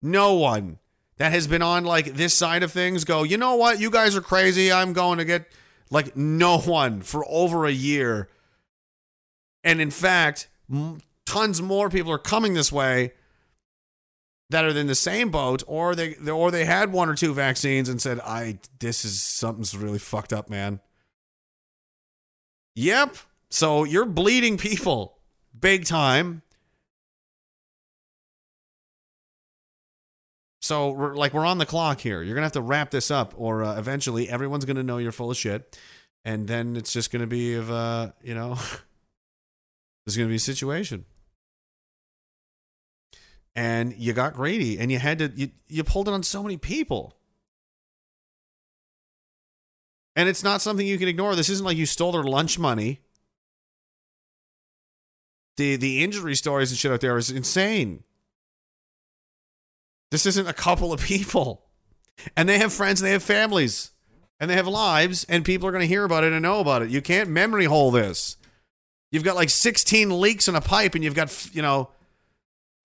no 0.02 0.34
one 0.34 0.78
that 1.18 1.32
has 1.32 1.48
been 1.48 1.62
on 1.62 1.84
like 1.84 2.14
this 2.14 2.34
side 2.34 2.62
of 2.64 2.72
things 2.72 3.04
go 3.06 3.24
you 3.24 3.38
know 3.38 3.56
what? 3.56 3.80
You 3.80 3.90
guys 3.90 4.16
are 4.16 4.22
crazy. 4.22 4.72
I'm 4.72 4.94
going 4.94 5.18
to 5.18 5.26
get 5.26 5.48
like 5.90 6.16
no 6.16 6.60
one 6.60 7.02
for 7.02 7.26
over 7.28 7.66
a 7.66 7.72
year. 7.72 8.30
And 9.64 9.82
in 9.82 9.90
fact 9.92 10.48
tons 11.26 11.62
more 11.62 11.90
people 11.90 12.12
are 12.12 12.18
coming 12.18 12.54
this 12.54 12.72
way 12.72 13.12
that 14.50 14.64
are 14.64 14.70
in 14.70 14.88
the 14.88 14.95
same 14.95 15.32
boat 15.32 15.64
or 15.68 15.95
they 15.95 16.16
or 16.30 16.52
they 16.52 16.66
had 16.66 16.92
one 16.92 17.10
or 17.10 17.16
two 17.16 17.34
vaccines 17.34 17.90
and 17.90 18.02
said 18.02 18.20
i 18.22 18.60
this 18.80 19.04
is 19.04 19.22
something's 19.22 19.76
really 19.76 20.00
fucked 20.00 20.34
up 20.34 20.50
man. 20.50 20.80
Yep. 22.76 23.16
So 23.50 23.86
you're 23.86 24.06
bleeding 24.06 24.58
people 24.58 25.18
big 25.58 25.86
time. 25.86 26.42
So 30.62 30.92
we're, 30.92 31.16
like 31.16 31.34
we're 31.34 31.45
on 31.45 31.58
the 31.58 31.66
clock 31.66 32.02
here. 32.02 32.22
You're 32.22 32.36
gonna 32.36 32.45
have 32.45 32.52
to 32.54 32.62
wrap 32.62 32.92
this 32.92 33.12
up 33.12 33.34
or 33.38 33.64
uh, 33.64 33.78
eventually 33.78 34.30
everyone's 34.30 34.66
gonna 34.66 34.84
know 34.84 34.98
you're 34.98 35.12
full 35.12 35.32
of 35.32 35.38
shit. 35.38 35.80
And 36.26 36.48
then 36.48 36.76
it's 36.76 36.92
just 36.92 37.12
gonna 37.12 37.28
be 37.28 37.54
of 37.56 37.72
uh 37.72 38.12
you 38.22 38.36
know 38.36 38.56
there's 40.06 40.18
gonna 40.18 40.30
be 40.30 40.36
a 40.36 40.40
situation 40.40 41.06
and 43.56 43.95
you 43.95 44.14
got 44.14 44.34
greedy 44.34 44.77
and 44.77 44.92
you 44.92 45.00
had 45.00 45.19
to 45.19 45.32
you, 45.35 45.50
you 45.67 45.84
pulled 45.84 46.08
it 46.08 46.14
on 46.14 46.24
so 46.24 46.43
many 46.43 46.58
people. 46.58 47.16
And 50.16 50.30
it's 50.30 50.43
not 50.43 50.61
something 50.61 50.85
you 50.85 50.98
can 50.98 51.08
ignore. 51.08 51.35
This 51.35 51.50
isn't 51.50 51.66
like 51.66 51.77
you 51.77 51.85
stole 51.85 52.11
their 52.11 52.24
lunch 52.24 52.59
money. 52.59 53.01
The 55.58 55.77
the 55.77 56.03
injury 56.03 56.35
stories 56.35 56.72
and 56.72 56.77
shit 56.77 56.92
out 56.92 57.01
there 57.01 57.17
is 57.17 57.32
insane. 57.32 58.03
This 60.11 60.25
isn't 60.25 60.48
a 60.48 60.53
couple 60.53 60.93
of 60.93 61.01
people. 61.01 61.64
And 62.35 62.48
they 62.48 62.59
have 62.59 62.72
friends 62.72 63.01
and 63.01 63.08
they 63.08 63.11
have 63.11 63.24
families 63.24 63.92
and 64.40 64.50
they 64.50 64.56
have 64.56 64.67
lives 64.67 65.25
and 65.27 65.43
people 65.43 65.67
are 65.67 65.72
going 65.72 65.82
to 65.82 65.88
hear 65.88 66.06
about 66.06 66.24
it 66.24 66.32
and 66.32 66.42
know 66.42 66.61
about 66.61 66.82
it. 66.82 66.90
You 66.90 67.01
can't 67.01 67.30
memory 67.30 67.66
hole 67.66 67.92
this. 67.92 68.38
You've 69.11 69.24
got 69.24 69.35
like 69.35 69.50
16 69.50 70.22
leaks 70.22 70.48
in 70.48 70.56
a 70.56 70.61
pipe 70.61 70.95
and 70.95 71.03
you've 71.03 71.14
got 71.14 71.53
you 71.53 71.61
know 71.61 71.90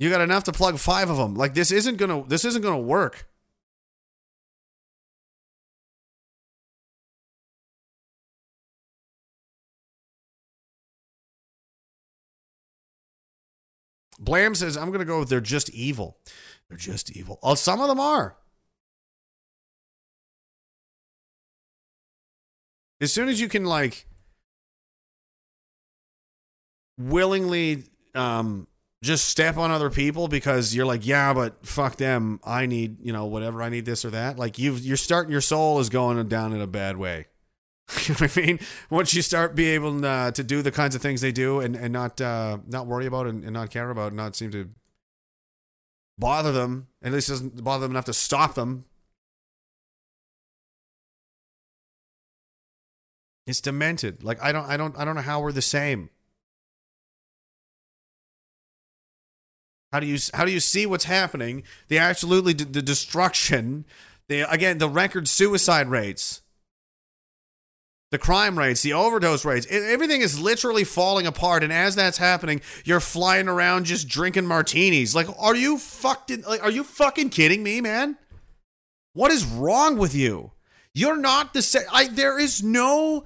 you 0.00 0.08
got 0.08 0.22
enough 0.22 0.44
to 0.44 0.52
plug 0.52 0.78
five 0.78 1.10
of 1.10 1.18
them. 1.18 1.34
Like 1.34 1.52
this 1.52 1.70
isn't 1.70 1.98
gonna 1.98 2.24
this 2.26 2.46
isn't 2.46 2.62
gonna 2.62 2.78
work. 2.78 3.28
Blam 14.18 14.54
says, 14.54 14.76
I'm 14.76 14.90
gonna 14.90 15.04
go 15.04 15.20
with 15.20 15.28
they're 15.28 15.40
just 15.42 15.68
evil. 15.70 16.18
They're 16.68 16.78
just 16.78 17.14
evil. 17.14 17.38
Oh, 17.42 17.54
some 17.54 17.80
of 17.82 17.88
them 17.88 18.00
are. 18.00 18.36
As 23.02 23.12
soon 23.12 23.28
as 23.28 23.38
you 23.38 23.48
can 23.48 23.64
like 23.64 24.06
willingly 26.96 27.84
um 28.14 28.66
just 29.02 29.28
step 29.28 29.56
on 29.56 29.70
other 29.70 29.88
people 29.88 30.28
because 30.28 30.74
you're 30.74 30.84
like, 30.84 31.06
yeah, 31.06 31.32
but 31.32 31.64
fuck 31.64 31.96
them. 31.96 32.38
I 32.44 32.66
need, 32.66 32.98
you 33.02 33.12
know, 33.12 33.24
whatever. 33.24 33.62
I 33.62 33.70
need 33.70 33.86
this 33.86 34.04
or 34.04 34.10
that. 34.10 34.38
Like 34.38 34.58
you've, 34.58 34.80
you're 34.80 34.98
starting, 34.98 35.32
your 35.32 35.40
soul 35.40 35.78
is 35.80 35.88
going 35.88 36.28
down 36.28 36.52
in 36.52 36.60
a 36.60 36.66
bad 36.66 36.98
way. 36.98 37.26
you 38.06 38.14
know 38.14 38.18
what 38.18 38.36
I 38.36 38.40
mean? 38.40 38.60
Once 38.90 39.14
you 39.14 39.22
start 39.22 39.54
be 39.54 39.68
able 39.70 40.04
uh, 40.04 40.30
to 40.32 40.44
do 40.44 40.60
the 40.60 40.70
kinds 40.70 40.94
of 40.94 41.00
things 41.00 41.22
they 41.22 41.32
do 41.32 41.60
and, 41.60 41.76
and 41.76 41.92
not, 41.92 42.20
uh, 42.20 42.58
not 42.66 42.86
worry 42.86 43.06
about 43.06 43.26
and, 43.26 43.42
and 43.42 43.54
not 43.54 43.70
care 43.70 43.88
about 43.88 44.08
and 44.08 44.16
not 44.16 44.36
seem 44.36 44.50
to 44.50 44.68
bother 46.18 46.52
them, 46.52 46.88
at 47.02 47.12
least 47.12 47.28
doesn't 47.28 47.64
bother 47.64 47.86
them 47.86 47.92
enough 47.92 48.04
to 48.04 48.12
stop 48.12 48.54
them. 48.54 48.84
It's 53.46 53.62
demented. 53.62 54.22
Like 54.22 54.40
I 54.42 54.52
don't, 54.52 54.66
I 54.66 54.76
don't, 54.76 54.96
I 54.98 55.06
don't 55.06 55.16
know 55.16 55.22
how 55.22 55.40
we're 55.40 55.52
the 55.52 55.62
same. 55.62 56.10
How 59.92 60.00
do 60.00 60.06
you 60.06 60.18
how 60.34 60.44
do 60.44 60.52
you 60.52 60.60
see 60.60 60.86
what's 60.86 61.04
happening? 61.04 61.64
The 61.88 61.98
absolutely 61.98 62.54
d- 62.54 62.64
the 62.64 62.82
destruction, 62.82 63.84
the 64.28 64.50
again 64.50 64.78
the 64.78 64.88
record 64.88 65.26
suicide 65.26 65.88
rates, 65.88 66.42
the 68.10 68.18
crime 68.18 68.58
rates, 68.58 68.82
the 68.82 68.92
overdose 68.92 69.44
rates, 69.44 69.66
everything 69.68 70.20
is 70.20 70.40
literally 70.40 70.84
falling 70.84 71.26
apart. 71.26 71.64
And 71.64 71.72
as 71.72 71.96
that's 71.96 72.18
happening, 72.18 72.60
you're 72.84 73.00
flying 73.00 73.48
around 73.48 73.86
just 73.86 74.08
drinking 74.08 74.46
martinis. 74.46 75.14
Like, 75.14 75.28
are 75.38 75.56
you 75.56 75.78
fucking 75.78 76.42
like 76.42 76.62
are 76.62 76.70
you 76.70 76.84
fucking 76.84 77.30
kidding 77.30 77.62
me, 77.62 77.80
man? 77.80 78.16
What 79.12 79.32
is 79.32 79.44
wrong 79.44 79.98
with 79.98 80.14
you? 80.14 80.52
You're 80.94 81.16
not 81.16 81.52
the 81.52 81.62
same. 81.62 81.82
There 82.12 82.38
is 82.38 82.62
no 82.62 83.24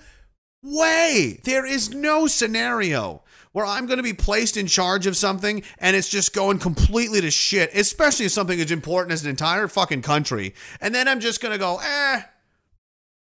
way. 0.62 1.40
There 1.44 1.66
is 1.66 1.94
no 1.94 2.26
scenario 2.26 3.22
where 3.54 3.64
I'm 3.64 3.86
going 3.86 3.98
to 3.98 4.02
be 4.02 4.12
placed 4.12 4.56
in 4.56 4.66
charge 4.66 5.06
of 5.06 5.16
something 5.16 5.62
and 5.78 5.94
it's 5.94 6.08
just 6.08 6.34
going 6.34 6.58
completely 6.58 7.20
to 7.20 7.30
shit, 7.30 7.70
especially 7.72 8.26
if 8.26 8.32
something 8.32 8.60
as 8.60 8.72
important 8.72 9.12
as 9.12 9.22
an 9.22 9.30
entire 9.30 9.68
fucking 9.68 10.02
country. 10.02 10.54
And 10.80 10.92
then 10.92 11.06
I'm 11.06 11.20
just 11.20 11.40
going 11.40 11.52
to 11.52 11.58
go, 11.58 11.78
eh, 11.80 12.22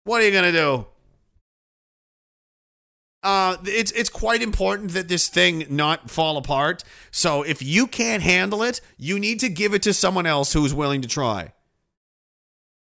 what 0.03 0.21
are 0.21 0.25
you 0.25 0.31
going 0.31 0.43
to 0.43 0.51
do? 0.51 0.85
Uh, 3.23 3.57
it's 3.63 3.91
it's 3.93 4.09
quite 4.09 4.41
important 4.41 4.91
that 4.91 5.07
this 5.07 5.29
thing 5.29 5.65
not 5.69 6.09
fall 6.09 6.35
apart. 6.35 6.83
So 7.11 7.43
if 7.43 7.61
you 7.61 7.87
can't 7.87 8.21
handle 8.21 8.61
it, 8.61 8.81
you 8.97 9.19
need 9.19 9.39
to 9.39 9.49
give 9.49 9.73
it 9.73 9.81
to 9.83 9.93
someone 9.93 10.25
else 10.25 10.51
who's 10.51 10.73
willing 10.73 11.01
to 11.01 11.07
try. 11.07 11.53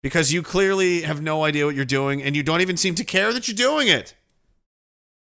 Because 0.03 0.31
you 0.31 0.43
clearly 0.43 1.01
have 1.01 1.21
no 1.21 1.43
idea 1.43 1.65
what 1.65 1.75
you're 1.75 1.85
doing 1.85 2.21
and 2.21 2.35
you 2.35 2.43
don't 2.43 2.61
even 2.61 2.77
seem 2.77 2.93
to 2.95 3.03
care 3.03 3.33
that 3.33 3.47
you're 3.47 3.55
doing 3.55 3.87
it. 3.87 4.13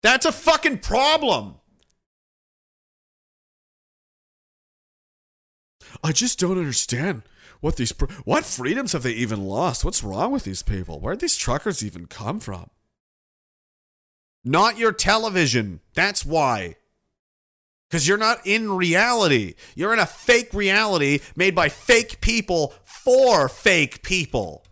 That's 0.03 0.25
a 0.25 0.31
fucking 0.31 0.79
problem. 0.79 1.56
I 6.03 6.11
just 6.11 6.39
don't 6.39 6.57
understand 6.57 7.23
what 7.61 7.75
these 7.75 7.91
pr- 7.91 8.11
what 8.23 8.45
freedoms 8.45 8.93
have 8.93 9.03
they 9.03 9.13
even 9.13 9.43
lost? 9.43 9.83
What's 9.83 10.03
wrong 10.03 10.31
with 10.31 10.43
these 10.43 10.63
people? 10.63 10.99
Where'd 10.99 11.19
these 11.19 11.35
truckers 11.35 11.83
even 11.83 12.05
come 12.05 12.39
from? 12.39 12.69
Not 14.43 14.77
your 14.77 14.91
television. 14.91 15.81
That's 15.93 16.25
why. 16.25 16.75
Because 17.89 18.07
you're 18.07 18.17
not 18.17 18.45
in 18.45 18.71
reality. 18.71 19.55
You're 19.75 19.93
in 19.93 19.99
a 19.99 20.05
fake 20.05 20.53
reality 20.53 21.19
made 21.35 21.55
by 21.55 21.69
fake 21.69 22.21
people 22.21 22.73
for 22.83 23.47
fake 23.47 24.03
people. 24.03 24.65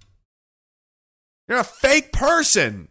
You're 1.47 1.59
a 1.59 1.63
fake 1.63 2.11
person. 2.11 2.89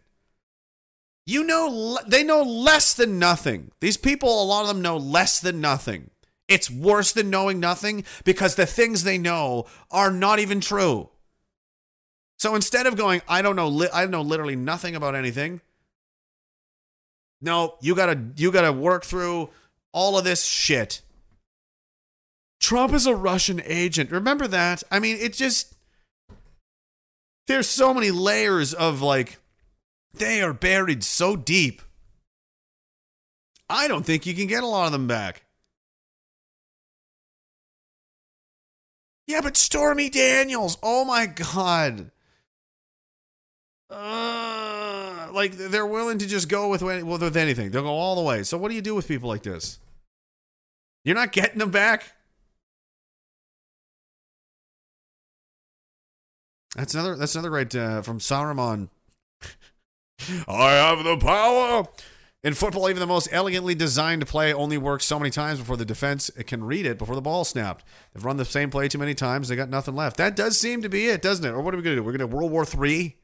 You 1.27 1.43
know, 1.43 1.97
they 2.07 2.23
know 2.23 2.43
less 2.43 2.93
than 2.93 3.17
nothing. 3.19 3.71
These 3.81 3.97
people, 3.97 4.41
a 4.41 4.45
lot 4.45 4.61
of 4.61 4.67
them 4.67 4.81
know 4.81 4.97
less 4.97 5.39
than 5.39 5.59
nothing. 5.61 6.11
It's 6.47 6.69
worse 6.69 7.11
than 7.11 7.29
knowing 7.29 7.59
nothing 7.59 8.03
because 8.23 8.55
the 8.55 8.65
things 8.65 9.03
they 9.03 9.17
know 9.17 9.65
are 9.89 10.11
not 10.11 10.39
even 10.39 10.61
true. 10.61 11.09
So 12.37 12.53
instead 12.55 12.85
of 12.85 12.95
going, 12.95 13.21
I 13.27 13.41
don't 13.41 13.55
know, 13.55 13.67
li- 13.67 13.89
I 13.93 14.05
know 14.05 14.21
literally 14.21 14.55
nothing 14.55 14.95
about 14.95 15.15
anything. 15.15 15.61
No, 17.41 17.75
you 17.81 17.95
gotta, 17.95 18.19
you 18.35 18.51
gotta 18.51 18.71
work 18.71 19.03
through 19.05 19.49
all 19.91 20.17
of 20.17 20.23
this 20.23 20.45
shit. 20.45 21.01
Trump 22.59 22.93
is 22.93 23.05
a 23.05 23.15
Russian 23.15 23.61
agent. 23.65 24.11
Remember 24.11 24.47
that? 24.47 24.83
I 24.91 24.99
mean, 24.99 25.17
it 25.17 25.33
just 25.33 25.75
there's 27.47 27.69
so 27.69 27.93
many 27.93 28.11
layers 28.11 28.73
of 28.73 29.01
like 29.01 29.37
they 30.13 30.41
are 30.41 30.53
buried 30.53 31.03
so 31.03 31.35
deep. 31.35 31.81
I 33.69 33.87
don't 33.87 34.05
think 34.05 34.25
you 34.25 34.33
can 34.33 34.47
get 34.47 34.63
a 34.63 34.67
lot 34.67 34.87
of 34.87 34.91
them 34.91 35.07
back. 35.07 35.44
Yeah, 39.27 39.41
but 39.41 39.57
Stormy 39.57 40.09
Daniels, 40.09 40.77
oh 40.83 41.03
my 41.05 41.25
god. 41.25 42.11
Uh, 43.89 45.27
like 45.31 45.53
they're 45.53 45.85
willing 45.85 46.17
to 46.17 46.27
just 46.27 46.49
go 46.49 46.69
with 46.69 46.81
with 46.81 47.37
anything. 47.37 47.71
They'll 47.71 47.83
go 47.83 47.89
all 47.89 48.15
the 48.15 48.21
way. 48.21 48.43
So 48.43 48.57
what 48.57 48.69
do 48.69 48.75
you 48.75 48.81
do 48.81 48.95
with 48.95 49.07
people 49.07 49.29
like 49.29 49.43
this? 49.43 49.79
You're 51.03 51.15
not 51.15 51.31
getting 51.31 51.59
them 51.59 51.71
back. 51.71 52.13
That's 56.75 56.93
another. 56.93 57.15
That's 57.15 57.35
another 57.35 57.49
great 57.49 57.73
uh, 57.75 58.01
from 58.01 58.19
Saruman. 58.19 58.89
I 60.47 60.71
have 60.71 61.03
the 61.03 61.17
power. 61.17 61.87
In 62.45 62.53
football, 62.53 62.87
even 62.91 62.99
the 62.99 63.07
most 63.07 63.27
elegantly 63.31 63.73
designed 63.73 64.27
play 64.27 64.53
only 64.53 64.77
works 64.77 65.03
so 65.03 65.17
many 65.17 65.31
times 65.31 65.57
before 65.57 65.77
the 65.77 65.83
defense 65.83 66.29
can 66.45 66.63
read 66.63 66.85
it 66.85 66.99
before 66.99 67.15
the 67.15 67.21
ball 67.21 67.43
snapped. 67.43 67.83
They've 68.13 68.23
run 68.23 68.37
the 68.37 68.45
same 68.45 68.69
play 68.69 68.87
too 68.87 68.99
many 68.99 69.15
times. 69.15 69.47
They 69.47 69.55
got 69.55 69.67
nothing 69.67 69.95
left. 69.95 70.17
That 70.17 70.35
does 70.35 70.55
seem 70.55 70.83
to 70.83 70.89
be 70.89 71.07
it, 71.07 71.23
doesn't 71.23 71.43
it? 71.43 71.49
Or 71.49 71.61
what 71.61 71.73
are 71.73 71.77
we 71.77 71.81
going 71.81 71.95
to 71.95 72.01
do? 72.01 72.05
We're 72.05 72.15
going 72.15 72.29
to 72.29 72.35
World 72.35 72.51
War 72.51 72.63
Three. 72.63 73.15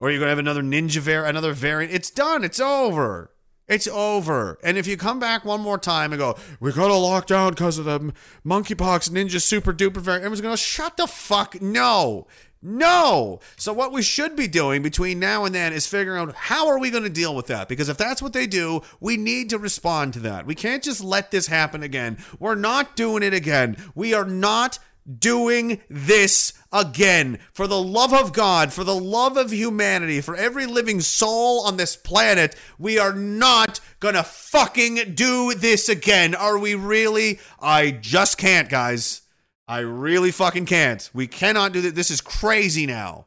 Or 0.00 0.10
you're 0.10 0.18
going 0.18 0.26
to 0.26 0.30
have 0.30 0.40
another 0.40 0.62
ninja 0.62 0.98
var, 0.98 1.24
another 1.24 1.52
variant. 1.52 1.94
It's 1.94 2.10
done. 2.10 2.42
It's 2.42 2.58
over. 2.58 3.30
It's 3.68 3.86
over. 3.86 4.58
And 4.64 4.76
if 4.76 4.88
you 4.88 4.96
come 4.96 5.20
back 5.20 5.44
one 5.44 5.60
more 5.60 5.78
time 5.78 6.12
and 6.12 6.18
go, 6.18 6.36
we 6.58 6.72
got 6.72 6.88
to 6.88 6.94
lock 6.94 7.28
down 7.28 7.50
because 7.50 7.78
of 7.78 7.84
the 7.84 8.12
monkeypox 8.44 9.08
ninja 9.10 9.40
super 9.40 9.72
duper 9.72 9.98
variant, 9.98 10.24
everyone's 10.24 10.40
going 10.40 10.56
to 10.56 10.60
shut 10.60 10.96
the 10.96 11.06
fuck. 11.06 11.62
No. 11.62 12.26
No. 12.60 13.40
So 13.56 13.72
what 13.72 13.92
we 13.92 14.02
should 14.02 14.34
be 14.34 14.48
doing 14.48 14.82
between 14.82 15.20
now 15.20 15.44
and 15.44 15.54
then 15.54 15.72
is 15.72 15.86
figuring 15.86 16.20
out 16.20 16.34
how 16.34 16.68
are 16.68 16.78
we 16.78 16.90
going 16.90 17.04
to 17.04 17.10
deal 17.10 17.34
with 17.34 17.46
that? 17.46 17.68
Because 17.68 17.88
if 17.88 17.96
that's 17.96 18.20
what 18.20 18.32
they 18.32 18.46
do, 18.46 18.82
we 19.00 19.16
need 19.16 19.50
to 19.50 19.58
respond 19.58 20.12
to 20.14 20.20
that. 20.20 20.46
We 20.46 20.54
can't 20.54 20.82
just 20.82 21.02
let 21.02 21.30
this 21.30 21.46
happen 21.46 21.82
again. 21.82 22.18
We're 22.38 22.56
not 22.56 22.96
doing 22.96 23.22
it 23.22 23.32
again. 23.34 23.76
We 23.94 24.12
are 24.12 24.24
not 24.24 24.78
doing 25.18 25.80
this 25.88 26.52
again. 26.72 27.38
For 27.52 27.66
the 27.66 27.80
love 27.80 28.12
of 28.12 28.32
God, 28.32 28.72
for 28.72 28.84
the 28.84 28.94
love 28.94 29.36
of 29.36 29.52
humanity, 29.52 30.20
for 30.20 30.36
every 30.36 30.66
living 30.66 31.00
soul 31.00 31.60
on 31.60 31.76
this 31.76 31.96
planet, 31.96 32.54
we 32.78 32.98
are 32.98 33.14
not 33.14 33.80
gonna 34.00 34.22
fucking 34.22 35.14
do 35.14 35.54
this 35.54 35.88
again. 35.88 36.34
Are 36.34 36.58
we 36.58 36.74
really? 36.74 37.38
I 37.60 37.92
just 37.92 38.36
can't, 38.36 38.68
guys. 38.68 39.22
I 39.68 39.80
really 39.80 40.30
fucking 40.30 40.66
can't. 40.66 41.08
We 41.12 41.26
cannot 41.26 41.72
do 41.72 41.82
that. 41.82 41.94
This 41.94 42.10
is 42.10 42.22
crazy 42.22 42.86
now. 42.86 43.26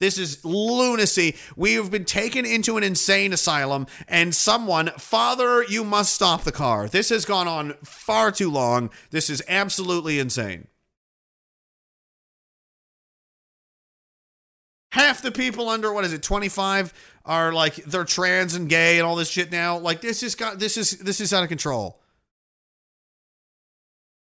This 0.00 0.18
is 0.18 0.44
lunacy. 0.44 1.36
We 1.56 1.74
have 1.74 1.90
been 1.90 2.04
taken 2.04 2.44
into 2.44 2.76
an 2.76 2.84
insane 2.84 3.32
asylum, 3.32 3.86
and 4.06 4.34
someone, 4.34 4.90
Father, 4.98 5.64
you 5.64 5.82
must 5.82 6.12
stop 6.12 6.42
the 6.42 6.52
car. 6.52 6.88
This 6.88 7.08
has 7.08 7.24
gone 7.24 7.48
on 7.48 7.74
far 7.82 8.30
too 8.30 8.50
long. 8.50 8.90
This 9.10 9.28
is 9.28 9.42
absolutely 9.48 10.18
insane. 10.18 10.68
half 14.94 15.22
the 15.22 15.32
people 15.32 15.68
under 15.68 15.92
what 15.92 16.04
is 16.04 16.12
it 16.12 16.22
25 16.22 16.94
are 17.24 17.52
like 17.52 17.74
they're 17.74 18.04
trans 18.04 18.54
and 18.54 18.68
gay 18.68 18.98
and 18.98 19.04
all 19.04 19.16
this 19.16 19.28
shit 19.28 19.50
now 19.50 19.76
like 19.76 20.00
this 20.00 20.22
is 20.22 20.36
got 20.36 20.60
this 20.60 20.76
is 20.76 20.92
this 20.98 21.20
is 21.20 21.34
out 21.34 21.42
of 21.42 21.48
control 21.48 21.98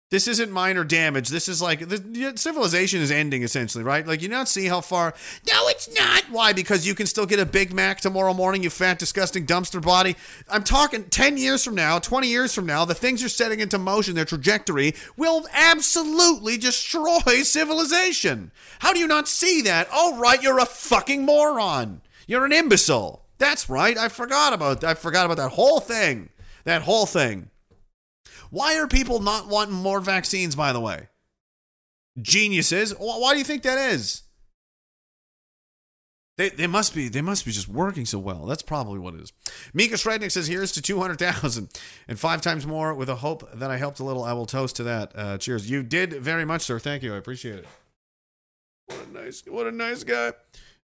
this 0.09 0.27
isn't 0.29 0.51
minor 0.51 0.85
damage. 0.85 1.27
This 1.27 1.49
is 1.49 1.61
like 1.61 1.87
the 1.87 2.33
civilization 2.37 3.01
is 3.01 3.11
ending 3.11 3.43
essentially 3.43 3.83
right? 3.83 4.07
Like 4.07 4.21
you 4.21 4.29
not 4.29 4.47
see 4.47 4.67
how 4.67 4.79
far 4.79 5.13
no 5.51 5.67
it's 5.67 5.93
not. 5.93 6.23
Why? 6.31 6.53
Because 6.53 6.87
you 6.87 6.95
can 6.95 7.07
still 7.07 7.25
get 7.25 7.39
a 7.39 7.45
big 7.45 7.73
mac 7.73 7.99
tomorrow 7.99 8.33
morning 8.33 8.63
you 8.63 8.69
fat 8.69 8.99
disgusting 8.99 9.45
dumpster 9.45 9.81
body. 9.81 10.15
I'm 10.49 10.63
talking 10.63 11.03
10 11.05 11.37
years 11.37 11.65
from 11.65 11.75
now 11.75 11.99
20 11.99 12.27
years 12.27 12.53
from 12.53 12.65
now 12.65 12.85
the 12.85 12.95
things 12.95 13.21
you're 13.21 13.27
setting 13.27 13.59
into 13.59 13.77
motion 13.77 14.15
their 14.15 14.23
trajectory 14.23 14.95
will 15.17 15.45
absolutely 15.53 16.57
destroy 16.57 17.17
civilization. 17.43 18.51
How 18.79 18.93
do 18.93 18.99
you 18.99 19.07
not 19.07 19.27
see 19.27 19.61
that? 19.63 19.89
Oh 19.91 20.17
right 20.17 20.41
you're 20.41 20.59
a 20.59 20.65
fucking 20.65 21.25
moron. 21.25 22.01
You're 22.27 22.45
an 22.45 22.53
imbecile. 22.53 23.25
That's 23.39 23.69
right. 23.69 23.97
I 23.97 24.07
forgot 24.07 24.53
about 24.53 24.85
i 24.85 24.93
forgot 24.93 25.25
about 25.25 25.37
that 25.37 25.51
whole 25.51 25.81
thing. 25.81 26.29
That 26.63 26.83
whole 26.83 27.05
thing 27.05 27.49
why 28.49 28.77
are 28.77 28.87
people 28.87 29.19
not 29.19 29.47
wanting 29.47 29.75
more 29.75 29.99
vaccines, 29.99 30.55
by 30.55 30.73
the 30.73 30.79
way? 30.79 31.07
Geniuses. 32.21 32.93
Why 32.97 33.33
do 33.33 33.37
you 33.37 33.45
think 33.45 33.63
that 33.63 33.91
is? 33.93 34.23
They, 36.37 36.49
they 36.49 36.67
must 36.67 36.93
be 36.93 37.09
they 37.09 37.21
must 37.21 37.45
be 37.45 37.51
just 37.51 37.67
working 37.67 38.05
so 38.05 38.19
well. 38.19 38.45
That's 38.45 38.61
probably 38.61 38.99
what 38.99 39.15
it 39.15 39.21
is. 39.21 39.33
Mika 39.73 39.95
Shrednick 39.95 40.31
says, 40.31 40.47
"Here's 40.47 40.71
to 40.73 40.81
two 40.83 40.99
hundred 40.99 41.17
thousand 41.19 41.69
and 42.07 42.19
five 42.19 42.41
times 42.41 42.65
more." 42.65 42.93
With 42.93 43.09
a 43.09 43.15
hope 43.15 43.51
that 43.53 43.71
I 43.71 43.77
helped 43.77 43.99
a 43.99 44.03
little, 44.03 44.23
I 44.23 44.33
will 44.33 44.45
toast 44.45 44.75
to 44.75 44.83
that. 44.83 45.11
Uh, 45.15 45.37
cheers! 45.39 45.69
You 45.69 45.81
did 45.81 46.13
very 46.13 46.45
much, 46.45 46.61
sir. 46.61 46.77
Thank 46.77 47.01
you. 47.01 47.13
I 47.15 47.17
appreciate 47.17 47.59
it. 47.59 47.67
What 48.85 49.07
a 49.07 49.11
nice 49.11 49.43
what 49.47 49.67
a 49.67 49.71
nice 49.71 50.03
guy. 50.03 50.33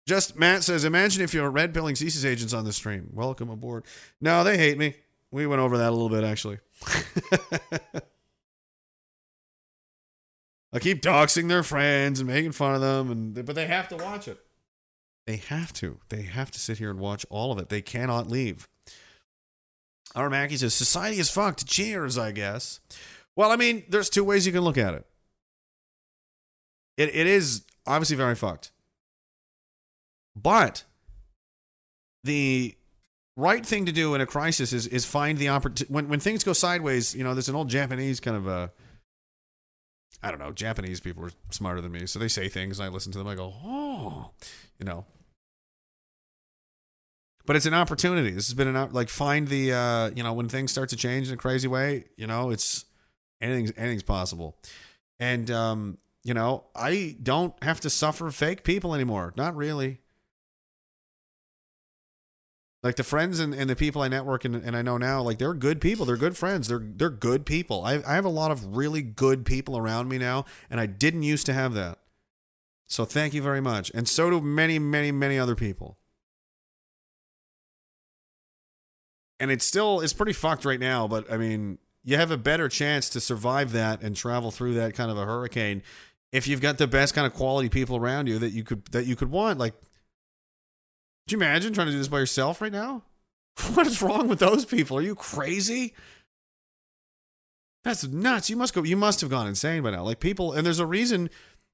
Just 0.07 0.35
Matt 0.35 0.63
says, 0.63 0.85
"Imagine 0.85 1.21
if 1.21 1.35
you're 1.35 1.49
red 1.51 1.71
pilling 1.71 1.93
CSIS 1.95 2.25
agents 2.25 2.53
on 2.53 2.65
the 2.65 2.73
stream. 2.73 3.09
Welcome 3.13 3.51
aboard." 3.51 3.85
No, 4.19 4.43
they 4.43 4.57
hate 4.57 4.79
me. 4.79 4.95
We 5.29 5.45
went 5.45 5.61
over 5.61 5.77
that 5.77 5.89
a 5.89 5.91
little 5.91 6.09
bit 6.09 6.23
actually. 6.23 6.59
I 10.73 10.79
keep 10.79 11.01
doxing 11.01 11.49
their 11.49 11.63
friends 11.63 12.19
and 12.19 12.27
making 12.27 12.53
fun 12.53 12.73
of 12.75 12.81
them, 12.81 13.11
and 13.11 13.45
but 13.45 13.55
they 13.55 13.67
have 13.67 13.87
to 13.89 13.95
watch 13.95 14.27
it. 14.27 14.39
They 15.27 15.37
have 15.37 15.71
to. 15.73 15.99
They 16.09 16.23
have 16.23 16.51
to 16.51 16.59
sit 16.59 16.79
here 16.79 16.89
and 16.89 16.99
watch 16.99 17.25
all 17.29 17.51
of 17.51 17.59
it. 17.59 17.69
They 17.69 17.81
cannot 17.81 18.27
leave. 18.29 18.67
Our 20.15 20.29
Mackie 20.29 20.57
says 20.57 20.73
society 20.73 21.19
is 21.19 21.29
fucked. 21.29 21.65
Cheers, 21.65 22.17
I 22.17 22.31
guess. 22.31 22.79
Well, 23.35 23.51
I 23.51 23.55
mean, 23.55 23.83
there's 23.89 24.09
two 24.09 24.23
ways 24.23 24.45
you 24.45 24.51
can 24.51 24.61
look 24.61 24.77
at 24.77 24.93
it. 24.93 25.05
It 26.97 27.15
it 27.15 27.27
is 27.27 27.63
obviously 27.87 28.17
very 28.17 28.35
fucked. 28.35 28.71
But 30.35 30.83
the 32.23 32.75
right 33.35 33.65
thing 33.65 33.85
to 33.85 33.91
do 33.91 34.13
in 34.15 34.21
a 34.21 34.25
crisis 34.25 34.73
is 34.73 34.87
is 34.87 35.05
find 35.05 35.37
the 35.37 35.49
opportunity 35.49 35.91
when 35.91 36.07
when 36.09 36.19
things 36.19 36.43
go 36.43 36.53
sideways. 36.53 37.15
You 37.15 37.23
know, 37.23 37.33
there's 37.33 37.49
an 37.49 37.55
old 37.55 37.69
Japanese 37.69 38.19
kind 38.19 38.37
of 38.37 38.47
a. 38.47 38.71
I 40.21 40.29
don't 40.29 40.39
know. 40.39 40.51
Japanese 40.51 41.01
people 41.01 41.25
are 41.25 41.31
smarter 41.49 41.81
than 41.81 41.91
me, 41.91 42.05
so 42.05 42.17
they 42.17 42.29
say 42.29 42.47
things. 42.47 42.79
And 42.79 42.87
I 42.87 42.89
listen 42.89 43.11
to 43.11 43.17
them. 43.17 43.27
I 43.27 43.35
go, 43.35 43.53
oh, 43.63 44.31
you 44.79 44.85
know. 44.85 45.05
But 47.45 47.57
it's 47.57 47.65
an 47.65 47.73
opportunity. 47.73 48.31
This 48.31 48.47
has 48.47 48.53
been 48.53 48.73
an 48.73 48.93
like 48.93 49.09
find 49.09 49.47
the 49.47 49.73
uh, 49.73 50.09
you 50.11 50.23
know 50.23 50.33
when 50.33 50.47
things 50.47 50.71
start 50.71 50.89
to 50.89 50.95
change 50.95 51.27
in 51.27 51.33
a 51.33 51.37
crazy 51.37 51.67
way. 51.67 52.05
You 52.15 52.27
know, 52.27 52.51
it's 52.51 52.85
anything's 53.41 53.73
anything's 53.75 54.03
possible, 54.03 54.57
and 55.19 55.51
um, 55.51 55.97
you 56.23 56.33
know 56.33 56.63
I 56.73 57.17
don't 57.21 57.61
have 57.61 57.81
to 57.81 57.89
suffer 57.89 58.31
fake 58.31 58.63
people 58.63 58.95
anymore. 58.95 59.33
Not 59.35 59.57
really. 59.57 59.99
Like 62.83 62.97
the 62.97 63.03
friends 63.03 63.39
and, 63.39 63.53
and 63.53 63.69
the 63.69 63.77
people 63.77 64.01
I 64.01 64.09
network 64.09 64.43
and, 64.43 64.55
and 64.55 64.75
I 64.75 64.81
know 64.81 64.97
now, 64.97 65.21
like 65.21 65.37
they're 65.37 65.53
good 65.53 65.79
people. 65.79 66.05
They're 66.05 66.17
good 66.17 66.35
friends. 66.35 66.67
They're 66.67 66.83
they're 66.83 67.09
good 67.09 67.45
people. 67.45 67.85
I 67.85 68.03
I 68.05 68.15
have 68.15 68.25
a 68.25 68.29
lot 68.29 68.51
of 68.51 68.75
really 68.75 69.01
good 69.01 69.45
people 69.45 69.77
around 69.77 70.09
me 70.09 70.17
now, 70.17 70.45
and 70.69 70.79
I 70.79 70.85
didn't 70.85 71.23
used 71.23 71.45
to 71.45 71.53
have 71.53 71.73
that. 71.75 71.99
So 72.87 73.05
thank 73.05 73.33
you 73.33 73.41
very 73.41 73.61
much. 73.61 73.89
And 73.95 74.07
so 74.07 74.29
do 74.29 74.41
many, 74.41 74.79
many, 74.79 75.11
many 75.11 75.39
other 75.39 75.55
people. 75.55 75.97
And 79.39 79.49
it's 79.49 79.65
still 79.65 80.01
it's 80.01 80.13
pretty 80.13 80.33
fucked 80.33 80.65
right 80.65 80.79
now, 80.79 81.07
but 81.07 81.31
I 81.31 81.37
mean, 81.37 81.77
you 82.03 82.17
have 82.17 82.31
a 82.31 82.37
better 82.37 82.67
chance 82.67 83.09
to 83.09 83.21
survive 83.21 83.71
that 83.71 84.01
and 84.01 84.15
travel 84.15 84.51
through 84.51 84.75
that 84.75 84.93
kind 84.93 85.09
of 85.09 85.17
a 85.17 85.25
hurricane 85.25 85.83
if 86.33 86.47
you've 86.47 86.61
got 86.61 86.77
the 86.77 86.87
best 86.87 87.13
kind 87.13 87.25
of 87.25 87.33
quality 87.33 87.69
people 87.69 87.95
around 87.95 88.27
you 88.27 88.39
that 88.39 88.51
you 88.51 88.63
could 88.63 88.85
that 88.87 89.05
you 89.05 89.15
could 89.15 89.31
want. 89.31 89.59
Like, 89.59 89.73
you 91.27 91.37
imagine 91.37 91.73
trying 91.73 91.87
to 91.87 91.91
do 91.91 91.97
this 91.97 92.07
by 92.07 92.19
yourself 92.19 92.61
right 92.61 92.71
now? 92.71 93.03
What 93.73 93.87
is 93.87 94.01
wrong 94.01 94.27
with 94.27 94.39
those 94.39 94.65
people? 94.65 94.97
Are 94.97 95.01
you 95.01 95.15
crazy? 95.15 95.93
That's 97.83 98.07
nuts. 98.07 98.49
You 98.49 98.55
must 98.55 98.73
go. 98.73 98.83
You 98.83 98.97
must 98.97 99.21
have 99.21 99.29
gone 99.29 99.47
insane 99.47 99.83
by 99.83 99.91
now. 99.91 100.03
Like 100.03 100.19
people, 100.19 100.53
and 100.53 100.65
there's 100.65 100.79
a 100.79 100.85
reason 100.85 101.29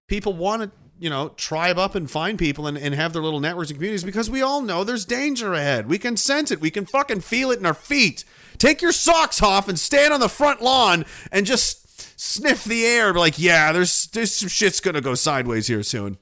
people 0.07 0.33
want 0.33 0.63
to, 0.63 0.71
you 0.99 1.09
know, 1.09 1.29
tribe 1.29 1.77
up 1.77 1.95
and 1.95 2.09
find 2.09 2.37
people 2.37 2.67
and, 2.67 2.77
and 2.77 2.95
have 2.95 3.13
their 3.13 3.21
little 3.21 3.39
networks 3.39 3.69
and 3.69 3.77
communities 3.77 4.03
because 4.03 4.29
we 4.29 4.41
all 4.41 4.61
know 4.61 4.83
there's 4.83 5.05
danger 5.05 5.53
ahead. 5.53 5.87
We 5.87 5.99
can 5.99 6.17
sense 6.17 6.51
it. 6.51 6.59
We 6.59 6.71
can 6.71 6.85
fucking 6.85 7.21
feel 7.21 7.51
it 7.51 7.59
in 7.59 7.65
our 7.65 7.73
feet. 7.73 8.25
Take 8.57 8.81
your 8.81 8.91
socks 8.91 9.41
off 9.41 9.69
and 9.69 9.79
stand 9.79 10.13
on 10.13 10.19
the 10.19 10.27
front 10.27 10.61
lawn 10.61 11.05
and 11.31 11.45
just 11.45 12.19
sniff 12.19 12.63
the 12.63 12.85
air. 12.85 13.13
Like, 13.13 13.37
yeah, 13.37 13.71
there's 13.71 14.07
there's 14.07 14.33
some 14.33 14.49
shit's 14.49 14.79
gonna 14.79 15.01
go 15.01 15.13
sideways 15.15 15.67
here 15.67 15.83
soon. 15.83 16.17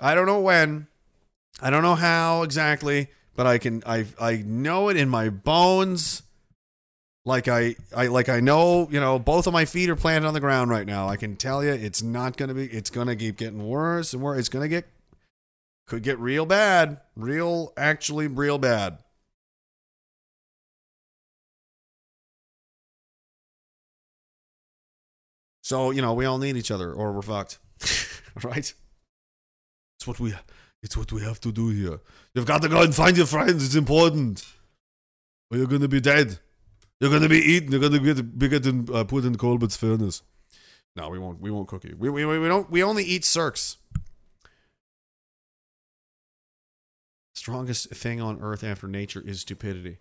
I 0.00 0.14
don't 0.14 0.26
know 0.26 0.40
when. 0.40 0.86
I 1.60 1.70
don't 1.70 1.82
know 1.82 1.94
how 1.94 2.42
exactly, 2.42 3.08
but 3.36 3.46
I 3.46 3.58
can 3.58 3.82
I 3.86 4.06
I 4.20 4.36
know 4.44 4.88
it 4.88 4.96
in 4.96 5.08
my 5.08 5.28
bones. 5.28 6.22
Like 7.26 7.48
I, 7.48 7.76
I 7.96 8.08
like 8.08 8.28
I 8.28 8.40
know, 8.40 8.86
you 8.90 9.00
know, 9.00 9.18
both 9.18 9.46
of 9.46 9.52
my 9.54 9.64
feet 9.64 9.88
are 9.88 9.96
planted 9.96 10.26
on 10.26 10.34
the 10.34 10.40
ground 10.40 10.70
right 10.70 10.86
now. 10.86 11.08
I 11.08 11.16
can 11.16 11.36
tell 11.36 11.64
you 11.64 11.70
it's 11.70 12.02
not 12.02 12.36
gonna 12.36 12.54
be 12.54 12.66
it's 12.66 12.90
gonna 12.90 13.16
keep 13.16 13.38
getting 13.38 13.66
worse 13.66 14.12
and 14.12 14.22
worse. 14.22 14.40
It's 14.40 14.48
gonna 14.50 14.68
get 14.68 14.86
could 15.86 16.02
get 16.02 16.18
real 16.18 16.44
bad. 16.44 17.00
Real 17.16 17.72
actually 17.76 18.26
real 18.26 18.58
bad. 18.58 18.98
So, 25.64 25.92
you 25.92 26.02
know, 26.02 26.12
we 26.12 26.26
all 26.26 26.36
need 26.36 26.58
each 26.58 26.70
other 26.70 26.92
or 26.92 27.12
we're 27.12 27.22
fucked. 27.22 27.58
right? 28.44 28.74
It's 29.96 30.06
what 30.06 30.20
we 30.20 30.34
it's 30.84 30.98
what 30.98 31.10
we 31.10 31.22
have 31.22 31.40
to 31.40 31.50
do 31.50 31.70
here. 31.70 31.98
You've 32.34 32.44
got 32.44 32.60
to 32.62 32.68
go 32.68 32.82
and 32.82 32.94
find 32.94 33.16
your 33.16 33.26
friends. 33.26 33.64
It's 33.64 33.74
important. 33.74 34.44
Or 35.50 35.56
you're 35.56 35.66
gonna 35.66 35.88
be 35.88 36.00
dead. 36.00 36.38
You're 37.00 37.10
gonna 37.10 37.28
be 37.28 37.38
eaten. 37.38 37.72
You're 37.72 37.80
gonna 37.80 37.98
get 37.98 38.38
be 38.38 38.48
getting 38.48 38.88
uh, 38.92 39.04
put 39.04 39.24
in 39.24 39.36
Colbert's 39.36 39.76
furnace. 39.76 40.22
No, 40.94 41.08
we 41.08 41.18
won't. 41.18 41.40
We 41.40 41.50
won't 41.50 41.68
cook 41.68 41.84
you. 41.84 41.96
We, 41.98 42.10
we, 42.10 42.24
we 42.26 42.46
don't. 42.46 42.70
We 42.70 42.82
only 42.82 43.02
eat 43.02 43.22
circs. 43.22 43.76
Strongest 47.34 47.90
thing 47.90 48.20
on 48.20 48.40
earth 48.40 48.62
after 48.62 48.86
nature 48.86 49.22
is 49.24 49.40
stupidity. 49.40 49.98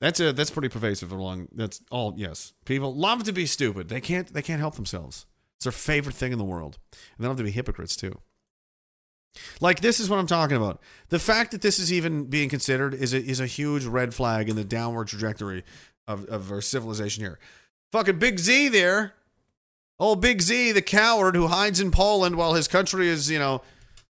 That's 0.00 0.18
a 0.18 0.32
that's 0.32 0.50
pretty 0.50 0.70
pervasive 0.70 1.12
along. 1.12 1.48
That's 1.52 1.82
all. 1.90 2.14
Yes, 2.16 2.54
people 2.64 2.94
love 2.94 3.24
to 3.24 3.32
be 3.32 3.44
stupid. 3.44 3.90
They 3.90 4.00
can't. 4.00 4.32
They 4.32 4.42
can't 4.42 4.60
help 4.60 4.76
themselves. 4.76 5.26
It's 5.58 5.64
their 5.64 5.72
favorite 5.72 6.16
thing 6.16 6.32
in 6.32 6.38
the 6.38 6.44
world, 6.44 6.78
and 6.90 7.22
they 7.24 7.28
love 7.28 7.36
to 7.36 7.44
be 7.44 7.50
hypocrites 7.50 7.96
too. 7.96 8.18
Like 9.60 9.80
this 9.80 10.00
is 10.00 10.10
what 10.10 10.18
I'm 10.18 10.26
talking 10.26 10.56
about. 10.56 10.80
The 11.08 11.18
fact 11.18 11.52
that 11.52 11.62
this 11.62 11.78
is 11.78 11.92
even 11.92 12.24
being 12.24 12.48
considered 12.48 12.94
is 12.94 13.12
a, 13.12 13.22
is 13.22 13.40
a 13.40 13.46
huge 13.46 13.84
red 13.84 14.14
flag 14.14 14.48
in 14.48 14.56
the 14.56 14.64
downward 14.64 15.08
trajectory 15.08 15.64
of, 16.06 16.24
of 16.26 16.50
our 16.50 16.60
civilization 16.60 17.22
here. 17.22 17.38
Fucking 17.92 18.18
Big 18.18 18.38
Z 18.38 18.68
there. 18.68 19.14
Old 19.98 20.20
Big 20.20 20.40
Z, 20.42 20.72
the 20.72 20.82
coward 20.82 21.36
who 21.36 21.46
hides 21.46 21.80
in 21.80 21.90
Poland 21.90 22.36
while 22.36 22.54
his 22.54 22.66
country 22.66 23.08
is, 23.08 23.30
you 23.30 23.38
know, 23.38 23.62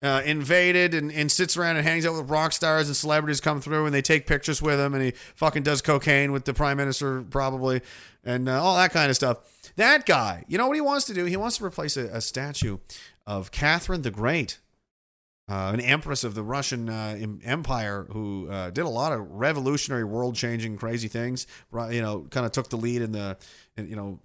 uh, 0.03 0.23
invaded 0.25 0.95
and, 0.95 1.11
and 1.13 1.31
sits 1.33 1.57
around 1.57 1.77
and 1.77 1.87
hangs 1.87 2.05
out 2.05 2.15
with 2.15 2.29
rock 2.29 2.53
stars 2.53 2.87
and 2.87 2.97
celebrities 2.97 3.41
come 3.41 3.61
through 3.61 3.87
and 3.87 3.95
they 3.95 4.03
take 4.03 4.27
pictures 4.27 4.61
with 4.61 4.79
him 4.79 4.95
and 4.95 5.03
he 5.03 5.13
fucking 5.35 5.63
does 5.63 5.81
cocaine 5.81 6.33
with 6.33 6.45
the 6.45 6.53
prime 6.53 6.77
minister 6.77 7.23
probably 7.23 7.81
and 8.25 8.49
uh, 8.49 8.63
all 8.63 8.77
that 8.77 8.93
kind 8.93 9.11
of 9.11 9.17
stuff. 9.17 9.39
That 9.77 10.07
guy, 10.07 10.45
you 10.49 10.59
know 10.59 10.67
what 10.67 10.75
he 10.75 10.81
wants 10.81 11.07
to 11.07 11.15
do? 11.15 11.25
He 11.25 11.37
wants 11.37 11.59
to 11.59 11.65
replace 11.65 11.97
a, 11.97 12.07
a 12.07 12.21
statue 12.21 12.79
of 13.27 13.51
Catherine 13.51 14.03
the 14.03 14.11
Great 14.11 14.59
uh, 15.49 15.71
an 15.73 15.81
empress 15.81 16.25
of 16.25 16.35
the 16.35 16.43
Russian 16.43 16.89
uh, 16.89 17.17
em- 17.21 17.41
Empire 17.45 18.07
who 18.11 18.49
uh, 18.51 18.71
did 18.71 18.85
a 18.85 18.89
lot 18.89 19.13
of 19.13 19.31
revolutionary, 19.31 20.05
world-changing, 20.05 20.77
crazy 20.77 21.09
things. 21.09 21.47
You 21.73 22.03
know, 22.03 22.27
kind 22.31 22.45
of 22.45 22.53
took 22.53 22.69
the 22.69 22.77
lead 22.77 23.03
in 23.03 23.13
the, 23.13 23.37
in, 23.77 23.89
you 23.89 23.97
know, 23.97 24.19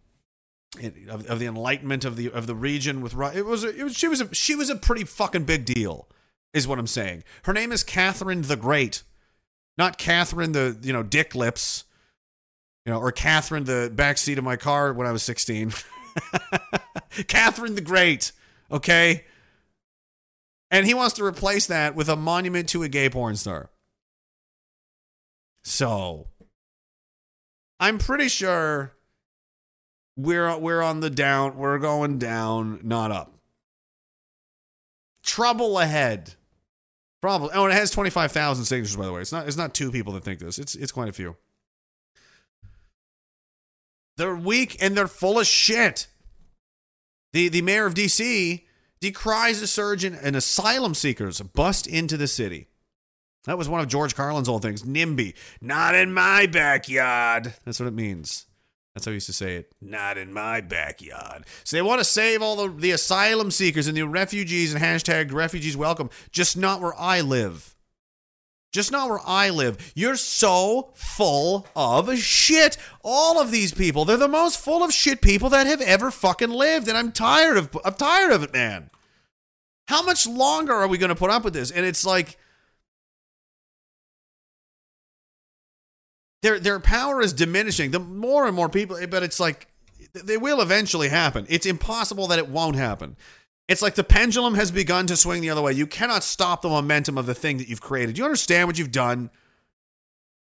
in, 0.80 1.08
of, 1.10 1.28
of 1.28 1.40
the 1.40 1.46
enlightenment 1.46 2.06
of 2.06 2.16
the 2.16 2.32
of 2.32 2.48
the 2.48 2.56
region 2.56 3.02
with 3.02 3.14
Ru- 3.14 3.28
it 3.28 3.46
was 3.46 3.64
it 3.64 3.84
was 3.84 3.96
she 3.96 4.08
was 4.08 4.22
a, 4.22 4.34
she 4.34 4.56
was 4.56 4.70
a 4.70 4.76
pretty 4.76 5.04
fucking 5.04 5.44
big 5.44 5.66
deal, 5.66 6.08
is 6.54 6.68
what 6.68 6.80
I'm 6.80 6.88
saying. 6.88 7.24
Her 7.44 7.54
name 7.54 7.72
is 7.72 7.84
Catherine 7.84 8.44
the 8.44 8.56
Great, 8.56 9.04
not 9.78 9.98
Catherine 9.98 10.54
the 10.54 10.78
you 10.82 10.94
know 10.94 11.04
Dick 11.04 11.36
Lips, 11.36 11.84
you 12.86 12.94
know, 12.94 13.00
or 13.00 13.12
Catherine 13.12 13.66
the 13.66 13.92
backseat 13.94 14.38
of 14.38 14.44
my 14.44 14.56
car 14.56 14.94
when 14.94 15.06
I 15.06 15.12
was 15.12 15.24
16. 15.24 15.74
Catherine 17.28 17.76
the 17.76 17.82
Great, 17.82 18.32
okay. 18.72 19.26
And 20.72 20.86
he 20.86 20.94
wants 20.94 21.16
to 21.16 21.26
replace 21.26 21.68
that 21.68 21.96
with 21.96 22.08
a 22.08 22.16
monument 22.16 22.70
to 22.70 22.82
a 22.82 22.90
gay 22.90 23.10
porn 23.10 23.36
star. 23.36 23.70
So, 25.64 26.28
I'm 27.80 27.98
pretty 27.98 28.30
sure 28.30 28.94
we're 30.18 30.58
we're 30.58 30.82
on 30.82 31.02
the 31.02 31.10
down, 31.10 31.58
we're 31.58 31.78
going 31.78 32.18
down, 32.18 32.80
not 32.84 33.12
up. 33.12 33.34
Trouble 35.24 35.78
ahead. 35.78 36.36
Probably. 37.22 37.50
Oh, 37.54 37.66
and 37.66 37.74
it 37.74 37.76
has 37.76 37.92
25,000 37.92 38.66
signatures 38.66 38.96
by 38.96 39.06
the 39.06 39.14
way. 39.14 39.22
It's 39.22 39.32
not 39.32 39.48
it's 39.48 39.58
not 39.58 39.74
two 39.74 39.92
people 39.92 40.14
that 40.14 40.24
think 40.24 40.40
this. 40.40 40.58
It's 40.58 40.74
it's 40.74 40.92
quite 40.92 41.10
a 41.10 41.14
few. 41.14 41.36
They're 44.18 44.36
weak 44.36 44.78
and 44.82 44.96
they're 44.96 45.08
full 45.08 45.40
of 45.40 45.46
shit. 45.46 46.08
The 47.34 47.50
the 47.50 47.62
mayor 47.62 47.86
of 47.86 47.94
DC 47.94 48.64
decries 49.02 49.62
a 49.62 49.68
surge 49.68 50.06
in, 50.06 50.16
in 50.16 50.36
asylum 50.36 50.94
seekers 50.94 51.42
bust 51.42 51.88
into 51.88 52.16
the 52.16 52.28
city. 52.28 52.68
That 53.46 53.58
was 53.58 53.68
one 53.68 53.82
of 53.82 53.88
George 53.88 54.16
Carlin's 54.16 54.48
old 54.48 54.62
things. 54.62 54.84
NIMBY, 54.84 55.34
not 55.62 55.96
in 55.96 56.14
my 56.14 56.46
backyard. 56.46 57.56
That's 57.66 57.80
what 57.80 57.88
it 57.88 57.94
means. 57.94 58.46
That's 58.94 59.06
how 59.06 59.12
he 59.12 59.16
used 59.16 59.28
to 59.28 59.34
say 59.34 59.56
it. 59.56 59.74
Not 59.82 60.18
in 60.18 60.32
my 60.32 60.62
backyard. 60.62 61.46
So 61.64 61.76
they 61.76 61.82
want 61.82 62.00
to 62.00 62.06
save 62.06 62.42
all 62.42 62.56
the, 62.56 62.68
the 62.68 62.92
asylum 62.92 63.50
seekers 63.50 63.88
and 63.88 63.98
the 63.98 64.04
refugees 64.04 64.74
and 64.74 64.84
hashtag 64.84 65.32
refugees 65.34 65.76
welcome. 65.76 66.10
Just 66.32 66.56
not 66.56 66.82
where 66.82 66.94
I 67.00 67.22
live. 67.22 67.76
Just 68.72 68.92
not 68.92 69.10
where 69.10 69.20
I 69.26 69.50
live. 69.50 69.92
You're 69.96 70.16
so 70.16 70.92
full 70.94 71.68
of 71.76 72.18
shit. 72.18 72.78
All 73.04 73.40
of 73.40 73.52
these 73.52 73.74
people, 73.74 74.06
they're 74.06 74.16
the 74.16 74.30
most 74.30 74.60
full 74.60 74.82
of 74.82 74.94
shit 74.94 75.22
people 75.22 75.50
that 75.50 75.68
have 75.68 75.82
ever 75.82 76.10
fucking 76.10 76.50
lived. 76.50 76.88
And 76.88 76.98
I'm 76.98 77.12
tired 77.12 77.58
of 77.58 77.78
I'm 77.84 77.96
tired 77.96 78.32
of 78.32 78.44
it, 78.44 78.54
man. 78.54 78.90
How 79.90 80.02
much 80.02 80.26
longer 80.26 80.74
are 80.74 80.88
we 80.88 80.98
going 80.98 81.10
to 81.10 81.16
put 81.16 81.30
up 81.30 81.44
with 81.44 81.54
this? 81.54 81.70
And 81.70 81.86
it's 81.86 82.06
like 82.06 82.38
their 86.42 86.58
their 86.58 86.80
power 86.80 87.22
is 87.22 87.34
diminishing. 87.34 87.92
The 87.92 88.00
more 88.00 88.48
and 88.48 88.56
more 88.56 88.70
people, 88.70 88.98
but 89.10 89.22
it's 89.22 89.40
like 89.40 89.68
they 90.14 90.38
will 90.38 90.62
eventually 90.62 91.10
happen. 91.10 91.46
It's 91.50 91.66
impossible 91.66 92.28
that 92.28 92.40
it 92.40 92.48
won't 92.48 92.78
happen. 92.78 93.18
It's 93.72 93.82
like 93.82 93.96
the 93.96 94.04
pendulum 94.04 94.56
has 94.56 94.70
begun 94.70 95.08
to 95.08 95.16
swing 95.16 95.42
the 95.42 95.50
other 95.50 95.62
way. 95.62 95.72
You 95.72 95.88
cannot 95.88 96.26
stop 96.26 96.62
the 96.62 96.68
momentum 96.68 97.18
of 97.18 97.26
the 97.26 97.34
thing 97.34 97.58
that 97.58 97.70
you've 97.70 97.80
created. 97.80 98.18
You 98.18 98.26
understand 98.26 98.68
what 98.68 98.78
you've 98.78 98.92
done? 98.92 99.30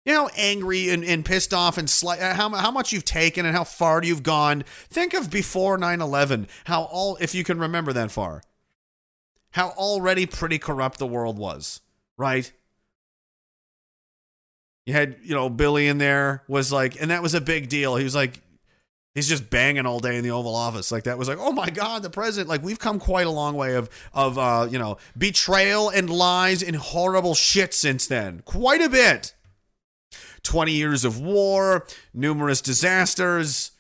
You 0.04 0.12
know 0.12 0.28
angry 0.36 0.90
and, 0.90 1.02
and 1.02 1.24
pissed 1.24 1.54
off 1.54 1.78
and 1.78 1.88
sli- 1.88 2.20
uh, 2.20 2.34
how, 2.34 2.50
how 2.50 2.70
much 2.70 2.92
you've 2.92 3.06
taken 3.06 3.46
and 3.46 3.56
how 3.56 3.64
far 3.64 4.02
you've 4.02 4.22
gone. 4.22 4.62
Think 4.90 5.14
of 5.14 5.30
before 5.30 5.78
9 5.78 6.02
11, 6.02 6.48
how 6.64 6.82
all, 6.82 7.16
if 7.18 7.34
you 7.34 7.44
can 7.44 7.58
remember 7.58 7.94
that 7.94 8.10
far, 8.10 8.42
how 9.52 9.70
already 9.70 10.26
pretty 10.26 10.58
corrupt 10.58 10.98
the 10.98 11.06
world 11.06 11.38
was, 11.38 11.80
right? 12.18 12.52
You 14.84 14.92
had, 14.92 15.16
you 15.22 15.34
know, 15.34 15.48
Billy 15.48 15.88
in 15.88 15.96
there 15.96 16.42
was 16.46 16.70
like, 16.70 17.00
and 17.00 17.10
that 17.10 17.22
was 17.22 17.32
a 17.32 17.40
big 17.40 17.70
deal. 17.70 17.96
He 17.96 18.04
was 18.04 18.14
like, 18.14 18.42
he's 19.14 19.28
just 19.28 19.48
banging 19.48 19.86
all 19.86 20.00
day 20.00 20.16
in 20.16 20.24
the 20.24 20.30
Oval 20.30 20.54
Office. 20.54 20.90
Like 20.90 21.04
that 21.04 21.18
was 21.18 21.28
like, 21.28 21.38
oh 21.40 21.52
my 21.52 21.70
God, 21.70 22.02
the 22.02 22.10
president. 22.10 22.48
Like 22.48 22.62
we've 22.62 22.78
come 22.78 22.98
quite 22.98 23.26
a 23.26 23.30
long 23.30 23.56
way 23.56 23.74
of 23.74 23.88
of 24.12 24.38
uh, 24.38 24.68
you 24.70 24.78
know, 24.78 24.98
betrayal 25.16 25.88
and 25.88 26.10
lies 26.10 26.62
and 26.62 26.76
horrible 26.76 27.34
shit 27.34 27.72
since 27.72 28.06
then. 28.06 28.42
Quite 28.44 28.82
a 28.82 28.88
bit. 28.88 29.34
20 30.42 30.72
years 30.72 31.06
of 31.06 31.18
war, 31.18 31.86
numerous 32.12 32.60
disasters, 32.60 33.70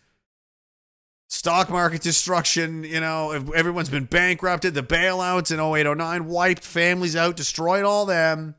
stock 1.28 1.68
market 1.68 2.00
destruction, 2.00 2.84
you 2.84 3.00
know, 3.00 3.32
everyone's 3.54 3.90
been 3.90 4.06
bankrupted, 4.06 4.72
the 4.72 4.82
bailouts 4.82 5.52
in 5.52 5.60
0809 5.60 6.26
wiped 6.26 6.64
families 6.64 7.14
out, 7.14 7.36
destroyed 7.36 7.84
all 7.84 8.06
them. 8.06 8.54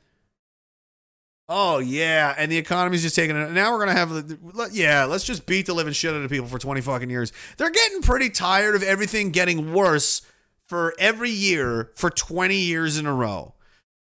Oh 1.48 1.78
yeah, 1.78 2.34
and 2.38 2.52
the 2.52 2.58
economy's 2.58 3.04
just 3.04 3.16
taking 3.16 3.36
it. 3.36 3.52
Now 3.52 3.72
we're 3.72 3.80
gonna 3.80 3.92
have, 3.94 4.10
the 4.12 4.70
yeah, 4.72 5.06
let's 5.06 5.24
just 5.24 5.46
beat 5.46 5.68
the 5.68 5.74
living 5.74 5.94
shit 5.94 6.14
out 6.14 6.24
of 6.24 6.32
people 6.32 6.48
for 6.48 6.58
twenty 6.58 6.82
fucking 6.82 7.10
years. 7.10 7.32
They're 7.58 7.70
getting 7.70 8.02
pretty 8.02 8.30
tired 8.32 8.76
of 8.76 8.82
everything 8.82 9.30
getting 9.30 9.72
worse 9.72 10.24
for 10.68 10.96
every 10.98 11.30
year 11.30 11.92
for 11.96 12.10
twenty 12.10 12.58
years 12.58 12.98
in 12.98 13.06
a 13.06 13.14
row. 13.14 13.54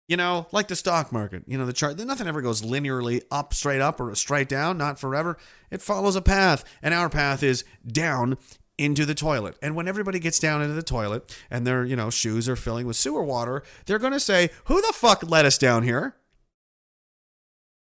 You 0.07 0.17
know, 0.17 0.49
like 0.51 0.67
the 0.67 0.77
stock 0.77 1.13
market, 1.13 1.45
you 1.47 1.57
know, 1.57 1.65
the 1.65 1.73
chart, 1.73 1.97
nothing 1.99 2.27
ever 2.27 2.43
goes 2.43 2.63
linearly 2.63 3.23
up, 3.31 3.55
straight 3.55 3.81
up, 3.81 4.01
or 4.01 4.13
straight 4.17 4.49
down, 4.49 4.77
not 4.77 4.99
forever. 4.99 5.39
It 5.71 5.81
follows 5.81 6.17
a 6.17 6.21
path, 6.21 6.65
and 6.83 6.93
our 6.93 7.09
path 7.09 7.45
is 7.45 7.65
down 7.87 8.37
into 8.77 9.07
the 9.07 9.15
toilet. 9.15 9.57
And 9.63 9.77
when 9.77 9.87
everybody 9.87 10.19
gets 10.19 10.41
down 10.41 10.63
into 10.63 10.75
the 10.75 10.83
toilet 10.83 11.39
and 11.49 11.67
their, 11.67 11.85
you 11.85 11.95
know, 11.95 12.11
shoes 12.11 12.49
are 12.49 12.57
filling 12.57 12.87
with 12.87 12.97
sewer 12.97 13.23
water, 13.23 13.63
they're 13.87 13.99
going 14.01 14.15
to 14.15 14.19
say, 14.19 14.51
Who 14.65 14.81
the 14.81 14.93
fuck 14.93 15.23
let 15.23 15.45
us 15.45 15.59
down 15.59 15.85
here? 15.85 16.17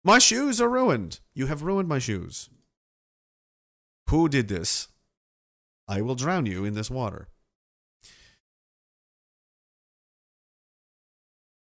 My 0.02 0.18
shoes 0.18 0.60
are 0.60 0.68
ruined. 0.68 1.20
You 1.34 1.46
have 1.46 1.62
ruined 1.62 1.88
my 1.88 1.98
shoes. 1.98 2.48
Who 4.08 4.28
did 4.28 4.48
this? 4.48 4.88
I 5.86 6.00
will 6.00 6.14
drown 6.14 6.46
you 6.46 6.64
in 6.64 6.74
this 6.74 6.90
water. 6.90 7.28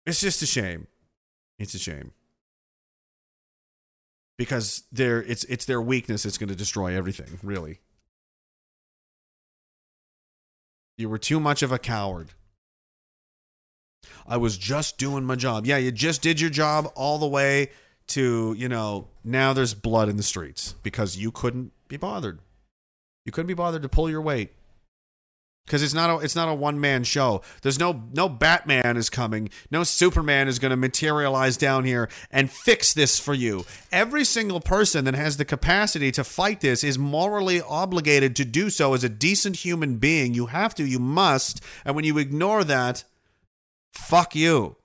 It's 0.06 0.22
just 0.22 0.42
a 0.42 0.46
shame. 0.46 0.88
It's 1.60 1.74
a 1.74 1.80
shame. 1.80 2.12
Because 4.38 4.84
their 4.92 5.24
it's 5.24 5.44
it's 5.46 5.66
their 5.66 5.82
weakness 5.82 6.24
that's 6.24 6.38
going 6.38 6.50
to 6.50 6.56
destroy 6.56 6.96
everything, 6.96 7.40
really. 7.42 7.80
You 10.98 11.10
were 11.10 11.18
too 11.18 11.40
much 11.40 11.62
of 11.62 11.72
a 11.72 11.80
coward. 11.80 12.32
I 14.28 14.38
was 14.38 14.58
just 14.58 14.98
doing 14.98 15.24
my 15.24 15.36
job. 15.36 15.66
Yeah, 15.66 15.78
you 15.78 15.92
just 15.92 16.22
did 16.22 16.40
your 16.40 16.50
job 16.50 16.92
all 16.96 17.18
the 17.18 17.28
way 17.28 17.70
to, 18.08 18.56
you 18.58 18.70
know, 18.70 19.08
now 19.24 19.54
there's 19.54 19.74
blood 19.74 20.10
in 20.10 20.18
the 20.18 20.24
streets 20.24 20.76
because 20.84 21.18
you 21.18 21.32
couldn't 21.32 21.72
be 21.88 21.98
bothered. 21.98 22.40
You 23.26 23.32
couldn't 23.32 23.48
be 23.48 23.54
bothered 23.54 23.82
to 23.82 23.90
pull 23.90 24.10
your 24.10 24.22
weight. 24.22 24.52
Because 25.66 25.82
it's 25.82 25.96
not 25.96 26.12
a 26.12 26.24
it's 26.24 26.36
not 26.36 26.48
a 26.48 26.54
one 26.54 26.80
man 26.80 27.04
show. 27.04 27.42
There's 27.64 27.80
no 27.80 28.04
no 28.14 28.30
Batman 28.30 28.98
is 28.98 29.10
coming. 29.10 29.50
No 29.72 29.84
Superman 29.84 30.48
is 30.48 30.60
going 30.60 30.70
to 30.70 30.78
materialize 30.78 31.58
down 31.58 31.86
here 31.86 32.08
and 32.30 32.52
fix 32.52 32.94
this 32.94 33.20
for 33.20 33.34
you. 33.34 33.66
Every 33.92 34.26
single 34.26 34.60
person 34.60 35.06
that 35.06 35.16
has 35.16 35.38
the 35.38 35.46
capacity 35.46 36.12
to 36.12 36.24
fight 36.24 36.62
this 36.62 36.84
is 36.84 37.00
morally 37.00 37.62
obligated 37.62 38.36
to 38.36 38.46
do 38.46 38.70
so 38.70 38.94
as 38.94 39.04
a 39.04 39.10
decent 39.10 39.58
human 39.58 39.98
being. 39.98 40.36
You 40.36 40.48
have 40.48 40.76
to, 40.76 40.86
you 40.86 41.00
must. 41.00 41.64
And 41.84 41.96
when 41.96 42.06
you 42.06 42.20
ignore 42.20 42.64
that, 42.64 43.04
fuck 43.92 44.36
you. 44.36 44.76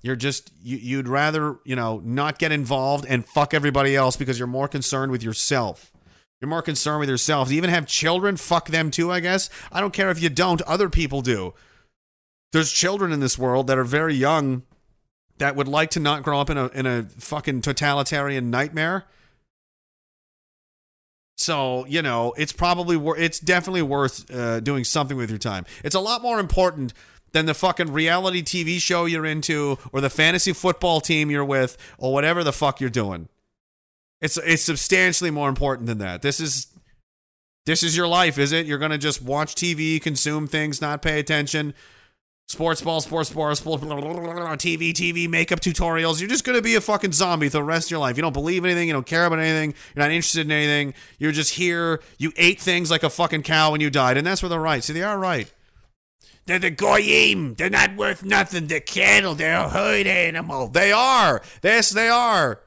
You're 0.00 0.16
just 0.16 0.52
you, 0.62 0.76
you'd 0.76 1.08
rather 1.08 1.58
you 1.64 1.76
know 1.76 2.00
not 2.04 2.38
get 2.38 2.52
involved 2.52 3.04
and 3.08 3.24
fuck 3.24 3.54
everybody 3.54 3.96
else 3.96 4.16
because 4.16 4.38
you're 4.38 4.48
more 4.48 4.68
concerned 4.68 5.12
with 5.12 5.22
yourself. 5.22 5.92
You're 6.40 6.48
more 6.48 6.62
concerned 6.62 7.00
with 7.00 7.08
yourself. 7.08 7.50
You 7.50 7.56
even 7.56 7.70
have 7.70 7.86
children? 7.86 8.36
Fuck 8.36 8.68
them 8.68 8.90
too, 8.90 9.10
I 9.10 9.20
guess. 9.20 9.50
I 9.72 9.80
don't 9.80 9.92
care 9.92 10.10
if 10.10 10.22
you 10.22 10.28
don't. 10.28 10.62
Other 10.62 10.88
people 10.88 11.20
do. 11.20 11.52
There's 12.52 12.72
children 12.72 13.12
in 13.12 13.20
this 13.20 13.36
world 13.36 13.66
that 13.66 13.76
are 13.76 13.84
very 13.84 14.14
young 14.14 14.62
that 15.38 15.56
would 15.56 15.68
like 15.68 15.90
to 15.90 16.00
not 16.00 16.22
grow 16.22 16.40
up 16.40 16.50
in 16.50 16.56
a 16.56 16.68
in 16.68 16.86
a 16.86 17.02
fucking 17.02 17.62
totalitarian 17.62 18.50
nightmare. 18.50 19.06
So 21.36 21.86
you 21.86 22.02
know, 22.02 22.34
it's 22.36 22.52
probably 22.52 22.96
wor- 22.96 23.16
it's 23.16 23.40
definitely 23.40 23.82
worth 23.82 24.30
uh, 24.32 24.60
doing 24.60 24.84
something 24.84 25.16
with 25.16 25.30
your 25.30 25.38
time. 25.38 25.66
It's 25.82 25.94
a 25.94 26.00
lot 26.00 26.22
more 26.22 26.38
important 26.38 26.92
than 27.32 27.46
the 27.46 27.54
fucking 27.54 27.92
reality 27.92 28.42
TV 28.42 28.80
show 28.80 29.04
you're 29.04 29.26
into, 29.26 29.78
or 29.92 30.00
the 30.00 30.10
fantasy 30.10 30.52
football 30.52 31.00
team 31.00 31.30
you're 31.30 31.44
with, 31.44 31.76
or 31.98 32.12
whatever 32.12 32.42
the 32.44 32.52
fuck 32.52 32.80
you're 32.80 32.90
doing. 32.90 33.28
It's 34.20 34.36
it's 34.38 34.62
substantially 34.62 35.30
more 35.30 35.48
important 35.48 35.86
than 35.86 35.98
that. 35.98 36.22
This 36.22 36.40
is 36.40 36.66
this 37.66 37.82
is 37.82 37.96
your 37.96 38.08
life, 38.08 38.38
is 38.38 38.52
it? 38.52 38.66
You're 38.66 38.78
gonna 38.78 38.98
just 38.98 39.22
watch 39.22 39.54
TV, 39.54 40.00
consume 40.00 40.46
things, 40.46 40.80
not 40.80 41.02
pay 41.02 41.20
attention. 41.20 41.74
Sports 42.48 42.80
ball, 42.80 43.02
sports 43.02 43.28
ball, 43.28 43.54
sports 43.54 43.84
blah, 43.84 44.00
blah, 44.00 44.12
blah, 44.14 44.56
TV, 44.56 44.92
TV, 44.92 45.28
makeup 45.28 45.60
tutorials. 45.60 46.18
You're 46.18 46.30
just 46.30 46.44
gonna 46.44 46.62
be 46.62 46.76
a 46.76 46.80
fucking 46.80 47.12
zombie 47.12 47.48
for 47.48 47.58
the 47.58 47.62
rest 47.62 47.88
of 47.88 47.90
your 47.90 48.00
life. 48.00 48.16
You 48.16 48.22
don't 48.22 48.32
believe 48.32 48.64
anything, 48.64 48.88
you 48.88 48.94
don't 48.94 49.06
care 49.06 49.26
about 49.26 49.38
anything, 49.38 49.74
you're 49.94 50.02
not 50.02 50.10
interested 50.10 50.46
in 50.46 50.50
anything. 50.50 50.94
You're 51.18 51.32
just 51.32 51.54
here. 51.54 52.00
You 52.16 52.32
ate 52.38 52.58
things 52.58 52.90
like 52.90 53.02
a 53.02 53.10
fucking 53.10 53.42
cow 53.42 53.72
when 53.72 53.82
you 53.82 53.90
died, 53.90 54.16
and 54.16 54.26
that's 54.26 54.42
where 54.42 54.48
they're 54.48 54.58
right. 54.58 54.82
See, 54.82 54.94
they 54.94 55.02
are 55.02 55.18
right. 55.18 55.52
They're 56.48 56.58
the 56.58 56.70
goyim. 56.70 57.56
They're 57.56 57.68
not 57.68 57.94
worth 57.94 58.24
nothing. 58.24 58.68
They're 58.68 58.80
cattle. 58.80 59.34
They're 59.34 59.66
a 59.66 59.68
herd 59.68 60.06
animal. 60.06 60.68
They 60.68 60.90
are. 60.90 61.42
Yes, 61.62 61.90
they 61.90 62.08
are. 62.08 62.60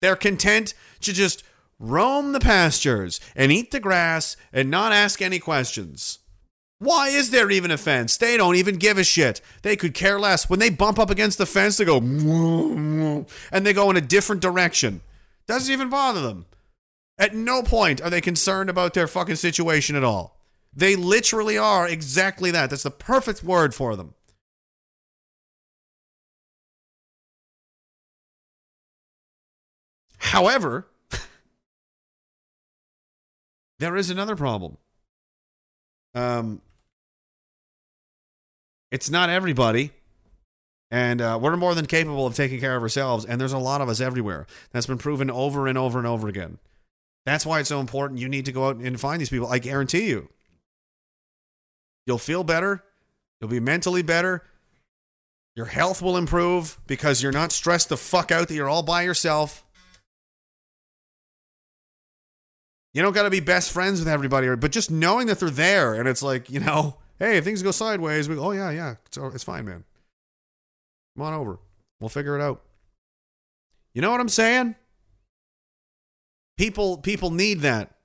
They're 0.00 0.16
content 0.16 0.72
to 1.02 1.12
just 1.12 1.44
roam 1.78 2.32
the 2.32 2.40
pastures 2.40 3.20
and 3.36 3.52
eat 3.52 3.72
the 3.72 3.78
grass 3.78 4.38
and 4.54 4.70
not 4.70 4.94
ask 4.94 5.20
any 5.20 5.38
questions. 5.38 6.20
Why 6.78 7.10
is 7.10 7.30
there 7.30 7.50
even 7.50 7.70
a 7.70 7.76
fence? 7.76 8.16
They 8.16 8.38
don't 8.38 8.56
even 8.56 8.76
give 8.76 8.96
a 8.96 9.04
shit. 9.04 9.42
They 9.60 9.76
could 9.76 9.92
care 9.92 10.18
less. 10.18 10.48
When 10.48 10.60
they 10.60 10.70
bump 10.70 10.98
up 10.98 11.10
against 11.10 11.36
the 11.36 11.44
fence, 11.44 11.76
they 11.76 11.84
go 11.84 11.98
and 11.98 13.26
they 13.66 13.74
go 13.74 13.90
in 13.90 13.98
a 13.98 14.00
different 14.00 14.40
direction. 14.40 15.02
Doesn't 15.46 15.70
even 15.70 15.90
bother 15.90 16.22
them. 16.22 16.46
At 17.18 17.34
no 17.34 17.62
point 17.62 18.00
are 18.00 18.08
they 18.08 18.22
concerned 18.22 18.70
about 18.70 18.94
their 18.94 19.06
fucking 19.06 19.36
situation 19.36 19.94
at 19.94 20.04
all. 20.04 20.41
They 20.74 20.96
literally 20.96 21.58
are 21.58 21.86
exactly 21.86 22.50
that. 22.50 22.70
That's 22.70 22.82
the 22.82 22.90
perfect 22.90 23.44
word 23.44 23.74
for 23.74 23.94
them. 23.94 24.14
However, 30.18 30.86
there 33.78 33.96
is 33.96 34.08
another 34.08 34.34
problem. 34.34 34.78
Um, 36.14 36.62
it's 38.90 39.10
not 39.10 39.28
everybody, 39.28 39.90
and 40.90 41.20
uh, 41.20 41.38
we're 41.40 41.56
more 41.56 41.74
than 41.74 41.86
capable 41.86 42.26
of 42.26 42.34
taking 42.34 42.60
care 42.60 42.76
of 42.76 42.82
ourselves. 42.82 43.24
And 43.26 43.40
there's 43.40 43.52
a 43.52 43.58
lot 43.58 43.80
of 43.82 43.88
us 43.88 44.00
everywhere. 44.00 44.46
That's 44.70 44.86
been 44.86 44.98
proven 44.98 45.30
over 45.30 45.66
and 45.66 45.76
over 45.76 45.98
and 45.98 46.06
over 46.06 46.28
again. 46.28 46.58
That's 47.26 47.44
why 47.44 47.60
it's 47.60 47.68
so 47.68 47.80
important. 47.80 48.20
You 48.20 48.28
need 48.28 48.46
to 48.46 48.52
go 48.52 48.68
out 48.68 48.76
and 48.76 48.98
find 48.98 49.20
these 49.20 49.30
people. 49.30 49.48
I 49.48 49.58
guarantee 49.58 50.08
you, 50.08 50.28
you'll 52.06 52.18
feel 52.18 52.44
better. 52.44 52.84
You'll 53.40 53.50
be 53.50 53.60
mentally 53.60 54.02
better. 54.02 54.44
Your 55.54 55.66
health 55.66 56.00
will 56.00 56.16
improve 56.16 56.78
because 56.86 57.22
you're 57.22 57.32
not 57.32 57.52
stressed 57.52 57.88
the 57.88 57.96
fuck 57.96 58.30
out 58.30 58.48
that 58.48 58.54
you're 58.54 58.68
all 58.68 58.82
by 58.82 59.02
yourself. 59.02 59.64
You 62.94 63.02
don't 63.02 63.12
got 63.12 63.22
to 63.22 63.30
be 63.30 63.40
best 63.40 63.70
friends 63.70 63.98
with 64.00 64.08
everybody, 64.08 64.54
but 64.56 64.70
just 64.70 64.90
knowing 64.90 65.26
that 65.26 65.40
they're 65.40 65.50
there 65.50 65.94
and 65.94 66.08
it's 66.08 66.22
like, 66.22 66.50
you 66.50 66.60
know, 66.60 66.98
hey, 67.18 67.38
if 67.38 67.44
things 67.44 67.62
go 67.62 67.70
sideways, 67.70 68.28
we 68.28 68.34
go, 68.34 68.44
oh, 68.44 68.50
yeah, 68.52 68.70
yeah, 68.70 68.94
it's, 69.06 69.16
oh, 69.16 69.30
it's 69.34 69.44
fine, 69.44 69.64
man. 69.64 69.84
Come 71.16 71.26
on 71.26 71.34
over. 71.34 71.58
We'll 72.00 72.08
figure 72.08 72.36
it 72.36 72.42
out. 72.42 72.62
You 73.94 74.02
know 74.02 74.10
what 74.10 74.20
I'm 74.20 74.28
saying? 74.28 74.74
People 76.56 76.98
people 76.98 77.30
need 77.30 77.60
that. 77.60 77.96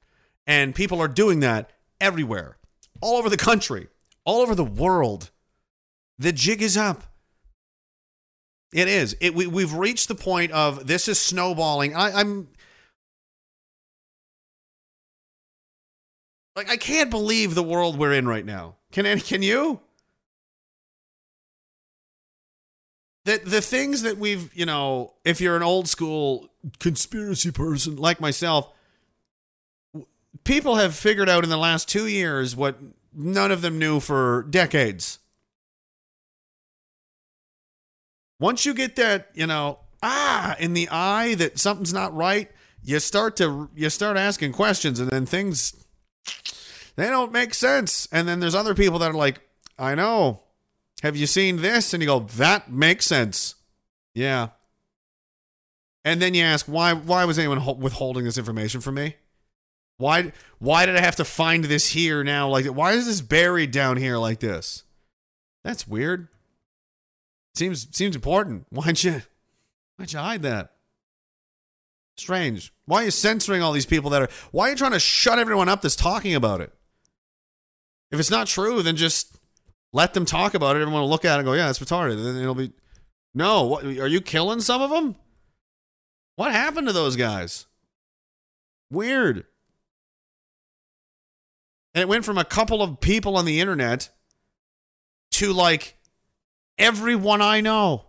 And 0.45 0.73
people 0.73 1.01
are 1.01 1.07
doing 1.07 1.41
that 1.41 1.71
everywhere. 1.99 2.56
All 3.01 3.17
over 3.17 3.29
the 3.29 3.37
country, 3.37 3.87
all 4.25 4.41
over 4.41 4.55
the 4.55 4.63
world. 4.63 5.31
The 6.19 6.31
jig 6.31 6.61
is 6.61 6.75
up. 6.77 7.03
It 8.73 8.87
is. 8.87 9.15
It, 9.21 9.33
we, 9.33 9.47
we've 9.47 9.73
reached 9.73 10.07
the 10.07 10.15
point 10.15 10.51
of 10.51 10.87
this 10.87 11.07
is 11.07 11.19
snowballing. 11.19 11.95
I, 11.95 12.19
I'm 12.19 12.49
Like 16.57 16.71
I 16.71 16.75
can't 16.77 17.11
believe 17.11 17.53
the 17.53 17.61
world 17.61 17.99
we're 17.99 18.13
in 18.13 18.27
right 18.27 18.43
now. 18.43 18.77
Can 18.91 19.05
any, 19.05 19.21
can 19.21 19.43
you? 19.43 19.79
The 23.25 23.39
the 23.45 23.61
things 23.61 24.01
that 24.01 24.17
we've, 24.17 24.51
you 24.55 24.65
know, 24.65 25.13
if 25.23 25.39
you're 25.39 25.55
an 25.55 25.61
old 25.61 25.87
school 25.87 26.49
conspiracy 26.79 27.51
person 27.51 27.97
like 27.97 28.19
myself, 28.19 28.73
people 30.43 30.75
have 30.75 30.95
figured 30.95 31.29
out 31.29 31.43
in 31.43 31.49
the 31.49 31.57
last 31.57 31.89
2 31.89 32.07
years 32.07 32.55
what 32.55 32.77
none 33.13 33.51
of 33.51 33.61
them 33.61 33.79
knew 33.79 33.99
for 33.99 34.45
decades. 34.49 35.19
Once 38.39 38.65
you 38.65 38.73
get 38.73 38.95
that, 38.95 39.29
you 39.33 39.47
know, 39.47 39.79
ah, 40.03 40.55
in 40.59 40.73
the 40.73 40.87
eye 40.89 41.33
that 41.35 41.57
something's 41.57 41.93
not 41.93 42.13
right, 42.15 42.51
you 42.83 42.99
start 42.99 43.35
to 43.37 43.69
you 43.75 43.89
start 43.89 44.15
asking 44.15 44.53
questions 44.53 44.99
and 44.99 45.09
then 45.09 45.25
things 45.25 45.73
they 46.95 47.07
don't 47.07 47.31
make 47.31 47.53
sense. 47.53 48.07
And 48.11 48.27
then 48.27 48.39
there's 48.39 48.55
other 48.55 48.75
people 48.75 48.99
that 48.99 49.11
are 49.11 49.17
like, 49.17 49.41
I 49.77 49.95
know. 49.95 50.41
Have 51.03 51.15
you 51.15 51.27
seen 51.27 51.61
this? 51.61 51.93
And 51.93 52.01
you 52.01 52.07
go, 52.07 52.19
that 52.19 52.71
makes 52.71 53.05
sense. 53.05 53.55
Yeah. 54.15 54.49
And 56.03 56.21
then 56.21 56.33
you 56.33 56.43
ask, 56.43 56.65
why 56.65 56.93
why 56.93 57.25
was 57.25 57.37
anyone 57.37 57.59
ho- 57.59 57.73
withholding 57.73 58.25
this 58.25 58.37
information 58.37 58.81
from 58.81 58.95
me? 58.95 59.15
Why 59.97 60.31
why 60.59 60.85
did 60.85 60.95
I 60.95 61.01
have 61.01 61.15
to 61.17 61.25
find 61.25 61.63
this 61.65 61.89
here 61.89 62.23
now? 62.23 62.49
Like 62.49 62.65
why 62.65 62.93
is 62.93 63.05
this 63.05 63.21
buried 63.21 63.71
down 63.71 63.97
here 63.97 64.17
like 64.17 64.39
this? 64.39 64.83
That's 65.63 65.87
weird. 65.87 66.27
Seems 67.55 67.87
seems 67.95 68.15
important. 68.15 68.67
Why'd 68.69 69.03
you 69.03 69.23
why'd 69.97 70.13
you 70.13 70.19
hide 70.19 70.43
that? 70.43 70.73
Strange. 72.17 72.73
Why 72.85 73.01
are 73.01 73.05
you 73.05 73.11
censoring 73.11 73.61
all 73.61 73.73
these 73.73 73.85
people 73.85 74.09
that 74.11 74.21
are 74.21 74.29
why 74.51 74.67
are 74.67 74.69
you 74.71 74.75
trying 74.75 74.91
to 74.91 74.99
shut 74.99 75.39
everyone 75.39 75.69
up 75.69 75.81
that's 75.81 75.95
talking 75.95 76.35
about 76.35 76.61
it? 76.61 76.71
If 78.11 78.19
it's 78.19 78.31
not 78.31 78.47
true, 78.47 78.81
then 78.81 78.95
just 78.95 79.37
let 79.93 80.13
them 80.13 80.25
talk 80.25 80.53
about 80.53 80.75
it. 80.75 80.81
Everyone 80.81 81.01
will 81.01 81.09
look 81.09 81.25
at 81.25 81.35
it 81.35 81.39
and 81.39 81.45
go, 81.45 81.53
yeah, 81.53 81.69
it's 81.69 81.79
retarded. 81.79 82.23
Then 82.23 82.37
it'll 82.37 82.55
be, 82.55 82.71
no, 83.33 83.63
what, 83.63 83.83
are 83.83 84.07
you 84.07 84.21
killing 84.21 84.61
some 84.61 84.81
of 84.81 84.89
them? 84.89 85.15
What 86.35 86.51
happened 86.51 86.87
to 86.87 86.93
those 86.93 87.15
guys? 87.15 87.65
Weird. 88.89 89.45
And 91.97 92.03
it 92.03 92.07
went 92.07 92.25
from 92.25 92.37
a 92.37 92.45
couple 92.45 92.83
of 92.83 92.99
people 92.99 93.35
on 93.37 93.45
the 93.45 93.59
internet 93.59 94.09
to 95.31 95.51
like 95.51 95.97
everyone 96.77 97.41
I 97.41 97.59
know. 97.59 98.05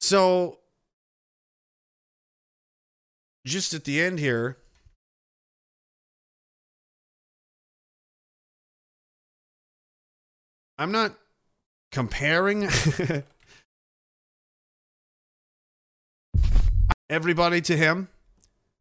So, 0.00 0.60
just 3.44 3.74
at 3.74 3.84
the 3.84 4.00
end 4.00 4.18
here, 4.18 4.56
I'm 10.78 10.90
not 10.90 11.14
comparing 11.92 12.70
everybody 17.08 17.60
to 17.62 17.76
him, 17.76 18.08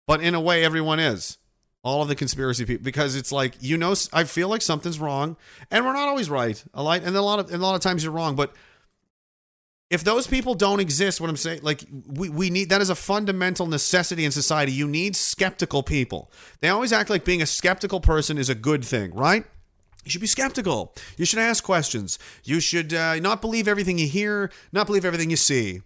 but 0.08 0.22
in 0.22 0.36
a 0.36 0.42
way, 0.42 0.64
everyone 0.64 1.00
is. 1.00 1.38
All 1.84 2.02
of 2.02 2.08
the 2.08 2.16
conspiracy 2.16 2.66
people, 2.66 2.84
because 2.84 3.16
it's 3.16 3.32
like 3.32 3.58
you 3.60 3.78
know, 3.78 3.94
I 4.12 4.24
feel 4.24 4.50
like 4.50 4.64
something's 4.64 5.00
wrong, 5.00 5.38
and 5.70 5.86
we're 5.86 5.94
not 5.94 6.08
always 6.08 6.32
right. 6.32 6.64
A 6.74 6.82
lot, 6.82 7.04
and 7.04 7.16
a 7.16 7.22
lot 7.22 7.38
of, 7.38 7.54
and 7.54 7.62
a 7.62 7.66
lot 7.66 7.76
of 7.76 7.82
times 7.82 8.04
you're 8.04 8.12
wrong. 8.12 8.36
But 8.36 8.56
if 9.92 10.04
those 10.04 10.26
people 10.26 10.56
don't 10.56 10.80
exist, 10.80 11.22
what 11.22 11.30
I'm 11.30 11.38
saying, 11.38 11.60
like 11.62 11.84
we, 12.08 12.30
we 12.30 12.50
need 12.50 12.70
that 12.70 12.82
is 12.82 12.90
a 12.90 12.96
fundamental 12.96 13.68
necessity 13.68 14.26
in 14.26 14.32
society. 14.32 14.72
You 14.72 14.88
need 14.88 15.16
skeptical 15.16 15.84
people. 15.84 16.32
They 16.60 16.70
always 16.70 16.92
act 16.92 17.12
like 17.12 17.24
being 17.24 17.44
a 17.44 17.46
skeptical 17.46 18.00
person 18.00 18.40
is 18.40 18.50
a 18.50 18.56
good 18.56 18.84
thing, 18.84 19.14
right? 19.14 19.46
You 20.04 20.12
should 20.12 20.22
be 20.22 20.28
skeptical. 20.28 20.94
You 21.18 21.26
should 21.26 21.40
ask 21.40 21.64
questions. 21.64 22.20
You 22.44 22.60
should 22.60 22.94
uh, 22.94 23.20
not 23.20 23.42
believe 23.42 23.68
everything 23.68 23.98
you 23.98 24.08
hear, 24.08 24.52
not 24.72 24.88
believe 24.88 25.06
everything 25.06 25.30
you 25.30 25.36
see. 25.36 25.82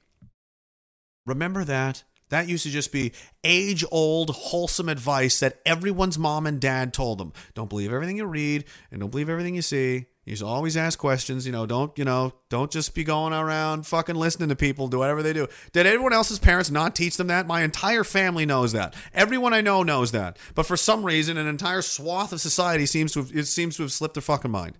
Remember 1.25 1.63
that. 1.63 2.03
That 2.29 2.47
used 2.47 2.63
to 2.63 2.69
just 2.69 2.91
be 2.91 3.11
age 3.43 3.83
old, 3.91 4.29
wholesome 4.29 4.89
advice 4.89 5.39
that 5.39 5.59
everyone's 5.65 6.17
mom 6.17 6.45
and 6.45 6.59
dad 6.59 6.93
told 6.93 7.17
them. 7.17 7.33
Don't 7.55 7.69
believe 7.69 7.91
everything 7.91 8.17
you 8.17 8.25
read 8.25 8.65
and 8.91 8.99
don't 8.99 9.09
believe 9.09 9.29
everything 9.29 9.55
you 9.55 9.61
see. 9.61 10.05
You 10.25 10.35
should 10.35 10.45
always 10.45 10.77
ask 10.77 10.99
questions. 10.99 11.47
You 11.47 11.51
know, 11.51 11.65
don't, 11.65 11.97
you 11.97 12.05
know, 12.05 12.33
don't 12.49 12.69
just 12.69 12.93
be 12.93 13.03
going 13.03 13.33
around 13.33 13.87
fucking 13.87 14.15
listening 14.15 14.49
to 14.49 14.55
people 14.55 14.87
do 14.87 14.99
whatever 14.99 15.23
they 15.23 15.33
do. 15.33 15.47
Did 15.71 15.87
everyone 15.87 16.13
else's 16.13 16.37
parents 16.37 16.69
not 16.69 16.95
teach 16.95 17.17
them 17.17 17.27
that? 17.27 17.47
My 17.47 17.63
entire 17.63 18.03
family 18.03 18.45
knows 18.45 18.73
that. 18.73 18.93
Everyone 19.11 19.55
I 19.55 19.61
know 19.61 19.81
knows 19.81 20.11
that. 20.11 20.37
But 20.53 20.67
for 20.67 20.77
some 20.77 21.03
reason, 21.03 21.37
an 21.37 21.47
entire 21.47 21.81
swath 21.81 22.31
of 22.31 22.41
society 22.41 22.85
seems 22.85 23.13
to 23.13 23.21
have, 23.21 23.35
it 23.35 23.45
seems 23.45 23.75
to 23.77 23.83
have 23.83 23.91
slipped 23.91 24.13
their 24.13 24.21
fucking 24.21 24.51
mind. 24.51 24.77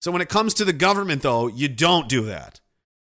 So 0.00 0.10
when 0.10 0.20
it 0.20 0.28
comes 0.28 0.52
to 0.54 0.64
the 0.64 0.72
government, 0.72 1.22
though, 1.22 1.46
you 1.46 1.68
don't 1.68 2.08
do 2.08 2.24
that. 2.24 2.60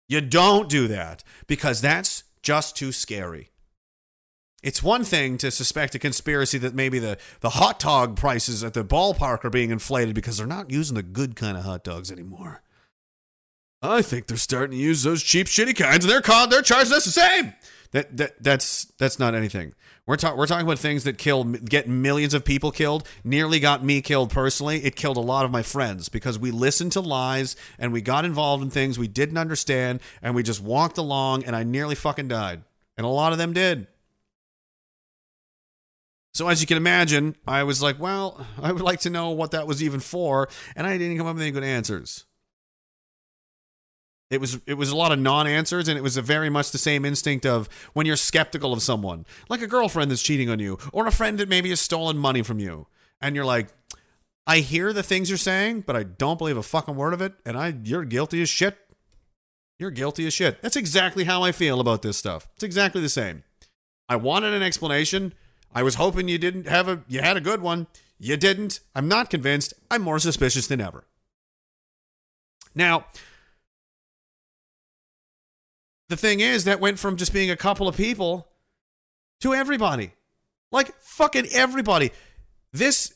You 0.08 0.22
don't 0.22 0.70
do 0.70 0.88
that 0.88 1.22
because 1.46 1.82
that's 1.82 2.24
just 2.48 2.74
too 2.74 2.92
scary. 2.92 3.50
It's 4.62 4.82
one 4.82 5.04
thing 5.04 5.36
to 5.36 5.50
suspect 5.50 5.94
a 5.94 5.98
conspiracy 5.98 6.56
that 6.56 6.74
maybe 6.74 6.98
the, 6.98 7.18
the 7.40 7.50
hot 7.50 7.78
dog 7.78 8.16
prices 8.16 8.64
at 8.64 8.72
the 8.72 8.82
ballpark 8.82 9.44
are 9.44 9.50
being 9.50 9.70
inflated 9.70 10.14
because 10.14 10.38
they're 10.38 10.46
not 10.46 10.70
using 10.70 10.94
the 10.94 11.02
good 11.02 11.36
kind 11.36 11.58
of 11.58 11.64
hot 11.64 11.84
dogs 11.84 12.10
anymore. 12.10 12.62
I 13.82 14.00
think 14.00 14.28
they're 14.28 14.38
starting 14.38 14.78
to 14.78 14.82
use 14.82 15.02
those 15.02 15.22
cheap, 15.22 15.46
shitty 15.46 15.76
kinds, 15.76 16.06
and 16.06 16.10
they're 16.10 16.22
called, 16.22 16.50
they're 16.50 16.62
charging 16.62 16.94
us 16.94 17.04
the 17.04 17.10
same. 17.10 17.52
That, 17.92 18.17
that 18.18 18.42
that's 18.42 18.84
that's 18.99 19.18
not 19.18 19.34
anything. 19.34 19.73
We're 20.07 20.17
talking 20.17 20.39
we're 20.39 20.47
talking 20.47 20.67
about 20.67 20.78
things 20.78 21.05
that 21.05 21.17
kill 21.17 21.44
get 21.44 21.89
millions 21.89 22.34
of 22.34 22.44
people 22.44 22.70
killed. 22.70 23.07
Nearly 23.25 23.60
got 23.60 23.83
me 23.83 24.02
killed 24.02 24.31
personally. 24.31 24.84
It 24.84 24.94
killed 24.94 25.17
a 25.17 25.20
lot 25.20 25.44
of 25.44 25.50
my 25.50 25.62
friends 25.62 26.08
because 26.08 26.39
we 26.39 26.50
listened 26.50 26.92
to 26.92 27.00
lies 27.00 27.57
and 27.78 27.92
we 27.92 28.02
got 28.02 28.25
involved 28.25 28.62
in 28.62 28.70
things 28.70 28.99
we 28.99 29.08
didn't 29.08 29.39
understand 29.39 30.00
and 30.23 30.34
we 30.34 30.42
just 30.42 30.62
walked 30.62 30.99
along 30.99 31.44
and 31.44 31.57
I 31.57 31.62
nearly 31.62 31.94
fucking 31.94 32.28
died. 32.28 32.62
And 32.97 33.07
a 33.07 33.10
lot 33.10 33.33
of 33.33 33.39
them 33.39 33.52
did. 33.52 33.86
So 36.34 36.49
as 36.49 36.60
you 36.60 36.67
can 36.67 36.76
imagine, 36.76 37.34
I 37.47 37.65
was 37.65 37.83
like, 37.83 37.99
well, 37.99 38.47
I 38.62 38.70
would 38.70 38.83
like 38.83 39.00
to 39.00 39.10
know 39.10 39.31
what 39.31 39.50
that 39.52 39.67
was 39.67 39.83
even 39.83 39.99
for, 39.99 40.49
and 40.76 40.86
I 40.86 40.97
didn't 40.97 41.18
come 41.18 41.26
up 41.26 41.34
with 41.34 41.42
any 41.42 41.50
good 41.50 41.65
answers. 41.65 42.26
It 44.31 44.40
was 44.40 44.60
it 44.66 44.74
was 44.74 44.90
a 44.90 44.97
lot 44.97 45.10
of 45.10 45.18
non-answers, 45.18 45.89
and 45.89 45.97
it 45.97 46.02
was 46.02 46.16
very 46.18 46.50
much 46.50 46.70
the 46.70 46.78
same 46.78 47.05
instinct 47.05 47.47
of 47.47 47.68
when 47.94 48.05
you're 48.05 48.16
skeptical 48.16 48.73
of 48.73 48.82
someone, 48.82 49.24
like 49.48 49.62
a 49.62 49.66
girlfriend 49.66 50.10
that's 50.10 50.23
cheating 50.23 50.50
on 50.50 50.58
you, 50.58 50.78
or 50.92 51.07
a 51.07 51.12
friend 51.12 51.39
that 51.39 51.48
maybe 51.48 51.70
has 51.70 51.81
stolen 51.81 52.18
money 52.18 52.42
from 52.42 52.58
you, 52.58 52.86
and 53.23 53.34
you're 53.34 53.47
like, 53.47 53.68
I 54.47 54.58
hear 54.58 54.92
the 54.92 55.02
things 55.02 55.31
you're 55.31 55.39
saying, 55.39 55.82
but 55.82 55.97
I 55.97 56.02
don't 56.02 56.39
believe 56.39 56.58
a 56.58 56.62
fucking 56.62 56.97
word 56.97 57.15
of 57.15 57.23
it, 57.23 57.34
and 57.47 57.57
I 57.57 57.74
you're 57.82 58.05
guilty 58.05 58.42
as 58.42 58.50
shit. 58.50 58.76
You're 59.78 59.90
guilty 59.90 60.26
as 60.26 60.34
shit. 60.34 60.60
That's 60.60 60.76
exactly 60.76 61.24
how 61.24 61.42
I 61.42 61.52
feel 61.52 61.81
about 61.81 62.02
this 62.02 62.18
stuff. 62.18 62.48
It's 62.55 62.65
exactly 62.65 63.00
the 63.00 63.08
same. 63.08 63.44
I 64.08 64.16
wanted 64.16 64.52
an 64.52 64.62
explanation. 64.62 65.32
I 65.74 65.82
was 65.82 65.94
hoping 65.94 66.28
you 66.28 66.39
didn't 66.39 66.66
have 66.66 66.89
a 66.89 67.02
you 67.08 67.23
had 67.23 67.36
a 67.39 67.40
good 67.40 67.62
one. 67.62 67.86
You 68.18 68.36
didn't. 68.36 68.81
I'm 68.94 69.08
not 69.08 69.31
convinced. 69.31 69.73
I'm 69.90 70.02
more 70.02 70.18
suspicious 70.18 70.66
than 70.66 70.81
ever. 70.81 71.05
Now, 72.74 73.07
the 76.08 76.16
thing 76.16 76.40
is 76.40 76.64
that 76.64 76.80
went 76.80 76.98
from 76.98 77.16
just 77.16 77.32
being 77.32 77.50
a 77.50 77.56
couple 77.56 77.88
of 77.88 77.96
people 77.96 78.48
to 79.40 79.54
everybody. 79.54 80.12
Like 80.70 80.94
fucking 81.00 81.46
everybody. 81.52 82.10
This 82.72 83.14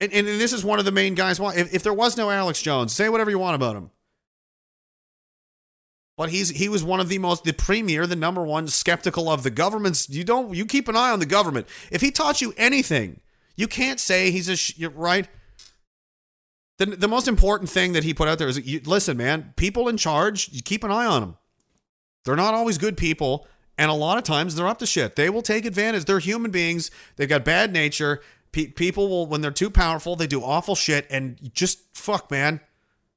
and, 0.00 0.12
and 0.12 0.26
this 0.26 0.52
is 0.52 0.64
one 0.64 0.78
of 0.78 0.84
the 0.84 0.92
main 0.92 1.14
guys. 1.14 1.40
Why 1.40 1.54
if, 1.54 1.74
if 1.74 1.82
there 1.82 1.94
was 1.94 2.16
no 2.16 2.30
Alex 2.30 2.60
Jones, 2.62 2.94
say 2.94 3.08
whatever 3.08 3.30
you 3.30 3.38
want 3.38 3.54
about 3.54 3.76
him. 3.76 3.90
But 6.16 6.30
he's 6.30 6.50
he 6.50 6.68
was 6.68 6.82
one 6.82 7.00
of 7.00 7.08
the 7.08 7.18
most 7.18 7.44
the 7.44 7.52
premier, 7.52 8.06
the 8.06 8.16
number 8.16 8.42
one 8.42 8.68
skeptical 8.68 9.30
of 9.30 9.42
the 9.42 9.50
government's. 9.50 10.08
You 10.08 10.24
don't 10.24 10.54
you 10.54 10.64
keep 10.64 10.88
an 10.88 10.96
eye 10.96 11.10
on 11.10 11.18
the 11.18 11.26
government. 11.26 11.66
If 11.90 12.00
he 12.00 12.10
taught 12.10 12.40
you 12.40 12.54
anything, 12.56 13.20
you 13.54 13.68
can't 13.68 14.00
say 14.00 14.30
he's 14.30 14.48
a 14.48 14.56
sh- 14.56 14.80
right. 14.94 15.28
The 16.78 16.86
the 16.86 17.08
most 17.08 17.28
important 17.28 17.68
thing 17.68 17.92
that 17.92 18.04
he 18.04 18.14
put 18.14 18.28
out 18.28 18.38
there 18.38 18.48
is 18.48 18.66
you, 18.66 18.80
listen, 18.86 19.18
man. 19.18 19.52
People 19.56 19.88
in 19.88 19.98
charge, 19.98 20.50
you 20.52 20.62
keep 20.62 20.84
an 20.84 20.90
eye 20.90 21.06
on 21.06 21.20
them. 21.20 21.36
They're 22.26 22.36
not 22.36 22.52
always 22.54 22.76
good 22.76 22.96
people, 22.96 23.46
and 23.78 23.90
a 23.90 23.94
lot 23.94 24.18
of 24.18 24.24
times 24.24 24.54
they're 24.54 24.66
up 24.66 24.78
to 24.80 24.86
shit. 24.86 25.16
They 25.16 25.30
will 25.30 25.42
take 25.42 25.64
advantage. 25.64 26.04
They're 26.04 26.18
human 26.18 26.50
beings. 26.50 26.90
They've 27.16 27.28
got 27.28 27.44
bad 27.44 27.72
nature. 27.72 28.20
Pe- 28.52 28.66
people 28.66 29.08
will 29.08 29.26
when 29.26 29.40
they're 29.40 29.50
too 29.50 29.70
powerful, 29.70 30.16
they 30.16 30.26
do 30.26 30.42
awful 30.42 30.74
shit, 30.74 31.06
and 31.08 31.38
just 31.54 31.96
fuck, 31.96 32.30
man. 32.30 32.60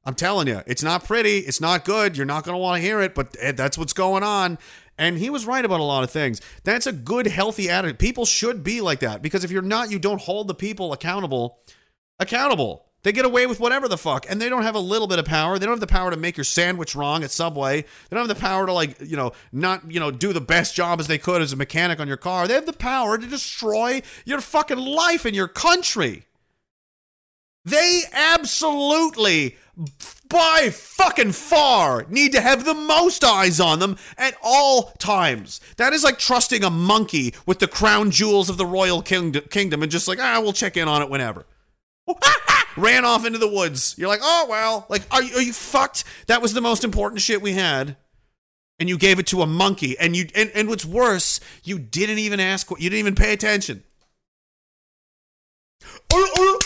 I'm 0.06 0.16
telling 0.16 0.48
you, 0.48 0.62
it's 0.66 0.84
not 0.84 1.04
pretty. 1.04 1.40
It's 1.40 1.60
not 1.60 1.84
good. 1.84 2.16
You're 2.16 2.26
not 2.26 2.44
going 2.44 2.54
to 2.54 2.60
want 2.60 2.82
to 2.82 2.88
hear 2.88 3.02
it, 3.02 3.14
but 3.14 3.36
eh, 3.40 3.52
that's 3.52 3.78
what's 3.78 3.94
going 3.94 4.24
on. 4.24 4.58
And 4.98 5.18
he 5.18 5.30
was 5.30 5.46
right 5.46 5.64
about 5.64 5.80
a 5.80 5.84
lot 5.84 6.04
of 6.04 6.12
things. 6.12 6.42
That's 6.64 6.88
a 6.88 6.92
good, 6.92 7.28
healthy 7.28 7.70
attitude. 7.70 8.00
People 8.00 8.26
should 8.26 8.64
be 8.64 8.82
like 8.82 9.00
that 9.00 9.22
because 9.22 9.44
if 9.44 9.52
you're 9.52 9.62
not, 9.62 9.92
you 9.92 10.00
don't 10.00 10.22
hold 10.22 10.48
the 10.48 10.56
people 10.56 10.94
accountable. 10.94 11.60
Accountable. 12.20 12.89
They 13.04 13.14
get 13.14 13.24
away 13.24 13.48
with 13.48 13.62
whatever 13.62 13.88
the 13.88 13.98
fuck, 13.98 14.26
and 14.30 14.42
they 14.42 14.50
don't 14.50 14.64
have 14.64 14.76
a 14.76 14.80
little 14.80 15.08
bit 15.08 15.20
of 15.20 15.26
power. 15.26 15.58
They 15.58 15.66
don't 15.66 15.74
have 15.74 15.80
the 15.80 15.88
power 15.88 16.12
to 16.12 16.18
make 16.18 16.36
your 16.36 16.44
sandwich 16.44 16.96
wrong 16.96 17.24
at 17.24 17.32
Subway. 17.32 17.82
They 17.82 18.16
don't 18.16 18.28
have 18.28 18.38
the 18.38 18.42
power 18.42 18.66
to 18.66 18.74
like, 18.74 19.00
you 19.00 19.16
know, 19.16 19.32
not, 19.54 19.90
you 19.90 20.00
know, 20.00 20.12
do 20.12 20.34
the 20.34 20.42
best 20.42 20.76
job 20.76 21.00
as 21.00 21.08
they 21.08 21.18
could 21.18 21.42
as 21.42 21.54
a 21.54 21.56
mechanic 21.56 22.00
on 22.02 22.10
your 22.10 22.18
car. 22.18 22.48
They 22.48 22.56
have 22.56 22.66
the 22.66 22.74
power 22.74 23.18
to 23.18 23.26
destroy 23.26 24.02
your 24.26 24.42
fucking 24.42 24.78
life 24.78 25.26
in 25.26 25.34
your 25.34 25.48
country. 25.48 26.26
They 27.64 28.04
absolutely 28.12 29.58
by 30.28 30.70
fucking 30.72 31.32
far 31.32 32.06
need 32.10 32.34
to 32.34 32.42
have 32.42 32.66
the 32.66 32.74
most 32.74 33.24
eyes 33.24 33.60
on 33.60 33.80
them 33.80 33.98
at 34.18 34.36
all 34.44 34.92
times. 35.00 35.62
That 35.78 35.94
is 35.94 36.04
like 36.04 36.20
trusting 36.20 36.64
a 36.64 36.70
monkey 36.70 37.34
with 37.46 37.60
the 37.60 37.68
crown 37.68 38.12
jewels 38.12 38.50
of 38.50 38.58
the 38.58 38.66
royal 38.66 39.02
kingdom 39.02 39.84
and 39.84 39.92
just 39.92 40.08
like, 40.08 40.20
ah, 40.20 40.40
we'll 40.42 40.54
check 40.54 40.78
in 40.78 40.88
on 40.88 41.02
it 41.02 41.10
whenever. 41.10 41.46
Ran 42.78 43.06
off 43.06 43.26
into 43.26 43.40
the 43.40 43.48
woods. 43.48 43.96
You're 43.98 44.08
like, 44.08 44.22
oh, 44.24 44.48
well, 44.50 44.86
like, 44.90 45.02
are 45.12 45.24
you, 45.24 45.36
are 45.36 45.42
you 45.42 45.54
fucked? 45.54 46.04
That 46.28 46.42
was 46.42 46.54
the 46.54 46.62
most 46.62 46.84
important 46.84 47.22
shit 47.22 47.42
we 47.42 47.54
had. 47.54 47.98
And 48.80 48.88
you 48.88 48.98
gave 48.98 49.20
it 49.20 49.28
to 49.28 49.42
a 49.42 49.46
monkey. 49.46 49.98
And 50.00 50.16
you, 50.16 50.28
and, 50.36 50.52
and 50.56 50.70
what's 50.70 50.86
worse, 50.86 51.40
you 51.64 51.78
didn't 51.80 52.20
even 52.20 52.40
ask, 52.40 52.70
you 52.70 52.90
didn't 52.90 53.00
even 53.00 53.16
pay 53.16 53.34
attention 53.34 53.84
oh, 56.14 56.30
oh, 56.36 56.59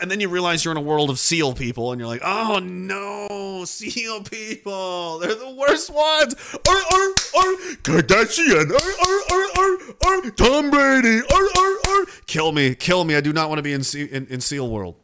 and 0.00 0.10
then 0.10 0.20
you 0.20 0.28
realize 0.28 0.64
you're 0.64 0.72
in 0.72 0.78
a 0.78 0.80
world 0.82 1.10
of 1.10 1.18
seal 1.18 1.52
people, 1.52 1.92
and 1.92 2.00
you're 2.00 2.08
like, 2.08 2.22
oh 2.24 2.58
no, 2.58 3.64
seal 3.64 4.22
people, 4.22 5.18
they're 5.18 5.34
the 5.34 5.50
worst 5.50 5.90
ones. 5.90 6.34
Or 6.68 6.74
or 6.74 7.08
or 7.36 7.56
Kardashian, 7.82 8.70
or 8.70 8.90
or 9.04 9.44
or 9.58 10.26
or 10.26 10.30
Tom 10.32 10.70
Brady, 10.70 11.20
or 11.20 11.42
or 11.58 11.78
or 11.88 12.06
Kill 12.26 12.52
me, 12.52 12.74
kill 12.74 13.04
me. 13.04 13.16
I 13.16 13.20
do 13.20 13.32
not 13.32 13.48
want 13.48 13.58
to 13.58 13.62
be 13.62 13.72
in, 13.72 13.82
in, 14.12 14.26
in 14.28 14.40
seal 14.40 14.68
world. 14.68 14.94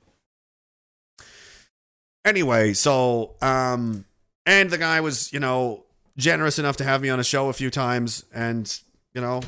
Anyway, 2.24 2.72
so, 2.72 3.34
um, 3.42 4.04
and 4.44 4.70
the 4.70 4.78
guy 4.78 5.00
was, 5.00 5.32
you 5.32 5.40
know, 5.40 5.84
generous 6.16 6.58
enough 6.58 6.76
to 6.76 6.84
have 6.84 7.02
me 7.02 7.08
on 7.08 7.20
a 7.20 7.24
show 7.24 7.48
a 7.48 7.52
few 7.52 7.70
times, 7.70 8.24
and, 8.32 8.80
you 9.12 9.20
know, 9.20 9.40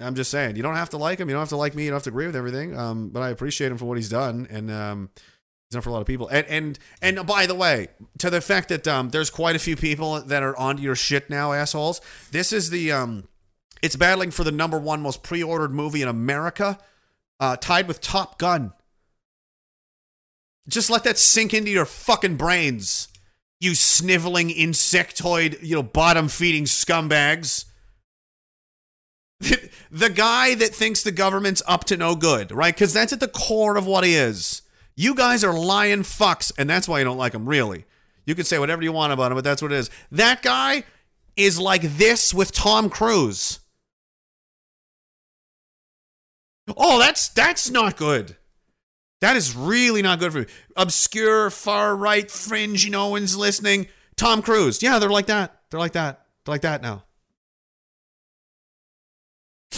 I'm 0.00 0.14
just 0.14 0.30
saying, 0.30 0.56
you 0.56 0.62
don't 0.62 0.76
have 0.76 0.90
to 0.90 0.96
like 0.96 1.18
him. 1.18 1.28
You 1.28 1.34
don't 1.34 1.42
have 1.42 1.48
to 1.48 1.56
like 1.56 1.74
me. 1.74 1.84
You 1.84 1.90
don't 1.90 1.96
have 1.96 2.04
to 2.04 2.10
agree 2.10 2.26
with 2.26 2.36
everything. 2.36 2.76
Um, 2.76 3.08
but 3.08 3.22
I 3.22 3.30
appreciate 3.30 3.72
him 3.72 3.78
for 3.78 3.86
what 3.86 3.98
he's 3.98 4.08
done, 4.08 4.46
and 4.48 4.70
um, 4.70 5.10
he's 5.16 5.74
done 5.74 5.82
for 5.82 5.90
a 5.90 5.92
lot 5.92 6.00
of 6.00 6.06
people. 6.06 6.28
And 6.28 6.46
and 6.46 6.78
and 7.02 7.26
by 7.26 7.46
the 7.46 7.54
way, 7.54 7.88
to 8.18 8.30
the 8.30 8.40
fact 8.40 8.68
that 8.68 8.86
um, 8.86 9.10
there's 9.10 9.30
quite 9.30 9.56
a 9.56 9.58
few 9.58 9.74
people 9.76 10.20
that 10.22 10.42
are 10.42 10.56
onto 10.56 10.82
your 10.82 10.94
shit 10.94 11.28
now, 11.28 11.52
assholes. 11.52 12.00
This 12.30 12.52
is 12.52 12.70
the 12.70 12.92
um, 12.92 13.26
it's 13.82 13.96
battling 13.96 14.30
for 14.30 14.44
the 14.44 14.52
number 14.52 14.78
one 14.78 15.02
most 15.02 15.22
pre-ordered 15.22 15.72
movie 15.72 16.02
in 16.02 16.08
America, 16.08 16.78
uh, 17.40 17.56
tied 17.56 17.88
with 17.88 18.00
Top 18.00 18.38
Gun. 18.38 18.72
Just 20.68 20.90
let 20.90 21.02
that 21.04 21.18
sink 21.18 21.54
into 21.54 21.70
your 21.70 21.86
fucking 21.86 22.36
brains, 22.36 23.08
you 23.58 23.74
sniveling 23.74 24.50
insectoid, 24.50 25.60
you 25.62 25.74
know, 25.74 25.82
bottom 25.82 26.28
feeding 26.28 26.64
scumbags. 26.64 27.64
The 29.40 30.10
guy 30.10 30.54
that 30.54 30.74
thinks 30.74 31.02
the 31.02 31.12
government's 31.12 31.62
up 31.66 31.84
to 31.84 31.96
no 31.96 32.14
good, 32.14 32.50
right? 32.50 32.74
Because 32.74 32.92
that's 32.92 33.12
at 33.12 33.20
the 33.20 33.28
core 33.28 33.76
of 33.76 33.86
what 33.86 34.04
he 34.04 34.14
is. 34.14 34.62
You 34.96 35.14
guys 35.14 35.44
are 35.44 35.56
lying 35.56 36.02
fucks, 36.02 36.50
and 36.58 36.68
that's 36.68 36.88
why 36.88 36.98
you 36.98 37.04
don't 37.04 37.18
like 37.18 37.34
him, 37.34 37.48
really. 37.48 37.84
You 38.26 38.34
can 38.34 38.44
say 38.44 38.58
whatever 38.58 38.82
you 38.82 38.92
want 38.92 39.12
about 39.12 39.30
him, 39.30 39.36
but 39.36 39.44
that's 39.44 39.62
what 39.62 39.72
it 39.72 39.76
is. 39.76 39.90
That 40.10 40.42
guy 40.42 40.84
is 41.36 41.58
like 41.58 41.82
this 41.82 42.34
with 42.34 42.52
Tom 42.52 42.90
Cruise. 42.90 43.60
Oh, 46.76 46.98
that's 46.98 47.28
that's 47.28 47.70
not 47.70 47.96
good. 47.96 48.36
That 49.20 49.36
is 49.36 49.56
really 49.56 50.02
not 50.02 50.18
good 50.18 50.32
for 50.32 50.40
you. 50.40 50.46
Obscure, 50.76 51.50
far 51.50 51.96
right, 51.96 52.30
fringe, 52.30 52.88
no 52.90 53.08
one's 53.08 53.36
listening. 53.36 53.86
Tom 54.16 54.42
Cruise. 54.42 54.82
Yeah, 54.82 54.98
they're 54.98 55.08
like 55.08 55.26
that. 55.26 55.62
They're 55.70 55.80
like 55.80 55.92
that. 55.92 56.26
They're 56.44 56.52
like 56.52 56.62
that 56.62 56.82
now. 56.82 57.04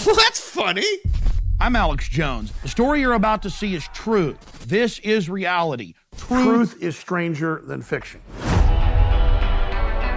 Well, 0.07 0.15
that's 0.17 0.41
funny. 0.41 0.87
I'm 1.61 1.77
Alex 1.77 2.09
Jones. 2.09 2.53
The 2.63 2.69
story 2.69 3.01
you're 3.01 3.13
about 3.15 3.43
to 3.43 3.51
see 3.51 3.75
is 3.75 3.87
true. 3.93 4.37
This 4.67 4.99
is 5.01 5.29
reality. 5.29 5.95
Truth, 6.17 6.83
is 6.83 6.97
stranger 6.97 7.61
than 7.65 7.83
fiction. 7.83 8.21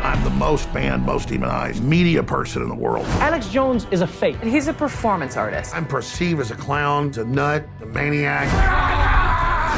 I'm 0.03 0.23
the 0.23 0.29
most 0.31 0.71
banned, 0.73 1.03
most 1.05 1.29
demonized 1.29 1.83
media 1.83 2.23
person 2.23 2.61
in 2.61 2.69
the 2.69 2.75
world. 2.75 3.05
Alex 3.19 3.49
Jones 3.49 3.87
is 3.91 4.01
a 4.01 4.07
fake. 4.07 4.37
And 4.41 4.49
He's 4.49 4.67
a 4.67 4.73
performance 4.73 5.37
artist. 5.37 5.75
I'm 5.75 5.85
perceived 5.85 6.39
as 6.41 6.51
a 6.51 6.55
clown, 6.55 7.13
a 7.17 7.23
nut, 7.23 7.65
a 7.81 7.85
maniac. 7.85 8.47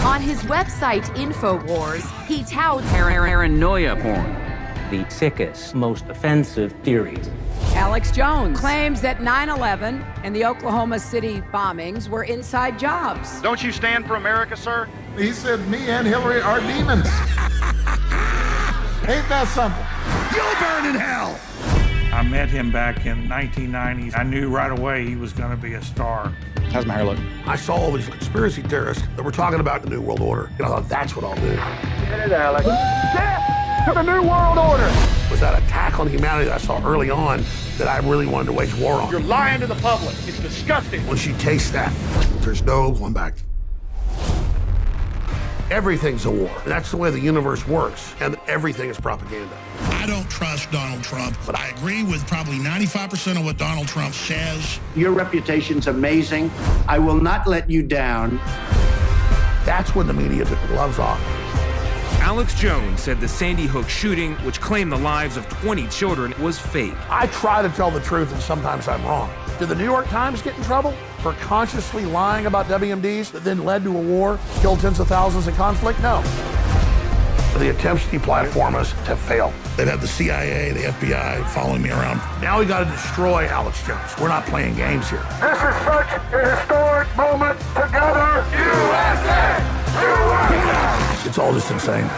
On 0.05 0.21
his 0.21 0.41
website, 0.43 1.03
InfoWars, 1.15 2.25
he 2.27 2.43
touts 2.43 2.87
paranoia 2.91 3.95
porn, 3.95 4.33
the 4.91 5.05
sickest, 5.09 5.73
most 5.73 6.05
offensive 6.05 6.73
theories. 6.83 7.29
Alex 7.73 8.11
Jones 8.11 8.59
claims 8.59 9.01
that 9.01 9.21
9 9.21 9.49
11 9.49 10.01
and 10.23 10.35
the 10.35 10.45
Oklahoma 10.45 10.99
City 10.99 11.41
bombings 11.53 12.07
were 12.07 12.23
inside 12.23 12.77
jobs. 12.77 13.41
Don't 13.41 13.63
you 13.63 13.71
stand 13.71 14.05
for 14.05 14.15
America, 14.15 14.55
sir? 14.55 14.87
He 15.17 15.31
said, 15.31 15.65
Me 15.67 15.89
and 15.89 16.05
Hillary 16.05 16.41
are 16.41 16.59
demons. 16.61 17.07
Ain't 19.07 19.27
that 19.29 19.47
something? 19.53 19.85
You'll 20.35 20.55
burn 20.59 20.85
in 20.87 20.99
hell! 20.99 21.39
I 22.13 22.23
met 22.23 22.49
him 22.49 22.71
back 22.71 23.05
in 23.05 23.27
1990s. 23.27 24.17
I 24.17 24.23
knew 24.23 24.49
right 24.49 24.71
away 24.71 25.05
he 25.05 25.15
was 25.15 25.33
going 25.33 25.51
to 25.51 25.57
be 25.57 25.73
a 25.73 25.81
star. 25.81 26.33
How's 26.71 26.85
my 26.85 26.93
hair 26.93 27.03
look? 27.03 27.19
I 27.45 27.55
saw 27.55 27.75
all 27.75 27.91
these 27.91 28.07
conspiracy 28.07 28.61
theorists 28.61 29.03
that 29.15 29.23
were 29.23 29.31
talking 29.31 29.59
about 29.59 29.81
the 29.81 29.89
New 29.89 30.01
World 30.01 30.21
Order. 30.21 30.49
And 30.57 30.65
I 30.65 30.69
thought, 30.69 30.89
that's 30.89 31.15
what 31.15 31.25
I'll 31.25 31.35
do. 31.35 31.55
Get 32.07 32.27
it, 32.27 32.31
Alex. 32.31 32.65
Death 33.85 33.93
to 33.93 34.03
the 34.03 34.03
New 34.03 34.27
World 34.27 34.57
Order! 34.57 34.91
Was 35.29 35.39
that 35.41 35.61
attack 35.61 35.99
on 35.99 36.07
humanity 36.07 36.45
that 36.45 36.55
I 36.55 36.57
saw 36.57 36.83
early 36.85 37.09
on 37.09 37.43
that 37.77 37.87
I 37.87 37.97
really 38.07 38.25
wanted 38.25 38.47
to 38.47 38.53
wage 38.53 38.73
war 38.75 38.93
on? 38.93 39.11
You're 39.11 39.19
lying 39.19 39.59
to 39.61 39.67
the 39.67 39.75
public. 39.75 40.15
It's 40.27 40.39
disgusting. 40.39 41.05
Once 41.07 41.25
you 41.25 41.35
taste 41.37 41.73
that, 41.73 41.93
there's 42.41 42.63
no 42.63 42.91
going 42.91 43.13
back. 43.13 43.35
Everything's 45.69 46.25
a 46.25 46.31
war. 46.31 46.49
That's 46.65 46.91
the 46.91 46.97
way 46.97 47.11
the 47.11 47.19
universe 47.19 47.67
works, 47.67 48.15
and 48.19 48.37
everything 48.47 48.89
is 48.89 48.99
propaganda. 48.99 49.55
I 49.79 50.05
don't 50.07 50.29
trust 50.29 50.71
Donald 50.71 51.03
Trump, 51.03 51.37
but 51.45 51.55
I 51.55 51.69
agree 51.69 52.03
with 52.03 52.25
probably 52.27 52.57
95% 52.57 53.37
of 53.37 53.45
what 53.45 53.57
Donald 53.57 53.87
Trump 53.87 54.13
says. 54.13 54.79
Your 54.95 55.11
reputation's 55.11 55.87
amazing. 55.87 56.51
I 56.87 56.99
will 56.99 57.19
not 57.19 57.47
let 57.47 57.69
you 57.69 57.83
down. 57.83 58.37
That's 59.65 59.95
when 59.95 60.07
the 60.07 60.13
media 60.13 60.45
took 60.45 60.61
the 60.61 60.67
gloves 60.67 60.99
off. 60.99 61.44
Alex 62.19 62.53
Jones 62.55 63.01
said 63.01 63.19
the 63.19 63.27
Sandy 63.27 63.65
Hook 63.65 63.87
shooting, 63.89 64.33
which 64.45 64.59
claimed 64.59 64.91
the 64.91 64.97
lives 64.97 65.37
of 65.37 65.47
20 65.47 65.87
children, 65.87 66.33
was 66.41 66.59
fake. 66.59 66.95
I 67.09 67.27
try 67.27 67.61
to 67.61 67.69
tell 67.69 67.91
the 67.91 67.99
truth, 67.99 68.31
and 68.31 68.41
sometimes 68.41 68.87
I'm 68.87 69.03
wrong. 69.05 69.29
Did 69.59 69.69
the 69.69 69.75
New 69.75 69.83
York 69.83 70.07
Times 70.07 70.41
get 70.41 70.57
in 70.57 70.63
trouble 70.63 70.91
for 71.19 71.33
consciously 71.33 72.05
lying 72.05 72.45
about 72.45 72.65
WMDs 72.67 73.31
that 73.31 73.43
then 73.43 73.63
led 73.63 73.83
to 73.83 73.97
a 73.97 74.01
war, 74.01 74.39
killed 74.61 74.79
tens 74.79 74.99
of 74.99 75.07
thousands 75.07 75.47
in 75.47 75.55
conflict? 75.55 76.01
No. 76.01 76.21
The 77.57 77.69
attempts 77.69 78.05
to 78.09 78.19
deplatform 78.19 78.75
us 78.75 78.91
have 79.07 79.17
failed. 79.17 79.53
They've 79.77 79.87
had 79.87 80.01
the 80.01 80.07
CIA, 80.07 80.73
the 80.73 80.91
FBI 80.91 81.47
following 81.51 81.81
me 81.81 81.89
around. 81.89 82.17
Now 82.41 82.59
we 82.59 82.65
got 82.65 82.79
to 82.83 82.91
destroy 82.91 83.47
Alex 83.47 83.81
Jones. 83.87 84.11
We're 84.19 84.27
not 84.27 84.45
playing 84.45 84.75
games 84.75 85.09
here. 85.09 85.23
This 85.39 85.57
is 85.57 85.75
such 85.85 86.33
a 86.33 86.55
historic 86.57 87.15
moment 87.15 87.57
together. 87.73 88.45
USA! 88.51 89.84
It's 91.25 91.37
all 91.37 91.53
just 91.53 91.71
insane. 91.71 92.09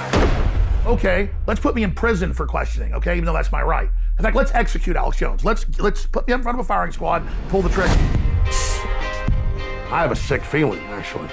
Okay, 0.85 1.29
let's 1.47 1.59
put 1.59 1.75
me 1.75 1.83
in 1.83 1.93
prison 1.93 2.33
for 2.33 2.45
questioning, 2.45 2.93
okay, 2.93 3.13
even 3.13 3.25
though 3.25 3.33
that's 3.33 3.51
my 3.51 3.61
right. 3.61 3.89
In 4.17 4.23
fact, 4.23 4.35
let's 4.35 4.51
execute 4.53 4.95
Alex 4.95 5.17
Jones. 5.17 5.43
Let's 5.43 5.65
let's 5.79 6.05
put 6.05 6.27
me 6.27 6.33
in 6.33 6.41
front 6.41 6.57
of 6.57 6.65
a 6.65 6.67
firing 6.67 6.91
squad, 6.91 7.27
pull 7.49 7.61
the 7.61 7.69
trigger. 7.69 7.93
I 9.89 10.01
have 10.01 10.11
a 10.11 10.15
sick 10.15 10.43
feeling, 10.43 10.79
actually, 10.87 11.29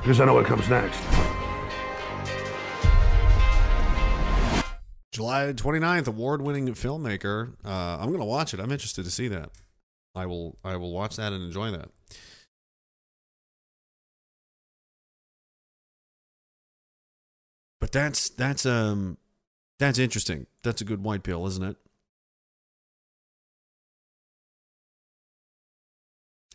because 0.00 0.20
I 0.20 0.24
know 0.24 0.34
what 0.34 0.46
comes 0.46 0.68
next. 0.68 1.00
July 5.12 5.52
29th, 5.52 6.08
award-winning 6.08 6.66
filmmaker. 6.74 7.54
Uh, 7.64 7.98
I'm 8.00 8.08
going 8.08 8.18
to 8.18 8.24
watch 8.24 8.52
it. 8.52 8.58
I'm 8.58 8.72
interested 8.72 9.04
to 9.04 9.10
see 9.10 9.28
that. 9.28 9.50
I 10.14 10.26
will 10.26 10.58
I 10.64 10.76
will 10.76 10.92
watch 10.92 11.16
that 11.16 11.32
and 11.32 11.42
enjoy 11.42 11.70
that. 11.70 11.90
But 17.84 17.92
that's 17.92 18.30
that's 18.30 18.64
um 18.64 19.18
that's 19.78 19.98
interesting. 19.98 20.46
That's 20.62 20.80
a 20.80 20.86
good 20.86 21.04
white 21.04 21.22
pill, 21.22 21.46
isn't 21.46 21.62
it? 21.62 21.76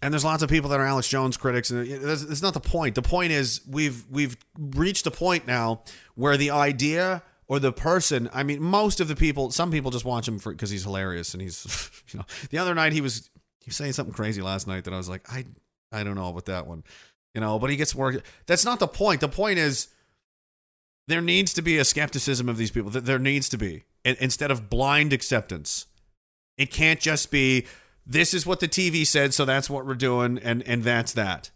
And 0.02 0.12
there's 0.12 0.26
lots 0.26 0.42
of 0.42 0.50
people 0.50 0.72
that 0.72 0.80
are 0.80 0.88
Alex 0.88 1.08
Jones 1.08 1.38
critics, 1.38 1.70
and 1.70 1.88
it's 1.88 2.24
it's 2.24 2.42
not 2.42 2.56
the 2.56 2.60
point. 2.60 2.96
The 2.96 3.04
point 3.04 3.32
is 3.32 3.62
we've 3.70 4.08
we've 4.10 4.38
reached 4.58 5.06
a 5.06 5.12
point 5.12 5.46
now 5.46 5.84
where 6.16 6.36
the 6.36 6.50
idea 6.50 7.22
or 7.48 7.60
the 7.60 7.74
person. 7.74 8.28
I 8.34 8.42
mean, 8.42 8.60
most 8.60 9.00
of 9.00 9.08
the 9.08 9.16
people. 9.16 9.52
Some 9.52 9.70
people 9.70 9.92
just 9.92 10.06
watch 10.06 10.28
him 10.28 10.40
for 10.40 10.52
because 10.52 10.72
he's 10.72 10.84
hilarious, 10.84 11.36
and 11.36 11.44
he's 11.44 11.92
you 12.12 12.18
know. 12.18 12.26
The 12.50 12.58
other 12.58 12.74
night 12.74 12.92
he 12.92 13.02
was 13.02 13.30
he 13.60 13.70
was 13.70 13.76
saying 13.76 13.94
something 13.94 14.16
crazy 14.16 14.42
last 14.42 14.66
night 14.66 14.86
that 14.86 14.96
I 14.96 14.98
was 14.98 15.10
like, 15.10 15.32
I 15.32 15.46
I 15.92 16.04
don't 16.04 16.16
know 16.16 16.30
about 16.30 16.46
that 16.46 16.66
one, 16.66 16.84
you 17.36 17.42
know. 17.42 17.60
But 17.60 17.70
he 17.70 17.76
gets 17.76 17.94
work. 17.94 18.20
That's 18.48 18.66
not 18.66 18.80
the 18.80 18.88
point. 18.88 19.22
The 19.22 19.30
point 19.30 19.60
is 19.60 19.90
there 21.10 21.22
needs 21.22 21.54
to 21.56 21.64
be 21.64 21.78
a 21.80 21.84
skepticism 21.84 22.48
of 22.48 22.58
these 22.58 22.70
people. 22.70 22.92
There 22.92 23.18
needs 23.18 23.50
to 23.50 23.58
be 23.58 23.84
instead 24.06 24.52
of 24.52 24.70
blind 24.70 25.12
acceptance. 25.12 25.88
It 26.56 26.72
can't 26.72 27.00
just 27.00 27.32
be 27.32 27.66
this 28.06 28.34
is 28.34 28.46
what 28.46 28.60
the 28.60 28.68
TV 28.68 29.06
said, 29.08 29.34
so 29.34 29.44
that's 29.44 29.70
what 29.70 29.88
we're 29.88 29.96
doing, 29.96 30.38
and 30.38 30.62
and 30.64 30.84
that's 30.84 31.14
that. 31.14 31.50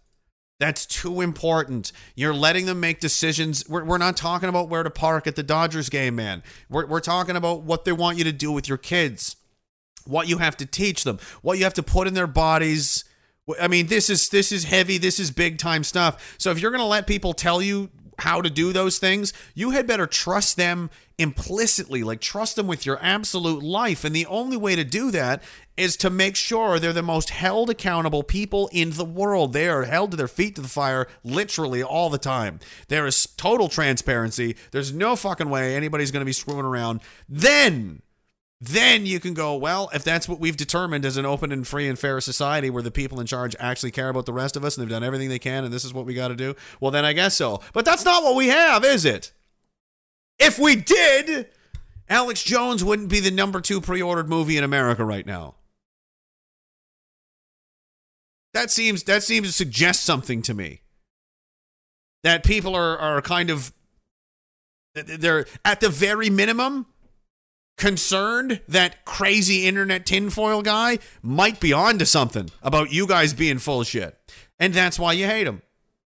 That's 0.60 0.86
too 0.88 1.22
important. 1.22 1.92
You're 2.16 2.34
letting 2.34 2.66
them 2.66 2.80
make 2.80 3.00
decisions. 3.00 3.68
We're, 3.68 3.84
we're 3.84 3.98
not 3.98 4.18
talking 4.18 4.50
about 4.50 4.70
where 4.70 4.82
to 4.82 4.90
park 4.90 5.28
at 5.28 5.36
the 5.36 5.44
Dodgers 5.44 5.90
game, 5.90 6.16
man. 6.16 6.42
We're, 6.70 6.86
we're 6.86 7.00
talking 7.00 7.36
about 7.36 7.64
what 7.64 7.86
they 7.86 7.92
want 7.92 8.18
you 8.18 8.24
to 8.24 8.32
do 8.32 8.52
with 8.52 8.70
your 8.70 8.78
kids, 8.78 9.36
what 10.06 10.28
you 10.28 10.38
have 10.38 10.56
to 10.58 10.66
teach 10.66 11.04
them, 11.04 11.20
what 11.42 11.58
you 11.58 11.64
have 11.66 11.74
to 11.76 11.84
put 11.84 12.08
in 12.08 12.14
their 12.14 12.28
bodies. 12.28 13.04
I 13.62 13.68
mean, 13.68 13.88
this 13.88 14.10
is 14.10 14.30
this 14.30 14.52
is 14.52 14.64
heavy. 14.64 14.98
This 14.98 15.20
is 15.20 15.30
big 15.30 15.60
time 15.60 15.84
stuff. 15.84 16.36
So 16.40 16.50
if 16.50 16.60
you're 16.60 16.72
to 16.72 16.84
let 16.86 17.06
people 17.06 17.34
tell 17.34 17.62
you 17.62 17.92
how 18.20 18.42
to 18.42 18.50
do 18.50 18.74
those 18.74 18.98
things, 19.00 19.34
you 19.54 19.72
had 19.72 19.88
better 19.88 20.08
trust 20.08 20.58
them 20.58 20.90
implicitly, 21.18 22.04
like 22.04 22.22
trust 22.22 22.56
them 22.56 22.68
with 22.68 22.86
your 22.86 23.00
absolute 23.02 23.64
life. 23.64 24.04
And 24.04 24.16
the 24.16 24.26
only 24.26 24.58
way 24.58 24.76
to 24.76 24.84
do 24.84 25.12
that 25.12 25.44
is 25.78 25.98
to 25.98 26.10
make 26.10 26.36
sure 26.36 26.80
they're 26.80 26.94
the 26.94 27.02
most 27.02 27.30
held 27.32 27.70
accountable 27.70 28.24
people 28.24 28.70
in 28.72 28.92
the 28.92 29.06
world. 29.06 29.54
They 29.54 29.68
are 29.68 29.84
held 29.84 30.12
to 30.12 30.18
their 30.18 30.28
feet 30.28 30.56
to 30.56 30.62
the 30.62 30.68
fire 30.68 31.08
literally 31.24 31.82
all 31.82 32.10
the 32.10 32.18
time. 32.18 32.60
There 32.88 33.06
is 33.06 33.26
total 33.26 33.70
transparency. 33.70 34.56
There's 34.72 34.94
no 34.94 35.16
fucking 35.16 35.50
way 35.50 35.76
anybody's 35.76 36.12
going 36.12 36.22
to 36.22 36.26
be 36.26 36.34
screwing 36.34 36.66
around. 36.66 37.02
Then 37.28 38.02
then 38.66 39.06
you 39.06 39.20
can 39.20 39.34
go, 39.34 39.56
well, 39.56 39.90
if 39.94 40.06
that's 40.06 40.30
what 40.30 40.40
we've 40.40 40.56
determined 40.56 41.04
as 41.04 41.18
an 41.18 41.26
open 41.26 41.52
and 41.52 41.68
free 41.68 41.90
and 41.90 42.00
fair 42.00 42.22
society 42.22 42.70
where 42.70 42.82
the 42.82 42.92
people 42.92 43.20
in 43.20 43.28
charge 43.28 43.58
actually 43.60 43.92
care 43.92 44.08
about 44.08 44.26
the 44.26 44.32
rest 44.32 44.56
of 44.56 44.64
us 44.64 44.78
and 44.78 44.82
they've 44.82 44.90
done 44.90 45.04
everything 45.04 45.28
they 45.28 45.40
can 45.40 45.66
and 45.66 45.74
this 45.74 45.84
is 45.84 45.94
what 45.94 46.06
we 46.06 46.14
got 46.14 46.30
to 46.30 46.36
do, 46.36 46.56
well, 46.80 46.90
then 46.90 47.04
I 47.04 47.12
guess 47.12 47.36
so. 47.36 47.60
But 47.74 47.84
that's 47.84 48.06
not 48.06 48.24
what 48.24 48.36
we 48.36 48.48
have, 48.48 48.86
is 48.86 49.04
it? 49.04 49.34
If 50.40 50.58
we 50.58 50.78
did, 50.78 51.50
Alex 52.08 52.42
Jones 52.42 52.86
wouldn't 52.86 53.10
be 53.10 53.20
the 53.20 53.32
number 53.32 53.60
two 53.60 53.82
pre 53.82 54.02
ordered 54.02 54.30
movie 54.30 54.56
in 54.56 54.64
America 54.64 55.04
right 55.04 55.26
now. 55.26 55.56
That 58.54 58.72
seems 58.72 59.04
that 59.04 59.24
seems 59.24 59.48
to 59.48 59.54
suggest 59.54 60.04
something 60.04 60.42
to 60.44 60.54
me. 60.54 60.82
That 62.24 62.44
people 62.44 62.76
are 62.76 62.98
are 62.98 63.22
kind 63.22 63.50
of 63.50 63.74
they're 64.94 65.48
at 65.66 65.80
the 65.82 65.90
very 65.90 66.30
minimum 66.30 66.86
concerned 67.78 68.62
that 68.68 69.06
crazy 69.06 69.68
internet 69.68 70.06
tinfoil 70.06 70.62
guy 70.62 71.00
might 71.22 71.60
be 71.60 71.74
onto 71.74 72.06
something 72.06 72.50
about 72.62 72.92
you 72.92 73.08
guys 73.08 73.34
being 73.34 73.60
full 73.60 73.84
shit. 73.84 74.18
And 74.60 74.74
that's 74.74 75.00
why 75.00 75.14
you 75.14 75.26
hate 75.26 75.48
him. 75.48 75.62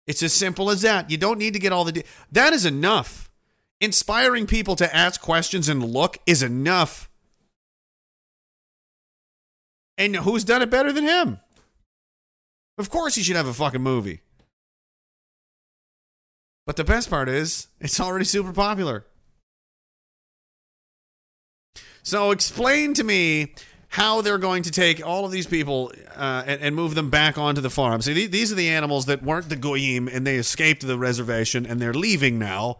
It's 0.06 0.22
as 0.22 0.32
simple 0.32 0.70
as 0.70 0.82
that. 0.82 1.10
You 1.10 1.18
don't 1.18 1.38
need 1.38 1.52
to 1.52 1.58
get 1.58 1.72
all 1.72 1.84
the. 1.84 1.92
De- 1.92 2.04
that 2.32 2.52
is 2.52 2.64
enough. 2.64 3.30
Inspiring 3.80 4.46
people 4.46 4.74
to 4.76 4.96
ask 4.96 5.20
questions 5.20 5.68
and 5.68 5.84
look 5.84 6.18
is 6.26 6.42
enough. 6.42 7.10
And 9.98 10.16
who's 10.16 10.44
done 10.44 10.62
it 10.62 10.70
better 10.70 10.92
than 10.92 11.04
him? 11.04 11.40
Of 12.78 12.88
course, 12.88 13.16
he 13.16 13.22
should 13.22 13.36
have 13.36 13.48
a 13.48 13.52
fucking 13.52 13.82
movie. 13.82 14.20
But 16.64 16.76
the 16.76 16.84
best 16.84 17.10
part 17.10 17.28
is, 17.28 17.68
it's 17.80 18.00
already 18.00 18.24
super 18.24 18.52
popular. 18.52 19.04
So 22.02 22.31
explain 22.31 22.94
to 22.94 23.05
me 23.05 23.55
how 23.89 24.20
they're 24.20 24.39
going 24.39 24.62
to 24.65 24.70
take 24.70 25.05
all 25.05 25.25
of 25.25 25.33
these 25.33 25.47
people 25.47 25.93
uh, 26.15 26.44
and, 26.47 26.60
and, 26.60 26.77
move 26.77 26.94
them 26.94 27.09
back 27.09 27.39
onto 27.39 27.60
the 27.60 27.70
farm. 27.70 28.02
See, 28.02 28.27
these 28.27 28.52
are 28.52 28.55
the 28.55 28.68
animals 28.68 29.07
that 29.07 29.23
weren't 29.23 29.49
the 29.49 29.57
goyim 29.57 30.09
and 30.09 30.27
they 30.27 30.36
escaped 30.36 30.86
the 30.86 30.99
reservation 30.99 31.65
and 31.65 31.81
they're 31.81 31.94
leaving 31.94 32.39
now. 32.39 32.78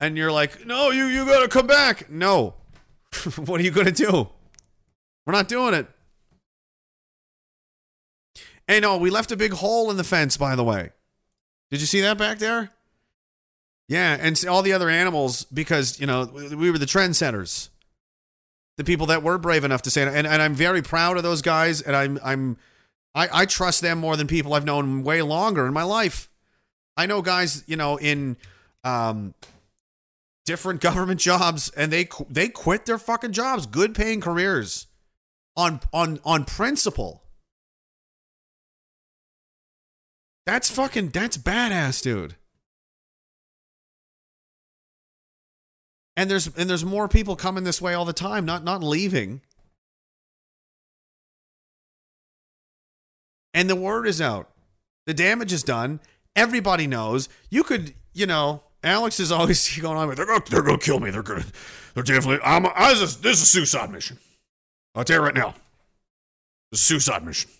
And 0.00 0.16
you're 0.16 0.32
like, 0.32 0.66
no, 0.66 0.90
you 0.90 1.06
you 1.06 1.26
gotta 1.26 1.48
come 1.48 1.66
back. 1.66 2.10
No, 2.10 2.54
what 3.36 3.60
are 3.60 3.64
you 3.64 3.70
gonna 3.70 3.92
do? 3.92 4.28
We're 5.26 5.32
not 5.32 5.48
doing 5.48 5.74
it. 5.74 5.86
Hey, 8.66 8.80
no, 8.80 8.96
we 8.96 9.10
left 9.10 9.30
a 9.32 9.36
big 9.36 9.52
hole 9.52 9.90
in 9.90 9.96
the 9.96 10.04
fence. 10.04 10.36
By 10.36 10.56
the 10.56 10.64
way, 10.64 10.90
did 11.70 11.80
you 11.80 11.86
see 11.86 12.00
that 12.02 12.18
back 12.18 12.38
there? 12.38 12.70
Yeah, 13.88 14.16
and 14.20 14.42
all 14.46 14.62
the 14.62 14.72
other 14.72 14.90
animals 14.90 15.44
because 15.44 15.98
you 16.00 16.06
know 16.06 16.24
we 16.24 16.70
were 16.70 16.78
the 16.78 16.86
trendsetters 16.86 17.70
the 18.76 18.84
people 18.84 19.06
that 19.06 19.22
were 19.22 19.38
brave 19.38 19.64
enough 19.64 19.82
to 19.82 19.90
say. 19.90 20.02
And, 20.02 20.26
and 20.26 20.42
I'm 20.42 20.54
very 20.54 20.82
proud 20.82 21.16
of 21.16 21.22
those 21.22 21.42
guys. 21.42 21.80
And 21.80 21.96
I'm, 21.96 22.18
I'm, 22.22 22.56
I, 23.14 23.28
I 23.32 23.46
trust 23.46 23.80
them 23.80 23.98
more 23.98 24.16
than 24.16 24.26
people 24.26 24.54
I've 24.54 24.64
known 24.64 25.02
way 25.02 25.22
longer 25.22 25.66
in 25.66 25.72
my 25.72 25.82
life. 25.82 26.28
I 26.96 27.06
know 27.06 27.22
guys, 27.22 27.64
you 27.66 27.76
know, 27.76 27.96
in, 27.96 28.36
um, 28.84 29.34
different 30.44 30.80
government 30.82 31.20
jobs 31.20 31.70
and 31.70 31.92
they, 31.92 32.08
they 32.28 32.48
quit 32.48 32.86
their 32.86 32.98
fucking 32.98 33.32
jobs, 33.32 33.66
good 33.66 33.94
paying 33.94 34.20
careers 34.20 34.86
on, 35.56 35.80
on, 35.92 36.20
on 36.24 36.44
principle. 36.44 37.22
That's 40.44 40.70
fucking, 40.70 41.08
that's 41.08 41.36
badass, 41.36 42.02
dude. 42.02 42.36
And 46.16 46.30
there's 46.30 46.46
and 46.56 46.68
there's 46.68 46.84
more 46.84 47.08
people 47.08 47.36
coming 47.36 47.64
this 47.64 47.80
way 47.80 47.94
all 47.94 48.04
the 48.04 48.12
time 48.12 48.44
not 48.44 48.64
not 48.64 48.82
leaving. 48.82 49.42
And 53.54 53.70
the 53.70 53.76
word 53.76 54.06
is 54.06 54.20
out. 54.20 54.50
The 55.06 55.14
damage 55.14 55.52
is 55.52 55.62
done. 55.62 56.00
Everybody 56.34 56.86
knows. 56.86 57.28
You 57.50 57.62
could 57.62 57.94
you 58.12 58.26
know 58.26 58.62
alex 58.82 59.20
is 59.20 59.32
always 59.32 59.78
going 59.80 59.96
on 59.96 60.08
with 60.08 60.16
they're 60.16 60.26
gonna, 60.26 60.44
they're 60.48 60.62
gonna 60.62 60.78
kill 60.78 61.00
me. 61.00 61.10
They're 61.10 61.22
gonna 61.22 61.44
they're 61.94 62.02
definitely 62.02 62.40
i'm 62.44 62.66
I, 62.66 62.94
this, 62.94 63.16
this 63.16 63.36
is 63.38 63.42
a 63.42 63.46
suicide 63.46 63.90
mission. 63.90 64.18
I'll 64.94 65.04
tell 65.04 65.18
you 65.18 65.22
right 65.22 65.34
now. 65.34 65.54
It's 66.72 66.80
a 66.80 66.84
suicide 66.84 67.24
mission. 67.24 67.50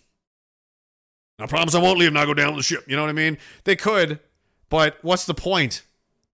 I 1.39 1.47
promise 1.47 1.75
i 1.75 1.81
won't 1.81 1.99
leave 1.99 2.09
and 2.09 2.19
i'll 2.19 2.27
go 2.27 2.35
down 2.35 2.53
to 2.53 2.57
the 2.57 2.63
ship. 2.63 2.85
You 2.89 2.97
know 2.97 3.03
what 3.03 3.11
i 3.11 3.13
mean? 3.13 3.37
They 3.65 3.77
could 3.77 4.21
but 4.69 4.99
what's 5.03 5.27
the 5.27 5.35
point 5.35 5.83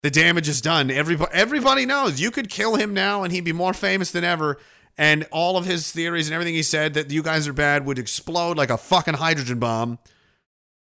the 0.03 0.11
damage 0.11 0.49
is 0.49 0.61
done. 0.61 0.91
Everybody, 0.91 1.31
everybody 1.33 1.87
knows 1.87 2.21
you 2.21 2.31
could 2.31 2.49
kill 2.49 2.75
him 2.75 2.93
now 2.93 3.23
and 3.23 3.33
he'd 3.33 3.45
be 3.45 3.53
more 3.53 3.73
famous 3.73 4.11
than 4.11 4.25
ever. 4.25 4.59
And 4.99 5.27
all 5.31 5.57
of 5.57 5.65
his 5.65 5.91
theories 5.91 6.29
and 6.29 6.35
everything 6.35 6.55
he 6.55 6.63
said 6.63 6.95
that 6.95 7.11
you 7.11 7.23
guys 7.23 7.49
are 7.49 7.53
bad 7.53 7.87
would 7.87 7.99
explode 7.99 8.59
like 8.59 8.71
a 8.71 8.77
fucking 8.77 9.15
hydrogen 9.15 9.59
bomb. 9.59 9.99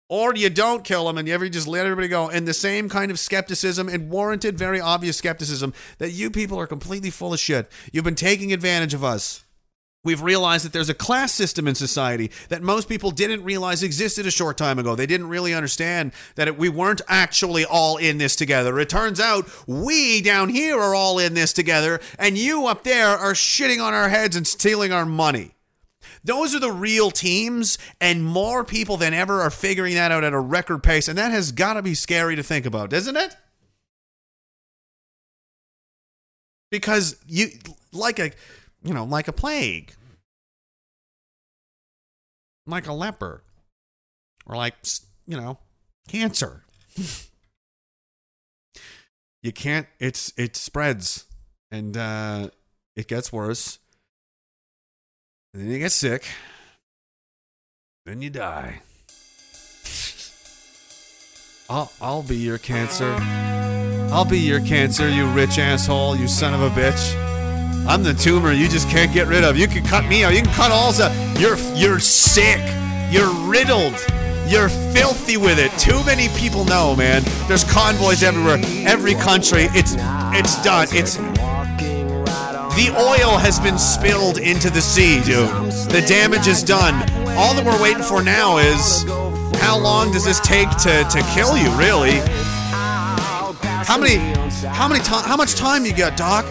Or 0.09 0.35
you 0.35 0.49
don't 0.49 0.83
kill 0.83 1.09
him 1.09 1.17
and 1.17 1.27
you 1.27 1.33
ever 1.33 1.49
just 1.49 1.67
let 1.67 1.85
everybody 1.85 2.07
go. 2.07 2.29
And 2.29 2.47
the 2.47 2.53
same 2.53 2.89
kind 2.89 3.11
of 3.11 3.19
skepticism 3.19 3.89
and 3.89 4.09
warranted, 4.09 4.57
very 4.57 4.79
obvious 4.79 5.17
skepticism 5.17 5.73
that 5.97 6.11
you 6.11 6.29
people 6.29 6.59
are 6.59 6.67
completely 6.67 7.09
full 7.09 7.33
of 7.33 7.39
shit. 7.39 7.69
You've 7.91 8.05
been 8.05 8.15
taking 8.15 8.53
advantage 8.53 8.93
of 8.93 9.03
us. 9.03 9.43
We've 10.07 10.21
realized 10.21 10.63
that 10.63 10.71
there's 10.71 10.87
a 10.87 10.93
class 10.93 11.33
system 11.33 11.67
in 11.67 11.75
society 11.75 12.31
that 12.47 12.63
most 12.63 12.87
people 12.87 13.11
didn't 13.11 13.43
realize 13.43 13.83
existed 13.83 14.25
a 14.25 14.31
short 14.31 14.55
time 14.55 14.79
ago. 14.79 14.95
They 14.95 15.05
didn't 15.05 15.27
really 15.27 15.53
understand 15.53 16.13
that 16.35 16.47
it, 16.47 16.57
we 16.57 16.69
weren't 16.69 17.01
actually 17.09 17.65
all 17.65 17.97
in 17.97 18.17
this 18.17 18.33
together. 18.33 18.79
It 18.79 18.87
turns 18.87 19.19
out 19.19 19.49
we 19.67 20.21
down 20.21 20.47
here 20.47 20.79
are 20.79 20.95
all 20.95 21.19
in 21.19 21.33
this 21.33 21.51
together, 21.51 21.99
and 22.17 22.37
you 22.37 22.67
up 22.67 22.85
there 22.85 23.09
are 23.17 23.33
shitting 23.33 23.83
on 23.83 23.93
our 23.93 24.07
heads 24.07 24.37
and 24.37 24.47
stealing 24.47 24.93
our 24.93 25.05
money. 25.05 25.55
Those 26.23 26.55
are 26.55 26.59
the 26.59 26.71
real 26.71 27.11
teams, 27.11 27.77
and 27.99 28.23
more 28.23 28.63
people 28.63 28.95
than 28.95 29.13
ever 29.13 29.41
are 29.41 29.49
figuring 29.49 29.95
that 29.95 30.13
out 30.13 30.23
at 30.23 30.31
a 30.31 30.39
record 30.39 30.83
pace, 30.83 31.09
and 31.09 31.17
that 31.17 31.31
has 31.31 31.51
got 31.51 31.73
to 31.73 31.81
be 31.81 31.93
scary 31.93 32.37
to 32.37 32.43
think 32.43 32.65
about, 32.65 32.89
doesn't 32.89 33.17
it? 33.17 33.35
Because 36.71 37.17
you, 37.27 37.49
like 37.91 38.19
a, 38.19 38.31
you 38.83 38.93
know, 38.93 39.03
like 39.03 39.27
a 39.27 39.33
plague 39.33 39.93
like 42.67 42.85
a 42.87 42.93
leper 42.93 43.41
or 44.45 44.55
like, 44.55 44.75
you 45.25 45.37
know, 45.37 45.57
cancer. 46.07 46.63
you 49.41 49.51
can't, 49.51 49.87
it's, 49.99 50.31
it 50.37 50.55
spreads 50.55 51.25
and 51.71 51.97
uh, 51.97 52.49
it 52.95 53.07
gets 53.07 53.33
worse. 53.33 53.79
And 55.53 55.63
then 55.63 55.71
you 55.71 55.79
get 55.79 55.91
sick. 55.91 56.27
Then 58.05 58.21
you 58.21 58.29
die. 58.29 58.81
I'll, 61.69 61.91
I'll 62.01 62.23
be 62.23 62.37
your 62.37 62.57
cancer. 62.57 63.15
I'll 64.09 64.23
be 64.23 64.39
your 64.39 64.61
cancer, 64.61 65.09
you 65.09 65.27
rich 65.27 65.59
asshole, 65.59 66.15
you 66.15 66.29
son 66.29 66.53
of 66.53 66.61
a 66.61 66.69
bitch. 66.69 67.36
I'm 67.87 68.03
the 68.03 68.13
tumor 68.13 68.51
you 68.51 68.67
just 68.67 68.89
can't 68.89 69.13
get 69.13 69.27
rid 69.27 69.45
of. 69.45 69.57
You 69.57 69.67
can 69.67 69.83
cut 69.85 70.05
me 70.05 70.25
out. 70.25 70.33
You 70.33 70.41
can 70.41 70.53
cut 70.53 70.71
all 70.71 70.91
the. 70.91 71.09
You're 71.39 71.57
you're 71.73 71.99
sick. 71.99 72.59
You're 73.09 73.33
riddled. 73.47 73.95
You're 74.45 74.67
filthy 74.67 75.37
with 75.37 75.57
it. 75.57 75.71
Too 75.79 76.03
many 76.03 76.27
people 76.37 76.65
know, 76.65 76.95
man. 76.95 77.23
There's 77.47 77.63
convoys 77.63 78.23
everywhere. 78.23 78.59
Every 78.85 79.13
country. 79.15 79.67
It's 79.71 79.95
it's 80.35 80.61
done. 80.63 80.87
It's 80.91 81.15
the 82.75 82.93
oil 82.95 83.37
has 83.37 83.59
been 83.59 83.79
spilled 83.79 84.37
into 84.37 84.69
the 84.69 84.81
sea, 84.81 85.23
dude. 85.23 85.49
The 85.89 86.03
damage 86.07 86.47
is 86.47 86.63
done. 86.63 86.93
All 87.37 87.53
that 87.55 87.65
we're 87.65 87.81
waiting 87.81 88.03
for 88.03 88.21
now 88.21 88.57
is 88.57 89.03
how 89.61 89.79
long 89.79 90.11
does 90.11 90.25
this 90.25 90.39
take 90.41 90.69
to, 90.69 91.03
to 91.09 91.25
kill 91.33 91.57
you, 91.57 91.71
really? 91.77 92.19
How 93.87 93.97
many 93.97 94.17
how 94.67 94.87
many 94.87 95.01
time 95.03 95.23
how 95.23 95.37
much 95.37 95.55
time 95.55 95.85
you 95.85 95.95
got, 95.95 96.17
Doc? 96.17 96.45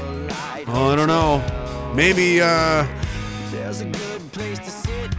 Oh, 0.69 0.91
I 0.93 0.97
don't 0.97 1.07
know. 1.07 1.93
Maybe 1.95 2.41
uh, 2.41 2.85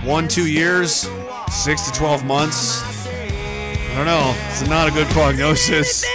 one, 0.03 0.27
two 0.27 0.49
years, 0.49 1.09
six 1.49 1.89
to 1.89 1.97
12 1.97 2.25
months. 2.25 2.81
I 3.07 3.95
don't 3.95 4.05
know. 4.05 4.35
It's 4.49 4.67
not 4.67 4.87
a 4.87 4.91
good 4.91 5.07
prognosis. 5.07 6.05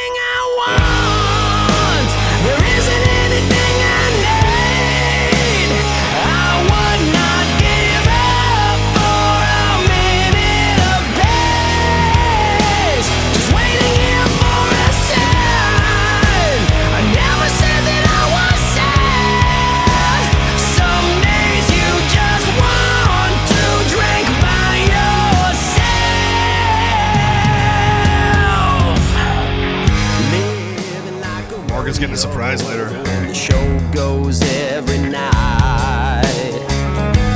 Getting 31.99 32.15
a 32.15 32.19
surprise 32.19 32.63
later. 32.67 32.87
And 32.87 33.31
The 33.31 33.35
show 33.35 33.81
goes 33.93 34.41
every 34.43 34.99
night. 34.99 36.23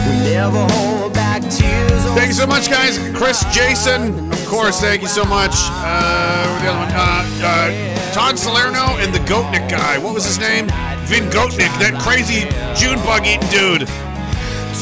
We 0.08 0.30
never 0.30 0.66
hold 0.72 1.12
back 1.14 1.42
tears. 1.42 2.02
Thank 2.14 2.28
you 2.28 2.34
so 2.34 2.46
much, 2.46 2.70
guys. 2.70 2.98
Chris, 3.16 3.44
Jason, 3.52 4.32
of 4.32 4.46
course. 4.46 4.80
Thank 4.80 5.02
you 5.02 5.08
so 5.08 5.24
much. 5.24 5.52
Uh, 5.54 6.62
the 6.62 6.68
other 6.70 6.78
one, 6.78 6.92
uh, 6.92 7.24
uh, 7.44 8.12
Todd 8.12 8.38
Salerno 8.38 8.96
and 9.02 9.14
the 9.14 9.20
Goatnik 9.20 9.68
guy. 9.68 9.98
What 9.98 10.14
was 10.14 10.24
his 10.24 10.38
name? 10.38 10.66
Vin 11.06 11.24
Goatnik, 11.30 11.72
that 11.78 11.94
crazy 12.00 12.48
June 12.78 12.98
bug 13.04 13.26
eating 13.26 13.48
dude. 13.50 13.88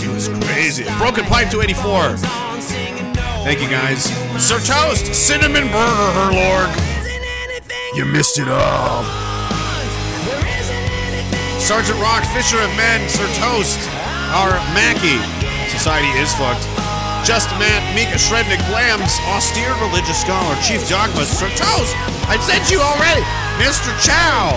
He 0.00 0.08
was 0.08 0.28
crazy. 0.46 0.84
Broken 0.98 1.24
Pipe 1.24 1.50
284. 1.50 2.16
Thank 3.44 3.60
you 3.60 3.68
guys. 3.68 4.04
Sir 4.42 4.58
Toast, 4.60 5.14
cinnamon 5.14 5.64
burger, 5.64 6.10
her 6.16 6.32
lord. 6.32 6.70
You 7.96 8.04
missed 8.04 8.38
it 8.38 8.48
all. 8.48 9.23
Sergeant 11.64 11.96
Rock, 11.96 12.28
Fisher 12.36 12.60
of 12.60 12.68
Men, 12.76 13.08
Sir 13.08 13.24
Toast, 13.40 13.80
our 14.36 14.52
Mackie. 14.76 15.16
Society 15.72 16.12
is 16.20 16.28
fucked. 16.36 16.60
Just 17.24 17.48
Matt, 17.56 17.80
Mika 17.96 18.20
Shrednick, 18.20 18.60
Glams, 18.68 19.16
austere 19.32 19.72
religious 19.80 20.20
scholar, 20.20 20.52
Chief 20.60 20.84
Dogma, 20.92 21.24
Sir 21.24 21.48
Toast. 21.56 21.96
I 22.28 22.36
sent 22.44 22.68
you 22.68 22.84
already. 22.84 23.24
Mr. 23.56 23.88
Chow. 24.04 24.52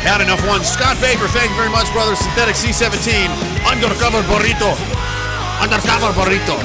Had 0.00 0.24
enough 0.24 0.40
one. 0.48 0.64
Scott 0.64 0.96
Baker, 1.04 1.28
thank 1.28 1.50
you 1.50 1.56
very 1.60 1.68
much, 1.68 1.92
brother. 1.92 2.16
Synthetic 2.16 2.56
C17. 2.56 3.28
Undercover 3.68 4.24
burrito. 4.24 4.72
Undercover 5.60 6.16
burrito. 6.16 6.56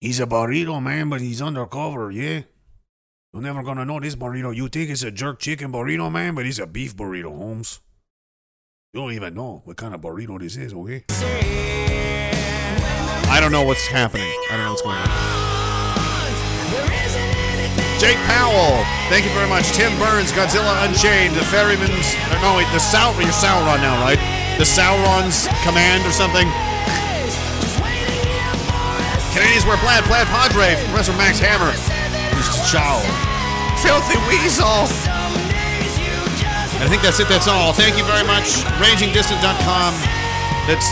He's 0.00 0.18
a 0.18 0.26
burrito, 0.26 0.82
man, 0.82 1.10
but 1.10 1.20
he's 1.20 1.42
undercover, 1.42 2.10
yeah? 2.10 2.48
You're 3.34 3.42
never 3.42 3.62
gonna 3.62 3.84
know 3.84 4.00
this 4.00 4.16
burrito. 4.16 4.56
You 4.56 4.68
think 4.68 4.88
it's 4.88 5.02
a 5.02 5.10
jerk 5.10 5.40
chicken 5.40 5.70
burrito, 5.70 6.10
man, 6.10 6.34
but 6.34 6.46
he's 6.46 6.58
a 6.58 6.66
beef 6.66 6.96
burrito, 6.96 7.36
Holmes. 7.36 7.82
You 8.94 9.00
don't 9.00 9.12
even 9.12 9.34
know 9.34 9.60
what 9.68 9.76
kind 9.76 9.92
of 9.92 10.00
burrito 10.00 10.40
this 10.40 10.56
is, 10.56 10.72
okay? 10.72 11.04
I 13.28 13.36
don't 13.36 13.52
know 13.52 13.60
what's 13.60 13.86
happening. 13.86 14.24
I 14.48 14.56
don't 14.56 14.64
know 14.64 14.72
what's 14.72 14.80
going 14.80 14.96
on. 14.96 15.04
Jake 18.00 18.16
Powell, 18.24 18.80
thank 19.12 19.28
you 19.28 19.32
very 19.36 19.44
much. 19.44 19.76
Tim 19.76 19.92
Burns, 20.00 20.32
Godzilla 20.32 20.88
Unchained, 20.88 21.36
the 21.36 21.44
Ferryman's. 21.52 22.16
Or 22.32 22.40
no, 22.40 22.56
wait, 22.56 22.64
the 22.72 22.80
Sau. 22.80 23.12
You're 23.20 23.28
Sauron 23.28 23.84
now, 23.84 24.00
right? 24.00 24.16
The 24.56 24.64
Sauron's 24.64 25.44
Command 25.68 26.08
or 26.08 26.12
something. 26.16 26.48
Canadians 29.36 29.68
wear 29.68 29.76
plaid, 29.84 30.08
plaid 30.08 30.24
Padre, 30.32 30.80
Professor 30.88 31.12
Max 31.20 31.36
Hammer, 31.36 31.76
Mr. 32.40 32.64
Chow, 32.72 33.04
Filthy 33.84 34.16
Weasel. 34.24 34.88
And 36.78 36.86
I 36.86 36.88
think 36.88 37.02
that's 37.02 37.18
it. 37.18 37.26
That's 37.26 37.50
all. 37.50 37.74
Thank 37.74 37.98
you 37.98 38.06
very 38.06 38.22
much. 38.22 38.62
RagingDissident.com. 38.78 39.90
That's 40.70 40.86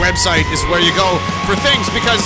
website 0.00 0.48
is 0.54 0.62
where 0.72 0.80
you 0.80 0.94
go 0.96 1.20
for 1.44 1.58
things 1.60 1.84
because 1.90 2.22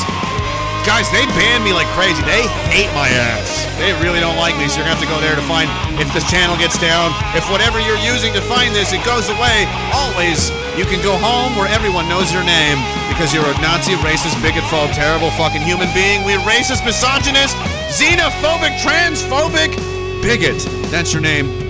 guys, 0.85 1.07
they 1.11 1.25
ban 1.39 1.63
me 1.63 1.73
like 1.73 1.87
crazy. 1.95 2.23
They 2.23 2.47
hate 2.71 2.91
my 2.95 3.09
ass. 3.09 3.67
They 3.79 3.95
really 4.03 4.21
don't 4.21 4.37
like 4.37 4.55
me, 4.59 4.67
so 4.69 4.79
you're 4.79 4.87
gonna 4.87 4.99
have 4.99 5.03
to 5.03 5.11
go 5.11 5.19
there 5.23 5.35
to 5.35 5.47
find 5.47 5.71
if 5.99 6.11
this 6.13 6.27
channel 6.31 6.59
gets 6.59 6.79
down. 6.79 7.15
If 7.35 7.47
whatever 7.51 7.79
you're 7.81 8.01
using 8.03 8.35
to 8.35 8.43
find 8.43 8.75
this, 8.75 8.93
it 8.93 9.03
goes 9.07 9.31
away. 9.31 9.67
Always, 9.95 10.51
you 10.79 10.85
can 10.85 11.03
go 11.03 11.15
home 11.19 11.55
where 11.57 11.71
everyone 11.71 12.09
knows 12.11 12.31
your 12.35 12.45
name 12.45 12.79
because 13.11 13.33
you're 13.33 13.47
a 13.47 13.57
Nazi, 13.63 13.95
racist, 14.03 14.39
bigot, 14.43 14.67
phobe, 14.67 14.93
terrible 14.95 15.31
fucking 15.39 15.63
human 15.63 15.89
being. 15.95 16.25
We're 16.27 16.43
racist, 16.43 16.85
misogynist, 16.85 17.57
xenophobic, 17.95 18.75
transphobic, 18.83 19.75
bigot. 20.23 20.61
That's 20.91 21.13
your 21.13 21.23
name. 21.23 21.62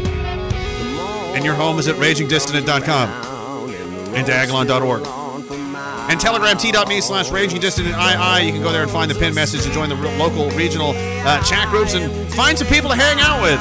And 1.35 1.45
your 1.45 1.55
home 1.55 1.79
is 1.79 1.89
at 1.89 1.97
ragingdissident.com 1.97 3.09
and 4.15 4.27
diagolon.org. 4.27 5.07
And 6.11 6.21
telegram 6.21 6.59
t.me 6.59 7.01
slash 7.01 7.31
raging 7.31 7.61
dissident 7.61 7.95
II. 7.95 8.47
You 8.47 8.53
can 8.53 8.63
go 8.63 8.73
there 8.73 8.83
and 8.83 8.91
find 8.91 9.11
the 9.11 9.15
pin 9.15 9.35
message 9.35 9.65
and 9.65 9.73
join 9.73 9.89
the 9.89 9.95
local, 10.19 10.51
regional 10.51 10.93
uh, 10.97 11.43
chat 11.43 11.69
groups 11.69 11.95
and 11.95 12.31
find 12.35 12.59
some 12.59 12.69
people 12.69 12.91
to 12.91 12.97
hang 12.97 13.21
out 13.21 13.41
with. 13.41 13.61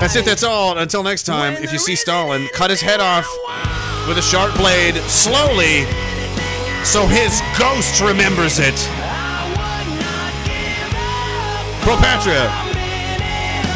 That's 0.00 0.16
it, 0.16 0.24
that's 0.24 0.42
all. 0.42 0.76
Until 0.78 1.02
next 1.02 1.24
time, 1.24 1.54
if 1.54 1.72
you 1.72 1.78
see 1.78 1.96
Stalin, 1.96 2.48
cut 2.52 2.70
his 2.70 2.80
head 2.80 3.00
off 3.00 3.26
with 4.06 4.18
a 4.18 4.22
sharp 4.22 4.54
blade 4.56 4.96
slowly 5.08 5.84
so 6.84 7.06
his 7.06 7.42
ghost 7.58 8.00
remembers 8.00 8.58
it. 8.58 8.76
Pro 11.82 11.96
Patria. 11.96 12.48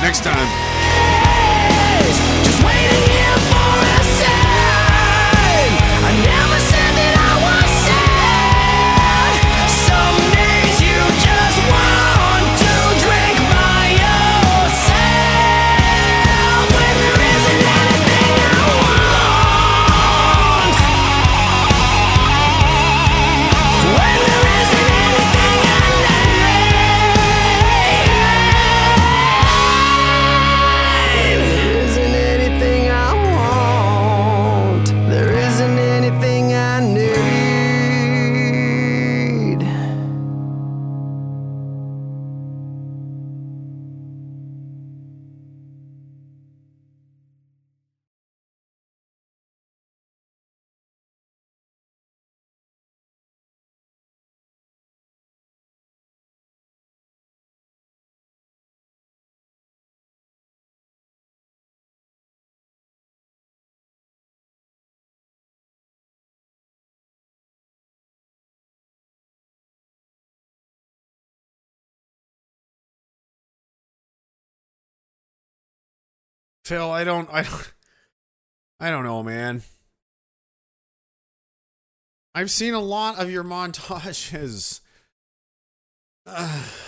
Next 0.00 0.22
time. 0.24 0.71
Phil, 76.64 76.90
I 76.90 77.04
don't, 77.04 77.28
I 77.32 77.42
don't, 77.42 77.72
I 78.80 78.90
don't 78.90 79.04
know, 79.04 79.22
man. 79.22 79.62
I've 82.34 82.50
seen 82.50 82.74
a 82.74 82.80
lot 82.80 83.18
of 83.18 83.30
your 83.30 83.44
montages. 83.44 84.80
Ugh. 86.26 86.68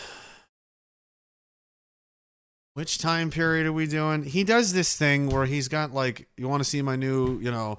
Which 2.75 2.99
time 2.99 3.31
period 3.31 3.67
are 3.69 3.73
we 3.73 3.87
doing? 3.87 4.25
He 4.25 4.43
does 4.43 4.73
this 4.73 4.97
thing 4.97 5.29
where 5.29 5.47
he's 5.47 5.69
got 5.69 5.95
like, 5.95 6.27
you 6.37 6.49
want 6.49 6.61
to 6.61 6.69
see 6.69 6.83
my 6.83 6.97
new, 6.97 7.39
you 7.39 7.53
know, 7.53 7.79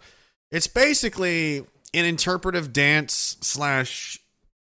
it's 0.52 0.68
basically 0.68 1.66
an 1.94 2.06
interpretive 2.06 2.72
dance 2.72 3.36
slash 3.42 4.18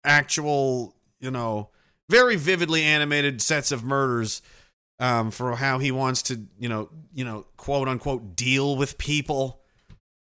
actual, 0.05 0.95
you 1.19 1.29
know, 1.29 1.71
very 2.09 2.37
vividly 2.37 2.83
animated 2.83 3.41
sets 3.41 3.73
of 3.73 3.83
murders 3.83 4.41
um, 5.03 5.31
for 5.31 5.57
how 5.57 5.79
he 5.79 5.91
wants 5.91 6.21
to, 6.21 6.39
you 6.57 6.69
know, 6.69 6.89
you 7.13 7.25
know, 7.25 7.45
quote 7.57 7.89
unquote, 7.89 8.37
deal 8.37 8.77
with 8.77 8.97
people. 8.97 9.59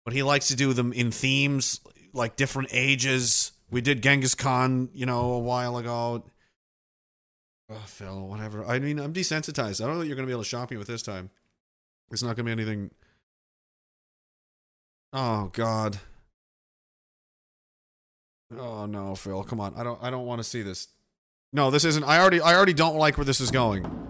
But 0.04 0.14
he 0.14 0.22
likes 0.22 0.48
to 0.48 0.56
do 0.56 0.72
them 0.72 0.92
in 0.92 1.10
themes, 1.10 1.80
like 2.12 2.36
different 2.36 2.68
ages. 2.70 3.52
We 3.70 3.80
did 3.80 4.04
Genghis 4.04 4.36
Khan, 4.36 4.88
you 4.94 5.04
know, 5.04 5.32
a 5.32 5.38
while 5.40 5.76
ago. 5.78 6.24
Oh, 7.68 7.82
Phil, 7.86 8.28
whatever. 8.28 8.64
I 8.64 8.78
mean, 8.78 9.00
I'm 9.00 9.12
desensitized. 9.12 9.82
I 9.82 9.86
don't 9.86 9.94
know 9.94 10.00
that 10.00 10.06
you're 10.06 10.14
going 10.14 10.26
to 10.26 10.30
be 10.30 10.32
able 10.32 10.44
to 10.44 10.48
shop 10.48 10.70
me 10.70 10.76
with 10.76 10.86
this 10.86 11.02
time. 11.02 11.28
It's 12.12 12.22
not 12.22 12.36
going 12.36 12.46
to 12.46 12.54
be 12.56 12.62
anything. 12.62 12.92
Oh 15.12 15.50
God. 15.52 15.98
Oh 18.56 18.86
no, 18.86 19.16
Phil, 19.16 19.42
come 19.42 19.58
on. 19.58 19.74
I 19.74 19.82
don't. 19.82 19.98
I 20.00 20.10
don't 20.10 20.24
want 20.24 20.38
to 20.38 20.44
see 20.44 20.62
this. 20.62 20.86
No, 21.52 21.72
this 21.72 21.84
isn't. 21.84 22.04
I 22.04 22.20
already. 22.20 22.40
I 22.40 22.54
already 22.54 22.74
don't 22.74 22.96
like 22.96 23.18
where 23.18 23.24
this 23.24 23.40
is 23.40 23.50
going. 23.50 24.08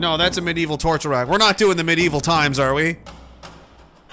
No, 0.00 0.16
that's 0.16 0.38
a 0.38 0.40
medieval 0.40 0.78
torture 0.78 1.10
rack. 1.10 1.28
We're 1.28 1.36
not 1.36 1.58
doing 1.58 1.76
the 1.76 1.84
medieval 1.84 2.20
times, 2.20 2.58
are 2.58 2.72
we? 2.72 2.96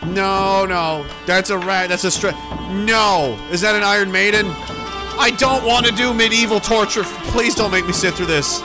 No, 0.05 0.65
no. 0.65 1.07
That's 1.25 1.49
a 1.49 1.57
rat. 1.57 1.87
That's 1.87 2.03
a 2.03 2.11
straight. 2.11 2.35
No. 2.69 3.39
Is 3.51 3.61
that 3.61 3.73
an 3.73 3.83
Iron 3.83 4.11
Maiden? 4.11 4.47
I 5.17 5.33
don't 5.39 5.63
want 5.63 5.85
to 5.85 5.93
do 5.93 6.13
medieval 6.13 6.59
torture. 6.59 7.03
Please 7.31 7.55
don't 7.55 7.71
make 7.71 7.87
me 7.87 7.93
sit 7.93 8.15
through 8.15 8.25
this. 8.25 8.59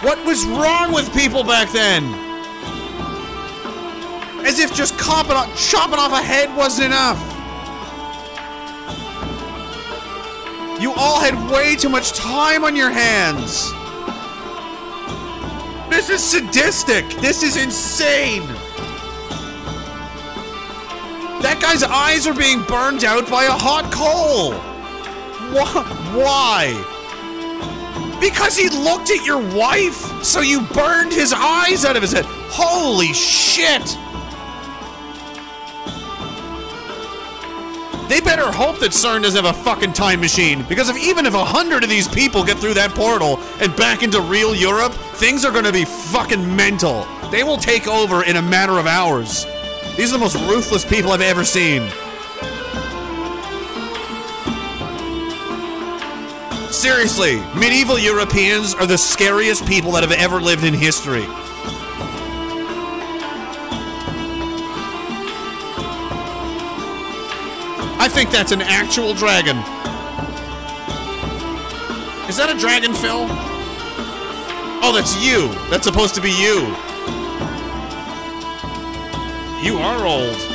What 0.00 0.24
was 0.24 0.46
wrong 0.46 0.90
with 0.94 1.14
people 1.14 1.44
back 1.44 1.70
then? 1.70 2.02
As 4.46 4.58
if 4.58 4.74
just 4.74 4.98
chopping 4.98 5.36
off 5.36 6.12
a 6.12 6.22
head 6.22 6.56
wasn't 6.56 6.86
enough. 6.86 7.37
You 10.80 10.92
all 10.94 11.20
had 11.20 11.34
way 11.50 11.74
too 11.76 11.88
much 11.88 12.12
time 12.12 12.64
on 12.64 12.76
your 12.76 12.90
hands. 12.90 13.72
This 15.90 16.08
is 16.10 16.22
sadistic. 16.22 17.08
This 17.20 17.42
is 17.42 17.56
insane. 17.56 18.46
That 21.42 21.58
guy's 21.60 21.82
eyes 21.82 22.26
are 22.26 22.34
being 22.34 22.62
burned 22.64 23.04
out 23.04 23.28
by 23.30 23.44
a 23.44 23.50
hot 23.50 23.90
coal. 23.92 24.52
Wh- 25.54 26.16
Why? 26.16 26.74
Because 28.20 28.56
he 28.56 28.68
looked 28.68 29.10
at 29.10 29.24
your 29.24 29.38
wife, 29.56 30.22
so 30.24 30.40
you 30.40 30.60
burned 30.60 31.12
his 31.12 31.32
eyes 31.32 31.84
out 31.84 31.96
of 31.96 32.02
his 32.02 32.12
head. 32.12 32.24
Holy 32.26 33.12
shit! 33.12 33.96
They 38.08 38.20
better 38.22 38.50
hope 38.50 38.78
that 38.78 38.92
CERN 38.92 39.22
doesn't 39.22 39.44
have 39.44 39.54
a 39.54 39.62
fucking 39.62 39.92
time 39.92 40.20
machine, 40.20 40.64
because 40.66 40.88
if 40.88 40.96
even 40.96 41.26
if 41.26 41.34
a 41.34 41.44
hundred 41.44 41.84
of 41.84 41.90
these 41.90 42.08
people 42.08 42.42
get 42.42 42.56
through 42.56 42.74
that 42.74 42.92
portal 42.92 43.38
and 43.60 43.76
back 43.76 44.02
into 44.02 44.20
real 44.22 44.54
Europe, 44.54 44.92
things 44.92 45.44
are 45.44 45.52
gonna 45.52 45.70
be 45.70 45.84
fucking 45.84 46.56
mental. 46.56 47.06
They 47.30 47.42
will 47.42 47.58
take 47.58 47.86
over 47.86 48.24
in 48.24 48.36
a 48.36 48.42
matter 48.42 48.78
of 48.78 48.86
hours. 48.86 49.44
These 49.96 50.10
are 50.10 50.16
the 50.16 50.20
most 50.20 50.36
ruthless 50.48 50.86
people 50.86 51.12
I've 51.12 51.20
ever 51.20 51.44
seen. 51.44 51.82
Seriously, 56.70 57.42
medieval 57.54 57.98
Europeans 57.98 58.72
are 58.72 58.86
the 58.86 58.96
scariest 58.96 59.66
people 59.66 59.92
that 59.92 60.02
have 60.02 60.12
ever 60.12 60.40
lived 60.40 60.64
in 60.64 60.72
history. 60.72 61.26
I 68.08 68.10
think 68.10 68.30
that's 68.30 68.52
an 68.52 68.62
actual 68.62 69.12
dragon. 69.12 69.58
Is 72.26 72.38
that 72.38 72.48
a 72.48 72.58
dragon, 72.58 72.94
Phil? 72.94 73.26
Oh, 74.82 74.92
that's 74.94 75.22
you. 75.22 75.48
That's 75.68 75.84
supposed 75.84 76.14
to 76.14 76.22
be 76.22 76.30
you. 76.30 76.60
You 79.62 79.76
are 79.76 80.06
old. 80.06 80.47